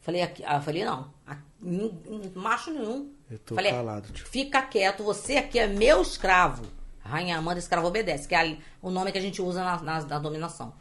Falei, 0.00 0.22
aqui, 0.22 0.42
ah, 0.46 0.56
eu 0.56 0.62
falei, 0.62 0.84
não, 0.84 1.10
a- 1.26 1.36
em- 1.62 2.00
em 2.08 2.32
macho 2.34 2.70
nenhum. 2.70 3.12
Eu 3.30 3.38
tô 3.40 3.54
falei, 3.54 3.72
calado, 3.72 4.12
tio. 4.12 4.26
Fica 4.26 4.62
quieto, 4.62 5.02
você 5.02 5.36
aqui 5.36 5.58
é 5.58 5.66
meu 5.66 6.00
escravo. 6.02 6.64
Rainha 7.00 7.40
manda, 7.40 7.58
escravo 7.58 7.86
obedece, 7.88 8.28
que 8.28 8.34
é 8.34 8.56
o 8.82 8.90
nome 8.90 9.10
que 9.10 9.18
a 9.18 9.22
gente 9.22 9.40
usa 9.42 9.64
na, 9.64 9.80
na- 9.82 10.02
na 10.04 10.18
dominação. 10.18 10.72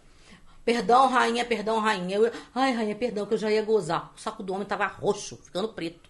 Perdão, 0.65 1.07
rainha, 1.07 1.45
perdão, 1.45 1.79
rainha. 1.79 2.17
Eu, 2.17 2.31
ai, 2.53 2.73
rainha, 2.73 2.95
perdão, 2.95 3.27
que 3.27 3.35
eu 3.35 3.37
já 3.37 3.51
ia 3.51 3.61
gozar. 3.61 4.11
O 4.15 4.19
saco 4.19 4.41
do 4.41 4.51
homem 4.51 4.65
tava 4.65 4.87
roxo, 4.87 5.37
ficando 5.37 5.69
preto. 5.69 6.09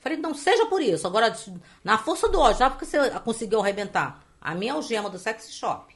Falei, 0.00 0.18
não 0.18 0.34
seja 0.34 0.64
por 0.66 0.80
isso. 0.80 1.06
Agora, 1.06 1.36
na 1.84 1.98
força 1.98 2.26
do 2.28 2.40
ódio, 2.40 2.58
sabe 2.58 2.74
porque 2.74 2.86
você 2.86 3.10
conseguiu 3.20 3.60
arrebentar? 3.60 4.24
A 4.40 4.54
minha 4.54 4.72
algema 4.72 5.10
do 5.10 5.18
sex 5.18 5.52
shop. 5.52 5.94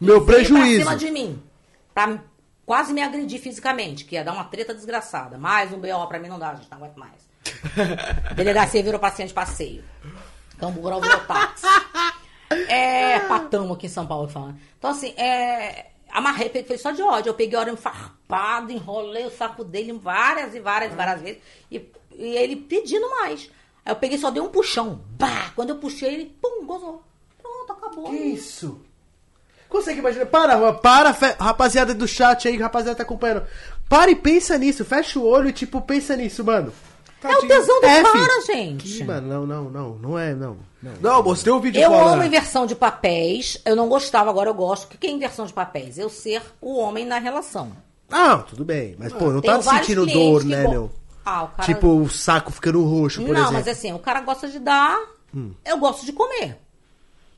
Meu 0.00 0.24
pra 0.24 0.36
prejuízo. 0.36 0.80
cima 0.80 0.96
de 0.96 1.10
mim. 1.10 1.42
Pra 1.94 2.18
quase 2.64 2.92
me 2.92 3.02
agredir 3.02 3.40
fisicamente, 3.40 4.04
que 4.04 4.16
ia 4.16 4.24
dar 4.24 4.32
uma 4.32 4.44
treta 4.44 4.74
desgraçada. 4.74 5.38
Mais 5.38 5.72
um 5.72 5.78
BO 5.78 6.06
pra 6.08 6.18
mim 6.18 6.28
não 6.28 6.38
dá, 6.38 6.54
gente, 6.54 6.68
não 6.70 6.78
aguento 6.78 6.96
mais. 6.96 7.28
Delegacia 8.34 8.82
virou 8.82 8.98
paciente 8.98 9.32
passeio. 9.32 9.84
Camburão 10.58 11.00
virou 11.00 11.20
táxi. 11.20 11.66
É, 12.68 13.18
patamo 13.18 13.74
aqui 13.74 13.86
em 13.86 13.88
São 13.88 14.06
Paulo 14.06 14.28
falando. 14.28 14.56
Então, 14.78 14.90
assim, 14.90 15.08
é, 15.16 15.86
amarrei, 16.16 16.48
peguei, 16.48 16.66
foi 16.66 16.78
só 16.78 16.90
de 16.92 17.02
ódio. 17.02 17.30
Eu 17.30 17.34
peguei 17.34 17.58
a 17.58 17.60
hora 17.60 17.76
farpado, 17.76 18.72
enrolei 18.72 19.26
o 19.26 19.30
saco 19.30 19.62
dele 19.62 19.92
várias 19.92 20.54
e 20.54 20.60
várias 20.60 20.92
e 20.92 20.96
várias 20.96 21.20
vezes. 21.20 21.42
E, 21.70 21.76
e 22.12 22.36
ele 22.36 22.56
pedindo 22.56 23.08
mais. 23.10 23.50
Aí 23.84 23.92
eu 23.92 23.96
peguei 23.96 24.16
só 24.16 24.30
dei 24.30 24.42
um 24.42 24.48
puxão. 24.48 25.02
Bah! 25.18 25.52
Quando 25.54 25.70
eu 25.70 25.76
puxei, 25.76 26.14
ele, 26.14 26.36
pum, 26.40 26.64
gozou. 26.64 27.02
Pronto, 27.40 27.72
acabou. 27.72 28.10
Que 28.10 28.16
isso? 28.16 28.80
Consegue 29.68 29.98
imaginar? 29.98 30.26
Para, 30.26 30.72
para, 30.72 31.10
rapaziada 31.38 31.92
do 31.92 32.08
chat 32.08 32.48
aí, 32.48 32.56
rapaziada 32.56 32.96
tá 32.96 33.02
acompanhando. 33.02 33.46
Para 33.86 34.10
e 34.10 34.16
pensa 34.16 34.56
nisso, 34.56 34.84
fecha 34.84 35.18
o 35.18 35.26
olho 35.26 35.50
e 35.50 35.52
tipo, 35.52 35.82
pensa 35.82 36.16
nisso, 36.16 36.42
mano. 36.42 36.72
É 37.30 37.36
o 37.38 37.48
tesão 37.48 37.80
do 37.80 37.86
É, 37.86 38.02
cara, 38.02 38.42
gente. 38.46 39.00
Ih, 39.00 39.04
mano, 39.04 39.26
não, 39.28 39.46
não, 39.46 39.70
não, 39.70 39.88
não 39.96 40.18
é, 40.18 40.34
não. 40.34 40.56
não. 40.82 40.92
Não, 41.00 41.22
moço, 41.22 41.44
tem 41.44 41.52
um 41.52 41.60
vídeo 41.60 41.80
Eu 41.80 41.90
falando. 41.90 42.14
amo 42.14 42.24
inversão 42.24 42.66
de 42.66 42.74
papéis. 42.74 43.58
Eu 43.64 43.74
não 43.76 43.88
gostava, 43.88 44.30
agora 44.30 44.50
eu 44.50 44.54
gosto. 44.54 44.84
O 44.94 44.98
que 44.98 45.06
é 45.06 45.10
inversão 45.10 45.46
de 45.46 45.52
papéis? 45.52 45.98
Eu 45.98 46.08
ser 46.08 46.42
o 46.60 46.76
homem 46.78 47.04
na 47.04 47.18
relação. 47.18 47.72
Ah, 48.10 48.38
tudo 48.38 48.64
bem, 48.64 48.94
mas 48.98 49.12
pô, 49.12 49.32
não 49.32 49.40
Tenho 49.40 49.58
tá 49.62 49.78
sentindo 49.78 50.06
dor, 50.06 50.42
que 50.42 50.46
né, 50.48 50.62
go- 50.62 50.70
meu? 50.70 50.90
Ah, 51.24 51.42
o 51.42 51.48
cara... 51.48 51.62
Tipo, 51.64 51.88
o 51.88 52.08
saco 52.08 52.52
ficando 52.52 52.84
roxo, 52.84 53.20
por 53.20 53.28
não, 53.28 53.34
exemplo. 53.34 53.50
Hum. 53.50 53.52
mas 53.54 53.68
assim, 53.68 53.92
o 53.92 53.98
cara 53.98 54.20
gosta 54.20 54.48
de 54.48 54.60
dar, 54.60 54.96
eu 55.64 55.76
gosto 55.78 56.06
de 56.06 56.12
comer. 56.12 56.56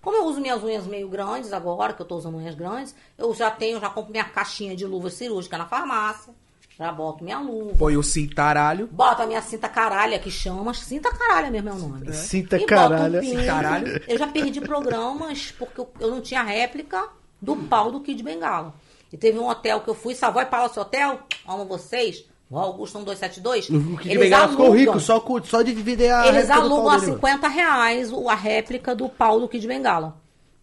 Como 0.02 0.16
eu 0.16 0.24
uso 0.26 0.40
minhas 0.40 0.62
unhas 0.62 0.86
meio 0.86 1.08
grandes 1.08 1.52
agora, 1.52 1.92
que 1.94 2.00
eu 2.02 2.06
tô 2.06 2.16
usando 2.16 2.36
unhas 2.36 2.54
grandes, 2.54 2.94
eu 3.16 3.34
já 3.34 3.50
tenho, 3.50 3.80
já 3.80 3.88
compro 3.88 4.10
minha 4.12 4.24
caixinha 4.24 4.76
de 4.76 4.84
luva 4.86 5.08
cirúrgica 5.10 5.56
na 5.58 5.66
farmácia. 5.66 6.32
Já 6.78 6.92
boto 6.92 7.24
minha 7.24 7.38
luva. 7.40 7.74
Põe 7.76 7.96
o 7.96 8.02
cintaralho. 8.02 8.86
Bota 8.86 9.24
a 9.24 9.26
minha 9.26 9.42
cinta 9.42 9.68
caralha, 9.68 10.18
que 10.18 10.30
chama. 10.30 10.72
Cinta 10.74 11.10
caralha 11.12 11.50
mesmo 11.50 11.68
é 11.70 11.72
o 11.72 11.76
nome. 11.76 12.12
Cinta 12.12 12.56
E 12.56 12.64
caralha. 12.64 13.20
bota 13.20 13.26
um. 13.36 13.46
Caralho. 13.46 14.00
Eu 14.06 14.16
já 14.18 14.26
perdi 14.28 14.60
programas 14.60 15.52
porque 15.58 15.80
eu, 15.80 15.90
não 16.10 16.20
tinha 16.20 16.42
réplica 16.42 17.08
do 17.42 17.56
pau 17.56 17.90
do 17.90 18.00
Kid 18.00 18.22
Bengala. 18.22 18.72
E 19.12 19.16
teve 19.16 19.38
um 19.38 19.48
hotel 19.48 19.80
que 19.80 19.88
eu 19.88 19.94
fui, 19.94 20.14
Savoy 20.14 20.44
Palace 20.46 20.78
Hotel, 20.78 21.18
amo 21.48 21.64
vocês, 21.64 22.24
o 22.50 22.56
Augusto 22.58 22.98
1272. 22.98 23.70
O 23.70 23.96
Kid 23.96 24.10
eles 24.10 24.22
Bengala 24.22 24.48
ficou 24.48 24.66
alugam- 24.66 24.80
rico 24.80 25.00
só, 25.00 25.24
só 25.44 25.62
de 25.62 25.72
vender 25.74 26.10
a 26.10 26.28
eles 26.28 26.48
alugam 26.50 26.90
a 26.90 26.94
dele, 26.96 27.06
mano. 27.06 27.14
50 27.18 27.48
reais 27.48 28.12
a 28.12 28.34
réplica 28.34 28.94
do 28.94 29.08
pau 29.08 29.40
do 29.40 29.48
Kid 29.48 29.66
Bengala. 29.66 30.16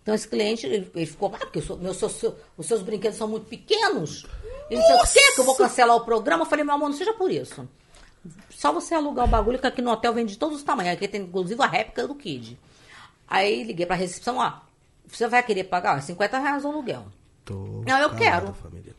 Então 0.04 0.14
esse 0.14 0.28
cliente, 0.28 0.66
ele, 0.68 0.90
ele 0.96 1.06
ficou, 1.08 1.32
ah, 1.34 1.40
porque 1.40 1.60
sou- 1.62 1.78
meus, 1.78 1.98
seus- 1.98 2.24
os 2.56 2.66
seus 2.68 2.82
brinquedos 2.84 3.18
são 3.18 3.28
muito 3.28 3.48
pequenos. 3.48 4.26
Ele 4.70 4.82
disse, 4.82 4.94
o 4.94 5.14
quê? 5.14 5.32
Que 5.36 5.42
eu 5.42 5.46
vou 5.46 5.56
cancelar 5.56 5.96
o 5.96 6.02
programa? 6.02 6.44
Eu 6.44 6.48
falei, 6.50 6.66
meu 6.66 6.74
amor, 6.76 6.90
não 6.90 6.96
seja 6.98 7.14
por 7.14 7.30
isso. 7.32 7.68
Só 8.50 8.72
você 8.72 8.96
alugar 8.96 9.26
o 9.26 9.28
bagulho, 9.28 9.60
que 9.60 9.68
aqui 9.68 9.82
no 9.82 9.92
hotel 9.92 10.14
vende 10.14 10.34
de 10.34 10.40
todos 10.40 10.58
os 10.58 10.64
tamanhos. 10.64 10.94
Aqui 10.94 11.08
tem 11.08 11.22
inclusive 11.22 11.62
a 11.62 11.68
réplica 11.68 12.08
do 12.08 12.16
Kid. 12.16 12.58
Aí 13.28 13.64
liguei 13.64 13.86
pra 13.86 13.96
recepção, 13.96 14.38
ó, 14.38 14.54
você 15.08 15.28
vai 15.28 15.44
querer 15.44 15.66
pagar? 15.66 16.02
50 16.02 16.40
reais 16.40 16.66
o 16.66 16.70
aluguel. 16.70 17.06
Tô 17.44 17.84
Não, 17.86 17.98
eu 18.00 18.16
quero. 18.16 18.54
família. 18.54 18.96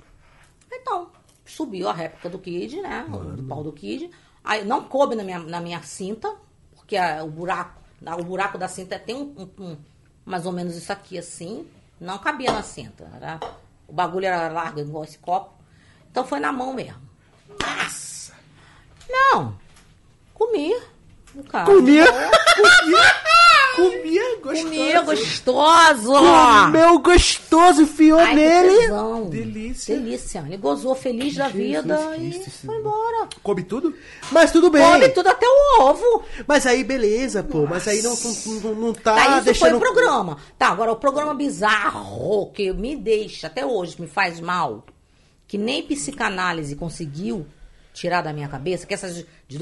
Então, 0.73 1.09
subiu 1.45 1.89
a 1.89 1.93
réplica 1.93 2.29
do 2.29 2.39
Kid, 2.39 2.81
né? 2.81 3.05
Do 3.37 3.43
pau 3.45 3.63
do 3.65 3.73
Kid. 3.73 4.11
Aí 4.45 4.65
não 4.65 4.85
coube 4.85 5.17
na 5.17 5.25
minha, 5.25 5.41
na 5.41 5.61
minha 5.61 5.83
cinta, 5.83 6.33
porque 6.77 6.97
a- 6.97 7.25
o 7.25 7.29
buraco, 7.31 7.81
o 8.21 8.23
buraco 8.25 8.57
da 8.59 8.69
cinta 8.69 8.97
tem 8.99 9.17
um, 9.17 9.35
um- 9.59 9.65
um- 9.65 9.77
mais 10.25 10.47
ou 10.47 10.53
menos 10.53 10.77
isso 10.77 10.93
aqui 10.93 11.19
assim. 11.19 11.67
Não 12.01 12.19
cabia 12.19 12.53
na 12.53 12.63
cinta. 12.63 13.11
Era, 13.17 13.41
o 13.89 13.93
bagulho 13.93 14.27
era 14.27 14.49
largo 14.49 14.79
igual 14.79 15.03
esse 15.03 15.19
copo. 15.19 15.56
Então 16.17 16.27
foi 16.27 16.41
na 16.41 16.51
mão 16.51 16.73
mesmo. 16.73 16.97
Nossa! 17.61 18.33
Não. 19.07 19.55
Comi. 20.33 20.75
O 21.35 21.45
cara. 21.45 21.67
Comia, 21.67 22.07
Comia 23.77 24.37
gostoso. 24.43 24.65
Comia 24.65 25.03
gostoso. 25.03 26.71
meu 26.71 26.99
gostoso, 27.01 27.83
enfiou 27.83 28.19
Ai, 28.19 28.35
nele. 28.35 28.89
Delícia. 29.29 29.95
Delícia. 29.95 30.45
Ele 30.47 30.57
gozou 30.57 30.95
feliz 30.95 31.35
da 31.35 31.49
vida 31.49 32.15
Cristo, 32.15 32.49
e 32.49 32.67
foi 32.67 32.77
embora. 32.79 33.29
Come 33.43 33.63
tudo? 33.63 33.95
Mas 34.33 34.51
tudo 34.51 34.71
bem. 34.71 34.83
Come 34.83 35.11
tudo 35.11 35.29
até 35.29 35.47
o 35.47 35.83
ovo. 35.83 36.25
Mas 36.47 36.67
aí, 36.67 36.83
beleza, 36.83 37.43
pô. 37.43 37.67
Mas 37.67 37.87
aí 37.87 38.01
não, 38.01 38.17
não, 38.63 38.75
não, 38.75 38.95
tá 38.95 39.37
isso 39.37 39.45
deixando... 39.45 39.69
foi 39.69 39.77
o 39.77 39.81
programa. 39.81 40.39
Tá, 40.57 40.69
agora 40.69 40.93
o 40.93 40.97
programa 40.97 41.35
bizarro 41.35 42.51
que 42.53 42.73
me 42.73 42.97
deixa, 42.97 43.49
até 43.49 43.67
hoje, 43.67 44.01
me 44.01 44.07
faz 44.07 44.41
mal, 44.41 44.83
que 45.47 45.57
nem 45.57 45.87
psicanálise 45.87 46.75
conseguiu 46.77 47.47
tirar 47.93 48.23
da 48.23 48.33
minha 48.33 48.49
cabeça, 48.49 48.87
que 48.87 48.93
essas 48.93 49.25
de, 49.49 49.59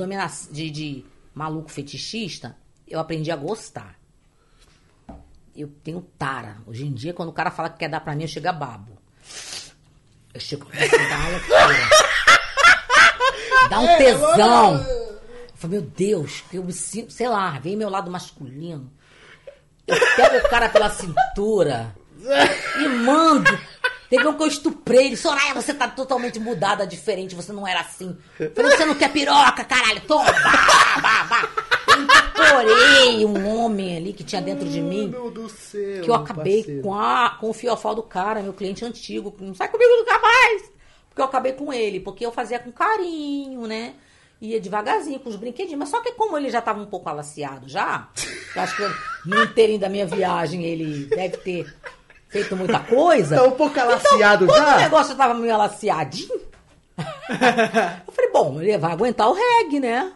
de, 0.51 0.71
de, 0.71 1.05
maluco 1.35 1.71
fetichista, 1.71 2.57
eu 2.87 2.99
aprendi 2.99 3.31
a 3.31 3.37
gostar. 3.37 3.97
Eu 5.55 5.69
tenho 5.85 6.01
tara. 6.19 6.59
Hoje 6.67 6.85
em 6.85 6.93
dia, 6.93 7.13
quando 7.13 7.29
o 7.29 7.33
cara 7.33 7.51
fala 7.51 7.71
que 7.71 7.79
quer 7.79 7.89
dar 7.89 8.01
pra 8.01 8.15
mim, 8.15 8.23
eu 8.23 8.29
chego 8.29 8.49
a 8.49 8.53
babo. 8.53 8.99
Eu 10.33 10.41
chego 10.41 10.67
essa 10.73 10.97
loucura. 10.97 11.89
Dá 13.71 13.79
um 13.79 13.87
tesão. 13.97 14.77
Eu 14.83 15.21
falo, 15.55 15.73
meu 15.73 15.83
Deus, 15.83 16.41
que 16.51 16.57
eu 16.57 16.65
me 16.65 16.73
sinto, 16.73 17.13
sei 17.13 17.29
lá, 17.29 17.57
vem 17.61 17.77
meu 17.77 17.89
lado 17.89 18.11
masculino. 18.11 18.91
Eu 19.87 19.97
pego 20.17 20.39
o 20.39 20.51
cara 20.51 20.69
pela 20.69 20.91
cintura 20.91 21.95
e 22.83 22.89
mando. 22.89 23.51
Teve 24.17 24.29
um 24.29 24.35
que 24.37 24.43
eu 24.43 24.47
estuprei 24.47 25.07
ele. 25.07 25.17
Soraya, 25.17 25.55
você 25.55 25.75
tá 25.75 25.89
totalmente 25.89 26.39
mudada, 26.39 26.87
diferente. 26.87 27.35
Você 27.35 27.53
não 27.53 27.67
era 27.67 27.81
assim. 27.81 28.17
Falei, 28.55 28.77
você 28.77 28.85
não 28.85 28.95
quer 28.95 29.11
piroca, 29.13 29.65
caralho. 29.65 30.01
Toma. 30.03 30.25
Bah, 30.33 31.01
bah, 31.03 31.25
bah. 31.25 31.49
Eu 31.89 32.03
incorporei 32.03 33.25
um 33.27 33.57
homem 33.57 33.97
ali 33.97 34.13
que 34.13 34.23
tinha 34.25 34.41
dentro 34.41 34.69
de 34.69 34.81
mim. 34.81 35.09
Meu 35.09 35.31
Deus 35.31 35.53
do 35.53 35.59
céu, 35.59 36.03
Que 36.03 36.11
eu 36.11 36.15
acabei 36.15 36.59
parceiro. 36.59 36.83
com, 36.83 36.95
a, 36.95 37.31
com 37.41 37.51
o 37.51 37.53
fiofó 37.53 37.95
do 37.95 38.03
cara, 38.03 38.43
meu 38.43 38.53
cliente 38.53 38.85
antigo. 38.85 39.35
Não 39.41 39.55
sai 39.55 39.69
comigo 39.69 39.91
nunca 39.97 40.19
mais. 40.19 40.63
Porque 41.09 41.21
eu 41.21 41.25
acabei 41.27 41.53
com 41.53 41.73
ele. 41.73 42.01
Porque 42.01 42.25
eu 42.25 42.31
fazia 42.33 42.59
com 42.59 42.71
carinho, 42.73 43.67
né? 43.67 43.95
Ia 44.41 44.61
devagarzinho 44.61 45.21
com 45.21 45.31
os 45.31 45.37
brinquedinhos. 45.37 45.79
Mas 45.79 45.89
só 45.89 46.01
que 46.03 46.13
como 46.13 46.37
ele 46.37 46.51
já 46.51 46.59
estava 46.59 46.81
um 46.81 46.87
pouco 46.87 47.09
alaciado 47.09 47.69
já, 47.69 48.09
eu 48.55 48.63
acho 48.63 48.77
que 48.77 49.29
no 49.29 49.43
inteirinho 49.45 49.79
da 49.79 49.89
minha 49.89 50.07
viagem 50.07 50.65
ele 50.65 51.07
deve 51.07 51.37
ter 51.39 51.75
feito 52.35 52.57
muita 52.57 52.81
coisa. 52.81 53.37
Tá 53.37 53.45
um 53.45 53.53
pouco 53.53 53.79
alaciado 53.79 54.45
então, 54.45 54.57
quando 54.57 54.67
já? 54.67 54.77
o 54.77 54.81
negócio 54.81 55.17
tava 55.17 55.35
meio 55.35 55.55
alaciadinho, 55.55 56.35
eu 56.99 58.13
falei, 58.13 58.31
bom, 58.33 58.61
ele 58.61 58.77
vai 58.77 58.91
aguentar 58.91 59.29
o 59.29 59.35
reggae, 59.35 59.79
né? 59.79 60.13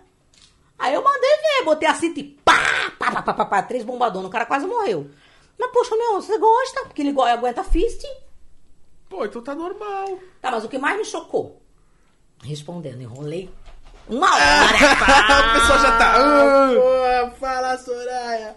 Aí 0.76 0.94
eu 0.94 1.02
mandei 1.02 1.30
ver, 1.30 1.64
botei 1.64 1.88
a 1.88 1.94
cinta 1.94 2.18
e 2.18 2.24
pá, 2.24 2.90
pá, 2.98 3.12
pá, 3.12 3.22
pá, 3.22 3.34
pá, 3.34 3.44
pá 3.44 3.62
três 3.62 3.84
bombadonas, 3.84 4.28
o 4.28 4.32
cara 4.32 4.46
quase 4.46 4.66
morreu. 4.66 5.08
Mas, 5.58 5.70
poxa, 5.70 5.96
meu, 5.96 6.14
você 6.20 6.36
gosta? 6.38 6.82
Porque 6.84 7.02
ele 7.02 7.20
aguenta 7.20 7.64
fisting. 7.64 8.14
Pô, 9.08 9.24
então 9.24 9.42
tá 9.42 9.54
normal. 9.54 10.18
Tá, 10.40 10.50
mas 10.50 10.64
o 10.64 10.68
que 10.68 10.78
mais 10.78 10.96
me 10.98 11.04
chocou? 11.04 11.60
Respondendo, 12.42 13.00
enrolei 13.00 13.50
uma 14.08 14.32
hora. 14.32 14.76
a 15.50 15.52
pessoa 15.54 15.78
já 15.78 15.98
tá. 15.98 16.14
ah. 16.16 16.70
Pô, 16.74 17.36
fala, 17.40 17.76
Soraya. 17.76 18.56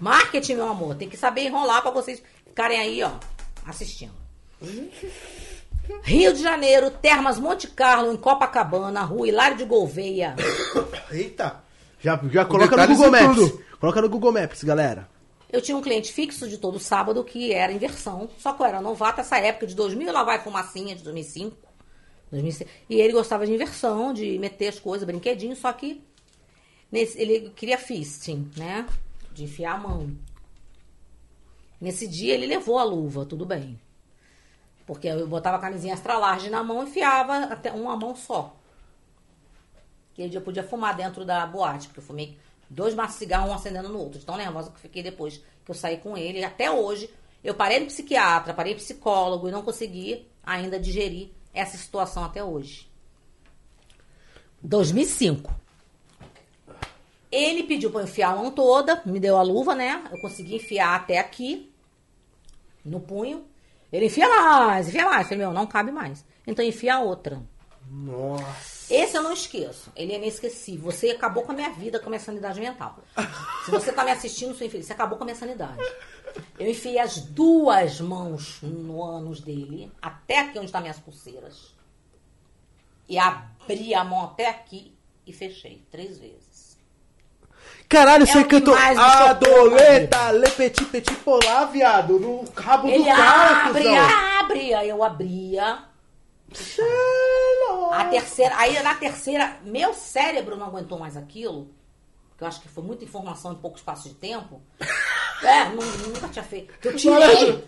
Marketing, 0.00 0.54
meu 0.54 0.68
amor, 0.68 0.94
tem 0.94 1.08
que 1.08 1.16
saber 1.16 1.42
enrolar 1.42 1.82
pra 1.82 1.90
vocês 1.90 2.22
ficarem 2.50 2.78
aí, 2.78 3.02
ó, 3.02 3.12
assistindo. 3.64 4.12
Rio 6.02 6.32
de 6.32 6.42
Janeiro, 6.42 6.90
Termas 6.90 7.38
Monte 7.38 7.68
Carlo, 7.68 8.12
em 8.12 8.16
Copacabana, 8.16 9.02
Rua 9.02 9.28
Hilário 9.28 9.56
de 9.56 9.64
Gouveia. 9.64 10.36
Eita. 11.10 11.62
Já, 12.00 12.18
já 12.30 12.44
coloca 12.44 12.76
no 12.76 12.86
Google 12.86 13.06
e 13.06 13.10
Maps. 13.10 13.36
tudo. 13.36 13.64
Coloca 13.80 14.02
no 14.02 14.08
Google 14.08 14.32
Maps, 14.32 14.62
galera. 14.64 15.08
Eu 15.52 15.60
tinha 15.60 15.76
um 15.76 15.80
cliente 15.82 16.12
fixo 16.12 16.48
de 16.48 16.58
todo 16.58 16.78
sábado 16.78 17.24
que 17.24 17.52
era 17.52 17.72
inversão. 17.72 18.28
Só 18.38 18.52
que 18.52 18.62
eu 18.62 18.66
era 18.66 18.80
novata 18.80 19.20
essa 19.20 19.38
época 19.38 19.66
de 19.66 19.74
2000, 19.74 20.12
lá 20.12 20.22
vai 20.22 20.40
fumacinha 20.42 20.94
de 20.94 21.02
2005. 21.02 21.56
2006. 22.30 22.70
E 22.88 23.00
ele 23.00 23.12
gostava 23.12 23.44
de 23.46 23.52
inversão, 23.52 24.12
de 24.12 24.38
meter 24.38 24.68
as 24.68 24.78
coisas, 24.78 25.04
brinquedinho, 25.06 25.56
só 25.56 25.72
que 25.72 26.00
nesse- 26.90 27.18
ele 27.20 27.50
queria 27.56 27.76
fisting, 27.78 28.48
né? 28.56 28.86
De 29.32 29.44
enfiar 29.44 29.74
a 29.74 29.78
mão. 29.78 30.10
Nesse 31.80 32.06
dia 32.06 32.34
ele 32.34 32.46
levou 32.46 32.78
a 32.78 32.84
luva, 32.84 33.24
tudo 33.24 33.46
bem. 33.46 33.80
Porque 34.86 35.08
eu 35.08 35.26
botava 35.26 35.56
a 35.56 35.60
camisinha 35.60 35.94
extra 35.94 36.18
large 36.18 36.50
na 36.50 36.62
mão 36.62 36.82
e 36.82 36.88
enfiava 36.88 37.44
até 37.44 37.72
uma 37.72 37.96
mão 37.96 38.14
só. 38.14 38.54
Aquele 40.12 40.28
dia 40.28 40.38
eu 40.38 40.44
podia 40.44 40.62
fumar 40.62 40.94
dentro 40.96 41.24
da 41.24 41.46
boate, 41.46 41.86
porque 41.86 42.00
eu 42.00 42.04
fumei 42.04 42.36
Dois 42.70 42.94
maços 42.94 43.14
de 43.14 43.18
cigarro, 43.18 43.50
um 43.50 43.52
acendendo 43.52 43.88
no 43.88 43.98
outro. 43.98 44.20
De 44.20 44.24
Tão 44.24 44.36
nervosa 44.36 44.70
que 44.70 44.76
eu 44.76 44.80
fiquei 44.80 45.02
depois 45.02 45.38
que 45.64 45.70
eu 45.70 45.74
saí 45.74 45.96
com 45.96 46.16
ele. 46.16 46.38
E 46.38 46.44
até 46.44 46.70
hoje, 46.70 47.10
eu 47.42 47.52
parei 47.52 47.80
no 47.80 47.86
psiquiatra, 47.86 48.54
parei 48.54 48.74
no 48.74 48.78
psicólogo 48.78 49.48
e 49.48 49.50
não 49.50 49.62
consegui 49.62 50.24
ainda 50.40 50.78
digerir 50.78 51.30
essa 51.52 51.76
situação 51.76 52.24
até 52.24 52.44
hoje. 52.44 52.88
2005. 54.62 55.52
Ele 57.32 57.64
pediu 57.64 57.90
pra 57.90 58.02
eu 58.02 58.04
enfiar 58.04 58.32
a 58.32 58.36
mão 58.36 58.52
toda, 58.52 59.02
me 59.04 59.18
deu 59.18 59.36
a 59.36 59.42
luva, 59.42 59.74
né? 59.74 60.04
Eu 60.10 60.20
consegui 60.20 60.56
enfiar 60.56 60.94
até 60.94 61.18
aqui, 61.18 61.69
no 62.84 63.00
punho. 63.00 63.46
Ele 63.92 64.06
enfia 64.06 64.28
mais, 64.28 64.88
enfia 64.88 65.04
mais. 65.04 65.22
Eu 65.22 65.24
falei, 65.24 65.38
meu, 65.38 65.52
não 65.52 65.66
cabe 65.66 65.90
mais. 65.90 66.24
Então 66.46 66.64
enfia 66.64 66.96
a 66.96 67.00
outra. 67.00 67.42
Nossa. 67.90 68.92
Esse 68.94 69.16
eu 69.16 69.22
não 69.22 69.32
esqueço. 69.32 69.92
Ele 69.96 70.12
é 70.12 70.16
inesquecível. 70.16 70.90
Você 70.90 71.10
acabou 71.10 71.42
com 71.42 71.52
a 71.52 71.54
minha 71.54 71.70
vida, 71.70 71.98
com 71.98 72.06
a 72.06 72.10
minha 72.10 72.20
sanidade 72.20 72.60
mental. 72.60 72.98
Se 73.64 73.70
você 73.70 73.92
tá 73.92 74.04
me 74.04 74.10
assistindo, 74.10 74.54
seu 74.54 74.66
infeliz, 74.66 74.86
você 74.86 74.92
acabou 74.92 75.18
com 75.18 75.24
a 75.24 75.26
minha 75.26 75.36
sanidade. 75.36 75.82
Eu 76.58 76.68
enfiei 76.68 76.98
as 76.98 77.20
duas 77.20 78.00
mãos 78.00 78.60
no 78.62 79.02
ânus 79.02 79.40
dele, 79.40 79.90
até 80.00 80.40
aqui 80.40 80.58
onde 80.58 80.66
estão 80.66 80.80
minhas 80.80 80.98
pulseiras. 80.98 81.74
E 83.08 83.18
abri 83.18 83.92
a 83.92 84.04
mão 84.04 84.24
até 84.24 84.48
aqui 84.48 84.94
e 85.26 85.32
fechei 85.32 85.84
três 85.90 86.18
vezes. 86.18 86.49
Caralho, 87.90 88.22
É 88.22 88.26
você 88.26 88.44
que 88.44 88.48
cantou 88.50 88.74
Adoleta, 88.74 90.30
Le 90.32 90.48
Petit 90.50 90.84
Petit 90.86 91.14
Polar, 91.16 91.70
viado, 91.70 92.18
no 92.18 92.44
rabo 92.56 92.86
do 92.86 92.94
Ele 92.94 93.04
cara, 93.04 93.66
abre, 93.66 93.82
cuzão. 93.82 93.94
abre. 94.40 94.74
Aí 94.74 94.88
eu 94.88 95.02
abria. 95.02 95.84
A 97.92 98.04
terceira, 98.06 98.56
aí 98.56 98.80
na 98.82 98.94
terceira, 98.94 99.56
meu 99.64 99.92
cérebro 99.92 100.56
não 100.56 100.66
aguentou 100.66 100.98
mais 100.98 101.16
aquilo, 101.16 101.68
que 102.38 102.44
eu 102.44 102.48
acho 102.48 102.60
que 102.60 102.68
foi 102.68 102.82
muita 102.84 103.04
informação 103.04 103.52
em 103.52 103.56
pouco 103.56 103.76
espaço 103.76 104.08
de 104.08 104.14
tempo. 104.14 104.60
É, 105.42 105.70
nu- 105.70 105.80
nunca 106.08 106.28
tinha 106.28 106.42
feito. 106.44 106.74
Eu 106.86 106.94
tirei 106.96 107.64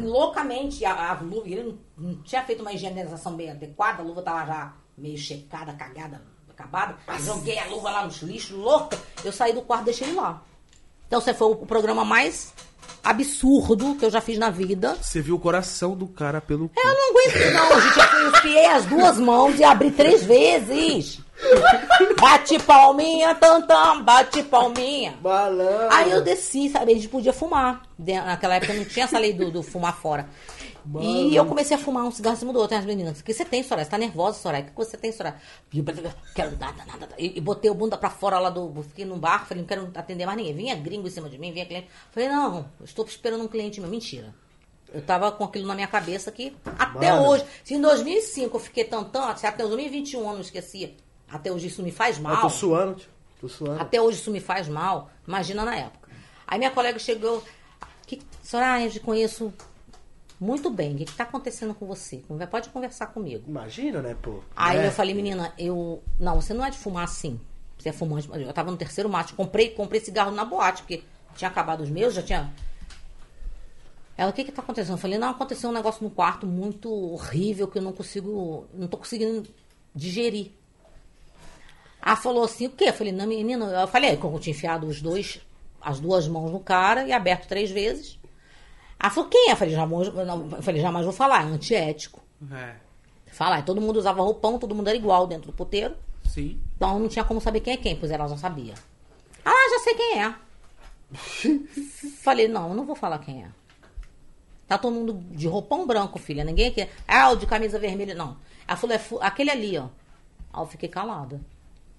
loucamente 0.00 0.82
a, 0.82 1.10
a 1.10 1.20
luva, 1.20 1.46
ele 1.46 1.62
não, 1.62 1.78
não 2.08 2.22
tinha 2.22 2.42
feito 2.42 2.62
uma 2.62 2.72
higienização 2.72 3.34
bem 3.36 3.50
adequada, 3.50 4.00
a 4.02 4.06
luva 4.06 4.22
tava 4.22 4.46
já 4.46 4.72
meio 4.96 5.18
checada, 5.18 5.74
cagada, 5.74 6.22
acabada. 6.62 6.96
Joguei 7.20 7.58
a 7.58 7.66
luva 7.66 7.90
lá 7.90 8.04
nos 8.04 8.22
lixos, 8.22 8.56
louca. 8.56 8.98
Eu 9.24 9.32
saí 9.32 9.52
do 9.52 9.62
quarto 9.62 9.82
e 9.82 9.84
deixei 9.86 10.08
ele 10.08 10.16
lá. 10.16 10.42
Então, 11.06 11.18
esse 11.18 11.34
foi 11.34 11.48
o 11.48 11.56
programa 11.56 12.04
mais 12.04 12.54
absurdo 13.04 13.96
que 13.96 14.04
eu 14.04 14.10
já 14.10 14.20
fiz 14.20 14.38
na 14.38 14.48
vida. 14.48 14.96
Você 15.00 15.20
viu 15.20 15.34
o 15.34 15.38
coração 15.38 15.96
do 15.96 16.06
cara 16.06 16.40
pelo 16.40 16.68
cu. 16.68 16.74
Eu 16.80 16.94
não 16.94 17.10
aguento, 17.10 17.52
não, 17.52 17.80
gente. 17.80 18.14
Eu 18.14 18.28
enfiei 18.30 18.66
as 18.66 18.84
duas 18.86 19.18
mãos 19.18 19.58
e 19.58 19.64
abri 19.64 19.90
três 19.90 20.24
vezes. 20.24 21.20
Bate 22.20 22.58
palminha, 22.60 23.34
tantam, 23.34 24.02
bate 24.04 24.42
palminha. 24.44 25.14
Malandro. 25.20 25.88
Aí 25.90 26.10
eu 26.10 26.22
desci, 26.22 26.70
sabe? 26.70 26.92
A 26.92 26.94
gente 26.94 27.08
podia 27.08 27.32
fumar. 27.32 27.82
Naquela 27.98 28.54
época 28.54 28.74
não 28.74 28.84
tinha 28.84 29.04
essa 29.04 29.18
lei 29.18 29.32
do, 29.32 29.50
do 29.50 29.62
fumar 29.62 29.96
fora. 29.96 30.28
E 31.00 31.34
eu 31.34 31.46
comecei 31.46 31.76
a 31.76 31.80
fumar 31.80 32.04
um 32.04 32.10
cigarro 32.10 32.36
em 32.36 32.38
cima 32.38 32.52
do 32.52 32.58
outro. 32.58 32.76
E 32.76 32.78
as 32.78 32.84
meninas, 32.84 33.20
o 33.20 33.24
que 33.24 33.32
você 33.32 33.44
tem, 33.44 33.62
Soraya? 33.62 33.84
Você 33.84 33.90
tá 33.90 33.98
nervosa, 33.98 34.38
Soraya? 34.38 34.64
O 34.64 34.66
que 34.66 34.74
você 34.74 34.96
tem, 34.96 35.12
Soraya? 35.12 35.36
Quero 36.34 36.56
nada, 36.58 36.84
nada, 36.84 36.98
nada. 37.00 37.14
E, 37.18 37.38
e 37.38 37.40
botei 37.40 37.70
o 37.70 37.74
bunda 37.74 37.96
pra 37.96 38.10
fora 38.10 38.38
lá 38.38 38.50
do. 38.50 38.82
Fiquei 38.82 39.04
num 39.04 39.18
bar, 39.18 39.46
falei, 39.46 39.62
não 39.62 39.68
quero 39.68 39.90
atender 39.94 40.26
mais 40.26 40.36
ninguém. 40.36 40.54
Vinha 40.54 40.74
gringo 40.74 41.06
em 41.06 41.10
cima 41.10 41.28
de 41.28 41.38
mim, 41.38 41.52
vinha 41.52 41.66
cliente. 41.66 41.88
Falei, 42.10 42.28
não, 42.28 42.66
estou 42.82 43.04
esperando 43.04 43.44
um 43.44 43.48
cliente 43.48 43.80
meu. 43.80 43.90
Mentira. 43.90 44.34
Eu 44.92 45.00
tava 45.00 45.32
com 45.32 45.44
aquilo 45.44 45.66
na 45.66 45.74
minha 45.74 45.86
cabeça 45.86 46.30
que 46.30 46.54
até 46.78 47.12
Mano. 47.12 47.28
hoje. 47.28 47.44
Se 47.64 47.74
em 47.74 47.80
2005 47.80 48.54
eu 48.54 48.60
fiquei 48.60 48.84
tantão, 48.84 49.34
se 49.36 49.46
até 49.46 49.62
2021 49.66 50.20
eu 50.20 50.32
não 50.34 50.40
esqueci. 50.40 50.96
Até 51.30 51.50
hoje 51.50 51.68
isso 51.68 51.82
me 51.82 51.90
faz 51.90 52.18
mal. 52.18 52.34
Eu 52.34 52.40
tô 52.42 52.50
suando, 52.50 52.94
tio. 52.96 53.08
Tô 53.40 53.48
suando. 53.48 53.80
Até 53.80 54.00
hoje 54.00 54.18
isso 54.18 54.30
me 54.30 54.40
faz 54.40 54.68
mal. 54.68 55.10
Imagina 55.26 55.64
na 55.64 55.74
época. 55.74 56.10
Aí 56.46 56.58
minha 56.58 56.70
colega 56.70 56.98
chegou. 56.98 57.42
Que, 58.06 58.20
Soraya, 58.42 58.84
eu 58.84 58.90
te 58.90 59.00
conheço 59.00 59.52
muito 60.42 60.68
bem. 60.70 60.94
O 60.94 60.96
que 60.96 61.04
está 61.04 61.22
acontecendo 61.22 61.72
com 61.74 61.86
você? 61.86 62.22
Pode 62.50 62.68
conversar 62.70 63.06
comigo. 63.06 63.44
Imagina, 63.46 64.02
né, 64.02 64.16
pô. 64.20 64.40
Aí 64.56 64.78
É. 64.78 64.86
eu 64.88 64.90
falei, 64.92 65.14
menina, 65.14 65.52
eu. 65.56 66.02
Não, 66.18 66.40
você 66.40 66.52
não 66.52 66.64
é 66.64 66.70
de 66.70 66.78
fumar 66.78 67.04
assim. 67.04 67.40
Você 67.78 67.88
é 67.90 67.92
fumante. 67.92 68.28
Eu 68.32 68.52
tava 68.52 68.70
no 68.70 68.76
terceiro 68.76 69.08
macho. 69.08 69.34
Comprei, 69.36 69.70
comprei 69.70 70.00
cigarro 70.00 70.32
na 70.32 70.44
boate, 70.44 70.82
porque 70.82 71.02
tinha 71.36 71.48
acabado 71.48 71.82
os 71.82 71.90
meus, 71.90 72.14
já 72.14 72.22
tinha. 72.22 72.52
Ela, 74.16 74.30
o 74.30 74.32
que 74.32 74.44
que 74.44 74.52
tá 74.52 74.62
acontecendo? 74.62 74.94
Eu 74.94 74.98
falei, 74.98 75.16
não, 75.18 75.30
aconteceu 75.30 75.70
um 75.70 75.72
negócio 75.72 76.02
no 76.04 76.10
quarto 76.10 76.46
muito 76.46 76.92
horrível 76.92 77.66
que 77.68 77.78
eu 77.78 77.82
não 77.82 77.92
consigo. 77.92 78.66
Não 78.74 78.86
tô 78.88 78.96
conseguindo 78.98 79.48
digerir. 79.94 80.50
Ela 82.04 82.16
falou 82.16 82.44
assim, 82.44 82.66
o 82.66 82.70
quê? 82.70 82.86
Eu 82.88 82.92
falei, 82.92 83.12
não, 83.12 83.26
menina, 83.26 83.64
eu 83.64 83.86
falei, 83.86 84.16
como 84.16 84.36
eu 84.36 84.40
tinha 84.40 84.54
enfiado 84.54 84.86
os 84.86 85.00
dois, 85.00 85.40
as 85.80 86.00
duas 86.00 86.26
mãos 86.26 86.50
no 86.50 86.58
cara 86.60 87.06
e 87.06 87.12
aberto 87.12 87.46
três 87.46 87.70
vezes. 87.70 88.18
Ela 89.02 89.10
falou, 89.10 89.28
quem 89.28 89.48
é? 89.48 89.52
Eu 89.52 89.56
falei, 89.56 89.74
jamais, 89.74 90.14
não, 90.14 90.48
eu 90.52 90.62
falei, 90.62 90.80
jamais 90.80 91.04
vou 91.04 91.12
falar, 91.12 91.42
é 91.42 91.46
antiético. 91.46 92.22
É. 92.52 92.76
Falar, 93.32 93.64
todo 93.64 93.80
mundo 93.80 93.96
usava 93.96 94.22
roupão, 94.22 94.58
todo 94.58 94.74
mundo 94.74 94.86
era 94.86 94.96
igual 94.96 95.26
dentro 95.26 95.50
do 95.50 95.56
puteiro. 95.56 95.96
Sim. 96.24 96.60
Então 96.76 97.00
não 97.00 97.08
tinha 97.08 97.24
como 97.24 97.40
saber 97.40 97.60
quem 97.60 97.74
é 97.74 97.76
quem, 97.76 97.96
pois 97.96 98.12
ela 98.12 98.28
já 98.28 98.36
sabia. 98.36 98.74
Ah, 99.44 99.70
já 99.70 99.78
sei 99.80 99.94
quem 99.94 100.22
é. 100.22 100.34
Falei, 102.22 102.46
não, 102.46 102.68
eu 102.68 102.74
não 102.74 102.86
vou 102.86 102.94
falar 102.94 103.18
quem 103.18 103.42
é. 103.42 103.48
Tá 104.68 104.78
todo 104.78 104.94
mundo 104.94 105.14
de 105.32 105.48
roupão 105.48 105.86
branco, 105.86 106.18
filha. 106.18 106.44
Ninguém 106.44 106.68
aqui. 106.68 106.88
Ah, 107.06 107.30
o 107.30 107.36
de 107.36 107.46
camisa 107.46 107.78
vermelha, 107.78 108.14
não. 108.14 108.36
Ela 108.66 108.76
falou, 108.76 108.96
é 108.96 109.26
aquele 109.26 109.50
ali, 109.50 109.76
ó. 109.76 109.88
Aí 110.52 110.62
eu 110.62 110.66
fiquei 110.66 110.88
calada. 110.88 111.40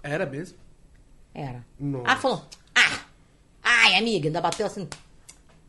Era 0.02 0.24
mesmo? 0.24 0.56
Era. 1.34 1.64
Nossa. 1.78 2.06
Ela 2.06 2.16
falou, 2.16 2.44
ah, 2.74 3.00
ai, 3.62 3.96
amiga, 3.96 4.28
ainda 4.28 4.40
bateu 4.40 4.66
assim. 4.66 4.88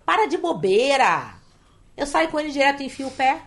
Para 0.06 0.28
de 0.28 0.38
bobeira. 0.38 1.34
Eu 1.98 2.06
saio 2.06 2.28
com 2.30 2.40
ele 2.40 2.52
direto 2.52 2.82
e 2.84 2.86
enfio 2.86 3.08
o 3.08 3.12
pé. 3.12 3.42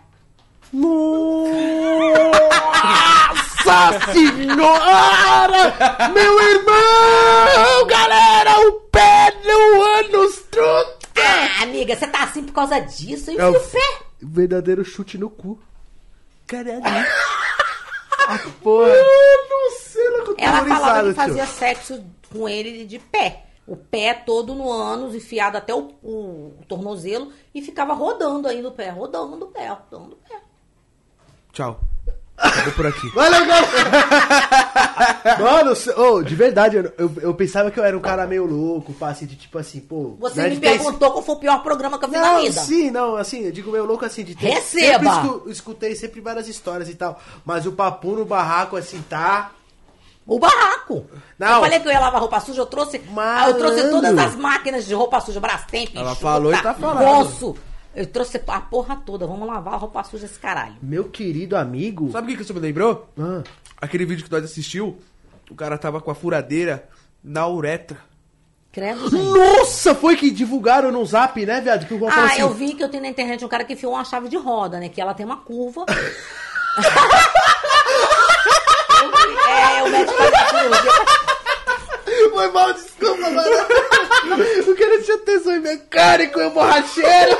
Nossa 2.59 4.11
senhora! 4.13 5.73
Meu 6.13 6.41
irmão! 6.41 7.87
Galera, 7.87 8.59
o 8.67 8.71
pé 8.91 9.33
no 9.45 9.81
ânus 9.81 10.43
truta! 10.51 10.99
Ah, 11.17 11.63
amiga, 11.63 11.95
você 11.95 12.07
tá 12.07 12.23
assim 12.23 12.43
por 12.43 12.53
causa 12.53 12.79
disso? 12.79 13.31
Eu 13.31 13.39
É 13.39 13.49
o 13.49 13.55
enfio 13.55 13.79
o 13.79 13.81
pé. 13.81 14.05
verdadeiro 14.21 14.83
chute 14.85 15.17
no 15.17 15.29
cu. 15.29 15.59
Caralho. 16.47 16.81
Porra. 18.61 18.89
Mano, 18.89 19.71
cena 19.79 20.35
Ela 20.37 20.65
falava 20.65 21.09
que 21.09 21.15
fazia 21.15 21.45
sexo 21.47 22.03
com 22.31 22.47
ele 22.47 22.85
de 22.85 22.99
pé. 22.99 23.43
O 23.71 23.77
pé 23.77 24.13
todo 24.15 24.55
no 24.55 24.71
ânus, 24.71 25.13
enfiado 25.13 25.57
até 25.57 25.73
o, 25.75 25.91
o 26.03 26.53
tornozelo, 26.67 27.31
e 27.53 27.61
ficava 27.61 27.93
rodando 27.93 28.47
aí 28.47 28.61
no 28.61 28.71
pé, 28.71 28.89
rodando 28.89 29.45
o 29.45 29.49
pé, 29.49 29.67
rodando 29.67 30.13
o 30.15 30.29
pé. 30.29 30.39
Tchau. 31.53 31.79
Acabou 32.35 32.71
por 32.73 32.87
aqui. 32.87 33.09
Valeu, 33.09 33.45
galera! 33.45 33.91
Mano, 35.39 35.73
ô, 35.97 36.23
de 36.23 36.35
verdade, 36.35 36.77
eu, 36.77 36.93
eu, 36.97 37.11
eu 37.21 37.33
pensava 37.35 37.69
que 37.69 37.79
eu 37.79 37.83
era 37.83 37.97
um 37.97 38.01
cara 38.01 38.25
meio 38.25 38.45
louco, 38.45 38.93
pá, 38.93 39.09
assim, 39.09 39.25
de 39.25 39.35
tipo 39.35 39.57
assim, 39.57 39.81
pô. 39.81 40.15
Você 40.19 40.41
né, 40.41 40.49
me 40.49 40.55
de 40.55 40.61
ter- 40.61 40.69
perguntou 40.77 41.11
qual 41.11 41.21
foi 41.23 41.35
o 41.35 41.39
pior 41.39 41.61
programa 41.61 41.99
que 41.99 42.05
eu 42.05 42.09
vi 42.09 42.15
na 42.15 42.33
Não, 42.33 42.41
vida. 42.41 42.61
sim, 42.61 42.89
não, 42.91 43.15
assim, 43.17 43.41
eu 43.41 43.51
digo 43.51 43.71
meio 43.71 43.85
louco 43.85 44.05
assim, 44.05 44.23
de 44.23 44.35
ter. 44.35 44.47
Receba! 44.51 45.03
Sempre 45.13 45.27
escu- 45.27 45.49
escutei 45.49 45.95
sempre 45.95 46.21
várias 46.21 46.47
histórias 46.47 46.89
e 46.89 46.95
tal. 46.95 47.19
Mas 47.45 47.65
o 47.65 47.73
papo 47.73 48.11
no 48.15 48.23
barraco, 48.25 48.77
assim, 48.77 49.01
tá. 49.09 49.51
O 50.29 50.37
barraco. 50.39 51.05
Não. 51.39 51.55
Eu 51.55 51.61
falei 51.61 51.79
que 51.79 51.87
eu 51.87 51.91
ia 51.91 51.99
lavar 51.99 52.21
roupa 52.21 52.39
suja, 52.39 52.61
eu 52.61 52.65
trouxe. 52.67 52.99
Malandro. 52.99 53.51
Eu 53.51 53.57
trouxe 53.57 53.89
todas 53.89 54.17
as 54.17 54.35
máquinas 54.35 54.85
de 54.85 54.93
roupa 54.93 55.19
suja, 55.21 55.39
Brastemp, 55.39 55.89
Ela 55.95 56.11
Enxuta, 56.11 56.21
falou 56.21 56.53
e 56.53 56.61
tá 56.61 56.73
falando. 56.73 57.03
Poço. 57.25 57.55
Eu 57.95 58.05
trouxe 58.05 58.39
a 58.47 58.61
porra 58.61 59.01
toda. 59.03 59.25
Vamos 59.25 59.47
lavar 59.47 59.73
a 59.73 59.77
roupa 59.77 60.03
suja 60.03 60.25
esse 60.25 60.37
caralho. 60.37 60.75
Meu 60.81 61.05
querido 61.05 61.57
amigo. 61.57 62.11
Sabe 62.11 62.27
o 62.27 62.29
que 62.29 62.37
que 62.37 62.43
isso 62.43 62.53
me 62.53 62.59
lembrou? 62.59 63.09
Ah, 63.19 63.41
Aquele 63.81 64.05
vídeo 64.05 64.23
que 64.23 64.31
nós 64.31 64.43
assistiu, 64.43 64.99
o 65.49 65.55
cara 65.55 65.77
tava 65.77 65.99
com 65.99 66.11
a 66.11 66.15
furadeira 66.15 66.87
na 67.23 67.47
uretra. 67.47 67.97
Credo, 68.71 69.09
gente. 69.09 69.23
Nossa, 69.23 69.95
foi 69.95 70.15
que 70.15 70.29
divulgaram 70.29 70.91
no 70.91 71.03
zap, 71.05 71.43
né, 71.43 71.59
viado? 71.59 71.87
Que 71.87 71.93
o 71.95 72.07
Ah, 72.07 72.25
assim. 72.25 72.41
eu 72.41 72.53
vi 72.53 72.73
que 72.75 72.83
eu 72.83 72.89
tenho 72.89 73.01
na 73.01 73.09
internet 73.09 73.43
um 73.43 73.47
cara 73.49 73.63
que 73.63 73.73
enfiou 73.73 73.93
uma 73.93 74.05
chave 74.05 74.29
de 74.29 74.37
roda, 74.37 74.79
né? 74.79 74.89
Que 74.89 75.01
ela 75.01 75.15
tem 75.15 75.25
uma 75.25 75.37
curva. 75.37 75.85
é, 79.89 79.91
o 79.91 79.91
médico 79.91 80.17
faz 80.17 80.33
a 80.33 80.47
cirurgia. 80.47 80.91
Foi 82.39 82.51
mal, 82.51 82.73
desculpa, 82.73 83.29
mano. 83.31 83.41
o 84.67 84.75
cara 84.75 85.01
tinha 85.03 85.17
tesão 85.19 85.55
em 85.55 85.59
mecânico, 85.59 86.39
eu 86.39 86.51
borracheiro. 86.51 87.37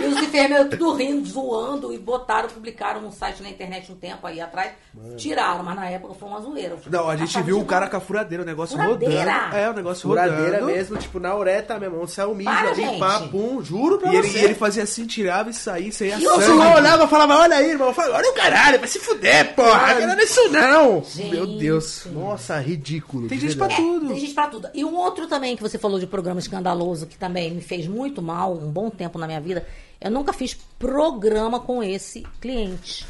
E 0.00 0.04
os 0.06 0.18
enfermeiros 0.22 0.70
tudo 0.70 0.94
rindo, 0.94 1.26
zoando 1.28 1.92
e 1.92 1.98
botaram, 1.98 2.48
publicaram 2.48 3.00
num 3.00 3.10
site 3.10 3.42
na 3.42 3.48
internet 3.48 3.90
um 3.90 3.96
tempo 3.96 4.24
aí 4.26 4.40
atrás. 4.40 4.72
Tiraram, 5.16 5.64
mas 5.64 5.74
na 5.76 5.86
época 5.90 6.14
foi 6.14 6.28
uma 6.28 6.40
zoeira. 6.40 6.76
Não, 6.88 7.08
a 7.08 7.16
gente 7.16 7.28
Passava 7.28 7.44
viu 7.46 7.58
o 7.58 7.64
cara 7.64 7.88
com 7.88 7.96
a 7.96 8.00
furadeira, 8.00 8.42
o 8.44 8.46
negócio 8.46 8.76
Furadeira? 8.76 9.32
rodando. 9.32 9.56
É, 9.56 9.70
o 9.70 9.72
negócio 9.72 10.02
Furadeira 10.08 10.44
rodando. 10.60 10.66
mesmo, 10.66 10.96
tipo, 10.98 11.18
na 11.18 11.34
ureta 11.34 11.78
mesmo. 11.80 12.00
Onde 12.02 12.10
saiu 12.12 12.30
o 12.30 12.34
mijo 12.34 12.50
Para, 12.50 12.70
ali, 12.70 12.82
gente. 12.82 12.98
pá, 13.00 13.20
pum, 13.30 13.60
juro 13.62 13.98
pra 13.98 14.12
E 14.12 14.16
ele, 14.16 14.28
você. 14.28 14.38
e 14.38 14.44
ele 14.44 14.54
fazia 14.54 14.82
assim, 14.84 15.06
tirava 15.06 15.50
e 15.50 15.54
saía 15.54 15.90
sem 15.90 16.12
a 16.12 16.18
E 16.18 16.22
sangue. 16.22 16.44
só 16.44 16.74
olhava 16.76 17.04
e 17.04 17.08
falava, 17.08 17.36
olha 17.38 17.56
aí, 17.56 17.70
irmão. 17.70 17.88
Eu 17.88 17.94
falava, 17.94 18.16
olha 18.18 18.30
o 18.30 18.34
caralho, 18.34 18.78
vai 18.78 18.88
se 18.88 19.00
fuder, 19.00 19.54
porra. 19.54 19.94
Não 20.06 20.14
é 20.14 20.22
isso 20.24 20.48
não. 20.50 21.02
Gente. 21.04 21.30
Meu 21.30 21.46
Deus. 21.46 22.06
Nossa, 22.12 22.58
ridículo. 22.58 23.28
Tem 23.28 23.38
gente 23.38 23.56
pra 23.56 23.66
verdade. 23.66 23.82
Tudo. 24.04 24.12
Tem 24.12 24.20
gente 24.20 24.34
pra 24.34 24.48
tudo. 24.48 24.68
E 24.72 24.84
um 24.84 24.94
outro 24.94 25.26
também 25.26 25.56
que 25.56 25.62
você 25.62 25.78
falou 25.78 25.98
de 25.98 26.06
programa 26.06 26.40
escandaloso, 26.40 27.06
que 27.06 27.18
também 27.18 27.52
me 27.52 27.60
fez 27.60 27.86
muito 27.86 28.22
mal, 28.22 28.54
um 28.54 28.70
bom 28.70 28.90
tempo 28.90 29.18
na 29.18 29.26
minha 29.26 29.40
vida. 29.40 29.66
Eu 30.00 30.10
nunca 30.10 30.32
fiz 30.32 30.54
programa 30.78 31.60
com 31.60 31.82
esse 31.82 32.22
cliente. 32.40 33.06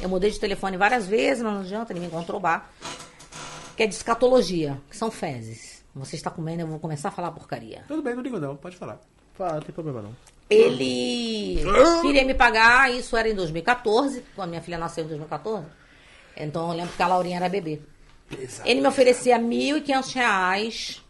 Eu 0.00 0.08
mudei 0.08 0.30
de 0.30 0.40
telefone 0.40 0.76
várias 0.76 1.06
vezes, 1.06 1.42
mas 1.42 1.52
não 1.52 1.60
adianta, 1.60 1.92
ele 1.92 2.00
me 2.00 2.06
encontrou 2.06 2.40
bar. 2.40 2.70
Que 3.76 3.84
é 3.84 3.86
de 3.86 3.94
escatologia, 3.94 4.80
que 4.90 4.96
são 4.96 5.10
fezes. 5.10 5.84
Você 5.94 6.16
está 6.16 6.30
comendo, 6.30 6.62
eu 6.62 6.66
vou 6.66 6.78
começar 6.78 7.08
a 7.08 7.12
falar 7.12 7.32
porcaria. 7.32 7.84
Tudo 7.88 8.02
bem, 8.02 8.14
não 8.14 8.22
ligo 8.22 8.38
não, 8.38 8.56
pode 8.56 8.76
falar. 8.76 9.00
Fala, 9.34 9.54
não 9.54 9.62
tem 9.62 9.72
problema 9.72 10.02
não. 10.02 10.16
Ele 10.50 11.62
queria 12.02 12.24
me 12.24 12.34
pagar, 12.34 12.90
isso 12.92 13.16
era 13.16 13.28
em 13.28 13.34
2014, 13.34 14.24
quando 14.34 14.50
minha 14.50 14.62
filha 14.62 14.78
nasceu 14.78 15.04
em 15.04 15.08
2014. 15.08 15.66
Então 16.36 16.70
eu 16.70 16.76
lembro 16.76 16.94
que 16.94 17.02
a 17.02 17.06
Laurinha 17.06 17.36
era 17.36 17.48
bebê. 17.48 17.80
Ele 18.64 18.80
me 18.80 18.86
oferecia 18.88 19.38
1.500 19.38 20.14
reais 20.14 21.04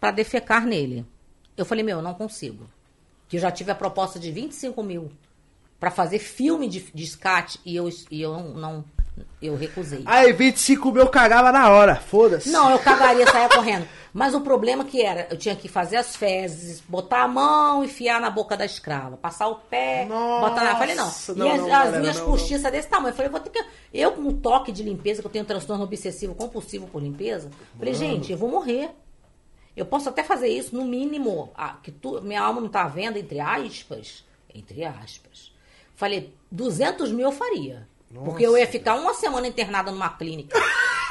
para 0.00 0.10
defecar 0.10 0.64
nele. 0.66 1.04
Eu 1.56 1.64
falei, 1.64 1.82
meu, 1.84 1.98
eu 1.98 2.02
não 2.02 2.14
consigo. 2.14 2.68
Que 3.28 3.36
eu 3.36 3.40
já 3.40 3.50
tive 3.50 3.70
a 3.70 3.74
proposta 3.74 4.18
de 4.18 4.30
25 4.30 4.82
mil 4.82 5.10
para 5.80 5.90
fazer 5.90 6.18
filme 6.18 6.68
de, 6.68 6.80
de 6.92 7.06
scat 7.06 7.58
e 7.64 7.76
eu, 7.76 7.88
e 8.10 8.20
eu 8.22 8.32
não, 8.32 8.48
não- 8.54 8.84
eu 9.42 9.56
recusei. 9.56 10.02
Aí, 10.06 10.32
25 10.32 10.92
mil 10.92 11.06
cagava 11.08 11.50
na 11.52 11.68
hora, 11.70 11.96
foda-se. 11.96 12.50
Não, 12.50 12.70
eu 12.70 12.78
cagaria, 12.78 13.26
saia 13.26 13.48
correndo. 13.48 13.86
Mas 14.12 14.34
o 14.34 14.40
problema 14.40 14.84
que 14.84 15.02
era, 15.02 15.26
eu 15.30 15.36
tinha 15.36 15.54
que 15.54 15.68
fazer 15.68 15.96
as 15.96 16.16
fezes, 16.16 16.80
botar 16.80 17.22
a 17.22 17.28
mão, 17.28 17.84
enfiar 17.84 18.20
na 18.20 18.30
boca 18.30 18.56
da 18.56 18.64
escrava, 18.64 19.16
passar 19.16 19.48
o 19.48 19.56
pé, 19.56 20.06
Nossa, 20.06 20.48
botar 20.48 20.64
na. 20.64 20.70
Eu 20.72 20.76
falei, 20.76 20.94
não. 20.94 21.12
não, 21.36 21.46
e 21.46 21.50
as, 21.50 21.58
não, 21.58 21.64
as 21.64 21.70
galera, 21.70 22.00
minhas 22.00 22.18
não, 22.18 22.26
postiças 22.26 22.72
desse 22.72 22.88
tamanho. 22.88 23.12
Eu 23.12 23.16
falei, 23.16 23.30
vou 23.30 23.40
ter 23.40 23.50
que. 23.50 23.64
Eu, 23.92 24.12
com 24.12 24.22
um 24.22 24.40
toque 24.40 24.72
de 24.72 24.82
limpeza, 24.82 25.20
que 25.20 25.26
eu 25.26 25.32
tenho 25.32 25.44
transtorno 25.44 25.84
obsessivo 25.84 26.34
compulsivo 26.34 26.86
por 26.86 27.02
limpeza, 27.02 27.50
falei, 27.78 27.94
gente, 27.94 28.32
eu 28.32 28.38
vou 28.38 28.50
morrer. 28.50 28.90
Eu 29.76 29.86
posso 29.86 30.08
até 30.08 30.24
fazer 30.24 30.48
isso, 30.48 30.74
no 30.74 30.84
mínimo, 30.84 31.52
ah, 31.54 31.76
que 31.80 31.92
tu, 31.92 32.20
minha 32.20 32.42
alma 32.42 32.60
não 32.60 32.68
tá 32.68 32.88
vendo, 32.88 33.16
entre 33.16 33.38
aspas. 33.38 34.24
Entre 34.52 34.84
aspas. 34.84 35.52
Falei, 35.94 36.34
200 36.50 37.12
mil 37.12 37.26
eu 37.26 37.32
faria. 37.32 37.86
Porque 38.12 38.44
eu 38.44 38.56
ia 38.56 38.66
ficar 38.66 38.94
uma 38.94 39.14
semana 39.14 39.46
internada 39.46 39.90
numa 39.90 40.08
clínica 40.08 40.58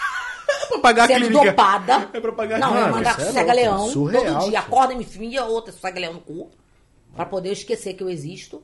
pra 0.69 0.80
pagar 0.80 1.03
a 1.03 1.07
sendo 1.07 1.26
clínica. 1.27 1.45
dopada. 1.52 2.10
É 2.14 2.19
pra 2.19 2.31
pagar 2.31 2.60
Não, 2.60 2.68
eu 2.69 2.73
Mano, 2.81 2.95
mandar 2.95 3.11
isso 3.11 3.22
é 3.22 3.26
sossega-leão 3.26 3.89
surreal, 3.89 4.39
todo 4.39 4.49
dia. 4.49 4.60
Acorda, 4.60 4.95
me 4.95 5.03
enfia 5.03 5.45
outra 5.45 5.72
sossega-leão 5.73 6.14
no 6.14 6.22
cu. 6.22 6.49
Pra 7.15 7.26
poder 7.26 7.49
eu 7.49 7.53
esquecer 7.53 7.94
que 7.94 8.03
eu 8.03 8.10
existo. 8.10 8.61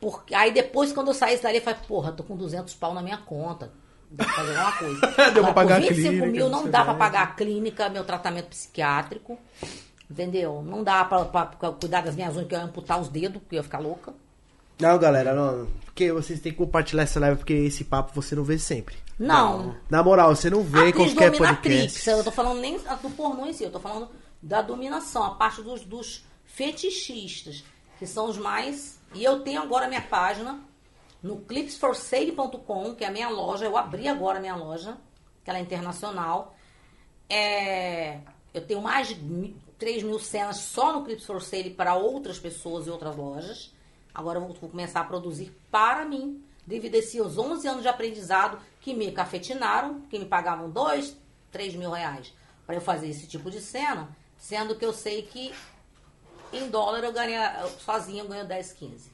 Porque, 0.00 0.34
aí 0.34 0.52
depois, 0.52 0.92
quando 0.92 1.08
eu 1.08 1.14
saísse 1.14 1.42
dali, 1.42 1.56
eu 1.58 1.62
falei, 1.62 1.78
porra, 1.88 2.12
tô 2.12 2.22
com 2.22 2.36
200 2.36 2.74
pau 2.74 2.92
na 2.94 3.02
minha 3.02 3.16
conta. 3.18 3.70
Dá 4.10 4.24
pra 4.24 4.34
fazer 4.34 4.56
alguma 4.56 4.72
coisa. 4.76 5.00
Deu 5.34 5.42
pra 5.42 5.52
pagar 5.52 5.76
a 5.78 5.80
por 5.80 5.88
25 5.88 6.08
clínica, 6.08 6.26
mil 6.30 6.48
não 6.48 6.68
dá 6.70 6.84
pra 6.84 6.94
pagar 6.94 7.22
a 7.22 7.26
clínica, 7.28 7.88
meu 7.88 8.04
tratamento 8.04 8.46
psiquiátrico. 8.48 9.38
Entendeu? 10.08 10.62
Não 10.64 10.84
dá 10.84 11.04
pra, 11.04 11.24
pra- 11.24 11.46
pra 11.46 11.70
cuidar 11.72 12.02
das 12.02 12.14
minhas 12.14 12.36
unhas, 12.36 12.46
que 12.46 12.54
eu 12.54 12.58
ia 12.58 12.64
amputar 12.64 13.00
os 13.00 13.08
dedos, 13.08 13.40
porque 13.42 13.56
eu 13.56 13.58
ia 13.58 13.62
ficar 13.64 13.78
louca. 13.80 14.12
Não, 14.78 14.96
galera, 14.98 15.34
não. 15.34 15.66
Porque 15.86 16.12
vocês 16.12 16.38
têm 16.40 16.52
que 16.52 16.58
compartilhar 16.58 17.02
essa 17.02 17.18
live, 17.18 17.38
porque 17.38 17.54
esse 17.54 17.82
papo 17.82 18.12
você 18.14 18.36
não 18.36 18.44
vê 18.44 18.58
sempre. 18.58 18.94
Não. 19.18 19.76
Na 19.88 20.02
moral, 20.02 20.34
você 20.36 20.50
não 20.50 20.62
vê 20.62 20.88
Atriz 20.90 20.94
qualquer 21.12 21.30
dominatrix. 21.30 21.92
podcast. 21.94 22.10
Eu 22.10 22.24
tô 22.24 22.30
falando 22.30 22.60
nem 22.60 22.78
do 22.78 23.10
pornô 23.16 23.46
em 23.46 23.52
si, 23.52 23.64
eu 23.64 23.70
tô 23.72 23.80
falando 23.80 24.08
da 24.42 24.60
dominação, 24.62 25.22
a 25.24 25.30
parte 25.34 25.62
dos, 25.62 25.82
dos 25.84 26.24
fetichistas, 26.44 27.64
que 27.98 28.06
são 28.06 28.28
os 28.28 28.36
mais. 28.36 29.00
E 29.14 29.24
eu 29.24 29.40
tenho 29.40 29.62
agora 29.62 29.86
a 29.86 29.88
minha 29.88 30.02
página 30.02 30.60
no 31.22 31.38
clipsforsale.com, 31.38 32.94
que 32.94 33.04
é 33.04 33.08
a 33.08 33.10
minha 33.10 33.28
loja. 33.28 33.64
Eu 33.64 33.76
abri 33.76 34.06
agora 34.08 34.38
a 34.38 34.40
minha 34.40 34.54
loja, 34.56 34.96
que 35.42 35.48
ela 35.50 35.58
é 35.58 35.62
internacional. 35.62 36.54
É, 37.28 38.18
eu 38.52 38.60
tenho 38.66 38.80
mais 38.82 39.08
de 39.08 39.14
mi- 39.16 39.56
3 39.78 40.02
mil 40.02 40.18
cenas 40.18 40.56
só 40.56 40.92
no 40.92 41.04
Clips 41.04 41.24
for 41.26 41.42
Sale 41.42 41.70
para 41.70 41.94
outras 41.94 42.38
pessoas 42.38 42.86
e 42.86 42.90
outras 42.90 43.16
lojas. 43.16 43.74
Agora 44.14 44.38
eu 44.38 44.46
vou, 44.46 44.54
vou 44.54 44.70
começar 44.70 45.00
a 45.00 45.04
produzir 45.04 45.54
para 45.70 46.04
mim, 46.04 46.42
devido 46.66 46.94
a 46.94 46.98
esses 46.98 47.36
11 47.36 47.66
anos 47.68 47.82
de 47.82 47.88
aprendizado 47.88 48.58
que 48.86 48.94
me 48.94 49.10
cafetinaram, 49.10 50.02
que 50.02 50.16
me 50.16 50.26
pagavam 50.26 50.70
2, 50.70 51.16
3 51.50 51.74
mil 51.74 51.90
reais 51.90 52.32
para 52.64 52.76
eu 52.76 52.80
fazer 52.80 53.08
esse 53.08 53.26
tipo 53.26 53.50
de 53.50 53.60
cena, 53.60 54.08
sendo 54.38 54.76
que 54.76 54.84
eu 54.84 54.92
sei 54.92 55.22
que 55.22 55.52
em 56.52 56.70
dólar 56.70 57.02
eu 57.02 57.12
ganho, 57.12 57.40
sozinha 57.80 58.22
eu 58.22 58.28
ganho 58.28 58.46
10, 58.46 58.72
15. 58.74 59.10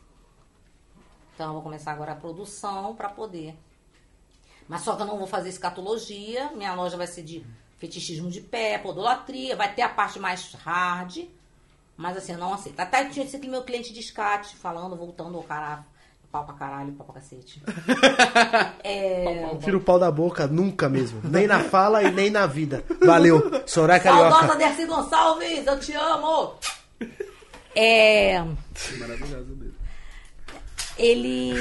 Então 1.34 1.46
eu 1.46 1.52
vou 1.54 1.62
começar 1.62 1.90
agora 1.92 2.12
a 2.12 2.16
produção 2.16 2.94
para 2.94 3.08
poder 3.08 3.56
mas 4.68 4.82
só 4.82 4.94
que 4.94 5.02
eu 5.02 5.06
não 5.06 5.16
vou 5.16 5.26
fazer 5.26 5.48
escatologia. 5.48 6.50
Minha 6.52 6.74
loja 6.74 6.96
vai 6.96 7.06
ser 7.06 7.22
de 7.22 7.44
fetichismo 7.78 8.30
de 8.30 8.42
pé, 8.42 8.76
podolatria. 8.78 9.56
Vai 9.56 9.74
ter 9.74 9.82
a 9.82 9.88
parte 9.88 10.18
mais 10.18 10.52
hard. 10.52 11.28
Mas 11.96 12.16
assim, 12.16 12.32
eu 12.32 12.38
não 12.38 12.52
aceito. 12.54 12.78
Até 12.78 13.08
tinha 13.08 13.26
sido 13.26 13.48
meu 13.48 13.64
cliente 13.64 13.92
de 13.92 14.00
escate, 14.00 14.54
falando, 14.54 14.96
voltando 14.96 15.36
ao 15.36 15.42
caralho. 15.42 15.84
Pau 16.32 16.44
pra 16.46 16.54
caralho, 16.54 16.92
pau 16.92 17.04
pra 17.06 17.16
cacete. 17.16 17.62
É, 18.82 19.54
Tira 19.62 19.76
o 19.76 19.80
pau 19.80 19.98
da 19.98 20.10
boca, 20.10 20.46
nunca 20.46 20.88
mesmo. 20.88 21.20
Nem 21.22 21.46
na 21.46 21.60
fala 21.60 22.02
e 22.02 22.10
nem 22.10 22.30
na 22.30 22.46
vida. 22.46 22.82
Valeu. 23.04 23.62
Soraya 23.66 24.02
Saudosa 24.02 24.30
Carioca. 24.38 24.56
Dercy 24.56 24.86
Gonçalves, 24.86 25.66
eu 25.66 25.78
te 25.78 25.92
amo! 25.92 26.54
É. 27.76 28.38
Maravilhoso 28.98 29.56
mesmo. 29.56 29.74
ele 30.98 31.54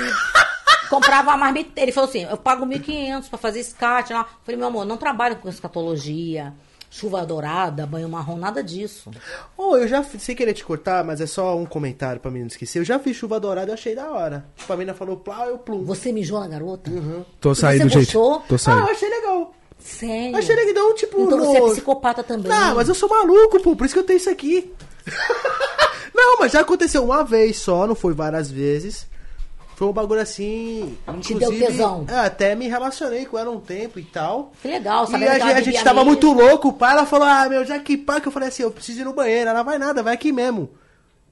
comprava 0.90 1.32
a 1.34 1.38
marmita. 1.38 1.80
Ele 1.82 1.92
falou 1.92 2.10
assim: 2.10 2.24
eu 2.24 2.38
pago 2.38 2.66
1.500 2.66 3.30
pra 3.30 3.38
fazer 3.38 3.60
escate. 3.60 4.14
lá. 4.14 4.22
Eu 4.22 4.26
falei, 4.44 4.58
meu 4.58 4.68
amor, 4.68 4.86
não 4.86 4.98
trabalho 4.98 5.36
com 5.38 5.50
escatologia, 5.50 6.54
chuva 6.94 7.26
dourada, 7.26 7.88
banho 7.88 8.10
marrom, 8.10 8.36
nada 8.36 8.62
disso. 8.62 9.10
Oh, 9.58 9.78
eu 9.78 9.88
já, 9.88 10.04
fiz- 10.04 10.22
sem 10.22 10.36
querer 10.36 10.54
te 10.54 10.64
cortar, 10.64 11.04
mas 11.06 11.22
é 11.22 11.26
só 11.26 11.58
um 11.58 11.66
comentário 11.66 12.20
pra 12.20 12.30
mim 12.30 12.42
não 12.42 12.48
esquecer. 12.48 12.80
Eu 12.80 12.84
já 12.84 13.00
fiz 13.00 13.16
chuva 13.16 13.40
dourada 13.40 13.72
e 13.72 13.74
achei 13.74 13.96
da 13.96 14.12
hora. 14.12 14.46
Tipo, 14.58 14.74
a 14.74 14.76
menina 14.78 14.94
falou 14.94 15.16
plá, 15.16 15.48
eu 15.48 15.58
plum. 15.58 15.86
Você 15.86 16.12
mijou 16.12 16.40
na 16.42 16.48
garota? 16.50 16.92
Tô 17.40 17.54
E 17.54 17.56
saindo, 17.56 17.84
você 17.90 18.02
gente. 18.02 18.14
gostou? 18.14 18.44
Tô 18.48 18.56
Ah, 18.56 18.60
saindo. 18.60 18.82
eu 18.82 18.92
achei 18.92 19.10
legal. 19.10 19.54
Sério? 19.80 20.38
Achei 20.38 20.56
legal, 20.56 20.94
tipo, 20.94 21.22
Então 21.22 21.38
no... 21.38 21.46
você 21.46 21.58
é 21.58 21.62
psicopata 21.72 22.22
também. 22.24 22.52
Não, 22.52 22.76
mas 22.76 22.88
eu 22.90 22.94
sou 22.94 23.08
maluco, 23.10 23.60
pô, 23.64 23.76
por 23.76 23.86
isso 23.86 23.96
que 23.96 24.00
eu 24.00 24.04
tenho 24.04 24.18
isso 24.18 24.30
aqui. 24.30 24.72
não, 26.14 26.38
mas 26.40 26.52
já 26.52 26.60
aconteceu 26.62 27.04
uma 27.04 27.24
vez 27.24 27.58
só, 27.58 27.88
não 27.88 27.96
foi 27.96 28.14
várias 28.14 28.52
vezes. 28.52 29.08
Foi 29.82 29.90
um 29.90 29.94
bagulho 29.94 30.22
assim. 30.22 30.96
Te 31.22 31.34
deu 31.34 31.50
tesão. 31.50 32.06
é, 32.08 32.14
até 32.20 32.54
me 32.54 32.68
relacionei 32.68 33.26
com 33.26 33.36
ela 33.36 33.50
um 33.50 33.60
tempo 33.60 33.98
e 33.98 34.04
tal. 34.04 34.52
Que 34.62 34.68
legal, 34.68 35.06
E 35.06 35.08
sabendo 35.08 35.42
a, 35.42 35.46
a 35.58 35.62
gente 35.62 35.84
tava 35.84 36.06
muito 36.06 36.32
louco, 36.32 36.72
pai. 36.72 36.92
Ela 36.92 37.04
falou: 37.04 37.26
Ah, 37.28 37.50
meu, 37.50 37.66
já 37.66 37.80
que 37.80 37.98
pá, 37.98 38.22
que 38.22 38.28
eu 38.28 38.32
falei 38.32 38.50
assim, 38.50 38.62
eu 38.62 38.70
preciso 38.70 39.02
ir 39.02 39.06
no 39.06 39.14
banheiro. 39.14 39.50
Ela 39.50 39.64
vai 39.64 39.80
nada, 39.80 40.04
vai 40.04 40.14
aqui 40.14 40.32
mesmo. 40.32 40.70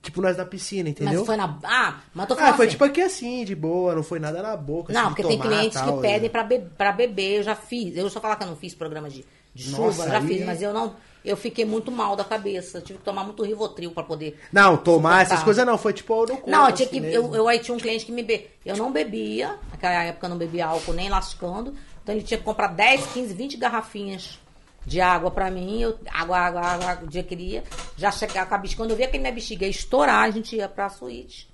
Tipo, 0.01 0.19
nós 0.19 0.35
na 0.35 0.45
piscina, 0.45 0.89
entendeu? 0.89 1.19
Mas 1.19 1.25
foi 1.27 1.35
na. 1.37 1.59
Ah, 1.63 1.97
mas 2.11 2.27
tô 2.27 2.35
falando 2.35 2.53
Ah, 2.53 2.55
foi 2.55 2.65
assim. 2.65 2.71
tipo 2.71 2.83
aqui 2.85 3.01
assim, 3.03 3.45
de 3.45 3.53
boa, 3.53 3.93
não 3.93 4.01
foi 4.01 4.17
nada 4.19 4.41
na 4.41 4.57
boca. 4.57 4.91
Não, 4.91 5.01
assim, 5.01 5.09
porque 5.09 5.23
tem 5.27 5.37
tomar, 5.37 5.49
clientes 5.51 5.79
tal, 5.79 5.95
que 5.97 6.01
pedem 6.01 6.21
né? 6.23 6.29
pra, 6.29 6.43
be 6.43 6.59
pra 6.75 6.91
beber. 6.91 7.37
Eu 7.37 7.43
já 7.43 7.53
fiz. 7.53 7.95
Eu 7.95 8.09
só 8.09 8.19
falar 8.19 8.35
que 8.35 8.45
eu 8.45 8.47
não 8.47 8.55
fiz 8.55 8.73
programa 8.73 9.11
de, 9.11 9.23
de 9.53 9.63
chuva, 9.63 9.83
Nossa, 9.85 10.05
eu 10.05 10.09
já 10.09 10.17
aí- 10.17 10.27
fiz, 10.27 10.43
mas 10.43 10.59
eu 10.59 10.73
não. 10.73 10.95
Eu 11.23 11.35
fiquei 11.35 11.65
muito 11.65 11.91
mal 11.91 12.15
da 12.15 12.23
cabeça. 12.23 12.81
Tive 12.81 12.99
que 12.99 13.05
tomar 13.05 13.23
muito 13.23 13.43
Rivotril 13.43 13.91
pra 13.91 14.03
poder. 14.03 14.39
Não, 14.51 14.77
tomar 14.77 15.23
essas 15.23 15.43
coisas 15.43 15.65
não, 15.65 15.77
foi 15.77 15.93
tipo 15.93 16.13
no 16.21 16.27
corpo. 16.27 16.49
Não, 16.49 16.69
eu 16.69 16.73
tinha 16.73 16.87
assim 16.87 16.95
que. 16.95 17.01
mesmo. 17.01 17.27
Eu, 17.27 17.35
eu 17.35 17.47
aí 17.47 17.59
tinha 17.59 17.75
um 17.75 17.79
cliente 17.79 18.05
que 18.05 18.11
me 18.11 18.23
be... 18.23 18.47
Eu 18.65 18.77
não 18.77 18.91
bebia, 18.91 19.57
naquela 19.71 20.03
época 20.03 20.25
eu 20.25 20.29
não 20.29 20.37
bebia 20.37 20.67
álcool 20.67 20.93
nem 20.93 21.09
lascando. 21.09 21.75
Então 22.01 22.15
ele 22.15 22.23
tinha 22.23 22.37
que 22.37 22.43
comprar 22.43 22.67
10, 22.67 23.07
15, 23.07 23.33
20 23.33 23.57
garrafinhas 23.57 24.39
de 24.85 25.01
água 25.01 25.29
pra 25.29 25.51
mim. 25.51 25.81
Eu, 25.81 25.99
água, 26.09 26.37
água, 26.37 26.61
água, 26.61 27.03
o 27.03 27.07
dia 27.07 27.21
que 27.21 27.29
queria. 27.29 27.63
Já 27.97 28.11
chegava 28.11 28.47
com 28.47 28.55
a 28.55 28.57
bexiga. 28.57 28.81
Quando 28.81 28.91
eu 28.91 28.97
via 28.97 29.07
que 29.07 29.19
minha 29.19 29.31
bexiga 29.31 29.65
ia 29.65 29.71
estourar, 29.71 30.23
a 30.23 30.31
gente 30.31 30.55
ia 30.55 30.69
pra 30.69 30.89
suíte. 30.89 31.49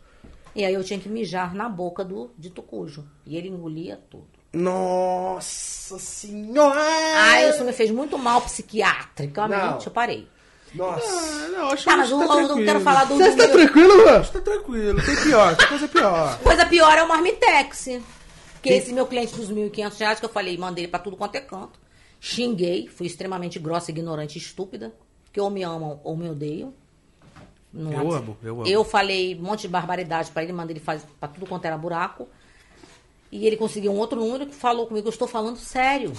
E 0.56 0.64
aí 0.64 0.74
eu 0.74 0.84
tinha 0.84 1.00
que 1.00 1.10
mijar 1.10 1.54
na 1.54 1.68
boca 1.68 2.04
do 2.04 2.32
dito 2.38 2.62
cujo. 2.62 3.06
E 3.26 3.36
ele 3.36 3.50
engolia 3.50 4.00
tudo. 4.10 4.35
Nossa 4.56 6.00
senhora! 6.00 6.80
Ah, 6.82 7.44
isso 7.50 7.64
me 7.64 7.74
fez 7.74 7.92
muito 7.92 8.18
mal 8.18 8.42
psiquiatricamente. 8.42 9.62
Não. 9.62 9.80
Eu 9.86 9.92
parei. 9.92 10.28
Nossa. 10.74 11.06
Ah, 11.08 11.48
não, 11.50 11.68
acho 11.70 11.86
Tá, 11.86 11.98
mas 11.98 12.08
que 12.08 12.14
eu, 12.14 12.20
tá 12.20 12.42
eu 12.42 12.48
não 12.48 12.66
quero 12.66 12.80
falar 12.82 13.06
do. 13.06 13.16
Você 13.16 13.30
está 13.30 13.48
tranquilo, 13.48 14.06
mano? 14.06 14.26
Tá 14.26 14.42
tranquilo, 14.42 15.02
tem 15.02 15.16
pior, 15.16 15.56
tem 15.56 15.68
coisa 15.68 15.88
pior. 15.88 16.40
Coisa 16.40 16.66
pior 16.66 16.98
é 16.98 17.04
o 17.04 17.08
Marmitex. 17.08 17.88
Que 18.62 18.70
esse 18.70 18.92
meu 18.92 19.06
cliente 19.06 19.36
dos 19.36 19.52
1.500 19.52 20.00
reais 20.00 20.20
que 20.20 20.26
eu 20.26 20.30
falei, 20.30 20.58
mandei 20.58 20.86
ele 20.86 20.92
pra 20.92 21.00
tudo 21.00 21.16
quanto 21.16 21.36
é 21.36 21.42
canto. 21.42 21.80
Xinguei, 22.20 22.88
fui 22.88 23.06
extremamente 23.06 23.60
grossa, 23.60 23.92
ignorante 23.92 24.36
e 24.38 24.42
estúpida. 24.42 24.94
Que 25.32 25.40
ou 25.40 25.50
me 25.50 25.64
amam 25.64 26.00
ou 26.04 26.18
me 26.18 26.30
odeiam. 26.30 26.74
Eu 27.74 27.88
WhatsApp. 27.88 28.16
amo, 28.16 28.38
eu 28.42 28.54
amo. 28.56 28.68
Eu 28.68 28.84
falei 28.84 29.36
um 29.36 29.44
monte 29.44 29.62
de 29.62 29.68
barbaridade 29.68 30.32
pra 30.32 30.44
ele, 30.44 30.54
mandei 30.54 30.74
ele 30.78 30.84
fazer 30.84 31.06
pra 31.20 31.28
tudo 31.30 31.46
quanto 31.46 31.66
era 31.66 31.78
buraco. 31.78 32.28
E 33.32 33.46
ele 33.46 33.58
conseguiu 33.58 33.92
um 33.92 33.98
outro 33.98 34.20
número 34.20 34.46
que 34.46 34.56
falou 34.56 34.88
comigo, 34.88 35.08
eu 35.08 35.12
estou 35.12 35.28
falando 35.28 35.58
sério. 35.58 36.14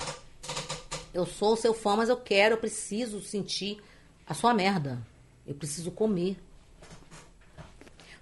Eu 1.15 1.25
sou 1.25 1.57
seu 1.57 1.73
fã, 1.73 1.97
mas 1.97 2.09
eu 2.09 2.17
quero, 2.17 2.55
eu 2.55 2.59
preciso 2.59 3.21
sentir 3.23 3.83
a 4.27 4.35
sua 4.35 4.53
merda. 4.53 5.01
Eu 5.47 5.55
preciso 5.55 5.91
comer. 5.91 6.37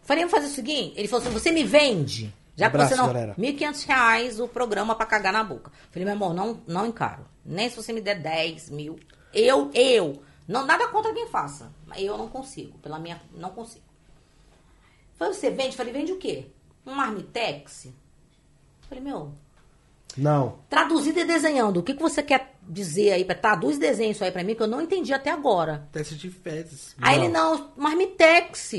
Falei, 0.03 0.23
vamos 0.25 0.39
fazer 0.39 0.47
o 0.47 0.55
seguinte. 0.55 0.95
Ele 0.97 1.09
falou 1.09 1.25
assim: 1.25 1.33
você 1.35 1.51
me 1.51 1.65
vende. 1.65 2.33
Já 2.57 2.71
que 2.71 2.77
Abraço, 2.77 2.95
você 2.95 3.01
não. 3.01 3.07
galera. 3.07 3.35
1.500 3.37 3.87
reais 3.87 4.39
o 4.41 4.47
programa 4.47 4.95
pra 4.95 5.07
cagar 5.07 5.33
na 5.33 5.43
boca. 5.43 5.73
Falei, 5.91 6.05
meu 6.05 6.15
amor, 6.15 6.35
não, 6.35 6.63
não 6.67 6.87
encaro. 6.87 7.27
Nem 7.45 7.69
se 7.69 7.77
você 7.77 7.93
me 7.93 8.01
der 8.01 8.21
10 8.21 8.71
mil. 8.71 8.99
Eu, 9.33 9.71
eu. 9.75 10.23
Não, 10.47 10.65
nada 10.65 10.87
contra 10.89 11.13
quem 11.13 11.27
faça. 11.27 11.73
Mas 11.87 12.03
eu 12.03 12.17
não 12.17 12.29
consigo. 12.29 12.79
Pela 12.79 12.99
minha. 12.99 13.21
Não 13.35 13.51
consigo. 13.51 13.85
Falei, 15.17 15.35
você 15.35 15.51
vende? 15.51 15.77
Falei, 15.77 15.93
vende 15.93 16.13
o 16.13 16.19
quê? 16.19 16.47
Um 16.87 16.95
marmitex? 16.95 17.89
Falei, 18.94 19.00
meu, 19.00 19.32
Não. 20.16 20.58
traduzido 20.70 21.18
e 21.18 21.24
desenhando. 21.24 21.78
O 21.78 21.82
que, 21.82 21.94
que 21.94 22.02
você 22.02 22.23
quer 22.23 22.55
dizer 22.62 23.12
aí? 23.12 23.24
Pra, 23.24 23.34
traduz 23.34 23.76
desenho 23.76 24.12
isso 24.12 24.23
aí 24.23 24.31
pra 24.31 24.44
mim, 24.44 24.55
que 24.55 24.62
eu 24.62 24.68
não 24.68 24.81
entendi 24.81 25.12
até 25.12 25.31
agora. 25.31 25.89
Teste 25.90 26.14
de 26.14 26.31
fezes. 26.31 26.94
Aí 27.00 27.16
ele, 27.18 27.28
não, 27.28 27.73
marmitex. 27.76 28.70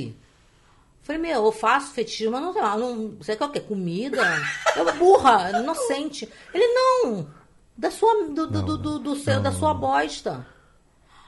Falei, 1.02 1.22
meu, 1.22 1.46
eu 1.46 1.52
faço 1.52 1.92
fetichismo, 1.92 2.32
mas 2.32 2.42
não 2.42 2.54
sei 2.54 2.62
lá, 2.62 2.78
não, 2.78 3.16
você 3.18 3.36
quer 3.36 3.46
o 3.46 3.50
quê? 3.50 3.60
Comida? 3.60 4.24
Eu, 4.76 4.92
burra, 4.96 5.52
inocente. 5.60 6.28
Ele, 6.54 6.66
não, 6.68 7.28
da 7.78 7.92
sua, 7.92 8.24
do, 8.26 8.48
do, 8.48 8.62
do, 8.64 8.78
do, 8.78 9.00
do 9.00 9.16
seu, 9.16 9.40
da 9.40 9.52
sua 9.52 9.74
bosta. 9.74 10.48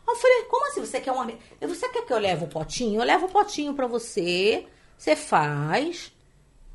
Aí 0.07 0.16
eu 0.16 0.16
falei, 0.16 0.43
como 0.43 0.67
assim, 0.67 0.80
você 0.80 0.99
quer 0.99 1.11
uma... 1.11 1.32
Você 1.61 1.90
quer 1.90 2.06
que 2.06 2.11
eu 2.11 2.17
leve 2.17 2.45
o 2.45 2.48
potinho? 2.48 3.01
Eu 3.01 3.06
levo 3.06 3.27
o 3.27 3.30
potinho 3.30 3.74
pra 3.74 3.85
você, 3.85 4.66
você 4.98 5.16
faz, 5.16 6.11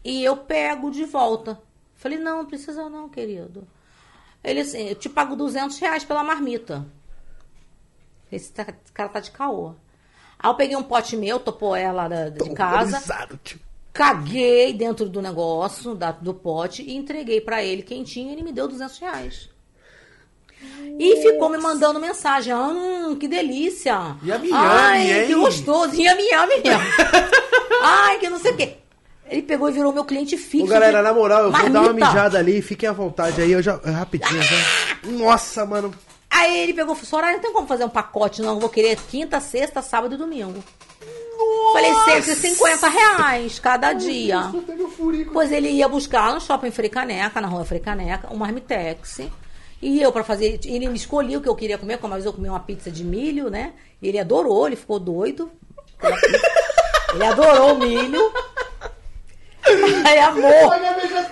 e 0.04 0.22
eu 0.22 0.36
pego 0.36 0.90
de 0.90 1.04
volta. 1.04 1.60
Falei, 2.02 2.18
não, 2.18 2.38
não 2.38 2.46
precisa 2.46 2.88
não, 2.90 3.08
querido. 3.08 3.64
Ele 4.42 4.60
assim, 4.60 4.88
eu 4.88 4.94
te 4.96 5.08
pago 5.08 5.36
200 5.36 5.78
reais 5.78 6.04
pela 6.04 6.24
marmita. 6.24 6.84
Esse, 8.30 8.50
tá- 8.52 8.62
esse 8.82 8.92
cara 8.92 9.08
tá 9.08 9.20
de 9.20 9.30
caô. 9.30 9.74
Aí 10.38 10.50
eu 10.50 10.54
peguei 10.56 10.76
um 10.76 10.82
pote 10.82 11.16
meu, 11.16 11.38
topou 11.38 11.76
ela 11.76 12.08
da- 12.08 12.28
de 12.28 12.52
casa, 12.54 13.00
tio. 13.44 13.60
caguei 13.92 14.72
dentro 14.72 15.08
do 15.08 15.22
negócio, 15.22 15.94
da- 15.94 16.10
do 16.10 16.34
pote, 16.34 16.82
e 16.82 16.96
entreguei 16.96 17.40
pra 17.40 17.62
ele 17.62 17.82
quentinho 17.82 18.30
e 18.30 18.32
ele 18.32 18.42
me 18.42 18.52
deu 18.52 18.66
200 18.66 18.98
reais. 18.98 19.48
E 20.98 21.22
ficou 21.22 21.48
me 21.48 21.58
mandando 21.58 22.00
mensagem. 22.00 22.52
Hum, 22.54 23.16
que 23.16 23.28
delícia. 23.28 24.16
Yami, 24.24 24.48
Ai, 24.52 25.08
yami, 25.10 25.26
que 25.26 25.32
hein? 25.34 25.40
gostoso. 25.40 25.94
Yami, 25.94 26.22
yami. 26.28 26.54
Ai, 27.82 28.18
que 28.18 28.28
não 28.28 28.38
sei 28.38 28.52
o 28.52 28.56
quê. 28.56 28.76
Ele 29.32 29.42
pegou 29.42 29.68
e 29.70 29.72
virou 29.72 29.92
meu 29.92 30.04
cliente 30.04 30.36
fixo. 30.36 30.66
Ô, 30.66 30.68
galera, 30.68 30.98
de 30.98 31.04
na 31.04 31.14
moral, 31.14 31.44
eu 31.44 31.52
vou 31.52 31.60
dar 31.62 31.68
uma 31.70 31.82
marmita. 31.84 32.06
mijada 32.06 32.38
ali, 32.38 32.60
fiquem 32.60 32.86
à 32.86 32.92
vontade 32.92 33.40
aí, 33.40 33.50
eu 33.50 33.62
já. 33.62 33.80
é 33.82 33.90
Rapidinho, 33.90 34.42
já. 34.42 34.56
Nossa, 35.10 35.64
mano. 35.64 35.92
Aí 36.30 36.58
ele 36.58 36.74
pegou 36.74 36.92
e 36.94 36.96
falou: 36.96 37.08
Soraya, 37.08 37.32
não 37.34 37.40
tem 37.40 37.52
como 37.52 37.66
fazer 37.66 37.84
um 37.84 37.88
pacote, 37.88 38.42
não. 38.42 38.54
Eu 38.54 38.60
vou 38.60 38.68
querer 38.68 38.98
quinta, 39.10 39.40
sexta, 39.40 39.80
sábado 39.80 40.14
e 40.14 40.18
domingo. 40.18 40.62
Falei, 41.72 42.22
150 42.22 42.88
reais 42.88 43.58
cada 43.58 43.94
dia. 43.94 44.52
Pois 45.32 45.50
ele 45.50 45.70
ia 45.70 45.88
buscar 45.88 46.34
no 46.34 46.40
shopping 46.40 46.70
Frecaneca, 46.70 47.40
na 47.40 47.48
rua 47.48 47.64
Frecaneca, 47.64 48.32
um 48.32 48.36
marmitex. 48.36 49.20
E 49.80 50.00
eu, 50.00 50.12
pra 50.12 50.22
fazer. 50.22 50.60
Ele 50.64 50.88
me 50.88 50.96
escolhia 50.96 51.38
o 51.38 51.40
que 51.40 51.48
eu 51.48 51.56
queria 51.56 51.78
comer, 51.78 51.96
como 51.98 52.14
eu 52.14 52.32
comi 52.32 52.48
uma 52.48 52.60
pizza 52.60 52.90
de 52.90 53.02
milho, 53.02 53.48
né? 53.48 53.72
E 54.00 54.08
ele 54.08 54.18
adorou, 54.18 54.66
ele 54.66 54.76
ficou 54.76 54.98
doido. 55.00 55.50
Ele 57.14 57.24
adorou 57.24 57.74
o 57.74 57.78
milho. 57.78 58.20
Aí, 60.04 60.18
amor. 60.18 60.72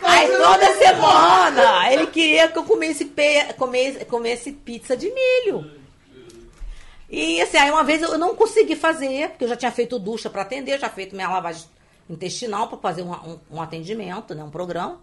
Aí 0.02 0.28
toda 0.28 0.74
semana 0.74 1.92
ele 1.92 2.06
queria 2.06 2.48
que 2.48 2.58
eu 2.58 2.64
comesse, 2.64 3.04
pe... 3.04 3.52
comesse, 3.56 4.04
comesse 4.04 4.52
pizza 4.52 4.96
de 4.96 5.12
milho. 5.12 5.70
E 7.08 7.40
assim, 7.40 7.56
aí 7.56 7.70
uma 7.70 7.82
vez 7.82 8.02
eu 8.02 8.16
não 8.16 8.36
consegui 8.36 8.76
fazer, 8.76 9.30
porque 9.30 9.44
eu 9.44 9.48
já 9.48 9.56
tinha 9.56 9.72
feito 9.72 9.98
ducha 9.98 10.30
para 10.30 10.42
atender, 10.42 10.78
já 10.78 10.88
feito 10.88 11.16
minha 11.16 11.28
lavagem 11.28 11.64
intestinal 12.08 12.68
para 12.68 12.78
fazer 12.78 13.02
um, 13.02 13.12
um, 13.12 13.38
um 13.50 13.62
atendimento, 13.62 14.34
né, 14.34 14.44
um 14.44 14.50
programa. 14.50 15.00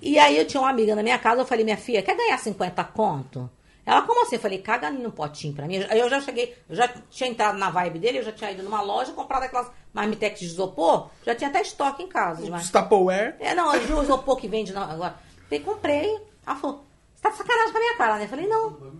E 0.00 0.18
aí 0.18 0.38
eu 0.38 0.46
tinha 0.46 0.60
uma 0.60 0.70
amiga 0.70 0.94
na 0.94 1.02
minha 1.02 1.18
casa, 1.18 1.42
eu 1.42 1.46
falei, 1.46 1.64
minha 1.64 1.76
filha, 1.76 2.02
quer 2.02 2.16
ganhar 2.16 2.38
50 2.38 2.84
conto? 2.84 3.50
Ela, 3.86 4.02
como 4.02 4.22
assim? 4.22 4.36
Eu 4.36 4.40
falei, 4.40 4.58
caga 4.58 4.86
ali 4.86 4.98
no 4.98 5.10
potinho 5.10 5.54
pra 5.54 5.66
mim. 5.66 5.78
Aí 5.88 5.98
eu 5.98 6.08
já 6.08 6.20
cheguei, 6.20 6.56
eu 6.68 6.76
já 6.76 6.86
tinha 7.10 7.28
entrado 7.28 7.58
na 7.58 7.70
vibe 7.70 7.98
dele, 7.98 8.18
eu 8.18 8.22
já 8.22 8.32
tinha 8.32 8.50
ido 8.52 8.62
numa 8.62 8.80
loja, 8.82 9.12
comprado 9.12 9.44
aquelas 9.44 9.70
marmitex 9.92 10.38
de 10.38 10.46
isopor, 10.46 11.08
já 11.26 11.34
tinha 11.34 11.50
até 11.50 11.60
estoque 11.62 12.02
em 12.02 12.08
casa. 12.08 12.42
Os 12.54 12.70
Tupperware. 12.70 13.36
é, 13.40 13.54
não, 13.54 13.70
o 13.72 14.02
isopor 14.02 14.36
que 14.36 14.46
vende 14.48 14.76
agora. 14.76 15.16
Falei, 15.44 15.60
comprei. 15.64 16.20
Ela 16.46 16.56
falou, 16.56 16.84
você 17.14 17.22
tá 17.22 17.30
de 17.30 17.36
sacanagem 17.36 17.72
com 17.72 17.78
a 17.78 17.80
minha 17.80 17.96
cara, 17.96 18.16
né? 18.18 18.24
Eu 18.24 18.28
falei, 18.28 18.46
não, 18.46 18.92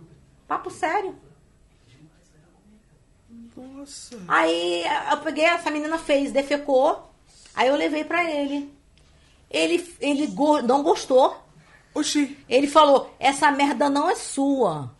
papo 0.47 0.69
sério. 0.69 1.15
Nossa. 3.55 4.17
Aí 4.27 4.83
eu 5.11 5.17
peguei, 5.17 5.45
essa 5.45 5.69
menina 5.71 5.97
fez, 5.97 6.31
defecou. 6.31 7.09
Aí 7.53 7.67
eu 7.67 7.75
levei 7.75 8.03
pra 8.03 8.29
ele. 8.29 8.73
Ele, 9.49 9.95
ele 9.99 10.27
go- 10.27 10.61
não 10.61 10.81
gostou. 10.83 11.37
Oxi. 11.93 12.37
Ele 12.47 12.67
falou: 12.67 13.13
essa 13.19 13.51
merda 13.51 13.89
não 13.89 14.09
é 14.09 14.15
sua. 14.15 14.91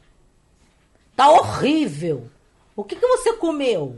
Tá 1.16 1.30
horrível. 1.30 2.30
O 2.76 2.84
que, 2.84 2.96
que 2.96 3.08
você 3.08 3.34
comeu? 3.34 3.96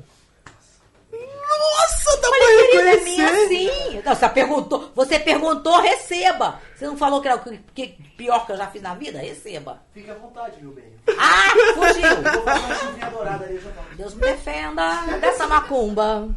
Nossa, 1.12 2.22
dá 2.22 2.28
Falei, 2.28 2.58
pra 2.58 2.72
querida, 2.72 2.90
é 2.90 3.04
minha 3.04 3.28
reconhecer. 3.28 3.92
sim. 3.92 4.02
Não, 4.04 4.16
você 4.16 4.30
perguntou, 4.30 4.92
você 4.96 5.20
perguntou, 5.20 5.80
receba. 5.80 6.60
Você 6.76 6.88
não 6.88 6.98
falou 6.98 7.22
que 7.22 7.28
era 7.28 7.38
o 7.38 7.40
que, 7.44 7.60
que 7.88 8.04
pior 8.18 8.46
que 8.46 8.52
eu 8.52 8.58
já 8.58 8.68
fiz 8.68 8.82
na 8.82 8.96
vida? 8.96 9.20
Receba. 9.20 9.82
Fique 9.94 10.10
à 10.10 10.16
vontade, 10.16 10.62
meu 10.62 10.72
bem. 10.72 10.86
Ah, 11.18 11.50
fugiu. 11.76 12.34
Vou 12.34 12.44
fazer 12.44 12.86
uma 12.98 13.10
dourada 13.12 13.46
ali, 13.46 13.60
já. 13.60 13.70
Deus 13.96 14.16
me 14.16 14.22
defenda 14.22 14.96
dessa 15.22 15.46
macumba. 15.48 16.28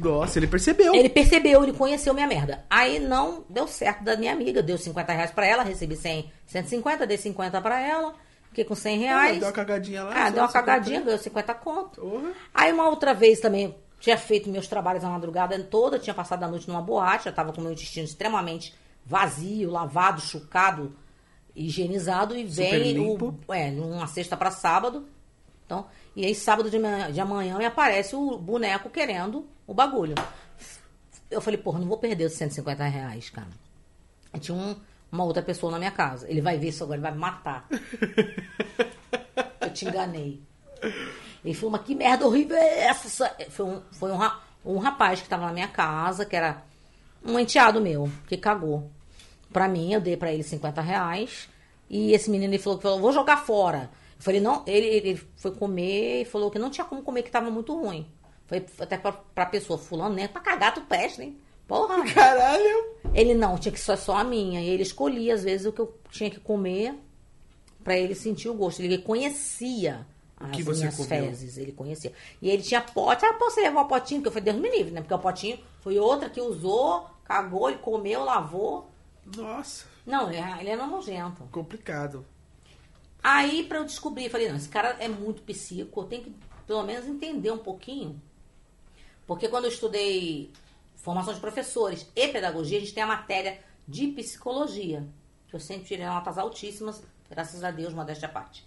Nossa, 0.00 0.38
ele 0.38 0.46
percebeu. 0.46 0.94
Ele 0.94 1.08
percebeu, 1.08 1.62
ele 1.62 1.72
conheceu 1.72 2.14
minha 2.14 2.26
merda. 2.26 2.64
Aí 2.70 2.98
não 3.00 3.44
deu 3.48 3.66
certo 3.66 4.04
da 4.04 4.16
minha 4.16 4.32
amiga. 4.32 4.62
Deu 4.62 4.78
50 4.78 5.12
reais 5.12 5.30
pra 5.32 5.46
ela, 5.46 5.62
recebi 5.62 5.96
100, 5.96 6.30
150, 6.46 7.06
dei 7.06 7.16
50 7.18 7.60
pra 7.60 7.80
ela. 7.80 8.14
Fiquei 8.48 8.64
com 8.64 8.74
100 8.74 8.98
reais. 8.98 9.38
deu 9.38 9.48
uma 9.48 9.52
cagadinha 9.52 10.04
lá, 10.04 10.10
Ah, 10.14 10.30
deu 10.30 10.42
uma 10.42 10.48
50. 10.48 10.52
cagadinha, 10.52 11.00
ganhou 11.00 11.18
50 11.18 11.54
conto. 11.54 12.00
Porra. 12.00 12.30
Aí 12.54 12.70
uma 12.72 12.88
outra 12.88 13.12
vez 13.14 13.40
também, 13.40 13.74
tinha 13.98 14.16
feito 14.18 14.50
meus 14.50 14.66
trabalhos 14.68 15.02
a 15.04 15.08
madrugada 15.08 15.58
toda, 15.64 15.98
tinha 15.98 16.12
passado 16.14 16.42
a 16.44 16.48
noite 16.48 16.68
numa 16.68 16.82
boate, 16.82 17.24
já 17.24 17.32
tava 17.32 17.52
com 17.52 17.60
o 17.60 17.64
meu 17.64 17.72
intestino 17.72 18.04
extremamente 18.04 18.74
vazio, 19.06 19.70
lavado, 19.70 20.20
chucado, 20.20 20.94
higienizado, 21.56 22.36
e 22.36 22.48
Super 22.48 22.70
vem 22.80 22.92
limpo. 22.92 23.34
o, 23.48 23.52
é, 23.54 23.70
numa 23.70 24.06
sexta 24.06 24.36
pra 24.36 24.50
sábado. 24.50 25.08
Então, 25.66 25.86
e 26.14 26.24
aí 26.24 26.34
sábado 26.34 26.70
de 26.70 26.78
manhã, 26.78 27.10
de 27.12 27.20
amanhã 27.20 27.56
me 27.58 27.64
aparece 27.64 28.14
o 28.14 28.36
boneco 28.38 28.90
querendo 28.90 29.46
o 29.66 29.72
bagulho. 29.74 30.14
Eu 31.30 31.40
falei, 31.40 31.58
porra, 31.58 31.78
não 31.78 31.86
vou 31.88 31.96
perder 31.98 32.24
os 32.26 32.32
150 32.34 32.84
reais, 32.84 33.30
cara. 33.30 33.48
Aí 34.32 34.38
tinha 34.40 34.56
um- 34.56 34.76
uma 35.10 35.24
outra 35.24 35.42
pessoa 35.42 35.70
na 35.72 35.78
minha 35.78 35.90
casa. 35.90 36.28
Ele 36.30 36.40
vai 36.40 36.58
ver 36.58 36.68
isso 36.68 36.82
agora, 36.84 36.96
ele 36.96 37.02
vai 37.02 37.12
me 37.12 37.18
matar. 37.18 37.66
Eu 39.60 39.70
te 39.72 39.86
enganei. 39.86 40.40
Ele 41.44 41.54
falou, 41.54 41.70
mas 41.72 41.82
que 41.82 41.94
merda 41.94 42.26
horrível 42.26 42.56
é 42.56 42.84
essa? 42.86 43.34
Foi 43.50 43.66
um, 43.66 43.82
foi 43.92 44.12
um, 44.12 44.18
um 44.64 44.78
rapaz 44.78 45.20
que 45.22 45.28
tava 45.28 45.46
na 45.46 45.52
minha 45.52 45.68
casa, 45.68 46.24
que 46.24 46.36
era 46.36 46.62
um 47.24 47.38
enteado 47.38 47.80
meu, 47.80 48.10
que 48.28 48.36
cagou. 48.36 48.90
Pra 49.52 49.68
mim, 49.68 49.92
eu 49.92 50.00
dei 50.00 50.16
pra 50.16 50.32
ele 50.32 50.42
50 50.42 50.80
reais. 50.80 51.48
E 51.88 52.12
esse 52.12 52.30
menino 52.30 52.52
ele 52.54 52.62
falou 52.62 52.78
que 52.78 52.82
falou, 52.82 53.00
vou 53.00 53.12
jogar 53.12 53.38
fora. 53.38 53.90
Falei, 54.22 54.40
não, 54.40 54.62
ele, 54.68 54.86
ele 54.86 55.22
foi 55.36 55.50
comer 55.50 56.22
e 56.22 56.24
falou 56.24 56.48
que 56.48 56.58
não 56.58 56.70
tinha 56.70 56.84
como 56.84 57.02
comer, 57.02 57.24
que 57.24 57.30
tava 57.30 57.50
muito 57.50 57.74
ruim. 57.74 58.06
Foi 58.46 58.64
até 58.78 58.96
pra, 58.96 59.10
pra 59.10 59.46
pessoa, 59.46 59.76
fulano, 59.76 60.14
né? 60.14 60.28
Pra 60.28 60.40
cagar 60.40 60.72
tu 60.72 60.80
peste, 60.82 61.22
hein? 61.22 61.36
Porra. 61.66 62.04
Caralho. 62.14 62.86
Ele 63.12 63.34
não, 63.34 63.58
tinha 63.58 63.72
que 63.72 63.80
ser 63.80 63.96
só 63.98 64.16
a 64.16 64.22
minha. 64.22 64.60
E 64.60 64.68
ele 64.68 64.84
escolhia, 64.84 65.34
às 65.34 65.42
vezes, 65.42 65.66
o 65.66 65.72
que 65.72 65.80
eu 65.80 65.92
tinha 66.08 66.30
que 66.30 66.38
comer 66.38 66.94
pra 67.82 67.96
ele 67.98 68.14
sentir 68.14 68.48
o 68.48 68.54
gosto. 68.54 68.80
Ele 68.80 68.98
conhecia 68.98 70.06
as 70.38 70.50
que 70.52 70.62
minhas 70.62 71.04
fezes, 71.04 71.58
ele 71.58 71.72
conhecia. 71.72 72.12
E 72.40 72.48
ele 72.48 72.62
tinha 72.62 72.80
pote. 72.80 73.24
Ah, 73.24 73.34
posso 73.34 73.60
levar 73.60 73.80
o 73.82 73.86
potinho? 73.88 74.20
Porque 74.20 74.28
eu 74.28 74.32
falei, 74.40 74.52
Deus 74.52 74.56
me 74.62 74.70
livre, 74.76 74.92
né? 74.92 75.00
Porque 75.00 75.14
o 75.14 75.18
potinho 75.18 75.58
foi 75.80 75.98
outra 75.98 76.30
que 76.30 76.40
usou, 76.40 77.06
cagou, 77.24 77.68
ele 77.68 77.78
comeu, 77.78 78.22
lavou. 78.24 78.88
Nossa, 79.36 79.86
Não, 80.06 80.30
ele, 80.30 80.38
ele 80.60 80.70
era 80.70 80.86
nojento. 80.86 81.42
complicado. 81.50 82.24
Aí, 83.22 83.64
pra 83.64 83.78
eu 83.78 83.84
descobrir, 83.84 84.24
eu 84.24 84.30
falei, 84.30 84.48
não, 84.48 84.56
esse 84.56 84.68
cara 84.68 84.96
é 84.98 85.08
muito 85.08 85.42
psíquico, 85.42 86.00
eu 86.00 86.04
tenho 86.04 86.24
que, 86.24 86.34
pelo 86.66 86.82
menos, 86.82 87.06
entender 87.06 87.50
um 87.52 87.58
pouquinho. 87.58 88.20
Porque 89.26 89.48
quando 89.48 89.64
eu 89.64 89.70
estudei 89.70 90.50
formação 90.96 91.32
de 91.32 91.40
professores 91.40 92.06
e 92.16 92.28
pedagogia, 92.28 92.78
a 92.78 92.80
gente 92.80 92.92
tem 92.94 93.02
a 93.02 93.06
matéria 93.06 93.60
de 93.86 94.08
psicologia, 94.08 95.06
que 95.48 95.54
eu 95.54 95.60
sempre 95.60 95.84
tirei 95.86 96.04
notas 96.06 96.36
altíssimas, 96.38 97.02
graças 97.30 97.62
a 97.62 97.70
Deus, 97.70 97.94
modéstia 97.94 98.26
à 98.28 98.30
parte. 98.30 98.64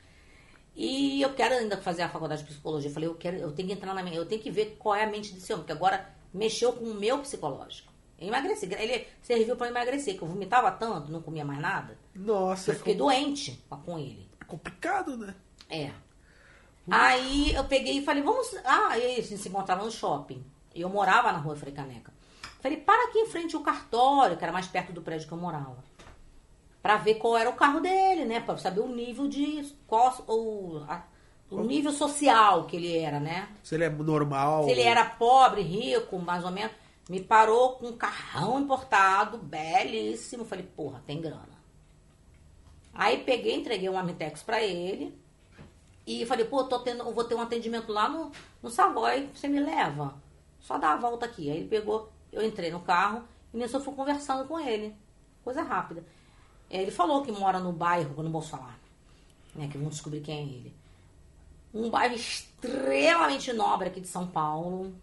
E 0.76 1.22
eu 1.22 1.34
quero 1.34 1.56
ainda 1.56 1.78
fazer 1.78 2.02
a 2.02 2.10
faculdade 2.10 2.42
de 2.44 2.50
psicologia. 2.50 2.90
Eu 2.90 2.94
falei, 2.94 3.08
eu 3.10 3.16
quero, 3.16 3.38
eu 3.38 3.52
tenho 3.52 3.68
que 3.70 3.74
entrar 3.74 3.94
na 3.94 4.04
minha, 4.04 4.16
eu 4.18 4.26
tenho 4.26 4.42
que 4.42 4.52
ver 4.52 4.76
qual 4.78 4.96
é 4.96 5.04
a 5.04 5.08
mente 5.10 5.34
desse 5.34 5.52
homem, 5.54 5.64
porque 5.64 5.72
agora 5.72 6.10
mexeu 6.34 6.74
com 6.74 6.86
o 6.86 6.94
meu 6.94 7.20
psicológico. 7.20 7.94
Eu 8.20 8.28
emagreci, 8.30 8.66
ele 8.74 9.06
serviu 9.22 9.56
para 9.58 9.68
emagrecer, 9.68 10.18
que 10.18 10.22
eu 10.22 10.28
vomitava 10.28 10.72
tanto, 10.72 11.12
não 11.12 11.22
comia 11.22 11.44
mais 11.46 11.60
nada. 11.60 11.98
Nossa, 12.14 12.72
Eu 12.72 12.76
fiquei 12.78 12.94
com- 12.94 13.00
doente 13.00 13.62
com 13.86 14.00
ele. 14.00 14.25
Complicado, 14.48 15.18
né? 15.18 15.36
É. 15.70 15.92
Aí 16.90 17.54
eu 17.54 17.64
peguei 17.66 17.98
e 18.00 18.06
falei, 18.06 18.22
vamos. 18.22 18.56
Ah, 18.64 18.90
aí 18.92 19.14
a 19.18 19.22
gente 19.22 19.38
se 19.38 19.50
encontrava 19.50 19.84
no 19.84 19.92
shopping. 19.92 20.46
E 20.74 20.82
eu 20.82 20.90
morava 20.90 21.32
na 21.32 21.38
rua 21.40 21.56
Frei 21.56 21.74
Caneca. 21.74 22.14
Falei, 22.62 22.78
para 22.78 23.10
aqui 23.10 23.20
em 23.20 23.28
frente 23.28 23.56
ao 23.56 23.62
cartório, 23.64 24.38
que 24.38 24.44
era 24.44 24.54
mais 24.54 24.68
perto 24.68 24.92
do 24.92 25.02
prédio 25.02 25.28
que 25.28 25.34
eu 25.34 25.38
morava. 25.38 25.84
Pra 26.82 26.98
ver 26.98 27.16
qual 27.16 27.38
era 27.38 27.50
o 27.50 27.54
carro 27.56 27.80
dele, 27.80 28.26
né? 28.26 28.40
Pra 28.40 28.58
saber 28.58 28.82
o 28.82 28.88
nível 28.88 29.28
de. 29.28 29.64
Qual, 29.88 30.14
o, 30.28 30.84
a- 30.88 31.04
o 31.50 31.62
nível 31.62 31.92
social 31.92 32.66
que 32.66 32.76
ele 32.76 32.98
era, 32.98 33.20
né? 33.20 33.50
Se 33.64 33.74
ele 33.76 33.86
é 33.86 33.90
normal. 33.90 34.64
Se 34.66 34.72
ele 34.72 34.82
era 34.82 35.06
pobre, 35.06 35.62
rico, 35.62 36.20
mais 36.20 36.44
ou 36.44 36.52
menos, 36.52 36.72
me 37.10 37.20
parou 37.22 37.74
com 37.78 37.88
um 37.88 37.98
carrão 37.98 38.60
importado, 38.60 39.38
belíssimo. 39.40 40.46
Falei, 40.46 40.66
porra, 40.66 41.02
tem 41.08 41.20
grana. 41.22 41.55
Aí 42.96 43.24
peguei, 43.24 43.56
entreguei 43.56 43.90
um 43.90 43.98
Amitex 43.98 44.42
pra 44.42 44.64
ele. 44.64 45.16
E 46.08 46.26
falei, 46.26 46.46
pô, 46.46 46.64
tô 46.64 46.80
tendo, 46.80 47.04
vou 47.12 47.24
ter 47.24 47.36
um 47.36 47.42
atendimento 47.42 47.92
lá 47.92 48.10
no, 48.10 48.32
no 48.64 48.70
Savoy, 48.70 49.30
você 49.34 49.48
me 49.48 49.60
leva? 49.60 50.16
Só 50.60 50.78
dá 50.78 50.94
a 50.94 50.98
volta 50.98 51.26
aqui. 51.26 51.52
Aí 51.52 51.58
ele 51.58 51.68
pegou, 51.68 52.12
eu 52.32 52.44
entrei 52.44 52.72
no 52.72 52.80
carro 52.80 53.24
e 53.54 53.58
nisso 53.58 53.76
eu 53.78 53.82
fui 53.82 53.94
conversando 53.94 54.48
com 54.48 54.60
ele. 54.60 54.96
Coisa 55.44 55.62
rápida. 55.62 56.04
Aí 56.72 56.80
Ele 56.80 56.92
falou 56.92 57.22
que 57.22 57.32
mora 57.32 57.60
no 57.60 57.72
bairro, 57.72 58.16
eu 58.18 58.24
não 58.24 58.32
posso 58.32 58.50
falar. 58.50 58.80
Né, 59.54 59.68
que 59.72 59.78
vão 59.78 59.90
descobrir 59.90 60.22
quem 60.22 60.38
é 60.38 60.42
ele 60.42 60.86
um 61.76 61.90
bairro 61.90 62.16
extremamente 62.16 63.52
nobre 63.52 63.90
aqui 63.90 64.00
de 64.00 64.08
São 64.08 64.26
Paulo. 64.26 64.96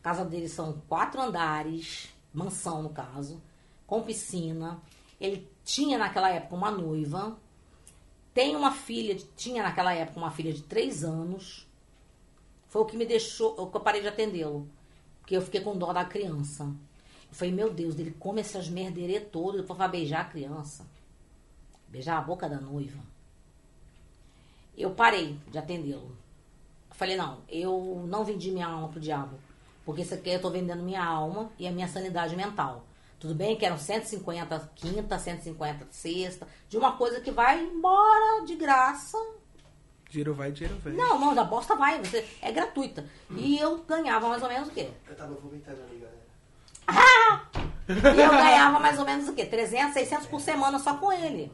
A 0.00 0.02
casa 0.02 0.24
dele 0.24 0.48
são 0.48 0.82
quatro 0.88 1.20
andares, 1.22 2.08
mansão 2.34 2.82
no 2.82 2.90
caso, 2.90 3.40
com 3.86 4.02
piscina. 4.02 4.80
Ele 5.20 5.48
tinha 5.66 5.98
naquela 5.98 6.30
época 6.30 6.54
uma 6.54 6.70
noiva, 6.70 7.36
tem 8.32 8.56
uma 8.56 8.72
filha, 8.72 9.14
tinha 9.36 9.62
naquela 9.62 9.92
época 9.92 10.18
uma 10.18 10.30
filha 10.30 10.54
de 10.54 10.62
três 10.62 11.04
anos. 11.04 11.66
Foi 12.68 12.80
o 12.80 12.86
que 12.86 12.96
me 12.96 13.04
deixou, 13.04 13.54
eu 13.58 13.66
parei 13.80 14.00
de 14.00 14.08
atendê-lo, 14.08 14.66
porque 15.20 15.36
eu 15.36 15.42
fiquei 15.42 15.60
com 15.60 15.76
dó 15.76 15.92
da 15.92 16.06
criança. 16.06 16.64
Eu 16.64 17.34
falei, 17.34 17.52
meu 17.52 17.70
Deus, 17.70 17.98
ele 17.98 18.12
come 18.12 18.40
essas 18.40 18.70
merderê 18.70 19.20
todas, 19.20 19.60
depois 19.60 19.78
vai 19.78 19.90
beijar 19.90 20.22
a 20.22 20.24
criança. 20.24 20.86
Beijar 21.88 22.16
a 22.16 22.22
boca 22.22 22.48
da 22.48 22.58
noiva 22.58 23.02
eu 24.76 24.90
parei 24.90 25.38
de 25.50 25.58
atendê-lo. 25.58 26.16
Falei, 26.90 27.16
não, 27.16 27.38
eu 27.48 28.04
não 28.06 28.24
vendi 28.24 28.50
minha 28.50 28.66
alma 28.66 28.88
pro 28.88 29.00
diabo. 29.00 29.38
Porque 29.84 30.02
isso 30.02 30.14
aqui 30.14 30.30
eu 30.30 30.40
tô 30.40 30.50
vendendo 30.50 30.82
minha 30.82 31.04
alma 31.04 31.50
e 31.58 31.66
a 31.66 31.72
minha 31.72 31.88
sanidade 31.88 32.36
mental. 32.36 32.84
Tudo 33.18 33.34
bem 33.34 33.56
que 33.56 33.64
eram 33.64 33.78
150 33.78 34.72
quinta, 34.74 35.18
150 35.18 35.86
sexta, 35.90 36.46
de 36.68 36.76
uma 36.76 36.96
coisa 36.96 37.20
que 37.20 37.30
vai 37.30 37.62
embora 37.62 38.44
de 38.44 38.54
graça. 38.56 39.16
Dinheiro 40.08 40.34
vai, 40.34 40.52
dinheiro 40.52 40.78
vem. 40.80 40.94
Não, 40.94 41.18
não, 41.18 41.34
da 41.34 41.42
bosta 41.42 41.74
vai, 41.74 41.98
você, 41.98 42.26
é 42.40 42.52
gratuita. 42.52 43.04
E 43.30 43.58
eu 43.58 43.78
ganhava 43.78 44.28
mais 44.28 44.42
ou 44.42 44.48
menos 44.48 44.68
o 44.68 44.72
quê? 44.72 44.90
Eu 45.08 45.16
tava 45.16 45.34
vomitando 45.34 45.80
ali, 45.82 45.98
galera. 45.98 46.26
E 47.88 48.20
eu 48.20 48.30
ganhava 48.30 48.78
mais 48.78 48.98
ou 48.98 49.04
menos 49.04 49.28
o 49.28 49.32
quê? 49.32 49.44
300, 49.46 49.94
600 49.94 50.26
por 50.26 50.40
semana 50.40 50.78
só 50.78 50.94
com 50.94 51.12
ele. 51.12 51.52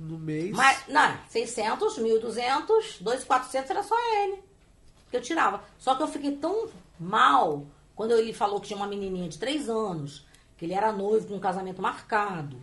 No 0.00 0.18
mês. 0.18 0.54
Mas, 0.54 0.86
não, 0.88 1.16
600, 1.28 1.98
1.200, 1.98 3.02
2.400 3.02 3.70
era 3.70 3.82
só 3.82 3.96
ele. 4.22 4.42
Que 5.10 5.16
eu 5.16 5.22
tirava. 5.22 5.62
Só 5.78 5.94
que 5.94 6.02
eu 6.02 6.08
fiquei 6.08 6.36
tão 6.36 6.68
mal 6.98 7.66
quando 7.94 8.12
ele 8.12 8.32
falou 8.32 8.60
que 8.60 8.68
tinha 8.68 8.76
uma 8.76 8.86
menininha 8.86 9.28
de 9.28 9.38
3 9.38 9.68
anos, 9.68 10.26
que 10.62 10.66
ele 10.66 10.74
era 10.74 10.92
noivo 10.92 11.26
com 11.26 11.34
um 11.34 11.40
casamento 11.40 11.82
marcado. 11.82 12.56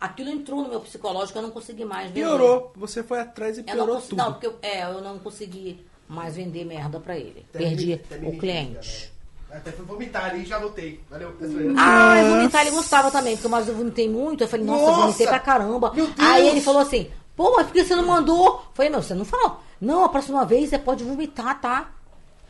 Aquilo 0.00 0.28
entrou 0.28 0.60
no 0.64 0.68
meu 0.70 0.80
psicológico, 0.80 1.38
eu 1.38 1.42
não 1.42 1.52
consegui 1.52 1.84
mais 1.84 2.08
vender. 2.08 2.26
Piorou. 2.26 2.72
Você 2.74 3.00
foi 3.00 3.20
atrás 3.20 3.56
e 3.56 3.60
Eu 3.60 3.66
não, 3.66 3.72
piorou 3.74 3.94
consegui, 3.94 4.08
tudo. 4.10 4.18
não, 4.24 4.32
porque 4.32 4.46
eu, 4.48 4.56
é, 4.60 4.82
eu 4.82 5.00
não 5.00 5.20
consegui 5.20 5.86
mais 6.08 6.34
vender 6.34 6.64
merda 6.64 6.98
pra 6.98 7.16
ele. 7.16 7.46
Até 7.50 7.60
Perdi 7.60 7.92
até 7.92 8.16
o 8.16 8.36
cliente. 8.38 9.12
galera. 9.50 9.60
Até 9.60 9.70
fui 9.70 9.84
vomitar 9.86 10.24
ali 10.24 10.42
e 10.42 10.46
já 10.46 10.58
voltei. 10.58 11.00
Valeu. 11.08 11.32
Ah, 11.78 12.18
eu 12.20 12.30
vomitar 12.34 12.62
ele 12.62 12.72
gostava 12.74 13.08
também, 13.08 13.36
porque 13.36 13.46
mas 13.48 13.68
eu 13.68 13.74
vomitei 13.76 14.08
muito. 14.08 14.42
Eu 14.42 14.48
falei, 14.48 14.66
nossa, 14.66 14.82
eu 14.82 14.86
Nossa! 14.88 15.00
vomitei 15.02 15.26
pra 15.28 15.38
caramba. 15.38 15.92
Meu 15.94 16.06
Deus! 16.08 16.18
Aí 16.28 16.48
ele 16.48 16.60
falou 16.60 16.82
assim, 16.82 17.08
pô, 17.36 17.54
mas 17.56 17.66
por 17.68 17.72
que 17.72 17.84
você 17.84 17.94
não 17.94 18.04
mandou? 18.04 18.46
Eu 18.46 18.62
falei, 18.74 18.90
meu, 18.90 19.00
você 19.00 19.14
não 19.14 19.24
falou. 19.24 19.60
Não, 19.80 20.02
a 20.04 20.08
próxima 20.08 20.44
vez 20.44 20.70
você 20.70 20.78
pode 20.78 21.04
vomitar, 21.04 21.60
tá? 21.60 21.88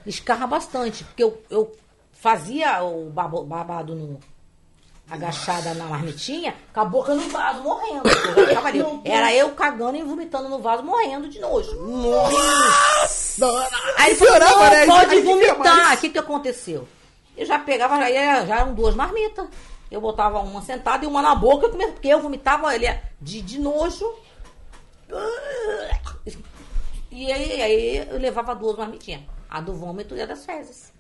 Escarra 0.06 0.46
bastante, 0.46 1.04
porque 1.04 1.22
eu, 1.22 1.42
eu 1.50 1.76
fazia 2.10 2.82
o 2.82 3.10
babo- 3.10 3.44
babado 3.44 3.94
no, 3.94 4.18
agachada 5.10 5.72
na 5.74 5.86
marmitinha, 5.86 6.54
com 6.72 6.80
a 6.80 6.84
boca 6.84 7.14
no 7.14 7.28
vaso, 7.28 7.62
morrendo. 7.62 8.02
Eu. 8.78 8.84
Era 9.04 9.32
eu 9.34 9.50
cagando 9.52 9.96
e 9.96 10.02
vomitando 10.02 10.48
no 10.48 10.58
vaso, 10.58 10.82
morrendo 10.82 11.28
de 11.28 11.38
nojo. 11.40 11.70
Aí 13.96 14.10
ele 14.10 14.16
falou, 14.16 14.38
não, 14.40 14.60
né? 14.70 14.86
pode 14.86 15.14
Aí 15.14 15.22
vomitar. 15.22 15.94
O 15.94 16.00
que 16.00 16.08
que 16.10 16.18
aconteceu? 16.18 16.88
Eu 17.36 17.46
já 17.46 17.58
pegava, 17.58 17.96
já, 17.98 18.10
ia- 18.10 18.46
já 18.46 18.56
eram 18.60 18.74
duas 18.74 18.94
marmitas. 18.94 19.46
Eu 19.90 20.00
botava 20.00 20.40
uma 20.40 20.60
sentada 20.60 21.04
e 21.04 21.08
uma 21.08 21.22
na 21.22 21.34
boca, 21.34 21.68
porque 21.70 22.08
eu 22.08 22.20
vomitava 22.20 22.74
ele 22.74 22.86
de, 23.20 23.40
de 23.40 23.58
nojo. 23.58 24.12
E 27.10 27.32
aí, 27.32 27.62
aí 27.62 28.08
eu 28.10 28.18
levava 28.18 28.54
duas 28.54 28.76
marmitinhas. 28.76 29.22
A 29.48 29.60
do 29.62 29.72
vômito 29.74 30.14
e 30.14 30.20
a 30.20 30.26
das 30.26 30.44
fezes. 30.44 30.92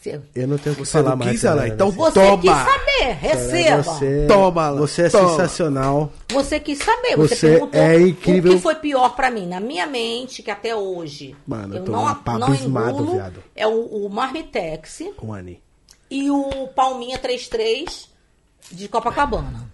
Você, 0.00 0.18
Eu 0.34 0.48
não 0.48 0.56
tenho 0.56 0.72
o 0.72 0.78
que 0.78 0.84
Você 0.86 0.92
falar 0.92 1.10
não 1.10 1.16
mais. 1.18 1.30
quis, 1.32 1.44
Ana? 1.44 1.68
Então 1.68 1.90
você 1.90 2.20
Toma. 2.20 2.38
quis 2.38 2.50
saber, 2.50 3.12
receba. 3.20 3.82
Você, 3.82 3.98
Você, 3.98 4.26
Toma, 4.26 4.72
você 4.72 5.02
é 5.02 5.10
toma. 5.10 5.28
sensacional. 5.28 6.12
quis 6.58 6.78
saber, 6.78 7.16
você, 7.18 7.34
Você 7.36 7.50
perguntou 7.50 7.80
é 7.82 8.00
incrível. 8.00 8.52
o 8.52 8.54
que 8.56 8.62
foi 8.62 8.74
pior 8.76 9.14
pra 9.14 9.30
mim. 9.30 9.46
Na 9.46 9.60
minha 9.60 9.86
mente, 9.86 10.42
que 10.42 10.50
até 10.50 10.74
hoje 10.74 11.36
Mano, 11.46 11.74
eu 11.74 11.78
eu 11.80 11.84
tô 11.84 11.92
não, 11.92 12.08
não 12.38 12.54
engulo, 12.54 13.12
viado. 13.12 13.42
é 13.54 13.66
o, 13.66 14.06
o 14.06 14.08
Marmitex 14.08 15.02
Com 15.18 15.34
e 16.10 16.30
o 16.30 16.68
Palminha 16.68 17.18
33 17.18 18.08
de 18.72 18.88
Copacabana. 18.88 19.70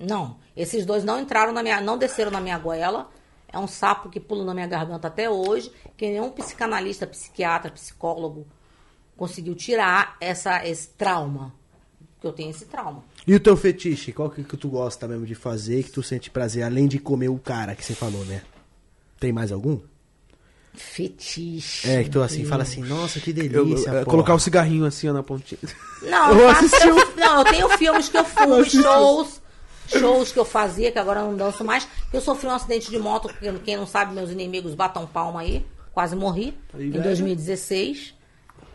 Não, 0.00 0.36
esses 0.56 0.84
dois 0.84 1.04
não 1.04 1.20
entraram 1.20 1.52
na 1.52 1.62
minha, 1.62 1.80
não 1.80 1.96
desceram 1.96 2.32
na 2.32 2.40
minha 2.40 2.58
goela. 2.58 3.08
É 3.52 3.58
um 3.58 3.68
sapo 3.68 4.08
que 4.08 4.18
pula 4.18 4.44
na 4.44 4.52
minha 4.52 4.66
garganta 4.66 5.06
até 5.06 5.30
hoje, 5.30 5.70
que 5.96 6.08
nenhum 6.08 6.30
psicanalista, 6.30 7.06
psiquiatra, 7.06 7.70
psicólogo 7.70 8.46
conseguiu 9.22 9.54
tirar 9.54 10.16
essa, 10.20 10.66
esse 10.66 10.88
trauma. 10.88 11.54
Que 12.20 12.26
eu 12.26 12.32
tenho 12.32 12.50
esse 12.50 12.64
trauma. 12.64 13.04
E 13.24 13.32
o 13.34 13.38
teu 13.40 13.56
fetiche? 13.56 14.10
Qual 14.12 14.28
que, 14.28 14.42
que 14.42 14.56
tu 14.56 14.68
gosta 14.68 15.06
mesmo 15.06 15.24
de 15.26 15.34
fazer, 15.36 15.84
que 15.84 15.90
tu 15.92 16.02
sente 16.02 16.28
prazer, 16.28 16.64
além 16.64 16.88
de 16.88 16.98
comer 16.98 17.28
o 17.28 17.38
cara 17.38 17.74
que 17.76 17.84
você 17.84 17.94
falou, 17.94 18.24
né? 18.24 18.42
Tem 19.20 19.32
mais 19.32 19.52
algum? 19.52 19.78
Fetiche. 20.74 21.88
É, 21.88 22.02
que 22.02 22.10
tu 22.10 22.18
meu 22.18 22.24
assim, 22.24 22.38
Deus. 22.38 22.48
fala 22.48 22.62
assim, 22.62 22.82
nossa, 22.82 23.20
que 23.20 23.30
Eu- 23.30 23.34
delícia. 23.64 23.88
é, 23.90 23.92
porra. 23.92 24.04
colocar 24.06 24.34
o 24.34 24.40
cigarrinho 24.40 24.84
assim, 24.84 25.08
ó, 25.08 25.12
na 25.12 25.22
pontinha. 25.22 25.58
Não, 26.02 26.30
Eu 26.34 26.38
eu, 26.40 26.48
faço- 26.54 26.66
assisti 26.66 26.88
eu- 26.88 27.16
não, 27.16 27.38
eu 27.38 27.44
tenho 27.44 27.68
filmes 27.78 28.08
que 28.08 28.16
eu 28.18 28.24
fumo, 28.26 28.64
shows, 28.64 29.40
shows 29.86 30.32
que 30.32 30.38
eu 30.38 30.44
fazia, 30.44 30.90
que 30.90 30.98
agora 30.98 31.20
eu 31.20 31.26
não 31.26 31.36
danço 31.36 31.62
mais. 31.64 31.86
Eu 32.12 32.20
sofri 32.20 32.48
um 32.48 32.52
acidente 32.54 32.90
de 32.90 32.98
moto, 32.98 33.28
que 33.28 33.52
quem 33.60 33.76
não 33.76 33.86
sabe, 33.86 34.14
meus 34.14 34.30
inimigos 34.30 34.74
batam 34.74 35.06
palma 35.06 35.40
aí. 35.42 35.64
Quase 35.92 36.16
morri. 36.16 36.56
Aí, 36.74 36.86
em 36.86 36.90
velho. 36.90 37.04
2016. 37.04 38.14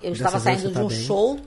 Eu 0.01 0.13
Graças 0.13 0.17
estava 0.17 0.37
a 0.37 0.39
saindo 0.39 0.61
de 0.61 0.67
um 0.67 0.73
tá 0.73 0.87
bem. 0.87 0.89
show 1.05 1.39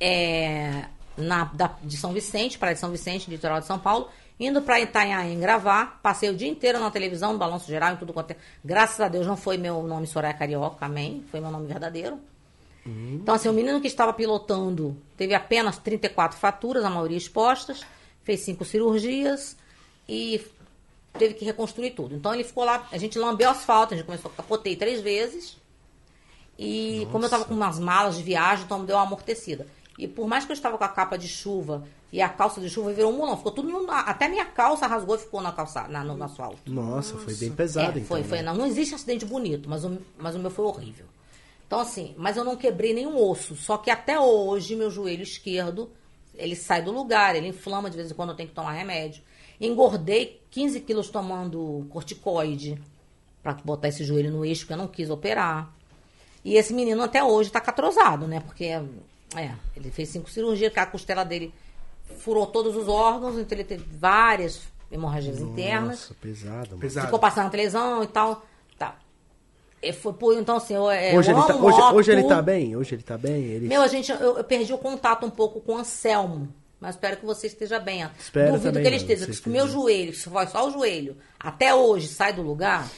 é, 0.00 0.84
na, 1.16 1.44
da- 1.44 1.76
de 1.82 1.96
São 1.96 2.12
Vicente, 2.12 2.58
Praia 2.58 2.74
de 2.74 2.80
São 2.80 2.90
Vicente, 2.90 3.30
litoral 3.30 3.60
de 3.60 3.66
São 3.66 3.78
Paulo, 3.78 4.08
indo 4.38 4.62
para 4.62 4.80
Itanhaém 4.80 5.38
gravar. 5.38 6.00
Passei 6.02 6.30
o 6.30 6.34
dia 6.36 6.48
inteiro 6.48 6.80
na 6.80 6.90
televisão, 6.90 7.32
no 7.32 7.38
balanço 7.38 7.66
geral, 7.66 7.92
em 7.92 7.96
tudo 7.96 8.12
quanto 8.12 8.30
é. 8.32 8.36
Graças 8.64 9.00
a 9.00 9.08
Deus 9.08 9.26
não 9.26 9.36
foi 9.36 9.56
meu 9.58 9.82
nome 9.82 10.06
Soraya 10.06 10.34
Carioca, 10.34 10.86
amém. 10.86 11.24
Foi 11.30 11.40
meu 11.40 11.50
nome 11.50 11.66
verdadeiro. 11.66 12.18
Então, 12.86 13.34
assim, 13.34 13.48
o 13.48 13.52
menino 13.52 13.78
que 13.80 13.86
estava 13.86 14.12
pilotando 14.12 14.96
teve 15.16 15.34
apenas 15.34 15.76
34 15.76 16.38
fraturas, 16.38 16.82
a 16.82 16.88
maioria 16.88 17.16
expostas, 17.18 17.82
fez 18.24 18.40
cinco 18.40 18.64
cirurgias 18.64 19.54
e 20.08 20.40
teve 21.18 21.34
que 21.34 21.44
reconstruir 21.44 21.90
tudo. 21.90 22.14
Então, 22.16 22.32
ele 22.32 22.42
ficou 22.42 22.64
lá, 22.64 22.88
a 22.90 22.96
gente 22.96 23.18
lambeu 23.18 23.50
asfalto, 23.50 23.92
a 23.92 23.96
gente 23.98 24.06
começou, 24.06 24.30
capotei 24.30 24.74
três 24.76 25.02
vezes. 25.02 25.56
E 26.62 27.06
como 27.10 27.24
eu 27.24 27.26
estava 27.28 27.44
com 27.44 27.54
umas 27.54 27.78
malas 27.78 28.16
de 28.16 28.22
viagem, 28.22 28.64
então 28.64 28.84
deu 28.84 28.96
uma 28.96 29.02
amortecida. 29.04 29.66
E 29.98 30.06
por 30.06 30.26
mais 30.28 30.44
que 30.44 30.52
eu 30.52 30.54
estava 30.54 30.76
com 30.76 30.84
a 30.84 30.88
capa 30.88 31.16
de 31.16 31.26
chuva 31.28 31.84
e 32.12 32.20
a 32.20 32.28
calça 32.28 32.60
de 32.60 32.68
chuva 32.68 32.92
virou 32.92 33.12
um 33.12 33.16
mulão, 33.16 33.36
ficou 33.36 33.52
tudo 33.52 33.68
no, 33.68 33.90
até 33.90 34.28
minha 34.28 34.44
calça 34.44 34.86
rasgou 34.86 35.14
e 35.14 35.18
ficou 35.18 35.40
na 35.40 35.52
calça, 35.52 35.88
na, 35.88 36.02
no, 36.04 36.16
no 36.16 36.24
asfalto. 36.24 36.58
Nossa, 36.66 37.16
foi 37.18 37.34
bem 37.34 37.50
pesado, 37.52 37.98
É, 37.98 38.02
então. 38.02 38.04
foi, 38.04 38.22
foi. 38.24 38.38
né? 38.38 38.44
Não, 38.44 38.54
não 38.54 38.66
existe 38.66 38.94
acidente 38.94 39.24
bonito, 39.24 39.68
mas 39.68 39.84
o, 39.84 39.98
mas 40.18 40.34
o 40.34 40.38
meu 40.38 40.50
foi 40.50 40.64
horrível. 40.66 41.06
Então, 41.66 41.80
assim, 41.80 42.14
mas 42.16 42.36
eu 42.36 42.44
não 42.44 42.56
quebrei 42.56 42.92
nenhum 42.92 43.16
osso. 43.16 43.54
Só 43.54 43.78
que 43.78 43.90
até 43.90 44.18
hoje, 44.18 44.74
meu 44.74 44.90
joelho 44.90 45.22
esquerdo, 45.22 45.90
ele 46.34 46.56
sai 46.56 46.82
do 46.82 46.90
lugar, 46.90 47.36
ele 47.36 47.48
inflama 47.48 47.88
de 47.90 47.96
vez 47.96 48.10
em 48.10 48.14
quando, 48.14 48.30
eu 48.30 48.36
tenho 48.36 48.48
que 48.48 48.54
tomar 48.54 48.72
remédio. 48.72 49.22
Engordei 49.60 50.40
15 50.50 50.80
quilos 50.80 51.10
tomando 51.10 51.86
corticoide 51.90 52.80
pra 53.42 53.52
botar 53.54 53.88
esse 53.88 54.02
joelho 54.04 54.30
no 54.32 54.44
eixo, 54.44 54.62
porque 54.62 54.72
eu 54.72 54.78
não 54.78 54.88
quis 54.88 55.10
operar. 55.10 55.72
E 56.44 56.56
esse 56.56 56.72
menino 56.72 57.02
até 57.02 57.22
hoje 57.22 57.50
tá 57.50 57.60
catrosado, 57.60 58.26
né? 58.26 58.40
Porque, 58.40 58.64
é, 58.64 59.52
ele 59.76 59.90
fez 59.90 60.08
cinco 60.08 60.30
cirurgias, 60.30 60.72
que 60.72 60.80
a 60.80 60.86
costela 60.86 61.24
dele 61.24 61.52
furou 62.18 62.46
todos 62.46 62.76
os 62.76 62.88
órgãos, 62.88 63.38
então 63.38 63.56
ele 63.56 63.64
teve 63.64 63.84
várias 63.98 64.62
hemorragias 64.90 65.38
internas. 65.38 66.00
Nossa, 66.00 66.14
pesado, 66.14 66.70
mano. 66.70 66.80
Pesado. 66.80 67.06
Ficou 67.06 67.18
passando 67.18 67.44
na 67.44 67.50
televisão 67.50 68.02
e 68.02 68.06
tal. 68.06 68.44
Tá. 68.78 68.96
E 69.82 69.92
foi 69.92 70.12
por, 70.12 70.36
então, 70.36 70.56
assim, 70.56 70.74
eu, 70.74 70.90
é, 70.90 71.16
Hoje, 71.16 71.30
eu 71.30 71.38
ele 71.38 71.46
tá, 71.46 71.56
hoje, 71.56 71.80
hoje 71.94 72.12
ele 72.12 72.24
tá 72.24 72.42
bem? 72.42 72.76
Hoje 72.76 72.94
ele 72.94 73.02
tá 73.02 73.16
bem? 73.16 73.42
Ele... 73.42 73.68
Meu, 73.68 73.82
a 73.82 73.86
gente, 73.86 74.10
eu, 74.10 74.38
eu 74.38 74.44
perdi 74.44 74.72
o 74.72 74.78
contato 74.78 75.24
um 75.24 75.30
pouco 75.30 75.60
com 75.60 75.74
o 75.74 75.78
Anselmo. 75.78 76.48
Mas 76.80 76.94
espero 76.94 77.18
que 77.18 77.26
você 77.26 77.46
esteja 77.46 77.78
bem. 77.78 78.08
Espero 78.18 78.52
Duvido 78.52 78.68
também, 78.68 78.82
que 78.82 78.88
ele 78.88 78.96
esteja. 78.96 79.26
você 79.26 79.34
Se 79.34 79.46
o 79.46 79.52
meu 79.52 79.68
joelho, 79.68 80.14
se 80.14 80.30
for 80.30 80.48
só 80.48 80.66
o 80.66 80.70
joelho, 80.70 81.14
até 81.38 81.74
hoje 81.74 82.08
sai 82.08 82.32
do 82.32 82.40
lugar, 82.40 82.88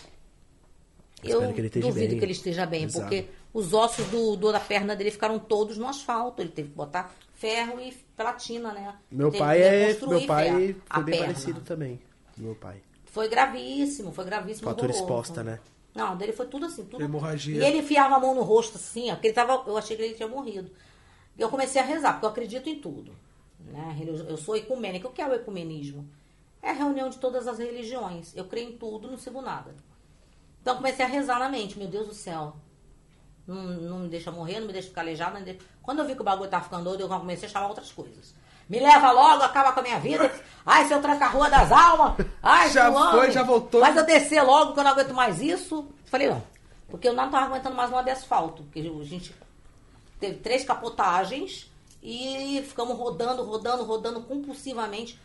eu 1.29 1.39
Espero 1.39 1.55
que 1.55 1.61
ele 1.61 1.67
esteja 1.69 1.87
duvido 1.89 2.09
bem. 2.11 2.19
que 2.19 2.25
ele 2.25 2.33
esteja 2.33 2.67
bem. 2.67 2.85
Exato. 2.85 3.01
Porque 3.09 3.29
os 3.55 3.73
ossos 3.73 4.07
do, 4.09 4.37
do- 4.37 4.53
da 4.53 4.61
perna 4.61 4.95
dele 4.97 5.11
ficaram 5.11 5.39
todos 5.39 5.77
no 5.79 5.87
asfalto. 5.87 6.41
Ele 6.43 6.51
teve 6.51 6.71
que 6.71 6.75
botar 6.75 7.13
ferro 7.35 7.81
e 7.81 7.93
platina, 8.17 8.73
né? 8.73 8.95
Meu 9.11 9.31
Teve 9.31 9.39
pai 9.45 9.63
é. 9.63 9.97
Meu 10.07 10.27
pai 10.27 10.45
ferro, 10.47 10.59
foi 10.89 11.03
bem 11.05 11.15
perna. 11.19 11.27
parecido 11.35 11.61
também. 11.61 12.01
Meu 12.37 12.55
pai. 12.55 12.83
Foi 13.07 13.29
gravíssimo, 13.29 14.11
foi 14.13 14.25
gravíssimo. 14.25 14.65
Fatura 14.69 14.93
horroroso. 14.93 15.05
exposta, 15.05 15.43
né? 15.45 15.61
Não, 15.95 16.17
dele 16.17 16.33
foi 16.33 16.47
tudo 16.47 16.65
assim, 16.67 16.85
tudo. 16.87 17.03
Hemorragia. 17.05 17.61
E 17.63 17.65
ele 17.67 17.79
enfiava 17.79 18.17
a 18.17 18.19
mão 18.19 18.35
no 18.35 18.43
rosto 18.43 18.77
assim, 18.79 19.11
ó, 19.11 19.15
porque 19.15 19.27
ele 19.29 19.35
tava, 19.35 19.63
eu 19.67 19.77
achei 19.77 19.95
que 19.97 20.03
ele 20.03 20.15
tinha 20.15 20.27
morrido. 20.29 20.71
E 21.37 21.43
eu 21.43 21.51
comecei 21.51 21.81
a 21.83 21.85
rezar, 21.85 22.13
porque 22.13 22.25
eu 22.25 22.31
acredito 22.31 22.69
em 22.71 22.81
tudo. 22.81 23.13
Né? 23.61 23.99
Eu 24.29 24.37
sou 24.39 24.57
ecumênica. 24.57 25.07
O 25.09 25.13
que 25.13 25.21
é 25.21 25.29
o 25.29 25.35
ecumenismo? 25.35 26.09
É 26.63 26.71
a 26.71 26.73
reunião 26.73 27.11
de 27.11 27.19
todas 27.19 27.47
as 27.47 27.59
religiões. 27.59 28.35
Eu 28.35 28.47
creio 28.47 28.71
em 28.71 28.77
tudo, 28.79 29.11
não 29.11 29.19
sigo 29.19 29.43
nada. 29.43 29.75
Então 30.63 30.77
comecei 30.77 31.05
a 31.05 31.09
rezar 31.09 31.41
na 31.41 31.49
mente, 31.49 31.77
meu 31.77 31.89
Deus 31.89 32.07
do 32.07 32.15
céu. 32.15 32.55
Não, 33.47 33.57
não 33.57 33.99
me 33.99 34.09
deixa 34.09 34.31
morrer, 34.31 34.61
não 34.61 34.69
me 34.69 34.73
deixa 34.73 34.89
ficar 34.89 35.01
aleijado. 35.01 35.39
Deixa... 35.43 35.61
Quando 35.83 35.99
eu 35.99 36.07
vi 36.07 36.15
que 36.15 36.21
o 36.21 36.25
bagulho 36.25 36.49
tava 36.49 36.63
ficando 36.63 36.85
doido, 36.85 37.01
eu 37.01 37.09
comecei 37.09 37.49
a 37.49 37.53
chamar 37.53 37.67
outras 37.67 37.91
coisas. 37.91 38.33
Me 38.69 38.79
leva 38.79 39.11
logo, 39.11 39.43
acaba 39.43 39.73
com 39.73 39.81
a 39.81 39.83
minha 39.83 39.99
vida. 39.99 40.33
Ai, 40.65 40.87
seu 40.87 41.03
tranca-rua 41.03 41.51
das 41.51 41.71
almas. 41.73 42.25
Ai, 42.41 42.71
Já 42.71 42.91
fulano. 42.93 43.19
foi, 43.19 43.31
já 43.33 43.43
voltou. 43.43 43.81
Faz 43.81 43.97
eu 43.97 44.07
descer 44.07 44.41
logo, 44.43 44.73
que 44.73 44.79
eu 44.79 44.85
não 44.85 44.93
aguento 44.93 45.13
mais 45.13 45.43
isso. 45.43 45.85
Falei, 46.05 46.31
não. 46.31 46.43
Porque 46.89 47.09
eu 47.09 47.13
não 47.13 47.29
tava 47.29 47.47
aguentando 47.47 47.75
mais 47.75 47.91
uma 47.91 48.03
de 48.03 48.11
asfalto. 48.11 48.63
Porque 48.63 48.79
a 48.79 49.05
gente 49.05 49.35
teve 50.21 50.37
três 50.37 50.65
capotagens 50.65 51.69
e 52.01 52.63
ficamos 52.69 52.97
rodando, 52.97 53.43
rodando, 53.43 53.83
rodando 53.83 54.23
compulsivamente. 54.23 55.19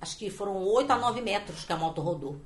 Acho 0.00 0.16
que 0.16 0.30
foram 0.30 0.56
8 0.62 0.92
a 0.92 0.98
9 0.98 1.20
metros 1.20 1.64
que 1.64 1.72
a 1.72 1.76
moto 1.76 2.00
rodou 2.00 2.40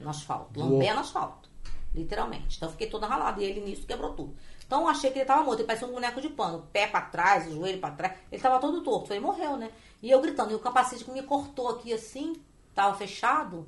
no 0.00 0.10
asfalto. 0.10 0.58
Lambé 0.60 0.92
no 0.94 1.00
asfalto. 1.00 1.48
Literalmente. 1.94 2.56
Então 2.56 2.68
eu 2.68 2.72
fiquei 2.72 2.88
toda 2.88 3.06
ralada. 3.06 3.42
E 3.42 3.44
ele 3.44 3.60
nisso 3.60 3.86
quebrou 3.86 4.12
tudo. 4.14 4.36
Então 4.66 4.82
eu 4.82 4.88
achei 4.88 5.10
que 5.10 5.18
ele 5.18 5.24
tava 5.26 5.42
morto. 5.42 5.60
Ele 5.60 5.66
parecia 5.66 5.88
um 5.88 5.92
boneco 5.92 6.20
de 6.20 6.28
pano. 6.28 6.58
O 6.58 6.62
pé 6.62 6.86
pra 6.86 7.00
trás, 7.02 7.46
o 7.46 7.52
joelho 7.56 7.80
pra 7.80 7.90
trás. 7.90 8.14
Ele 8.30 8.40
tava 8.42 8.60
todo 8.60 8.82
torto. 8.82 9.08
Falei, 9.08 9.20
morreu, 9.20 9.56
né? 9.56 9.70
E 10.02 10.10
eu 10.10 10.20
gritando. 10.20 10.52
E 10.52 10.54
o 10.54 10.58
capacete 10.58 11.04
que 11.04 11.10
me 11.10 11.22
cortou 11.22 11.68
aqui 11.68 11.92
assim, 11.92 12.34
tava 12.74 12.96
fechado. 12.96 13.66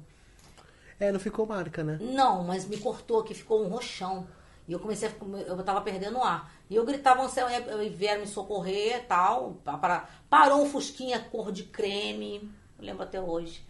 É, 0.99 1.11
não 1.11 1.19
ficou 1.19 1.47
marca, 1.47 1.83
né? 1.83 1.99
Não, 2.01 2.45
mas 2.45 2.67
me 2.69 2.77
cortou 2.77 3.21
aqui, 3.21 3.33
ficou 3.35 3.65
um 3.65 3.69
roxão. 3.69 4.27
E 4.69 4.73
eu 4.73 4.79
comecei 4.79 5.09
a 5.09 5.11
ficar, 5.11 5.25
eu 5.27 5.63
tava 5.65 5.81
perdendo 5.81 6.23
ar. 6.23 6.53
E 6.69 6.77
eu 6.77 6.85
gritava, 6.85 7.23
Anselmo, 7.23 7.51
e 7.83 7.89
vieram 7.89 8.21
me 8.21 8.27
socorrer 8.27 8.99
e 8.99 9.01
tal. 9.01 9.55
pa- 9.65 9.79
para- 9.79 10.09
parou 10.29 10.63
um 10.63 10.67
fusquinha 10.69 11.19
cor 11.19 11.51
de 11.51 11.65
creme, 11.65 12.53
eu 12.79 12.85
lembro 12.85 13.03
até 13.03 13.19
hoje, 13.21 13.65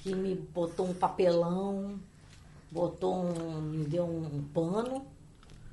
que 0.00 0.14
me 0.14 0.34
botou 0.34 0.86
um 0.86 0.94
papelão, 0.94 2.00
botou 2.70 3.14
um, 3.14 3.60
me 3.60 3.84
deu 3.84 4.04
um, 4.04 4.42
pano, 4.52 5.06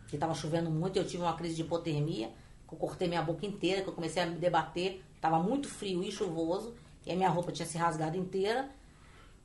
que 0.07 0.17
tava 0.17 0.33
chovendo 0.33 0.69
muito, 0.69 0.97
eu 0.97 1.07
tive 1.07 1.23
uma 1.23 1.33
crise 1.33 1.55
de 1.55 1.61
hipotermia, 1.61 2.29
que 2.67 2.73
eu 2.73 2.77
cortei 2.77 3.07
minha 3.07 3.21
boca 3.21 3.45
inteira, 3.45 3.81
que 3.81 3.87
eu 3.87 3.93
comecei 3.93 4.21
a 4.21 4.25
me 4.25 4.35
debater, 4.35 5.03
tava 5.21 5.39
muito 5.39 5.69
frio 5.69 6.03
e 6.03 6.11
chuvoso, 6.11 6.73
e 7.05 7.11
a 7.11 7.15
minha 7.15 7.29
roupa 7.29 7.51
tinha 7.51 7.65
se 7.65 7.77
rasgado 7.77 8.17
inteira. 8.17 8.69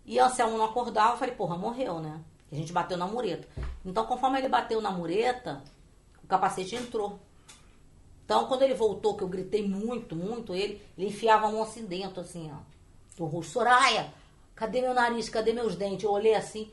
E 0.04 0.18
Anselmo 0.18 0.58
não 0.58 0.64
acordava, 0.64 1.14
eu 1.14 1.18
falei, 1.18 1.34
porra, 1.34 1.56
morreu, 1.56 2.00
né? 2.00 2.20
A 2.50 2.54
gente 2.56 2.72
bateu 2.72 2.98
na 2.98 3.06
mureta. 3.06 3.46
Então, 3.84 4.04
conforme 4.04 4.38
ele 4.38 4.48
bateu 4.48 4.80
na 4.80 4.90
mureta, 4.90 5.62
o 6.22 6.26
capacete 6.26 6.74
entrou. 6.74 7.20
Então, 8.24 8.46
quando 8.46 8.62
ele 8.62 8.74
voltou, 8.74 9.16
que 9.16 9.22
eu 9.22 9.28
gritei 9.28 9.66
muito, 9.66 10.16
muito, 10.16 10.54
ele, 10.54 10.82
ele 10.98 11.08
enfiava 11.08 11.46
a 11.46 11.52
mão 11.52 11.62
assim 11.62 11.86
dentro, 11.86 12.20
assim, 12.20 12.50
ó. 12.52 12.58
Do 13.16 13.26
rosto, 13.26 13.52
Soraya, 13.52 14.12
cadê 14.62 14.80
meu 14.80 14.94
nariz? 14.94 15.28
Cadê 15.28 15.52
meus 15.52 15.74
dentes? 15.74 16.04
Eu 16.04 16.12
olhei 16.12 16.36
assim, 16.36 16.70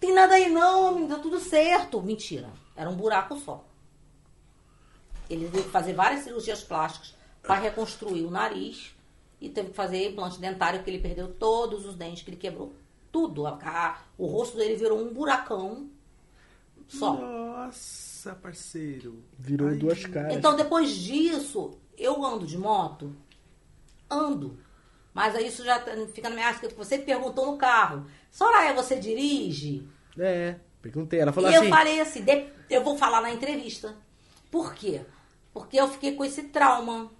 tem 0.00 0.14
nada 0.14 0.34
aí 0.36 0.48
não, 0.48 0.94
menino, 0.94 1.14
tá 1.14 1.20
tudo 1.20 1.38
certo. 1.38 2.00
Mentira, 2.00 2.48
era 2.74 2.88
um 2.88 2.96
buraco 2.96 3.38
só. 3.38 3.62
Ele 5.28 5.44
teve 5.50 5.64
que 5.64 5.70
fazer 5.70 5.92
várias 5.92 6.24
cirurgias 6.24 6.62
plásticas 6.62 7.14
para 7.42 7.56
reconstruir 7.56 8.24
o 8.24 8.30
nariz 8.30 8.94
e 9.38 9.50
teve 9.50 9.68
que 9.68 9.76
fazer 9.76 10.08
implante 10.08 10.40
dentário, 10.40 10.78
porque 10.78 10.90
ele 10.90 10.98
perdeu 11.02 11.28
todos 11.34 11.84
os 11.84 11.94
dentes, 11.94 12.22
que 12.22 12.30
ele 12.30 12.38
quebrou 12.38 12.72
tudo. 13.12 13.46
A- 13.46 14.02
o 14.16 14.26
rosto 14.26 14.56
dele 14.56 14.76
virou 14.76 14.98
um 14.98 15.12
buracão 15.12 15.90
só. 16.88 17.12
Nossa, 17.12 18.34
parceiro. 18.36 19.22
Virou 19.38 19.68
Ai, 19.68 19.76
duas 19.76 20.06
caras. 20.06 20.34
Então, 20.34 20.56
depois 20.56 20.90
disso, 20.94 21.76
eu 21.98 22.24
ando 22.24 22.46
de 22.46 22.56
moto, 22.56 23.14
ando. 24.10 24.58
Mas 25.16 25.34
aí 25.34 25.46
isso 25.46 25.64
já 25.64 25.78
tá- 25.78 25.92
fica 26.12 26.28
na 26.28 26.34
minha 26.34 26.46
arte, 26.46 26.60
porque 26.60 26.74
você 26.74 26.98
perguntou 26.98 27.46
no 27.46 27.56
carro, 27.56 28.04
Soraya, 28.30 28.74
você 28.74 28.96
dirige? 28.96 29.88
É, 30.18 30.56
perguntei. 30.82 31.18
Ela 31.20 31.32
falou 31.32 31.50
e 31.50 31.56
assim. 31.56 31.64
eu 31.64 31.70
falei 31.70 32.00
assim, 32.00 32.22
de- 32.22 32.48
eu 32.68 32.84
vou 32.84 32.98
falar 32.98 33.22
na 33.22 33.32
entrevista. 33.32 33.96
Por 34.50 34.74
quê? 34.74 35.00
Porque 35.54 35.80
eu 35.80 35.88
fiquei 35.88 36.14
com 36.14 36.22
esse 36.22 36.42
trauma. 36.48 37.10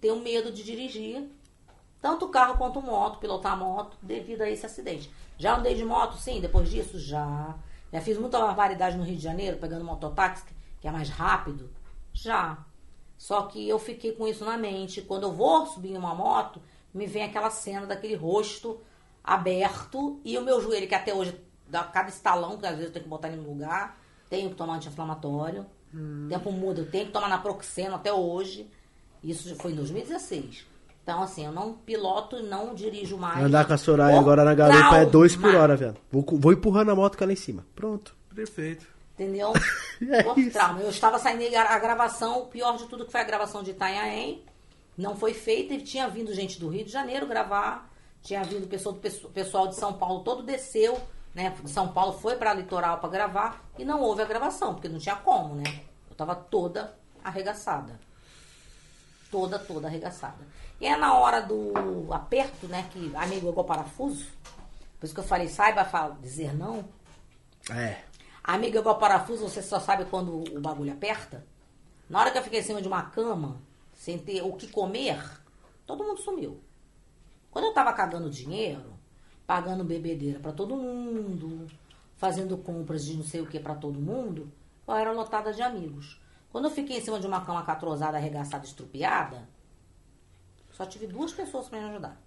Tenho 0.00 0.20
medo 0.20 0.52
de 0.52 0.62
dirigir, 0.62 1.28
tanto 2.00 2.28
carro 2.28 2.56
quanto 2.56 2.80
moto, 2.80 3.18
pilotar 3.18 3.56
moto, 3.58 3.96
devido 4.00 4.42
a 4.42 4.48
esse 4.48 4.64
acidente. 4.64 5.10
Já 5.36 5.56
andei 5.56 5.74
de 5.74 5.84
moto, 5.84 6.16
sim, 6.18 6.40
depois 6.40 6.70
disso, 6.70 7.00
já. 7.00 7.56
Já 7.92 8.00
fiz 8.00 8.16
muita 8.16 8.38
barbaridade 8.38 8.96
no 8.96 9.02
Rio 9.02 9.16
de 9.16 9.22
Janeiro, 9.24 9.56
pegando 9.58 9.84
mototáxi, 9.84 10.44
que 10.80 10.86
é 10.86 10.92
mais 10.92 11.08
rápido. 11.08 11.68
Já. 12.12 12.58
Só 13.18 13.42
que 13.42 13.68
eu 13.68 13.78
fiquei 13.80 14.12
com 14.12 14.26
isso 14.28 14.44
na 14.44 14.56
mente. 14.56 15.02
Quando 15.02 15.24
eu 15.24 15.32
vou 15.32 15.66
subir 15.66 15.90
em 15.90 15.96
uma 15.96 16.14
moto, 16.14 16.60
me 16.92 17.06
vem 17.06 17.24
aquela 17.24 17.50
cena 17.50 17.86
daquele 17.86 18.14
rosto 18.14 18.80
aberto 19.24 20.20
e 20.24 20.36
o 20.36 20.42
meu 20.42 20.60
joelho, 20.60 20.88
que 20.88 20.94
até 20.94 21.14
hoje 21.14 21.34
dá 21.68 21.84
cada 21.84 22.08
estalão, 22.08 22.58
que 22.58 22.66
às 22.66 22.72
vezes 22.72 22.86
eu 22.86 22.92
tenho 22.92 23.04
que 23.04 23.08
botar 23.08 23.28
ele 23.28 23.38
no 23.40 23.48
lugar, 23.48 23.98
tenho 24.28 24.50
que 24.50 24.56
tomar 24.56 24.76
anti-inflamatório. 24.76 25.66
O 25.94 26.28
tempo 26.28 26.50
muda, 26.50 26.80
eu 26.80 26.90
tenho 26.90 27.06
que 27.06 27.12
tomar 27.12 27.28
naproxeno 27.28 27.94
até 27.94 28.12
hoje. 28.12 28.68
Isso 29.22 29.54
foi 29.56 29.72
em 29.72 29.74
2016. 29.76 30.66
Então, 31.02 31.22
assim, 31.22 31.44
eu 31.44 31.52
não 31.52 31.74
piloto 31.74 32.36
e 32.36 32.42
não 32.42 32.74
dirijo 32.74 33.18
mais. 33.18 33.44
Andar 33.44 33.66
com 33.66 33.74
a 33.74 33.76
Soraya 33.76 34.18
agora 34.18 34.44
na 34.44 34.54
garupa 34.54 34.96
é 34.98 35.04
dois 35.04 35.36
por 35.36 35.54
hora, 35.54 35.76
velho. 35.76 35.96
Vou, 36.10 36.24
vou 36.24 36.52
empurrando 36.52 36.90
a 36.90 36.94
moto 36.94 37.18
com 37.18 37.24
ela 37.24 37.32
em 37.32 37.36
cima. 37.36 37.66
Pronto. 37.74 38.14
Perfeito. 38.34 38.86
Entendeu? 39.14 39.52
É 40.10 40.22
Por 40.22 40.34
trauma. 40.50 40.80
Eu 40.80 40.90
estava 40.90 41.16
saindo 41.18 41.44
a 41.54 41.78
gravação, 41.78 42.40
o 42.40 42.46
pior 42.46 42.76
de 42.76 42.86
tudo 42.86 43.04
que 43.04 43.12
foi 43.12 43.20
a 43.20 43.24
gravação 43.24 43.62
de 43.62 43.70
Itanhaém. 43.70 44.42
Não 44.96 45.16
foi 45.16 45.32
feita 45.34 45.74
e 45.74 45.80
tinha 45.82 46.08
vindo 46.08 46.32
gente 46.34 46.58
do 46.60 46.68
Rio 46.68 46.84
de 46.84 46.90
Janeiro 46.92 47.26
gravar. 47.26 47.90
Tinha 48.22 48.44
vindo 48.44 48.66
pessoal 48.68 48.94
do 48.94 49.00
pesso- 49.00 49.28
pessoal 49.30 49.66
de 49.68 49.74
São 49.74 49.92
Paulo 49.94 50.20
todo 50.22 50.42
desceu, 50.42 51.00
né? 51.34 51.54
São 51.66 51.88
Paulo 51.92 52.12
foi 52.18 52.36
para 52.36 52.54
litoral 52.54 52.98
para 52.98 53.08
gravar 53.08 53.64
e 53.78 53.84
não 53.84 54.00
houve 54.00 54.22
a 54.22 54.26
gravação, 54.26 54.74
porque 54.74 54.88
não 54.88 54.98
tinha 54.98 55.16
como, 55.16 55.54
né? 55.56 55.64
Eu 56.08 56.14
tava 56.14 56.34
toda 56.34 56.96
arregaçada. 57.24 57.98
Toda, 59.30 59.58
toda 59.58 59.88
arregaçada. 59.88 60.46
E 60.80 60.86
é 60.86 60.96
na 60.96 61.14
hora 61.14 61.40
do 61.40 61.72
aperto, 62.12 62.66
né? 62.68 62.86
Que 62.92 63.10
amigo 63.16 63.48
igual 63.48 63.64
parafuso. 63.64 64.26
Por 65.00 65.06
isso 65.06 65.14
que 65.14 65.20
eu 65.20 65.24
falei, 65.24 65.48
saiba 65.48 65.84
fala- 65.84 66.16
dizer 66.20 66.54
não. 66.54 66.84
É. 67.70 67.98
Amiga, 68.44 68.80
igual 68.80 68.98
parafuso, 68.98 69.48
você 69.48 69.62
só 69.62 69.80
sabe 69.80 70.04
quando 70.04 70.44
o 70.56 70.60
bagulho 70.60 70.92
aperta. 70.92 71.44
Na 72.10 72.20
hora 72.20 72.30
que 72.30 72.38
eu 72.38 72.42
fiquei 72.42 72.60
em 72.60 72.62
cima 72.62 72.82
de 72.82 72.88
uma 72.88 73.02
cama, 73.04 73.56
sem 74.02 74.18
ter 74.18 74.42
o 74.42 74.54
que 74.54 74.66
comer, 74.66 75.16
todo 75.86 76.02
mundo 76.02 76.20
sumiu. 76.20 76.60
Quando 77.52 77.66
eu 77.66 77.72
tava 77.72 77.92
cagando 77.92 78.28
dinheiro, 78.28 78.98
pagando 79.46 79.84
bebedeira 79.84 80.40
pra 80.40 80.50
todo 80.50 80.74
mundo, 80.74 81.68
fazendo 82.16 82.58
compras 82.58 83.04
de 83.04 83.16
não 83.16 83.22
sei 83.22 83.40
o 83.40 83.46
que 83.46 83.60
pra 83.60 83.76
todo 83.76 84.00
mundo, 84.00 84.50
eu 84.88 84.94
era 84.94 85.12
lotada 85.12 85.52
de 85.52 85.62
amigos. 85.62 86.20
Quando 86.50 86.64
eu 86.64 86.72
fiquei 86.72 86.98
em 86.98 87.00
cima 87.00 87.20
de 87.20 87.28
uma 87.28 87.44
cama 87.44 87.64
catrosada, 87.64 88.16
arregaçada, 88.16 88.66
estrupiada, 88.66 89.48
só 90.72 90.84
tive 90.84 91.06
duas 91.06 91.32
pessoas 91.32 91.68
pra 91.68 91.78
me 91.78 91.88
ajudar. 91.90 92.20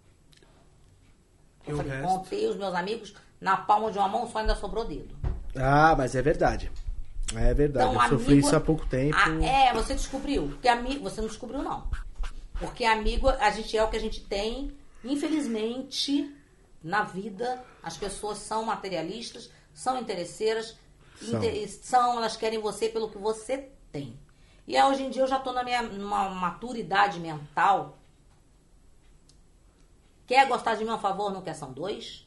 Eu 1.67 1.75
falei, 1.75 1.91
resto? 1.91 2.07
contei 2.07 2.47
os 2.47 2.55
meus 2.55 2.73
amigos 2.73 3.13
na 3.41 3.57
palma 3.57 3.91
de 3.91 3.97
uma 3.97 4.07
mão, 4.07 4.29
só 4.29 4.37
ainda 4.37 4.55
sobrou 4.55 4.85
dedo. 4.85 5.13
Ah, 5.53 5.93
mas 5.93 6.15
é 6.15 6.21
verdade. 6.21 6.71
É 7.37 7.53
verdade. 7.53 7.93
eu 7.95 8.01
sofri 8.09 8.33
amigo- 8.33 8.47
isso 8.47 8.55
há 8.55 8.59
pouco 8.59 8.85
tempo. 8.87 9.15
Ah, 9.17 9.43
é, 9.45 9.73
você 9.73 9.93
descobriu. 9.93 10.47
Porque 10.49 10.67
amigo, 10.67 11.03
você 11.03 11.21
não 11.21 11.27
descobriu, 11.27 11.61
não. 11.61 11.87
Porque 12.59 12.85
amigo, 12.85 13.27
a 13.29 13.49
gente 13.51 13.75
é 13.77 13.83
o 13.83 13.89
que 13.89 13.97
a 13.97 13.99
gente 13.99 14.21
tem. 14.21 14.75
Infelizmente, 15.03 16.35
na 16.83 17.03
vida 17.03 17.63
as 17.83 17.97
pessoas 17.97 18.37
são 18.39 18.63
materialistas, 18.65 19.49
são 19.73 19.99
interesseiras, 19.99 20.77
São. 21.19 21.43
inte- 21.43 21.67
são, 21.69 22.17
elas 22.17 22.35
querem 22.37 22.59
você 22.59 22.89
pelo 22.89 23.09
que 23.09 23.17
você 23.17 23.69
tem. 23.91 24.17
E 24.67 24.81
hoje 24.81 25.03
em 25.03 25.09
dia 25.09 25.21
eu 25.23 25.27
já 25.27 25.37
estou 25.37 25.53
na 25.53 25.63
minha 25.63 25.81
numa 25.83 26.29
maturidade 26.29 27.19
mental. 27.19 27.97
Quer 30.25 30.47
gostar 30.47 30.75
de 30.75 30.83
mim 30.83 30.89
a 30.91 30.97
favor, 30.97 31.31
não 31.31 31.41
quer 31.41 31.53
são 31.53 31.71
dois. 31.71 32.25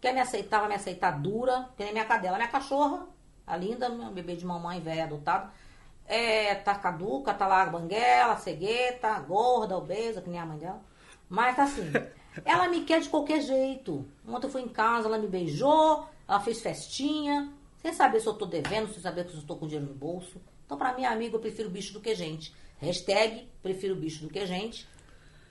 Quer 0.00 0.12
me 0.12 0.20
aceitar, 0.20 0.58
vai 0.60 0.68
me 0.68 0.74
aceitar 0.74 1.12
dura, 1.12 1.68
que 1.76 1.84
nem 1.84 1.92
minha 1.92 2.04
cadela. 2.04 2.36
Minha 2.36 2.48
cachorra, 2.50 3.06
a 3.46 3.56
linda, 3.56 3.88
meu 3.88 4.10
bebê 4.10 4.34
de 4.34 4.44
mamãe 4.44 4.80
velha 4.80 5.04
adotado. 5.04 5.50
É, 6.06 6.54
tá 6.54 6.74
caduca, 6.74 7.34
tá 7.34 7.46
lá 7.46 7.66
banguela, 7.66 8.36
cegueta, 8.36 9.18
gorda, 9.20 9.76
obesa, 9.76 10.20
que 10.20 10.30
nem 10.30 10.38
a 10.38 10.46
mãe 10.46 10.58
dela. 10.58 10.80
Mas 11.28 11.56
tá 11.56 11.64
assim, 11.64 11.90
ela 12.44 12.68
me 12.68 12.84
quer 12.84 13.00
de 13.00 13.08
qualquer 13.08 13.40
jeito. 13.40 14.06
Ontem 14.26 14.46
eu 14.46 14.50
fui 14.50 14.62
em 14.62 14.68
casa, 14.68 15.08
ela 15.08 15.18
me 15.18 15.26
beijou, 15.26 16.06
ela 16.28 16.40
fez 16.40 16.60
festinha, 16.60 17.52
sem 17.78 17.92
saber 17.92 18.20
se 18.20 18.26
eu 18.26 18.34
tô 18.34 18.46
devendo, 18.46 18.92
sem 18.92 19.00
saber 19.00 19.28
se 19.28 19.36
eu 19.36 19.42
tô 19.42 19.56
com 19.56 19.66
dinheiro 19.66 19.90
no 19.90 19.94
bolso. 19.94 20.40
Então, 20.64 20.76
pra 20.76 20.94
minha 20.94 21.10
amiga, 21.10 21.36
eu 21.36 21.40
prefiro 21.40 21.70
bicho 21.70 21.92
do 21.92 22.00
que 22.00 22.14
gente. 22.14 22.54
Hashtag, 22.78 23.48
prefiro 23.62 23.94
bicho 23.94 24.22
do 24.22 24.28
que 24.28 24.44
gente. 24.44 24.86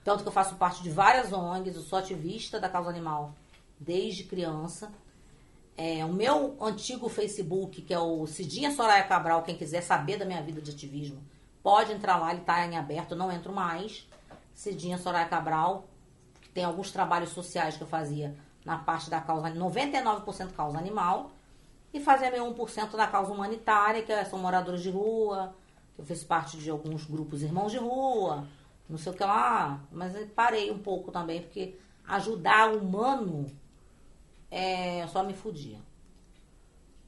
Tanto 0.03 0.21
que 0.21 0.27
eu 0.27 0.33
faço 0.33 0.55
parte 0.55 0.83
de 0.83 0.89
várias 0.89 1.33
ONGs, 1.33 1.75
eu 1.75 1.81
sou 1.81 1.97
ativista 1.97 2.59
da 2.59 2.69
causa 2.69 2.89
animal 2.89 3.33
desde 3.79 4.23
criança. 4.23 4.93
É, 5.77 6.05
o 6.05 6.13
meu 6.13 6.55
antigo 6.61 7.09
Facebook, 7.09 7.81
que 7.81 7.93
é 7.93 7.99
o 7.99 8.25
Cidinha 8.25 8.71
Soraya 8.71 9.03
Cabral, 9.03 9.43
quem 9.43 9.57
quiser 9.57 9.81
saber 9.81 10.17
da 10.17 10.23
minha 10.23 10.41
vida 10.41 10.61
de 10.61 10.71
ativismo, 10.71 11.21
pode 11.61 11.91
entrar 11.91 12.17
lá, 12.17 12.31
ele 12.31 12.41
está 12.41 12.65
em 12.65 12.77
aberto, 12.77 13.11
eu 13.11 13.17
não 13.17 13.31
entro 13.31 13.51
mais. 13.51 14.07
Cidinha 14.53 14.97
Soraya 14.97 15.27
Cabral, 15.27 15.85
que 16.41 16.49
tem 16.49 16.63
alguns 16.63 16.91
trabalhos 16.91 17.31
sociais 17.31 17.75
que 17.75 17.83
eu 17.83 17.87
fazia 17.87 18.33
na 18.63 18.77
parte 18.77 19.09
da 19.09 19.19
causa, 19.19 19.51
99% 19.51 20.53
causa 20.53 20.77
animal, 20.77 21.31
e 21.93 21.99
fazia 21.99 22.31
meu 22.31 22.53
1% 22.53 22.95
da 22.95 23.07
causa 23.07 23.31
humanitária, 23.31 24.01
que 24.01 24.25
são 24.25 24.39
moradores 24.39 24.81
de 24.81 24.89
rua, 24.89 25.53
que 25.93 26.01
eu 26.01 26.05
fiz 26.05 26.23
parte 26.23 26.57
de 26.57 26.69
alguns 26.69 27.05
grupos 27.05 27.41
irmãos 27.41 27.71
de 27.71 27.77
rua, 27.77 28.47
não 28.89 28.97
sei 28.97 29.11
o 29.11 29.15
que 29.15 29.23
lá, 29.23 29.81
mas 29.91 30.13
parei 30.31 30.71
um 30.71 30.79
pouco 30.79 31.11
também, 31.11 31.41
porque 31.41 31.77
ajudar 32.07 32.73
humano 32.73 33.45
é, 34.57 35.07
só 35.07 35.23
me 35.23 35.33
fudia. 35.33 35.77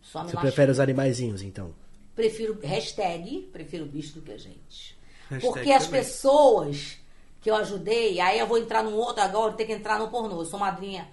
Só 0.01 0.19
me 0.19 0.25
Você 0.29 0.35
lascava. 0.35 0.41
prefere 0.47 0.71
os 0.71 0.79
animaizinhos, 0.79 1.41
então? 1.41 1.73
Prefiro, 2.15 2.59
hashtag, 2.61 3.49
prefiro 3.53 3.85
bicho 3.85 4.13
do 4.15 4.21
que 4.21 4.31
a 4.31 4.37
gente. 4.37 4.97
Hashtag 5.29 5.41
Porque 5.53 5.71
as 5.71 5.85
também. 5.85 6.01
pessoas 6.01 6.97
que 7.41 7.49
eu 7.49 7.55
ajudei, 7.55 8.19
aí 8.19 8.39
eu 8.39 8.47
vou 8.47 8.57
entrar 8.57 8.83
num 8.83 8.95
outro 8.95 9.21
agora, 9.23 9.53
tem 9.53 9.65
que 9.67 9.73
entrar 9.73 9.99
no 9.99 10.09
pornô. 10.09 10.41
Eu 10.41 10.45
sou 10.45 10.59
madrinha 10.59 11.07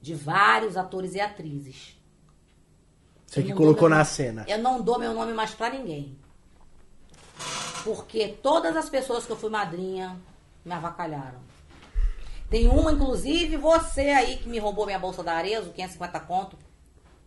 de 0.00 0.14
vários 0.14 0.76
atores 0.76 1.14
e 1.14 1.20
atrizes. 1.20 1.96
Você 3.26 3.40
Eu 3.40 3.44
que 3.44 3.52
colocou 3.52 3.88
na 3.88 3.96
nome- 3.98 4.08
cena. 4.08 4.44
Eu 4.48 4.58
não 4.58 4.80
dou 4.82 4.98
meu 4.98 5.12
nome 5.14 5.32
mais 5.32 5.52
pra 5.54 5.70
ninguém. 5.70 6.16
Porque 7.84 8.28
todas 8.42 8.76
as 8.76 8.88
pessoas 8.90 9.24
que 9.24 9.32
eu 9.32 9.36
fui 9.36 9.50
madrinha 9.50 10.20
me 10.64 10.72
avacalharam. 10.72 11.40
Tem 12.50 12.66
uma, 12.66 12.92
inclusive, 12.92 13.56
você 13.56 14.00
aí 14.10 14.36
que 14.38 14.48
me 14.48 14.58
roubou 14.58 14.84
minha 14.84 14.98
bolsa 14.98 15.22
da 15.22 15.34
Arezo, 15.34 15.70
550 15.70 16.20
conto. 16.20 16.58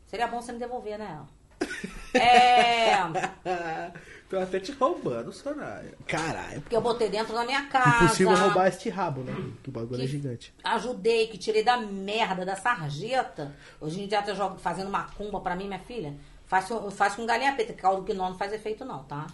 Seria 0.08 0.28
bom 0.28 0.42
você 0.42 0.52
me 0.52 0.60
devolver, 0.60 1.00
né? 1.00 1.22
É. 2.14 3.92
Tô 4.30 4.38
até 4.40 4.60
te 4.60 4.72
roubando, 4.74 5.32
Soraya. 5.32 5.94
Caralho. 6.08 6.62
Porque 6.62 6.76
eu 6.76 6.82
botei 6.82 7.10
dentro 7.10 7.34
da 7.34 7.44
minha 7.44 7.66
casa. 7.68 8.06
Impossível 8.06 8.36
roubar 8.36 8.68
este 8.68 8.90
rabo, 8.90 9.22
né? 9.22 9.34
Que 9.64 9.70
o 9.70 9.72
bagulho 9.72 10.00
é 10.02 10.06
Que- 10.06 10.12
gigante. 10.12 10.54
Ajudei, 10.64 11.28
que 11.28 11.38
tirei 11.40 11.64
da 11.64 11.78
merda, 11.78 12.46
da 12.46 12.56
sarjeta. 12.56 13.56
Hoje 13.82 14.02
em 14.02 14.08
dia 14.08 14.24
eu 14.28 14.36
jogo 14.36 14.58
fazendo 14.60 14.90
macumba 14.92 15.40
pra 15.40 15.56
mim, 15.56 15.66
minha 15.68 15.80
filha. 15.80 16.14
Faz, 16.46 16.68
faz 16.96 17.16
com 17.16 17.26
galinha 17.26 17.54
preta, 17.54 17.74
que 17.74 17.82
caldo 17.82 18.04
que 18.04 18.14
não, 18.14 18.30
não 18.30 18.38
faz 18.38 18.54
efeito 18.54 18.86
não, 18.86 19.04
tá? 19.06 19.26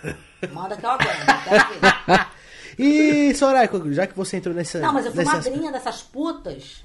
Manda 0.52 0.76
que 0.76 0.84
eu 0.84 0.90
aguento. 0.90 2.26
E, 2.78 3.34
Soraya, 3.34 3.70
já 3.92 4.06
que 4.06 4.14
você 4.16 4.36
entrou 4.36 4.54
nessa. 4.54 4.78
Não, 4.80 4.92
mas 4.92 5.06
eu 5.06 5.12
fui 5.12 5.24
nessa- 5.24 5.36
madrinha 5.36 5.72
dessas 5.72 6.02
putas. 6.02 6.84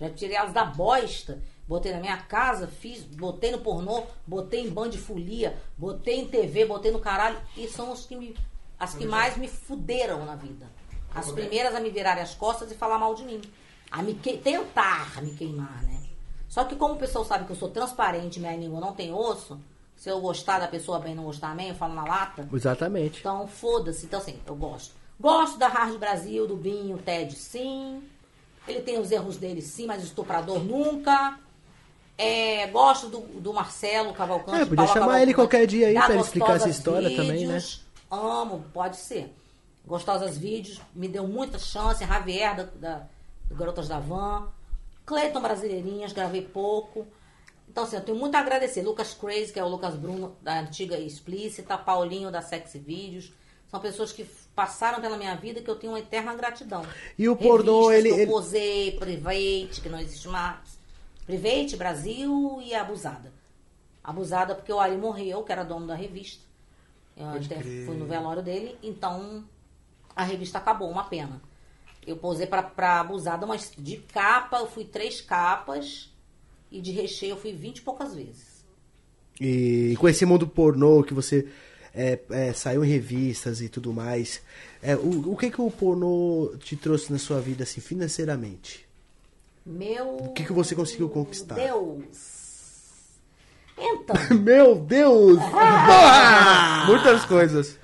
Já 0.00 0.10
tirei 0.10 0.36
elas 0.36 0.52
da 0.52 0.64
bosta. 0.64 1.38
Botei 1.68 1.92
na 1.92 1.98
minha 1.98 2.16
casa, 2.18 2.68
fiz, 2.68 3.02
botei 3.02 3.50
no 3.50 3.58
pornô, 3.58 4.04
botei 4.24 4.60
em 4.64 4.70
band 4.70 4.88
de 4.90 4.98
folia, 4.98 5.56
botei 5.76 6.20
em 6.20 6.28
TV, 6.28 6.64
botei 6.64 6.92
no 6.92 7.00
caralho. 7.00 7.36
E 7.56 7.66
são 7.66 7.90
os 7.92 8.06
que 8.06 8.14
me, 8.14 8.36
as 8.78 8.94
que 8.94 9.04
mais 9.04 9.36
me 9.36 9.48
fuderam 9.48 10.24
na 10.24 10.36
vida. 10.36 10.70
As 11.12 11.32
primeiras 11.32 11.74
a 11.74 11.80
me 11.80 11.90
virarem 11.90 12.22
as 12.22 12.34
costas 12.36 12.70
e 12.70 12.74
falar 12.76 12.98
mal 12.98 13.14
de 13.16 13.24
mim. 13.24 13.40
A 13.90 14.00
me 14.02 14.14
que- 14.14 14.36
tentar 14.36 15.20
me 15.22 15.32
queimar, 15.32 15.82
né? 15.82 15.98
Só 16.48 16.62
que 16.64 16.76
como 16.76 16.94
o 16.94 16.98
pessoal 16.98 17.24
sabe 17.24 17.44
que 17.46 17.50
eu 17.52 17.56
sou 17.56 17.68
transparente, 17.70 18.38
minha 18.38 18.54
língua 18.54 18.78
não 18.80 18.92
tem 18.92 19.12
osso, 19.12 19.58
se 19.96 20.08
eu 20.08 20.20
gostar 20.20 20.60
da 20.60 20.68
pessoa 20.68 21.00
bem 21.00 21.14
não 21.16 21.24
gostar 21.24 21.56
bem, 21.56 21.70
eu 21.70 21.74
falo 21.74 21.94
na 21.94 22.04
lata. 22.04 22.48
Exatamente. 22.52 23.18
Então, 23.20 23.48
foda-se. 23.48 24.06
Então, 24.06 24.20
assim, 24.20 24.38
eu 24.46 24.54
gosto. 24.54 24.94
Gosto 25.18 25.58
da 25.58 25.68
Hard 25.68 25.96
Brasil, 25.98 26.46
do 26.46 26.56
Binho, 26.56 26.98
Ted, 26.98 27.34
sim. 27.34 28.02
Ele 28.68 28.80
tem 28.80 28.98
os 28.98 29.10
erros 29.10 29.36
dele, 29.36 29.62
sim, 29.62 29.86
mas 29.86 30.02
estuprador 30.02 30.58
nunca. 30.58 31.38
É, 32.18 32.66
gosto 32.68 33.08
do, 33.08 33.20
do 33.40 33.52
Marcelo 33.52 34.12
Cavalcante. 34.12 34.62
É, 34.62 34.64
podia 34.64 34.76
Paulo 34.76 34.88
chamar 34.88 35.00
Cavalcante, 35.00 35.22
ele 35.22 35.34
qualquer 35.34 35.66
dia 35.66 35.88
aí 35.88 35.94
da 35.94 36.02
pra 36.02 36.14
ele 36.14 36.22
explicar 36.22 36.56
essa 36.56 36.68
história 36.68 37.10
também, 37.10 37.46
né? 37.46 37.54
Vídeos. 37.54 37.86
Amo, 38.10 38.64
pode 38.72 38.96
ser. 38.96 39.34
Gostosas 39.86 40.36
Vídeos, 40.36 40.80
me 40.94 41.08
deu 41.08 41.26
muita 41.26 41.58
chance. 41.58 42.04
Javier, 42.04 42.56
da, 42.56 42.62
da, 42.64 43.06
do 43.48 43.54
Garotas 43.54 43.88
da 43.88 44.00
Van. 44.00 44.48
Cleiton 45.04 45.40
Brasileirinhas, 45.40 46.12
gravei 46.12 46.42
pouco. 46.42 47.06
Então, 47.68 47.84
assim, 47.84 47.96
eu 47.96 48.02
tenho 48.02 48.18
muito 48.18 48.34
a 48.34 48.40
agradecer. 48.40 48.82
Lucas 48.82 49.14
Crazy, 49.14 49.52
que 49.52 49.60
é 49.60 49.64
o 49.64 49.68
Lucas 49.68 49.94
Bruno, 49.94 50.36
da 50.42 50.60
antiga 50.60 50.98
Explícita. 50.98 51.78
Paulinho, 51.78 52.30
da 52.30 52.42
Sexy 52.42 52.78
Vídeos. 52.78 53.32
São 53.68 53.78
pessoas 53.78 54.12
que 54.12 54.26
passaram 54.56 55.00
pela 55.00 55.16
minha 55.18 55.36
vida 55.36 55.60
que 55.60 55.70
eu 55.70 55.76
tenho 55.76 55.92
uma 55.92 55.98
eterna 56.00 56.34
gratidão. 56.34 56.82
E 57.18 57.28
o 57.28 57.36
pornô, 57.36 57.92
ele- 57.92 58.08
que 58.08 58.14
eu 58.14 58.18
ele- 58.22 58.30
posei, 58.30 58.92
Private, 58.92 59.80
que 59.82 59.88
não 59.88 60.00
existe 60.00 60.26
mais. 60.28 60.78
Private, 61.26 61.76
Brasil 61.76 62.58
e 62.62 62.74
Abusada. 62.74 63.32
Abusada 64.02 64.54
porque 64.54 64.72
o 64.72 64.80
Ari 64.80 64.96
morreu, 64.96 65.42
que 65.42 65.52
era 65.52 65.62
dono 65.62 65.86
da 65.86 65.94
revista. 65.94 66.42
Eu 67.16 67.26
Pode 67.32 67.46
até 67.52 67.62
crer. 67.62 67.86
fui 67.86 67.96
no 67.96 68.06
velório 68.06 68.42
dele, 68.42 68.76
então 68.82 69.44
a 70.14 70.22
revista 70.24 70.58
acabou, 70.58 70.90
uma 70.90 71.04
pena. 71.04 71.40
Eu 72.06 72.16
posei 72.16 72.46
pra, 72.46 72.62
pra 72.62 73.00
Abusada, 73.00 73.46
mas 73.46 73.72
de 73.76 73.96
capa 73.98 74.58
eu 74.58 74.66
fui 74.66 74.84
três 74.84 75.20
capas 75.20 76.10
e 76.70 76.80
de 76.80 76.92
recheio 76.92 77.32
eu 77.32 77.36
fui 77.36 77.52
vinte 77.52 77.78
e 77.78 77.82
poucas 77.82 78.14
vezes. 78.14 78.64
E 79.40 79.94
com 79.98 80.08
esse 80.08 80.24
mundo 80.24 80.46
pornô 80.46 81.02
que 81.02 81.12
você 81.12 81.46
é, 81.96 82.18
é, 82.30 82.52
saiu 82.52 82.84
em 82.84 82.88
revistas 82.88 83.60
e 83.60 83.68
tudo 83.68 83.92
mais, 83.92 84.40
é, 84.82 84.94
o, 84.94 85.32
o 85.32 85.36
que 85.36 85.50
que 85.50 85.60
o 85.60 85.70
pornô 85.70 86.52
te 86.60 86.76
trouxe 86.76 87.10
na 87.10 87.18
sua 87.18 87.40
vida, 87.40 87.62
assim, 87.64 87.80
financeiramente? 87.80 88.86
Meu. 89.64 90.16
O 90.18 90.32
que 90.32 90.44
que 90.44 90.52
você 90.52 90.74
conseguiu 90.74 91.08
conquistar? 91.08 91.54
Deus. 91.56 92.04
Então. 93.78 94.16
Meu 94.40 94.74
Deus! 94.76 95.38
Porra! 95.38 96.86
Muitas 96.88 97.26
coisas. 97.26 97.78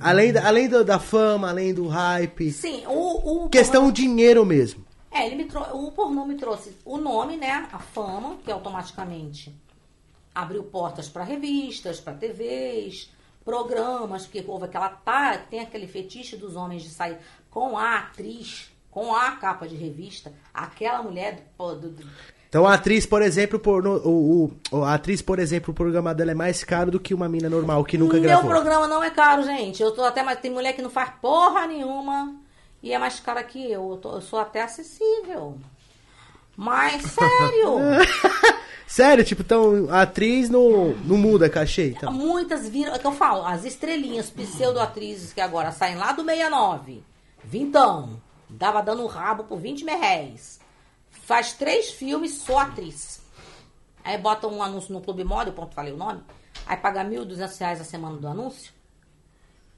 Além, 0.00 0.32
da, 0.32 0.46
além 0.46 0.66
do- 0.66 0.82
da 0.82 0.98
fama, 0.98 1.50
além 1.50 1.74
do 1.74 1.88
hype, 1.88 2.50
Sim, 2.52 2.84
o. 2.86 3.44
o 3.44 3.48
questão 3.50 3.92
dinheiro 3.92 4.46
mesmo. 4.46 4.82
É, 5.10 5.26
ele 5.26 5.36
me 5.36 5.44
trou- 5.44 5.86
o 5.86 5.92
pornô 5.92 6.24
me 6.24 6.36
trouxe 6.36 6.72
o 6.86 6.96
nome, 6.96 7.36
né? 7.36 7.68
A 7.70 7.78
fama, 7.78 8.36
que 8.42 8.50
automaticamente 8.50 9.54
abriu 10.40 10.62
portas 10.64 11.08
para 11.08 11.24
revistas, 11.24 12.00
para 12.00 12.14
TVs, 12.14 13.10
programas, 13.44 14.24
porque 14.24 14.44
houve 14.46 14.66
aquela 14.66 14.88
tá, 14.88 15.38
tem 15.50 15.60
aquele 15.60 15.86
fetiche 15.86 16.36
dos 16.36 16.54
homens 16.56 16.82
de 16.82 16.90
sair 16.90 17.16
com 17.50 17.76
a 17.78 17.98
atriz, 17.98 18.70
com 18.90 19.14
a 19.14 19.32
capa 19.32 19.66
de 19.66 19.74
revista, 19.76 20.32
aquela 20.52 21.02
mulher 21.02 21.50
pô, 21.56 21.72
do- 21.74 21.90
do- 21.90 22.06
Então 22.48 22.66
a 22.66 22.74
atriz, 22.74 23.04
por 23.06 23.20
exemplo, 23.22 23.58
pornô, 23.58 23.96
o, 24.04 24.52
o- 24.70 24.84
a 24.84 24.94
atriz, 24.94 25.20
por 25.22 25.38
exemplo, 25.38 25.72
o 25.72 25.74
programa 25.74 26.14
dela 26.14 26.30
é 26.30 26.34
mais 26.34 26.62
caro 26.64 26.90
do 26.90 27.00
que 27.00 27.12
uma 27.14 27.28
mina 27.28 27.48
normal 27.48 27.84
que 27.84 27.98
nunca 27.98 28.14
Meu 28.14 28.22
gravou. 28.22 28.48
programa 28.50 28.86
não 28.86 29.02
é 29.02 29.10
caro, 29.10 29.42
gente. 29.42 29.82
Eu 29.82 29.92
tô 29.92 30.02
até 30.04 30.22
mais 30.22 30.40
tem 30.40 30.50
mulher 30.50 30.72
que 30.74 30.82
não 30.82 30.90
faz 30.90 31.10
porra 31.20 31.66
nenhuma 31.66 32.34
e 32.82 32.92
é 32.92 32.98
mais 32.98 33.18
cara 33.20 33.42
que 33.42 33.58
eu. 33.70 33.90
Eu, 33.90 33.96
tô- 33.96 34.12
eu 34.14 34.20
sou 34.20 34.38
até 34.38 34.62
acessível. 34.62 35.58
Mas 36.56 37.02
sério, 37.02 37.76
Sério, 38.88 39.22
tipo, 39.22 39.42
então 39.42 39.86
atriz 39.90 40.48
não, 40.48 40.94
não 41.04 41.18
muda 41.18 41.50
cachê, 41.50 41.90
então. 41.90 42.10
Muitas 42.10 42.66
viram, 42.66 42.94
é 42.94 42.98
que 42.98 43.06
eu 43.06 43.12
falo, 43.12 43.44
as 43.44 43.66
estrelinhas 43.66 44.30
pseudo-atrizes 44.30 45.30
que 45.30 45.42
agora 45.42 45.70
saem 45.70 45.96
lá 45.96 46.12
do 46.12 46.24
69, 46.24 47.04
vintão, 47.44 48.18
dava 48.48 48.82
dando 48.82 49.02
um 49.02 49.06
rabo 49.06 49.44
por 49.44 49.58
20 49.58 49.84
mil 49.84 49.98
reais. 49.98 50.58
Faz 51.10 51.52
três 51.52 51.90
filmes, 51.90 52.38
só 52.38 52.60
atriz. 52.60 53.20
Aí 54.02 54.16
bota 54.16 54.48
um 54.48 54.62
anúncio 54.62 54.94
no 54.94 55.02
Clube 55.02 55.22
Mole, 55.22 55.52
ponto, 55.52 55.74
falei 55.74 55.92
o 55.92 55.96
nome, 55.98 56.22
aí 56.66 56.78
paga 56.78 57.04
1.200 57.04 57.58
reais 57.58 57.80
a 57.82 57.84
semana 57.84 58.16
do 58.16 58.26
anúncio 58.26 58.72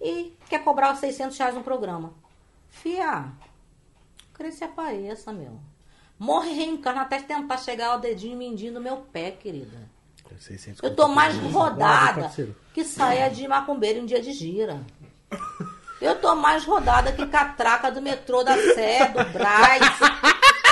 e 0.00 0.36
quer 0.48 0.62
cobrar 0.62 0.92
os 0.92 1.00
600 1.00 1.36
reais 1.36 1.54
no 1.56 1.64
programa. 1.64 2.14
Fia, 2.68 3.32
cresce 4.32 4.62
apareça, 4.62 5.32
meu. 5.32 5.58
Morre 6.20 6.52
reencarna 6.52 7.00
até 7.00 7.18
tentar 7.22 7.56
chegar 7.56 7.92
ao 7.92 7.98
dedinho 7.98 8.36
mindinho 8.36 8.74
do 8.74 8.80
meu 8.80 8.98
pé, 8.98 9.30
querida. 9.30 9.88
600 10.38 10.82
Eu 10.82 10.94
tô 10.94 11.08
mais 11.08 11.34
rodada 11.36 12.30
que 12.74 12.84
saia 12.84 13.30
de 13.30 13.48
macumbeiro 13.48 14.00
em 14.00 14.04
dia 14.04 14.20
de 14.20 14.30
gira. 14.32 14.84
Eu 15.98 16.20
tô 16.20 16.36
mais 16.36 16.62
rodada 16.62 17.10
que 17.10 17.26
catraca 17.26 17.90
do 17.90 18.02
metrô 18.02 18.44
da 18.44 18.54
Sé, 18.54 19.08
do 19.08 19.32
Braz, 19.32 19.82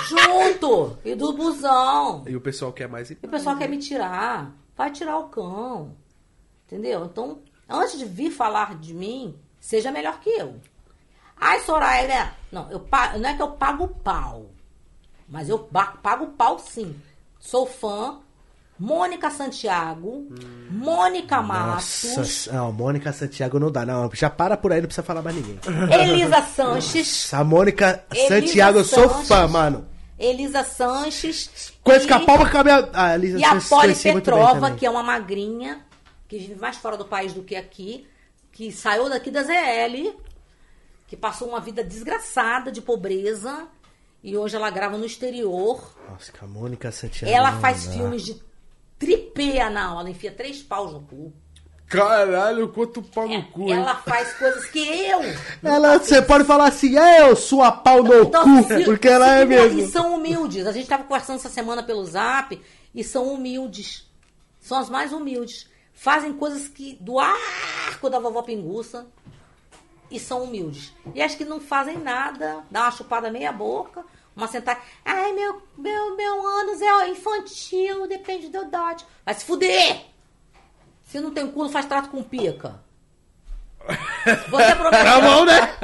junto, 0.06 0.98
e 1.02 1.14
do 1.14 1.32
busão. 1.32 2.24
E 2.26 2.36
o 2.36 2.40
pessoal 2.42 2.70
quer 2.70 2.86
mais. 2.86 3.10
E 3.10 3.14
o 3.14 3.28
pessoal 3.28 3.56
quer 3.56 3.70
me 3.70 3.78
tirar. 3.78 4.54
Vai 4.76 4.90
tirar 4.90 5.16
o 5.16 5.30
cão. 5.30 5.96
Entendeu? 6.66 7.06
Então, 7.06 7.40
antes 7.66 7.98
de 7.98 8.04
vir 8.04 8.30
falar 8.30 8.78
de 8.78 8.92
mim, 8.92 9.34
seja 9.58 9.90
melhor 9.90 10.20
que 10.20 10.28
eu. 10.28 10.60
Ai, 11.36 11.60
Soraya, 11.60 12.06
né? 12.06 12.34
Não, 12.52 12.70
eu 12.70 12.86
não 13.18 13.30
é 13.30 13.34
que 13.34 13.42
eu 13.42 13.52
pago 13.52 13.88
pau. 13.88 14.50
Mas 15.28 15.48
eu 15.48 15.58
pago 15.58 16.28
pau 16.28 16.58
sim. 16.58 16.94
Sou 17.38 17.66
fã. 17.66 18.18
Mônica 18.78 19.28
Santiago. 19.30 20.28
Mônica 20.70 21.42
Matos. 21.42 22.14
Nossa, 22.16 22.52
não, 22.52 22.72
Mônica 22.72 23.12
Santiago 23.12 23.58
não 23.58 23.72
dá, 23.72 23.84
não. 23.84 24.08
Já 24.14 24.30
para 24.30 24.56
por 24.56 24.72
aí, 24.72 24.80
não 24.80 24.86
precisa 24.86 25.02
falar 25.04 25.20
mais 25.20 25.34
ninguém. 25.34 25.58
Elisa 25.92 26.40
Sanches. 26.54 27.34
A 27.34 27.42
Mônica 27.42 28.04
Elisa 28.12 28.28
Santiago, 28.40 28.78
eu 28.78 28.84
sou 28.84 29.08
Sanches. 29.08 29.28
fã, 29.28 29.48
mano. 29.48 29.88
Elisa 30.16 30.62
Sanches. 30.62 31.72
Conheço 31.82 32.06
e- 32.06 32.08
com 32.08 32.14
a 32.14 32.20
palma 32.20 32.48
com 32.50 32.58
a 32.58 32.64
minha. 32.64 32.88
Ah, 32.92 33.06
a 33.06 33.14
Elisa 33.16 33.38
E 33.38 33.44
a 33.44 33.48
Sanches 33.60 33.68
Poli 33.68 33.86
muito 33.88 34.04
bem 34.04 34.14
Petrova, 34.14 34.70
que 34.72 34.86
é 34.86 34.90
uma 34.90 35.02
magrinha, 35.02 35.84
que 36.28 36.38
vive 36.38 36.54
mais 36.60 36.76
fora 36.76 36.96
do 36.96 37.04
país 37.04 37.32
do 37.32 37.42
que 37.42 37.56
aqui, 37.56 38.06
que 38.52 38.70
saiu 38.70 39.08
daqui 39.08 39.30
da 39.30 39.42
ZL, 39.42 40.14
que 41.08 41.16
passou 41.16 41.48
uma 41.48 41.60
vida 41.60 41.82
desgraçada 41.82 42.70
de 42.70 42.80
pobreza, 42.80 43.66
e 44.22 44.36
hoje 44.36 44.56
ela 44.56 44.70
grava 44.70 44.96
no 44.98 45.04
exterior. 45.04 45.94
Nossa, 46.10 46.32
que 46.32 46.44
a 46.44 46.46
Mônica 46.48 46.90
Santiago. 46.92 47.32
Ela 47.34 47.52
faz 47.60 47.86
filmes 47.86 48.24
de 48.24 48.36
tripé 48.98 49.60
anal, 49.60 50.00
ela 50.00 50.10
enfia 50.10 50.32
três 50.32 50.62
paus 50.62 50.92
no 50.92 51.00
cu. 51.00 51.32
Caralho, 51.86 52.68
quanto 52.68 53.02
pau 53.02 53.26
no 53.26 53.42
cu, 53.44 53.62
hein? 53.62 53.72
Ela 53.80 53.94
faz 53.94 54.34
coisas 54.34 54.66
que 54.66 54.78
eu. 54.78 55.20
Ela, 55.64 55.98
você 55.98 56.20
pode 56.20 56.44
falar 56.44 56.66
assim, 56.68 56.98
é, 56.98 57.22
eu 57.22 57.34
sua 57.34 57.72
pau 57.72 58.02
no 58.02 58.24
Então, 58.24 58.62
cu, 58.62 58.68
se- 58.68 58.84
porque 58.84 59.08
ela 59.08 59.36
é 59.36 59.44
mesmo. 59.46 59.80
E 59.80 59.86
são 59.88 60.14
humildes. 60.16 60.66
A 60.66 60.72
gente 60.72 60.82
estava 60.82 61.04
conversando 61.04 61.36
essa 61.36 61.48
semana 61.48 61.82
pelo 61.82 62.04
zap 62.04 62.60
e 62.94 63.02
são 63.02 63.32
humildes. 63.32 64.06
São 64.60 64.76
as 64.78 64.90
mais 64.90 65.12
humildes. 65.14 65.66
Fazem 65.94 66.34
coisas 66.34 66.68
que 66.68 66.98
do 67.00 67.18
arco 67.18 68.10
da 68.10 68.18
vovó 68.18 68.42
Pinguça 68.42 69.06
e 70.10 70.18
são 70.18 70.44
humildes. 70.44 70.92
E 71.14 71.22
as 71.22 71.34
que 71.34 71.44
não 71.44 71.60
fazem 71.60 71.98
nada, 71.98 72.64
dá 72.70 72.82
uma 72.82 72.90
chupada 72.90 73.30
meia 73.30 73.52
boca, 73.52 74.04
uma 74.34 74.46
sentada. 74.46 74.80
Ai, 75.04 75.32
meu, 75.32 75.62
meu, 75.76 76.16
meu 76.16 76.46
ânus 76.46 76.80
é 76.80 77.08
infantil, 77.08 78.06
depende 78.06 78.48
do 78.48 78.64
dote. 78.66 79.04
Vai 79.24 79.34
se 79.34 79.44
fuder! 79.44 80.04
Se 81.04 81.18
não 81.20 81.30
tem 81.32 81.50
culo, 81.50 81.70
faz 81.70 81.86
trato 81.86 82.10
com 82.10 82.22
pica. 82.22 82.80
Você 84.50 84.74
prometeu. 84.76 85.04
Tá 85.04 85.20
bom, 85.20 85.44
né? 85.44 85.76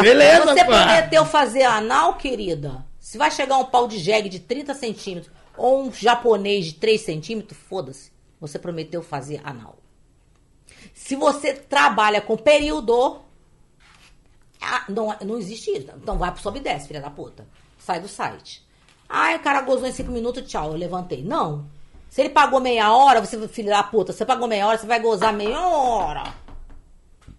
Beleza, 0.00 0.44
Você 0.46 0.64
pô. 0.64 0.70
prometeu 0.70 1.24
fazer 1.26 1.64
anal, 1.64 2.14
querida? 2.16 2.86
Se 2.98 3.18
vai 3.18 3.30
chegar 3.30 3.58
um 3.58 3.66
pau 3.66 3.86
de 3.86 3.98
jegue 3.98 4.28
de 4.28 4.40
30 4.40 4.72
centímetros 4.74 5.32
ou 5.56 5.82
um 5.82 5.92
japonês 5.92 6.66
de 6.66 6.74
3 6.74 7.00
centímetros, 7.00 7.58
foda-se. 7.68 8.10
Você 8.40 8.58
prometeu 8.58 9.02
fazer 9.02 9.40
anal. 9.44 9.76
Se 10.94 11.14
você 11.14 11.52
trabalha 11.52 12.20
com 12.22 12.36
período, 12.36 13.20
ah, 14.60 14.84
não, 14.88 15.14
não 15.24 15.38
existe 15.38 15.70
isso. 15.70 15.90
Então 15.96 16.18
vai 16.18 16.30
pro 16.32 16.42
sobe 16.42 16.58
e 16.58 16.62
desce, 16.62 16.88
filha 16.88 17.00
da 17.00 17.10
puta. 17.10 17.46
Sai 17.78 18.00
do 18.00 18.08
site. 18.08 18.66
Ai, 19.08 19.36
o 19.36 19.40
cara 19.40 19.62
gozou 19.62 19.88
em 19.88 19.92
5 19.92 20.10
minutos, 20.10 20.46
tchau, 20.46 20.72
eu 20.72 20.76
levantei. 20.76 21.22
Não. 21.22 21.66
Se 22.08 22.20
ele 22.20 22.30
pagou 22.30 22.60
meia 22.60 22.92
hora, 22.92 23.20
você, 23.20 23.48
filha 23.48 23.70
da 23.70 23.82
puta, 23.82 24.12
você 24.12 24.24
pagou 24.24 24.46
meia 24.46 24.66
hora, 24.66 24.78
você 24.78 24.86
vai 24.86 25.00
gozar 25.00 25.32
meia 25.32 25.60
hora. 25.60 26.34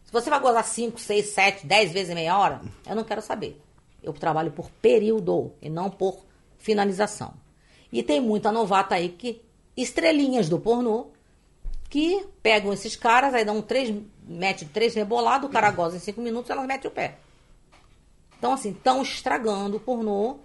Se 0.03 0.11
você 0.11 0.29
vai 0.29 0.39
gozar 0.39 0.63
5, 0.63 0.99
6, 0.99 1.25
7, 1.27 1.67
10 1.67 1.91
vezes 1.91 2.13
meia 2.13 2.37
hora, 2.37 2.61
eu 2.85 2.95
não 2.95 3.03
quero 3.03 3.21
saber. 3.21 3.61
Eu 4.01 4.13
trabalho 4.13 4.51
por 4.51 4.69
período 4.81 5.53
e 5.61 5.69
não 5.69 5.89
por 5.89 6.25
finalização. 6.57 7.33
E 7.91 8.01
tem 8.01 8.19
muita 8.19 8.51
novata 8.51 8.95
aí 8.95 9.09
que, 9.09 9.41
estrelinhas 9.75 10.49
do 10.49 10.59
pornô, 10.59 11.07
que 11.91 12.25
pegam 12.41 12.71
esses 12.71 12.95
caras, 12.95 13.33
aí 13.33 13.43
dão 13.43 13.61
três, 13.61 13.93
mete 14.25 14.63
três 14.63 14.95
rebolados, 14.95 15.49
o 15.49 15.51
cara 15.51 15.69
goza 15.71 15.97
em 15.97 15.99
cinco 15.99 16.21
minutos, 16.21 16.49
elas 16.49 16.65
metem 16.65 16.89
o 16.89 16.93
pé. 16.93 17.17
Então, 18.39 18.53
assim, 18.53 18.71
estão 18.71 19.01
estragando 19.01 19.75
o 19.75 19.79
pornô, 19.79 20.37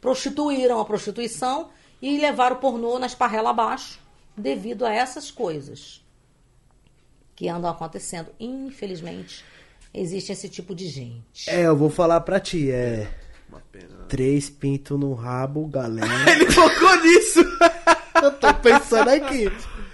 prostituíram 0.00 0.80
a 0.80 0.84
prostituição 0.84 1.70
e 2.02 2.18
levaram 2.18 2.56
o 2.56 2.58
pornô 2.58 2.98
na 2.98 3.06
esparrela 3.06 3.50
abaixo 3.50 4.00
devido 4.36 4.84
a 4.84 4.92
essas 4.92 5.30
coisas 5.30 6.04
que 7.36 7.48
andam 7.48 7.70
acontecendo. 7.70 8.30
Infelizmente, 8.40 9.44
existe 9.94 10.32
esse 10.32 10.48
tipo 10.48 10.74
de 10.74 10.88
gente. 10.88 11.48
É, 11.48 11.64
eu 11.64 11.76
vou 11.76 11.90
falar 11.90 12.22
pra 12.22 12.40
ti, 12.40 12.72
é. 12.72 13.08
Uma 13.48 13.60
pena. 13.70 14.04
Três 14.08 14.50
pintos 14.50 14.98
no 14.98 15.14
rabo, 15.14 15.64
galera. 15.68 16.08
Ele 16.32 16.50
focou 16.50 16.96
nisso! 17.02 17.38
eu 18.20 18.32
tô 18.32 18.52
pensando 18.54 19.10
aqui. 19.10 19.48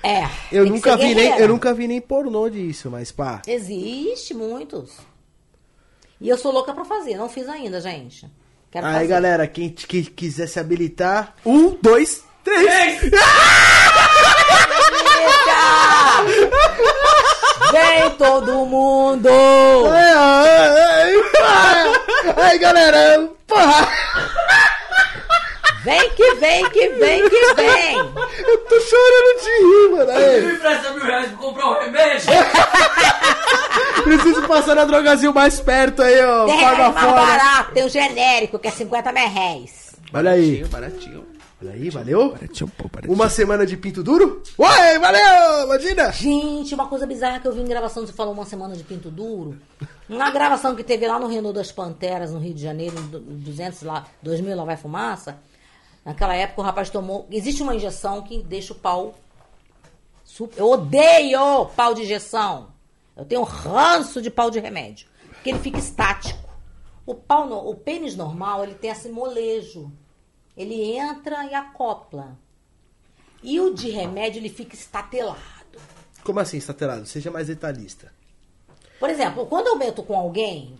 É. 0.04 0.28
Eu 0.52 0.66
nunca 0.66 0.96
vi 0.96 1.14
nem, 1.14 1.38
eu 1.38 1.48
nunca 1.48 1.72
vi 1.72 1.88
nem 1.88 2.00
pornô 2.00 2.48
disso, 2.50 2.90
mas 2.90 3.10
pá. 3.10 3.40
Existe 3.46 4.34
muitos. 4.34 4.90
E 6.20 6.28
eu 6.28 6.36
sou 6.36 6.52
louca 6.52 6.74
pra 6.74 6.84
fazer, 6.84 7.16
não 7.16 7.28
fiz 7.28 7.48
ainda, 7.48 7.80
gente. 7.80 8.28
Quero 8.70 8.86
Aí, 8.86 8.92
fazer. 8.94 9.06
galera, 9.06 9.46
quem 9.46 9.70
que 9.70 10.04
quiser 10.04 10.46
se 10.48 10.58
habilitar, 10.60 11.34
Um, 11.44 11.76
dois, 11.80 12.22
três! 12.42 13.02
Eita! 13.02 13.14
Vem 17.72 18.10
todo 18.18 18.66
mundo! 18.66 19.28
Ai, 19.90 20.12
ai, 20.12 20.78
ai, 20.78 21.14
pá. 21.40 21.84
Aí, 22.42 22.58
galera, 22.58 23.30
porra, 23.46 23.88
Vem 25.84 26.10
que 26.14 26.34
vem, 26.36 26.70
que 26.70 26.88
vem, 26.88 27.28
que 27.28 27.54
vem! 27.54 27.96
eu 27.98 28.58
tô 28.64 28.80
chorando 28.80 29.40
de 29.42 29.50
rir, 29.50 29.90
mano. 29.96 30.10
Aí, 30.12 30.40
Me 30.46 30.52
empresta 30.54 30.90
mil 30.92 31.04
reais 31.04 31.28
pra 31.28 31.36
comprar 31.36 31.66
um 31.70 31.80
remédio. 31.84 32.26
preciso 34.02 34.46
passar 34.48 34.74
na 34.74 34.84
drogazinho 34.84 35.32
mais 35.34 35.60
perto 35.60 36.02
aí, 36.02 36.20
ó. 36.24 36.46
Tem 36.46 36.60
Paga 36.60 36.90
mais 36.90 37.04
fora. 37.06 37.26
barato, 37.26 37.72
tem 37.72 37.84
o 37.84 37.88
genérico, 37.88 38.58
que 38.58 38.68
é 38.68 38.70
50 38.70 39.12
merréis. 39.12 39.94
Olha 40.12 40.30
aí. 40.32 40.64
Baratinho, 40.64 40.68
baratinho. 40.68 41.34
Olha 41.62 41.72
aí, 41.72 41.90
valeu? 41.90 42.30
Baratinho, 42.32 42.70
pô, 42.76 42.88
baratinho. 42.88 43.12
Uma 43.14 43.28
semana 43.28 43.64
de 43.66 43.76
pinto 43.76 44.02
duro? 44.02 44.42
Ué, 44.58 44.98
valeu, 44.98 45.64
imagina. 45.66 46.12
Gente, 46.12 46.74
uma 46.74 46.86
coisa 46.88 47.06
bizarra 47.06 47.40
que 47.40 47.48
eu 47.48 47.52
vi 47.52 47.60
em 47.60 47.66
gravação, 47.66 48.06
você 48.06 48.12
falou 48.12 48.32
uma 48.34 48.44
semana 48.44 48.74
de 48.76 48.84
pinto 48.84 49.10
duro. 49.10 49.56
Na 50.08 50.30
gravação 50.30 50.74
que 50.74 50.84
teve 50.84 51.06
lá 51.06 51.18
no 51.18 51.26
Renault 51.26 51.54
das 51.56 51.72
Panteras, 51.72 52.32
no 52.32 52.38
Rio 52.38 52.54
de 52.54 52.62
Janeiro, 52.62 52.94
em 52.98 53.06
du- 53.06 53.20
200 53.20 53.82
lá, 53.82 54.04
2000 54.22 54.54
lá 54.56 54.64
vai 54.64 54.76
fumaça. 54.76 55.36
Naquela 56.04 56.34
época 56.36 56.60
o 56.60 56.64
rapaz 56.64 56.90
tomou. 56.90 57.26
Existe 57.30 57.62
uma 57.62 57.74
injeção 57.74 58.22
que 58.22 58.42
deixa 58.42 58.72
o 58.72 58.76
pau. 58.76 59.14
Eu 60.56 60.70
odeio 60.70 61.66
pau 61.76 61.94
de 61.94 62.02
injeção. 62.02 62.72
Eu 63.16 63.24
tenho 63.24 63.42
ranço 63.42 64.20
de 64.20 64.30
pau 64.30 64.50
de 64.50 64.58
remédio. 64.58 65.06
Porque 65.28 65.50
ele 65.50 65.58
fica 65.60 65.78
estático. 65.78 66.42
O, 67.06 67.14
pau 67.14 67.46
no- 67.46 67.68
o 67.70 67.74
pênis 67.74 68.16
normal, 68.16 68.64
ele 68.64 68.74
tem 68.74 68.90
esse 68.90 69.08
molejo. 69.08 69.90
Ele 70.56 70.96
entra 70.96 71.44
e 71.46 71.54
acopla. 71.54 72.36
E 73.42 73.60
o 73.60 73.74
de 73.74 73.90
remédio, 73.90 74.40
ele 74.40 74.48
fica 74.48 74.74
estatelado. 74.74 75.38
Como 76.24 76.40
assim, 76.40 76.56
estatelado? 76.56 77.04
Seja 77.06 77.30
mais 77.30 77.46
detalhista. 77.46 78.12
Por 78.98 79.10
exemplo, 79.10 79.46
quando 79.46 79.66
eu 79.68 79.76
meto 79.76 80.02
com 80.02 80.16
alguém, 80.16 80.78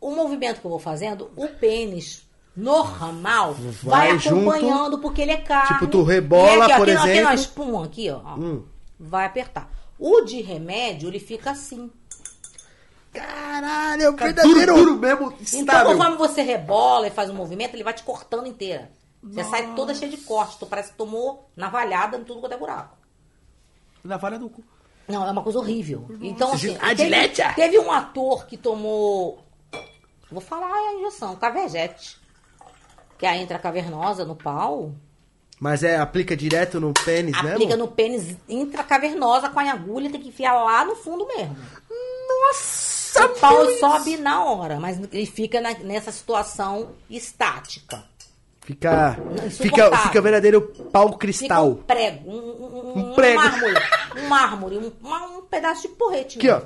o 0.00 0.10
movimento 0.12 0.60
que 0.60 0.66
eu 0.66 0.70
vou 0.70 0.78
fazendo, 0.78 1.30
o 1.36 1.46
pênis 1.48 2.25
normal 2.56 3.54
vai, 3.82 4.08
Vai 4.10 4.18
junto, 4.18 4.50
acompanhando 4.50 4.98
porque 4.98 5.22
ele 5.22 5.32
é 5.32 5.36
carne. 5.36 5.74
tipo, 5.78 5.86
tu 5.86 6.02
rebola, 6.02 6.64
aqui, 6.64 6.72
ó, 6.72 6.76
por 6.76 6.88
aqui, 6.88 6.96
ó, 6.96 7.00
Aqui 7.00 7.10
exemplo. 7.10 7.28
na 7.28 7.34
espuma, 7.34 7.84
aqui, 7.84 8.10
ó, 8.10 8.20
ó, 8.24 8.34
Hum. 8.36 8.64
vai 8.98 9.26
apertar. 9.26 9.70
O 9.98 10.22
de 10.22 10.40
remédio, 10.40 11.08
ele 11.08 11.18
fica 11.20 11.50
assim. 11.50 11.90
Caralho, 13.12 14.02
é 14.02 14.10
um 14.10 14.12
Duro, 14.14 14.24
verdadeiro... 14.24 14.74
duro 14.74 14.96
mesmo, 14.96 15.26
Então, 15.32 15.40
estável. 15.60 15.92
conforme 15.92 16.16
você 16.16 16.42
rebola 16.42 17.06
e 17.06 17.10
faz 17.10 17.30
um 17.30 17.34
movimento, 17.34 17.74
ele 17.74 17.82
vai 17.84 17.94
te 17.94 18.02
cortando 18.02 18.46
inteira. 18.46 18.90
Você 19.22 19.42
sai 19.44 19.74
toda 19.74 19.94
cheia 19.94 20.10
de 20.10 20.18
cortes. 20.18 20.56
Tu 20.56 20.66
parece 20.66 20.92
que 20.92 20.98
tomou 20.98 21.50
navalhada 21.56 22.16
em 22.16 22.22
tudo 22.24 22.40
quanto 22.40 22.52
é 22.52 22.58
buraco. 22.58 22.96
Na 24.04 24.18
falha 24.18 24.38
do 24.38 24.48
cu. 24.48 24.62
Não, 25.08 25.26
é 25.26 25.30
uma 25.30 25.42
coisa 25.42 25.58
horrível. 25.58 26.06
Então, 26.20 26.52
assim, 26.52 26.76
Ah, 26.80 26.94
teve, 26.94 27.28
teve 27.54 27.78
um 27.78 27.90
ator 27.90 28.46
que 28.46 28.56
tomou. 28.56 29.42
Vou 30.30 30.40
falar 30.40 30.70
a 30.72 30.94
injeção, 30.94 31.34
Caverjete. 31.36 32.18
Que 33.18 33.26
é 33.26 33.30
a 33.30 33.36
intracavernosa 33.36 34.24
no 34.24 34.36
pau. 34.36 34.92
Mas 35.58 35.82
é, 35.82 35.96
aplica 35.96 36.36
direto 36.36 36.78
no 36.78 36.92
pênis 36.92 37.34
Aplica 37.34 37.58
mesmo? 37.58 37.76
no 37.76 37.88
pênis 37.88 38.36
intracavernosa 38.46 39.48
com 39.48 39.58
a 39.58 39.70
agulha, 39.72 40.10
tem 40.10 40.20
que 40.20 40.28
enfiar 40.28 40.52
lá 40.52 40.84
no 40.84 40.94
fundo 40.96 41.26
mesmo. 41.26 41.56
Nossa, 42.28 43.24
O 43.26 43.28
pau 43.40 43.64
Deus. 43.66 43.80
sobe 43.80 44.16
na 44.18 44.44
hora, 44.44 44.78
mas 44.78 44.98
ele 45.12 45.24
fica 45.26 45.60
na- 45.60 45.72
nessa 45.78 46.12
situação 46.12 46.90
estática. 47.08 48.04
Fica, 48.60 49.16
fica, 49.50 49.96
fica 49.96 50.20
verdadeiro 50.20 50.60
pau 50.92 51.04
Fica 51.04 51.14
um 51.14 51.18
cristal. 51.18 51.74
prego, 51.86 52.28
um, 52.30 52.36
um, 52.36 52.98
Um 52.98 53.10
um 53.12 53.14
prego. 53.14 53.36
mármore, 53.40 53.74
um 54.18 54.28
mármore, 54.28 54.78
um, 54.78 55.36
um 55.38 55.42
pedaço 55.42 55.82
de 55.82 55.88
porrete. 55.88 56.36
Aqui, 56.38 56.50
ó. 56.50 56.62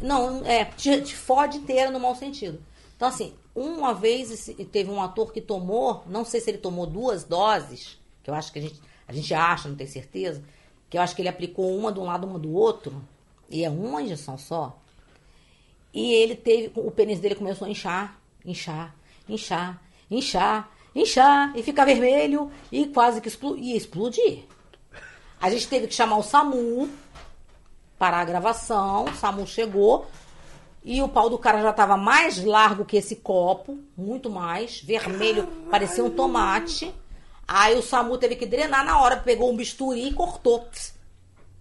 Não, 0.00 0.42
é, 0.46 0.64
te, 0.64 1.00
te 1.02 1.14
fode 1.16 1.58
inteira 1.58 1.90
no 1.90 1.98
mau 2.00 2.14
sentido. 2.14 2.60
Então, 2.96 3.08
assim, 3.08 3.34
uma 3.54 3.92
vez 3.92 4.50
teve 4.70 4.90
um 4.90 5.02
ator 5.02 5.32
que 5.32 5.40
tomou, 5.40 6.02
não 6.06 6.24
sei 6.24 6.40
se 6.40 6.50
ele 6.50 6.58
tomou 6.58 6.86
duas 6.86 7.24
doses, 7.24 7.98
que 8.22 8.30
eu 8.30 8.34
acho 8.34 8.52
que 8.52 8.58
a 8.58 8.62
gente, 8.62 8.80
a 9.06 9.12
gente 9.12 9.34
acha, 9.34 9.68
não 9.68 9.76
tem 9.76 9.86
certeza, 9.86 10.42
que 10.88 10.96
eu 10.96 11.02
acho 11.02 11.14
que 11.14 11.22
ele 11.22 11.28
aplicou 11.28 11.76
uma 11.76 11.92
de 11.92 12.00
um 12.00 12.04
lado, 12.04 12.26
uma 12.26 12.38
do 12.38 12.52
outro, 12.52 13.02
e 13.50 13.64
é 13.64 13.70
uma 13.70 14.02
injeção 14.02 14.38
só. 14.38 14.78
E 15.92 16.14
ele 16.14 16.34
teve, 16.34 16.72
o 16.74 16.90
pênis 16.90 17.20
dele 17.20 17.34
começou 17.34 17.66
a 17.66 17.70
inchar, 17.70 18.18
inchar, 18.44 18.94
inchar, 19.28 19.82
inchar, 20.10 20.70
inchar, 20.94 21.52
e 21.56 21.62
ficar 21.62 21.84
vermelho, 21.84 22.50
e 22.70 22.86
quase 22.86 23.20
que 23.20 23.28
explo- 23.28 23.58
ia 23.58 23.76
explodir. 23.76 24.44
A 25.40 25.50
gente 25.50 25.68
teve 25.68 25.88
que 25.88 25.94
chamar 25.94 26.16
o 26.16 26.22
SAMU 26.22 26.88
parar 27.98 28.20
a 28.20 28.24
gravação, 28.24 29.04
o 29.04 29.14
SAMU 29.14 29.46
chegou, 29.46 30.06
e 30.84 31.00
o 31.00 31.08
pau 31.08 31.30
do 31.30 31.38
cara 31.38 31.62
já 31.62 31.70
estava 31.70 31.96
mais 31.96 32.42
largo 32.44 32.84
que 32.84 32.96
esse 32.96 33.16
copo, 33.16 33.78
muito 33.96 34.28
mais, 34.28 34.80
vermelho, 34.80 35.46
parecia 35.70 36.04
um 36.04 36.10
tomate. 36.10 36.92
Aí 37.46 37.76
o 37.76 37.82
SAMU 37.82 38.18
teve 38.18 38.34
que 38.34 38.46
drenar 38.46 38.84
na 38.84 38.98
hora, 39.00 39.16
pegou 39.16 39.52
um 39.52 39.56
bisturi 39.56 40.08
e 40.08 40.12
cortou 40.12 40.68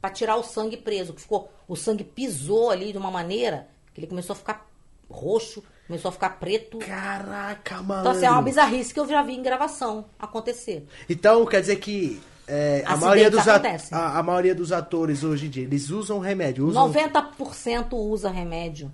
para 0.02 0.10
tirar 0.10 0.38
o 0.38 0.44
sangue 0.44 0.78
preso, 0.78 1.14
que 1.14 1.22
ficou, 1.22 1.52
o 1.68 1.76
sangue 1.76 2.04
pisou 2.04 2.72
ali 2.72 2.92
de 2.92 2.98
uma 2.98 3.12
maneira 3.12 3.68
que 3.94 4.00
ele 4.00 4.08
começou 4.08 4.34
a 4.34 4.38
ficar 4.38 4.68
roxo, 5.10 5.64
começou 5.86 6.10
a 6.10 6.12
ficar 6.12 6.30
preto. 6.40 6.80
Caraca, 6.80 7.82
mano. 7.84 8.02
Então, 8.02 8.12
assim, 8.14 8.26
é 8.26 8.32
uma 8.32 8.42
bizarrice 8.42 8.94
que 8.94 9.00
eu 9.00 9.08
já 9.08 9.22
vi 9.22 9.34
em 9.34 9.44
gravação 9.44 10.06
acontecer. 10.18 10.88
Então, 11.08 11.46
quer 11.46 11.62
dizer 11.62 11.76
que 11.76 12.20
é, 12.48 12.82
a, 12.86 12.98
maioria 12.98 13.30
dos 13.30 13.48
a, 13.48 14.18
a 14.18 14.24
maioria 14.24 14.56
dos 14.56 14.72
atores 14.72 15.24
hoje 15.24 15.46
em 15.46 15.50
dia, 15.50 15.64
eles 15.64 15.90
usam 15.90 16.20
remédio. 16.20 16.66
Usam, 16.66 16.92
90% 16.92 17.94
usa 17.94 18.30
remédio. 18.30 18.92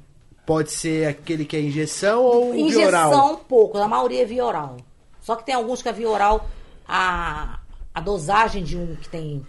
Pode 0.48 0.72
ser 0.72 1.10
aquele 1.10 1.44
que 1.44 1.58
é 1.58 1.62
injeção 1.62 2.24
ou 2.24 2.54
via 2.54 2.62
Injeção, 2.62 2.88
oral. 2.88 3.38
pouco. 3.50 3.78
A 3.78 3.88
maioria 3.88 4.22
é 4.22 4.26
via 4.26 4.46
oral. 4.46 4.78
Só 5.20 5.36
que 5.36 5.46
tem 5.46 5.54
alguns 5.54 5.82
que 5.82 5.90
é 5.90 5.92
via 5.92 6.10
oral. 6.10 6.48
A, 6.88 7.60
a 7.94 8.00
dosagem 8.00 8.64
de 8.64 8.78
um 8.78 8.96
que 8.96 9.10
tem 9.10 9.46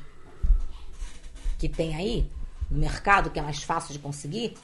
que 1.56 1.68
tem 1.68 1.94
aí 1.94 2.26
no 2.68 2.80
mercado, 2.80 3.30
que 3.30 3.38
é 3.38 3.42
mais 3.42 3.62
fácil 3.62 3.92
de 3.92 4.00
conseguir, 4.00 4.54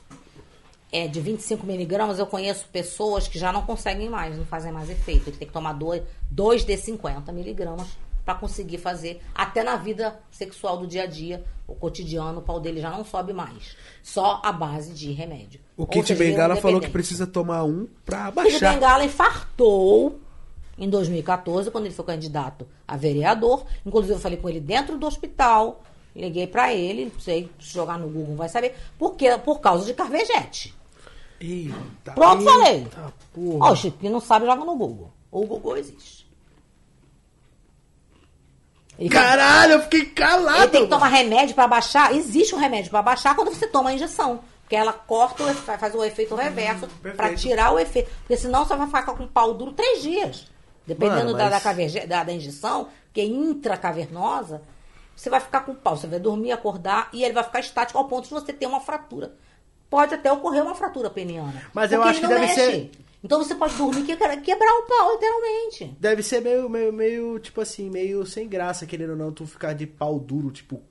é 0.91 1.07
de 1.07 1.21
25 1.21 1.65
miligramas. 1.65 2.19
Eu 2.19 2.27
conheço 2.27 2.67
pessoas 2.67 3.29
que 3.29 3.39
já 3.39 3.53
não 3.53 3.63
conseguem 3.63 4.11
mais, 4.11 4.37
não 4.37 4.45
fazem 4.45 4.73
mais 4.73 4.91
efeito. 4.91 5.31
Ele 5.31 5.37
tem 5.37 5.47
que 5.47 5.55
tomar 5.55 5.75
dois, 5.75 6.03
dois 6.29 6.65
de 6.65 6.77
50 6.77 7.31
miligramas 7.31 7.87
para 8.25 8.35
conseguir 8.35 8.79
fazer. 8.79 9.21
Até 9.35 9.63
na 9.63 9.77
vida 9.77 10.19
sexual 10.31 10.79
do 10.79 10.87
dia 10.87 11.03
a 11.03 11.07
dia, 11.07 11.45
o 11.67 11.75
cotidiano, 11.75 12.39
o 12.39 12.43
pau 12.43 12.59
dele 12.59 12.81
já 12.81 12.91
não 12.91 13.05
sobe 13.05 13.33
mais. 13.33 13.77
Só 14.03 14.41
a 14.43 14.53
base 14.53 14.93
de 14.93 15.13
remédio. 15.13 15.61
O 15.77 15.87
Kit 15.87 16.15
vira 16.15 16.31
Bengala 16.31 16.57
falou 16.57 16.81
que 16.81 16.91
precisa 16.91 17.27
tomar 17.27 17.65
um 17.65 17.87
pra 18.05 18.27
Kid 18.27 18.35
baixar. 18.35 18.75
Bengala 18.75 19.05
infartou 19.05 20.21
em 20.79 20.89
2014, 20.89 21.71
quando 21.71 21.87
ele 21.87 21.95
foi 21.95 22.05
candidato 22.05 22.67
a 22.87 22.97
vereador. 22.97 23.65
Inclusive, 23.85 24.15
eu 24.15 24.19
falei 24.19 24.39
com 24.39 24.49
ele 24.49 24.61
dentro 24.61 24.99
do 24.99 25.07
hospital. 25.07 25.83
Liguei 26.15 26.47
pra 26.47 26.73
ele, 26.73 27.11
não 27.13 27.21
sei, 27.21 27.51
se 27.59 27.73
jogar 27.75 27.99
no 27.99 28.09
Google 28.09 28.37
vai 28.37 28.49
saber. 28.49 28.77
Por 28.97 29.17
quê? 29.17 29.37
Por 29.45 29.61
causa 29.61 29.85
de 29.85 29.95
carvejete. 29.95 30.75
Eita. 31.41 32.13
Pronto, 32.13 32.45
falei. 32.45 32.87
porra. 33.33 33.69
Ó, 33.69 33.73
o 33.73 33.77
Chico 33.77 33.99
que 33.99 34.09
não 34.09 34.21
sabe, 34.21 34.47
joga 34.47 34.65
no 34.65 34.77
Google. 34.77 35.13
O 35.31 35.45
Google 35.45 35.77
existe. 35.77 36.24
Ele, 38.99 39.09
Caralho, 39.09 39.73
eu 39.75 39.83
fiquei 39.83 40.07
calado. 40.07 40.59
ele 40.63 40.69
tem 40.69 40.83
que 40.85 40.89
tomar 40.91 41.09
remédio 41.09 41.55
pra 41.55 41.67
baixar. 41.67 42.15
Existe 42.15 42.55
um 42.55 42.59
remédio 42.59 42.91
pra 42.91 43.03
baixar 43.03 43.35
quando 43.35 43.53
você 43.53 43.67
toma 43.67 43.91
a 43.91 43.95
injeção. 43.95 44.41
Porque 44.63 44.77
ela 44.77 44.93
corta, 44.93 45.43
o 45.43 45.55
faz 45.55 45.95
o 45.95 46.03
efeito 46.05 46.35
reverso 46.35 46.87
pra 47.03 47.13
perfeito. 47.13 47.41
tirar 47.41 47.73
o 47.73 47.79
efeito. 47.79 48.11
Porque 48.21 48.37
senão 48.37 48.65
você 48.65 48.75
vai 48.77 48.87
ficar 48.87 49.03
com 49.03 49.25
o 49.25 49.29
pau 49.29 49.53
duro 49.53 49.73
três 49.73 50.01
dias. 50.03 50.47
Dependendo 50.87 51.27
Mano, 51.27 51.37
da, 51.39 51.45
mas- 51.45 51.53
da, 51.53 51.61
caverge- 51.61 52.07
da, 52.07 52.25
da 52.25 52.33
injeção, 52.33 52.89
que 53.13 53.21
é 53.21 53.25
intracavernosa, 53.25 54.63
você 55.15 55.29
vai 55.31 55.41
ficar 55.41 55.61
com 55.61 55.73
o 55.73 55.75
pau. 55.75 55.97
Você 55.97 56.07
vai 56.07 56.19
dormir, 56.19 56.53
acordar 56.53 57.09
e 57.13 57.25
ele 57.25 57.35
vai 57.35 57.45
ficar 57.45 57.61
estático 57.61 57.99
ao 57.99 58.07
ponto 58.07 58.25
de 58.25 58.31
você 58.31 58.53
ter 58.53 58.67
uma 58.67 58.81
fratura. 58.81 59.33
Pode 59.91 60.15
até 60.15 60.31
ocorrer 60.33 60.63
uma 60.63 60.75
fratura 60.75 61.11
peniana. 61.11 61.63
Mas 61.73 61.93
eu 61.93 62.03
acho 62.03 62.21
que 62.21 62.27
deve 62.27 62.41
mexe. 62.41 62.55
ser- 62.55 62.91
Então 63.25 63.43
você 63.43 63.55
pode 63.55 63.75
dormir 63.75 64.03
e 64.03 64.05
quebrar, 64.05 64.37
o 64.79 64.83
pau, 64.83 65.13
literalmente. 65.15 65.97
Deve 65.99 66.23
ser 66.23 66.43
meio, 66.43 66.69
meio, 66.69 66.93
meio, 66.93 67.39
tipo 67.39 67.61
assim, 67.63 67.89
meio 67.89 68.27
sem 68.27 68.47
graça, 68.47 68.85
querendo 68.85 69.11
ou 69.11 69.17
não, 69.17 69.33
tu 69.33 69.47
ficar 69.47 69.73
de 69.73 69.87
pau 69.87 70.19
duro, 70.19 70.51
tipo, 70.51 70.83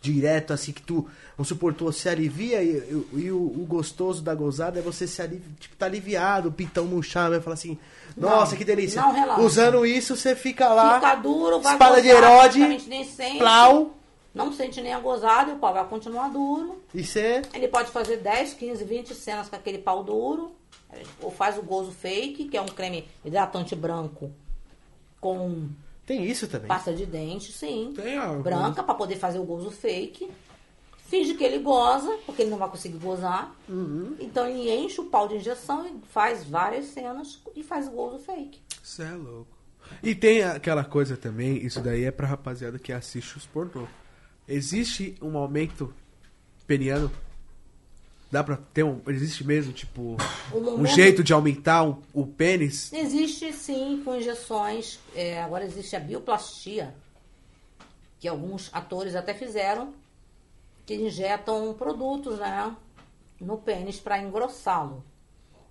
direto, 0.00 0.52
assim, 0.52 0.72
que 0.72 0.82
tu, 0.82 1.06
vamos 1.36 1.48
supor, 1.48 1.72
tu 1.74 1.90
se 1.92 2.08
alivia 2.08 2.62
e, 2.62 2.68
e- 2.70 3.06
e 3.24 3.30
o, 3.30 3.36
o 3.38 3.64
gostoso 3.68 4.22
da 4.22 4.34
gozada 4.34 4.78
é 4.78 4.82
você 4.82 5.06
se 5.06 5.20
alivia, 5.22 5.46
tipo, 5.60 5.76
tá 5.76 5.86
aliviado, 5.86 6.48
o 6.48 6.52
pitão 6.52 6.86
murchar, 6.86 7.28
vai 7.30 7.40
falar 7.40 7.54
assim, 7.54 7.78
nossa, 8.16 8.52
Não, 8.52 8.58
que 8.58 8.64
delícia. 8.64 9.00
não. 9.02 9.40
Usando 9.44 9.84
isso, 9.84 10.16
você 10.16 10.34
fica 10.34 10.68
lá, 10.72 10.94
Fica 10.96 11.14
duro, 11.16 11.60
vai 11.60 11.72
espada 11.74 12.00
de 12.02 12.08
gozar, 12.12 12.22
Herode, 12.32 12.88
nem 12.88 13.04
sente. 13.04 13.38
plau, 13.38 13.94
Não 14.34 14.52
sente 14.52 14.80
nem 14.80 14.92
a 14.92 15.00
gozada 15.00 15.50
e 15.50 15.54
o 15.54 15.58
pau 15.58 15.72
vai 15.72 15.84
continuar 15.86 16.28
duro. 16.28 16.82
e 16.94 17.04
você... 17.04 17.42
Ele 17.54 17.68
pode 17.68 17.90
fazer 17.90 18.16
10, 18.18 18.54
15, 18.54 18.84
20 18.84 19.14
cenas 19.14 19.48
com 19.48 19.56
aquele 19.56 19.78
pau 19.78 20.02
duro. 20.02 20.50
Ou 21.20 21.30
faz 21.30 21.58
o 21.58 21.62
gozo 21.62 21.92
fake, 21.92 22.44
que 22.46 22.56
é 22.56 22.60
um 22.60 22.66
creme 22.66 23.08
hidratante 23.24 23.74
branco 23.74 24.30
com 25.20 25.68
Tem 26.04 26.24
isso 26.24 26.46
também. 26.46 26.68
pasta 26.68 26.92
de 26.92 27.06
dente, 27.06 27.50
sim. 27.52 27.92
Tem, 27.96 28.18
ó. 28.18 28.38
Branca, 28.40 28.82
pra 28.82 28.94
poder 28.94 29.16
fazer 29.16 29.38
o 29.38 29.44
gozo 29.44 29.70
fake. 29.70 30.30
Finge 31.06 31.34
que 31.34 31.44
ele 31.44 31.58
goza, 31.58 32.18
porque 32.26 32.42
ele 32.42 32.50
não 32.50 32.58
vai 32.58 32.68
conseguir 32.68 32.98
gozar. 32.98 33.54
Uhum. 33.68 34.16
Então 34.18 34.46
ele 34.46 34.70
enche 34.70 35.00
o 35.00 35.06
pau 35.06 35.28
de 35.28 35.36
injeção 35.36 35.86
e 35.86 36.06
faz 36.08 36.44
várias 36.44 36.86
cenas 36.86 37.40
e 37.54 37.62
faz 37.62 37.86
o 37.88 37.92
gozo 37.92 38.18
fake. 38.18 38.60
Você 38.82 39.02
é 39.02 39.12
louco. 39.12 39.54
E 40.02 40.14
tem 40.14 40.42
aquela 40.42 40.84
coisa 40.84 41.16
também, 41.16 41.64
isso 41.64 41.80
daí 41.80 42.04
é 42.04 42.10
pra 42.10 42.26
rapaziada 42.26 42.78
que 42.78 42.92
assiste 42.92 43.36
os 43.36 43.46
pornô. 43.46 43.86
Existe 44.48 45.14
um 45.22 45.36
aumento 45.36 45.92
peniano? 46.66 47.10
Dá 48.34 48.42
pra 48.42 48.56
ter 48.56 48.82
um. 48.82 49.00
Existe 49.06 49.44
mesmo, 49.44 49.72
tipo, 49.72 50.16
Um 50.52 50.84
jeito 50.84 51.22
de 51.22 51.32
aumentar 51.32 51.88
o, 51.88 52.02
o 52.12 52.26
pênis? 52.26 52.92
Existe 52.92 53.52
sim 53.52 54.02
com 54.04 54.16
injeções. 54.16 54.98
é, 55.14 55.40
agora 55.40 55.64
existe 55.64 55.94
a 55.94 56.00
bioplastia, 56.00 56.92
que 58.18 58.26
alguns 58.26 58.74
atores 58.74 59.14
até 59.14 59.34
fizeram, 59.34 59.94
que 60.84 60.96
injetam 60.96 61.74
produtos 61.74 62.40
né, 62.40 62.74
no 63.40 63.56
pênis 63.56 64.00
para 64.00 64.20
engrossá-lo. 64.20 65.04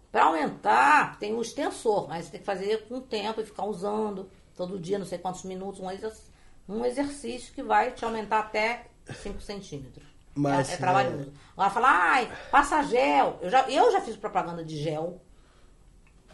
Para 0.10 0.24
aumentar, 0.24 1.20
tem 1.20 1.34
o 1.34 1.42
extensor, 1.42 2.08
mas 2.08 2.24
você 2.24 2.32
tem 2.32 2.40
que 2.40 2.46
fazer 2.46 2.86
com 2.88 2.96
o 2.96 3.02
tempo 3.02 3.42
e 3.42 3.46
ficar 3.46 3.66
usando 3.66 4.30
todo 4.56 4.80
dia, 4.80 4.98
não 4.98 5.06
sei 5.06 5.18
quantos 5.18 5.44
minutos, 5.44 5.82
um, 5.82 6.78
um 6.78 6.86
exercício 6.86 7.54
que 7.54 7.62
vai 7.62 7.92
te 7.92 8.06
aumentar 8.06 8.40
até 8.40 8.86
5 9.22 9.42
centímetros. 9.42 10.13
Mas, 10.36 10.70
é, 10.70 10.74
é 10.74 10.78
trabalhoso. 10.78 11.32
Agora 11.56 11.70
fala, 11.70 11.88
ai, 11.90 12.32
passa 12.50 12.84
gel. 12.84 13.38
Eu 13.42 13.50
já, 13.50 13.70
eu 13.70 13.92
já 13.92 14.02
fiz 14.02 14.16
propaganda 14.16 14.64
de 14.64 14.82
gel 14.82 15.22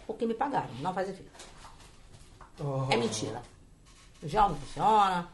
porque 0.07 0.25
me 0.25 0.33
pagaram, 0.33 0.69
não 0.81 0.93
faz 0.93 1.09
efeito. 1.09 1.31
É 2.89 2.97
mentira. 2.97 3.41
O 4.23 4.27
gel 4.27 4.49
não 4.49 4.55
funciona, 4.55 5.29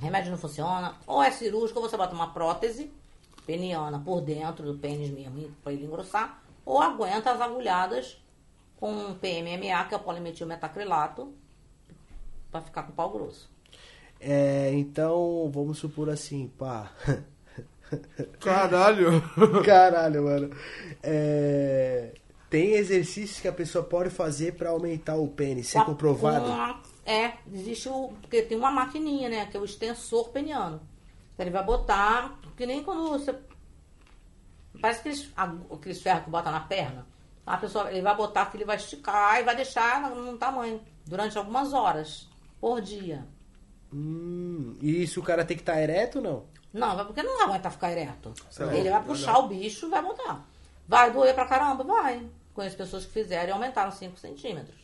remédio 0.00 0.30
não 0.30 0.38
funciona. 0.38 0.94
Ou 1.06 1.22
é 1.22 1.30
cirúrgico, 1.30 1.80
ou 1.80 1.88
você 1.88 1.96
bota 1.96 2.14
uma 2.14 2.32
prótese 2.32 2.92
peniana 3.46 3.98
por 3.98 4.20
dentro 4.20 4.64
do 4.72 4.78
pênis 4.78 5.10
mesmo 5.10 5.50
para 5.62 5.72
ele 5.72 5.86
engrossar, 5.86 6.42
ou 6.64 6.80
aguenta 6.80 7.32
as 7.32 7.40
agulhadas 7.40 8.20
com 8.78 9.14
PMMA, 9.14 9.84
que 9.88 9.94
é 9.94 9.96
o 9.96 10.00
polimetilmetacrilato, 10.00 11.32
para 12.50 12.60
ficar 12.60 12.82
com 12.84 12.92
o 12.92 12.94
pau 12.94 13.10
grosso. 13.10 13.50
É, 14.20 14.70
então, 14.74 15.50
vamos 15.52 15.78
supor 15.78 16.10
assim, 16.10 16.48
pá. 16.58 16.92
Caralho! 18.40 19.22
Caralho, 19.64 20.24
mano. 20.24 20.50
É, 21.02 22.14
tem 22.48 22.72
exercícios 22.72 23.40
que 23.40 23.48
a 23.48 23.52
pessoa 23.52 23.84
pode 23.84 24.10
fazer 24.10 24.54
pra 24.54 24.70
aumentar 24.70 25.16
o 25.16 25.28
pênis, 25.28 25.68
isso 25.68 25.78
é 25.78 25.84
comprovado? 25.84 26.80
é, 27.06 27.34
existe 27.52 27.88
o. 27.88 28.12
Porque 28.20 28.42
tem 28.42 28.58
uma 28.58 28.70
maquininha, 28.70 29.28
né? 29.28 29.46
Que 29.46 29.56
é 29.56 29.60
o 29.60 29.64
extensor 29.64 30.30
peniano. 30.30 30.80
Então 31.34 31.44
ele 31.44 31.50
vai 31.50 31.64
botar. 31.64 32.38
Que 32.56 32.66
nem 32.66 32.82
quando 32.82 33.08
você. 33.08 33.34
Parece 34.80 35.00
aqueles, 35.00 35.32
aqueles 35.72 36.02
ferros 36.02 36.24
que 36.24 36.30
bota 36.30 36.50
na 36.50 36.60
perna. 36.60 37.06
A 37.46 37.56
pessoa, 37.56 37.90
ele 37.90 38.02
vai 38.02 38.16
botar 38.16 38.46
que 38.46 38.56
ele 38.56 38.64
vai 38.64 38.76
esticar 38.76 39.40
e 39.40 39.44
vai 39.44 39.56
deixar 39.56 40.10
num 40.10 40.36
tamanho. 40.36 40.80
Durante 41.06 41.36
algumas 41.38 41.72
horas. 41.72 42.28
Por 42.60 42.80
dia. 42.80 43.26
Hum, 43.92 44.76
e 44.80 45.02
isso 45.02 45.18
o 45.18 45.22
cara 45.22 45.44
tem 45.44 45.56
que 45.56 45.62
estar 45.62 45.80
ereto 45.80 46.18
ou 46.18 46.24
não? 46.24 46.44
Não, 46.72 46.94
vai 46.96 47.04
porque 47.04 47.22
não 47.22 47.42
aguenta 47.42 47.70
ficar 47.70 47.90
ereto. 47.92 48.32
Certo. 48.50 48.72
Ele 48.74 48.90
vai 48.90 49.02
puxar 49.02 49.38
o 49.38 49.48
bicho 49.48 49.86
e 49.86 49.90
vai 49.90 50.02
botar. 50.02 50.44
Vai 50.86 51.12
doer 51.12 51.34
pra 51.34 51.46
caramba? 51.46 51.82
Vai. 51.84 52.24
Conheço 52.54 52.76
pessoas 52.76 53.04
que 53.04 53.12
fizeram 53.12 53.48
e 53.48 53.52
aumentaram 53.52 53.90
5 53.92 54.18
centímetros. 54.18 54.78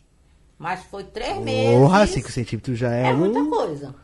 Mas 0.58 0.84
foi 0.84 1.04
três 1.04 1.36
meses. 1.38 1.78
Porra, 1.78 2.06
5 2.06 2.30
centímetros 2.30 2.78
já 2.78 2.92
é, 2.92 3.08
É 3.08 3.12
um... 3.12 3.18
muita 3.18 3.44
coisa. 3.44 3.94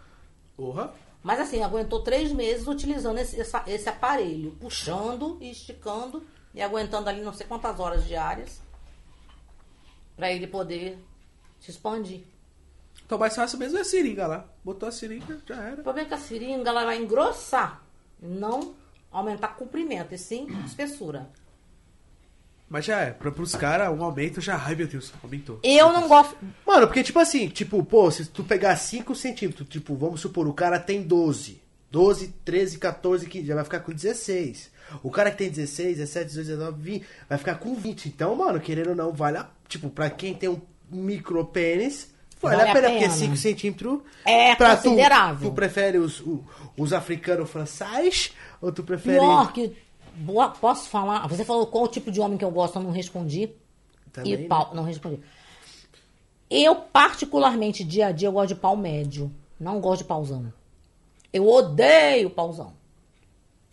Porra. 0.56 0.92
Mas 1.22 1.40
assim, 1.40 1.62
aguentou 1.62 2.00
três 2.02 2.32
meses 2.32 2.66
utilizando 2.66 3.18
esse, 3.18 3.40
essa- 3.40 3.62
esse 3.66 3.88
aparelho, 3.88 4.50
puxando 4.60 5.38
e 5.40 5.50
esticando 5.50 6.22
e 6.52 6.60
aguentando 6.60 7.08
ali 7.08 7.22
não 7.22 7.32
sei 7.32 7.46
quantas 7.46 7.78
horas 7.80 8.04
diárias 8.04 8.60
pra 10.16 10.30
ele 10.32 10.46
poder 10.46 10.98
se 11.60 11.70
expandir. 11.70 12.22
Então 13.12 13.20
mais 13.20 13.36
fácil 13.36 13.58
mesmo 13.58 13.76
é 13.76 13.82
a 13.82 13.84
seringa 13.84 14.26
lá. 14.26 14.46
Botou 14.64 14.88
a 14.88 14.92
seringa, 14.92 15.38
já 15.46 15.56
era. 15.56 15.80
O 15.82 15.84
problema 15.84 16.06
é 16.06 16.08
que 16.08 16.14
a 16.14 16.18
seringa 16.18 16.70
ela 16.70 16.86
vai 16.86 16.96
engrossar, 16.96 17.82
não 18.18 18.72
aumentar 19.10 19.48
comprimento, 19.48 20.14
e 20.14 20.18
sim 20.18 20.46
espessura. 20.64 21.28
Mas 22.70 22.86
já 22.86 23.00
é. 23.00 23.10
Pra, 23.10 23.30
pros 23.30 23.54
caras, 23.54 23.90
um 23.90 24.02
aumento 24.02 24.40
já. 24.40 24.56
Ai 24.56 24.74
meu 24.74 24.86
Deus, 24.86 25.12
aumentou. 25.22 25.60
Eu 25.62 25.92
não 25.92 26.08
gosto. 26.08 26.34
Mano, 26.66 26.86
porque 26.86 27.02
tipo 27.02 27.18
assim, 27.18 27.48
tipo, 27.48 27.84
pô, 27.84 28.10
se 28.10 28.24
tu 28.24 28.42
pegar 28.42 28.76
5 28.76 29.14
centímetros, 29.14 29.68
tipo, 29.68 29.94
vamos 29.94 30.22
supor, 30.22 30.48
o 30.48 30.54
cara 30.54 30.78
tem 30.80 31.02
12. 31.02 31.60
12, 31.90 32.28
13, 32.42 32.78
14, 32.78 33.26
15, 33.26 33.46
já 33.46 33.54
vai 33.54 33.64
ficar 33.64 33.80
com 33.80 33.92
16. 33.92 34.70
O 35.02 35.10
cara 35.10 35.30
que 35.30 35.36
tem 35.36 35.50
16, 35.50 35.98
17, 35.98 36.26
18, 36.28 36.46
19, 36.46 36.82
20, 36.82 37.06
vai 37.28 37.36
ficar 37.36 37.56
com 37.56 37.74
20. 37.74 38.06
Então, 38.06 38.34
mano, 38.34 38.58
querendo 38.58 38.88
ou 38.88 38.96
não, 38.96 39.12
vale 39.12 39.36
a... 39.36 39.50
Tipo, 39.68 39.90
pra 39.90 40.08
quem 40.08 40.32
tem 40.32 40.48
um 40.48 40.58
micro 40.90 41.44
pênis, 41.44 42.11
vale, 42.42 42.56
Vale 42.56 42.68
a 42.68 42.72
a 42.72 42.74
pena, 42.74 42.88
porque 42.88 43.00
pena. 43.04 43.14
5 43.14 43.36
centímetros... 43.36 44.00
É 44.24 44.54
pra 44.56 44.76
tu- 44.76 44.82
considerável. 44.84 45.48
Tu, 45.50 45.54
prefere 45.54 45.98
os, 45.98 46.20
o- 46.20 46.44
os 46.76 46.92
africanos 46.92 47.48
francais 47.50 48.32
ou 48.60 48.72
tu 48.72 48.82
prefere... 48.82 49.18
Pior 49.18 49.52
que. 49.52 49.76
boa- 50.16 50.50
Posso 50.50 50.88
falar? 50.88 51.26
Você 51.28 51.44
falou 51.44 51.66
qual 51.66 51.84
o 51.84 51.88
tipo 51.88 52.10
de 52.10 52.20
homem 52.20 52.36
que 52.38 52.44
eu 52.44 52.50
gosto, 52.50 52.76
eu 52.78 52.82
não 52.82 52.90
respondi. 52.90 53.50
Também, 54.12 54.32
e 54.32 54.36
né? 54.36 54.46
pau, 54.48 54.70
não 54.74 54.82
respondi. 54.84 55.20
Eu, 56.50 56.74
particularmente, 56.76 57.82
dia 57.82 58.08
a 58.08 58.12
dia, 58.12 58.28
eu 58.28 58.32
gosto 58.32 58.48
de 58.48 58.54
pau 58.56 58.76
médio. 58.76 59.32
Não 59.58 59.80
gosto 59.80 60.02
de 60.02 60.08
pauzão. 60.08 60.52
Eu 61.32 61.48
odeio 61.48 62.28
pauzão. 62.28 62.74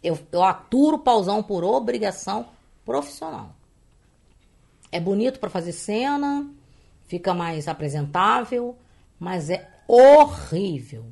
Eu, 0.01 0.17
eu 0.31 0.43
aturo 0.43 0.97
pauzão 0.99 1.43
por 1.43 1.63
obrigação 1.63 2.45
profissional. 2.85 3.53
É 4.91 4.99
bonito 4.99 5.39
pra 5.39 5.49
fazer 5.49 5.73
cena, 5.73 6.47
fica 7.09 7.33
mais 7.33 7.67
apresentável, 7.67 8.77
mas 9.19 9.49
é 9.49 9.67
horrível. 9.87 11.05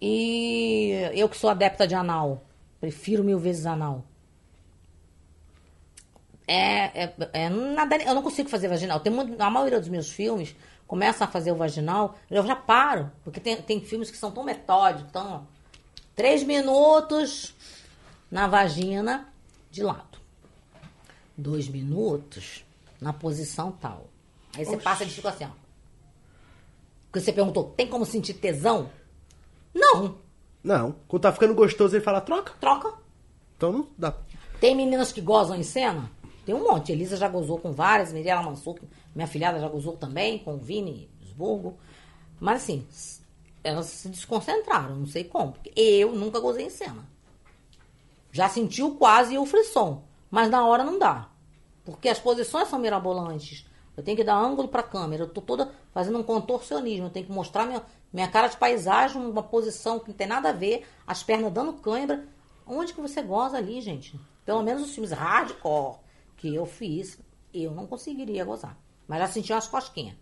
E 0.00 0.90
eu 1.14 1.28
que 1.28 1.36
sou 1.36 1.48
adepta 1.48 1.86
de 1.86 1.94
anal, 1.94 2.44
prefiro 2.80 3.22
mil 3.22 3.38
vezes 3.38 3.64
anal. 3.64 4.04
É, 6.46 7.04
é, 7.04 7.14
é 7.32 7.48
nada, 7.48 7.96
eu 7.98 8.14
não 8.16 8.22
consigo 8.22 8.48
fazer 8.48 8.66
vaginal. 8.66 8.98
Tem 8.98 9.12
muito, 9.12 9.40
a 9.40 9.48
maioria 9.48 9.78
dos 9.78 9.88
meus 9.88 10.10
filmes 10.10 10.56
começam 10.88 11.24
a 11.24 11.30
fazer 11.30 11.52
o 11.52 11.56
vaginal, 11.56 12.18
eu 12.28 12.44
já 12.44 12.56
paro, 12.56 13.10
porque 13.22 13.38
tem, 13.38 13.62
tem 13.62 13.80
filmes 13.80 14.10
que 14.10 14.16
são 14.16 14.32
tão 14.32 14.42
metódicos, 14.42 15.12
tão 15.12 15.46
três 16.16 16.42
minutos 16.42 17.54
na 18.28 18.48
vagina 18.48 19.32
de 19.70 19.84
lado, 19.84 20.18
dois 21.38 21.68
minutos 21.68 22.64
na 23.00 23.12
posição 23.12 23.70
tal. 23.70 24.11
Aí 24.54 24.64
você 24.64 24.76
passa 24.76 25.04
e 25.04 25.08
fica 25.10 25.28
assim, 25.30 25.44
ó. 25.44 25.50
Porque 27.06 27.20
você 27.20 27.32
perguntou, 27.32 27.64
tem 27.76 27.86
como 27.86 28.04
sentir 28.06 28.34
tesão? 28.34 28.90
Não, 29.74 30.18
Não, 30.62 30.94
quando 31.08 31.22
tá 31.22 31.32
ficando 31.32 31.54
gostoso 31.54 31.96
ele 31.96 32.04
fala, 32.04 32.20
troca. 32.20 32.52
troca. 32.60 32.94
Então 33.56 33.72
não 33.72 33.86
dá. 33.96 34.14
Tem 34.60 34.74
meninas 34.74 35.12
que 35.12 35.20
gozam 35.20 35.56
em 35.56 35.62
cena? 35.62 36.10
Tem 36.44 36.54
um 36.54 36.62
monte. 36.64 36.92
Elisa 36.92 37.16
já 37.16 37.28
gozou 37.28 37.58
com 37.58 37.72
várias, 37.72 38.12
Mirella 38.12 38.42
Mansuc, 38.42 38.80
minha 39.14 39.26
filhada 39.26 39.58
já 39.60 39.68
gozou 39.68 39.96
também, 39.96 40.38
com 40.38 40.54
o 40.54 40.58
Vini 40.58 41.10
Esburgo. 41.22 41.76
Mas 42.40 42.62
assim, 42.62 42.86
elas 43.64 43.86
se 43.86 44.08
desconcentraram, 44.08 44.96
não 44.96 45.06
sei 45.06 45.24
como. 45.24 45.54
Eu 45.76 46.12
nunca 46.12 46.40
gozei 46.40 46.66
em 46.66 46.70
cena. 46.70 47.06
Já 48.30 48.48
senti 48.48 48.82
o 48.82 48.94
quase 48.94 49.36
o 49.38 49.44
frisson, 49.46 50.02
mas 50.30 50.50
na 50.50 50.66
hora 50.66 50.82
não 50.84 50.98
dá. 50.98 51.28
Porque 51.84 52.08
as 52.08 52.18
posições 52.18 52.68
são 52.68 52.78
mirabolantes. 52.78 53.66
Eu 53.96 54.02
tenho 54.02 54.16
que 54.16 54.24
dar 54.24 54.36
ângulo 54.36 54.68
pra 54.68 54.82
câmera. 54.82 55.24
Eu 55.24 55.28
tô 55.28 55.40
toda 55.40 55.70
fazendo 55.92 56.18
um 56.18 56.22
contorcionismo. 56.22 57.06
Eu 57.06 57.10
tenho 57.10 57.26
que 57.26 57.32
mostrar 57.32 57.66
minha, 57.66 57.82
minha 58.12 58.28
cara 58.28 58.48
de 58.48 58.56
paisagem, 58.56 59.20
uma 59.20 59.42
posição 59.42 59.98
que 59.98 60.08
não 60.08 60.14
tem 60.14 60.26
nada 60.26 60.50
a 60.50 60.52
ver, 60.52 60.86
as 61.06 61.22
pernas 61.22 61.52
dando 61.52 61.74
cãibra. 61.74 62.26
Onde 62.66 62.94
que 62.94 63.00
você 63.00 63.22
goza 63.22 63.56
ali, 63.56 63.80
gente? 63.80 64.18
Pelo 64.44 64.62
menos 64.62 64.82
os 64.82 64.94
filmes 64.94 65.12
hardcore 65.12 65.98
que 66.36 66.54
eu 66.54 66.66
fiz, 66.66 67.18
eu 67.52 67.72
não 67.72 67.86
conseguiria 67.86 68.44
gozar. 68.44 68.76
Mas 69.06 69.18
já 69.18 69.28
senti 69.28 69.52
umas 69.52 69.68
cosquinhas. 69.68 70.16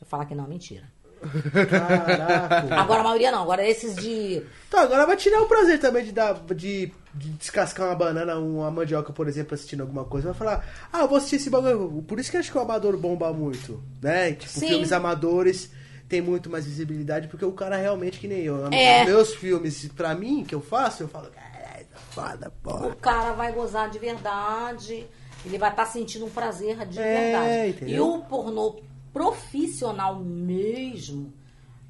Eu 0.00 0.06
falar 0.06 0.24
que 0.24 0.34
não, 0.34 0.46
mentira. 0.46 0.90
Caraca. 1.20 2.74
Agora 2.74 3.00
a 3.00 3.04
maioria 3.04 3.30
não. 3.30 3.42
Agora 3.42 3.66
esses 3.66 3.94
de. 3.96 4.42
Tá, 4.70 4.82
agora 4.82 5.06
vai 5.06 5.16
tirar 5.16 5.42
o 5.42 5.46
prazer 5.46 5.78
também 5.78 6.04
de 6.04 6.12
dar 6.12 6.34
de, 6.54 6.92
de 7.14 7.30
descascar 7.30 7.88
uma 7.88 7.94
banana, 7.94 8.38
uma 8.38 8.70
mandioca, 8.70 9.12
por 9.12 9.28
exemplo, 9.28 9.54
assistindo 9.54 9.82
alguma 9.82 10.04
coisa. 10.04 10.28
Vai 10.32 10.38
falar, 10.38 10.66
ah, 10.92 11.00
eu 11.00 11.08
vou 11.08 11.18
assistir 11.18 11.36
esse 11.36 11.50
bagulho. 11.50 12.02
Por 12.06 12.18
isso 12.18 12.30
que 12.30 12.36
acho 12.36 12.50
que 12.50 12.58
o 12.58 12.60
amador 12.60 12.96
bomba 12.96 13.32
muito, 13.32 13.82
né? 14.02 14.32
Tipo, 14.32 14.52
Sim. 14.52 14.68
filmes 14.68 14.92
amadores 14.92 15.70
tem 16.08 16.20
muito 16.20 16.50
mais 16.50 16.66
visibilidade, 16.66 17.28
porque 17.28 17.44
o 17.44 17.52
cara 17.52 17.76
realmente 17.76 18.18
que 18.18 18.26
nem 18.26 18.40
eu. 18.40 18.66
É. 18.72 19.04
Meus 19.04 19.34
filmes, 19.34 19.86
pra 19.96 20.14
mim, 20.14 20.44
que 20.44 20.54
eu 20.54 20.60
faço, 20.60 21.04
eu 21.04 21.08
falo, 21.08 21.28
caralho, 21.30 21.86
tá 21.86 21.98
foda, 22.10 22.52
porra. 22.62 22.86
O 22.88 22.96
cara 22.96 23.32
vai 23.32 23.52
gozar 23.52 23.88
de 23.90 23.98
verdade. 23.98 25.06
Ele 25.44 25.56
vai 25.56 25.70
estar 25.70 25.86
sentindo 25.86 26.26
um 26.26 26.30
prazer 26.30 26.84
de 26.86 26.98
É, 26.98 27.30
verdade. 27.32 27.70
entendeu? 27.70 27.96
E 27.96 28.00
o 28.00 28.18
pornô 28.24 28.76
profissional 29.12 30.16
mesmo. 30.18 31.32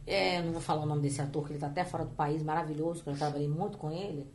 é, 0.06 0.42
não 0.42 0.52
vou 0.52 0.60
falar 0.60 0.82
o 0.82 0.86
nome 0.86 1.02
desse 1.02 1.20
ator, 1.20 1.46
que 1.46 1.52
ele 1.52 1.60
tá 1.60 1.68
até 1.68 1.84
fora 1.84 2.04
do 2.04 2.14
país, 2.14 2.42
maravilhoso, 2.42 3.02
que 3.02 3.10
eu 3.10 3.16
trabalhei 3.16 3.48
muito 3.48 3.78
com 3.78 3.90
ele. 3.90 4.26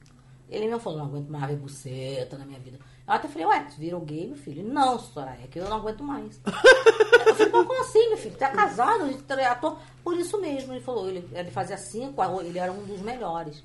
Ele 0.47 0.67
mesmo 0.67 0.79
falou, 0.79 0.99
não 0.99 1.05
aguento 1.07 1.27
mais 1.29 1.47
ver 1.47 1.57
buceta 1.57 2.37
na 2.37 2.45
minha 2.45 2.59
vida. 2.59 2.77
Eu 3.07 3.13
até 3.13 3.27
falei, 3.27 3.47
ué, 3.47 3.59
tu 3.63 3.77
virou 3.77 3.99
gay, 4.01 4.27
meu 4.27 4.37
filho? 4.37 4.63
Não, 4.63 4.99
Soraya, 4.99 5.43
é 5.43 5.47
que 5.47 5.59
eu 5.59 5.67
não 5.67 5.77
aguento 5.77 6.03
mais. 6.03 6.39
eu 6.45 7.35
falei, 7.35 7.51
como 7.51 7.81
assim, 7.81 8.09
meu 8.09 8.17
filho? 8.17 8.37
Tá 8.37 8.49
casado, 8.49 9.05
ele 9.07 9.17
é 9.41 9.47
ator. 9.47 9.77
Por 10.03 10.15
isso 10.15 10.39
mesmo, 10.39 10.71
ele 10.71 10.81
falou, 10.81 11.09
ele, 11.09 11.27
ele 11.33 11.49
fazia 11.49 11.77
cinco, 11.77 12.21
ele 12.41 12.59
era 12.59 12.71
um 12.71 12.83
dos 12.85 13.01
melhores. 13.01 13.63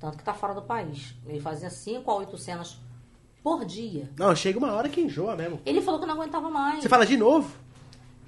Tanto 0.00 0.16
que 0.16 0.24
tá 0.24 0.32
fora 0.34 0.54
do 0.54 0.62
país. 0.62 1.14
Ele 1.26 1.40
fazia 1.40 1.68
cinco 1.70 2.10
a 2.10 2.14
oito 2.16 2.36
cenas 2.38 2.78
por 3.42 3.64
dia. 3.66 4.10
Não, 4.18 4.34
chega 4.34 4.58
uma 4.58 4.72
hora 4.72 4.88
que 4.88 5.02
enjoa 5.02 5.36
mesmo. 5.36 5.60
Ele 5.64 5.82
falou 5.82 6.00
que 6.00 6.06
não 6.06 6.14
aguentava 6.14 6.48
mais. 6.48 6.82
Você 6.82 6.88
fala 6.88 7.04
de 7.04 7.16
novo? 7.18 7.54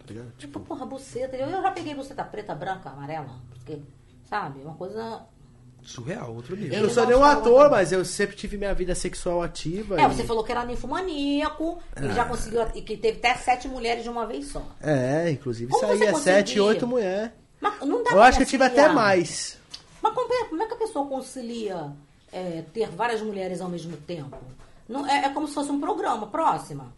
Tá 0.07 0.13
ligado? 0.15 0.33
Tipo, 0.39 0.61
porra, 0.61 0.87
buceta. 0.87 1.37
Eu, 1.37 1.51
já 1.51 1.71
peguei 1.73 1.95
buceta 1.95 2.25
preta, 2.25 2.55
branca, 2.55 2.91
amarela. 2.91 3.41
Porque, 3.51 3.81
sabe, 4.29 4.61
uma 4.61 4.75
coisa. 4.75 5.23
Surreal, 5.83 6.35
outro 6.35 6.57
nível. 6.57 6.79
Eu 6.79 6.83
não 6.85 6.91
sou 6.91 7.07
nenhum 7.07 7.23
ator, 7.25 7.71
mas 7.71 7.93
eu 7.93 8.05
sempre 8.05 8.35
tive 8.37 8.57
minha 8.57 8.75
vida 8.75 8.95
sexual 8.95 9.43
ativa. 9.43 10.01
É, 10.01 10.05
e- 10.05 10.09
você 10.09 10.25
falou 10.25 10.43
que 10.43 10.51
era 10.51 10.65
ninfomaníaco 10.65 11.79
e 12.01 12.13
já 12.13 12.25
conseguiu. 12.25 12.63
E 12.75 12.83
que 12.83 12.97
teve 12.97 13.19
até 13.19 13.35
sete 13.35 13.69
mulheres 13.69 14.03
de 14.03 14.09
uma 14.09 14.27
vez 14.27 14.49
só. 14.49 14.63
É, 14.81 15.31
inclusive 15.31 15.71
Como 15.71 15.87
saía 15.87 16.15
sete, 16.15 16.59
oito 16.61 16.87
mulheres. 16.87 17.31
Mas 17.61 17.81
não 17.81 18.03
dá 18.03 18.11
Eu 18.13 18.23
acho 18.23 18.39
que 18.39 18.45
eu 18.45 18.49
tive 18.49 18.65
até 18.65 18.89
mais. 18.89 19.59
Mas 20.03 20.13
como 20.15 20.33
é, 20.33 20.45
como 20.45 20.63
é 20.63 20.67
que 20.67 20.75
a 20.75 20.77
pessoa 20.77 21.07
concilia 21.09 21.93
é, 22.33 22.63
ter 22.73 22.89
várias 22.91 23.21
mulheres 23.23 23.61
ao 23.61 23.69
mesmo 23.69 23.97
tempo? 23.97 24.37
Não, 24.89 25.07
é, 25.07 25.25
é 25.25 25.29
como 25.31 25.49
se 25.49 25.55
fosse 25.55 25.71
um 25.71 25.81
programa, 25.81 26.27
próxima. 26.29 26.93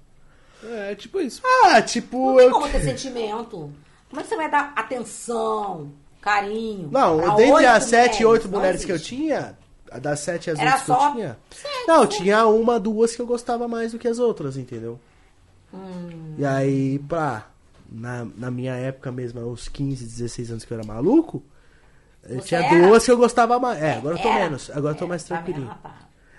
É, 0.63 0.95
tipo 0.95 1.21
isso. 1.21 1.41
Ah, 1.65 1.81
tipo, 1.83 2.31
Não 2.31 2.37
tem 2.37 2.47
eu. 2.47 2.53
como 2.53 2.69
ter 2.69 2.81
sentimento. 2.83 3.73
Como 4.09 4.21
é 4.21 4.23
que 4.23 4.29
você 4.29 4.37
vai 4.37 4.51
dar 4.51 4.73
atenção, 4.75 5.93
carinho? 6.21 6.89
Não, 6.91 7.19
pra 7.21 7.35
dentre 7.35 7.67
as 7.67 7.85
sete, 7.85 8.23
mulheres? 8.25 8.27
oito 8.27 8.49
Não 8.49 8.59
mulheres 8.59 8.85
que 8.85 8.93
eu 8.93 8.99
tinha, 8.99 9.59
das 10.01 10.21
sete 10.21 10.51
às 10.51 10.59
Era 10.59 10.73
oito 10.75 10.85
que 10.85 10.91
eu 10.91 11.13
tinha. 11.13 11.39
sete, 11.51 11.87
Não, 11.87 12.07
tinha 12.07 12.47
uma, 12.47 12.81
duas 12.81 13.15
que 13.15 13.23
eu 13.23 13.27
gostava 13.27 13.69
mais 13.69 13.93
do 13.93 13.99
que 13.99 14.09
as 14.09 14.19
outras, 14.19 14.57
entendeu? 14.57 14.99
Hum. 15.73 16.35
E 16.39 16.45
aí, 16.45 16.99
pá, 17.01 17.47
na, 17.91 18.27
na 18.37 18.51
minha 18.51 18.75
época 18.75 19.13
mesmo, 19.13 19.41
aos 19.41 19.69
15, 19.69 20.05
16 20.05 20.51
anos 20.51 20.65
que 20.65 20.73
eu 20.73 20.79
era 20.79 20.87
maluco, 20.87 21.43
eu 22.25 22.41
tinha 22.41 22.61
era? 22.65 22.89
duas 22.89 23.05
que 23.05 23.11
eu 23.11 23.17
gostava 23.19 23.59
mais. 23.61 23.81
É, 23.83 23.93
agora 23.95 24.17
eu 24.17 24.23
tô 24.23 24.33
menos. 24.33 24.71
Agora 24.71 24.95
eu 24.95 24.99
tô 24.99 25.05
É, 25.05 25.09
mais 25.09 25.23
tá 25.25 25.37
tranquilinho. 25.37 25.69
rapaz? 25.69 25.95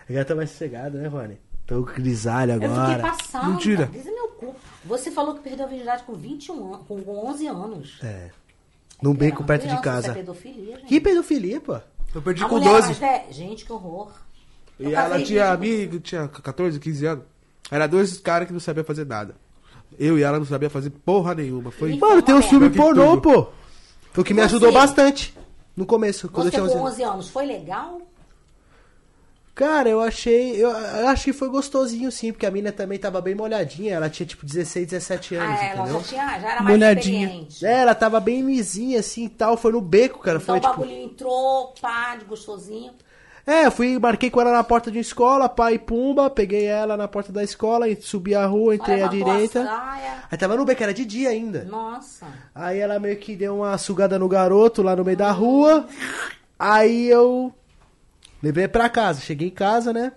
Agora 0.09 0.21
eu 0.21 0.25
tô 0.25 0.35
mais 0.35 0.49
sossegado, 0.49 0.97
né, 0.97 1.07
Rony? 1.07 1.39
Tô 1.69 1.81
grisalho 1.83 2.53
Eu 2.53 2.61
fiquei 2.61 2.75
agora. 2.75 2.99
passada. 3.03 3.45
Mentira. 3.47 3.89
Meu 3.93 4.27
cu. 4.29 4.55
Você 4.85 5.11
falou 5.11 5.35
que 5.35 5.41
perdeu 5.41 5.65
a 5.65 5.69
virgindade 5.69 6.03
com 6.03 6.13
21 6.13 6.73
anos, 6.73 6.87
com 6.87 7.27
11 7.27 7.47
anos. 7.47 7.99
É. 8.03 8.31
Num 9.01 9.13
beco 9.13 9.43
perto 9.43 9.67
de 9.67 9.79
casa. 9.81 10.07
Isso 10.07 10.11
é 10.11 10.13
pedofilia, 10.15 10.75
gente. 10.77 10.87
Que 10.87 10.99
pedofilia, 10.99 11.61
pô? 11.61 11.77
Eu 12.13 12.21
perdi 12.21 12.43
A 12.43 12.47
com 12.49 12.55
mulher 12.55 12.71
12. 12.71 12.85
mais 12.87 12.97
velha- 12.97 13.25
Gente, 13.31 13.65
que 13.65 13.71
horror. 13.71 14.11
Eu 14.79 14.89
E 14.89 14.93
ela 14.95 15.21
tinha 15.21 15.51
amigo, 15.51 15.99
tinha 15.99 16.27
14, 16.27 16.79
15 16.79 17.05
anos. 17.05 17.23
Era 17.69 17.85
dois 17.87 18.17
caras 18.19 18.47
que 18.47 18.53
não 18.53 18.59
sabiam 18.59 18.83
fazer 18.83 19.05
nada. 19.05 19.35
Eu 19.97 20.17
e 20.17 20.23
ela 20.23 20.39
não 20.39 20.45
sabia 20.45 20.69
fazer 20.69 20.89
porra 20.89 21.35
nenhuma. 21.35 21.69
Foi. 21.71 21.91
Ih, 21.93 21.99
Mano, 21.99 22.21
tem 22.21 22.41
filmes 22.41 22.71
que 22.71 22.77
pornô, 22.77 23.21
pô. 23.21 23.47
Foi 24.11 24.21
o 24.21 24.25
que 24.25 24.33
me 24.33 24.39
Você? 24.41 24.45
ajudou 24.45 24.71
bastante. 24.71 25.37
No 25.77 25.85
começo, 25.85 26.27
quando 26.29 26.49
Você 26.49 26.57
eu 26.59 26.63
tinha 26.67 26.73
com 26.79 26.83
11 26.83 26.83
anos. 26.83 26.93
11 26.93 27.03
anos, 27.03 27.29
foi 27.29 27.45
legal? 27.45 28.01
Cara, 29.59 29.89
eu 29.89 29.99
achei. 29.99 30.55
Eu, 30.55 30.71
acho 31.09 31.25
que 31.25 31.33
foi 31.33 31.49
gostosinho, 31.49 32.09
sim, 32.13 32.31
porque 32.31 32.45
a 32.45 32.51
mina 32.51 32.71
também 32.71 32.97
tava 32.97 33.19
bem 33.19 33.35
molhadinha. 33.35 33.93
Ela 33.95 34.09
tinha 34.09 34.25
tipo 34.25 34.45
16, 34.45 34.87
17 34.87 35.35
anos, 35.35 35.59
Ah, 35.59 35.65
ela 35.65 35.81
entendeu? 35.83 35.99
já, 35.99 36.07
tinha, 36.07 36.39
já 36.39 36.51
era 36.51 36.61
mais 36.61 36.77
Molhadinha. 36.77 37.25
experiente. 37.25 37.65
É, 37.65 37.73
ela 37.73 37.93
tava 37.93 38.21
bem 38.21 38.41
lisinha 38.41 39.01
assim 39.01 39.25
e 39.25 39.29
tal. 39.29 39.57
Foi 39.57 39.73
no 39.73 39.81
beco, 39.81 40.19
cara. 40.19 40.37
Então 40.41 40.45
foi 40.55 40.57
o 40.59 40.61
tipo. 40.61 40.73
bagulho 40.81 41.03
entrou, 41.03 41.73
pá, 41.81 42.15
de 42.15 42.23
gostosinho. 42.23 42.93
É, 43.45 43.65
eu 43.65 43.71
fui, 43.71 43.99
marquei 43.99 44.29
com 44.29 44.39
ela 44.39 44.53
na 44.53 44.63
porta 44.63 44.89
de 44.89 44.97
uma 44.97 45.01
escola, 45.01 45.49
pai 45.49 45.73
e 45.73 45.79
pumba, 45.79 46.29
peguei 46.29 46.65
ela 46.65 46.95
na 46.95 47.07
porta 47.09 47.33
da 47.33 47.43
escola, 47.43 47.85
subi 47.99 48.33
a 48.35 48.45
rua, 48.45 48.75
entrei 48.75 49.01
à 49.01 49.09
levantou 49.09 49.29
a 49.29 49.33
direita. 49.33 49.65
saia. 49.65 50.23
Aí 50.31 50.37
tava 50.37 50.55
no 50.55 50.63
beco, 50.63 50.83
era 50.83 50.93
de 50.93 51.03
dia 51.03 51.29
ainda. 51.31 51.65
Nossa. 51.65 52.27
Aí 52.55 52.79
ela 52.79 52.97
meio 52.97 53.17
que 53.17 53.35
deu 53.35 53.57
uma 53.57 53.77
sugada 53.77 54.17
no 54.17 54.29
garoto 54.29 54.81
lá 54.81 54.95
no 54.95 55.03
meio 55.03 55.17
da 55.17 55.31
rua. 55.31 55.85
Aí 56.57 57.09
eu 57.09 57.53
levei 58.41 58.67
pra 58.67 58.89
casa. 58.89 59.21
Cheguei 59.21 59.47
em 59.47 59.51
casa, 59.51 59.91
né? 59.93 60.11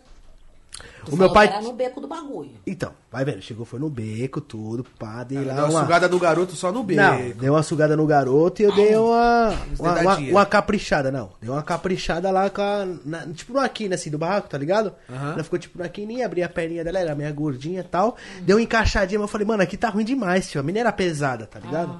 Tu 1.04 1.14
O 1.14 1.18
meu 1.18 1.30
pai. 1.30 1.48
Era 1.48 1.60
no 1.60 1.72
beco 1.74 2.00
do 2.00 2.08
bagulho. 2.08 2.52
Então, 2.66 2.92
vai 3.10 3.24
vendo, 3.24 3.42
chegou, 3.42 3.66
foi 3.66 3.78
no 3.78 3.90
beco, 3.90 4.40
tudo, 4.40 4.82
pá, 4.98 5.22
dei 5.22 5.44
lá 5.44 5.54
Deu 5.54 5.64
uma 5.64 5.70
uma... 5.70 5.80
sugada 5.82 6.08
no 6.08 6.18
garoto 6.18 6.54
só 6.56 6.72
no 6.72 6.82
beco. 6.82 7.00
Não, 7.02 7.30
deu 7.30 7.52
uma 7.52 7.62
sugada 7.62 7.94
no 7.96 8.06
garoto 8.06 8.62
e 8.62 8.64
eu 8.64 8.74
dei 8.74 8.96
uma, 8.96 9.54
uma, 9.78 10.00
uma, 10.00 10.16
uma 10.18 10.46
caprichada, 10.46 11.10
não. 11.12 11.30
Deu 11.42 11.52
uma 11.52 11.62
caprichada 11.62 12.30
lá 12.30 12.48
com 12.48 12.62
a, 12.62 12.86
na- 13.04 13.26
tipo 13.34 13.52
na 13.52 13.68
quina, 13.68 13.96
assim, 13.96 14.10
do 14.10 14.16
barraco, 14.16 14.48
tá 14.48 14.56
ligado? 14.56 14.94
Aham. 15.10 15.32
Ela 15.34 15.44
ficou 15.44 15.58
tipo 15.58 15.78
na 15.78 15.88
quininha, 15.90 16.24
abri 16.24 16.42
a 16.42 16.48
perninha 16.48 16.82
dela, 16.82 17.00
era 17.00 17.14
meio 17.14 17.34
gordinha 17.34 17.80
e 17.80 17.84
tal. 17.84 18.16
Deu 18.40 18.56
uma 18.56 18.62
encaixadinha, 18.62 19.18
mas 19.18 19.28
eu 19.28 19.32
falei, 19.32 19.46
mano, 19.46 19.62
aqui 19.62 19.76
tá 19.76 19.90
ruim 19.90 20.04
demais, 20.04 20.50
tio. 20.50 20.60
A 20.60 20.64
mina 20.64 20.78
era 20.80 20.92
pesada, 20.92 21.46
tá 21.46 21.58
ligado? 21.58 21.94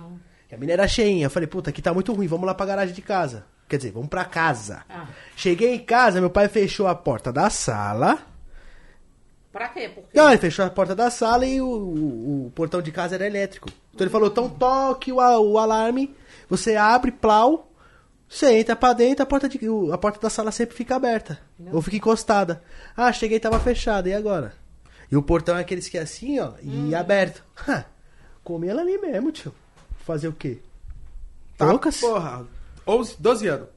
E 0.50 0.54
a 0.54 0.58
mina 0.58 0.72
era 0.72 0.88
cheinha. 0.88 1.26
Eu 1.26 1.30
falei, 1.30 1.46
puta, 1.46 1.68
aqui 1.70 1.82
tá 1.82 1.92
muito 1.92 2.12
ruim, 2.14 2.26
vamos 2.26 2.46
lá 2.46 2.54
pra 2.54 2.64
garagem 2.64 2.94
de 2.94 3.02
casa. 3.02 3.44
Quer 3.72 3.78
dizer, 3.78 3.90
vamos 3.92 4.10
pra 4.10 4.22
casa. 4.26 4.82
Ah. 4.86 5.06
Cheguei 5.34 5.74
em 5.74 5.78
casa, 5.78 6.20
meu 6.20 6.28
pai 6.28 6.46
fechou 6.46 6.86
a 6.86 6.94
porta 6.94 7.32
da 7.32 7.48
sala. 7.48 8.18
Pra 9.50 9.66
quê? 9.68 9.88
Por 9.88 10.02
quê? 10.04 10.10
Não, 10.12 10.28
ele 10.28 10.36
fechou 10.36 10.62
a 10.66 10.68
porta 10.68 10.94
da 10.94 11.10
sala 11.10 11.46
e 11.46 11.58
o, 11.58 11.66
o- 11.66 12.46
o 12.48 12.50
portão 12.54 12.82
de 12.82 12.92
casa 12.92 13.14
era 13.14 13.26
elétrico. 13.26 13.70
Então 13.94 14.04
ele 14.04 14.10
falou, 14.10 14.28
então 14.28 14.46
toque 14.46 15.10
o, 15.10 15.16
o 15.16 15.58
alarme, 15.58 16.14
você 16.50 16.76
abre, 16.76 17.10
plau, 17.10 17.72
você 18.28 18.58
entra 18.58 18.76
pra 18.76 18.92
dentro, 18.92 19.22
a 19.22 19.26
porta, 19.26 19.48
de, 19.48 19.58
a 19.90 19.96
porta 19.96 20.20
da 20.20 20.28
sala 20.28 20.52
sempre 20.52 20.76
fica 20.76 20.94
aberta. 20.96 21.38
Ou 21.72 21.80
fica 21.80 21.96
encostada. 21.96 22.62
Ah, 22.94 23.10
cheguei 23.10 23.40
tava 23.40 23.58
fechada, 23.58 24.06
e 24.06 24.12
agora? 24.12 24.52
E 25.10 25.16
o 25.16 25.22
portão 25.22 25.56
é 25.56 25.62
aqueles 25.62 25.88
que 25.88 25.96
é 25.96 26.02
assim, 26.02 26.38
ó, 26.40 26.52
e 26.62 26.94
aberto. 26.94 27.42
Ha, 27.66 27.86
comi 28.44 28.68
ela 28.68 28.82
ali 28.82 28.98
mesmo, 28.98 29.32
tio. 29.32 29.54
Fazer 30.04 30.28
o 30.28 30.32
quê? 30.34 30.58
Tá, 31.56 31.66
Poucas? 31.68 31.98
porra. 31.98 32.44
11, 32.92 33.16
12 33.18 33.48
anos. 33.48 33.68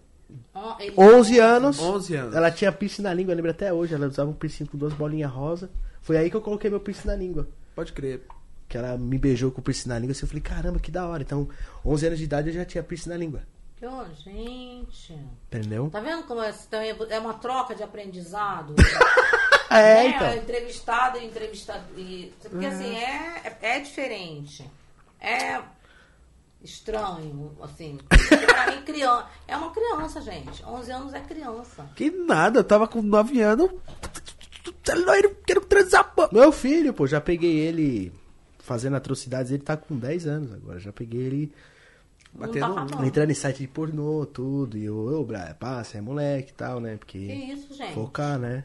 Ele- 0.80 0.94
11 0.98 1.40
anos. 1.40 1.80
11 1.80 2.16
anos. 2.16 2.36
Ela 2.36 2.52
tinha 2.52 2.72
piercing 2.72 3.02
na 3.04 3.14
língua, 3.14 3.32
eu 3.32 3.36
lembro 3.36 3.52
até 3.52 3.72
hoje. 3.74 3.94
Ela 3.94 4.08
usava 4.08 4.30
um 4.30 4.34
piercing 4.34 4.66
com 4.66 4.78
duas 4.78 4.94
bolinhas 4.94 5.32
rosa. 5.32 5.70
Foi 6.02 6.18
aí 6.18 6.30
que 6.30 6.36
eu 6.36 6.42
coloquei 6.42 6.70
meu 6.70 6.80
piercing 6.80 7.08
na 7.08 7.16
língua. 7.16 7.48
Pode 7.76 7.94
crer. 7.94 8.22
Que 8.68 8.78
ela 8.78 8.98
me 8.98 9.18
beijou 9.18 9.52
com 9.52 9.62
o 9.62 9.64
piercing 9.64 9.90
na 9.90 10.00
língua. 10.00 10.12
Assim, 10.14 10.24
eu 10.24 10.28
falei, 10.28 10.42
caramba, 10.42 10.80
que 10.80 10.90
da 10.92 11.08
hora. 11.08 11.22
Então, 11.24 11.48
11 11.86 12.08
anos 12.08 12.20
de 12.20 12.26
idade 12.26 12.50
eu 12.50 12.54
já 12.54 12.66
tinha 12.66 12.84
piercing 12.84 13.10
na 13.10 13.18
língua. 13.18 13.42
Ô, 13.82 14.04
gente. 14.16 15.14
Entendeu? 15.48 15.90
Tá 15.92 16.00
vendo 16.00 16.24
como 16.24 16.42
é, 16.42 16.52
também 16.72 16.96
é 17.10 17.20
uma 17.20 17.36
troca 17.36 17.76
de 17.76 17.84
aprendizado? 17.84 18.74
É, 19.68 20.04
Né? 20.04 20.08
então. 20.10 20.34
Entrevistado 20.36 21.18
e 21.18 21.26
entrevistado. 21.26 21.84
E, 21.98 22.32
porque 22.50 22.66
assim, 22.68 22.96
é, 22.96 23.42
é, 23.62 23.76
é 23.78 23.80
diferente. 23.80 24.64
É 25.20 25.60
estranho, 26.66 27.52
assim. 27.62 27.98
Pra 28.46 28.76
mim, 28.76 28.82
criança. 28.84 29.28
É 29.48 29.56
uma 29.56 29.72
criança, 29.72 30.22
gente. 30.22 30.64
11 30.66 30.92
anos 30.92 31.14
é 31.14 31.20
criança. 31.22 31.86
Que 31.96 32.10
nada, 32.10 32.60
eu 32.60 32.64
tava 32.64 32.88
com 32.88 33.02
9 33.02 33.40
anos. 33.42 33.70
Eu 34.88 35.36
quero 35.46 35.62
transar, 35.62 36.14
pô. 36.14 36.28
Meu 36.32 36.52
filho, 36.52 36.94
pô, 36.94 37.08
já 37.08 37.22
peguei 37.22 37.58
ele 37.60 38.12
fazendo 38.60 38.96
atrocidades. 38.96 39.52
Ele 39.52 39.64
tá 39.64 39.78
com 39.78 39.98
10 39.98 40.28
anos 40.28 40.54
agora. 40.54 40.80
Já 40.80 40.92
peguei 40.92 41.22
ele 41.22 41.54
Batendo 42.34 42.60
tá 42.60 42.70
um. 42.84 42.90
falando. 42.90 43.06
entrando 43.08 43.32
em 43.32 43.36
site 43.36 43.60
de 43.60 43.68
pornô, 43.68 44.26
tudo. 44.26 44.78
E 44.78 44.86
eu, 44.86 44.98
ô, 44.98 45.24
Bra, 45.24 45.56
pá, 45.60 45.84
você 45.84 45.98
é 45.98 46.02
moleque 46.02 46.52
e 46.52 46.54
tal, 46.54 46.80
né? 46.80 47.00
Que 47.06 47.28
Porque 47.28 47.34
isso, 47.34 47.74
gente? 47.74 47.94
focar, 47.94 48.38
né? 48.38 48.64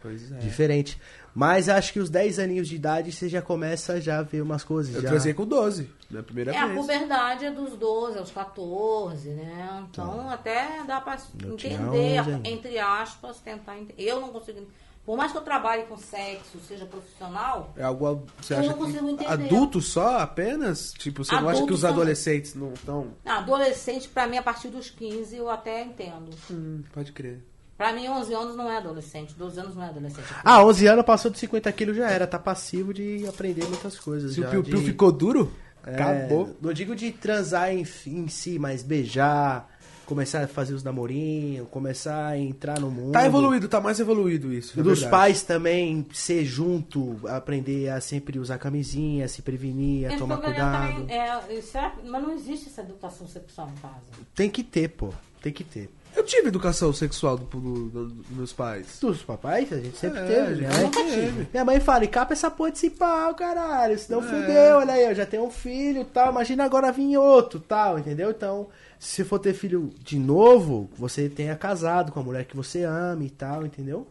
Pois 0.00 0.32
é. 0.32 0.38
Diferente. 0.38 0.98
Mas 1.34 1.68
acho 1.68 1.92
que 1.92 2.00
os 2.00 2.10
10 2.10 2.38
aninhos 2.40 2.68
de 2.68 2.74
idade 2.76 3.12
você 3.12 3.28
já 3.28 3.40
começa 3.40 4.00
já 4.00 4.18
a 4.18 4.22
ver 4.22 4.42
umas 4.42 4.64
coisas. 4.64 4.94
Eu 4.94 5.02
já... 5.02 5.08
transei 5.10 5.32
com 5.32 5.46
12, 5.46 5.88
na 6.10 6.22
primeira 6.22 6.52
É, 6.52 6.58
a 6.58 6.66
vez. 6.66 6.78
puberdade 6.80 7.44
é 7.44 7.50
dos 7.50 7.74
12 7.74 8.18
aos 8.18 8.30
14, 8.30 9.28
né? 9.30 9.84
Então 9.90 10.28
até 10.28 10.82
dá 10.86 11.00
pra 11.00 11.16
Eu 11.42 11.54
entender, 11.54 12.20
11 12.20 12.30
ainda. 12.32 12.48
entre 12.48 12.78
aspas, 12.78 13.38
tentar 13.38 13.78
entender. 13.78 14.02
Eu 14.02 14.20
não 14.20 14.30
consigo. 14.30 14.60
Por 15.06 15.16
mais 15.16 15.32
que 15.32 15.38
eu 15.38 15.42
trabalhe 15.42 15.84
com 15.84 15.96
sexo, 15.96 16.58
seja 16.68 16.84
profissional, 16.84 17.72
É 17.76 17.82
algo. 17.82 18.26
Você 18.40 18.54
Eu 18.54 18.58
acha 18.58 18.68
não 18.68 18.76
consigo 18.76 19.06
que 19.06 19.12
entender. 19.24 19.32
adulto 19.32 19.80
só 19.80 20.18
apenas? 20.18 20.92
Tipo, 20.92 21.24
você 21.24 21.32
não 21.34 21.40
acha 21.48 21.50
que 21.52 21.56
Adulto 21.64 21.74
os 21.74 21.84
adolescentes 21.84 22.54
não 22.54 22.72
estão. 22.74 23.08
adolescente, 23.24 24.08
pra 24.08 24.26
mim, 24.26 24.36
a 24.36 24.42
partir 24.42 24.68
dos 24.68 24.90
15, 24.90 25.36
eu 25.36 25.48
até 25.48 25.82
entendo. 25.82 26.30
Hum, 26.50 26.82
pode 26.92 27.12
crer. 27.12 27.42
Pra 27.80 27.94
mim, 27.94 28.06
11 28.10 28.34
anos 28.34 28.56
não 28.56 28.70
é 28.70 28.76
adolescente, 28.76 29.34
12 29.34 29.58
anos 29.58 29.74
não 29.74 29.82
é 29.82 29.88
adolescente. 29.88 30.26
Ah, 30.44 30.62
11 30.62 30.86
anos 30.86 31.02
passou 31.06 31.30
de 31.30 31.38
50 31.38 31.72
quilos 31.72 31.96
já 31.96 32.10
era. 32.10 32.26
Tá 32.26 32.38
passivo 32.38 32.92
de 32.92 33.26
aprender 33.26 33.64
muitas 33.64 33.98
coisas. 33.98 34.34
Se 34.34 34.42
já, 34.42 34.48
o 34.48 34.50
Piu 34.50 34.62
de- 34.62 34.70
Piu 34.70 34.80
ficou 34.82 35.10
duro, 35.10 35.50
É, 35.86 35.94
acabou. 35.94 36.54
Não 36.60 36.74
digo 36.74 36.94
de 36.94 37.10
transar 37.10 37.72
em, 37.72 37.86
em 38.06 38.28
si, 38.28 38.58
mas 38.58 38.82
beijar, 38.82 39.66
começar 40.04 40.44
a 40.44 40.46
fazer 40.46 40.74
os 40.74 40.82
namorinhos, 40.82 41.66
começar 41.70 42.26
a 42.26 42.38
entrar 42.38 42.78
no 42.78 42.90
mundo. 42.90 43.12
Tá 43.12 43.24
evoluído, 43.24 43.66
tá 43.66 43.80
mais 43.80 43.98
evoluído 43.98 44.52
isso. 44.52 44.76
E 44.76 44.80
é 44.80 44.82
dos 44.82 45.00
verdade. 45.00 45.10
pais 45.10 45.42
também 45.42 46.04
ser 46.12 46.44
junto, 46.44 47.18
aprender 47.28 47.88
a 47.88 47.98
sempre 48.02 48.38
usar 48.38 48.58
camisinha, 48.58 49.26
se 49.26 49.40
prevenir, 49.40 50.04
a 50.04 50.08
Esse 50.10 50.18
tomar 50.18 50.36
cuidado. 50.36 50.96
também 51.06 51.16
é, 51.16 51.28
é- 51.28 51.92
mas 52.04 52.22
não 52.22 52.32
existe 52.32 52.68
essa 52.68 52.82
educação 52.82 53.26
sexual 53.26 53.70
em 53.74 53.80
casa. 53.80 54.04
Tem 54.34 54.50
que 54.50 54.62
ter, 54.62 54.88
pô. 54.88 55.14
Tem 55.40 55.50
que 55.50 55.64
ter. 55.64 55.88
Eu 56.16 56.24
tive 56.24 56.48
educação 56.48 56.92
sexual 56.92 57.36
do, 57.38 57.44
do- 57.46 57.88
do- 57.88 58.06
dos 58.08 58.30
meus 58.30 58.52
pais. 58.52 58.98
Dos 59.00 59.22
papais, 59.22 59.72
a 59.72 59.78
gente 59.80 59.96
sempre 59.96 60.20
É, 60.20 60.26
teve. 60.26 60.40
a 60.40 60.54
gente 60.54 60.58
Minha 60.60 60.70
mãe, 60.72 60.82
nunca 60.82 61.04
tive. 61.04 61.48
minha 61.52 61.64
mãe 61.64 61.80
fala, 61.80 62.04
e 62.04 62.08
capa 62.08 62.32
essa 62.32 62.50
porra 62.50 62.70
desse 62.72 62.90
pau, 62.90 63.34
caralho. 63.34 63.98
Senão 63.98 64.20
É. 64.20 64.22
fudeu, 64.24 64.76
olha 64.78 64.92
aí, 64.94 65.04
eu 65.04 65.14
já 65.14 65.24
tenho 65.26 65.44
um 65.44 65.50
filho 65.50 66.04
tal. 66.04 66.30
Imagina 66.32 66.64
agora 66.64 66.90
vir 66.92 67.16
outro 67.16 67.60
tal, 67.60 67.98
entendeu? 67.98 68.30
Então, 68.30 68.68
se 68.98 69.24
for 69.24 69.38
ter 69.38 69.54
filho 69.54 69.90
de 70.02 70.18
novo, 70.18 70.90
você 70.96 71.28
tenha 71.28 71.54
casado 71.56 72.12
com 72.12 72.20
a 72.20 72.22
mulher 72.22 72.44
que 72.44 72.56
você 72.56 72.82
ama 72.84 73.24
e 73.24 73.30
tal, 73.30 73.64
entendeu? 73.64 74.06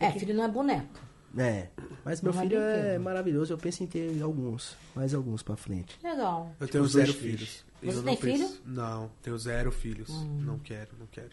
É, 0.00 0.10
filho 0.12 0.34
não 0.34 0.44
é 0.44 0.48
boneco. 0.48 1.08
É. 1.36 1.66
Mas 2.04 2.22
meu 2.22 2.32
Não 2.32 2.40
é 2.40 2.42
filho 2.42 2.58
é 2.58 2.98
maravilhoso, 2.98 3.52
eu 3.52 3.58
penso 3.58 3.84
em 3.84 3.86
ter 3.86 4.20
alguns. 4.22 4.74
Mais 4.96 5.12
alguns 5.12 5.42
pra 5.42 5.56
frente. 5.56 5.98
Legal. 6.02 6.50
Eu 6.58 6.66
tenho 6.66 6.82
os 6.82 6.92
zero 6.92 7.12
filhos. 7.12 7.62
Você 7.82 7.98
eu 7.98 8.02
tem 8.02 8.14
não 8.14 8.20
penso- 8.20 8.48
filho? 8.48 8.60
Não, 8.66 9.10
tenho 9.22 9.38
zero 9.38 9.70
filhos. 9.72 10.08
Não 10.40 10.58
quero, 10.58 10.90
não 10.98 11.06
quero. 11.06 11.30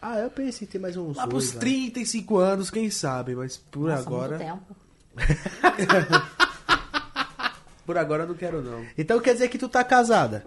Ah, 0.00 0.16
eu 0.18 0.30
penso 0.30 0.62
em 0.62 0.66
ter 0.66 0.78
mais 0.78 0.96
uns 0.96 1.16
Lá 1.16 1.26
dois. 1.26 1.46
pros 1.46 1.54
lá. 1.54 1.60
35 1.60 2.36
anos, 2.38 2.70
quem 2.70 2.88
sabe, 2.90 3.34
mas 3.34 3.56
por 3.56 3.88
Nossa, 3.90 4.02
agora. 4.02 4.38
muito 4.38 4.44
tempo. 4.44 4.76
Por 7.84 7.96
agora 7.96 8.24
eu 8.24 8.28
não 8.28 8.34
quero, 8.34 8.60
não. 8.62 8.84
Então 8.98 9.18
quer 9.18 9.32
dizer 9.32 9.48
que 9.48 9.56
tu 9.58 9.66
tá 9.68 9.82
casada. 9.82 10.44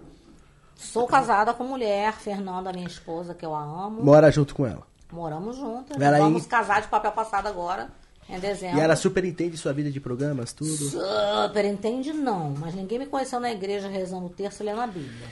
Sou 0.75 1.07
casada 1.07 1.53
com 1.53 1.63
mulher, 1.63 2.13
Fernanda, 2.13 2.71
minha 2.71 2.85
esposa, 2.87 3.33
que 3.33 3.43
eu 3.45 3.55
a 3.55 3.63
amo. 3.63 4.03
Mora 4.03 4.31
junto 4.31 4.53
com 4.53 4.65
ela. 4.65 4.85
Moramos 5.11 5.57
juntas. 5.57 5.97
Vamos 5.97 6.45
casar 6.45 6.81
de 6.83 6.87
papel 6.87 7.11
passado 7.11 7.47
agora, 7.47 7.89
em 8.29 8.39
dezembro. 8.39 8.77
E 8.77 8.81
ela 8.81 8.95
super 8.95 9.23
entende 9.25 9.57
sua 9.57 9.73
vida 9.73 9.91
de 9.91 9.99
programas, 9.99 10.53
tudo. 10.53 10.71
Super 10.89 11.65
entende, 11.65 12.13
não. 12.13 12.51
Mas 12.51 12.73
ninguém 12.75 12.99
me 12.99 13.05
conheceu 13.05 13.39
na 13.39 13.51
igreja 13.51 13.87
rezando 13.87 14.27
o 14.27 14.29
terço 14.29 14.63
e 14.63 14.65
lendo 14.65 14.81
a 14.81 14.87
Bíblia. 14.87 15.27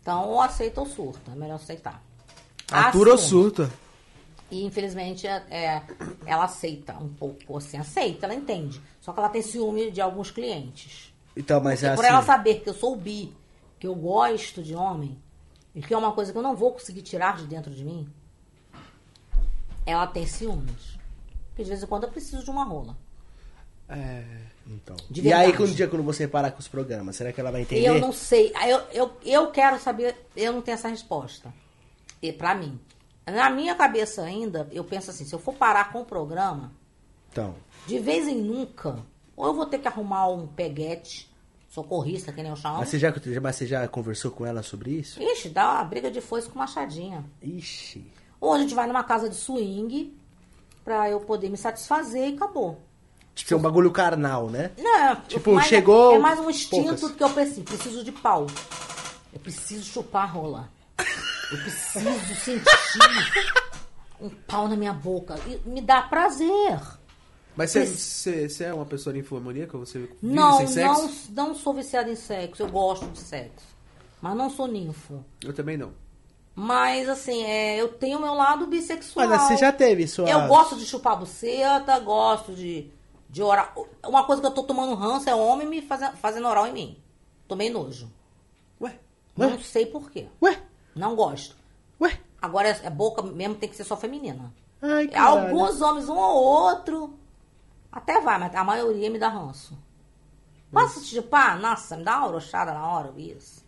Então, 0.00 0.28
ou 0.28 0.40
aceita 0.40 0.80
ou 0.80 0.86
surta. 0.86 1.32
É 1.32 1.34
melhor 1.34 1.56
aceitar. 1.56 2.02
Atura 2.70 3.12
ou 3.12 3.18
surta? 3.18 3.70
E 4.50 4.64
infelizmente 4.64 5.26
é, 5.26 5.42
é, 5.50 5.82
ela 6.26 6.44
aceita 6.44 6.94
um 6.94 7.08
pouco, 7.08 7.56
assim, 7.56 7.78
aceita, 7.78 8.26
ela 8.26 8.34
entende. 8.34 8.80
Só 9.00 9.12
que 9.12 9.18
ela 9.18 9.28
tem 9.28 9.42
ciúme 9.42 9.90
de 9.90 10.00
alguns 10.00 10.30
clientes. 10.30 11.12
Então, 11.36 11.60
mas 11.60 11.82
é 11.82 11.86
E 11.86 11.88
assim. 11.88 11.96
por 11.96 12.04
ela 12.04 12.22
saber 12.22 12.60
que 12.60 12.68
eu 12.68 12.74
sou 12.74 12.94
bi, 12.94 13.34
que 13.80 13.86
eu 13.86 13.94
gosto 13.94 14.62
de 14.62 14.74
homem, 14.74 15.18
e 15.74 15.80
que 15.80 15.92
é 15.92 15.96
uma 15.96 16.12
coisa 16.12 16.30
que 16.30 16.38
eu 16.38 16.42
não 16.42 16.54
vou 16.54 16.72
conseguir 16.72 17.02
tirar 17.02 17.36
de 17.36 17.46
dentro 17.46 17.72
de 17.74 17.84
mim, 17.84 18.06
ela 19.84 20.06
tem 20.06 20.26
ciúmes. 20.26 20.93
Porque 21.54 21.62
de 21.62 21.70
vez 21.70 21.82
em 21.84 21.86
quando 21.86 22.02
eu 22.02 22.10
preciso 22.10 22.42
de 22.42 22.50
uma 22.50 22.64
rola. 22.64 22.96
É. 23.88 24.24
Então. 24.66 24.96
E 25.14 25.32
aí, 25.32 25.52
quando 25.52 25.70
o 25.70 25.74
dia 25.74 25.86
quando 25.86 26.02
você 26.02 26.26
parar 26.26 26.50
com 26.50 26.58
os 26.58 26.66
programas, 26.66 27.14
será 27.14 27.32
que 27.32 27.40
ela 27.40 27.52
vai 27.52 27.62
entender? 27.62 27.86
Eu 27.86 28.00
não 28.00 28.12
sei. 28.12 28.52
Eu, 28.66 28.80
eu, 28.92 29.12
eu 29.24 29.50
quero 29.50 29.78
saber, 29.78 30.16
eu 30.34 30.52
não 30.52 30.62
tenho 30.62 30.74
essa 30.74 30.88
resposta. 30.88 31.54
E 32.20 32.32
pra 32.32 32.54
mim. 32.54 32.80
Na 33.26 33.48
minha 33.48 33.74
cabeça 33.74 34.22
ainda, 34.22 34.68
eu 34.70 34.84
penso 34.84 35.10
assim, 35.10 35.24
se 35.24 35.34
eu 35.34 35.38
for 35.38 35.54
parar 35.54 35.90
com 35.90 36.02
o 36.02 36.04
programa, 36.04 36.72
Então. 37.32 37.54
de 37.86 37.98
vez 37.98 38.28
em 38.28 38.36
nunca, 38.36 38.98
ou 39.34 39.46
eu 39.46 39.54
vou 39.54 39.64
ter 39.64 39.78
que 39.78 39.88
arrumar 39.88 40.28
um 40.28 40.46
peguete, 40.46 41.30
socorrista, 41.70 42.32
que 42.32 42.42
nem 42.42 42.50
eu 42.50 42.56
chamo. 42.56 42.78
Mas 42.78 42.90
você, 42.90 42.98
já, 42.98 43.14
mas 43.40 43.56
você 43.56 43.66
já 43.66 43.88
conversou 43.88 44.30
com 44.30 44.44
ela 44.44 44.62
sobre 44.62 44.90
isso? 44.90 45.22
Ixi, 45.22 45.48
dá 45.48 45.72
uma 45.72 45.84
briga 45.84 46.10
de 46.10 46.20
foice 46.20 46.48
com 46.50 46.58
machadinha. 46.58 47.24
Ixi. 47.42 48.04
Ou 48.38 48.52
a 48.52 48.58
gente 48.58 48.74
vai 48.74 48.86
numa 48.86 49.02
casa 49.02 49.28
de 49.28 49.36
swing, 49.36 50.14
pra 50.84 51.08
eu 51.10 51.20
poder 51.20 51.48
me 51.48 51.56
satisfazer 51.56 52.28
e 52.30 52.34
acabou. 52.34 52.80
Tipo, 53.34 53.54
é 53.54 53.56
um 53.56 53.60
bagulho 53.60 53.90
carnal, 53.90 54.48
né? 54.48 54.70
Não, 54.78 55.16
Tipo, 55.22 55.54
mas 55.54 55.66
chegou 55.66 56.14
É 56.14 56.18
mais 56.18 56.38
um 56.38 56.48
instinto 56.48 56.84
poucas. 57.00 57.16
que 57.16 57.22
eu 57.24 57.30
preciso. 57.30 57.62
Preciso 57.62 58.04
de 58.04 58.12
pau. 58.12 58.46
Eu 59.32 59.40
preciso 59.40 59.84
chupar 59.84 60.22
a 60.22 60.26
rola. 60.26 60.68
Eu 61.50 61.58
preciso 61.58 62.34
sentir 62.44 62.64
um 64.20 64.30
pau 64.30 64.68
na 64.68 64.76
minha 64.76 64.92
boca. 64.92 65.36
E 65.48 65.68
me 65.68 65.80
dá 65.80 66.02
prazer. 66.02 66.78
Mas 67.56 67.70
você, 67.72 68.48
você 68.48 68.64
é 68.64 68.74
uma 68.74 68.84
pessoa 68.86 69.12
ninfomaníaca? 69.12 69.76
Você 69.78 69.98
vive 70.00 70.14
Não, 70.22 70.58
sem 70.58 70.66
sexo? 70.68 71.32
não, 71.32 71.48
não 71.48 71.54
sou 71.54 71.74
viciada 71.74 72.10
em 72.10 72.16
sexo. 72.16 72.62
Eu 72.62 72.68
gosto 72.68 73.06
de 73.08 73.18
sexo. 73.18 73.66
Mas 74.22 74.36
não 74.36 74.48
sou 74.48 74.66
ninfo. 74.68 75.24
Eu 75.42 75.52
também 75.52 75.76
não. 75.76 75.92
Mas, 76.54 77.08
assim, 77.08 77.42
é, 77.44 77.80
eu 77.80 77.88
tenho 77.88 78.20
meu 78.20 78.32
lado 78.34 78.66
bissexual. 78.66 79.26
Mas 79.28 79.42
você 79.42 79.56
já 79.56 79.72
teve 79.72 80.06
sua. 80.06 80.28
Eu 80.28 80.46
gosto 80.46 80.76
de 80.76 80.86
chupar 80.86 81.18
buceta, 81.18 81.98
gosto 81.98 82.52
de, 82.52 82.90
de 83.28 83.42
oral. 83.42 83.72
Uma 84.06 84.24
coisa 84.24 84.40
que 84.40 84.46
eu 84.46 84.52
tô 84.52 84.62
tomando 84.62 84.94
ranço 84.94 85.28
é 85.28 85.34
homem 85.34 85.66
me 85.66 85.82
fazendo, 85.82 86.16
fazendo 86.16 86.46
oral 86.46 86.66
em 86.68 86.72
mim. 86.72 86.98
Tomei 87.48 87.70
nojo. 87.70 88.08
Ué? 88.80 88.98
Não 89.36 89.58
sei 89.58 89.84
por 89.86 90.10
quê. 90.10 90.28
Ué? 90.40 90.62
Não 90.94 91.16
gosto. 91.16 91.56
Ué? 92.00 92.20
Agora, 92.40 92.68
é 92.68 92.90
boca 92.90 93.20
mesmo 93.22 93.56
tem 93.56 93.68
que 93.68 93.76
ser 93.76 93.84
só 93.84 93.96
feminina. 93.96 94.52
Ai, 94.80 95.08
caralho. 95.08 95.48
Alguns 95.48 95.80
homens, 95.80 96.08
um 96.08 96.16
ou 96.16 96.34
outro, 96.36 97.18
até 97.90 98.20
vai, 98.20 98.38
mas 98.38 98.54
a 98.54 98.62
maioria 98.62 99.10
me 99.10 99.18
dá 99.18 99.28
ranço. 99.28 99.76
Posso 100.70 101.00
te 101.00 101.14
chupar? 101.14 101.58
Nossa, 101.58 101.96
me 101.96 102.04
dá 102.04 102.18
uma 102.18 102.28
brochada 102.28 102.74
na 102.74 102.86
hora, 102.86 103.12
isso. 103.16 103.63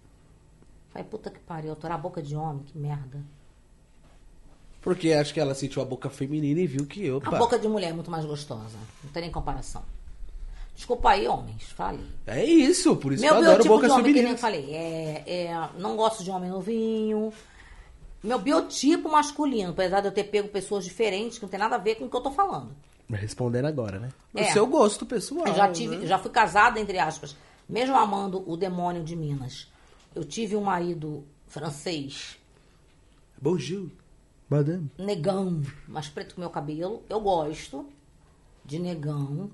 Falei, 0.97 1.11
puta 1.11 1.31
que 1.31 1.39
pariu, 1.41 1.71
eu 1.71 1.77
tô 1.77 1.87
na 1.89 1.99
boca 1.99 2.23
de 2.23 2.35
homem, 2.35 2.63
que 2.65 2.79
merda. 2.79 3.21
Porque 4.81 5.13
acho 5.13 5.35
que 5.35 5.39
ela 5.41 5.55
sentiu 5.55 5.83
a 5.83 5.85
boca 5.85 6.09
feminina 6.09 6.59
e 6.59 6.67
viu 6.67 6.87
que, 6.87 7.11
opa, 7.11 7.37
A 7.37 7.39
boca 7.39 7.59
de 7.59 7.69
mulher 7.69 7.91
é 7.91 7.93
muito 7.93 8.11
mais 8.11 8.25
gostosa. 8.25 8.79
Não 9.05 9.11
tem 9.11 9.23
nem 9.23 9.31
comparação. 9.31 9.83
Desculpa 10.75 11.11
aí, 11.11 11.29
homens, 11.29 11.65
falei. 11.65 12.07
é 12.27 12.43
isso, 12.43 12.97
por 12.97 13.13
isso 13.13 13.23
Meu 13.23 13.33
que 13.33 13.39
eu 13.39 13.43
adoro 13.43 13.57
biotipo 13.63 13.75
bocas 13.75 13.89
de 13.93 14.01
homem, 14.01 14.15
que 14.15 14.23
nem 14.23 14.33
eu 14.33 14.39
falei, 14.39 14.75
é, 14.75 15.25
é, 15.27 15.69
não 15.79 15.97
gosto 15.97 16.23
de 16.25 16.31
homem 16.31 16.49
novinho. 16.49 17.31
Meu 18.23 18.39
biotipo 18.39 19.11
masculino, 19.11 19.73
apesar 19.73 20.01
de 20.01 20.09
eu 20.09 20.13
ter 20.13 20.25
pego 20.25 20.49
pessoas 20.49 20.85
diferentes, 20.85 21.37
que 21.39 21.45
não 21.45 21.51
tem 21.51 21.61
nada 21.61 21.77
a 21.77 21.79
ver 21.79 21.97
com 21.97 22.07
o 22.07 22.11
que 22.11 22.17
eu 22.17 22.21
tô 22.23 22.31
falando. 22.31 22.71
Respondendo 23.11 23.67
agora, 23.67 23.99
né? 23.99 24.09
O 24.33 24.39
É. 24.39 24.45
seu 24.45 24.67
gosto 24.67 25.05
pessoal. 25.05 25.47
Eu 25.47 25.55
já 25.55 25.71
tive, 25.71 25.97
né? 25.97 26.07
já 26.07 26.19
fui 26.19 26.31
casada, 26.31 26.81
entre 26.81 26.99
aspas, 26.99 27.37
mesmo 27.69 27.95
amando 27.97 28.43
o 28.51 28.57
demônio 28.57 29.05
de 29.05 29.15
Minas. 29.15 29.69
Eu 30.17 30.25
tive 30.25 30.57
um 30.57 30.63
marido 30.63 31.27
francês, 31.47 32.39
Bonjour. 33.39 33.91
Madame. 34.49 34.91
negão, 34.99 35.61
mais 35.87 36.09
preto 36.09 36.35
que 36.35 36.41
meu 36.41 36.49
cabelo. 36.49 37.03
Eu 37.07 37.21
gosto 37.21 37.87
de 38.65 38.79
negão. 38.79 39.51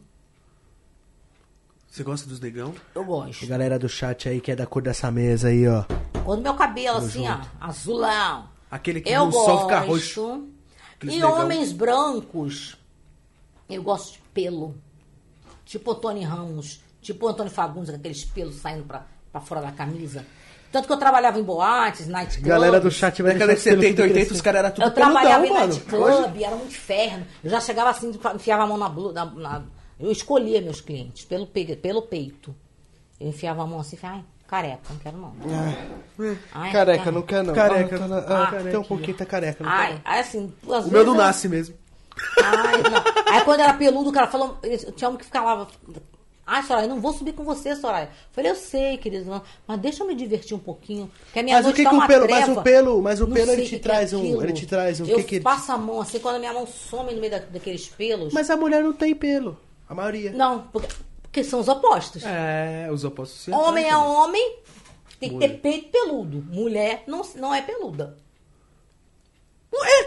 Você 1.90 2.04
gosta 2.04 2.28
dos 2.28 2.38
negão? 2.38 2.72
Eu 2.94 3.04
gosto. 3.04 3.44
Galera 3.44 3.76
do 3.76 3.88
chat 3.88 4.28
aí 4.28 4.40
que 4.40 4.52
é 4.52 4.56
da 4.56 4.64
cor 4.64 4.82
dessa 4.82 5.10
mesa 5.10 5.48
aí, 5.48 5.66
ó. 5.66 5.84
Quando 6.24 6.42
meu 6.42 6.54
cabelo, 6.54 6.98
assim, 6.98 7.26
ó, 7.28 7.40
azulão. 7.60 8.48
Aquele 8.70 9.00
que 9.00 9.10
eu 9.10 9.26
no 9.26 9.32
sol 9.32 9.62
fica 9.62 9.80
roxo. 9.80 10.48
Aqueles 10.94 11.16
E 11.16 11.18
negão. 11.18 11.40
homens 11.42 11.72
brancos, 11.72 12.76
eu 13.68 13.82
gosto 13.82 14.12
de 14.12 14.18
pelo. 14.32 14.76
Tipo 15.64 15.90
o 15.90 15.94
Tony 15.96 16.22
Ramos, 16.22 16.80
tipo 17.00 17.26
o 17.26 17.28
Antônio 17.28 17.50
Fagundes, 17.50 17.90
com 17.90 17.96
aqueles 17.96 18.24
pelos 18.24 18.54
saindo 18.56 18.84
pra, 18.84 19.04
pra 19.32 19.40
fora 19.40 19.60
da 19.60 19.72
camisa. 19.72 20.24
Tanto 20.72 20.86
que 20.86 20.92
eu 20.92 20.96
trabalhava 20.96 21.38
em 21.38 21.42
boates, 21.42 22.06
night 22.08 22.32
clubs. 22.32 22.48
Galera 22.48 22.80
do 22.80 22.90
chat 22.90 23.22
vai 23.22 23.34
Década 23.34 23.54
de 23.54 23.62
deixar 23.62 23.70
os 23.76 23.80
pelos 23.80 23.84
70, 23.84 23.94
tudo 23.94 24.02
80, 24.02 24.14
crescer. 24.18 24.34
os 24.34 24.40
caras 24.40 24.58
eram 24.60 24.70
tudo 24.70 24.84
Eu 24.86 24.90
trabalhava 24.90 25.46
em 25.46 25.52
mano. 25.52 25.66
nightclub, 25.66 26.44
era 26.44 26.56
um 26.56 26.64
inferno. 26.66 27.26
Eu 27.44 27.50
já 27.50 27.60
chegava 27.60 27.90
assim, 27.90 28.10
enfiava 28.34 28.62
a 28.62 28.66
mão 28.66 28.78
na 28.78 28.88
blusa. 28.88 29.24
na- 29.24 29.62
eu 30.00 30.10
escolhia 30.10 30.60
meus 30.62 30.80
clientes 30.80 31.24
pelo, 31.26 31.46
pe- 31.46 31.76
pelo 31.76 32.02
peito. 32.02 32.54
Eu 33.20 33.28
enfiava 33.28 33.62
a 33.62 33.66
mão 33.66 33.78
assim 33.80 33.96
ai, 34.02 34.24
careca, 34.48 34.80
não 34.90 34.96
quero 34.98 35.16
não. 35.18 35.32
Ai, 36.52 36.72
Careca, 36.72 37.10
não 37.12 37.22
quer 37.22 37.44
não. 37.44 37.54
Careca. 37.54 37.96
Ah, 37.96 37.98
tá 37.98 38.08
na- 38.08 38.18
Ah, 38.18 38.48
ah, 38.48 38.62
tem 38.62 38.76
um 38.78 38.82
pouquinho, 38.84 39.16
tá 39.16 39.24
careca. 39.26 39.62
Não 39.62 39.70
Ai, 39.70 40.00
aí 40.04 40.20
assim, 40.20 40.52
duas 40.62 40.86
O 40.86 40.90
meu 40.90 41.04
não 41.04 41.12
vezes 41.12 41.26
nasce 41.26 41.48
mesmo. 41.48 41.74
Ai, 42.42 42.82
não. 42.82 43.32
Aí 43.34 43.40
quando 43.44 43.60
era 43.60 43.74
peludo, 43.74 44.10
o 44.10 44.12
cara 44.12 44.26
falou, 44.26 44.58
eu 44.62 44.92
tinha 44.92 45.08
um 45.10 45.16
que 45.16 45.24
ficava. 45.24 45.68
Ai, 46.46 46.62
Soraya, 46.64 46.86
eu 46.86 46.88
não 46.90 47.00
vou 47.00 47.12
subir 47.12 47.32
com 47.34 47.44
você, 47.44 47.76
Soraya. 47.76 48.06
Eu 48.06 48.10
falei, 48.32 48.50
eu 48.50 48.56
sei, 48.56 48.98
querido, 48.98 49.30
não, 49.30 49.42
mas 49.66 49.78
deixa 49.80 50.02
eu 50.02 50.06
me 50.08 50.14
divertir 50.14 50.54
um 50.56 50.58
pouquinho. 50.58 51.10
Que 51.32 51.38
a 51.38 51.42
minha 51.42 51.56
Mas 51.56 51.64
o 51.64 51.68
noite 51.68 51.76
que 51.76 51.84
tá 51.84 51.90
que 51.90 51.94
o 51.94 51.98
uma 52.00 52.06
pelo- 52.08 52.28
mas 52.28 52.44
treva. 52.44 52.60
o 52.60 52.64
pelo- 52.64 53.02
mas 53.02 53.20
o 53.20 53.26
pelo, 53.28 53.52
ele 53.52 53.62
te 53.62 53.68
que 53.70 53.76
que 53.76 53.82
traz 53.82 54.12
é 54.12 54.16
um- 54.16 54.42
ele 54.42 54.52
te 54.52 54.66
traz 54.66 55.00
um- 55.00 55.06
Eu 55.06 55.16
que 55.18 55.24
que 55.24 55.34
ele- 55.36 55.44
passo 55.44 55.70
a 55.70 55.78
mão 55.78 56.00
assim, 56.00 56.18
quando 56.18 56.36
a 56.36 56.38
minha 56.40 56.52
mão 56.52 56.66
some 56.66 57.14
no 57.14 57.20
meio 57.20 57.30
da- 57.30 57.38
daqueles 57.38 57.86
pelos. 57.88 58.32
Mas 58.34 58.50
a 58.50 58.56
mulher 58.56 58.82
não 58.82 58.92
tem 58.92 59.14
pelo. 59.14 59.56
A 59.88 59.94
maioria. 59.94 60.32
Não, 60.32 60.62
porque, 60.72 60.88
porque 61.22 61.44
são 61.44 61.60
os 61.60 61.68
opostos. 61.68 62.24
É, 62.24 62.88
os 62.92 63.04
opostos 63.04 63.40
se 63.42 63.50
homem 63.52 63.88
é 63.88 63.96
homem, 63.96 64.56
tem 65.20 65.30
que 65.30 65.38
ter 65.38 65.58
peito 65.60 65.90
peludo. 65.90 66.44
Mulher 66.50 67.04
não, 67.06 67.22
não 67.36 67.54
é 67.54 67.62
peluda. 67.62 68.16
Também. 69.72 70.04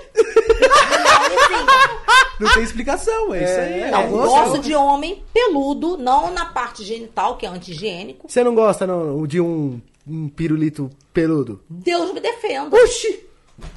Não 2.40 2.54
tem 2.54 2.64
explicação, 2.64 3.34
é, 3.34 3.44
isso 3.44 3.60
aí. 3.60 3.92
Não, 3.92 4.02
é. 4.02 4.08
gosto 4.08 4.60
de 4.60 4.76
homem 4.76 5.24
peludo, 5.34 5.98
não 5.98 6.32
na 6.34 6.46
parte 6.46 6.84
genital, 6.84 7.38
que 7.38 7.46
é 7.46 7.50
anti-higiênico. 7.50 8.30
Você 8.30 8.44
não 8.44 8.54
gosta 8.54 8.86
não, 8.86 9.26
de 9.26 9.40
um, 9.40 9.80
um 10.06 10.28
pirulito 10.28 10.90
peludo? 11.14 11.62
Deus 11.70 12.14
me 12.14 12.20
defenda. 12.20 12.76
Oxi! 12.76 13.22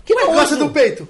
Que 0.05 0.15
nojo. 0.15 0.33
gosta 0.33 0.57
do 0.57 0.71
peito? 0.71 1.09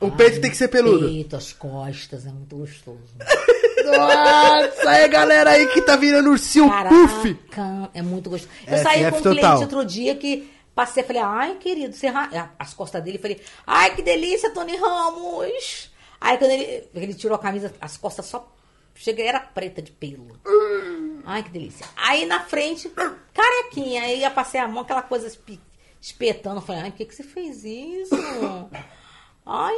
O 0.00 0.10
peito 0.10 0.40
tem 0.40 0.50
que 0.50 0.56
ser 0.56 0.68
peludo. 0.68 1.06
Peito, 1.06 1.36
as 1.36 1.52
costas, 1.52 2.26
é 2.26 2.30
muito 2.30 2.56
gostoso. 2.56 2.98
Nossa, 3.86 4.90
aí 4.90 5.06
galera 5.08 5.50
aí 5.50 5.66
que 5.68 5.80
tá 5.80 5.94
virando 5.94 6.30
ursinho 6.30 6.68
puff. 6.88 7.34
Caraca, 7.50 7.90
é 7.94 8.02
muito 8.02 8.28
gostoso. 8.28 8.52
Eu 8.66 8.74
É, 8.74 8.82
saí 8.82 9.04
FF 9.04 9.10
com 9.12 9.18
um 9.18 9.22
cliente 9.22 9.40
total. 9.42 9.60
outro 9.60 9.84
dia 9.84 10.14
que 10.16 10.50
passei, 10.76 11.02
falei, 11.02 11.22
ai, 11.22 11.56
querido, 11.56 11.94
você 11.94 12.06
ra... 12.06 12.52
as 12.58 12.72
costas 12.74 13.02
dele, 13.02 13.18
falei, 13.18 13.40
ai, 13.66 13.96
que 13.96 14.02
delícia, 14.02 14.50
Tony 14.52 14.76
Ramos. 14.76 15.90
Aí 16.20 16.38
quando 16.38 16.50
ele, 16.52 16.88
ele 16.94 17.14
tirou 17.14 17.34
a 17.34 17.38
camisa, 17.40 17.74
as 17.80 17.96
costas 17.96 18.26
só 18.26 18.46
cheguei, 18.94 19.26
era 19.26 19.40
preta 19.40 19.82
de 19.82 19.90
pelo. 19.90 20.38
Ai, 21.24 21.42
que 21.42 21.50
delícia. 21.50 21.86
Aí 21.96 22.26
na 22.26 22.40
frente, 22.40 22.90
carequinha, 23.34 24.02
aí 24.02 24.22
eu 24.22 24.30
passei 24.30 24.60
a 24.60 24.68
mão, 24.68 24.82
aquela 24.82 25.02
coisa 25.02 25.26
espetando, 26.00 26.60
falei, 26.60 26.82
ai, 26.82 26.90
por 26.90 26.98
que, 26.98 27.06
que 27.06 27.14
você 27.14 27.24
fez 27.24 27.64
isso? 27.64 28.14
Ai, 29.44 29.76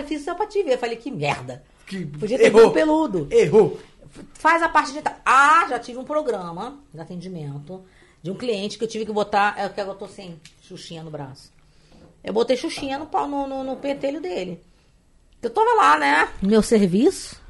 eu 0.00 0.06
fiz 0.06 0.24
só 0.24 0.34
pra 0.34 0.46
te 0.46 0.62
ver. 0.62 0.74
Eu 0.74 0.78
falei, 0.78 0.96
que 0.96 1.10
merda. 1.10 1.64
Que- 1.86 2.06
Podia 2.06 2.38
ter 2.38 2.46
errou. 2.46 2.70
peludo. 2.70 3.28
Errou. 3.30 3.78
Faz 4.34 4.62
a 4.62 4.68
parte 4.68 4.92
de. 4.92 5.02
Ah, 5.24 5.66
já 5.68 5.78
tive 5.78 5.98
um 5.98 6.04
programa 6.04 6.78
de 6.92 7.00
atendimento 7.00 7.84
de 8.22 8.30
um 8.30 8.34
cliente 8.34 8.78
que 8.78 8.84
eu 8.84 8.88
tive 8.88 9.06
que 9.06 9.12
botar. 9.12 9.54
É 9.58 9.68
que 9.68 9.80
eu 9.80 9.94
tô 9.94 10.08
sem 10.08 10.40
xuxinha 10.62 11.02
no 11.02 11.10
braço. 11.10 11.52
Eu 12.22 12.32
botei 12.32 12.56
xuxinha 12.56 12.98
no, 12.98 13.06
no, 13.26 13.46
no, 13.46 13.64
no 13.64 13.76
pentelho 13.76 14.20
dele. 14.20 14.62
Eu 15.40 15.50
tava 15.50 15.72
lá, 15.74 15.98
né? 15.98 16.28
Meu 16.42 16.62
serviço. 16.62 17.40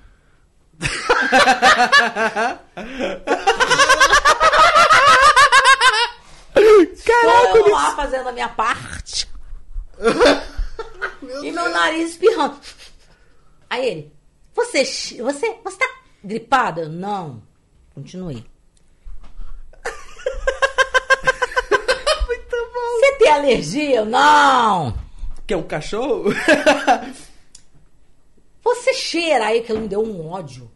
Caraca, 7.05 7.53
Tô 7.53 7.57
eu 7.57 7.71
lá 7.71 7.97
fazendo 7.97 8.29
a 8.29 8.33
minha 8.33 8.49
parte. 8.49 9.29
e 11.43 11.51
meu 11.51 11.69
nariz 11.71 12.11
espirrando. 12.11 12.59
Aí 13.71 13.87
ele, 13.87 14.13
você, 14.55 14.85
você, 14.85 15.57
você 15.65 15.77
tá 15.79 15.89
gripada? 16.23 16.89
Não. 16.89 17.43
Continuei. 17.95 18.45
Você 23.09 23.17
tem 23.17 23.31
alergia? 23.31 24.05
Não. 24.05 24.95
Quer 25.47 25.57
um 25.57 25.63
cachorro? 25.63 26.25
Você 28.63 28.93
cheira 28.93 29.47
aí 29.47 29.63
que 29.63 29.73
ele 29.73 29.81
me 29.81 29.89
deu 29.89 30.03
um 30.03 30.29
ódio. 30.29 30.71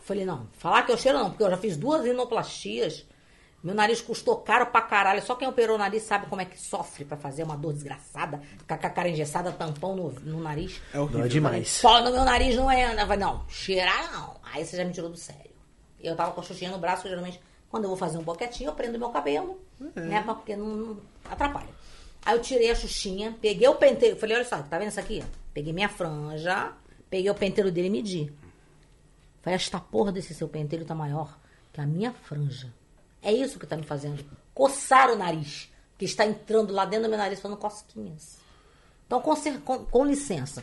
Falei, 0.00 0.24
não, 0.24 0.48
falar 0.56 0.84
que 0.84 0.92
eu 0.92 0.96
cheiro 0.96 1.18
não, 1.18 1.28
porque 1.28 1.42
eu 1.42 1.50
já 1.50 1.58
fiz 1.58 1.76
duas 1.76 2.02
rinoplastias. 2.02 3.04
Meu 3.62 3.74
nariz 3.74 4.00
custou 4.00 4.36
caro 4.36 4.64
pra 4.66 4.80
caralho. 4.80 5.20
Só 5.20 5.34
quem 5.34 5.46
operou 5.46 5.76
o 5.76 5.78
nariz 5.78 6.04
sabe 6.04 6.28
como 6.28 6.40
é 6.40 6.46
que 6.46 6.58
sofre 6.58 7.04
pra 7.04 7.18
fazer 7.18 7.42
uma 7.42 7.58
dor 7.58 7.74
desgraçada. 7.74 8.40
Ficar 8.56 8.78
com 8.78 8.86
a 8.86 8.90
cara 8.90 9.10
engessada, 9.10 9.52
tampão 9.52 9.94
no, 9.94 10.10
no 10.10 10.40
nariz. 10.40 10.80
É 10.94 10.98
horrível. 10.98 11.20
Dói 11.20 11.28
demais. 11.28 11.68
Só 11.68 12.02
no 12.02 12.10
meu 12.10 12.24
nariz 12.24 12.56
não 12.56 12.70
é. 12.70 12.94
Eu 12.94 12.98
falei, 13.00 13.18
não, 13.18 13.44
cheirar 13.48 14.10
não. 14.12 14.36
Aí 14.50 14.64
você 14.64 14.78
já 14.78 14.84
me 14.84 14.94
tirou 14.94 15.10
do 15.10 15.18
sério. 15.18 15.50
Eu 16.00 16.16
tava 16.16 16.32
com 16.32 16.40
a 16.40 16.44
xuxinha 16.44 16.70
no 16.70 16.78
braço, 16.78 17.06
geralmente, 17.06 17.38
quando 17.70 17.84
eu 17.84 17.88
vou 17.88 17.96
fazer 17.96 18.18
um 18.18 18.22
boquetinho, 18.22 18.68
eu 18.70 18.74
prendo 18.74 18.98
meu 18.98 19.10
cabelo, 19.10 19.60
né? 19.94 20.22
Porque 20.22 20.56
não, 20.56 20.66
não 20.68 21.00
atrapalha. 21.30 21.68
Aí 22.24 22.36
eu 22.36 22.42
tirei 22.42 22.70
a 22.70 22.74
xuxinha, 22.74 23.36
peguei 23.40 23.68
o 23.68 23.74
penteiro, 23.74 24.16
falei, 24.16 24.36
olha 24.36 24.44
só, 24.44 24.60
tá 24.62 24.78
vendo 24.78 24.88
isso 24.88 25.00
aqui? 25.00 25.22
Peguei 25.54 25.72
minha 25.72 25.88
franja, 25.88 26.72
peguei 27.08 27.30
o 27.30 27.34
penteiro 27.34 27.70
dele 27.70 27.88
e 27.88 27.90
medi. 27.90 28.32
Falei, 29.42 29.56
esta 29.56 29.78
porra 29.80 30.12
desse 30.12 30.34
seu 30.34 30.48
penteiro 30.48 30.84
tá 30.84 30.94
maior 30.94 31.38
que 31.72 31.80
a 31.80 31.86
minha 31.86 32.12
franja. 32.12 32.72
É 33.22 33.32
isso 33.32 33.58
que 33.58 33.66
tá 33.66 33.76
me 33.76 33.82
fazendo. 33.84 34.24
Coçar 34.54 35.10
o 35.10 35.16
nariz, 35.16 35.70
que 35.96 36.04
está 36.04 36.24
entrando 36.26 36.72
lá 36.72 36.84
dentro 36.84 37.04
do 37.06 37.08
meu 37.10 37.18
nariz, 37.18 37.40
fazendo 37.40 37.58
cosquinhas. 37.58 38.38
Então, 39.06 39.20
com, 39.20 39.34
com- 39.64 39.84
com 39.86 40.04
licença. 40.04 40.62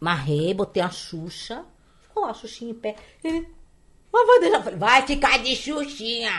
marrei, 0.00 0.54
botei 0.54 0.82
a 0.82 0.88
Xuxa. 0.90 1.64
Ficou 2.02 2.22
lá 2.24 2.30
a 2.30 2.34
Xuxinha 2.34 2.70
em 2.70 2.74
pé. 2.74 2.96
Mas 4.12 4.26
vai 4.26 4.40
deixar. 4.40 4.62
Falei, 4.62 4.78
vai 4.78 5.02
ficar 5.06 5.38
de 5.38 5.56
Xuxinha. 5.56 6.32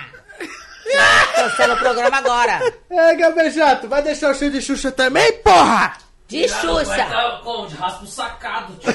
Cancela 1.35 1.73
o 1.75 1.79
programa 1.79 2.17
agora. 2.17 2.73
É, 2.89 3.15
Gabriel 3.15 3.51
Jato, 3.51 3.87
vai 3.87 4.01
deixar 4.01 4.31
o 4.31 4.35
show 4.35 4.49
de 4.49 4.61
Xuxa 4.61 4.91
também, 4.91 5.31
porra? 5.41 5.97
De 6.27 6.45
Vai 6.47 6.59
Xuxa. 6.61 7.05
tá 7.05 7.41
como? 7.43 7.67
De 7.67 7.75
raspo 7.75 8.05
sacado, 8.05 8.75
tio. 8.75 8.93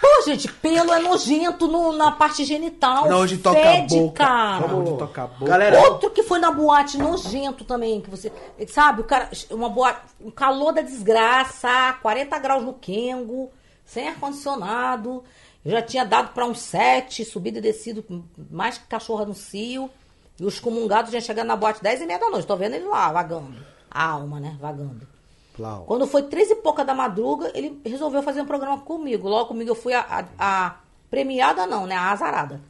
Pô, 0.00 0.22
gente, 0.26 0.46
pelo 0.52 0.92
é 0.92 0.98
nojento 1.00 1.66
no- 1.68 1.92
na 1.92 2.12
parte 2.12 2.44
genital. 2.44 3.08
Não, 3.08 3.20
onde 3.22 3.38
toca 3.38 3.58
a 3.58 3.80
boca. 3.82 4.24
cara. 4.24 4.68
Não, 4.68 4.80
onde 4.80 4.98
toca 4.98 5.22
a 5.22 5.26
boca. 5.26 5.50
Galera, 5.50 5.80
Outro 5.80 6.10
que 6.10 6.22
foi 6.22 6.38
na 6.38 6.50
boate 6.50 6.98
nojento 6.98 7.64
também, 7.64 8.00
que 8.00 8.10
você. 8.10 8.30
Sabe, 8.68 9.00
o 9.00 9.04
cara. 9.04 9.30
Uma 9.50 9.68
boate. 9.68 10.00
Um 10.20 10.30
calor 10.30 10.72
da 10.72 10.82
desgraça, 10.82 11.94
40 12.02 12.38
graus 12.38 12.62
no 12.62 12.74
Kengo, 12.74 13.50
sem 13.84 14.08
ar-condicionado. 14.08 15.24
Eu 15.66 15.72
já 15.72 15.82
tinha 15.82 16.04
dado 16.04 16.32
pra 16.32 16.46
um 16.46 16.54
sete, 16.54 17.24
subido 17.24 17.58
e 17.58 17.60
descido, 17.60 18.04
mais 18.50 18.78
que 18.78 18.86
cachorra 18.86 19.24
no 19.26 19.34
cio. 19.34 19.90
E 20.38 20.44
os 20.44 20.60
comungados 20.60 21.10
já 21.10 21.20
chegando 21.20 21.48
na 21.48 21.56
boate 21.56 21.82
10 21.82 22.02
e 22.02 22.06
meia 22.06 22.18
da 22.20 22.30
noite. 22.30 22.46
Tô 22.46 22.56
vendo 22.56 22.74
ele 22.74 22.84
lá, 22.84 23.10
vagando. 23.10 23.56
A 23.90 24.10
alma, 24.10 24.38
né? 24.38 24.56
Vagando. 24.60 25.06
Plau. 25.54 25.84
Quando 25.86 26.06
foi 26.06 26.22
três 26.24 26.50
e 26.50 26.56
pouca 26.56 26.84
da 26.84 26.94
madruga, 26.94 27.50
ele 27.54 27.80
resolveu 27.84 28.22
fazer 28.22 28.42
um 28.42 28.46
programa 28.46 28.78
comigo. 28.80 29.28
Logo 29.28 29.48
comigo 29.48 29.70
eu 29.70 29.74
fui 29.74 29.92
a, 29.94 30.00
a- 30.00 30.26
a 30.38 30.76
premiada, 31.10 31.66
não, 31.66 31.86
né? 31.86 31.96
A 31.96 32.12
azarada. 32.12 32.60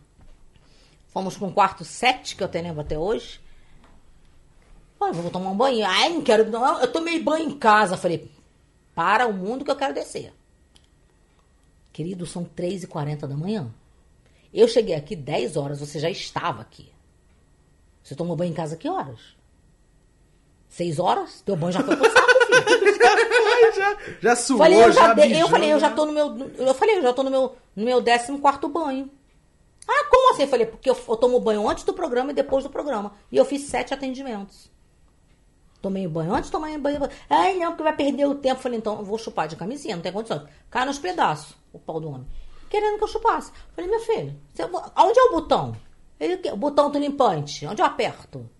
Fomos 1.08 1.36
para 1.36 1.46
um 1.48 1.52
quarto 1.52 1.84
sete, 1.84 2.36
que 2.36 2.42
eu 2.44 2.48
te 2.48 2.60
lembro 2.62 2.80
até 2.80 2.96
hoje. 2.98 3.40
Pai, 4.98 5.12
vou 5.12 5.30
tomar 5.30 5.50
um 5.50 5.56
banho. 5.56 5.84
Ai, 5.86 6.08
não 6.10 6.22
quero. 6.22 6.48
Não, 6.50 6.80
eu 6.80 6.90
tomei 6.90 7.20
banho 7.20 7.48
em 7.50 7.58
casa. 7.58 7.96
Falei, 7.96 8.30
para 8.94 9.26
o 9.26 9.32
mundo 9.32 9.64
que 9.64 9.70
eu 9.70 9.76
quero 9.76 9.92
descer. 9.92 10.32
Querido, 11.96 12.26
são 12.26 12.44
3h40 12.44 13.20
da 13.26 13.34
manhã. 13.34 13.72
Eu 14.52 14.68
cheguei 14.68 14.94
aqui 14.94 15.16
10 15.16 15.56
horas, 15.56 15.80
você 15.80 15.98
já 15.98 16.10
estava 16.10 16.60
aqui. 16.60 16.92
Você 18.02 18.14
tomou 18.14 18.36
banho 18.36 18.50
em 18.50 18.54
casa 18.54 18.76
que 18.76 18.86
horas? 18.86 19.18
6 20.68 20.98
horas? 20.98 21.40
Teu 21.40 21.56
banho 21.56 21.72
já 21.72 21.82
foi 21.82 21.96
pro 21.96 22.04
saco, 22.12 22.46
filho. 22.48 22.96
já, 23.74 23.96
já 24.20 24.36
suou, 24.36 24.58
Falei, 24.58 24.78
eu, 24.84 24.92
já 24.92 25.06
já 25.06 25.14
dei- 25.14 25.40
eu 25.42 25.48
falei, 25.48 25.72
eu 25.72 25.80
já 25.80 25.88
né? 25.88 25.96
tô 25.96 26.04
no 26.04 26.12
meu. 26.12 26.50
Eu 26.58 26.74
falei, 26.74 26.98
eu 26.98 27.02
já 27.02 27.14
tô 27.14 27.22
no 27.22 27.30
meu, 27.30 27.56
no 27.74 27.84
meu 27.86 28.04
14 28.04 28.30
banho. 28.70 29.10
Ah, 29.88 30.04
como 30.10 30.34
assim? 30.34 30.42
Eu 30.42 30.48
falei, 30.48 30.66
porque 30.66 30.90
eu, 30.90 30.96
eu 31.08 31.16
tomo 31.16 31.40
banho 31.40 31.66
antes 31.66 31.82
do 31.82 31.94
programa 31.94 32.30
e 32.30 32.34
depois 32.34 32.62
do 32.62 32.68
programa. 32.68 33.14
E 33.32 33.38
eu 33.38 33.44
fiz 33.46 33.62
sete 33.62 33.94
atendimentos. 33.94 34.70
Tomei 35.86 36.08
banho 36.08 36.34
antes, 36.34 36.50
tomei 36.50 36.76
banho. 36.76 37.08
Ai, 37.30 37.54
não, 37.54 37.68
porque 37.68 37.84
vai 37.84 37.94
perder 37.94 38.26
o 38.26 38.34
tempo. 38.34 38.60
Falei, 38.60 38.76
então, 38.76 38.98
eu 38.98 39.04
vou 39.04 39.16
chupar 39.16 39.46
de 39.46 39.54
camisinha, 39.54 39.94
não 39.94 40.02
tem 40.02 40.10
condições. 40.10 40.42
Cai 40.68 40.84
nos 40.84 40.98
pedaços, 40.98 41.54
o 41.72 41.78
pau 41.78 42.00
do 42.00 42.08
homem. 42.08 42.26
Querendo 42.68 42.98
que 42.98 43.04
eu 43.04 43.08
chupasse. 43.08 43.52
Falei, 43.72 43.88
meu 43.88 44.00
filho, 44.00 44.34
você, 44.52 44.68
aonde 44.96 45.16
é 45.16 45.22
o 45.22 45.30
botão? 45.30 45.76
Ele, 46.18 46.40
o 46.50 46.56
botão 46.56 46.90
do 46.90 46.98
limpante. 46.98 47.64
Onde 47.68 47.80
eu 47.80 47.86
aperto? 47.86 48.50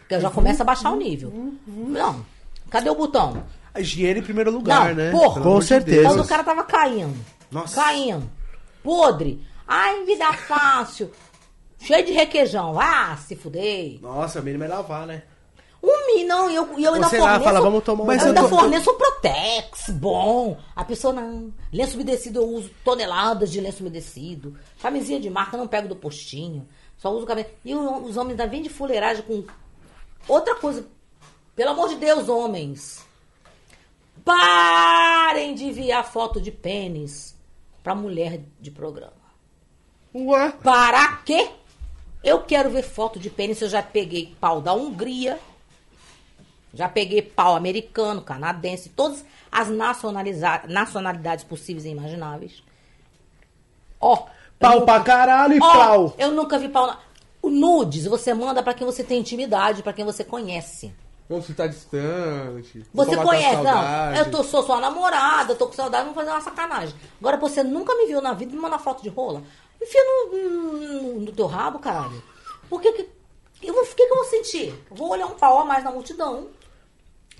Porque 0.00 0.16
eu 0.16 0.20
já 0.20 0.30
começa 0.30 0.64
a 0.64 0.66
baixar 0.66 0.90
o 0.90 0.96
nível. 0.96 1.32
Não. 1.64 2.26
Cadê 2.68 2.90
o 2.90 2.96
botão? 2.96 3.44
A 3.72 3.80
higiene 3.80 4.18
em 4.18 4.24
primeiro 4.24 4.50
lugar, 4.50 4.88
Não, 4.88 4.94
né? 4.96 5.12
porra. 5.12 5.40
Com 5.40 5.60
de 5.60 5.64
certeza. 5.64 6.08
Quando 6.08 6.24
o 6.24 6.26
cara 6.26 6.42
tava 6.42 6.64
caindo. 6.64 7.24
Nossa. 7.52 7.80
Caindo. 7.80 8.28
Podre. 8.82 9.46
Ai, 9.64 10.04
vida 10.04 10.32
fácil. 10.32 11.08
Cheio 11.78 12.04
de 12.04 12.10
requeijão. 12.10 12.76
Ah, 12.80 13.16
se 13.16 13.36
fudei. 13.36 14.00
Nossa, 14.02 14.40
o 14.40 14.42
mínimo 14.42 14.64
é 14.64 14.68
lavar, 14.68 15.06
né? 15.06 15.22
Um 15.82 16.08
não, 16.28 16.50
e 16.50 16.54
eu, 16.56 16.78
eu 16.78 16.94
ainda 16.94 17.08
Você 17.08 17.18
lá 17.18 17.24
forneço. 17.30 17.44
fala, 17.44 17.60
vamos 17.60 17.84
tomar 17.84 18.02
um 18.04 18.06
Mas 18.06 18.20
eu 18.22 18.28
ainda 18.28 18.40
Eu 18.40 18.48
tô- 18.48 18.56
forneço 18.58 18.90
um 18.90 18.98
Protex, 18.98 19.88
bom. 19.90 20.58
A 20.76 20.84
pessoa 20.84 21.12
não. 21.14 21.52
Lenço 21.72 21.94
umedecido, 21.94 22.40
eu 22.40 22.48
uso 22.48 22.70
toneladas 22.84 23.50
de 23.50 23.60
lenço 23.60 23.80
umedecido. 23.80 24.54
Camisinha 24.82 25.18
de 25.18 25.30
marca, 25.30 25.56
não 25.56 25.66
pego 25.66 25.88
do 25.88 25.96
postinho. 25.96 26.68
Só 26.98 27.10
uso 27.10 27.24
cabelo. 27.24 27.48
E 27.64 27.74
os 27.74 28.16
homens 28.16 28.30
ainda 28.32 28.46
vêm 28.46 28.60
de 28.62 28.68
fuleiragem 28.68 29.22
com. 29.22 29.44
Outra 30.26 30.54
coisa. 30.56 30.84
Pelo 31.56 31.70
amor 31.70 31.88
de 31.88 31.94
Deus, 31.96 32.28
homens. 32.28 33.06
Parem 34.24 35.54
de 35.54 35.64
enviar 35.64 36.04
foto 36.04 36.40
de 36.40 36.50
pênis 36.50 37.34
pra 37.82 37.94
mulher 37.94 38.40
de 38.60 38.70
programa. 38.70 39.12
Ué? 40.14 40.52
Para 40.62 41.16
quê? 41.24 41.48
Eu 42.22 42.42
quero 42.42 42.68
ver 42.70 42.82
foto 42.82 43.18
de 43.18 43.30
pênis. 43.30 43.62
Eu 43.62 43.68
já 43.68 43.82
peguei 43.82 44.34
pau 44.40 44.60
da 44.60 44.74
Hungria. 44.74 45.38
Já 46.78 46.88
peguei 46.88 47.20
pau 47.20 47.56
americano, 47.56 48.22
canadense, 48.22 48.90
todas 48.90 49.24
as 49.50 49.68
nacionaliza- 49.68 50.62
nacionalidades 50.68 51.42
possíveis 51.44 51.84
e 51.84 51.88
imagináveis. 51.88 52.62
Ó. 54.00 54.26
Pau 54.60 54.74
eu 54.74 54.82
pra 54.84 54.98
nunca- 55.00 55.04
caralho 55.12 55.54
e 55.54 55.58
Ó, 55.60 55.72
pau. 55.72 56.14
Eu 56.16 56.30
nunca 56.30 56.56
vi 56.56 56.68
pau. 56.68 56.86
Na... 56.86 56.98
O 57.42 57.50
nudes 57.50 58.06
você 58.06 58.32
manda 58.32 58.62
pra 58.62 58.74
quem 58.74 58.86
você 58.86 59.02
tem 59.02 59.18
intimidade, 59.18 59.82
pra 59.82 59.92
quem 59.92 60.04
você 60.04 60.22
conhece. 60.22 60.94
Distante. 61.28 62.86
Você 62.94 63.16
vamos 63.16 63.16
matar 63.16 63.22
a 63.22 63.24
conhece, 63.24 63.62
não? 63.62 64.14
Eu 64.14 64.30
tô, 64.30 64.44
sou 64.44 64.62
sua 64.62 64.78
namorada, 64.80 65.56
tô 65.56 65.66
com 65.66 65.72
saudade, 65.72 66.04
vamos 66.04 66.14
fazer 66.16 66.30
uma 66.30 66.40
sacanagem. 66.40 66.94
Agora 67.20 67.36
você 67.38 67.64
nunca 67.64 67.92
me 67.96 68.06
viu 68.06 68.22
na 68.22 68.32
vida 68.34 68.52
me 68.54 68.60
mandar 68.60 68.78
foto 68.78 69.02
de 69.02 69.08
rola. 69.08 69.42
Enfia 69.82 70.00
no, 70.04 70.38
no, 70.78 71.20
no 71.22 71.32
teu 71.32 71.46
rabo, 71.46 71.80
caralho. 71.80 72.22
Por 72.70 72.80
que 72.80 72.92
que. 72.92 73.08
Eu 73.62 73.74
vou, 73.74 73.82
o 73.82 73.86
que, 73.86 73.94
que 74.06 74.12
eu 74.12 74.16
vou 74.16 74.24
sentir? 74.26 74.68
Eu 74.88 74.96
vou 74.96 75.10
olhar 75.10 75.26
um 75.26 75.34
pau 75.34 75.58
a 75.58 75.64
mais 75.64 75.82
na 75.82 75.90
multidão 75.90 76.46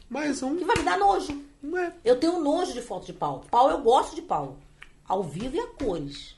Mais 0.08 0.42
um. 0.42 0.56
que 0.56 0.64
vai 0.64 0.76
me 0.76 0.84
dar 0.84 0.98
nojo. 0.98 1.42
Ué. 1.64 1.92
Eu 2.04 2.16
tenho 2.16 2.40
nojo 2.40 2.72
de 2.72 2.80
foto 2.80 3.06
de 3.06 3.12
pau. 3.12 3.44
Pau, 3.50 3.70
eu 3.70 3.78
gosto 3.78 4.14
de 4.14 4.22
pau. 4.22 4.56
Ao 5.06 5.22
vivo 5.22 5.56
e 5.56 5.60
a 5.60 5.66
cores. 5.66 6.36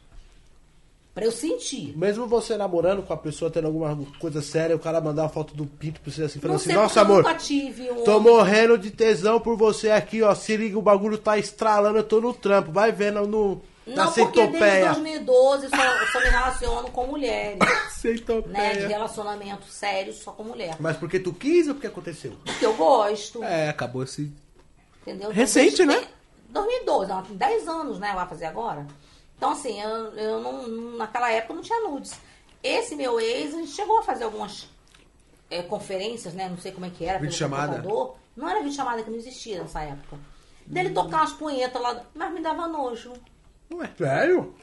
Pra 1.15 1.25
eu 1.25 1.33
sentir. 1.33 1.97
Mesmo 1.99 2.27
você 2.27 2.57
namorando 2.57 3.03
com 3.03 3.13
a 3.13 3.17
pessoa, 3.17 3.51
tendo 3.51 3.67
alguma 3.67 3.99
coisa 4.21 4.41
séria, 4.41 4.77
o 4.77 4.79
cara 4.79 5.01
mandar 5.01 5.23
uma 5.25 5.29
foto 5.29 5.55
do 5.55 5.67
pinto 5.67 6.01
pra 6.01 6.11
você 6.13 6.23
assim, 6.23 6.39
falando 6.39 6.57
Não 6.57 6.63
assim, 6.63 6.73
nossa 6.73 7.01
amor, 7.01 7.25
um. 7.27 8.05
tô 8.05 8.21
morrendo 8.21 8.79
de 8.79 8.93
tesão 8.93 9.41
por 9.41 9.57
você 9.57 9.91
aqui, 9.91 10.23
ó. 10.23 10.33
Se 10.35 10.57
liga, 10.57 10.79
o 10.79 10.83
bagulho 10.83 11.19
tá 11.19 11.37
estralando, 11.37 11.99
eu 11.99 12.05
tô 12.05 12.21
no 12.21 12.33
trampo. 12.33 12.71
Vai 12.71 12.93
vendo 12.93 13.27
no, 13.27 13.61
Não, 13.95 14.13
porque 14.13 14.47
desde 14.47 14.59
centopeia. 14.59 14.87
2012 14.93 15.69
só, 15.69 16.07
só 16.13 16.21
me 16.21 16.31
relaciono 16.31 16.91
com 16.91 17.07
mulheres. 17.07 17.59
né? 17.61 17.67
De 17.85 17.91
Centopeia. 17.91 18.89
relacionamento 18.89 19.67
sério 19.67 20.13
só 20.13 20.33
com 20.33 20.45
mulher. 20.45 20.77
Mas 20.81 20.97
porque 20.97 21.19
tu 21.21 21.33
quis 21.33 21.69
ou 21.69 21.75
porque 21.75 21.87
aconteceu? 21.87 22.37
Porque 22.45 22.65
eu 22.65 22.75
gosto. 22.75 23.43
É, 23.45 23.69
acabou 23.69 24.03
esse. 24.03 24.33
Entendeu? 25.03 25.31
Recente, 25.31 25.83
Então, 25.83 25.87
né? 25.87 26.07
2012, 26.51 27.09
não, 27.09 27.23
tem 27.23 27.37
10 27.37 27.69
anos, 27.69 27.99
né? 27.99 28.13
Vai 28.15 28.27
fazer 28.27 28.47
agora. 28.47 28.87
Então, 29.37 29.53
assim, 29.53 29.81
eu, 29.81 29.89
eu 30.17 30.41
não, 30.41 30.69
naquela 30.97 31.31
época 31.31 31.55
não 31.55 31.63
tinha 31.63 31.81
nudes. 31.89 32.15
Esse 32.63 32.95
meu 32.95 33.19
ex, 33.19 33.55
a 33.55 33.59
gente 33.59 33.71
chegou 33.71 33.99
a 33.99 34.03
fazer 34.03 34.25
algumas 34.25 34.69
é, 35.51 35.63
conferências, 35.63 36.35
né? 36.35 36.49
Não 36.49 36.59
sei 36.59 36.73
como 36.73 36.87
é 36.87 36.91
que 36.91 37.05
era. 37.05 37.19
Videochamada? 37.19 37.77
computador. 37.77 38.17
Não 38.37 38.49
era 38.49 38.61
vídeo 38.61 38.75
chamada 38.75 39.03
que 39.03 39.11
não 39.11 39.19
existia 39.19 39.63
nessa 39.63 39.83
época. 39.83 40.19
Dele 40.67 40.91
tocar 40.91 41.19
umas 41.19 41.33
punhetas 41.33 41.81
lá, 41.81 42.05
mas 42.15 42.33
me 42.33 42.41
dava 42.41 42.69
nojo. 42.69 43.13
Ué, 43.73 43.91
sério? 43.97 44.55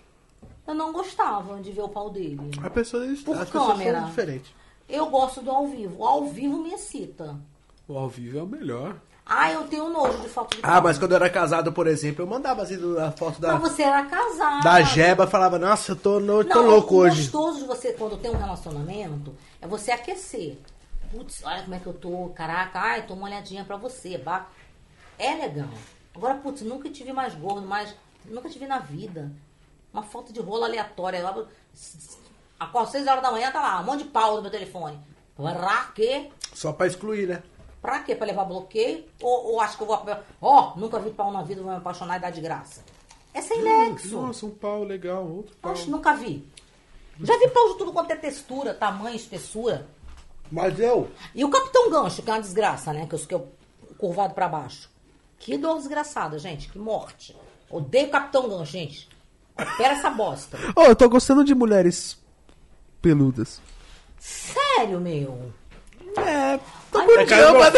Eu 0.67 0.73
não 0.75 0.91
gostava 0.91 1.59
de 1.61 1.71
ver 1.71 1.81
o 1.81 1.89
pau 1.89 2.09
dele. 2.09 2.51
A 2.61 2.69
pessoa 2.69 3.03
Por 3.25 3.37
As 3.37 3.49
câmera. 3.49 3.99
são 4.01 4.07
diferentes. 4.09 4.51
Eu 4.89 5.05
gosto 5.09 5.41
do 5.41 5.49
ao 5.51 5.67
vivo. 5.67 5.99
O 6.01 6.05
ao 6.05 6.25
vivo 6.27 6.57
me 6.61 6.73
excita. 6.73 7.35
O 7.87 7.97
ao 7.97 8.09
vivo 8.09 8.39
é 8.39 8.43
o 8.43 8.47
melhor. 8.47 8.95
Ah, 9.25 9.51
eu 9.51 9.67
tenho 9.67 9.89
nojo 9.89 10.19
de 10.19 10.29
foto 10.29 10.55
de 10.55 10.61
Ah, 10.63 10.73
pau. 10.73 10.83
mas 10.83 10.97
quando 10.97 11.11
eu 11.11 11.17
era 11.17 11.29
casado, 11.29 11.73
por 11.73 11.85
exemplo, 11.87 12.21
eu 12.23 12.27
mandava 12.27 12.61
assim 12.63 12.77
a 12.97 13.11
foto 13.11 13.41
da, 13.41 13.53
Mas 13.57 13.61
você 13.73 13.83
era 13.83 14.05
casado. 14.05 14.63
da 14.63 14.81
jeba, 14.81 15.27
falava, 15.27 15.59
nossa, 15.59 15.91
eu 15.91 15.95
tô, 15.97 16.19
no, 16.19 16.45
tô 16.45 16.61
Não, 16.61 16.67
louco 16.69 16.95
o 16.95 16.97
hoje. 16.99 17.23
gostoso 17.23 17.59
de 17.59 17.65
você, 17.65 17.91
quando 17.91 18.17
tem 18.17 18.31
um 18.31 18.37
relacionamento, 18.37 19.35
é 19.61 19.67
você 19.67 19.91
aquecer. 19.91 20.57
Putz, 21.11 21.41
olha 21.43 21.61
como 21.63 21.75
é 21.75 21.79
que 21.79 21.87
eu 21.87 21.93
tô. 21.93 22.29
Caraca, 22.29 22.79
ai, 22.79 23.05
tô 23.05 23.13
uma 23.15 23.25
olhadinha 23.27 23.63
pra 23.65 23.75
você. 23.77 24.17
Bah. 24.17 24.47
É 25.19 25.33
legal. 25.35 25.69
Agora, 26.15 26.35
putz, 26.35 26.61
nunca 26.61 26.89
tive 26.89 27.11
mais 27.13 27.33
gordo, 27.35 27.65
mais. 27.67 27.93
Nunca 28.27 28.49
tive 28.49 28.67
na 28.67 28.79
vida. 28.79 29.31
Uma 29.93 30.03
foto 30.03 30.31
de 30.31 30.39
rolo 30.39 30.63
aleatória. 30.63 31.23
Lá, 31.23 31.45
às 32.59 32.89
seis 32.89 33.07
horas 33.07 33.21
da 33.21 33.31
manhã 33.31 33.51
tá 33.51 33.61
lá, 33.61 33.81
um 33.81 33.85
monte 33.85 34.03
de 34.03 34.09
pau 34.09 34.35
no 34.35 34.41
meu 34.41 34.51
telefone. 34.51 34.99
Pra 35.35 35.91
quê? 35.93 36.29
Só 36.53 36.73
pra 36.73 36.87
excluir, 36.87 37.27
né? 37.27 37.43
Pra 37.81 37.99
quê? 37.99 38.15
Pra 38.15 38.25
levar 38.25 38.45
bloqueio? 38.45 39.05
Ou, 39.21 39.53
ou 39.53 39.61
acho 39.61 39.77
que 39.77 39.83
eu 39.83 39.87
vou. 39.87 40.03
Ó, 40.41 40.75
nunca 40.75 40.99
vi 40.99 41.11
pau 41.11 41.31
na 41.31 41.43
vida, 41.43 41.61
vou 41.61 41.71
me 41.71 41.77
apaixonar 41.77 42.17
e 42.17 42.19
dar 42.19 42.31
de 42.31 42.41
graça. 42.41 42.83
É 43.33 43.41
sem 43.41 43.61
nexo. 43.61 44.19
Nossa, 44.19 44.45
um 44.45 44.49
pau 44.49 44.83
legal, 44.83 45.27
outro 45.27 45.55
pau. 45.61 45.71
Oxe, 45.71 45.89
nunca 45.89 46.15
vi. 46.15 46.47
Já 47.21 47.37
vi 47.37 47.49
pau 47.49 47.71
de 47.71 47.77
tudo 47.77 47.93
quanto 47.93 48.11
é 48.11 48.15
textura, 48.15 48.73
tamanho, 48.73 49.15
espessura. 49.15 49.87
Mas 50.51 50.79
eu, 50.79 51.11
E 51.35 51.43
o 51.43 51.49
Capitão 51.49 51.89
Gancho, 51.89 52.21
que 52.21 52.29
é 52.29 52.33
uma 52.33 52.41
desgraça, 52.41 52.93
né? 52.93 53.05
Que 53.05 53.15
eu, 53.15 53.19
que 53.19 53.35
eu 53.35 53.51
curvado 53.97 54.33
pra 54.33 54.47
baixo. 54.47 54.89
Que 55.39 55.57
dor 55.57 55.77
desgraçada, 55.77 56.39
gente. 56.39 56.69
Que 56.69 56.79
morte. 56.79 57.35
Odeio 57.69 58.07
o 58.07 58.11
Capitão 58.11 58.47
Gancho, 58.49 58.71
gente. 58.71 59.07
Pera 59.77 59.93
essa 59.93 60.09
bosta. 60.09 60.57
Ô, 60.75 60.83
eu 60.83 60.95
tô 60.95 61.09
gostando 61.09 61.43
de 61.43 61.53
mulheres 61.55 62.17
peludas. 63.01 63.59
Sério, 64.19 64.99
meu. 64.99 65.51
É, 66.17 66.59
tô 66.91 67.03
curtindo, 67.03 67.59
mas... 67.59 67.75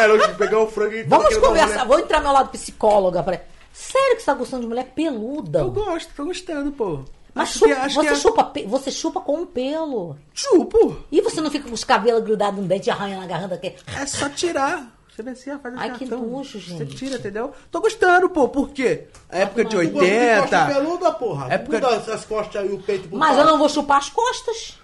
É, 0.00 0.06
eu 0.06 0.34
pegar 0.34 0.58
o 0.60 0.66
frango 0.68 0.94
e 0.94 1.02
Vamos 1.04 1.36
conversar. 1.36 1.66
mulher. 1.68 1.86
Vou 1.86 1.98
entrar 2.00 2.20
meu 2.20 2.32
lado 2.32 2.48
psicóloga. 2.50 3.22
Pra... 3.22 3.40
Sério 3.72 4.16
que 4.16 4.22
você 4.22 4.26
tá 4.26 4.34
gostando 4.34 4.62
de 4.62 4.68
mulher 4.68 4.86
peluda? 4.94 5.60
Eu 5.60 5.70
gosto, 5.70 6.12
tô 6.14 6.24
gostando, 6.24 6.72
pô. 6.72 7.00
Mas 7.32 7.48
Acho 7.50 7.58
chupa- 7.60 7.74
que- 7.74 7.90
você, 7.92 8.00
que 8.00 8.06
é- 8.06 8.14
chupa, 8.14 8.52
você 8.66 8.90
chupa 8.90 9.20
com 9.20 9.38
um 9.40 9.46
pelo. 9.46 10.16
Chupo. 10.32 10.96
E 11.10 11.20
você 11.20 11.40
não 11.40 11.50
fica 11.50 11.68
com 11.68 11.74
os 11.74 11.82
cabelos 11.84 12.22
grudados 12.22 12.60
no 12.60 12.66
dente 12.66 12.88
e 12.88 12.90
arranha 12.90 13.18
na 13.18 13.26
garganta 13.26 13.54
aqui? 13.56 13.74
É 13.96 14.06
só 14.06 14.28
tirar. 14.28 14.93
Você 15.16 15.28
assim, 15.30 15.50
ó, 15.52 15.58
faz 15.58 15.74
Ai, 15.76 15.88
assim, 15.90 15.98
que 15.98 16.04
então, 16.06 16.20
nojo, 16.26 16.60
Você 16.60 16.78
gente. 16.78 16.96
tira, 16.96 17.16
entendeu? 17.16 17.52
Tô 17.70 17.80
gostando, 17.80 18.28
pô. 18.30 18.48
Por 18.48 18.70
quê? 18.70 19.06
A 19.30 19.38
época 19.38 19.64
de 19.64 19.70
Tu 19.70 19.76
gosta 19.76 19.86
de 19.86 20.40
costa 20.40 20.64
80. 20.64 20.66
peluda, 20.74 21.12
porra. 21.12 21.54
É 21.54 21.58
porque- 21.58 21.76
Muda 21.80 21.96
as 22.14 22.24
costas 22.24 22.62
aí, 22.62 22.72
o 22.72 22.82
peito 22.82 23.08
pro 23.08 23.16
Mas 23.18 23.30
pau. 23.36 23.38
eu 23.38 23.44
não 23.46 23.58
vou 23.58 23.68
chupar 23.68 23.98
as 23.98 24.08
costas. 24.10 24.78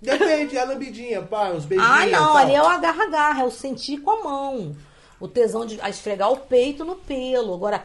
Depende, 0.00 0.56
é 0.56 0.60
a 0.60 0.64
lambidinha, 0.64 1.22
pá, 1.22 1.50
uns 1.50 1.64
beijinhos. 1.66 1.92
Ah, 1.92 2.06
não, 2.06 2.36
ali 2.36 2.54
é 2.54 2.62
o 2.62 2.66
agarra-agarra, 2.66 3.42
é 3.42 3.44
o 3.46 3.50
sentir 3.50 3.98
com 3.98 4.10
a 4.10 4.22
mão. 4.24 4.74
O 5.20 5.28
tesão 5.28 5.64
de 5.66 5.78
a 5.80 5.88
esfregar 5.90 6.30
o 6.32 6.36
peito 6.38 6.84
no 6.84 6.96
pelo. 6.96 7.54
Agora, 7.54 7.82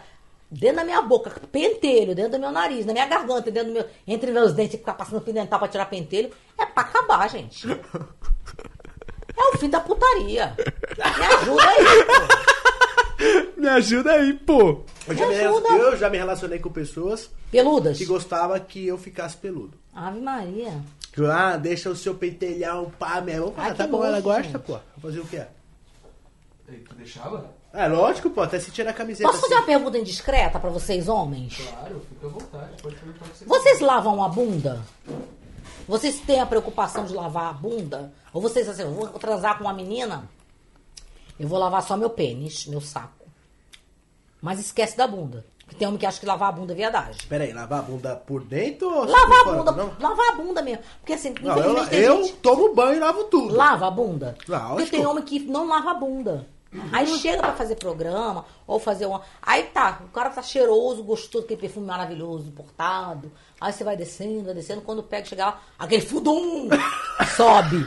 dentro 0.52 0.78
da 0.78 0.84
minha 0.86 1.02
boca, 1.02 1.32
pentelho, 1.52 2.16
dentro 2.16 2.32
do 2.34 2.40
meu 2.40 2.52
nariz, 2.52 2.86
na 2.86 2.92
minha 2.94 3.06
garganta, 3.06 3.52
dentro 3.52 3.70
do 3.70 3.74
meu. 3.74 3.86
Entre 4.08 4.32
meus 4.32 4.54
dentes, 4.54 4.80
ficar 4.80 4.94
passando 4.96 5.22
fio 5.22 5.34
dental 5.34 5.60
pra 5.60 5.68
tirar 5.68 5.86
pentelho, 5.86 6.30
é 6.58 6.66
pra 6.66 6.84
acabar, 6.84 7.30
gente. 7.30 7.68
É 9.40 9.56
o 9.56 9.58
fim 9.58 9.70
da 9.70 9.80
putaria. 9.80 10.54
Me 11.08 11.26
ajuda 11.26 11.64
aí, 11.64 12.04
pô. 12.06 13.60
Me 13.60 13.68
ajuda 13.70 14.12
aí, 14.12 14.34
pô. 14.34 14.84
Eu 15.08 15.16
já, 15.16 15.28
me, 15.28 15.36
ajuda. 15.36 15.70
eu 15.70 15.98
já 15.98 16.10
me 16.10 16.18
relacionei 16.18 16.60
com 16.60 16.70
pessoas 16.70 17.30
Peludas? 17.52 17.98
que 17.98 18.06
gostavam 18.06 18.60
que 18.60 18.86
eu 18.88 18.98
ficasse 18.98 19.36
peludo. 19.38 19.78
Ave 19.94 20.20
Maria. 20.20 20.74
Ah, 21.32 21.58
deixa 21.58 21.90
o 21.90 21.96
seu 21.96 22.16
pentelhão, 22.16 22.92
pá, 22.98 23.20
mesmo. 23.20 23.54
Ah, 23.58 23.64
Ai, 23.64 23.74
tá 23.74 23.88
bom, 23.88 24.06
ela 24.06 24.22
gosta, 24.22 24.60
pô. 24.60 24.74
Vou 24.98 25.12
fazer 25.12 25.20
o 25.20 25.26
quê? 25.26 25.44
Tu 26.68 26.96
deixava? 26.96 27.50
É 27.74 27.88
lógico, 27.88 28.30
pô, 28.30 28.42
até 28.42 28.60
se 28.60 28.72
tirar 28.72 28.92
a 28.92 28.94
camiseta. 28.94 29.28
Posso 29.30 29.42
fazer 29.42 29.56
assim. 29.56 29.64
uma 29.64 29.68
pergunta 29.68 29.98
indiscreta 29.98 30.60
pra 30.60 30.70
vocês, 30.70 31.08
homens? 31.10 31.58
Claro, 31.58 32.02
fica 32.08 32.28
à 32.28 32.30
vontade. 32.30 32.82
Pode 32.82 32.96
perguntar 32.96 33.26
o 33.26 33.30
que 33.30 33.38
você 33.38 33.46
Vocês 33.46 33.80
lavam 33.80 34.24
a 34.24 34.30
bunda? 34.30 34.80
Vocês 35.90 36.20
têm 36.20 36.40
a 36.40 36.46
preocupação 36.46 37.04
de 37.04 37.16
lavar 37.16 37.50
a 37.50 37.54
bunda? 37.54 38.14
Ou 38.32 38.40
vocês 38.40 38.70
assim, 38.70 38.84
eu 38.84 38.94
vou 38.94 39.08
transar 39.14 39.58
com 39.58 39.64
uma 39.64 39.74
menina, 39.74 40.30
eu 41.40 41.48
vou 41.48 41.58
lavar 41.58 41.82
só 41.82 41.98
meu 41.98 42.12
pênis, 42.12 42.68
meu 42.68 42.80
saco. 42.80 43.26
Mas 44.40 44.60
esquece 44.60 44.96
da 44.96 45.08
bunda. 45.08 45.44
Porque 45.66 45.76
tem 45.78 45.88
homem 45.88 46.00
que 46.00 46.06
acha 46.06 46.20
que 46.20 46.28
lavar 46.28 46.50
a 46.50 46.52
bunda 46.52 46.74
é 46.74 46.76
viadagem. 46.76 47.28
Pera 47.28 47.44
aí, 47.44 47.54
lavar 47.54 47.80
a 47.80 47.82
bunda 47.82 48.16
por 48.16 48.44
dentro 48.44 48.88
ou 48.88 49.04
Lavar 49.04 49.40
a 49.40 49.52
bunda, 49.52 49.72
Não, 49.72 49.92
lavar 50.00 50.30
a 50.30 50.32
bunda 50.34 50.62
mesmo. 50.62 50.84
Porque 51.00 51.14
assim, 51.14 51.34
não 51.42 51.58
eu, 51.58 51.60
infelizmente 51.60 51.90
tem 51.90 52.00
eu 52.02 52.24
gente... 52.24 52.34
tomo 52.34 52.76
banho 52.76 52.98
e 52.98 53.00
lavo 53.00 53.24
tudo. 53.24 53.56
Lava 53.56 53.88
a 53.88 53.92
bunda? 53.92 54.38
Lógico. 54.48 54.76
Porque 54.76 54.92
tem 54.92 55.06
homem 55.08 55.24
que 55.24 55.40
não 55.40 55.68
lava 55.68 55.90
a 55.90 55.96
bunda. 55.96 56.48
Aí 56.92 57.08
chega 57.18 57.42
pra 57.42 57.54
fazer 57.54 57.76
programa, 57.78 58.46
ou 58.68 58.80
fazer 58.80 59.08
uma. 59.08 59.22
Aí 59.42 59.64
tá, 59.64 60.02
o 60.06 60.10
cara 60.10 60.30
tá 60.30 60.42
cheiroso, 60.44 61.04
gostoso, 61.04 61.46
aquele 61.46 61.60
perfume 61.62 61.88
maravilhoso, 61.88 62.48
importado. 62.48 63.32
Aí 63.60 63.74
você 63.74 63.84
vai 63.84 63.98
descendo, 63.98 64.46
vai 64.46 64.54
descendo, 64.54 64.82
quando 64.82 65.02
pega, 65.02 65.26
chega 65.26 65.46
lá, 65.48 65.62
aquele 65.80 66.02
fudum 66.04 66.70
sobe. 67.36 67.86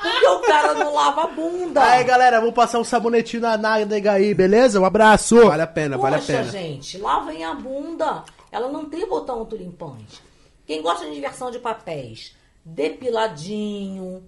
Porque 0.00 0.26
o 0.26 0.40
cara 0.42 0.74
não 0.74 0.94
lava 0.94 1.24
a 1.24 1.26
bunda. 1.26 1.82
Aí, 1.82 2.04
galera, 2.04 2.40
vou 2.40 2.52
passar 2.52 2.78
um 2.78 2.84
sabonetinho 2.84 3.42
na 3.42 3.56
nádega 3.56 4.12
aí, 4.12 4.32
beleza? 4.34 4.78
Um 4.80 4.84
abraço. 4.84 5.46
Vale 5.48 5.62
a 5.62 5.66
pena, 5.66 5.96
vale 5.98 6.16
a 6.16 6.18
Poxa, 6.18 6.32
pena. 6.34 6.50
gente, 6.50 6.98
lavem 6.98 7.44
a 7.44 7.54
bunda. 7.54 8.22
Ela 8.52 8.68
não 8.68 8.84
tem 8.84 9.08
botão 9.08 9.40
autolimpante. 9.40 10.22
Quem 10.66 10.82
gosta 10.82 11.04
de 11.06 11.14
diversão 11.14 11.50
de 11.50 11.58
papéis, 11.58 12.34
depiladinho, 12.64 14.22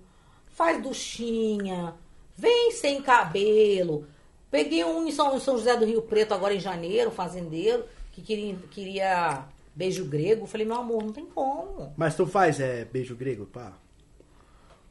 faz 0.49 0.83
duchinha, 0.83 1.95
vem 2.37 2.71
sem 2.73 3.03
cabelo. 3.03 4.07
Peguei 4.51 4.85
um 4.85 5.07
em 5.07 5.13
São, 5.13 5.37
em 5.37 5.41
São 5.41 5.59
José 5.59 5.77
do 5.77 5.85
Rio 5.85 6.03
Preto 6.03 6.33
agora 6.33 6.55
em 6.55 6.61
janeiro, 6.61 7.11
um 7.11 7.15
fazendeiro, 7.15 7.85
que 8.13 8.23
queria, 8.23 8.57
queria 8.71 9.49
beijo 9.75 10.05
grego. 10.05 10.47
Falei, 10.47 10.67
meu 10.67 10.77
amor, 10.77 11.05
não 11.05 11.13
tem 11.13 11.27
como. 11.27 11.93
Mas 11.97 12.15
tu 12.15 12.27
faz 12.27 12.61
é, 12.61 12.85
beijo 12.85 13.17
grego, 13.17 13.47
pá? 13.47 13.77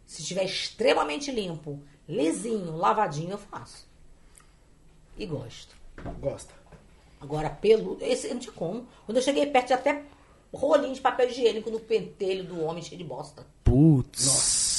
Se 0.06 0.22
estiver 0.22 0.44
extremamente 0.44 1.32
limpo, 1.32 1.82
lisinho, 2.08 2.76
lavadinho, 2.76 3.32
eu 3.32 3.38
faço. 3.38 3.88
E 5.18 5.26
gosto. 5.26 5.76
Gosta. 6.20 6.54
Agora, 7.20 7.50
pelo. 7.50 7.98
Esse 8.02 8.28
não 8.28 8.40
tinha 8.40 8.54
como. 8.54 8.88
Quando 9.06 9.18
eu 9.18 9.24
cheguei 9.24 9.48
perto, 9.48 9.68
tinha 9.68 9.80
até 9.80 10.04
rolinho 10.54 10.94
de 10.94 11.02
papel 11.02 11.30
higiênico 11.30 11.72
no 11.72 11.80
pentelho 11.80 12.44
do 12.44 12.62
homem 12.62 12.84
cheio 12.84 12.98
de 12.98 13.04
bosta. 13.04 13.46
Putz. 13.64 14.75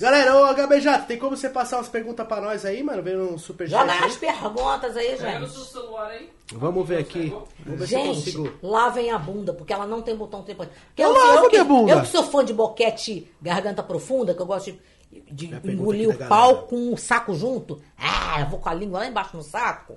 Galera, 0.00 0.36
ô 0.36 0.46
HBJ, 0.54 0.98
tem 1.06 1.18
como 1.18 1.36
você 1.36 1.48
passar 1.48 1.76
umas 1.76 1.88
perguntas 1.88 2.26
pra 2.26 2.40
nós 2.40 2.64
aí, 2.64 2.82
mano? 2.82 3.02
Vendo 3.02 3.34
um 3.34 3.38
superchat 3.38 3.78
Joga 3.80 4.04
as 4.06 4.16
perguntas 4.16 4.96
aí, 4.96 5.16
Pega 5.16 5.44
o 5.44 5.48
seu 5.48 5.60
gente. 5.62 5.72
celular 5.72 6.06
aí. 6.08 6.30
Vamos 6.52 6.88
ver 6.88 6.98
aqui. 6.98 7.28
Vamos 7.64 7.88
ver 7.88 7.98
eu 7.98 8.14
Gente, 8.14 8.52
lavem 8.62 9.10
a 9.10 9.18
bunda, 9.18 9.52
porque 9.52 9.72
ela 9.72 9.86
não 9.86 10.02
tem 10.02 10.16
botão 10.16 10.42
tempo. 10.42 10.66
Porque 10.66 11.02
Eu 11.02 11.12
lavo 11.12 11.44
que, 11.48 11.56
minha 11.56 11.64
bunda. 11.64 11.92
eu 11.92 12.00
que 12.00 12.08
sou 12.08 12.24
fã 12.24 12.44
de 12.44 12.52
boquete 12.52 13.30
garganta 13.40 13.82
profunda, 13.82 14.34
que 14.34 14.40
eu 14.42 14.46
gosto 14.46 14.72
de, 15.10 15.46
de 15.46 15.46
engolir 15.70 16.08
o 16.10 16.16
pau 16.28 16.50
galera. 16.52 16.66
com 16.68 16.92
o 16.92 16.96
saco 16.98 17.34
junto. 17.34 17.80
Ah, 17.98 18.40
eu 18.40 18.46
vou 18.46 18.58
com 18.58 18.68
a 18.68 18.74
língua 18.74 19.00
lá 19.00 19.06
embaixo 19.06 19.36
no 19.36 19.42
saco. 19.42 19.94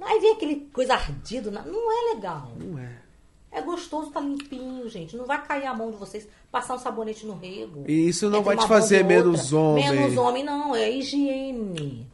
Aí 0.00 0.20
vem 0.20 0.32
aquele 0.32 0.56
coisa 0.72 0.94
ardido. 0.94 1.50
Não 1.50 1.62
é 1.64 2.14
legal. 2.14 2.52
Não 2.58 2.78
é. 2.78 3.03
É 3.54 3.62
gostoso, 3.62 4.10
tá 4.10 4.18
limpinho, 4.18 4.88
gente. 4.88 5.16
Não 5.16 5.24
vai 5.24 5.40
cair 5.40 5.64
a 5.66 5.72
mão 5.72 5.92
de 5.92 5.96
vocês, 5.96 6.26
passar 6.50 6.74
um 6.74 6.78
sabonete 6.78 7.24
no 7.24 7.38
rego. 7.38 7.84
E 7.86 8.08
isso 8.08 8.28
não 8.28 8.40
Entre 8.40 8.56
vai 8.56 8.56
te 8.56 8.68
fazer 8.68 9.04
menos 9.04 9.52
homem. 9.52 9.88
Menos 9.88 10.16
homem, 10.16 10.42
não. 10.42 10.74
É 10.74 10.90
higiene. 10.90 12.04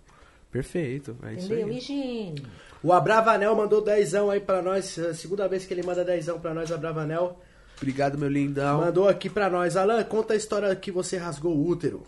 Perfeito. 0.52 1.16
É 1.22 1.32
isso 1.32 1.46
Entendeu? 1.46 1.68
aí. 1.68 1.78
Higiene. 1.78 2.46
O 2.82 2.92
Abravanel 2.92 3.56
mandou 3.56 3.80
dezão 3.80 4.30
aí 4.30 4.38
pra 4.38 4.60
nós. 4.60 4.98
é 4.98 5.14
Segunda 5.14 5.48
vez 5.48 5.64
que 5.64 5.72
ele 5.72 5.82
manda 5.82 6.04
dezão 6.04 6.38
pra 6.38 6.52
nós, 6.52 6.70
Abravanel. 6.70 7.40
Obrigado, 7.78 8.18
meu 8.18 8.28
lindão. 8.28 8.80
Mandou 8.80 9.08
aqui 9.08 9.30
pra 9.30 9.48
nós. 9.48 9.78
Alan, 9.78 10.04
conta 10.04 10.34
a 10.34 10.36
história 10.36 10.76
que 10.76 10.92
você 10.92 11.16
rasgou 11.16 11.56
o 11.56 11.66
útero. 11.66 12.02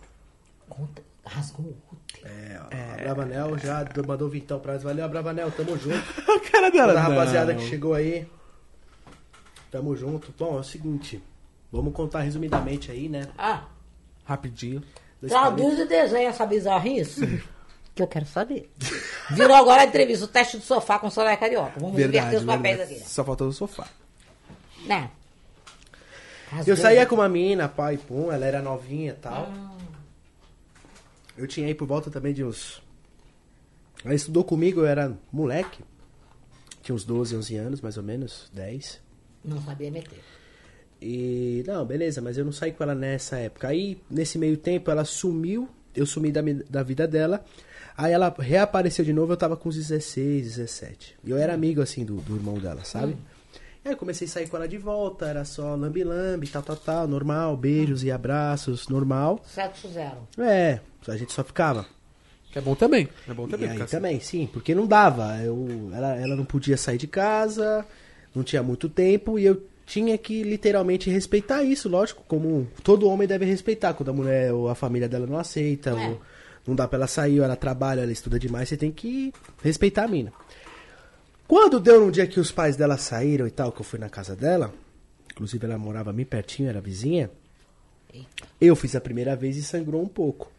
Conta, 0.69 1.03
rasgou 1.25 1.65
o 1.65 1.77
útero. 1.91 2.27
É, 2.27 2.61
ó, 2.61 3.01
Abravanel 3.01 3.59
já 3.59 3.83
mandou 4.07 4.29
vintão 4.29 4.61
pra 4.61 4.75
nós. 4.75 4.83
Valeu, 4.83 5.07
Abravanel, 5.07 5.51
tamo 5.51 5.79
junto. 5.79 5.97
a 6.31 6.51
cara 6.51 6.71
dela. 6.71 6.89
Toda 6.93 7.01
a 7.01 7.09
rapaziada 7.09 7.55
não. 7.55 7.61
que 7.61 7.67
chegou 7.67 7.95
aí. 7.95 8.27
Tamo 9.73 9.97
junto. 9.97 10.33
Bom, 10.39 10.59
é 10.59 10.61
o 10.61 10.63
seguinte. 10.63 11.21
Vamos 11.73 11.95
contar 11.95 12.21
resumidamente 12.21 12.93
aí, 12.93 13.09
né? 13.09 13.27
Ah, 13.39 13.65
Rapidinho. 14.25 14.83
Dois 15.21 15.33
traduz 15.33 15.79
e 15.79 15.87
desenha 15.87 16.29
essa 16.29 16.45
bizarrice. 16.45 17.43
que 17.95 18.03
eu 18.03 18.07
quero 18.07 18.27
saber. 18.27 18.71
Virou 19.31 19.57
agora 19.57 19.81
a 19.81 19.85
entrevista, 19.87 20.27
o 20.27 20.29
teste 20.29 20.59
do 20.59 20.63
sofá 20.63 20.99
com 20.99 21.07
o 21.07 21.11
Soraya 21.11 21.37
Carioca. 21.39 21.81
Vamos 21.81 21.95
inverter 21.95 22.23
Verdade, 22.23 22.37
os 22.37 22.45
papéis 22.45 22.77
verdade. 22.77 23.01
aqui. 23.01 23.11
Só 23.11 23.25
faltou 23.25 23.49
o 23.49 23.53
sofá. 23.53 23.89
Né? 24.85 25.11
Eu 26.67 26.77
saía 26.77 27.07
com 27.07 27.15
uma 27.15 27.29
menina, 27.29 27.67
pai, 27.67 27.97
pum, 27.97 28.31
ela 28.31 28.45
era 28.45 28.61
novinha 28.61 29.13
e 29.13 29.17
tal. 29.17 29.51
Eu 31.37 31.47
tinha 31.47 31.67
aí 31.67 31.75
por 31.75 31.87
volta 31.89 32.11
também 32.11 32.35
de 32.35 32.45
uns. 32.45 32.83
Ela 34.05 34.15
estudou 34.15 34.45
comigo, 34.45 34.81
eu 34.81 34.87
era 34.87 35.17
moleque. 35.33 35.83
Tinha 36.83 36.95
uns 36.95 37.05
12, 37.05 37.37
11 37.37 37.57
anos, 37.57 37.81
mais 37.81 37.97
ou 37.97 38.03
menos, 38.03 38.51
10. 38.53 39.01
Não 39.45 39.61
sabia 39.63 39.91
meter. 39.91 40.21
E. 41.01 41.65
Não, 41.67 41.85
beleza, 41.85 42.21
mas 42.21 42.39
eu 42.39 42.45
não 42.45 42.53
saí 42.53 42.73
com 42.73 42.83
ela 42.83 42.95
nessa 42.95 43.37
época. 43.37 43.69
Aí, 43.69 43.99
nesse 44.11 44.39
meio 44.39 44.57
tempo, 44.57 44.91
ela 44.91 45.05
sumiu, 45.05 45.69
eu 45.95 46.07
sumi 46.07 46.31
da, 46.31 46.41
da 46.71 46.83
vida 46.83 47.07
dela. 47.09 47.45
Aí 47.97 48.13
ela 48.13 48.35
reapareceu 48.39 49.05
de 49.05 49.13
novo, 49.13 49.33
eu 49.33 49.37
tava 49.37 49.57
com 49.57 49.69
uns 49.69 49.77
16, 49.77 50.45
17. 50.57 51.17
E 51.25 51.31
eu 51.31 51.37
era 51.37 51.53
amigo, 51.53 51.83
assim, 51.83 52.05
do, 52.05 52.17
do 52.17 52.37
irmão 52.37 52.55
dela, 52.59 52.85
sabe? 52.85 53.17
E 53.85 53.89
aí 53.89 53.95
eu 53.95 53.99
comecei 53.99 54.27
a 54.27 54.31
sair 54.31 54.49
com 54.49 54.57
ela 54.57 54.69
de 54.69 54.79
volta, 54.79 55.27
era 55.27 55.45
só 55.45 55.75
lambi-lambi, 55.75 56.47
tal, 56.47 56.63
tal, 56.63 56.77
tal, 56.77 57.09
normal, 57.09 57.57
beijos 57.57 58.03
e 58.05 58.11
abraços, 58.11 58.89
normal. 58.89 59.41
Sexo 59.45 59.89
zero. 59.89 60.27
É, 60.39 60.79
a 61.07 61.17
gente 61.17 61.33
só 61.33 61.43
ficava. 61.45 61.85
Que 62.51 62.59
é 62.59 62.63
bom 62.63 62.75
também. 62.75 63.09
É 63.29 63.35
bom 63.35 63.47
E 63.47 63.51
também. 63.51 63.67
aí 63.69 63.73
ficar 63.73 63.85
assim. 63.87 63.97
também, 63.97 64.21
sim, 64.21 64.49
porque 64.53 64.75
não 64.75 64.87
dava. 64.87 65.37
Eu, 65.43 65.91
ela, 65.93 66.15
ela 66.17 66.37
não 66.37 66.45
podia 66.45 66.77
sair 66.77 66.97
de 66.99 67.07
casa, 67.09 67.85
não 68.35 68.43
tinha 68.43 68.63
muito 68.63 68.89
tempo 68.89 69.39
e 69.39 69.45
eu 69.45 69.63
tinha 69.85 70.17
que 70.17 70.43
literalmente 70.43 71.11
respeitar 71.11 71.63
isso, 71.63 71.89
lógico, 71.89 72.23
como 72.27 72.67
todo 72.83 73.09
homem 73.09 73.27
deve 73.29 73.45
respeitar. 73.45 73.95
Quando 73.95 74.11
a 74.11 74.13
mulher 74.13 74.53
ou 74.53 74.69
a 74.69 74.75
família 74.75 75.09
dela 75.09 75.27
não 75.27 75.37
aceita, 75.39 75.91
É. 75.91 76.09
ou 76.09 76.21
não 76.67 76.75
dá 76.75 76.87
pra 76.89 76.97
ela 76.99 77.07
sair, 77.07 77.41
ou 77.41 77.45
ela 77.45 77.57
trabalha, 77.57 78.01
ela 78.03 78.13
estuda 78.13 78.39
demais, 78.39 78.69
você 78.69 78.77
tem 78.77 78.91
que 78.93 79.33
respeitar 79.63 80.05
a 80.05 80.09
mina. 80.09 80.33
Quando 81.47 81.79
deu 81.81 82.01
num 82.01 82.11
dia 82.11 82.27
que 82.27 82.41
os 82.41 82.51
pais 82.51 82.77
dela 82.77 82.97
saíram 82.97 83.47
e 83.47 83.51
tal, 83.51 83.73
que 83.73 83.81
eu 83.81 83.85
fui 83.85 83.99
na 83.99 84.09
casa 84.09 84.35
dela, 84.35 84.73
inclusive 85.33 85.67
ela 85.67 85.77
morava 85.77 86.13
bem 86.13 86.25
pertinho, 86.25 86.69
era 86.69 86.81
vizinha, 86.81 87.31
eu 88.61 88.77
fiz 88.77 88.95
a 88.95 89.01
primeira 89.01 89.35
vez 89.37 89.57
e 89.57 89.63
sangrou 89.63 90.03
um 90.03 90.09
pouco. 90.09 90.51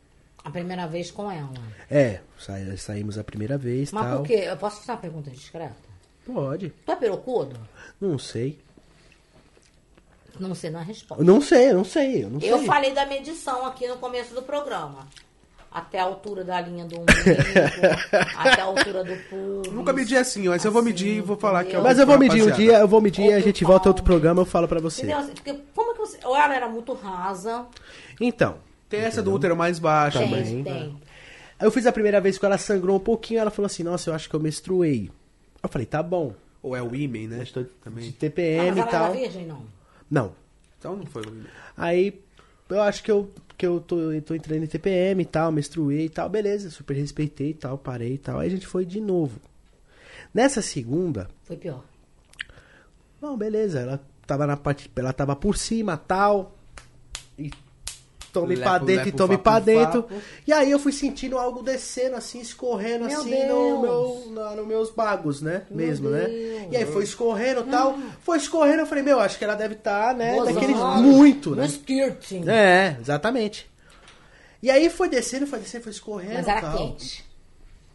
A 0.44 0.52
primeira 0.52 0.86
vez 0.88 1.10
com 1.10 1.32
ela. 1.32 1.50
É, 1.90 2.20
sa- 2.38 2.58
saímos 2.78 3.18
a 3.18 3.24
primeira 3.24 3.58
vez 3.58 3.92
Mas 3.94 4.04
tal. 4.06 4.18
por 4.20 4.28
quê? 4.28 4.44
Eu 4.46 4.58
posso 4.58 4.80
fazer 4.82 4.92
uma 4.92 4.98
pergunta 4.98 5.32
discreta? 5.32 5.93
Pode. 6.26 6.70
Tu 6.86 6.92
é 6.92 6.96
perocudo? 6.96 7.56
Não 8.00 8.18
sei. 8.18 8.60
Não 10.40 10.56
sei, 10.56 10.70
não 10.72 10.80
é 10.80 10.84
resposta. 10.84 11.22
Eu 11.24 11.26
não 11.28 11.40
sei, 11.42 11.70
eu 11.70 11.76
não 11.76 11.84
sei, 11.86 12.24
eu 12.24 12.30
não 12.30 12.40
Eu 12.40 12.58
sei. 12.58 12.68
falei 12.68 12.92
da 12.92 13.06
medição 13.06 13.66
aqui 13.66 13.88
no 13.88 13.98
começo 13.98 14.34
do 14.34 14.42
programa. 14.42 15.08
até 15.72 16.00
a 16.00 16.04
altura 16.04 16.44
da 16.44 16.60
linha 16.62 16.86
do 16.86 17.00
umbigo, 17.00 17.20
até 18.38 18.62
a 18.62 18.66
altura 18.66 19.04
do 19.04 19.16
pulso. 19.30 19.72
Nunca 19.72 19.92
medi 19.94 20.16
assim, 20.16 20.48
mas 20.48 20.64
eu 20.64 20.72
vou 20.72 20.82
medir 20.84 21.18
e 21.18 21.22
vou 21.22 21.36
falar 21.38 21.64
que 21.66 21.76
é 21.76 21.80
Mas 21.82 21.98
eu 22.00 22.06
vou 22.06 22.18
medir 22.18 22.44
um 22.44 22.52
dia, 22.52 22.78
eu 22.80 22.88
vou 22.88 23.02
medir 23.02 23.26
e 23.26 23.34
a 23.34 23.40
gente 23.40 23.64
volta 23.64 23.90
a 23.90 23.92
outro 23.92 24.04
programa, 24.04 24.42
eu 24.42 24.46
falo 24.46 24.68
pra 24.68 24.80
você. 24.80 25.02
Entendeu? 25.02 25.18
Assim, 25.20 25.34
porque 25.34 25.60
como 25.76 25.94
que 25.94 26.00
você. 26.00 26.18
Ou 26.26 26.36
ela 26.36 26.56
era 26.56 26.68
muito 26.70 26.94
rasa. 26.94 27.66
Então, 28.22 28.58
Tem 28.90 29.02
essa 29.02 29.22
do 29.22 29.34
útero 29.34 29.56
mais 29.56 29.80
baixo. 29.80 30.20
Tem, 30.20 30.64
tem. 30.64 30.98
eu 31.60 31.72
fiz 31.72 31.86
a 31.88 31.92
primeira 31.92 32.22
vez 32.22 32.38
que 32.38 32.46
ela 32.46 32.58
sangrou 32.60 32.98
um 32.98 33.00
pouquinho, 33.00 33.40
ela 33.40 33.50
falou 33.52 33.66
assim, 33.66 33.82
nossa, 33.84 34.10
eu 34.12 34.14
acho 34.14 34.30
que 34.30 34.36
eu 34.36 34.40
menstruei. 34.40 35.10
Eu 35.64 35.70
falei, 35.70 35.86
tá 35.88 36.04
bom. 36.04 36.34
Ou 36.62 36.76
é 36.76 36.82
o 36.84 36.94
imen, 36.96 37.28
né? 37.28 37.44
De 37.44 37.52
Também. 37.84 38.12
TPM 38.12 38.60
Ah, 38.60 38.66
mas 38.70 38.78
e 38.78 38.80
era 38.82 38.92
tal. 38.92 39.14
virgem, 39.14 39.46
não. 39.48 39.66
Não. 40.12 40.36
Então 40.78 40.96
não 40.96 41.06
foi 41.06 41.22
o 41.24 41.30
imen. 41.30 41.46
Aí 41.76 42.22
eu 42.70 42.82
acho 42.82 43.04
que 43.04 43.12
eu, 43.12 43.32
que 43.58 43.66
eu 43.66 43.80
tô, 43.80 44.12
eu 44.12 44.22
tô 44.22 44.34
entrando 44.36 44.64
em 44.64 44.68
TPM 44.68 45.22
e 45.22 45.26
tal, 45.26 45.52
menstruei 45.52 46.06
e 46.06 46.10
tal, 46.10 46.30
beleza, 46.30 46.70
super 46.70 46.96
respeitei 46.96 47.50
e 47.52 47.54
tal, 47.54 47.78
parei 47.78 48.14
e 48.14 48.18
tal. 48.18 48.40
Aí 48.40 48.48
a 48.48 48.52
gente 48.52 48.68
foi 48.68 48.86
de 48.86 49.00
novo. 49.02 49.40
Nessa 50.34 50.62
segunda, 50.62 51.30
Foi 51.44 51.56
pior. 51.58 51.84
não, 53.22 53.38
beleza, 53.38 53.80
ela 53.82 54.04
tava 54.26 54.48
na 54.48 54.58
parte, 54.58 54.90
ela 54.96 55.14
tava 55.14 55.36
por 55.36 55.56
cima 55.58 55.96
tal. 55.98 56.58
E 57.38 57.52
tome 58.34 58.56
Lepo, 58.56 58.70
pra 58.70 58.78
dentro 58.80 59.08
e 59.08 59.12
tome 59.12 59.38
pra 59.38 59.60
dentro. 59.60 60.06
E 60.46 60.52
aí 60.52 60.70
eu 60.72 60.80
fui 60.80 60.92
sentindo 60.92 61.38
algo 61.38 61.62
descendo 61.64 62.16
assim, 62.18 62.42
escorrendo 62.42 63.06
Meu 63.06 63.20
assim 63.22 63.30
Deus. 63.30 63.48
no 63.50 63.82
meu, 63.82 64.24
na, 64.32 64.56
nos 64.56 64.68
meus 64.68 64.90
bagos, 64.90 65.42
né? 65.42 65.62
Meu 65.70 65.86
Mesmo, 65.88 66.10
né? 66.10 66.26
Deus. 66.26 66.68
E 66.72 66.76
aí 66.78 66.86
foi 66.86 67.04
escorrendo 67.04 67.62
e 67.62 67.72
tal. 67.72 67.98
Foi 68.22 68.38
escorrendo, 68.38 68.80
eu 68.82 68.86
falei, 68.88 69.04
meu, 69.04 69.20
acho 69.20 69.38
que 69.38 69.44
ela 69.46 69.56
deve 69.56 69.76
estar, 69.76 70.14
né? 70.16 70.36
Gozando. 70.36 70.54
Daqueles 70.56 70.78
muito, 71.02 71.52
No 71.52 71.56
né? 71.58 71.66
skirting. 71.68 72.50
É, 72.50 72.98
exatamente. 73.00 73.72
E 74.62 74.72
aí 74.72 74.90
foi 74.90 75.08
descendo, 75.10 75.46
foi 75.46 75.60
descendo, 75.60 75.84
foi 75.84 75.92
escorrendo. 75.92 76.34
Mas 76.34 76.48
era 76.48 76.62
tal. 76.62 76.78
quente. 76.78 77.24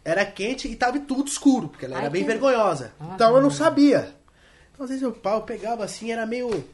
Era 0.04 0.24
quente 0.24 0.68
e 0.68 0.76
tava 0.76 0.98
tudo 1.00 1.28
escuro, 1.28 1.68
porque 1.68 1.84
ela 1.84 1.96
Ai, 1.96 2.02
era 2.02 2.10
bem 2.10 2.22
que- 2.22 2.28
vergonhosa. 2.28 2.92
Ah, 3.00 3.12
então 3.14 3.34
eu 3.36 3.42
não 3.42 3.48
tá. 3.50 3.56
sabia. 3.56 4.14
Então 4.72 4.84
às 4.84 4.90
vezes 4.90 5.04
o 5.04 5.10
pau 5.12 5.42
pegava 5.42 5.84
assim, 5.84 6.12
era 6.12 6.24
meio 6.24 6.64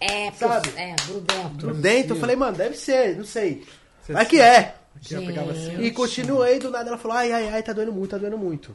É, 0.00 0.32
Sabe? 0.32 0.70
é, 0.76 0.96
grudento. 1.06 1.74
dentro. 1.74 2.16
Eu 2.16 2.20
falei, 2.20 2.34
mano, 2.34 2.56
deve 2.56 2.76
ser, 2.76 3.16
não 3.16 3.24
sei. 3.24 3.64
Vai 4.08 4.24
que 4.26 4.40
é. 4.40 4.74
Gente. 5.00 5.82
E 5.82 5.90
continuei, 5.90 6.58
do 6.58 6.70
nada 6.70 6.88
ela 6.88 6.98
falou, 6.98 7.16
ai, 7.16 7.32
ai, 7.32 7.48
ai, 7.48 7.62
tá 7.62 7.72
doendo 7.72 7.92
muito, 7.92 8.10
tá 8.10 8.18
doendo 8.18 8.36
muito. 8.36 8.74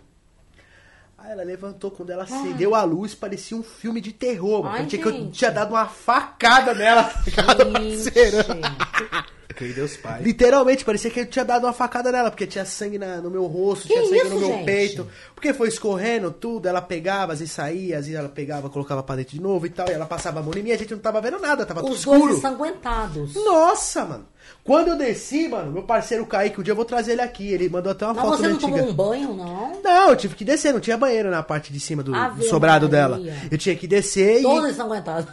Aí 1.25 1.31
ela 1.31 1.43
levantou, 1.43 1.89
quando 1.89 2.11
ela 2.11 2.23
acendeu 2.23 2.75
a 2.75 2.83
luz, 2.83 3.15
parecia 3.15 3.57
um 3.57 3.63
filme 3.63 3.99
de 3.99 4.11
terror, 4.11 4.61
mano. 4.61 4.75
Ai, 4.75 4.77
Parecia 4.81 4.99
que 5.01 5.07
eu 5.07 5.31
tinha 5.31 5.49
dado 5.51 5.71
uma 5.71 5.87
facada 5.87 6.73
nela. 6.75 7.11
Cada 7.35 7.65
parceiro. 7.65 8.37
Gente. 8.37 9.35
Quem 9.55 9.71
Deus 9.71 9.95
pai. 9.95 10.21
Literalmente, 10.21 10.83
parecia 10.83 11.09
que 11.09 11.21
eu 11.21 11.25
tinha 11.25 11.45
dado 11.45 11.63
uma 11.65 11.71
facada 11.71 12.11
nela, 12.11 12.29
porque 12.29 12.45
tinha 12.45 12.65
sangue 12.65 12.99
na- 12.99 13.21
no 13.21 13.31
meu 13.31 13.45
rosto, 13.45 13.87
Que 13.87 13.93
tinha 13.93 14.03
sangue 14.05 14.17
isso, 14.17 14.29
no 14.35 14.39
meu 14.39 14.49
gente? 14.49 14.65
peito. 14.65 15.07
Porque 15.33 15.53
foi 15.53 15.69
escorrendo 15.69 16.29
tudo, 16.29 16.67
ela 16.67 16.81
pegava, 16.81 17.31
às 17.33 17.39
vezes 17.39 17.53
saía, 17.53 17.97
às 17.97 18.05
vezes 18.05 18.19
ela 18.19 18.27
pegava, 18.27 18.69
colocava 18.69 19.01
pra 19.01 19.15
dentro 19.15 19.31
de 19.33 19.41
novo 19.41 19.65
e 19.65 19.69
tal, 19.69 19.87
e 19.87 19.93
ela 19.93 20.05
passava 20.05 20.41
a 20.41 20.43
mão 20.43 20.53
em 20.57 20.61
mim, 20.61 20.71
a 20.73 20.77
gente 20.77 20.91
não 20.91 20.99
tava 20.99 21.21
vendo 21.21 21.39
nada, 21.39 21.65
tava 21.65 21.81
tudo 21.81 21.93
Os 21.93 22.03
dois 22.03 22.17
escuro. 22.17 22.37
ensanguentados. 22.37 23.33
Nossa, 23.33 24.03
mano. 24.03 24.27
Quando 24.63 24.87
eu 24.87 24.97
desci, 24.97 25.47
mano, 25.47 25.71
meu 25.71 25.83
parceiro 25.83 26.25
Kaique, 26.25 26.59
um 26.59 26.63
dia 26.63 26.71
eu 26.71 26.75
vou 26.75 26.85
trazer 26.85 27.11
ele 27.13 27.21
aqui, 27.21 27.51
ele 27.51 27.69
mandou 27.69 27.91
até 27.91 28.03
uma 28.05 28.13
Mas 28.15 28.23
foto 28.23 28.37
você 28.37 28.47
não 28.47 28.55
antiga. 28.55 28.71
tomou 28.71 28.89
um 28.89 28.93
banho, 28.93 29.33
não? 29.35 29.81
Não, 29.83 30.09
eu 30.09 30.15
tive 30.15 30.35
que 30.35 30.43
descer, 30.43 30.73
não 30.73 30.79
tinha 30.79 30.97
banheiro 30.97 31.29
na 31.29 31.43
parte 31.43 31.71
de 31.71 31.79
cima 31.79 32.01
do, 32.01 32.11
do 32.11 32.43
sobrado 32.45 32.89
Maria. 32.89 33.07
dela. 33.07 33.21
Eu 33.51 33.57
tinha 33.57 33.75
que 33.75 33.85
descer 33.87 34.41
Todos 34.41 34.71
ensanguentados. 34.71 35.31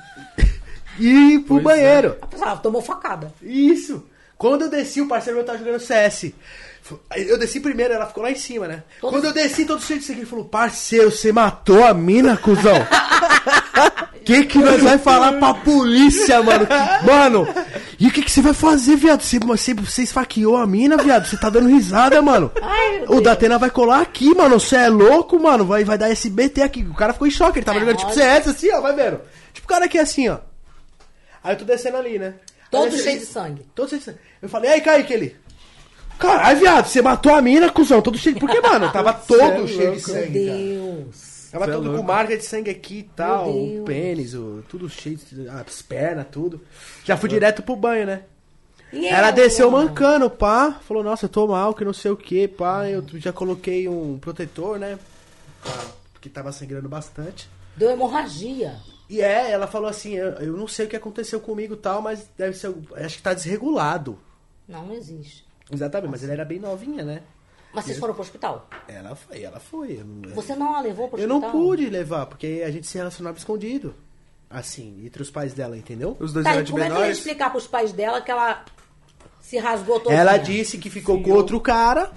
e 0.99 1.07
ir 1.35 1.39
pro 1.41 1.55
Pois 1.61 1.65
banheiro. 1.65 2.17
A 2.21 2.27
pessoa 2.27 2.57
tomou 2.57 2.83
facada. 2.83 3.33
Isso. 3.43 4.05
Quando 4.37 4.63
eu 4.63 4.69
desci, 4.71 5.01
o 5.01 5.09
parceiro 5.09 5.39
meu 5.39 5.47
tava 5.47 5.59
jogando 5.59 5.81
CS. 5.81 6.33
Eu 7.17 7.39
desci 7.39 7.61
primeiro, 7.61 7.95
ela 7.95 8.07
ficou 8.07 8.23
lá 8.23 8.31
em 8.31 8.35
cima, 8.37 8.67
né? 8.67 8.83
Todo- 9.01 9.13
Quando 9.13 9.25
eu 9.27 9.33
desci, 9.33 9.65
todo 9.65 9.81
cheio 9.83 9.99
de 10.01 10.05
sangue, 10.05 10.21
ele 10.21 10.27
falou, 10.27 10.45
parceiro, 10.45 11.11
você 11.11 11.31
matou 11.33 11.85
a 11.85 11.95
mina, 11.95 12.37
cuzão? 12.37 12.75
que 14.25 14.45
que 14.45 14.59
nós 14.59 14.83
vai 14.83 14.99
falar 14.99 15.33
pra 15.39 15.55
polícia, 15.55 16.43
mano? 16.43 16.67
Mano, 17.05 17.47
e 17.99 18.07
o 18.09 18.11
que 18.13 18.23
que 18.23 18.31
você 18.31 18.41
vai 18.41 18.53
fazer, 18.55 18.97
viado? 18.97 19.23
Você, 19.23 19.39
você, 19.39 19.75
você 19.75 20.03
esfaqueou 20.03 20.57
a 20.57 20.67
mina, 20.67 20.97
viado? 20.97 21.27
Você 21.27 21.37
tá 21.37 21.49
dando 21.51 21.69
risada, 21.69 22.21
mano. 22.23 22.51
Ai, 22.61 23.05
o. 23.09 23.21
Datena 23.21 23.59
vai 23.59 23.71
colar 23.71 24.01
aqui, 24.01 24.35
mano. 24.35 24.59
Você 24.61 24.77
é 24.77 24.89
louco, 24.89 25.39
mano. 25.41 25.65
Vai, 25.65 25.85
vai 25.85 25.97
dar 25.99 26.11
SBT 26.11 26.63
aqui. 26.63 26.83
O 26.85 26.95
cara 26.95 27.13
ficou 27.13 27.27
em 27.29 27.31
choque. 27.33 27.59
Ele 27.59 27.67
tava 27.67 27.79
É, 27.79 27.81
jogando 27.81 27.97
tipo. 27.99 28.13
CS 28.13 28.49
assim, 28.49 28.73
ó. 28.73 28.81
Vai 28.81 28.95
vendo. 28.95 29.21
Tipo 29.53 29.67
o 29.67 29.69
cara 29.69 29.85
aqui 29.87 29.99
assim, 29.99 30.29
ó. 30.29 30.39
Aí 31.43 31.55
eu 31.55 31.59
tô 31.59 31.65
descendo 31.65 31.97
ali, 31.97 32.19
né? 32.19 32.35
Todo 32.71 32.97
cheio 32.97 33.19
de 33.19 33.27
sangue. 33.27 33.67
Todo 33.75 33.89
cheio 33.89 33.99
de 33.99 34.05
sangue. 34.07 34.19
Eu 34.41 34.49
falei, 34.49 34.71
aí, 34.71 34.81
Kaique, 34.81 35.13
ele. 35.13 35.37
Caralho, 36.19 36.59
viado, 36.61 36.87
você 36.87 37.03
matou 37.03 37.35
a 37.35 37.43
mina, 37.43 37.71
cuzão. 37.71 38.01
Todo 38.01 38.17
cheio 38.19 38.35
de. 38.35 38.41
Por 38.41 38.49
que, 38.51 38.61
mano? 38.61 38.91
Tava 38.93 39.13
todo 39.27 39.41
é 39.41 39.67
cheio 39.67 39.79
de. 39.79 39.85
Meu 39.85 39.99
sangue. 40.01 40.47
cara. 40.47 40.59
Deus. 40.59 41.49
Tava 41.53 41.65
Cê 41.67 41.71
é 41.71 41.75
com 41.75 41.81
louco. 41.81 42.03
marca 42.03 42.37
de 42.39 42.45
sangue 42.45 42.71
aqui 42.71 42.99
e 42.99 43.03
tal. 43.03 43.53
Meu 43.53 43.83
O 43.83 43.85
pênis, 43.85 44.35
o, 44.35 44.63
tudo 44.69 44.89
cheio 44.89 45.17
de. 45.17 45.49
As 45.49 45.83
pernas, 45.83 46.27
tudo. 46.31 46.61
Já 47.05 47.17
fui 47.17 47.29
direto 47.29 47.63
pro 47.63 47.77
banho, 47.77 48.07
né? 48.07 48.23
E 48.93 49.07
Ela 49.07 49.31
desceu 49.31 49.71
mancando, 49.71 50.29
pá. 50.31 50.79
Falou, 50.87 51.03
nossa, 51.03 51.25
eu 51.25 51.29
tô 51.29 51.47
mal, 51.47 51.75
que 51.75 51.85
não 51.85 51.95
sei 51.95 52.11
o 52.11 52.17
que, 52.17 52.47
pá. 52.47 52.89
Eu 52.89 53.05
já 53.15 53.33
coloquei 53.33 53.89
um 53.89 54.19
protetor, 54.19 54.79
né? 54.79 54.99
Porque 56.13 56.29
tava 56.29 56.53
sangrando 56.53 56.89
bastante. 56.89 57.49
Deu 57.77 57.91
hemorragia. 57.91 58.77
E 59.09 59.21
é, 59.21 59.51
ela 59.51 59.67
falou 59.67 59.89
assim, 59.89 60.15
eu, 60.15 60.29
eu 60.33 60.57
não 60.57 60.69
sei 60.69 60.87
o 60.87 60.89
que 60.89 60.97
aconteceu 60.97 61.41
comigo 61.41 61.75
e 61.75 61.79
tal, 61.79 62.01
mas 62.03 62.29
deve 62.37 62.57
ser. 62.57 62.75
Acho 62.97 63.17
que 63.17 63.23
tá 63.23 63.35
desregulado. 63.35 64.19
Não, 64.69 64.87
não 64.87 64.95
existe. 64.95 65.45
Exatamente, 65.73 66.11
mas 66.11 66.23
ela 66.25 66.33
era 66.35 66.45
bem 66.45 66.59
novinha, 66.59 67.05
né? 67.05 67.23
Mas 67.75 67.87
vocês 67.87 67.99
foram 67.99 68.13
pro 68.13 68.23
hospital? 68.23 68.69
Ela 68.87 69.15
foi, 69.15 69.43
ela 69.43 69.59
foi. 69.59 69.99
Eu 70.01 70.05
não, 70.05 70.35
Você 70.35 70.55
não 70.55 70.77
a 70.77 70.81
levou 70.83 71.09
pro 71.09 71.19
eu 71.19 71.27
hospital? 71.27 71.41
não 71.41 71.51
pude 71.51 71.89
levar, 71.89 72.27
porque 72.27 72.63
a 72.67 72.71
gente 72.71 72.87
se 72.87 72.99
relacionava 72.99 73.39
escondido. 73.39 73.95
Assim, 74.51 75.03
entre 75.07 75.23
os 75.23 75.31
pais 75.31 75.55
dela, 75.55 75.75
entendeu? 75.79 76.15
Os 76.21 76.31
dois 76.35 76.45
Tá, 76.45 76.53
eram 76.53 76.63
de 76.63 76.71
como 76.73 76.85
é 76.85 76.87
que 76.87 76.91
eu 76.91 76.95
ia 76.97 77.01
menores. 77.01 77.19
explicar 77.19 77.49
pros 77.51 77.67
pais 77.67 77.91
dela 77.93 78.21
que 78.21 78.31
ela 78.31 78.63
se 79.41 79.57
rasgou 79.57 79.99
toda? 80.01 80.15
Ela 80.15 80.37
disse 80.37 80.77
que 80.77 80.91
ficou 80.91 81.23
com 81.23 81.31
outro 81.31 81.59
cara 81.59 82.13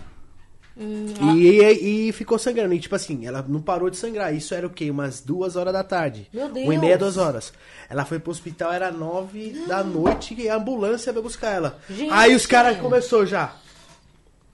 e, 0.77 2.07
e 2.07 2.11
ficou 2.11 2.37
sangrando. 2.37 2.73
E 2.73 2.79
tipo 2.79 2.95
assim, 2.95 3.25
ela 3.25 3.43
não 3.47 3.61
parou 3.61 3.89
de 3.89 3.97
sangrar. 3.97 4.33
Isso 4.33 4.53
era 4.53 4.67
o 4.67 4.69
quê? 4.69 4.89
Umas 4.89 5.21
duas 5.21 5.55
horas 5.55 5.73
da 5.73 5.83
tarde. 5.83 6.27
Meu 6.33 6.49
Deus. 6.49 6.65
Uma 6.65 6.75
e 6.75 6.77
meia, 6.77 6.97
duas 6.97 7.17
horas. 7.17 7.53
Ela 7.89 8.03
foi 8.03 8.19
pro 8.19 8.31
hospital, 8.31 8.73
era 8.73 8.91
nove 8.91 9.63
da 9.67 9.83
noite 9.85 10.35
e 10.37 10.49
a 10.49 10.55
ambulância 10.55 11.13
veio 11.13 11.23
buscar 11.23 11.51
ela. 11.51 11.79
Gente. 11.89 12.11
Aí 12.11 12.35
os 12.35 12.45
caras 12.45 12.77
começou 12.77 13.25
já. 13.25 13.55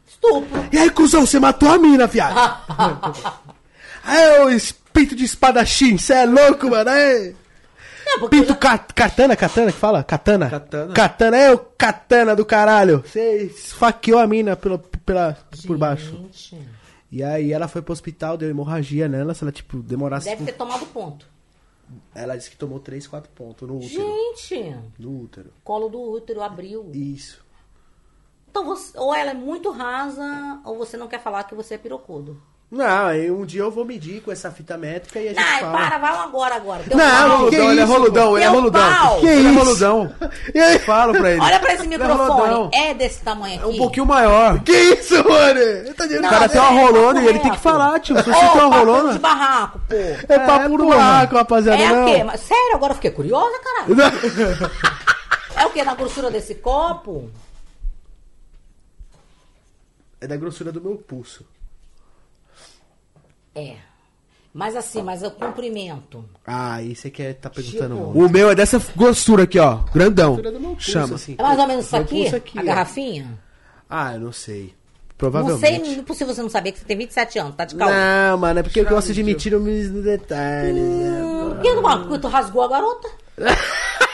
Estupro. 0.08 0.68
E 0.72 0.78
aí, 0.78 0.90
cuzão, 0.90 1.26
você 1.26 1.40
matou 1.40 1.70
a 1.70 1.80
mina, 1.80 2.06
viado. 2.06 2.62
aí, 4.04 4.40
ô 4.42 4.50
espírito 4.50 5.16
de 5.16 5.24
espadachim, 5.24 5.98
você 5.98 6.14
é 6.14 6.26
louco, 6.26 6.70
mano. 6.70 6.90
Aí. 6.90 7.36
Porque 8.20 8.38
Pinto 8.38 8.56
ca- 8.56 8.78
katana, 8.78 9.36
katana 9.36 9.72
que 9.72 9.78
fala? 9.78 10.04
Katana? 10.04 10.50
Katana. 10.50 10.94
Katana, 10.94 11.38
é 11.38 11.52
o 11.52 11.58
katana 11.58 12.36
do 12.36 12.46
caralho. 12.46 13.00
Você 13.06 13.44
esfaqueou 13.46 14.20
a 14.20 14.28
mina 14.28 14.56
pela, 14.56 14.78
pela, 14.78 15.38
por 15.66 15.78
baixo. 15.78 16.12
Gente, 16.12 16.58
E 17.12 17.24
aí 17.24 17.52
ela 17.52 17.68
foi 17.68 17.82
pro 17.82 17.94
hospital, 17.94 18.38
deu 18.38 18.50
hemorragia 18.50 19.08
nela, 19.08 19.34
se 19.34 19.44
ela, 19.44 19.52
tipo, 19.52 19.78
demorasse... 19.82 20.28
deve 20.30 20.46
ter 20.46 20.54
tomado 20.54 20.86
ponto. 20.88 21.26
Ela 22.16 22.38
disse 22.38 22.50
que 22.50 22.56
tomou 22.58 22.80
3, 22.80 23.06
4 23.08 23.30
pontos 23.34 23.68
no 23.68 23.78
útero. 23.78 23.90
Gente, 23.90 24.76
No 24.98 25.22
útero. 25.24 25.52
colo 25.64 25.90
do 25.90 26.00
útero 26.00 26.42
abriu. 26.42 26.90
Isso. 26.94 27.44
Então, 28.50 28.66
você, 28.66 28.98
ou 28.98 29.14
ela 29.16 29.32
é 29.32 29.34
muito 29.34 29.72
rasa, 29.72 30.62
ou 30.66 30.78
você 30.78 30.96
não 30.98 31.08
quer 31.08 31.22
falar 31.22 31.44
que 31.46 31.56
você 31.56 31.74
é 31.76 31.78
pirocudo. 31.78 32.42
Não, 32.72 33.08
aí 33.08 33.30
um 33.30 33.46
dia 33.46 33.60
eu 33.64 33.70
vou 33.70 33.84
medir 33.84 34.22
com 34.22 34.32
essa 34.32 34.50
fita 34.50 34.78
métrica 34.78 35.20
e 35.20 35.28
a 35.28 35.34
gente 35.34 35.44
Ai, 35.44 35.60
fala. 35.60 35.78
para, 35.78 35.98
vai 35.98 36.12
agora, 36.20 36.56
agora. 36.56 36.84
Teu 36.84 36.96
Não, 36.98 37.30
pau. 37.40 37.50
que 37.50 37.56
ele 37.58 37.82
é 37.82 37.84
roludão, 37.84 38.38
ele 38.38 38.46
é 38.46 38.48
roludão. 38.48 39.20
Que 39.20 39.28
ele 39.28 39.48
é 39.48 39.52
isso? 39.52 39.60
roludão. 39.60 40.16
E 40.56 40.60
aí? 40.60 40.80
Falo 40.80 41.12
pra 41.14 41.32
ele. 41.32 41.42
Olha 41.42 41.60
pra 41.60 41.74
esse 41.74 41.84
é 41.84 41.88
microfone. 41.88 42.30
roludão. 42.30 42.70
É 42.74 42.94
desse 42.94 43.22
tamanho 43.24 43.56
aqui? 43.60 43.64
É 43.64 43.68
um 43.68 43.78
pouquinho 43.78 44.06
maior. 44.06 44.64
Que 44.64 44.72
isso, 44.72 45.16
mano? 45.16 45.60
Eu 45.60 45.94
dizendo 45.94 46.22
Não, 46.22 46.30
O 46.30 46.32
cara 46.32 46.48
tem 46.48 46.62
uma 46.62 46.72
é 46.80 46.82
rolona 46.86 47.22
e 47.22 47.28
ele 47.28 47.40
tem 47.40 47.52
que 47.52 47.60
falar, 47.60 48.00
tio. 48.00 48.16
Se 48.18 48.24
você 48.24 48.40
tem 48.40 48.62
uma 48.62 48.78
rolona. 48.78 49.14
de 49.14 49.20
barraco, 49.20 49.80
pô. 49.90 49.96
É 50.34 50.40
papo 50.40 50.78
no 50.78 50.88
barraco, 50.88 51.36
rapaziada, 51.36 51.84
É 51.84 51.92
o 52.02 52.06
quê? 52.06 52.24
Mas, 52.24 52.40
sério, 52.40 52.76
agora 52.76 52.92
eu 52.92 52.96
fiquei 52.96 53.12
curiosa, 53.12 53.60
caralho. 53.60 53.96
É 55.58 55.66
o 55.66 55.70
quê? 55.72 55.84
Na 55.84 55.94
grossura 55.94 56.32
desse 56.32 56.56
copo? 56.56 57.30
É 60.22 60.26
da 60.28 60.38
grossura 60.38 60.72
do 60.72 60.80
meu 60.80 60.96
pulso. 60.96 61.46
É. 63.56 63.76
Mas 64.54 64.76
assim, 64.76 65.02
mas 65.02 65.24
o 65.24 65.32
comprimento. 65.32 66.26
Ah, 66.46 66.74
aí 66.76 66.94
você 66.96 67.10
quer 67.10 67.36
tá 67.36 67.50
perguntando 67.50 67.96
Tipo-. 67.96 68.20
O 68.26 68.30
meu 68.30 68.50
é 68.50 68.56
dessa 68.56 68.82
grossura 68.96 69.44
aqui, 69.44 69.58
ó. 69.58 69.80
Grandão. 69.94 70.36
Pulso, 70.36 70.92
Chama. 70.92 71.16
assim. 71.16 71.36
É 71.38 71.42
mais 71.44 71.58
ou 71.58 71.68
menos 71.68 71.86
isso 71.86 71.96
aqui? 71.96 72.28
aqui, 72.28 72.60
a 72.60 72.64
garrafinha? 72.64 73.40
Ah, 73.90 74.14
eu 74.14 74.20
não 74.20 74.32
sei. 74.34 74.64
Não 74.64 75.30
Provavelmente. 75.30 75.86
sei, 75.86 75.96
impossível 76.00 76.34
você 76.34 76.42
não 76.42 76.50
saber 76.50 76.72
que 76.72 76.80
você 76.80 76.86
tem 76.86 76.98
27 76.98 77.38
anos, 77.40 77.56
tá 77.56 77.64
de 77.64 77.76
calma. 77.76 77.94
Não, 77.94 78.38
mano, 78.40 78.60
é 78.60 78.64
porque 78.64 78.80
eu 78.80 78.86
gosto 78.86 79.14
de 79.14 79.22
mentir 79.24 79.52
nos 79.58 79.90
detalhes. 80.04 80.74
né? 80.76 81.24
Hum, 81.24 81.60
que, 81.62 81.74
mano, 81.76 82.06
porque 82.08 82.20
tu 82.20 82.28
rasgou 82.28 82.64
a 82.64 82.68
garota? 82.68 83.08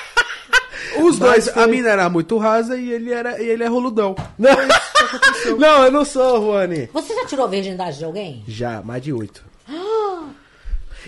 Os 1.04 1.20
dois, 1.20 1.50
foi- 1.50 1.64
a 1.64 1.68
mina 1.68 1.90
era 1.90 2.10
muito 2.10 2.38
rasa 2.38 2.78
e 2.78 2.92
ele, 2.92 3.12
era, 3.14 3.42
e 3.42 3.48
ele 3.50 3.64
é 3.64 3.68
roludão. 3.68 4.16
Não, 4.38 4.50
não, 5.58 5.86
eu 5.86 5.92
não 5.92 6.06
sou, 6.06 6.42
Juani. 6.42 6.88
Você 6.94 7.16
já 7.16 7.26
tirou 7.26 7.46
a 7.46 7.50
virgindade 7.50 7.98
de 7.98 8.06
alguém? 8.06 8.44
Já, 8.48 8.82
mais 8.82 9.02
de 9.02 9.12
oito. 9.14 9.46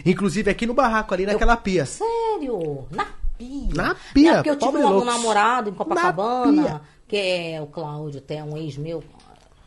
Inclusive 0.06 0.50
aqui 0.50 0.66
no 0.66 0.74
barraco, 0.74 1.14
ali 1.14 1.26
naquela 1.26 1.58
pia. 1.58 1.86
Sério? 1.86 2.88
Na 2.92 3.06
pia? 3.38 3.74
Na 3.74 3.96
pia, 4.14 4.32
É 4.32 4.36
porque 4.36 4.50
eu 4.50 4.56
tive 4.58 4.78
um, 4.78 4.90
loucos. 4.90 5.06
namorado 5.06 5.70
em 5.70 5.72
Na 5.74 5.78
Copacabana, 5.78 6.82
que 7.08 7.18
é 7.18 7.60
o 7.62 7.68
Cláudio, 7.68 8.20
até 8.20 8.44
um 8.44 8.56
ex 8.58 8.78
meu. 8.78 9.04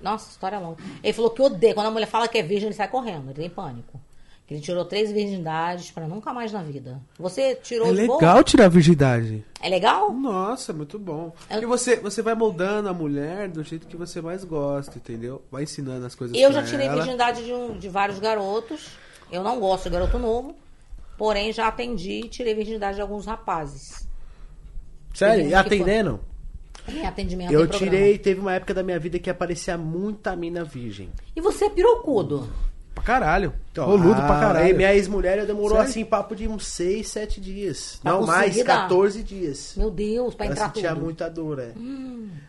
Nossa, 0.01 0.31
história 0.31 0.59
longa. 0.59 0.78
Ele 1.02 1.12
falou 1.12 1.31
que 1.31 1.42
odeia. 1.42 1.75
Quando 1.75 1.86
a 1.86 1.91
mulher 1.91 2.07
fala 2.07 2.26
que 2.26 2.39
é 2.39 2.42
virgem, 2.42 2.68
ele 2.68 2.75
sai 2.75 2.89
correndo. 2.89 3.26
Ele 3.31 3.34
tem 3.34 3.51
pânico. 3.51 4.01
Ele 4.52 4.60
tirou 4.60 4.84
três 4.84 5.10
virgindades 5.10 5.90
pra 5.90 6.06
nunca 6.06 6.31
mais 6.34 6.52
na 6.52 6.62
vida. 6.62 7.00
Você 7.18 7.55
tirou 7.55 7.89
É 7.89 8.06
boa? 8.06 8.18
legal 8.18 8.44
tirar 8.44 8.66
a 8.66 8.68
virgindade. 8.68 9.42
É 9.62 9.68
legal? 9.70 10.12
Nossa, 10.12 10.74
muito 10.74 10.98
bom. 10.98 11.32
Eu- 11.48 11.48
Porque 11.48 11.66
você, 11.66 11.97
você 11.97 12.20
vai 12.20 12.34
moldando 12.34 12.89
a 12.90 12.92
mulher 12.92 13.48
do 13.48 13.64
jeito 13.64 13.86
que 13.86 13.97
você 13.97 14.20
mais 14.20 14.44
gosta, 14.44 14.98
entendeu? 14.98 15.40
Vai 15.50 15.62
ensinando 15.62 16.05
as 16.05 16.14
coisas 16.14 16.36
Eu 16.36 16.52
já 16.52 16.62
tirei 16.62 16.86
ela. 16.86 16.97
virgindade 16.97 17.42
de, 17.44 17.52
um- 17.52 17.78
de 17.78 17.89
vários 17.89 18.18
garotos. 18.18 18.89
Eu 19.31 19.42
não 19.42 19.58
gosto 19.58 19.84
de 19.84 19.90
garoto 19.90 20.18
novo. 20.18 20.55
Porém, 21.16 21.50
já 21.52 21.68
atendi 21.68 22.20
e 22.24 22.28
tirei 22.28 22.55
virgindade 22.55 22.97
de 22.97 23.00
alguns 23.00 23.24
rapazes. 23.24 24.06
Sério, 25.14 25.47
e 25.48 25.55
atendendo? 25.55 26.20
Em 26.89 27.06
atendimento 27.06 27.52
Eu 27.52 27.60
programa. 27.68 27.78
tirei, 27.90 28.18
teve 28.18 28.40
uma 28.40 28.52
época 28.55 28.74
da 28.74 28.82
minha 28.82 28.98
vida 28.98 29.18
que 29.18 29.31
aparecia 29.31 29.78
muita 29.78 30.34
mina 30.34 30.64
virgem. 30.64 31.10
E 31.36 31.40
você 31.40 31.66
é 31.66 31.70
pirocudo. 31.70 32.48
Pra 32.94 33.02
caralho. 33.04 33.54
Então, 33.72 33.86
Roludo 33.86 34.12
a- 34.20 34.26
pra 34.26 34.38
caralho. 34.40 34.66
aí 34.66 34.74
minha 34.74 34.94
ex-mulher 34.94 35.44
demorou 35.46 35.70
Sério? 35.78 35.84
assim, 35.90 36.04
papo 36.04 36.36
de 36.36 36.46
uns 36.46 36.66
6, 36.66 37.08
7 37.08 37.40
dias. 37.40 37.98
Pra 38.02 38.12
não 38.12 38.26
mais, 38.26 38.54
dar. 38.58 38.64
14 38.64 39.22
dias. 39.22 39.72
Meu 39.76 39.90
Deus, 39.90 40.34
pra 40.34 40.44
Ela 40.46 40.54
entrar 40.54 40.66
sentia 40.74 40.90
tudo. 40.90 41.00
Hum. 41.00 41.04
muita 41.04 41.30
dor, 41.30 41.58
é. 41.58 41.72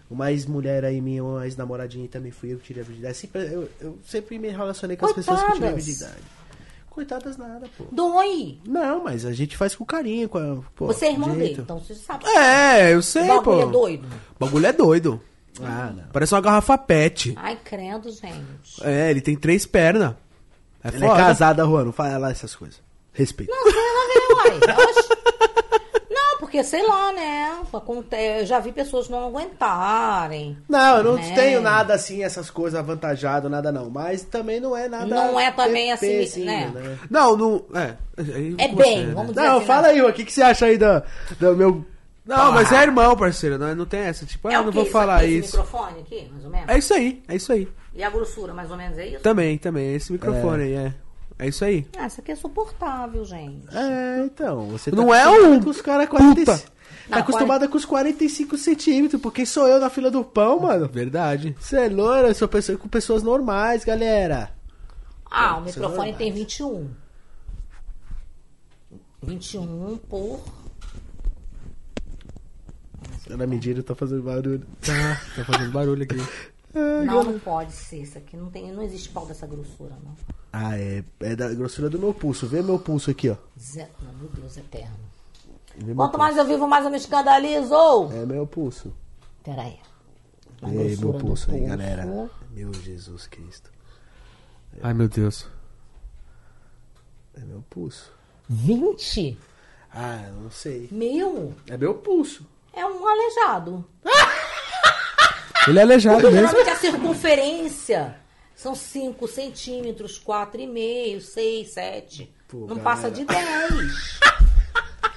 Uma 0.10 0.32
ex-mulher 0.32 0.84
aí, 0.86 1.00
minha 1.02 1.24
uma 1.24 1.46
ex-namoradinha 1.46 2.08
também 2.08 2.32
fui 2.32 2.54
eu 2.54 2.58
que 2.58 2.66
tirei 2.66 2.84
a 2.84 2.86
virgindade. 2.86 3.18
Sempre- 3.18 3.44
eu, 3.52 3.70
eu 3.82 3.98
sempre 4.06 4.38
me 4.38 4.50
relacionei 4.50 4.96
com 4.98 5.06
as 5.06 5.14
pessoas 5.14 5.40
que 5.42 5.54
tirei 5.54 5.70
a 5.70 5.72
Coitadas. 5.72 5.86
virgindade. 5.86 6.22
Coitadas 6.90 7.38
nada, 7.38 7.68
pô. 7.76 7.86
Dói. 7.92 8.60
Não, 8.68 9.04
mas 9.04 9.26
a 9.26 9.32
gente 9.34 9.58
faz 9.58 9.76
com 9.76 9.84
carinho. 9.84 10.30
Com 10.30 10.38
a, 10.38 10.58
pô, 10.76 10.86
Você 10.88 11.06
é 11.08 11.12
irmão 11.14 11.36
dele, 11.36 11.58
então 11.60 11.80
você 11.80 11.96
sabe. 11.96 12.26
É, 12.28 12.94
eu 12.94 13.02
sei, 13.02 13.24
o 13.24 13.42
pô. 13.42 13.52
bagulho 13.56 13.62
é 13.70 13.72
doido. 13.72 14.08
O 14.36 14.46
bagulho 14.46 14.66
é 14.68 14.74
doido. 14.74 15.22
Ah, 15.62 15.92
não. 15.96 16.04
Parece 16.12 16.34
uma 16.34 16.42
garrafa 16.42 16.76
pet. 16.78 17.34
Ai, 17.38 17.58
crendo, 17.64 18.12
gente. 18.12 18.84
É, 18.84 19.10
ele 19.12 19.22
tem 19.22 19.36
três 19.36 19.66
pernas. 19.68 20.16
É 20.84 20.88
Ela 20.90 20.98
é 20.98 21.00
foda. 21.00 21.16
casada, 21.20 21.64
Juan, 21.66 21.86
não 21.86 21.92
fala 21.94 22.18
lá 22.18 22.32
essas 22.32 22.56
coisas. 22.56 22.82
Respeito. 23.14 23.52
Não, 23.52 23.64
você 23.64 23.78
não 23.78 24.08
vê, 24.08 24.34
uai. 24.34 24.60
Não, 26.10 26.38
porque 26.40 26.64
sei 26.64 26.86
lá, 26.88 27.12
né? 27.14 27.58
Eu 28.40 28.46
já 28.46 28.60
vi 28.60 28.72
pessoas 28.72 29.10
não 29.10 29.26
aguentarem. 29.28 30.58
Não, 30.70 30.98
eu 30.98 31.04
não 31.04 31.14
né? 31.16 31.34
tenho 31.34 31.62
nada 31.62 31.94
assim, 31.96 32.24
essas 32.24 32.50
coisas 32.52 32.80
avantajado, 32.80 33.50
nada 33.50 33.72
não. 33.72 33.90
Mas 33.90 34.24
também 34.24 34.60
não 34.60 34.76
é 34.78 34.88
nada. 34.88 35.06
Não 35.08 35.40
é 35.40 35.52
também 35.52 35.92
assim, 35.92 36.08
pepezinho, 36.08 36.46
né? 36.46 36.98
Não, 37.10 37.36
não. 37.36 37.66
É, 37.74 37.96
É 38.58 38.68
com 38.68 38.76
bem, 38.76 39.00
você, 39.00 39.06
né? 39.08 39.14
vamos 39.14 39.34
dizer 39.34 39.48
Não, 39.48 39.58
assim. 39.58 39.66
fala 39.66 39.82
né? 39.84 39.90
aí, 39.90 39.98
Juan, 40.00 40.10
o 40.10 40.14
que, 40.14 40.26
que 40.26 40.32
você 40.34 40.42
acha 40.44 40.66
aí 40.66 40.78
do, 40.78 41.04
do 41.40 41.56
meu. 41.56 41.86
Não, 42.26 42.52
mas 42.52 42.72
é 42.72 42.84
irmão, 42.84 43.16
parceiro. 43.18 43.58
Não, 43.58 43.74
não 43.76 43.86
tem 43.86 44.02
essa. 44.02 44.26
Tipo, 44.26 44.48
ah, 44.50 44.54
É 44.54 44.56
eu 44.58 44.62
o 44.62 44.66
não 44.66 44.72
vou 44.72 44.86
falar 44.86 45.18
aqui, 45.18 45.38
isso. 45.40 45.48
Esse 45.48 45.58
microfone 45.58 46.00
aqui, 46.02 46.30
mais 46.32 46.46
ou 46.46 46.52
menos? 46.52 46.70
É 46.70 46.78
isso 46.78 46.94
aí, 46.94 47.24
é 47.28 47.36
isso 47.36 47.52
aí. 47.52 47.68
E 47.96 48.04
a 48.04 48.10
grossura, 48.10 48.54
mais 48.54 48.72
ou 48.72 48.78
menos, 48.78 48.98
é 48.98 49.08
isso? 49.08 49.20
Também, 49.20 49.58
também. 49.58 49.90
é 49.90 49.96
Esse 49.96 50.12
microfone 50.12 50.64
aí, 50.64 50.74
é. 50.74 50.94
É 51.38 51.48
isso 51.48 51.66
aí. 51.66 51.86
Ah, 51.98 52.08
isso 52.08 52.22
aqui 52.22 52.32
é 52.32 52.36
suportável, 52.36 53.26
gente. 53.26 53.68
É, 53.76 54.24
então. 54.26 54.68
Você 54.70 54.92
tá 54.92 54.98
Não 54.98 55.14
é 55.14 55.28
um 55.28 55.62
com 55.62 55.70
os 55.70 55.82
caras 55.82 56.08
45. 56.08 56.52
puta. 56.52 56.74
Tá 57.10 57.10
Não, 57.10 57.18
acostumada 57.18 57.68
com 57.68 57.78
os 57.78 57.86
45 57.86 58.58
centímetros, 58.58 59.22
porque 59.22 59.46
sou 59.46 59.68
eu 59.68 59.80
na 59.80 59.90
fila 59.90 60.10
do 60.10 60.24
pão, 60.24 60.60
mano. 60.62 60.88
Verdade. 60.88 61.56
Você 61.60 61.78
é 61.78 61.90
loira, 61.90 62.30
eu 62.30 62.36
sou 62.36 62.48
pessoa, 62.48 62.78
com 62.78 62.88
pessoas 62.88 63.24
normais, 63.24 63.84
galera. 63.84 64.52
Ah, 65.30 65.58
o 65.58 65.64
é 65.64 65.66
microfone 65.66 66.14
tem 66.14 66.32
21. 66.32 66.90
21 69.22 69.98
por. 70.08 70.40
Na 73.30 73.48
medida 73.48 73.80
eu 73.80 73.84
tô 73.84 73.96
fazendo 73.96 74.22
barulho. 74.22 74.66
Tá, 74.82 75.22
tá 75.36 75.46
fazendo 75.46 75.72
barulho 75.72 76.04
aqui. 76.04 76.18
Não, 76.74 77.24
não 77.24 77.40
pode 77.40 77.72
ser. 77.72 77.98
Isso 78.02 78.18
aqui 78.18 78.36
não, 78.36 78.50
tem, 78.50 78.72
não 78.72 78.82
existe 78.84 79.10
pau 79.10 79.26
dessa 79.26 79.46
grossura, 79.46 79.96
não. 80.04 80.16
Ah, 80.52 80.78
é, 80.78 81.04
é 81.20 81.36
da 81.36 81.54
grossura 81.54 81.90
do 81.90 82.00
meu 82.00 82.14
pulso. 82.14 82.48
Vê 82.48 82.62
meu 82.62 82.80
pulso 82.80 83.12
aqui, 83.12 83.30
ó. 83.30 83.36
Zé, 83.60 83.90
meu 84.20 84.30
Deus, 84.30 84.58
eterno. 84.58 84.96
Vê 85.76 85.94
Quanto 85.94 86.18
mais 86.18 86.38
eu 86.38 86.46
vivo, 86.46 86.68
mais 86.68 86.86
eu 86.86 86.92
me 86.92 86.98
escandalizo. 86.98 88.12
É 88.14 88.26
meu 88.26 88.46
pulso. 88.48 88.94
Peraí. 89.44 89.80
E 90.64 90.78
aí, 90.78 90.98
meu 90.98 91.14
pulso 91.14 91.52
aí, 91.52 91.58
pulso. 91.58 91.70
galera. 91.70 92.30
Meu 92.52 92.74
Jesus 92.74 93.28
Cristo. 93.28 93.72
Ai, 94.82 94.94
meu 94.94 95.08
Deus. 95.10 95.48
É 97.36 97.40
meu 97.42 97.64
pulso. 97.70 98.12
20? 98.50 99.38
Ah, 99.92 100.24
eu 100.28 100.34
não 100.36 100.52
sei. 100.52 100.88
Meu, 100.92 101.54
É 101.68 101.78
meu 101.78 101.96
pulso. 101.96 102.46
é 102.74 102.86
um 102.86 103.08
aleijado. 103.08 103.84
Ele 105.68 105.80
é 105.80 105.82
aleijado 105.82 106.22
Porque 106.22 106.36
mesmo. 106.36 106.48
geralmente 106.50 106.70
a 106.70 106.80
circunferência 106.80 108.16
são 108.56 108.76
5 108.76 109.28
centímetros, 109.28 110.22
4,5, 110.26 111.22
6, 111.22 111.70
7. 111.70 112.34
Pô, 112.48 112.58
não 112.60 112.68
galera. 112.68 112.84
passa 112.84 113.12
de 113.12 113.26
10. 113.26 113.44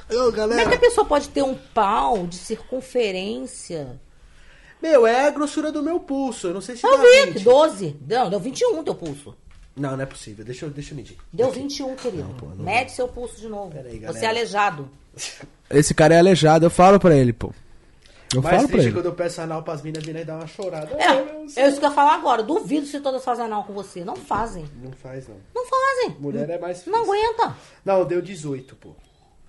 Ô, 0.08 0.14
Como 0.14 0.26
é 0.28 0.30
que 0.30 0.36
galera. 0.36 0.74
a 0.74 0.78
pessoa 0.78 1.04
pode 1.06 1.28
ter 1.30 1.42
um 1.42 1.54
pau 1.54 2.26
de 2.26 2.36
circunferência? 2.36 4.00
Meu, 4.80 5.06
é 5.06 5.26
a 5.26 5.30
grossura 5.30 5.72
do 5.72 5.82
meu 5.82 5.98
pulso. 5.98 6.48
Eu 6.48 6.54
não 6.54 6.60
sei 6.60 6.76
se 6.76 6.86
Eu 6.86 6.96
dá 6.96 7.02
vi, 7.02 7.32
20. 7.32 7.42
12. 7.44 7.96
Não, 8.08 8.30
deu 8.30 8.38
21 8.38 8.84
teu 8.84 8.94
pulso. 8.94 9.34
Não, 9.74 9.96
não 9.96 10.02
é 10.02 10.06
possível. 10.06 10.44
Deixa 10.44 10.64
eu, 10.66 10.70
deixa 10.70 10.92
eu 10.92 10.96
medir. 10.96 11.16
Deu 11.32 11.50
21, 11.50 11.96
querido. 11.96 12.34
pô, 12.38 12.46
não 12.46 12.64
Mede 12.64 12.92
seu 12.92 13.08
pulso 13.08 13.40
de 13.40 13.48
novo. 13.48 13.76
Aí, 13.76 13.82
Você 13.92 13.98
galera. 13.98 14.24
é 14.26 14.28
aleijado. 14.28 14.90
Esse 15.68 15.92
cara 15.92 16.14
é 16.14 16.18
aleijado, 16.18 16.64
eu 16.66 16.70
falo 16.70 16.98
pra 17.00 17.14
ele, 17.16 17.32
pô. 17.32 17.52
Eu 18.34 18.42
Mais 18.42 18.56
falo 18.56 18.68
pra 18.68 18.72
triste 18.72 18.86
ele. 18.88 18.94
quando 18.94 19.06
eu 19.06 19.14
peço 19.14 19.40
anal 19.40 19.62
pras 19.62 19.82
minas, 19.82 20.02
as 20.02 20.06
minas 20.06 20.26
dão 20.26 20.36
uma 20.36 20.46
chorada. 20.46 20.90
É, 21.00 21.60
é 21.60 21.68
isso 21.68 21.78
que 21.78 21.84
eu 21.84 21.88
ia 21.88 21.94
falar 21.94 22.14
agora. 22.14 22.42
Duvido 22.42 22.84
se 22.86 23.00
todas 23.00 23.24
fazem 23.24 23.44
anal 23.44 23.64
com 23.64 23.72
você. 23.72 24.04
Não 24.04 24.16
fazem. 24.16 24.68
Não 24.82 24.92
faz, 24.92 25.28
não. 25.28 25.36
Não 25.54 25.64
fazem. 25.66 26.16
Mulher 26.18 26.48
é 26.50 26.58
mais 26.58 26.84
Não 26.86 27.02
difícil. 27.02 27.14
aguenta. 27.30 27.56
Não, 27.84 28.04
deu 28.04 28.20
18, 28.20 28.74
pô. 28.76 28.90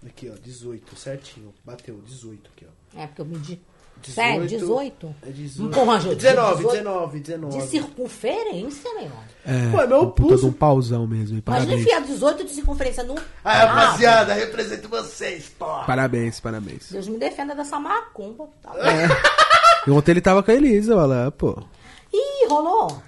Aqui, 0.05 0.29
ó, 0.31 0.37
18, 0.39 0.95
certinho. 0.95 1.53
Bateu, 1.65 1.99
18 2.05 2.51
aqui, 2.55 2.65
ó. 2.95 3.01
É, 3.01 3.07
porque 3.07 3.21
eu 3.21 3.25
medi. 3.25 3.61
18, 4.01 4.15
Sério, 4.15 4.47
18? 4.47 5.15
É 5.23 5.29
18. 5.29 5.73
Porra, 5.73 5.99
Jô, 5.99 6.15
19, 6.15 6.55
18. 6.57 6.71
19, 6.77 7.19
19. 7.19 7.57
De 7.57 7.67
circunferência, 7.67 8.93
meu 8.93 9.03
irmão. 9.03 9.19
É, 9.45 9.71
Pô, 9.71 9.81
é 9.81 9.87
meu 9.87 10.01
um 10.01 10.11
pulso. 10.11 10.37
de 10.37 10.45
um 10.45 10.51
pauzão 10.53 11.07
mesmo. 11.07 11.37
Imagina 11.37 11.41
Parabéns. 11.43 11.81
enfiar 11.81 12.01
18 12.01 12.43
de 12.43 12.49
circunferência 12.51 13.03
no. 13.03 13.15
Ah, 13.43 13.65
rapaziada, 13.65 14.33
represento 14.33 14.87
vocês, 14.89 15.49
porra. 15.57 15.85
Parabéns, 15.85 16.39
parabéns. 16.39 16.91
Deus 16.91 17.07
me 17.07 17.17
defenda 17.17 17.55
dessa 17.55 17.79
macumba. 17.79 18.47
Tá. 18.61 18.73
E 19.85 19.91
ontem 19.91 20.11
ele 20.11 20.21
tava 20.21 20.43
com 20.43 20.51
a 20.51 20.53
Elisa, 20.53 20.95
olha 20.95 21.05
lá, 21.25 21.31
pô. 21.31 21.57
Ih, 22.13 22.47
rolou. 22.49 23.01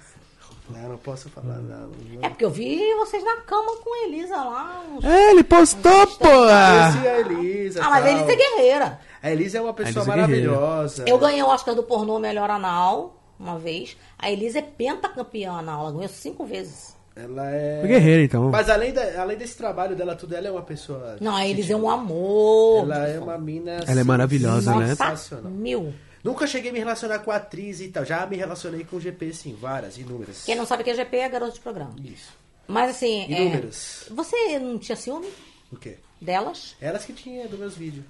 Não, 0.70 0.88
não 0.88 0.96
posso 0.98 1.28
falar 1.30 1.58
nada. 1.58 1.90
É 2.22 2.28
porque 2.28 2.44
eu 2.44 2.50
vi 2.50 2.78
vocês 2.94 3.22
na 3.24 3.36
cama 3.38 3.76
com 3.82 3.92
a 3.92 4.06
Elisa 4.06 4.36
lá. 4.36 4.82
Uns... 4.88 5.04
É, 5.04 5.30
ele 5.32 5.42
postou, 5.42 6.06
pô. 6.06 6.28
A 6.28 7.18
Elisa. 7.18 7.82
Ah, 7.84 7.90
mas 7.90 8.06
a. 8.06 8.10
Elisa 8.12 8.32
é 8.32 8.36
guerreira. 8.36 9.00
A 9.22 9.30
Elisa 9.30 9.58
é 9.58 9.60
uma 9.60 9.74
pessoa 9.74 10.02
é 10.02 10.06
guerreira. 10.06 10.50
maravilhosa. 10.52 11.04
Eu 11.06 11.18
ganhei 11.18 11.42
o 11.42 11.46
Oscar 11.46 11.74
do 11.74 11.82
pornô 11.82 12.18
melhor 12.18 12.50
anal 12.50 13.16
uma 13.38 13.58
vez. 13.58 13.96
A 14.18 14.30
Elisa 14.30 14.58
é 14.58 14.62
pentacampeã 14.62 15.52
anal. 15.52 15.82
Ela 15.82 15.92
ganhou 15.92 16.08
cinco 16.08 16.44
vezes. 16.44 16.96
Ela 17.16 17.50
é. 17.50 17.82
Guerreira, 17.86 18.22
então. 18.22 18.50
Mas 18.50 18.70
além, 18.70 18.92
da, 18.92 19.20
além 19.20 19.36
desse 19.36 19.56
trabalho 19.56 19.94
dela, 19.96 20.14
tudo, 20.14 20.34
ela 20.34 20.48
é 20.48 20.50
uma 20.50 20.62
pessoa. 20.62 21.16
Não, 21.20 21.34
a 21.34 21.46
Elisa 21.46 21.72
é 21.72 21.76
um 21.76 21.90
amor. 21.90 22.84
Ela 22.84 23.08
é 23.08 23.18
uma 23.18 23.36
mina. 23.36 23.80
Ela 23.86 24.00
é 24.00 24.04
maravilhosa, 24.04 24.74
né? 24.76 24.88
Sensacional. 24.88 25.50
Mil. 25.50 25.92
Nunca 26.22 26.46
cheguei 26.46 26.70
a 26.70 26.72
me 26.72 26.78
relacionar 26.78 27.20
com 27.20 27.30
atriz 27.30 27.80
e 27.80 27.88
tal. 27.88 28.04
Já 28.04 28.26
me 28.26 28.36
relacionei 28.36 28.84
com 28.84 29.00
GP, 29.00 29.32
sim, 29.32 29.56
várias, 29.58 29.96
inúmeras. 29.98 30.44
Quem 30.44 30.54
não 30.54 30.66
sabe 30.66 30.82
o 30.82 30.84
que 30.84 30.90
é 30.90 30.94
GP 30.94 31.16
é 31.16 31.28
garoto 31.28 31.54
de 31.54 31.60
programa. 31.60 31.94
Isso. 32.04 32.32
Mas 32.68 32.90
assim. 32.90 33.22
é, 33.22 33.42
Inúmeras. 33.42 34.04
Você 34.10 34.58
não 34.58 34.78
tinha 34.78 34.96
ciúme 34.96 35.28
O 35.72 35.76
quê? 35.76 35.96
delas? 36.20 36.76
Elas 36.80 37.04
que 37.04 37.12
tinham 37.12 37.48
dos 37.48 37.58
meus 37.58 37.74
vídeos. 37.74 38.04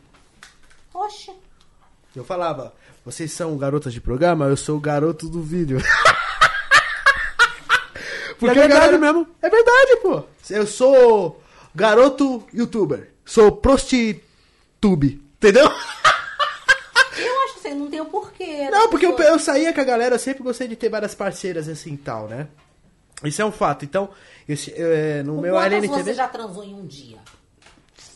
Oxe. 0.93 1.33
Eu 2.15 2.25
falava, 2.25 2.75
vocês 3.05 3.33
são 3.33 3.57
garotas 3.57 3.93
de 3.93 4.01
programa? 4.01 4.47
Eu 4.47 4.57
sou 4.57 4.77
o 4.77 4.81
garoto 4.81 5.29
do 5.29 5.43
vídeo. 5.43 5.79
Porque 8.39 8.59
é 8.59 8.69
verdade 8.69 8.99
mesmo. 8.99 9.29
É 9.43 9.51
verdade, 9.51 9.97
pô. 10.03 10.25
Eu 10.49 10.67
sou 10.67 11.43
garoto 11.75 12.47
youtuber. 12.53 13.13
Sou 13.25 13.53
prostitube. 13.53 15.23
Entendeu? 15.37 15.67
Eu 17.17 17.43
acho 17.45 17.61
que 17.61 17.75
não 17.75 17.91
tem 17.91 18.01
o 18.01 18.07
porquê. 18.07 18.71
Não, 18.71 18.89
porque 18.89 19.05
eu, 19.05 19.19
eu 19.19 19.39
saía 19.39 19.75
com 19.75 19.81
a 19.81 19.85
galera, 19.85 20.15
eu 20.15 20.19
sempre 20.19 20.43
gostei 20.43 20.67
de 20.67 20.75
ter 20.75 20.89
várias 20.89 21.15
parceiras 21.15 21.69
assim 21.69 21.93
e 21.93 21.99
tal, 21.99 22.29
né? 22.29 22.49
Isso 23.25 23.43
é 23.43 23.45
um 23.45 23.53
fato. 23.53 23.85
Então, 23.85 24.09
esse, 24.49 24.73
é, 24.75 25.23
no 25.23 25.35
Com 25.35 25.43
meu 25.43 25.55
quantas 25.55 25.73
LNTV... 25.73 26.03
você 26.03 26.15
já 26.15 26.29
transou 26.29 26.65
em 26.65 26.75
um 26.75 26.87
dia? 26.87 27.19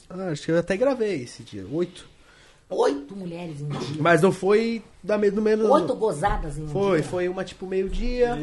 Ah, 0.09 0.29
acho 0.29 0.43
que 0.43 0.53
eu 0.53 0.59
até 0.59 0.77
gravei 0.77 1.23
esse 1.23 1.43
dia. 1.43 1.67
Oito. 1.71 2.09
Oito 2.77 3.17
mulheres 3.17 3.61
em 3.61 3.65
um 3.65 3.69
dia. 3.69 3.97
Mas 4.03 4.21
não 4.23 4.33
foi 4.33 4.83
da 5.03 5.17
mesma, 5.17 5.37
no 5.37 5.43
mesmo. 5.43 5.69
Oito 5.71 5.95
gozadas 5.95 6.59
em 6.59 6.65
um 6.65 6.69
Foi, 6.69 7.01
dia. 7.01 7.11
foi 7.11 7.29
uma 7.29 7.45
tipo 7.45 7.67
meio-dia. 7.67 8.39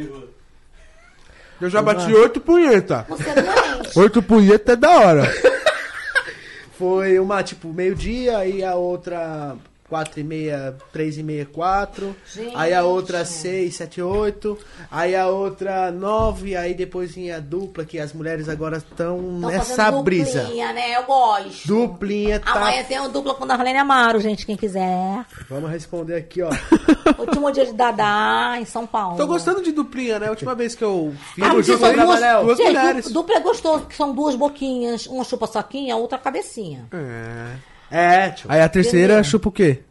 Eu 1.60 1.70
já 1.70 1.82
bati 1.82 2.12
oito 2.14 2.40
punheta. 2.42 3.06
Você 3.10 3.30
é 3.30 3.36
doente. 3.36 4.00
Oito 4.00 4.22
punheta 4.24 4.72
é 4.72 4.76
da 4.76 4.90
hora. 4.90 5.24
Foi 6.74 7.20
uma 7.20 7.44
tipo 7.44 7.68
meio-dia 7.72 8.44
e 8.48 8.64
a 8.64 8.74
outra 8.74 9.56
quatro 9.92 10.22
e 10.22 10.24
meia, 10.24 10.74
três 10.94 11.18
e 11.18 11.24
meia, 11.24 11.46
quatro. 11.46 12.16
Gente. 12.34 12.56
Aí 12.56 12.74
a 12.74 12.82
outra 12.86 13.26
seis, 13.26 13.76
sete, 13.76 14.02
oito. 14.02 14.58
Aí 14.90 15.14
a 15.18 15.28
outra 15.28 15.92
nove. 15.92 16.56
Aí 16.56 16.74
depois 16.74 17.14
vinha 17.14 17.36
a 17.36 17.40
dupla, 17.42 17.84
que 17.84 18.00
as 18.00 18.14
mulheres 18.14 18.48
agora 18.48 18.78
estão 18.78 19.18
Tão 19.42 19.50
nessa 19.50 19.92
brisa. 20.02 20.44
Duplinha, 20.44 20.72
né? 20.72 20.96
Eu 20.96 21.04
gosto. 21.04 21.68
Duplinha, 21.68 22.40
tá? 22.40 22.54
Amanhã 22.54 22.84
tem 22.86 23.02
um 23.02 23.12
dupla 23.12 23.34
com 23.34 23.46
Darlene 23.46 23.80
Amaro, 23.80 24.22
gente, 24.22 24.46
quem 24.46 24.56
quiser. 24.56 25.26
Vamos 25.50 25.70
responder 25.70 26.16
aqui, 26.16 26.42
ó. 26.42 26.50
Último 27.20 27.52
dia 27.52 27.66
de 27.66 27.74
Dadá, 27.74 28.56
em 28.62 28.64
São 28.66 28.88
Paulo. 28.88 29.18
Tô 29.18 29.28
gostando 29.28 29.62
de 29.62 29.74
duplinha, 29.74 30.20
né? 30.20 30.28
A 30.28 30.30
última 30.30 30.56
vez 30.56 30.74
que 30.74 30.84
eu 30.86 31.14
fiz, 31.36 31.44
Ah, 31.44 31.52
são 31.52 31.94
duas, 31.94 32.20
duas, 32.46 32.58
gente, 32.58 32.68
mulheres. 32.68 33.06
du- 33.08 33.14
dupla 33.14 33.36
é 33.36 33.40
gostoso, 33.42 33.86
que 33.88 33.96
são 33.96 34.14
duas 34.16 34.36
boquinhas. 34.38 35.06
Uma 35.08 35.26
chupa 35.26 35.48
soquinha, 35.48 35.96
a 35.96 35.98
outra 35.98 36.18
cabecinha. 36.18 36.86
É. 36.94 37.71
É, 37.92 38.30
tio. 38.30 38.50
Aí 38.50 38.62
a 38.62 38.70
terceira 38.70 39.14
Entendeu? 39.14 39.30
chupa 39.30 39.50
o 39.50 39.52
quê? 39.52 39.82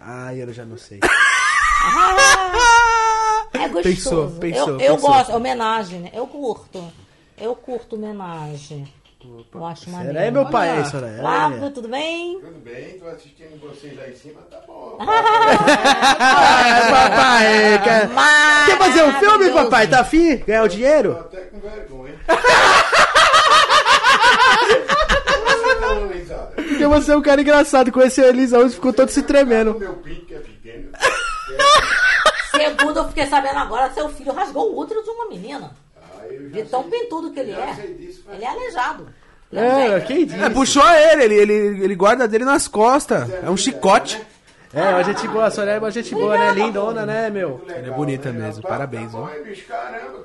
Ai, 0.00 0.42
eu 0.42 0.52
já 0.52 0.64
não 0.64 0.78
sei. 0.78 1.00
É 3.52 3.68
gostoso. 3.68 3.82
Pensou, 3.82 4.30
pensou, 4.38 4.68
eu, 4.68 4.80
eu 4.80 4.94
pensou. 4.94 5.10
gosto, 5.10 5.32
homenagem, 5.34 6.00
né? 6.00 6.10
Eu 6.14 6.26
curto. 6.26 6.90
Eu 7.38 7.54
curto 7.54 7.96
homenagem. 7.96 8.86
Eu 9.52 9.66
acho 9.66 9.90
maneiro. 9.90 10.14
Será 10.14 10.24
é 10.26 10.30
meu 10.30 10.46
pai 10.46 10.70
aí, 10.70 10.76
Olha. 10.78 10.84
Soraya? 10.86 11.18
Flávio, 11.18 11.70
tudo 11.72 11.88
bem? 11.88 12.40
Tudo 12.40 12.58
bem, 12.60 12.98
tô 12.98 13.06
assistindo 13.08 13.60
vocês 13.60 13.94
lá 13.96 14.08
em 14.08 14.14
cima, 14.14 14.40
tá 14.50 14.60
bom. 14.66 14.98
Ah, 16.22 16.86
papai, 16.90 17.80
quer, 17.84 18.08
quer 18.66 18.78
fazer 18.78 19.02
um 19.04 19.12
filme, 19.18 19.50
papai? 19.50 19.86
Tá 19.88 20.00
afim? 20.00 20.36
Ganhar 20.38 20.62
o 20.62 20.68
Tô 20.68 20.74
dinheiro? 20.74 21.18
até 21.18 21.40
com 21.42 21.58
vergonha. 21.60 22.14
Porque 26.88 27.00
você 27.00 27.12
é 27.12 27.16
um 27.16 27.22
cara 27.22 27.40
engraçado. 27.40 27.92
Conheceu 27.92 28.24
a 28.24 28.28
Elisa 28.28 28.58
hoje 28.58 28.74
ficou 28.74 28.92
todo 28.92 29.08
se 29.10 29.22
tremendo. 29.22 29.78
meu 29.78 29.92
é 29.92 30.38
pequeno. 30.38 30.90
Segundo, 32.50 32.96
eu 32.98 33.08
fiquei 33.08 33.26
sabendo 33.26 33.58
agora, 33.58 33.90
seu 33.92 34.08
filho 34.08 34.32
rasgou 34.32 34.72
o 34.72 34.78
útero 34.80 35.02
de 35.02 35.10
uma 35.10 35.28
menina. 35.28 35.70
Ah, 35.96 36.26
De 36.52 36.62
tão 36.64 36.84
pintudo 36.84 37.30
que 37.32 37.40
ele 37.40 37.52
é. 37.52 37.72
disso, 37.98 38.24
Ele 38.32 38.44
é 38.44 38.48
aleijado. 38.48 39.08
É, 39.52 40.00
quem 40.00 40.26
disse? 40.26 40.40
É, 40.42 40.48
puxou 40.48 40.88
ele, 40.88 41.24
ele, 41.24 41.34
ele, 41.34 41.84
ele 41.84 41.94
guarda 41.94 42.28
dele 42.28 42.44
nas 42.44 42.68
costas. 42.68 43.28
É 43.42 43.50
um 43.50 43.56
chicote. 43.56 44.20
É, 44.72 44.90
uma 44.90 45.02
gente 45.02 45.26
boa, 45.26 45.46
a 45.46 45.50
Soraya 45.50 45.76
é 45.76 45.80
uma 45.80 45.90
gente 45.90 46.14
boa, 46.14 46.38
né? 46.38 46.52
Lindona, 46.52 47.04
né, 47.04 47.28
meu? 47.28 47.60
legal, 47.66 47.92
é 47.92 47.96
bonita 47.96 48.30
né? 48.30 48.46
mesmo, 48.46 48.62
Tá- 48.62 48.68
parabéns, 48.68 49.12
ó. 49.12 49.28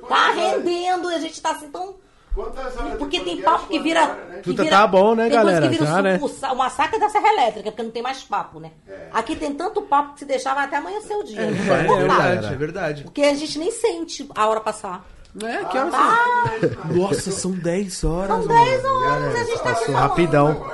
Tá 0.08 0.30
rendendo 0.32 1.10
e 1.10 1.14
a 1.14 1.18
gente 1.18 1.42
tá 1.42 1.50
assim 1.50 1.68
tão. 1.68 1.96
Quantas 2.36 2.76
horas 2.76 2.92
de 2.92 2.98
Porque 2.98 3.18
tem 3.20 3.40
papo 3.42 3.66
que 3.66 3.78
vira. 3.80 4.06
Né? 4.06 4.40
que 4.44 4.50
vira- 4.52 4.68
tá 4.70 4.86
bom, 4.86 5.14
né, 5.16 5.24
tem 5.28 5.32
coisa 5.32 5.44
galera? 5.46 5.68
Que 5.68 5.72
vira 5.78 5.86
Já, 5.90 6.02
né? 6.02 6.20
o, 6.22 6.26
o 6.52 6.56
massacre 6.56 7.00
da 7.00 7.08
Serra 7.08 7.32
Elétrica, 7.32 7.70
porque 7.72 7.82
não 7.82 7.90
tem 7.90 8.02
mais 8.02 8.22
papo, 8.22 8.60
né? 8.60 8.70
Aqui 9.12 9.34
tem 9.34 9.52
tanto 9.54 9.80
papo 9.82 10.12
que 10.12 10.18
se 10.20 10.24
deixar 10.26 10.54
vai 10.54 10.66
até 10.66 10.76
amanhecer 10.76 11.16
o 11.16 11.24
dia. 11.24 11.40
É, 11.40 11.50
Não 11.50 11.74
é 11.76 11.84
cortar. 11.84 12.06
verdade, 12.28 12.46
é 12.52 12.56
verdade. 12.56 13.02
Porque 13.04 13.22
a 13.22 13.34
gente 13.34 13.58
nem 13.58 13.72
sente 13.72 14.28
a 14.34 14.46
hora 14.46 14.60
passar. 14.60 15.02
É, 15.42 15.64
que 15.64 15.76
horas 15.78 15.92
Ah, 15.94 16.50
são? 16.60 16.96
Nossa, 16.96 17.30
são 17.30 17.50
10 17.52 18.04
horas. 18.04 18.28
são 18.28 18.46
mano. 18.46 18.64
10 18.64 18.84
horas 18.84 19.34
e 19.34 19.40
a 19.40 19.44
gente 19.44 19.62
tá 19.62 19.70
aqui 19.70 19.92
rapidão. 19.92 20.66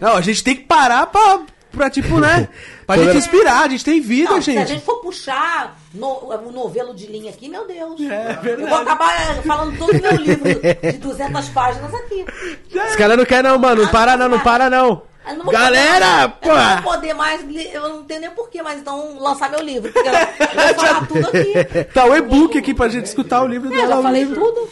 Não, 0.00 0.16
a 0.16 0.20
gente 0.20 0.42
tem 0.44 0.56
que 0.56 0.62
parar 0.64 1.06
pra, 1.06 1.40
pra 1.70 1.90
tipo, 1.90 2.18
né? 2.18 2.48
Pra 2.86 2.96
gente 2.98 3.18
inspirar, 3.18 3.66
a 3.66 3.68
gente 3.68 3.84
tem 3.84 4.00
vida, 4.00 4.32
Não, 4.32 4.42
se 4.42 4.50
a 4.50 4.54
gente. 4.54 4.68
gente 4.68 4.84
for 4.84 4.96
puxar 4.96 5.78
no, 5.94 6.28
o 6.28 6.50
novelo 6.50 6.92
de 6.92 7.06
linha 7.06 7.30
aqui, 7.30 7.48
meu 7.48 7.64
Deus. 7.64 8.00
É 8.00 8.32
verdade. 8.42 8.62
Eu 8.62 8.68
vou 8.68 8.78
acabar 8.78 9.42
falando 9.46 9.78
todo 9.78 9.96
o 9.96 10.02
meu 10.02 10.16
livro 10.16 10.44
de 10.92 10.98
200 10.98 11.48
páginas 11.50 11.94
aqui. 11.94 12.26
Os 12.74 12.96
caras 12.96 13.16
não 13.16 13.24
querem 13.24 13.48
não, 13.48 13.58
mano. 13.60 13.82
Não 13.84 13.90
para 13.90 14.16
não, 14.16 14.28
não 14.28 14.40
para 14.40 14.68
não. 14.68 15.02
Eu 15.28 15.44
Galera, 15.52 16.28
poder, 16.30 16.50
eu 16.50 16.56
não 16.56 16.76
pô! 16.76 16.82
vou 16.82 16.92
poder 16.94 17.14
mais, 17.14 17.44
eu 17.74 17.88
não 17.88 18.02
tenho 18.04 18.20
nem 18.22 18.30
porquê, 18.30 18.62
mas 18.62 18.80
então 18.80 19.18
lançar 19.20 19.50
meu 19.50 19.60
livro. 19.60 19.92
Porque 19.92 20.08
eu 20.08 20.12
eu 20.12 20.74
vou 20.74 20.74
falar 20.84 21.06
tudo 21.06 21.26
aqui. 21.28 21.84
Tá 21.92 22.04
o 22.06 22.16
e-book 22.16 22.56
aqui 22.58 22.72
pra 22.74 22.88
gente 22.88 23.04
escutar 23.06 23.42
o 23.42 23.46
livro 23.46 23.68
Eu 23.68 23.76
dela. 23.76 23.88
já 23.88 23.94
ao 23.96 24.02
falei 24.02 24.24
vivo. 24.24 24.40
tudo. 24.40 24.68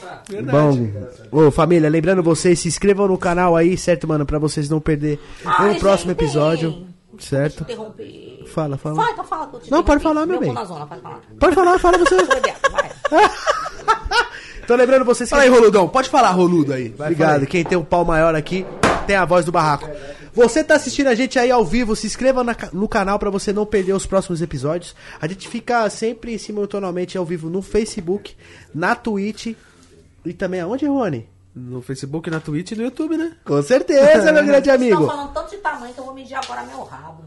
Bom, 1.31 1.47
ô 1.47 1.51
família, 1.51 1.89
lembrando 1.91 2.23
vocês, 2.23 2.59
se 2.59 2.67
inscrevam 2.69 3.07
no 3.09 3.19
canal 3.19 3.55
aí, 3.57 3.77
certo, 3.77 4.09
mano? 4.09 4.25
Pra 4.25 4.39
vocês 4.39 4.69
não 4.71 4.81
perder 4.81 5.21
Ai, 5.45 5.69
nenhum 5.69 5.79
próximo 5.81 6.11
gente, 6.13 6.23
episódio, 6.25 6.71
bem. 6.71 6.87
certo? 7.19 7.63
Interromper. 7.63 8.45
Fala, 8.47 8.79
fala. 8.79 8.95
Vai, 8.95 9.13
então 9.13 9.25
fala 9.25 9.47
que 9.49 9.57
eu 9.57 9.61
te 9.61 9.71
Não, 9.71 9.83
pode 9.85 10.03
falar, 10.03 10.25
meu 10.27 10.41
bem. 10.41 10.49
cu 10.49 10.55
na 10.55 10.65
zona, 10.65 10.87
pode 10.87 11.03
falar. 11.03 11.21
Pode 11.39 11.55
falar, 11.55 11.79
fala 11.79 11.99
você. 11.99 12.17
Vai. 12.25 12.91
Tô 14.67 14.75
lembrando 14.75 15.05
vocês 15.05 15.29
que... 15.29 15.31
Fala 15.31 15.43
aí, 15.45 15.49
Roludão. 15.49 15.89
Pode 15.89 16.09
falar, 16.11 16.31
Roludo 16.31 16.73
aí. 16.75 16.89
Vai, 16.89 16.97
fala 16.97 17.05
Obrigado. 17.11 17.41
aí. 17.43 17.47
Quem 17.47 17.65
tem 17.65 17.79
um 17.79 17.85
pau 17.85 18.05
maior 18.05 18.35
aqui 18.35 18.67
tem 19.07 19.17
a 19.17 19.25
voz 19.25 19.45
do 19.45 19.53
barraco. 19.53 19.89
Você 20.39 20.63
tá 20.63 20.77
assistindo 20.77 21.09
a 21.09 21.17
gente 21.17 21.37
aí 21.37 21.51
ao 21.51 21.65
vivo, 21.65 21.97
se 21.97 22.07
inscreva 22.07 22.45
na 22.45 22.55
no 22.73 22.89
canal 22.89 23.19
pra 23.19 23.29
você 23.29 23.53
não 23.53 23.67
perder 23.67 23.93
os 23.93 24.07
próximos 24.07 24.41
episódios. 24.41 24.95
A 25.21 25.27
gente 25.27 25.49
fica 25.49 25.91
sempre 25.91 26.39
simultaneamente 26.39 27.19
ao 27.19 27.25
vivo 27.25 27.51
no 27.51 27.61
Facebook, 27.61 28.37
na 28.73 28.95
Twitch 28.95 29.57
e 30.25 30.33
também 30.33 30.61
aonde, 30.61 30.87
Rony? 30.87 31.29
No 31.57 31.83
Facebook, 31.83 32.31
na 32.31 32.39
Twitch 32.39 32.71
e 32.71 32.77
no 32.77 32.85
YouTube, 32.85 33.17
né? 33.17 33.33
Com 33.45 33.61
certeza, 33.65 34.31
meu 34.31 34.45
grande 34.47 34.71
Estão 34.71 34.75
amigo. 34.77 35.07
falando 35.09 35.33
tanto 35.33 35.51
de 35.51 35.57
tamanho 35.57 35.93
que 35.93 35.99
eu 35.99 36.05
vou 36.05 36.15
medir 36.15 36.35
agora 36.37 36.63
meu 36.63 36.85
rabo. 36.85 37.25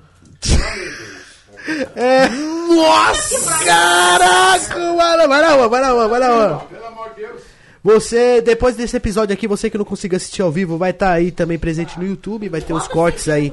Nossa! 2.69 3.65
Caraca. 3.65 4.93
Vai 5.27 5.41
na 5.41 5.49
rua, 5.49 5.67
vai 5.67 5.81
na 5.81 5.89
rua, 5.89 6.07
vai 6.07 6.19
na 6.21 6.27
rua. 6.29 6.59
Pelo 6.69 6.85
amor 6.85 7.09
de 7.09 7.15
Deus. 7.15 7.41
Você, 7.83 8.41
depois 8.41 8.75
desse 8.75 8.95
episódio 8.95 9.33
aqui, 9.33 9.47
você 9.47 9.69
que 9.69 9.77
não 9.77 9.85
conseguiu 9.85 10.17
assistir 10.17 10.41
ao 10.41 10.51
vivo, 10.51 10.77
vai 10.77 10.91
estar 10.91 11.11
aí 11.11 11.31
também 11.31 11.57
presente 11.57 11.97
no 11.97 12.05
YouTube, 12.05 12.47
vai 12.47 12.61
ter 12.61 12.73
os 12.73 12.87
cortes 12.87 13.27
aí 13.27 13.51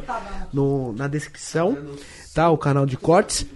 no, 0.52 0.92
na 0.92 1.08
descrição, 1.08 1.78
tá? 2.34 2.50
O 2.50 2.58
canal 2.58 2.84
de 2.84 2.96
cortes. 2.96 3.46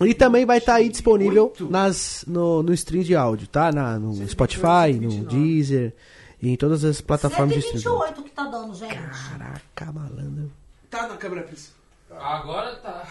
E 0.00 0.14
também 0.14 0.44
vai 0.44 0.58
estar 0.58 0.74
aí 0.74 0.88
disponível 0.88 1.52
nas, 1.60 2.24
no, 2.26 2.62
no 2.62 2.72
stream 2.72 3.04
de 3.04 3.14
áudio, 3.14 3.46
tá? 3.46 3.70
Na, 3.70 3.98
no 3.98 4.26
Spotify, 4.26 4.98
no 5.00 5.24
Deezer 5.24 5.92
e 6.42 6.50
em 6.50 6.56
todas 6.56 6.84
as 6.84 7.00
plataformas 7.00 7.54
de 7.54 7.60
streaming. 7.60 7.82
128 7.82 8.22
que 8.22 8.30
tá 8.30 8.46
dando, 8.46 8.74
gente. 8.74 8.94
Caraca, 8.94 9.92
malandro. 9.92 10.50
Tá 10.88 11.06
na 11.06 11.16
câmera, 11.16 11.42
Cris. 11.44 11.79
Agora 12.20 12.76
tá. 12.76 13.02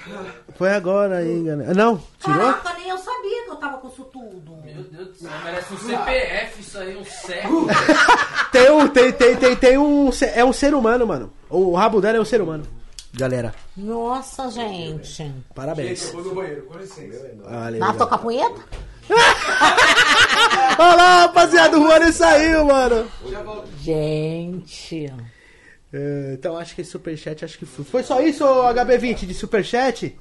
Foi 0.56 0.70
agora 0.70 1.18
aí, 1.18 1.44
galera. 1.44 1.74
Não, 1.74 2.02
tirou? 2.20 2.54
Caraca, 2.54 2.74
nem 2.78 2.90
eu 2.90 2.98
sabia 2.98 3.44
que 3.44 3.50
eu 3.50 3.56
tava 3.56 3.78
com 3.80 3.88
isso 3.88 4.04
tudo. 4.06 4.56
Meu 4.64 4.84
Deus 4.84 5.08
do 5.10 5.16
céu, 5.16 5.32
merece 5.44 5.74
um 5.74 5.78
CPF 5.78 6.62
isso 6.62 6.78
aí, 6.78 6.98
um 6.98 7.06
século. 7.06 7.68
Tem 8.52 8.72
um, 8.72 8.88
tem, 8.88 9.12
tem, 9.12 9.36
tem, 9.36 9.56
tem 9.56 9.78
um. 9.78 10.10
É 10.34 10.44
um 10.44 10.52
ser 10.52 10.74
humano, 10.74 11.06
mano. 11.06 11.32
O 11.50 11.76
rabo 11.76 12.02
dela 12.02 12.18
é 12.18 12.22
um 12.22 12.26
ser 12.26 12.42
humano. 12.42 12.66
Galera, 13.14 13.54
Nossa, 13.76 14.50
gente. 14.50 15.32
parabéns. 15.54 16.12
vou 16.12 16.24
no 16.24 16.36
banheiro, 16.36 16.64
com 16.64 16.78
licença. 16.78 17.32
Valeu. 17.44 17.80
Dá 17.80 17.86
pra 17.88 17.94
tocar 17.96 18.18
punheta? 18.20 18.62
Olha 20.78 20.96
lá, 20.96 21.22
rapaziada, 21.22 21.78
o 21.78 21.88
Rony 21.88 22.12
saiu, 22.12 22.66
mano. 22.66 23.08
Gente. 23.82 25.12
É, 25.92 26.34
então 26.34 26.56
acho 26.58 26.76
que 26.76 26.84
superchat 26.84 27.43
acho 27.43 27.58
que 27.58 27.66
foi. 27.66 27.84
Foi 27.85 28.03
só 28.03 28.22
isso, 28.22 28.45
ô 28.45 28.64
HB20 28.74 29.26
de 29.26 29.34
superchat? 29.34 30.18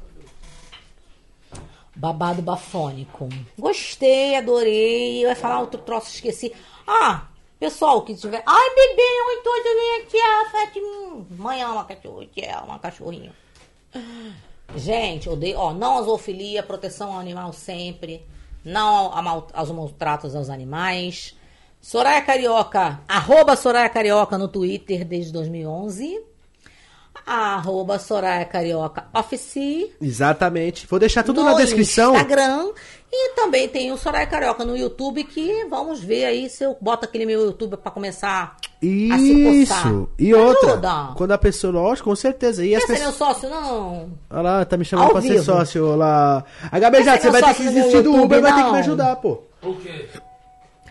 Babado 1.95 2.41
bafônico. 2.41 3.29
Gostei, 3.59 4.37
adorei. 4.37 5.25
Eu 5.25 5.29
ia 5.31 5.37
falar 5.37 5.61
outro 5.61 5.81
troço, 5.81 6.09
esqueci. 6.15 6.53
Ah, 6.87 7.27
pessoal 7.59 8.03
que 8.03 8.15
tiver. 8.15 8.43
Ai, 8.47 8.69
bebê, 8.71 9.03
oi, 9.03 9.43
todo 9.43 9.63
bem 9.65 10.03
aqui, 10.03 10.17
a 10.19 10.51
Fatim. 10.51 11.27
Mãe 11.37 11.61
ama 11.63 11.85
cachorro, 11.85 12.25
é 12.37 12.57
uma 12.59 12.79
cachorrinha. 12.79 13.33
Gente, 14.77 15.29
odeio. 15.29 15.59
Ó, 15.59 15.73
não 15.73 15.99
a 15.99 16.03
zoofilia, 16.03 16.63
proteção 16.63 17.13
ao 17.13 17.19
animal 17.19 17.53
sempre. 17.53 18.25
Não 18.65 19.13
a 19.13 19.21
mal- 19.21 19.49
aos 19.53 19.71
maltratos 19.71 20.37
aos 20.37 20.49
animais. 20.51 21.35
Soraya 21.81 22.21
Carioca, 22.23 23.01
arroba 23.09 23.57
Soraya 23.57 23.89
Carioca 23.89 24.37
no 24.37 24.49
Twitter 24.49 25.05
desde 25.05 25.33
2011. 25.33 26.21
Arroba 27.27 27.99
Soraya 27.99 28.45
Carioca 28.47 29.07
Office 29.13 29.91
Exatamente. 30.01 30.87
Vou 30.87 30.99
deixar 30.99 31.23
tudo 31.23 31.43
na 31.45 31.53
descrição. 31.55 32.15
Instagram. 32.15 32.71
E 33.13 33.35
também 33.35 33.69
tem 33.69 33.91
o 33.93 33.97
Soraya 33.99 34.27
Carioca 34.27 34.65
no 34.65 34.77
YouTube, 34.77 35.25
que 35.25 35.65
vamos 35.67 36.01
ver 36.01 36.25
aí 36.27 36.49
se 36.49 36.65
eu 36.65 36.77
boto 36.81 37.05
aquele 37.07 37.27
meu 37.27 37.43
YouTube 37.45 37.77
pra 37.77 37.91
começar 37.91 38.57
a 38.57 38.79
se 38.83 38.85
coçar. 39.67 39.87
Isso. 39.87 40.09
E 40.19 40.25
Me 40.27 40.35
outra. 40.35 40.73
ajuda. 40.73 41.13
Quando 41.17 41.33
a 41.33 41.39
pessoa, 41.39 41.73
lógico, 41.73 42.09
com 42.09 42.17
certeza. 42.17 42.65
E 42.65 42.71
Quer 42.71 42.81
ser 42.83 42.87
meu 42.87 42.97
pessoas. 43.13 43.15
sócio? 43.17 43.51
Não. 43.51 44.11
Olha 44.31 44.41
lá, 44.43 44.65
tá 44.65 44.77
me 44.77 44.85
chamando 44.85 45.07
Ao 45.07 45.13
pra 45.13 45.23
ser 45.23 45.43
sócio 45.43 45.97
lá. 45.97 46.45
HB 46.71 47.03
já, 47.03 47.13
ser 47.17 47.21
você 47.21 47.31
meu 47.31 47.33
vai 47.33 47.43
ter 47.43 47.55
que 47.55 47.63
meu 47.63 47.73
desistir 47.75 48.03
do 48.03 48.11
YouTube, 48.11 48.25
Uber, 48.25 48.41
vai 48.43 48.53
ter 48.53 48.59
que 48.59 48.65
me 48.67 48.73
não. 48.73 48.79
ajudar, 48.79 49.17
pô. 49.17 49.43
O 49.63 49.75
quê? 49.77 50.07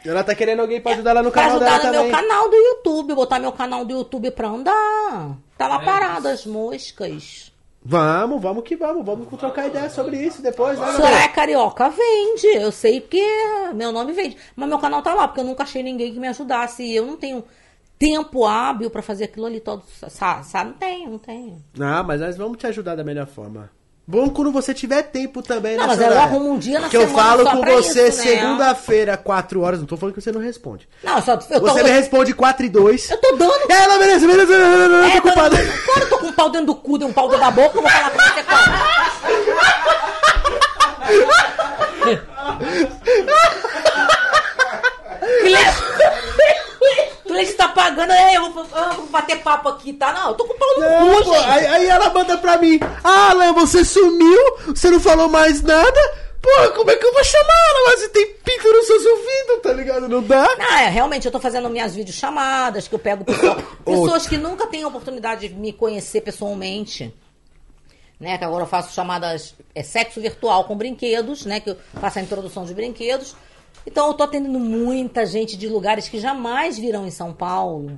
Ela 0.10 0.24
tá 0.24 0.34
querendo 0.36 0.60
alguém 0.62 0.80
pra 0.82 0.94
ajudar 0.94 1.14
lá 1.14 1.22
no 1.24 1.32
Pra 1.32 1.42
canal 1.44 1.58
ajudar 1.58 1.78
dela 1.80 1.84
no 1.86 1.92
meu 1.92 2.02
também. 2.12 2.12
canal 2.30 2.50
do 2.50 2.56
YouTube, 2.56 3.16
botar 3.16 3.40
meu 3.40 3.52
canal 3.52 3.86
do 3.86 3.94
YouTube 3.94 4.32
pra 4.32 4.48
andar. 4.50 5.38
Tá 5.58 5.68
lá 5.68 5.80
parado 5.80 6.28
as 6.28 6.46
moscas. 6.46 7.52
Vamos, 7.84 8.42
vamos 8.42 8.64
que 8.64 8.76
vamos. 8.76 9.06
Vamos 9.06 9.28
trocar 9.40 9.68
ideia 9.68 9.90
sobre 9.90 10.18
isso 10.18 10.42
depois, 10.42 10.78
né? 10.78 10.92
Soraya 10.94 11.30
Carioca 11.30 11.90
vende. 11.90 12.48
Eu 12.48 12.72
sei 12.72 13.00
porque 13.02 13.24
meu 13.74 13.92
nome 13.92 14.12
vende. 14.14 14.36
Mas 14.56 14.68
meu 14.68 14.78
canal 14.80 15.02
tá 15.02 15.14
lá, 15.14 15.28
porque 15.28 15.40
eu 15.42 15.46
nunca 15.46 15.64
achei 15.64 15.82
ninguém 15.82 16.14
que 16.14 16.20
me 16.20 16.28
ajudasse. 16.28 16.84
E 16.84 16.96
eu 16.96 17.06
não 17.06 17.16
tenho 17.16 17.44
tempo 17.98 18.46
hábil 18.46 18.90
pra 18.90 19.02
fazer 19.02 19.26
aquilo 19.26 19.46
ali 19.46 19.60
todo. 19.62 19.84
Sabe? 20.10 20.70
Não 20.70 20.74
tenho, 20.74 21.10
não 21.12 21.18
tenho. 21.18 21.64
Não, 21.78 22.04
mas 22.04 22.20
nós 22.20 22.36
vamos 22.36 22.58
te 22.58 22.68
ajudar 22.68 22.96
da 22.96 23.04
melhor 23.04 23.26
forma. 23.28 23.70
Bom 24.10 24.30
quando 24.30 24.54
você 24.54 24.74
tiver 24.74 25.04
tempo 25.04 25.42
também, 25.42 25.76
Não, 25.76 25.86
né, 25.86 25.96
mas 25.98 26.00
eu 26.02 26.18
arrumo 26.18 26.52
um 26.54 26.58
dia 26.58 26.80
na 26.80 26.88
Que 26.88 26.96
eu 26.96 27.02
semana 27.08 27.22
falo 27.22 27.44
só 27.44 27.52
com 27.52 27.60
pra 27.60 27.74
você 27.74 28.08
isso, 28.08 28.18
né? 28.20 28.24
segunda-feira, 28.24 29.18
4 29.18 29.62
horas. 29.62 29.80
Não 29.82 29.86
tô 29.86 29.98
falando 29.98 30.16
que 30.16 30.22
você 30.22 30.32
não 30.32 30.40
responde. 30.40 30.88
Não, 31.04 31.22
só. 31.22 31.34
Eu 31.34 31.60
tô, 31.60 31.68
Você 31.68 31.84
me 31.84 31.90
responde 31.90 32.34
4 32.34 32.66
e 32.66 32.70
2. 32.70 33.12
eu 33.12 33.18
tô 33.18 33.36
dando. 33.36 33.52
É, 33.70 33.88
não, 33.88 34.00
beleza, 34.00 34.26
beleza, 34.26 34.48
beleza, 34.48 34.88
beleza, 34.88 35.08
É, 35.08 35.16
tô 35.16 35.22
quando, 35.24 35.28
ocupado. 35.28 35.56
quando 35.86 36.02
eu 36.04 36.10
tô 36.10 36.18
com 36.20 36.26
um 36.28 36.32
pau 36.32 36.50
dentro 36.50 36.68
do 36.68 36.76
cu 36.76 36.98
e 37.02 37.04
um 37.04 37.12
pau 37.12 37.28
dentro 37.28 37.44
da 37.44 37.52
boca, 37.52 37.78
eu 37.78 37.82
vou 37.82 37.92
falar 37.92 38.10
com 38.12 38.18
você 38.18 38.44
como? 38.44 38.78
Cliente- 45.42 45.84
Cliente 47.38 47.54
tá 47.58 47.68
pagando, 47.70 48.12
é, 48.12 48.36
eu 48.38 48.52
vou, 48.52 48.66
eu 48.66 48.94
vou 48.94 49.06
bater 49.08 49.40
papo 49.42 49.70
aqui, 49.70 49.94
tá? 49.94 50.12
Não, 50.14 50.30
eu 50.30 50.34
tô 50.36 50.46
com 50.46 50.54
o 50.54 50.58
pau 50.58 50.68
no 50.76 50.82
Não, 50.82 51.18
cu, 51.18 51.24
pô, 51.26 51.34
gente. 51.34 51.46
aí, 51.50 51.66
aí 51.68 51.86
ela 51.88 52.10
manda 52.12 52.38
pra 52.38 52.58
mim, 52.58 52.80
ah, 53.04 53.30
Alan, 53.32 53.54
você 53.54 53.84
sumiu, 53.86 54.58
você 54.68 54.90
não 54.90 55.00
falou 55.00 55.28
mais 55.30 55.62
nada. 55.62 56.00
Pô, 56.42 56.72
como 56.76 56.92
é 56.92 56.96
que 56.96 57.06
eu 57.06 57.12
vou 57.14 57.24
chamar 57.24 57.54
ela? 57.70 57.90
Mas 57.90 58.08
tem 58.10 58.28
pico 58.34 58.68
nos 58.70 58.86
seus 58.88 59.06
ouvidos, 59.06 59.62
tá 59.64 59.74
ligado? 59.74 60.08
Não 60.08 60.22
dá? 60.24 60.48
Não, 60.58 60.66
é, 60.78 60.88
realmente 60.88 61.26
eu 61.26 61.32
tô 61.32 61.40
fazendo 61.40 61.70
minhas 61.70 61.94
videochamadas, 61.96 62.88
que 62.88 62.96
eu 62.96 63.00
pego 63.00 63.26
pessoa- 63.26 63.56
pessoas 63.84 64.28
que 64.28 64.38
nunca 64.38 64.66
têm 64.68 64.84
a 64.84 64.88
oportunidade 64.88 65.48
de 65.50 65.56
me 65.56 65.74
conhecer 65.74 66.22
pessoalmente. 66.22 67.14
Né, 68.20 68.36
que 68.36 68.44
agora 68.44 68.64
eu 68.64 68.68
faço 68.68 68.96
chamadas 68.96 69.54
é, 69.76 69.84
sexo 69.84 70.20
virtual 70.20 70.64
com 70.64 70.76
brinquedos, 70.76 71.46
né? 71.46 71.60
Que 71.60 71.70
eu 71.70 71.78
faço 72.02 72.18
a 72.18 72.22
introdução 72.24 72.66
de 72.66 72.74
brinquedos. 72.74 73.36
Então 73.88 74.08
eu 74.08 74.14
tô 74.14 74.24
atendendo 74.24 74.60
muita 74.60 75.26
gente 75.26 75.56
de 75.56 75.66
lugares 75.66 76.10
que 76.10 76.20
jamais 76.20 76.78
virão 76.78 77.08
em 77.08 77.12
São 77.12 77.32
Paulo. 77.32 77.98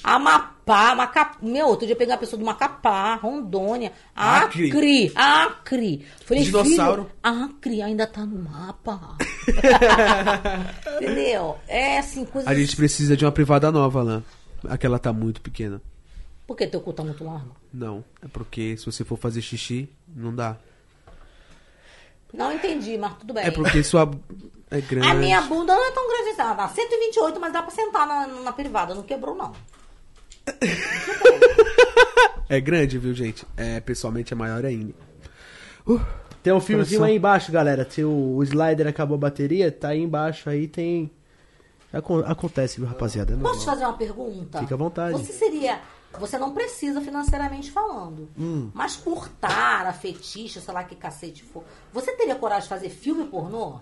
Amapá, 0.00 0.94
Macapá. 0.94 1.38
Meu, 1.42 1.66
outro 1.66 1.84
dia 1.84 1.94
eu 1.94 1.98
peguei 1.98 2.14
uma 2.14 2.20
pessoa 2.20 2.38
do 2.38 2.46
Macapá, 2.46 3.16
Rondônia, 3.16 3.90
Acre. 4.14 4.68
Acre, 4.68 5.12
Acre. 5.16 6.06
Falei, 6.24 6.44
Dinossauro. 6.44 7.10
Acre 7.20 7.82
ainda 7.82 8.06
tá 8.06 8.24
no 8.24 8.38
mapa. 8.38 9.16
Entendeu? 11.02 11.56
É 11.66 11.98
assim, 11.98 12.24
coisas. 12.24 12.48
A 12.48 12.54
gente 12.54 12.76
precisa 12.76 13.16
de 13.16 13.24
uma 13.24 13.32
privada 13.32 13.72
nova 13.72 14.04
lá. 14.04 14.22
Aquela 14.68 14.96
tá 14.96 15.12
muito 15.12 15.40
pequena. 15.40 15.82
Por 16.46 16.56
que 16.56 16.68
teu 16.68 16.80
cu 16.80 16.92
tá 16.92 17.02
muito 17.02 17.24
largo? 17.24 17.56
Não, 17.74 18.04
é 18.22 18.28
porque 18.28 18.76
se 18.76 18.86
você 18.86 19.04
for 19.04 19.18
fazer 19.18 19.42
xixi, 19.42 19.88
não 20.14 20.32
dá. 20.32 20.56
Não 22.36 22.52
entendi, 22.52 22.96
mas 22.98 23.14
tudo 23.18 23.32
bem. 23.34 23.44
É 23.44 23.50
porque 23.50 23.82
sua 23.82 24.10
é 24.70 24.80
grande. 24.80 25.08
A 25.08 25.14
minha 25.14 25.40
bunda 25.42 25.74
não 25.74 25.86
é 25.86 25.90
tão 25.92 26.06
grande 26.08 26.28
assim. 26.30 26.40
Ela 26.42 26.54
dá 26.54 26.68
128, 26.68 27.40
mas 27.40 27.52
dá 27.52 27.62
pra 27.62 27.70
sentar 27.70 28.06
na, 28.06 28.26
na 28.26 28.52
privada. 28.52 28.94
Não 28.94 29.02
quebrou, 29.02 29.34
não. 29.34 29.52
É 32.48 32.60
grande, 32.60 32.96
viu, 32.96 33.12
gente? 33.12 33.44
É, 33.56 33.80
pessoalmente 33.80 34.32
é 34.32 34.36
maior 34.36 34.64
ainda. 34.64 34.94
Tem 36.44 36.52
um 36.52 36.60
fiozinho 36.60 37.00
Coração. 37.00 37.04
aí 37.04 37.16
embaixo, 37.16 37.50
galera. 37.50 37.84
Se 37.90 38.04
o, 38.04 38.36
o 38.36 38.42
slider 38.44 38.86
acabou 38.86 39.16
a 39.16 39.18
bateria, 39.18 39.72
tá 39.72 39.88
aí 39.88 40.00
embaixo 40.00 40.48
aí, 40.48 40.68
tem. 40.68 41.10
Acon- 41.92 42.22
Acontece, 42.24 42.78
viu, 42.78 42.88
rapaziada? 42.88 43.34
É 43.34 43.36
Posso 43.36 43.60
te 43.60 43.66
fazer 43.66 43.84
uma 43.84 43.94
pergunta? 43.96 44.60
Fica 44.60 44.74
à 44.76 44.78
vontade. 44.78 45.18
Você 45.18 45.32
seria. 45.32 45.80
Você 46.18 46.38
não 46.38 46.52
precisa 46.54 47.00
financeiramente 47.00 47.70
falando. 47.70 48.28
Hum. 48.38 48.70
Mas 48.74 48.96
por 48.96 49.28
tara, 49.28 49.92
fetiche, 49.92 50.60
sei 50.60 50.72
lá 50.74 50.82
que 50.84 50.94
cacete 50.96 51.42
for. 51.44 51.62
Você 51.92 52.12
teria 52.12 52.34
coragem 52.34 52.62
de 52.64 52.68
fazer 52.68 52.90
filme 52.90 53.24
pornô? 53.26 53.78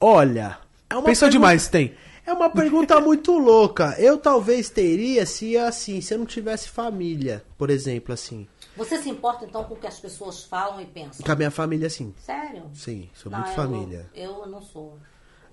Olha. 0.00 0.58
É 0.90 0.94
uma 0.94 1.02
Pensou 1.04 1.28
pergunta- 1.28 1.30
demais, 1.30 1.68
tem. 1.68 1.94
É 2.24 2.32
uma 2.32 2.50
pergunta 2.50 3.00
muito 3.00 3.36
louca. 3.38 3.94
Eu 3.98 4.18
talvez 4.18 4.70
teria 4.70 5.24
se 5.26 5.56
assim, 5.56 6.00
se 6.00 6.14
eu 6.14 6.18
não 6.18 6.26
tivesse 6.26 6.68
família, 6.68 7.44
por 7.56 7.70
exemplo, 7.70 8.12
assim. 8.14 8.46
Você 8.76 9.02
se 9.02 9.08
importa 9.10 9.44
então 9.44 9.64
com 9.64 9.74
o 9.74 9.76
que 9.76 9.86
as 9.86 9.98
pessoas 9.98 10.44
falam 10.44 10.80
e 10.80 10.86
pensam? 10.86 11.24
Com 11.26 11.32
a 11.32 11.36
minha 11.36 11.50
família, 11.50 11.90
sim. 11.90 12.14
Sério? 12.18 12.70
Sim, 12.74 13.10
sou 13.14 13.30
Não, 13.32 13.38
muito 13.40 13.50
eu- 13.50 13.56
família. 13.56 14.06
Eu, 14.14 14.46
não 14.46 14.62
sou. 14.62 14.96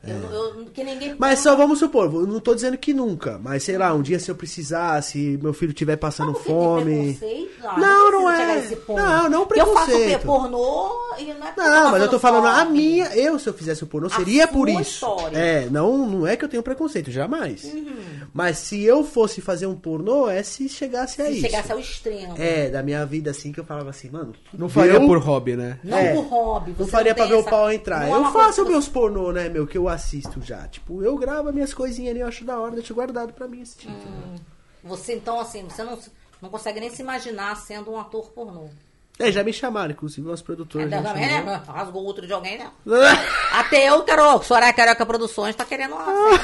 Eu, 0.08 0.20
não- 0.20 0.32
eu- 0.34 0.66
que 0.74 0.84
ninguém. 0.84 1.16
Mas 1.18 1.40
só 1.40 1.56
vamos 1.56 1.80
supor, 1.80 2.06
eu 2.14 2.28
não 2.28 2.40
tô 2.40 2.54
dizendo 2.56 2.78
que 2.78 2.94
nunca, 2.94 3.40
mas 3.42 3.64
sei 3.64 3.78
lá, 3.78 3.94
um 3.94 4.02
dia 4.02 4.20
se 4.20 4.30
eu 4.30 4.36
precisasse, 4.36 5.40
meu 5.42 5.54
filho 5.54 5.72
estiver 5.72 5.96
passando 5.98 6.34
fome. 6.34 7.14
preconceito? 7.16 7.52
Ah, 7.64 7.80
Não, 7.80 8.12
não 8.12 8.26
precisa 8.36 8.76
é. 8.76 8.78
a. 8.92 8.96
Não, 8.96 9.30
não 9.30 9.48
Eu 9.56 9.74
faço 9.74 9.86
preconceito. 9.92 10.22
pornô 10.26 10.90
e 11.18 11.26
não 11.34 11.48
é 11.48 11.54
Não, 11.58 11.92
mas 11.92 12.02
eu 12.04 12.10
tô 12.10 12.20
falando 12.20 12.48
a 12.48 12.66
fome. 12.66 12.72
minha, 12.80 13.06
eu 13.16 13.40
se 13.40 13.48
eu 13.48 13.54
fizesse 13.54 13.84
o 13.84 13.88
pornô 13.88 14.08
A 14.08 14.10
seria 14.12 14.48
por 14.48 14.68
isso. 14.70 14.82
história. 14.82 15.38
É, 15.38 15.68
não, 15.70 16.06
não 16.08 16.28
é 16.28 16.36
que 16.36 16.46
eu 16.46 16.50
tenho 16.50 16.62
preconceito, 16.64 17.10
jamais. 17.12 17.64
Uhum. 17.64 17.96
Mas 18.34 18.58
se 18.60 18.84
eu 18.84 19.04
fosse 19.04 19.42
fazer 19.42 19.66
um 19.68 19.76
pornô, 19.76 20.30
é 20.30 20.44
se 20.44 20.68
chegasse 20.70 21.22
a 21.22 21.26
Se 21.26 21.32
isso. 21.32 21.42
chegasse 21.42 21.72
ao 21.72 21.80
extremo. 21.80 22.34
É, 22.38 22.70
da 22.70 22.84
minha 22.84 23.06
vida 23.06 23.32
assim 23.32 23.52
que 23.52 23.60
eu 23.60 23.64
falava 23.66 23.90
assim, 23.90 24.10
mano, 24.10 24.34
Não 24.54 24.68
faria 24.70 24.94
eu 24.94 25.06
por 25.08 25.18
hobby, 25.20 25.56
né? 25.56 25.80
Não 25.84 25.98
É. 25.98 26.14
por 26.14 26.24
hobby. 26.26 26.76
Não 26.78 26.88
faria 26.88 27.14
tem 27.16 27.24
pra 27.24 27.30
ver 27.30 27.38
o 27.38 27.40
essa- 27.42 27.50
pau 27.50 27.72
entrar. 27.72 28.08
não 28.08 28.16
é 28.16 28.28
Eu 28.28 28.32
faço 28.34 28.66
meus 28.66 28.88
pornô, 28.88 29.32
né, 29.32 29.48
meu, 29.50 29.66
que 29.66 29.78
eu 29.78 29.88
assisto 29.96 30.42
já. 30.42 30.68
Tipo, 30.68 31.02
eu 31.04 31.18
gravo 31.18 31.52
minhas 31.52 31.74
coisinhas 31.74 32.12
ali, 32.12 32.20
eu 32.20 32.28
acho 32.28 32.44
da 32.46 32.60
hora, 32.60 32.76
deixo 32.76 32.94
guardado 32.94 33.34
pra 33.34 33.48
mim 33.48 33.62
assistir. 33.62 33.90
Hum. 33.90 34.36
Você, 34.84 35.16
então, 35.16 35.40
assim, 35.40 35.64
você 35.64 35.84
não, 35.84 35.98
não 36.42 36.50
consegue 36.50 36.80
nem 36.80 36.90
se 36.90 37.02
imaginar 37.02 37.56
sendo 37.56 37.92
um 37.92 38.00
ator 38.00 38.30
pornô. 38.32 38.70
É, 39.18 39.32
já 39.32 39.44
me 39.44 39.54
chamaram, 39.54 39.92
inclusive, 39.92 40.28
os 40.28 40.42
produtores. 40.42 40.88
É, 40.88 40.90
já 40.92 41.02
me 41.02 41.08
também, 41.08 41.30
chamaram. 41.30 41.46
né? 41.46 41.64
Rasgou 41.68 42.04
o 42.04 42.06
outro 42.06 42.28
de 42.28 42.34
alguém, 42.34 42.58
né? 42.58 42.70
Até 43.54 43.90
eu 43.90 44.04
quero. 44.04 44.44
Soraya 44.44 44.74
Carioca 44.74 45.06
Produções 45.06 45.56
tá 45.56 45.64
querendo 45.64 45.96
uma 45.96 46.06
cena. 46.06 46.40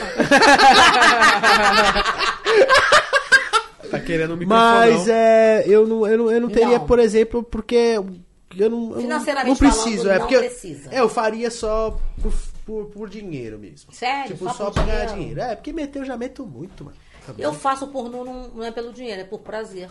Tá 3.91 3.99
querendo 3.99 4.37
me 4.37 4.45
Mas 4.45 5.05
é, 5.09 5.65
eu 5.67 5.85
não, 5.85 6.07
eu 6.07 6.17
não, 6.17 6.31
eu 6.31 6.39
não 6.39 6.49
teria, 6.49 6.79
Não. 6.79 6.85
por 6.85 6.97
exemplo, 6.97 7.43
porque 7.43 8.01
eu 8.57 8.69
não, 8.69 8.83
eu 8.83 8.89
não- 8.95 9.01
Financeiramente 9.01 9.49
não 9.49 9.55
preciso, 9.71 9.97
falando, 10.03 10.07
é 10.11 10.13
não 10.19 10.27
porque 10.27 10.37
precisa. 10.39 10.89
é, 10.95 10.99
eu 10.99 11.09
faria 11.09 11.51
só 11.51 11.97
por, 12.21 12.33
por, 12.65 12.85
por 12.87 13.09
dinheiro 13.09 13.57
mesmo. 13.59 13.91
Sério? 13.93 14.33
Tipo, 14.33 14.45
Só 14.45 14.53
só, 14.53 14.65
por 14.65 14.73
pra 14.73 14.83
ganhar 14.83 15.05
dinheiro? 15.05 15.19
dinheiro. 15.19 15.41
É, 15.41 15.55
porque 15.55 15.71
meter 15.73 15.99
eu 15.99 16.05
já 16.05 16.17
meto 16.17 16.45
muito, 16.45 16.85
mano. 16.85 16.97
Tá. 17.25 17.33
Eu 17.37 17.53
faço 17.53 17.87
pornô 17.87 18.23
não, 18.25 18.47
não 18.49 18.63
é 18.63 18.71
pelo 18.71 18.91
dinheiro, 18.91 19.21
é 19.21 19.25
por 19.25 19.39
prazer. 19.39 19.89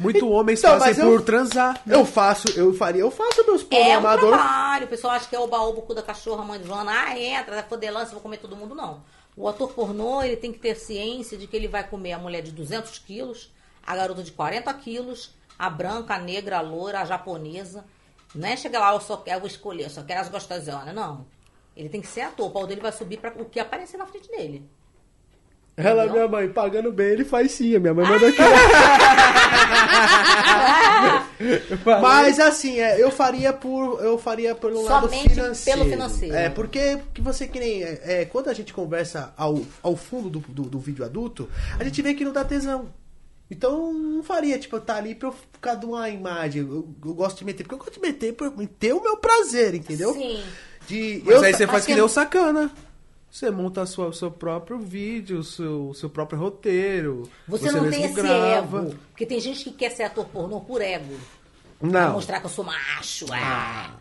Muito 0.00 0.28
homens 0.30 0.60
Então, 0.60 0.78
fazem 0.78 0.88
mas 0.88 0.98
eu- 0.98 1.10
por 1.10 1.22
transar. 1.22 1.82
Eu 1.84 2.04
faço, 2.06 2.48
eu 2.56 2.72
faria, 2.72 3.00
eu 3.00 3.10
faço 3.10 3.44
meus 3.44 3.64
pornô 3.64 3.84
É 3.84 3.98
um 3.98 4.02
trabalho. 4.02 4.84
O 4.86 4.88
pessoal 4.88 5.14
acha 5.14 5.28
que 5.28 5.34
é 5.34 5.40
o 5.40 5.48
baú, 5.48 5.72
cu 5.82 5.92
da 5.92 6.02
cachorra, 6.02 6.44
mãe 6.44 6.60
de 6.60 6.66
Joana. 6.68 6.92
Ah, 6.92 7.18
entra, 7.18 7.56
vai 7.56 7.64
foder 7.64 7.92
lança, 7.92 8.12
vou 8.12 8.20
comer 8.20 8.36
todo 8.36 8.54
mundo. 8.54 8.76
Não. 8.76 9.02
O 9.36 9.48
ator 9.48 9.72
pornô, 9.72 10.22
ele 10.22 10.36
tem 10.36 10.52
que 10.52 10.58
ter 10.60 10.76
ciência 10.76 11.36
de 11.36 11.48
que 11.48 11.56
ele 11.56 11.66
vai 11.66 11.82
comer 11.82 12.12
a 12.12 12.18
mulher 12.18 12.42
de 12.42 12.52
200 12.52 12.96
quilos, 12.98 13.50
a 13.84 13.96
garota 13.96 14.22
de 14.22 14.30
40 14.30 14.72
quilos, 14.74 15.30
a 15.58 15.68
branca, 15.68 16.14
a 16.14 16.18
negra, 16.18 16.58
a 16.58 16.60
loira, 16.60 17.00
a 17.00 17.04
japonesa. 17.04 17.84
Não 18.34 18.48
é 18.48 18.56
chegar 18.56 18.80
lá, 18.80 18.92
eu 18.92 19.00
só 19.00 19.16
quero, 19.16 19.36
eu 19.36 19.40
vou 19.40 19.48
escolher, 19.48 19.84
eu 19.84 19.90
só 19.90 20.02
quero 20.02 20.20
as 20.20 20.28
gostosonas. 20.28 20.94
Não. 20.94 21.26
Ele 21.76 21.88
tem 21.88 22.00
que 22.00 22.06
ser 22.06 22.22
ator. 22.22 22.46
O 22.46 22.50
pau 22.50 22.66
dele 22.66 22.80
vai 22.80 22.92
subir 22.92 23.18
para 23.18 23.30
o 23.40 23.44
que 23.44 23.60
aparecer 23.60 23.96
na 23.96 24.06
frente 24.06 24.28
dele. 24.28 24.68
Ela, 25.76 26.06
Entendeu? 26.06 26.12
minha 26.12 26.28
mãe, 26.28 26.48
pagando 26.48 26.90
bem, 26.90 27.06
ele 27.06 27.24
faz 27.24 27.52
sim. 27.52 27.76
A 27.76 27.78
minha 27.78 27.94
mãe 27.94 28.04
manda 28.04 28.26
aqui. 28.26 28.36
Mas 32.02 32.40
assim, 32.40 32.80
é, 32.80 33.00
eu 33.00 33.12
faria 33.12 33.52
por. 33.52 34.02
Eu 34.02 34.18
faria 34.18 34.56
pelo 34.56 34.82
lado 34.82 35.08
Somente 35.08 35.30
financeiro. 35.30 35.78
pelo 35.78 35.90
financeiro. 35.90 36.34
É, 36.34 36.50
porque 36.50 36.98
que 37.14 37.20
você 37.20 37.46
que 37.46 37.60
nem. 37.60 37.84
É, 37.84 38.00
é, 38.02 38.24
quando 38.24 38.48
a 38.48 38.54
gente 38.54 38.74
conversa 38.74 39.32
ao, 39.36 39.60
ao 39.80 39.94
fundo 39.94 40.28
do, 40.28 40.40
do, 40.40 40.62
do 40.64 40.78
vídeo 40.80 41.04
adulto, 41.04 41.48
a 41.78 41.84
gente 41.84 42.02
vê 42.02 42.12
que 42.12 42.24
não 42.24 42.32
dá 42.32 42.44
tesão. 42.44 42.88
Então 43.50 43.92
não 43.94 44.22
faria, 44.22 44.58
tipo, 44.58 44.76
eu 44.76 44.80
tá 44.80 44.96
ali 44.96 45.14
pra 45.14 45.28
eu 45.28 45.32
ficar 45.32 45.74
de 45.74 45.86
uma 45.86 46.08
imagem. 46.10 46.62
Eu, 46.62 46.88
eu 47.04 47.14
gosto 47.14 47.38
de 47.38 47.44
meter, 47.46 47.62
porque 47.64 47.74
eu 47.74 47.78
gosto 47.78 47.94
de 47.94 48.00
meter 48.00 48.34
por 48.34 48.50
ter 48.78 48.92
o 48.92 49.02
meu 49.02 49.16
prazer, 49.16 49.74
entendeu? 49.74 50.12
Sim. 50.12 50.42
De, 50.86 51.22
Mas 51.24 51.34
eu, 51.36 51.42
aí 51.42 51.54
você 51.54 51.64
mas 51.66 51.72
faz 51.72 51.86
que 51.86 51.94
nem 51.94 52.02
o 52.02 52.08
sacana. 52.08 52.70
Você 53.30 53.50
monta 53.50 53.84
sua- 53.86 54.08
o 54.08 54.12
seu 54.12 54.30
próprio 54.30 54.78
vídeo, 54.78 55.38
o 55.40 55.44
seu, 55.44 55.92
seu 55.94 56.08
próprio 56.08 56.38
roteiro. 56.38 57.28
Você, 57.46 57.70
não 57.70 57.82
tem 57.90 58.00
mesmo 58.00 58.04
esse 58.06 58.14
grava. 58.14 58.80
ego. 58.88 58.94
Porque 59.10 59.26
tem 59.26 59.38
gente 59.40 59.64
que 59.64 59.72
quer 59.72 59.90
ser 59.90 60.04
ator 60.04 60.26
pornô 60.26 60.60
por 60.62 60.80
ego. 60.80 61.14
Pra 61.78 61.88
Não. 62.06 62.12
mostrar 62.14 62.40
que 62.40 62.46
eu 62.46 62.50
sou 62.50 62.64
macho. 62.64 63.26
ah. 63.32 63.94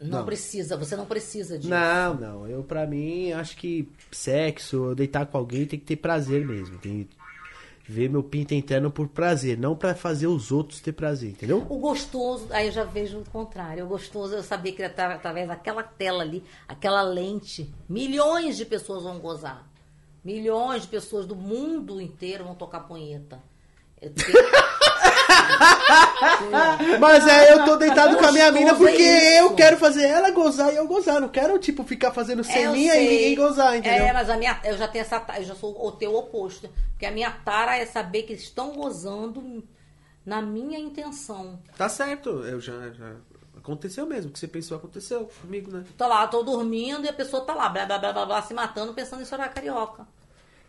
Não, 0.00 0.24
precisa, 0.24 0.76
você 0.76 0.96
não 0.96 1.06
precisa 1.06 1.56
disso. 1.56 1.70
Não, 1.70 2.14
não. 2.14 2.46
Eu, 2.48 2.62
pra 2.62 2.86
mim, 2.86 3.32
acho 3.32 3.56
que 3.56 3.88
sexo, 4.10 4.76
eu 4.88 4.94
deitar 4.94 5.24
com 5.26 5.38
alguém 5.38 5.64
tem 5.64 5.78
que 5.78 5.86
ter 5.86 5.96
prazer 5.96 6.44
mesmo. 6.44 6.76
Tem 6.78 7.04
que 7.04 7.16
ver 7.86 8.08
meu 8.08 8.22
pinto 8.22 8.54
interno 8.54 8.90
por 8.90 9.08
prazer, 9.08 9.58
não 9.58 9.76
pra 9.76 9.94
fazer 9.94 10.26
os 10.26 10.50
outros 10.50 10.80
ter 10.80 10.92
prazer, 10.92 11.30
entendeu? 11.32 11.66
O 11.68 11.78
gostoso, 11.78 12.46
aí 12.50 12.66
eu 12.66 12.72
já 12.72 12.84
vejo 12.84 13.18
o 13.18 13.30
contrário. 13.30 13.84
O 13.84 13.88
gostoso, 13.88 14.34
eu 14.34 14.42
sabia 14.42 14.72
que 14.72 14.82
atra- 14.82 15.14
através 15.14 15.46
daquela 15.48 15.82
tela 15.82 16.22
ali, 16.22 16.42
aquela 16.66 17.02
lente, 17.02 17.72
milhões 17.88 18.56
de 18.56 18.64
pessoas 18.64 19.02
vão 19.02 19.18
gozar. 19.18 19.70
Milhões 20.24 20.82
de 20.82 20.88
pessoas 20.88 21.26
do 21.26 21.36
mundo 21.36 22.00
inteiro 22.00 22.44
vão 22.44 22.54
tocar 22.54 22.80
punheta. 22.80 23.42
Eu 24.00 24.10
tenho- 24.14 24.32
Mas 27.00 27.26
é, 27.26 27.52
eu 27.52 27.64
tô 27.64 27.76
deitado 27.76 28.16
com 28.16 28.24
a 28.24 28.32
minha 28.32 28.50
mina 28.52 28.74
porque 28.74 29.02
é 29.02 29.36
isso. 29.38 29.44
eu 29.48 29.54
quero 29.54 29.76
fazer 29.76 30.04
ela 30.04 30.30
gozar 30.30 30.72
e 30.72 30.76
eu 30.76 30.86
gozar. 30.86 31.20
Não 31.20 31.28
quero, 31.28 31.58
tipo, 31.58 31.84
ficar 31.84 32.12
fazendo 32.12 32.40
É, 32.40 32.44
ceninha 32.44 32.96
e 32.96 33.08
ninguém 33.08 33.34
gozar, 33.34 33.76
entendeu? 33.76 34.06
É, 34.06 34.12
mas 34.12 34.30
a 34.30 34.36
minha, 34.36 34.58
eu 34.64 34.76
já 34.76 34.88
tenho 34.88 35.02
essa, 35.02 35.24
eu 35.38 35.44
já 35.44 35.54
sou 35.54 35.86
o 35.86 35.92
teu 35.92 36.14
oposto, 36.14 36.68
porque 36.92 37.06
a 37.06 37.10
minha 37.10 37.30
tara 37.30 37.76
é 37.76 37.86
saber 37.86 38.22
que 38.22 38.32
estão 38.32 38.72
gozando 38.72 39.62
na 40.24 40.40
minha 40.40 40.78
intenção. 40.78 41.58
Tá 41.76 41.88
certo, 41.88 42.30
eu 42.44 42.60
já, 42.60 42.90
já- 42.90 43.14
Aconteceu 43.56 44.04
mesmo, 44.04 44.28
o 44.28 44.32
que 44.32 44.38
você 44.38 44.46
pensou 44.46 44.76
aconteceu 44.76 45.30
comigo, 45.40 45.70
né? 45.72 45.84
Tô 45.96 46.06
lá, 46.06 46.26
tô 46.26 46.42
dormindo 46.42 47.06
e 47.06 47.08
a 47.08 47.12
pessoa 47.14 47.46
tá 47.46 47.54
lá, 47.54 47.66
blá 47.70 47.86
blá 47.86 47.98
blá 47.98 48.12
blá, 48.12 48.26
blá 48.26 48.42
se 48.42 48.52
matando 48.52 48.92
pensando 48.92 49.22
em 49.22 49.24
chorar 49.24 49.48
carioca. 49.48 50.06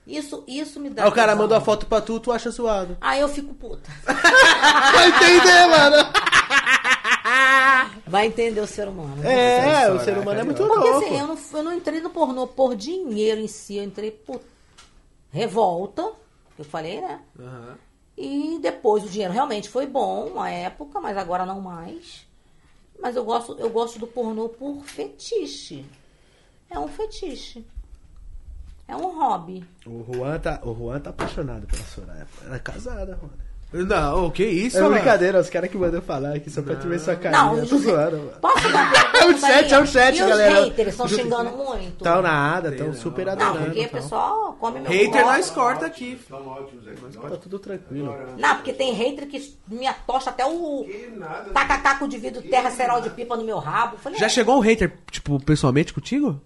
Isso, 0.08 0.44
isso 0.48 0.80
me 0.80 0.90
dá. 0.90 1.04
Aí 1.04 1.10
o 1.10 1.12
cara 1.12 1.36
mandou 1.36 1.58
a 1.58 1.62
foto 1.62 1.86
pra 1.88 2.00
tu, 2.00 2.20
tu 2.20 2.32
acha 2.32 2.50
zoado. 2.52 2.96
Aí 3.02 3.20
eu 3.22 3.28
fico 3.28 3.54
puta. 3.56 3.90
Vai 4.06 5.08
entender, 5.10 5.68
mano. 5.68 5.98
Vai 8.06 8.28
entender 8.28 8.62
o 8.62 8.68
ser 8.68 8.88
humano. 8.88 9.16
né? 9.16 9.84
É, 9.86 9.92
o 9.92 10.00
ser 10.00 10.18
humano 10.18 10.38
é 10.38 10.42
é 10.42 10.44
muito 10.44 10.64
Porque 10.66 10.88
louco. 10.90 11.06
assim, 11.06 11.18
eu 11.20 11.28
não, 11.28 11.38
eu 11.54 11.64
não 11.64 11.74
entrei 11.74 12.00
no 12.02 12.10
pornô 12.12 12.46
por 12.48 12.76
dinheiro 12.76 13.42
em 13.42 13.48
si, 13.48 13.78
eu 13.78 13.84
entrei 13.84 14.12
por 14.12 14.42
revolta, 15.32 16.12
que 16.56 16.62
eu 16.62 16.66
falei, 16.66 17.02
né? 17.02 17.20
Aham. 17.40 17.78
E 18.18 18.60
depois 18.62 19.04
o 19.04 19.10
dinheiro 19.10 19.34
realmente 19.34 19.68
foi 19.68 19.86
bom, 19.86 20.28
uma 20.28 20.50
época, 20.50 21.02
mas 21.02 21.18
agora 21.18 21.46
não 21.46 21.60
mais. 21.60 22.26
Mas 23.02 23.16
eu 23.16 23.26
gosto, 23.26 23.58
eu 23.60 23.70
gosto 23.70 24.00
do 24.00 24.08
pornô 24.08 24.48
por 24.48 24.84
fetiche. 24.86 25.86
É 26.70 26.80
um 26.80 26.88
fetiche. 26.88 27.66
É 28.88 28.96
um 28.96 29.18
hobby. 29.20 29.64
O 29.86 30.06
Juan 30.14 30.38
tá, 30.40 30.60
o 30.64 30.74
Juan 30.76 31.00
tá 31.00 31.10
apaixonado 31.10 31.66
pela 31.66 31.84
Soraya. 31.84 32.28
Ela 32.46 32.56
é 32.56 32.60
casada, 32.60 33.18
mano. 33.22 33.34
Não, 33.74 34.28
o 34.28 34.32
que 34.32 34.46
isso, 34.46 34.78
É 34.78 34.82
mano? 34.82 34.94
brincadeira, 34.94 35.40
os 35.40 35.50
caras 35.50 35.70
que 35.70 35.78
mandam 35.78 36.02
falar 36.02 36.36
aqui 36.36 36.50
só 36.50 36.62
pra 36.62 36.76
te 36.76 36.88
ver 36.88 36.98
sua 37.00 37.16
carinha. 37.16 37.42
Não, 37.44 37.58
eu 37.58 37.68
tô 37.68 37.78
zoando, 37.80 38.18
mano. 38.18 38.32
Posso 38.40 38.70
dar 38.72 38.88
uma 38.94 39.06
É 39.26 39.26
o 39.28 39.38
chat, 39.38 39.74
é 39.74 39.80
o 39.80 39.86
chat, 39.88 40.16
e 40.16 40.20
galera. 40.20 40.54
os 40.62 40.66
haters 40.68 40.88
estão 40.90 41.08
xingando 41.08 41.50
muito? 41.58 42.04
Tão 42.04 42.22
nada, 42.22 42.72
tão 42.72 42.88
Não. 42.88 42.94
super 42.94 43.26
Não, 43.26 43.34
adorando. 43.34 43.66
porque 43.66 43.80
o 43.82 43.90
tão. 43.90 44.02
pessoal 44.02 44.54
come 44.60 44.80
meu 44.80 44.92
Hater 44.92 45.26
nós 45.26 45.50
corta 45.50 45.86
aqui. 45.88 46.14
Estão 46.14 46.48
ótimos 46.48 46.88
aqui. 46.88 47.18
Tá 47.18 47.38
tudo 47.38 47.60
tranquilo. 47.60 48.16
Não, 48.38 48.56
porque 48.56 48.72
tem 48.72 48.94
hater 48.94 49.28
que 49.28 49.58
me 49.68 49.88
atocha 49.88 50.30
até 50.30 50.46
o 50.46 50.86
Que 50.86 51.08
nada. 51.18 51.50
taca 51.50 51.78
caco 51.80 52.08
de 52.08 52.18
vidro, 52.20 52.44
terra 52.44 52.70
ceral 52.70 53.02
de 53.02 53.10
pipa 53.10 53.36
no 53.36 53.44
meu 53.44 53.58
rabo. 53.58 53.98
Falei, 53.98 54.18
Já 54.20 54.30
chegou 54.30 54.56
um 54.58 54.62
hater, 54.62 54.94
tipo, 55.12 55.44
pessoalmente 55.44 55.92
contigo? 55.94 56.40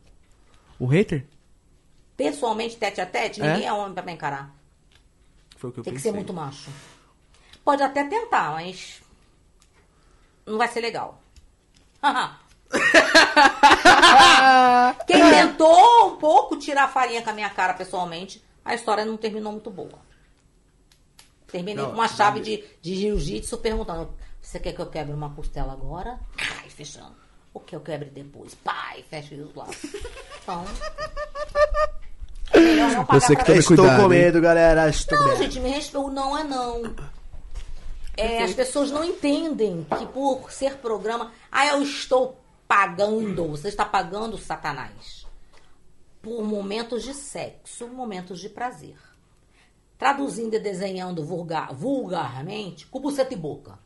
Um 0.79 0.87
hater? 0.87 1.25
Pessoalmente, 2.23 2.77
tete 2.77 3.01
a 3.01 3.05
tete, 3.05 3.41
É? 3.41 3.47
ninguém 3.47 3.67
é 3.67 3.73
homem 3.73 3.93
pra 3.93 4.03
me 4.03 4.11
encarar. 4.11 4.53
Foi 5.57 5.69
o 5.69 5.73
que 5.73 5.79
eu 5.79 5.83
Tem 5.83 5.93
que 5.93 5.99
pensei. 5.99 6.11
ser 6.11 6.15
muito 6.15 6.33
macho. 6.33 6.69
Pode 7.63 7.83
até 7.83 8.03
tentar, 8.03 8.51
mas 8.51 9.01
não 10.45 10.57
vai 10.57 10.67
ser 10.67 10.81
legal. 10.81 11.21
Quem 15.07 15.29
tentou 15.29 16.07
um 16.07 16.17
pouco 16.17 16.57
tirar 16.57 16.85
a 16.85 16.87
farinha 16.87 17.21
com 17.21 17.29
a 17.29 17.33
minha 17.33 17.49
cara 17.49 17.73
pessoalmente, 17.73 18.43
a 18.63 18.73
história 18.75 19.05
não 19.05 19.17
terminou 19.17 19.51
muito 19.51 19.69
boa. 19.69 19.99
Terminei 21.47 21.83
Não, 21.83 21.91
com 21.91 21.97
uma 21.97 22.07
chave 22.07 22.39
de, 22.41 22.63
de 22.81 22.95
jiu-jitsu 22.95 23.57
perguntando: 23.57 24.13
você 24.41 24.59
quer 24.59 24.73
que 24.73 24.81
eu 24.81 24.89
quebre 24.89 25.13
uma 25.13 25.33
costela 25.33 25.73
agora? 25.73 26.19
Ai, 26.37 26.69
fechando. 26.69 27.15
O 27.53 27.59
que 27.59 27.75
eu 27.75 27.81
quebre 27.81 28.09
depois? 28.09 28.53
Pai, 28.55 29.03
fecha 29.09 29.33
os 29.35 29.53
laços. 29.55 29.91
Então. 30.43 30.63
Você 33.09 33.35
que 33.35 33.45
Tome 33.45 33.59
Estou 33.59 33.77
cuidado, 33.77 33.97
com 33.97 34.13
hein? 34.13 34.19
medo, 34.21 34.41
galera. 34.41 34.89
Estou 34.89 35.17
não, 35.17 35.27
medo. 35.27 35.37
gente, 35.43 35.59
me 35.59 35.69
respeita. 35.69 35.99
O 35.99 36.09
não 36.11 36.37
é 36.37 36.43
não. 36.43 36.95
É, 38.17 38.43
as 38.43 38.53
pessoas 38.53 38.91
não 38.91 39.03
entendem 39.03 39.85
que 39.97 40.05
por 40.07 40.51
ser 40.51 40.77
programa. 40.77 41.31
Ah, 41.51 41.67
eu 41.67 41.81
estou 41.81 42.37
pagando. 42.67 43.47
Você 43.47 43.69
está 43.69 43.85
pagando 43.85 44.37
Satanás. 44.37 45.25
Por 46.21 46.43
momentos 46.43 47.03
de 47.03 47.13
sexo, 47.13 47.87
momentos 47.87 48.39
de 48.39 48.49
prazer. 48.49 48.97
Traduzindo 49.97 50.53
e 50.53 50.59
desenhando 50.59 51.23
vulgar, 51.23 51.73
vulgarmente, 51.73 52.85
com 52.85 52.99
buceta 52.99 53.33
e 53.33 53.37
boca. 53.37 53.79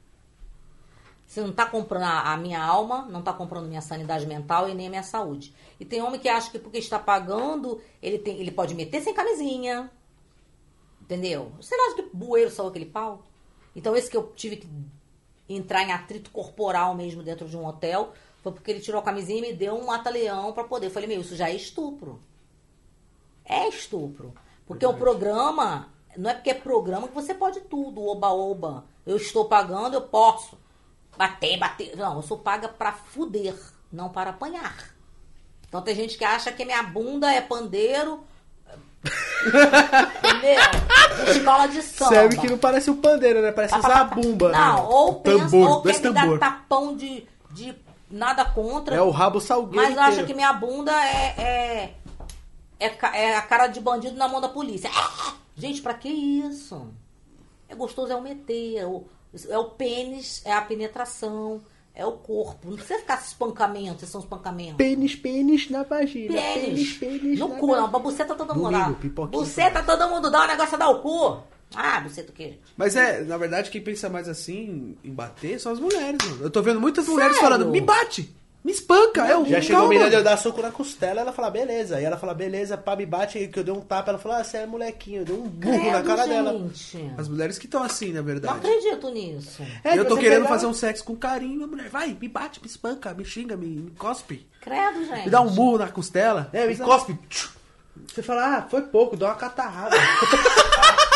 Você 1.34 1.42
não 1.42 1.50
está 1.50 1.66
comprando 1.66 2.03
a, 2.03 2.38
minha 2.38 2.64
alma, 2.64 3.08
não 3.10 3.22
está 3.22 3.34
comprando 3.34 3.68
minha 3.68 3.82
sanidade 3.82 4.28
mental 4.28 4.70
e 4.70 4.76
nem 4.76 4.86
a 4.86 4.90
minha 4.92 5.02
saúde. 5.02 5.52
E 5.80 5.84
tem 5.84 6.00
homem 6.00 6.20
que 6.20 6.30
acha 6.30 6.52
que 6.52 6.60
porque 6.60 6.78
está 6.78 7.00
pagando, 7.00 7.82
ele, 8.03 8.20
tem, 8.20 8.40
ele 8.40 8.52
pode 8.52 8.76
meter 8.76 9.02
sem 9.02 9.16
camisinha. 9.16 9.90
Entendeu? 11.02 11.52
Você 11.60 11.76
não 11.76 11.88
acha 11.88 11.95
que 11.95 12.16
bueiro 12.16 12.52
saiu 12.52 12.70
aquele 12.70 12.86
pau? 12.86 13.24
Então 13.76 13.95
esse 13.95 14.12
que 14.12 14.16
eu 14.16 14.32
tive 14.36 14.58
que 14.58 14.70
entrar 15.50 15.82
em 15.82 15.92
atrito 15.92 16.30
corporal 16.30 16.94
mesmo 16.94 17.24
dentro 17.24 17.50
de 17.50 17.58
um 17.58 17.66
hotel, 17.66 18.14
foi 18.44 18.52
porque 18.52 18.70
ele 18.70 18.80
tirou 18.80 19.02
a 19.02 19.03
camisinha 19.03 19.40
e 19.40 19.42
me 19.42 19.53
deu 19.53 19.74
um 19.74 19.88
mata-leão 19.88 20.53
pra 20.53 20.66
poder. 20.66 20.86
Eu 20.86 20.92
falei, 20.92 21.10
meu, 21.10 21.22
isso 21.22 21.36
já 21.36 21.50
é 21.50 21.56
estupro. 21.56 22.22
É 23.44 23.68
estupro. 23.68 24.36
Porque 24.68 24.86
o 24.86 24.94
programa, 24.94 25.92
não 26.16 26.30
é 26.30 26.36
porque 26.36 26.52
é 26.52 26.53
programa 26.53 27.08
que 27.08 27.16
você 27.16 27.34
pode 27.34 27.62
tudo, 27.62 28.03
oba-oba. 28.03 28.86
Eu 29.03 29.18
estou 29.18 29.45
pagando, 29.45 29.95
eu 29.95 30.03
posso. 30.03 30.62
Bater, 31.17 31.58
bater. 31.58 31.95
Não, 31.95 32.17
eu 32.17 32.22
sou 32.22 32.38
paga 32.38 32.67
pra 32.67 32.92
fuder, 32.92 33.56
não 33.92 34.09
para 34.09 34.32
apanhar. 34.32 34.93
Então 35.67 35.82
tem 35.82 35.95
gente 35.95 36.17
que 36.17 36.25
acha 36.25 36.51
que 36.51 36.66
minha 36.66 36.83
bunda 36.83 37.32
é 37.32 37.42
pandeiro. 37.42 38.24
Entendeu? 39.43 41.25
De 41.25 41.32
escola 41.32 41.67
de 41.67 41.82
samba. 41.82 42.11
Serve 42.11 42.38
que 42.38 42.50
não 42.50 42.58
parece 42.58 42.90
um 42.90 43.01
pandeiro, 43.01 43.42
né? 43.42 43.51
Parece 43.51 43.75
uma 43.75 44.03
bumba. 44.06 44.51
Não, 44.51 44.75
né? 44.75 44.82
ou 44.88 45.16
pensa, 45.16 45.45
tambor, 45.45 45.69
ou 45.69 45.82
quer 45.82 46.00
me 46.00 46.14
dar 46.14 46.40
tapão 46.40 46.95
de, 46.95 47.27
de 47.51 47.75
nada 48.09 48.45
contra. 48.45 48.95
É 48.95 49.01
o 49.01 49.09
rabo 49.09 49.42
salgueiro 49.42 49.95
Mas 49.95 49.98
acha 49.98 50.24
que 50.24 50.33
minha 50.33 50.53
bunda 50.53 50.92
é, 50.92 51.35
é, 51.38 51.93
é, 52.80 52.98
é 53.14 53.38
a 53.38 53.42
cara 53.42 53.67
de 53.67 53.80
bandido 53.82 54.16
na 54.16 54.27
mão 54.27 54.40
da 54.40 54.50
polícia. 54.50 54.90
Gente, 55.56 55.82
pra 55.82 55.93
que 55.93 56.09
isso? 56.09 56.88
É 57.67 57.75
gostoso, 57.75 58.11
é 58.11 58.16
o 58.16 58.22
meter, 58.22 58.77
é 58.77 58.85
o, 58.85 59.06
é 59.50 59.58
o 59.58 59.66
pênis, 59.66 60.42
é 60.45 60.53
a 60.53 60.62
penetração, 60.62 61.62
é 61.95 62.06
o 62.06 62.14
corpo. 62.14 62.70
Não 62.70 62.78
precisa 62.78 63.00
ficar 63.00 63.22
espancamento, 63.22 63.98
esses 63.98 64.10
são 64.10 64.22
espancamentos. 64.22 64.76
Pênis, 64.78 65.16
pênis 65.16 65.70
na 65.70 65.84
vagina. 65.84 66.34
Pênis, 66.34 66.94
Pênis, 66.94 67.20
pênis 67.22 67.40
no 67.40 67.50
na 67.50 67.56
cu, 67.56 67.68
não. 67.68 67.90
Pra 67.90 68.00
buceta 68.00 68.36
todo 68.36 68.56
mundo 68.56 68.72
Domingo, 68.72 68.98
dá. 69.14 69.26
Buceta 69.28 69.84
todo 69.84 70.10
mundo 70.10 70.32
dá, 70.32 70.44
o 70.44 70.48
negócio 70.48 70.76
é 70.76 70.78
dar 70.78 70.90
o 70.90 71.02
cu. 71.02 71.44
Ah, 71.76 72.00
buceta 72.02 72.32
o 72.32 72.34
quê? 72.34 72.60
Mas 72.78 72.95
é, 72.95 73.24
na 73.24 73.38
verdade, 73.38 73.72
quem 73.72 73.82
pensa 73.82 74.08
mais 74.10 74.30
assim 74.30 74.95
em 75.03 75.12
bater 75.12 75.60
são 75.60 75.72
as 75.72 75.80
mulheres, 75.80 76.20
mano. 76.24 76.44
Eu 76.44 76.50
tô 76.50 76.62
vendo 76.62 76.80
muitas 76.80 77.08
mulheres 77.08 77.36
Sério? 77.36 77.50
falando, 77.50 77.72
me 77.72 77.82
bate, 77.82 78.34
me 78.64 78.72
espanca. 78.72 79.27
Eu, 79.27 79.45
Já 79.45 79.61
chegou 79.61 79.85
a 79.85 79.90
menina 79.90 80.09
de 80.09 80.16
eu 80.16 80.24
dar 80.24 80.38
soco 80.38 80.61
na 80.61 80.72
costela, 80.72 81.22
ela 81.22 81.33
fala, 81.33 81.50
beleza. 81.50 81.98
Aí 81.98 82.06
ela 82.06 82.17
fala, 82.17 82.33
beleza, 82.33 82.77
pá, 82.77 82.95
me 82.95 83.06
bate, 83.06 83.48
que 83.48 83.59
eu 83.59 83.64
dei 83.64 83.74
um 83.74 83.82
tapa. 83.82 84.11
Ela 84.11 84.19
falou, 84.19 84.38
ah, 84.38 84.43
você 84.43 84.58
é 84.58 84.66
molequinho. 84.66 85.22
Eu 85.22 85.25
dei 85.25 85.35
um 85.35 85.42
burro 85.50 85.77
na 85.77 86.01
Credo, 86.01 86.06
cara 86.08 86.25
dela. 86.27 86.51
gente. 86.74 87.11
As 87.17 87.27
mulheres 87.27 87.58
que 87.59 87.66
estão 87.66 87.83
assim, 87.83 88.09
na 88.14 88.19
Não 88.19 88.25
verdade. 88.25 88.58
acredito 88.58 89.09
nisso. 89.09 89.61
É, 89.83 89.98
eu 89.98 90.06
tô 90.06 90.16
querendo 90.17 90.43
pegar- 90.43 90.50
fazer 90.50 90.66
um 90.66 90.74
sexo 90.74 91.03
com 91.03 91.16
carinho, 91.16 91.64
a 91.64 91.67
mulher, 91.67 91.90
vai, 91.90 92.17
me 92.19 92.27
bate, 92.30 92.61
me 92.61 92.67
espanca, 92.67 93.14
me 93.14 93.25
xinga, 93.25 93.58
me, 93.58 93.67
me 93.67 93.92
cospe. 93.92 94.48
Credo, 94.61 95.03
gente. 95.06 95.25
Me 95.25 95.30
dá 95.30 95.42
um 95.42 95.50
murro 95.50 95.80
na 95.80 95.88
costela. 95.90 96.50
É, 96.53 96.66
me 96.66 96.75
cospe. 96.77 97.17
Tchu. 97.30 97.50
Você 98.08 98.24
fala, 98.24 98.58
ah, 98.58 98.61
foi 98.69 98.82
pouco, 98.83 99.16
dá 99.17 99.27
uma 99.27 99.35
catarrada. 99.35 99.95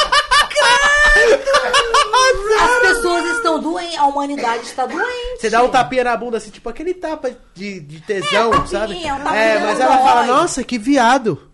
As 2.60 2.80
pessoas 2.80 3.26
estão 3.38 3.60
doentes, 3.60 3.98
a 3.98 4.06
humanidade 4.06 4.64
está 4.64 4.86
doente. 4.86 5.40
Você 5.40 5.50
dá 5.50 5.64
um 5.64 5.70
tapinha 5.70 6.04
na 6.04 6.18
bunda, 6.18 6.38
assim, 6.38 6.50
tipo 6.50 6.68
aquele 6.70 6.94
tapa 6.94 7.32
de, 7.54 7.80
de 7.80 8.00
tesão, 8.02 8.54
É, 8.54 8.58
tapinha, 8.58 8.68
sabe? 8.68 8.94
um 8.96 9.24
tapinha 9.24 9.42
é, 9.42 9.60
mas 9.60 9.80
ela 9.80 9.96
dói. 9.98 10.06
fala, 10.06 10.26
nossa, 10.26 10.64
que 10.64 10.78
viado. 10.78 11.50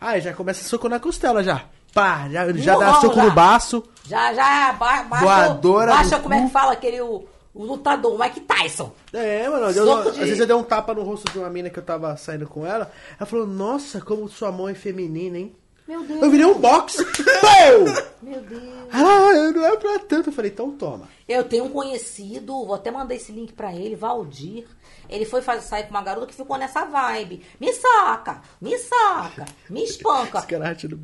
Aí 0.00 0.20
já 0.20 0.32
começa 0.32 0.62
soco 0.64 0.88
na 0.88 1.00
costela, 1.00 1.42
já. 1.42 1.62
Pá, 1.94 2.28
já, 2.30 2.52
já 2.52 2.76
dá 2.76 2.94
soco 3.00 3.16
já. 3.16 3.24
no 3.24 3.30
baço. 3.30 3.82
Já, 4.06 4.32
já, 4.34 4.72
ba 4.74 5.02
baixa, 5.02 5.24
Voadora 5.24 5.92
baixa 5.94 6.18
como 6.20 6.34
é 6.34 6.42
que 6.42 6.50
fala 6.50 6.72
aquele, 6.72 7.00
o, 7.00 7.24
o 7.54 7.64
lutador, 7.64 8.14
o 8.14 8.18
Mike 8.18 8.40
Tyson. 8.40 8.92
É, 9.12 9.48
mano, 9.48 9.66
eu, 9.70 9.86
Soco 9.86 10.08
às 10.10 10.14
de- 10.14 10.20
vezes 10.20 10.38
eu 10.40 10.46
dei 10.46 10.54
um 10.54 10.62
tapa 10.62 10.94
no 10.94 11.02
rosto 11.02 11.30
de 11.32 11.38
uma 11.38 11.50
mina 11.50 11.70
que 11.70 11.78
eu 11.78 11.82
tava 11.82 12.16
saindo 12.16 12.46
com 12.46 12.64
ela. 12.66 12.90
Ela 13.18 13.26
falou, 13.26 13.46
nossa, 13.46 14.00
como 14.00 14.28
sua 14.28 14.52
mão 14.52 14.68
é 14.68 14.74
feminina, 14.74 15.38
hein? 15.38 15.56
Meu 15.88 16.04
Deus. 16.04 16.22
Eu 16.22 16.30
virei 16.30 16.44
um 16.44 16.58
box. 16.58 16.98
Meu 18.20 18.42
Deus. 18.42 18.62
Ah, 18.92 19.32
não 19.54 19.64
é 19.64 19.76
pra 19.78 19.98
tanto. 20.00 20.28
Eu 20.28 20.32
falei, 20.34 20.50
então 20.50 20.70
toma. 20.72 21.08
Eu 21.26 21.44
tenho 21.44 21.64
um 21.64 21.70
conhecido, 21.70 22.52
vou 22.66 22.74
até 22.74 22.90
mandar 22.90 23.14
esse 23.14 23.32
link 23.32 23.54
pra 23.54 23.74
ele, 23.74 23.96
Valdir. 23.96 24.66
Ele 25.08 25.24
foi 25.24 25.40
fazer, 25.40 25.62
sair 25.66 25.84
com 25.84 25.90
uma 25.90 26.02
garota 26.02 26.26
que 26.26 26.34
ficou 26.34 26.58
nessa 26.58 26.84
vibe. 26.84 27.42
Me 27.58 27.72
saca, 27.72 28.42
me 28.60 28.76
saca, 28.78 29.46
me 29.70 29.82
espanca. 29.82 30.40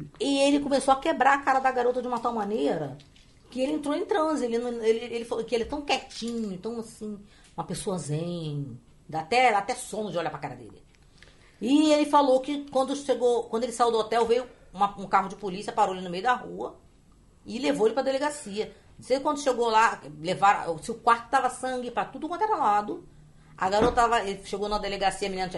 E 0.20 0.38
ele 0.42 0.60
começou 0.60 0.92
a 0.92 1.00
quebrar 1.00 1.34
a 1.38 1.38
cara 1.42 1.60
da 1.60 1.70
garota 1.72 2.02
de 2.02 2.08
uma 2.08 2.20
tal 2.20 2.34
maneira 2.34 2.98
que 3.50 3.62
ele 3.62 3.72
entrou 3.72 3.94
em 3.94 4.04
transe. 4.04 4.44
Ele, 4.44 4.58
não- 4.58 4.82
ele, 4.82 5.14
ele 5.14 5.24
falou 5.24 5.42
que 5.44 5.54
ele 5.54 5.64
é 5.64 5.66
tão 5.66 5.80
quietinho, 5.80 6.58
tão 6.58 6.78
assim, 6.80 7.18
uma 7.56 7.64
pessoa 7.64 7.96
zen. 7.98 8.78
Dá 9.08 9.20
até, 9.20 9.50
dá 9.50 9.58
até 9.58 9.74
sono 9.74 10.10
de 10.10 10.18
olhar 10.18 10.28
pra 10.30 10.38
cara 10.38 10.54
dele. 10.54 10.82
E 11.60 11.92
ele 11.92 12.04
falou 12.04 12.40
que 12.40 12.66
quando 12.70 12.94
chegou, 12.96 13.44
quando 13.44 13.62
ele 13.64 13.72
saiu 13.72 13.90
do 13.90 13.98
hotel, 13.98 14.26
veio 14.26 14.44
uma- 14.74 14.94
um 15.00 15.06
carro 15.06 15.28
de 15.28 15.36
polícia, 15.36 15.72
parou 15.72 15.94
ele 15.94 16.04
no 16.04 16.10
meio 16.10 16.22
da 16.24 16.34
rua. 16.34 16.76
e 17.46 17.58
levou 17.58 17.86
ele 17.86 17.92
pra 17.94 18.02
delegacia. 18.02 18.74
Não 18.98 19.04
sei 19.04 19.20
quando 19.20 19.38
chegou 19.38 19.68
lá, 19.68 20.00
levaram, 20.18 20.78
se 20.78 20.90
o 20.90 20.94
quarto 20.94 21.28
tava 21.28 21.50
sangue 21.50 21.90
pra 21.90 22.04
tudo 22.06 22.26
quanto 22.26 22.42
era 22.42 22.56
lado. 22.56 23.06
A 23.56 23.68
garota 23.68 23.96
tava, 23.96 24.16
chegou 24.44 24.66
na 24.66 24.78
delegacia, 24.78 25.28
a 25.28 25.30
menina 25.30 25.50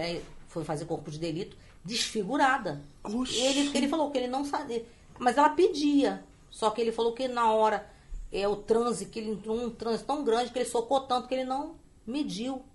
foi 0.49 0.65
fazer 0.65 0.83
corpo 0.85 1.09
de 1.09 1.17
delito, 1.17 1.55
desfigurada. 1.85 2.81
Oxi. 3.03 3.39
Ele, 3.39 3.77
ele 3.77 3.87
falou 3.87 4.11
que 4.11 4.17
ele 4.17 4.27
não 4.27 4.43
sabia, 4.43 4.85
mas 5.17 5.37
ela 5.37 5.49
pedia. 5.49 6.25
Só 6.49 6.69
que 6.71 6.81
ele 6.81 6.91
falou 6.91 7.13
que 7.13 7.27
na 7.29 7.51
hora 7.53 7.89
é 8.33 8.45
o 8.47 8.55
transe, 8.57 9.05
que 9.05 9.19
ele 9.19 9.31
entrou 9.31 9.55
num 9.55 9.69
transe 9.69 10.03
tão 10.03 10.23
grande 10.25 10.51
que 10.51 10.59
ele 10.59 10.65
socou 10.69 11.01
tanto 11.01 11.27
que 11.29 11.33
ele 11.35 11.43
não 11.45 11.75
mediu 12.05 12.65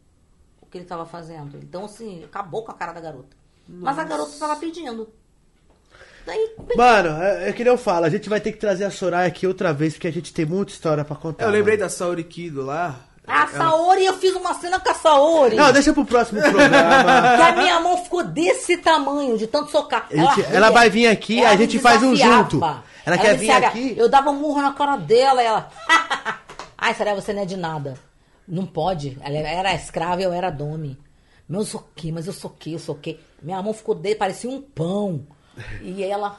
o 0.60 0.66
que 0.66 0.78
ele 0.78 0.84
estava 0.84 1.04
fazendo. 1.04 1.58
Então, 1.58 1.84
assim, 1.84 2.24
acabou 2.24 2.64
com 2.64 2.70
a 2.70 2.74
cara 2.74 2.92
da 2.92 3.00
garota. 3.00 3.36
Mas 3.68 3.98
a 3.98 4.04
garota 4.04 4.30
estava 4.32 4.56
pedindo. 4.56 5.12
Daí, 6.26 6.50
Mano, 6.76 7.22
é, 7.22 7.48
é 7.48 7.52
que 7.52 7.64
nem 7.64 7.72
eu 7.72 7.78
falo, 7.78 8.04
a 8.04 8.08
gente 8.10 8.28
vai 8.28 8.40
ter 8.40 8.52
que 8.52 8.58
trazer 8.58 8.84
a 8.84 8.90
Soraya 8.90 9.26
aqui 9.26 9.46
outra 9.46 9.72
vez, 9.72 9.94
porque 9.94 10.06
a 10.08 10.12
gente 10.12 10.32
tem 10.32 10.44
muita 10.46 10.72
história 10.72 11.04
pra 11.04 11.16
contar. 11.16 11.44
Eu 11.44 11.50
lembrei 11.50 11.76
mano. 11.76 11.88
da 11.88 11.94
Saori 11.94 12.22
Kido 12.24 12.62
lá. 12.64 12.96
a 13.26 13.46
Saori, 13.48 14.04
eu 14.06 14.14
fiz 14.18 14.34
uma 14.34 14.54
cena 14.54 14.78
com 14.78 14.88
a 14.90 14.94
Saori. 14.94 15.56
Não, 15.56 15.72
deixa 15.72 15.92
pro 15.92 16.04
próximo 16.04 16.40
programa. 16.42 17.36
Que 17.36 17.42
a 17.42 17.52
minha 17.56 17.80
mão 17.80 17.96
ficou 18.04 18.22
desse 18.24 18.76
tamanho, 18.76 19.36
de 19.36 19.46
tanto 19.46 19.70
socar. 19.70 20.06
A 20.10 20.16
gente- 20.16 20.54
ela 20.54 20.70
vai 20.70 20.88
vir 20.88 21.08
aqui, 21.08 21.40
ela 21.40 21.50
a 21.50 21.56
gente 21.56 21.78
faz 21.78 22.02
um 22.02 22.14
junto. 22.14 22.60
Ela 23.04 23.18
quer 23.18 23.32
me 23.32 23.38
vir 23.38 23.50
aqui? 23.50 23.94
Eu 23.96 24.08
dava 24.08 24.30
um 24.30 24.36
murro 24.36 24.62
na 24.62 24.72
cara 24.72 24.96
dela, 24.96 25.42
e 25.42 25.46
ela. 25.46 25.68
Ai, 26.78 26.94
Sarah, 26.94 27.14
você 27.14 27.32
não 27.32 27.42
é 27.42 27.46
de 27.46 27.56
nada. 27.56 27.94
Não 28.46 28.66
pode. 28.66 29.18
Ela 29.22 29.38
era 29.38 29.74
escrava 29.74 30.20
e 30.20 30.24
eu 30.24 30.32
era 30.32 30.50
dome. 30.50 30.98
Meu, 31.48 31.60
eu 31.60 31.66
soquei, 31.66 32.10
mas 32.12 32.26
eu 32.26 32.32
soquei, 32.32 32.74
eu 32.74 32.78
soquei. 32.78 33.20
Minha 33.42 33.60
mão 33.62 33.72
ficou 33.74 33.94
dele, 33.94 34.14
parecia 34.14 34.48
um 34.50 34.60
pão. 34.60 35.26
E 35.82 36.02
ela. 36.02 36.36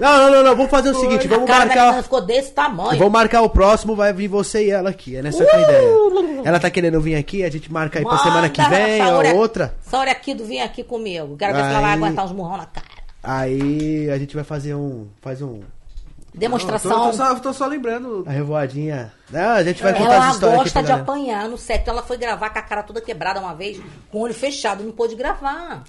Não, 0.00 0.18
não, 0.18 0.30
não, 0.30 0.42
não, 0.42 0.56
vamos 0.56 0.70
fazer 0.70 0.90
o 0.90 0.94
seguinte, 0.94 1.28
vamos 1.28 1.46
cara 1.46 1.66
da 1.66 1.74
marcar. 1.84 2.02
ficou 2.02 2.20
desse 2.20 2.50
tamanho. 2.52 2.98
Vamos 2.98 3.12
marcar 3.12 3.42
o 3.42 3.48
próximo, 3.50 3.94
vai 3.94 4.12
vir 4.12 4.26
você 4.28 4.66
e 4.66 4.70
ela 4.70 4.90
aqui. 4.90 5.16
É 5.16 5.22
nessa 5.22 5.44
que 5.44 5.50
é 5.54 5.58
a 5.58 5.60
ideia. 5.62 5.88
Ela 6.44 6.58
tá 6.58 6.70
querendo 6.70 7.00
vir 7.00 7.14
aqui, 7.14 7.44
a 7.44 7.50
gente 7.50 7.70
marca 7.72 7.98
aí 7.98 8.04
pra 8.04 8.14
Manda 8.14 8.24
semana 8.24 8.48
que 8.48 8.62
vem 8.68 9.02
ou 9.06 9.36
outra. 9.36 9.74
Saori 9.82 10.10
aqui 10.10 10.34
do 10.34 10.44
vem 10.44 10.60
aqui 10.62 10.82
comigo. 10.82 11.36
Quero 11.36 11.54
ver 11.54 11.62
se 11.62 11.70
ela 11.70 11.80
vai 11.80 11.90
Aí- 11.92 11.96
aguentar 11.98 12.24
uns 12.24 12.32
murrão 12.32 12.56
na 12.56 12.66
cara. 12.66 12.86
Aí 13.22 14.10
a 14.10 14.18
gente 14.18 14.34
vai 14.34 14.42
fazer 14.44 14.74
um. 14.74 15.06
Faz 15.20 15.40
um. 15.40 15.60
Demonstração. 16.34 16.90
Tô, 16.90 17.04
tô 17.10 17.12
só, 17.12 17.34
tô 17.36 17.52
só 17.52 17.66
lembrando. 17.66 18.24
A 18.26 18.30
revoadinha. 18.30 19.12
Não, 19.30 19.50
a 19.50 19.62
gente 19.62 19.82
vai 19.82 19.92
contar 19.92 20.14
Ela 20.14 20.28
as 20.28 20.34
histórias 20.34 20.60
aqui 20.60 20.64
gosta 20.64 20.72
pra 20.72 20.82
de 20.82 20.88
galera. 20.88 21.02
apanhar 21.02 21.48
no 21.48 21.58
set. 21.58 21.86
Ela 21.88 22.02
foi 22.02 22.16
gravar 22.16 22.50
com 22.50 22.58
a 22.58 22.62
cara 22.62 22.82
toda 22.82 23.00
quebrada 23.02 23.38
uma 23.38 23.54
vez, 23.54 23.78
com 24.10 24.18
o 24.18 24.20
olho 24.22 24.32
fechado, 24.34 24.82
não 24.82 24.92
pôde 24.92 25.14
gravar. 25.14 25.84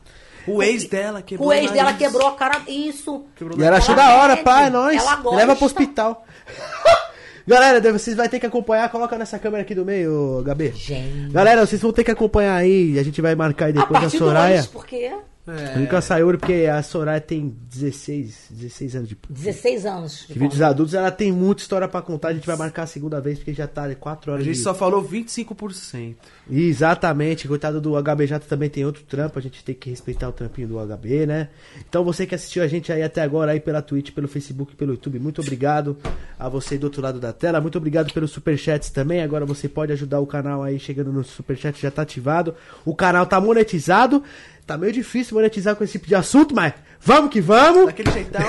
O 0.48 0.62
ex 0.62 0.86
dela 0.86 1.22
quebrou. 1.22 1.50
o 1.50 1.54
ex 1.54 1.72
dela 1.72 1.92
nariz. 1.92 1.98
quebrou 2.00 2.28
a 2.28 2.34
cara. 2.36 2.62
Isso. 2.68 3.26
E 3.58 3.64
ela 3.64 3.78
achou 3.78 3.96
da 3.96 4.16
hora, 4.16 4.34
pede, 4.34 4.44
pá, 4.44 4.62
é 4.64 4.70
nóis. 4.70 5.02
Ela 5.02 5.18
Me 5.18 5.24
gosta. 5.24 5.38
Leva 5.38 5.56
pro 5.56 5.66
hospital. 5.66 6.26
Galera, 7.46 7.82
vocês 7.92 8.16
vão 8.16 8.28
ter 8.28 8.40
que 8.40 8.46
acompanhar. 8.46 8.90
Coloca 8.90 9.18
nessa 9.18 9.38
câmera 9.38 9.64
aqui 9.64 9.76
do 9.76 9.84
meio, 9.84 10.42
Gabi. 10.46 10.72
Gente. 10.76 11.32
Galera, 11.32 11.66
vocês 11.66 11.82
vão 11.82 11.92
ter 11.92 12.04
que 12.04 12.12
acompanhar 12.12 12.56
aí. 12.56 12.98
A 12.98 13.04
gente 13.04 13.22
vai 13.22 13.36
marcar 13.36 13.66
aí 13.66 13.72
A 13.72 13.82
depois 13.82 13.98
a 13.98 14.02
partir 14.02 14.18
do 14.18 14.26
Soraya. 14.26 14.60
hoje, 14.60 14.68
porque 14.70 15.12
É. 15.46 15.78
Nunca 15.78 16.00
saiu 16.00 16.28
porque 16.28 16.70
a 16.72 16.82
Soraya 16.82 17.20
tem 17.20 17.54
16, 17.70 18.48
16 18.52 18.96
anos 18.96 19.10
de. 19.10 19.18
16 19.30 19.86
anos. 19.86 20.26
De 20.28 20.40
vídeos 20.40 20.62
adultos, 20.62 20.94
ela 20.94 21.12
tem 21.12 21.34
muita 21.34 21.62
história 21.62 21.88
pra 21.88 22.02
contar. 22.02 22.30
A 22.30 22.34
gente 22.34 22.48
vai 22.48 22.56
marcar 22.56 22.84
a 22.84 22.88
segunda 22.88 23.20
vez 23.20 23.40
porque 23.40 23.54
já 23.54 23.68
tá 23.68 23.94
4 23.94 24.32
A 24.32 24.34
horas 24.34 24.46
gente 24.46 24.56
de... 24.56 24.62
só 24.62 24.74
falou 24.74 25.04
25%. 25.04 26.16
Exatamente, 26.50 27.48
coitado 27.48 27.80
do 27.80 28.02
HBJ 28.02 28.40
também 28.48 28.70
tem 28.70 28.86
outro 28.86 29.04
trampo, 29.04 29.40
a 29.40 29.42
gente 29.42 29.64
tem 29.64 29.74
que 29.74 29.90
respeitar 29.90 30.28
o 30.28 30.34
trampinho 30.34 30.68
do 30.68 30.78
HB, 30.78 31.26
né? 31.26 31.50
Então 31.88 32.04
você 32.04 32.26
que 32.26 32.36
assistiu 32.36 32.64
a 32.64 32.68
gente 32.68 32.92
aí 32.92 33.02
até 33.02 33.22
agora 33.22 33.52
aí 33.52 33.62
pela 33.62 33.82
Twitch, 33.82 34.12
pelo 34.12 34.28
Facebook, 34.28 34.76
pelo 34.76 34.92
YouTube, 34.92 35.20
muito 35.20 35.42
obrigado 35.42 35.98
a 36.38 36.50
você 36.50 36.78
do 36.78 36.86
outro 36.86 37.02
lado 37.02 37.20
da 37.20 37.32
tela, 37.32 37.62
muito 37.62 37.78
obrigado 37.78 38.14
pelos 38.14 38.32
superchats 38.32 38.90
também. 38.90 39.22
Agora 39.22 39.46
você 39.46 39.70
pode 39.70 39.94
ajudar 39.94 40.20
o 40.20 40.28
canal 40.28 40.64
aí 40.64 40.80
chegando 40.80 41.14
no 41.14 41.24
superchat, 41.24 41.82
já 41.82 41.90
tá 41.90 42.02
ativado. 42.02 42.54
O 42.86 42.94
canal 42.94 43.26
tá 43.26 43.40
monetizado. 43.40 44.24
Tá 44.66 44.78
meio 44.78 44.94
difícil 44.94 45.36
monetizar 45.36 45.76
com 45.76 45.84
esse 45.84 45.94
tipo 45.94 46.08
de 46.08 46.16
assunto, 46.16 46.56
mas 46.56 46.74
vamos 47.00 47.32
que 47.32 47.42
vamos. 47.42 47.88
Daquele 47.88 48.12
jeitão. 48.12 48.42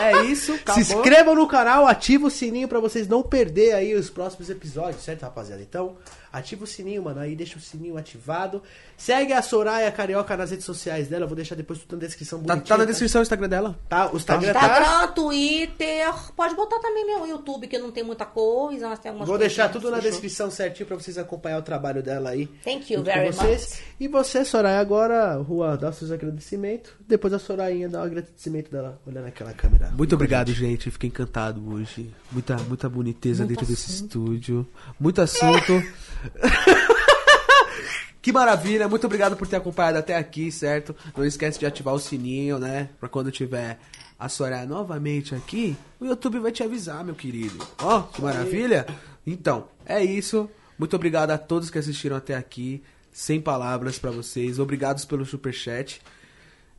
é 0.00 0.22
isso, 0.26 0.54
acabou. 0.62 0.84
Se 0.84 0.94
inscrevam 0.94 1.34
no 1.34 1.46
canal, 1.46 1.86
ativa 1.86 2.26
o 2.26 2.30
sininho 2.30 2.68
pra 2.68 2.78
vocês 2.80 3.08
não 3.08 3.22
perder 3.22 3.72
aí 3.72 3.94
os 3.94 4.08
próximos 4.08 4.48
episódios, 4.48 5.02
certo, 5.02 5.22
rapaziada? 5.22 5.62
Então, 5.62 5.96
ativa 6.38 6.64
o 6.64 6.66
sininho, 6.66 7.02
mano, 7.02 7.20
aí 7.20 7.36
deixa 7.36 7.56
o 7.56 7.60
sininho 7.60 7.96
ativado. 7.96 8.62
Segue 8.96 9.32
a 9.32 9.40
Soraya 9.40 9.90
Carioca 9.90 10.36
nas 10.36 10.50
redes 10.50 10.64
sociais 10.64 11.08
dela, 11.08 11.24
eu 11.24 11.28
vou 11.28 11.36
deixar 11.36 11.54
depois 11.54 11.78
tudo 11.78 12.00
na 12.00 12.06
descrição 12.06 12.42
Tá, 12.42 12.56
tá 12.56 12.76
na 12.76 12.84
descrição 12.84 13.20
o 13.20 13.22
Instagram 13.22 13.48
dela? 13.48 13.78
Tá, 13.88 14.10
o 14.12 14.16
Instagram 14.16 14.52
tá. 14.52 14.60
Instagram, 14.60 15.12
Twitter. 15.12 16.14
Pode 16.36 16.54
botar 16.54 16.78
também 16.80 17.06
meu 17.06 17.26
YouTube, 17.26 17.66
que 17.68 17.78
não 17.78 17.90
tem 17.90 18.02
muita 18.02 18.26
coisa, 18.26 18.88
mas 18.88 18.98
tem 18.98 19.10
algumas 19.10 19.28
Vou 19.28 19.38
deixar 19.38 19.68
tudo 19.68 19.90
na 19.90 19.98
descrição 19.98 20.50
certinho 20.50 20.86
pra 20.86 20.96
vocês 20.96 21.16
acompanhar 21.16 21.58
o 21.58 21.62
trabalho 21.62 22.02
dela 22.02 22.30
aí. 22.30 22.46
Thank 22.64 22.92
you 22.92 23.02
very 23.02 23.30
vocês. 23.32 23.70
much. 23.70 23.82
E 24.00 24.08
você, 24.08 24.44
Soraya, 24.44 24.80
agora, 24.80 25.42
Juan, 25.48 25.76
dá 25.76 25.90
os 25.90 25.96
seus 25.96 26.10
agradecimentos. 26.10 26.92
Depois 27.06 27.32
a 27.32 27.38
Sorainha 27.38 27.88
dá 27.88 28.00
o 28.00 28.04
agradecimento 28.04 28.70
dela, 28.70 29.00
olhando 29.06 29.26
aquela 29.26 29.52
câmera. 29.52 29.92
Muito 29.96 30.14
obrigado, 30.14 30.52
gente. 30.52 30.90
Fiquei 30.90 31.08
encantado 31.08 31.62
hoje. 31.72 32.12
Muita, 32.32 32.56
muita 32.56 32.88
boniteza 32.88 33.44
Muito 33.44 33.50
dentro 33.50 33.66
desse 33.66 33.90
estúdio. 33.90 34.66
Muito 34.98 35.20
assunto. 35.20 35.82
que 38.20 38.32
maravilha. 38.32 38.88
Muito 38.88 39.06
obrigado 39.06 39.36
por 39.36 39.46
ter 39.46 39.56
acompanhado 39.56 39.98
até 39.98 40.16
aqui, 40.16 40.50
certo? 40.50 40.94
Não 41.16 41.24
esquece 41.24 41.58
de 41.58 41.66
ativar 41.66 41.94
o 41.94 41.98
sininho, 41.98 42.58
né? 42.58 42.88
Pra 42.98 43.08
quando 43.08 43.30
tiver 43.30 43.78
a 44.18 44.28
Soraya 44.28 44.66
novamente 44.66 45.34
aqui, 45.34 45.76
o 46.00 46.06
YouTube 46.06 46.38
vai 46.38 46.52
te 46.52 46.62
avisar, 46.62 47.04
meu 47.04 47.14
querido. 47.14 47.66
Ó, 47.78 48.02
que 48.02 48.22
maravilha. 48.22 48.86
Então, 49.26 49.68
é 49.84 50.02
isso. 50.02 50.48
Muito 50.78 50.96
obrigado 50.96 51.30
a 51.30 51.38
todos 51.38 51.70
que 51.70 51.78
assistiram 51.78 52.16
até 52.16 52.34
aqui. 52.34 52.82
Sem 53.12 53.40
palavras 53.40 53.98
pra 53.98 54.10
vocês. 54.10 54.58
Obrigados 54.58 55.04
pelo 55.04 55.24
superchat. 55.24 56.00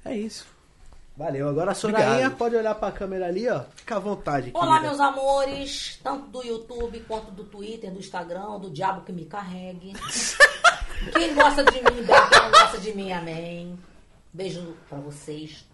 É 0.03 0.15
isso. 0.17 0.54
Valeu, 1.17 1.47
agora 1.47 1.71
a 1.71 1.73
Sorainha 1.75 2.09
Obrigado. 2.09 2.37
pode 2.37 2.55
olhar 2.57 2.75
pra 2.75 2.91
câmera 2.91 3.27
ali, 3.27 3.47
ó. 3.47 3.63
Fica 3.73 3.95
à 3.95 3.99
vontade. 3.99 4.51
Olá, 4.53 4.79
querida. 4.79 4.87
meus 4.89 4.99
amores, 4.99 5.99
tanto 6.03 6.27
do 6.27 6.43
YouTube 6.43 6.99
quanto 7.07 7.31
do 7.31 7.45
Twitter, 7.45 7.89
do 7.89 7.99
Instagram, 7.99 8.59
do 8.59 8.69
diabo 8.69 9.01
que 9.01 9.13
me 9.13 9.25
carregue. 9.25 9.93
Quem 11.13 11.33
gosta 11.33 11.63
de 11.63 11.71
mim, 11.71 12.03
bem, 12.03 12.29
quem 12.29 12.41
não 12.41 12.51
gosta 12.51 12.77
de 12.79 12.93
mim, 12.93 13.11
amém. 13.11 13.77
Beijo 14.33 14.75
pra 14.89 14.97
vocês, 14.97 15.65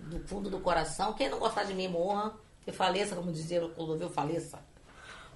do 0.00 0.18
fundo 0.20 0.48
do 0.48 0.60
coração. 0.60 1.12
Quem 1.14 1.28
não 1.28 1.38
gostar 1.38 1.64
de 1.64 1.74
mim, 1.74 1.88
morra. 1.88 2.32
Que 2.64 2.70
faleça, 2.70 3.16
como 3.16 3.32
dizia 3.32 3.64
o 3.64 3.70
Clodovil, 3.70 4.10
faleça. 4.10 4.58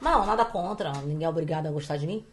Não, 0.00 0.24
nada 0.26 0.44
contra, 0.44 0.92
ninguém 0.92 1.24
é 1.24 1.28
obrigado 1.28 1.66
a 1.66 1.70
gostar 1.70 1.96
de 1.96 2.06
mim. 2.06 2.24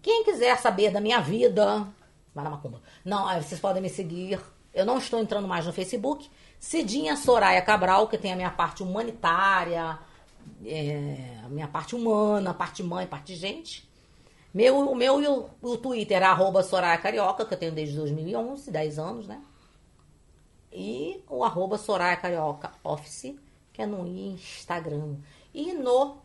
Quem 0.00 0.24
quiser 0.24 0.56
saber 0.58 0.90
da 0.90 1.00
minha 1.00 1.20
vida, 1.20 1.86
vai 2.34 2.44
na 2.44 2.50
macumba. 2.50 2.80
Não, 3.04 3.26
aí 3.26 3.42
vocês 3.42 3.60
podem 3.60 3.82
me 3.82 3.88
seguir. 3.88 4.40
Eu 4.72 4.84
não 4.84 4.98
estou 4.98 5.20
entrando 5.20 5.48
mais 5.48 5.66
no 5.66 5.72
Facebook. 5.72 6.28
Cidinha 6.58 7.16
Soraya 7.16 7.62
Cabral, 7.62 8.08
que 8.08 8.18
tem 8.18 8.32
a 8.32 8.36
minha 8.36 8.50
parte 8.50 8.82
humanitária, 8.82 9.98
é, 10.64 11.40
a 11.44 11.48
minha 11.48 11.68
parte 11.68 11.94
humana, 11.94 12.52
parte 12.52 12.82
mãe, 12.82 13.06
parte 13.06 13.34
gente. 13.34 13.88
Meu, 14.52 14.78
o 14.78 14.94
meu 14.94 15.22
e 15.22 15.26
o, 15.26 15.48
o 15.62 15.76
Twitter 15.76 16.22
arroba 16.22 16.62
Soraya 16.62 16.98
Carioca, 16.98 17.44
que 17.44 17.54
eu 17.54 17.58
tenho 17.58 17.72
desde 17.72 17.96
2011, 17.96 18.70
10 18.70 18.98
anos, 18.98 19.26
né? 19.28 19.40
E 20.72 21.22
o 21.28 21.44
arroba 21.44 21.78
Soraya 21.78 22.16
Carioca 22.16 22.72
Office, 22.82 23.36
que 23.72 23.82
é 23.82 23.86
no 23.86 24.06
Instagram. 24.06 25.16
E 25.52 25.72
no 25.72 26.18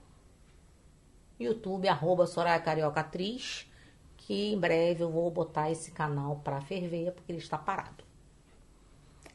YouTube, 1.40 1.88
arroba 1.88 2.26
Soraya 2.26 2.60
Carioca 2.60 3.02
Atriz, 3.02 3.70
que 4.18 4.54
em 4.54 4.60
breve 4.60 5.04
eu 5.04 5.12
vou 5.12 5.30
botar 5.30 5.70
esse 5.70 5.92
canal 5.92 6.38
pra 6.44 6.62
ferver, 6.62 7.12
porque 7.12 7.32
ele 7.32 7.40
está 7.40 7.58
parado. 7.58 8.03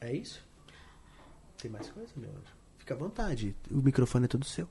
É 0.01 0.13
isso? 0.13 0.41
Tem 1.61 1.71
mais 1.71 1.89
coisa, 1.91 2.11
meu 2.17 2.31
anjo? 2.31 2.53
Fica 2.79 2.95
à 2.95 2.97
vontade. 2.97 3.55
O 3.71 3.79
microfone 3.79 4.25
é 4.27 4.29
todo 4.29 4.45
seu. 4.45 4.69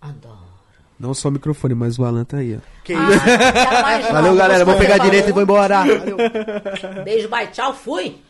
Adoro. 0.00 0.54
Não 0.98 1.12
só 1.14 1.28
o 1.28 1.32
microfone, 1.32 1.74
mas 1.74 1.98
o 1.98 2.04
Alan 2.04 2.24
tá 2.24 2.38
aí, 2.38 2.56
ó. 2.56 2.60
Que 2.84 2.94
Ah, 2.94 3.82
mais 3.82 4.08
Valeu, 4.10 4.36
galera. 4.36 4.64
Vou 4.64 4.76
pegar 4.76 4.98
direito 4.98 5.28
e 5.28 5.32
vou 5.32 5.42
embora. 5.42 5.78
Valeu. 5.78 6.16
Beijo, 7.04 7.28
bye, 7.28 7.46
tchau, 7.48 7.74
fui! 7.74 8.20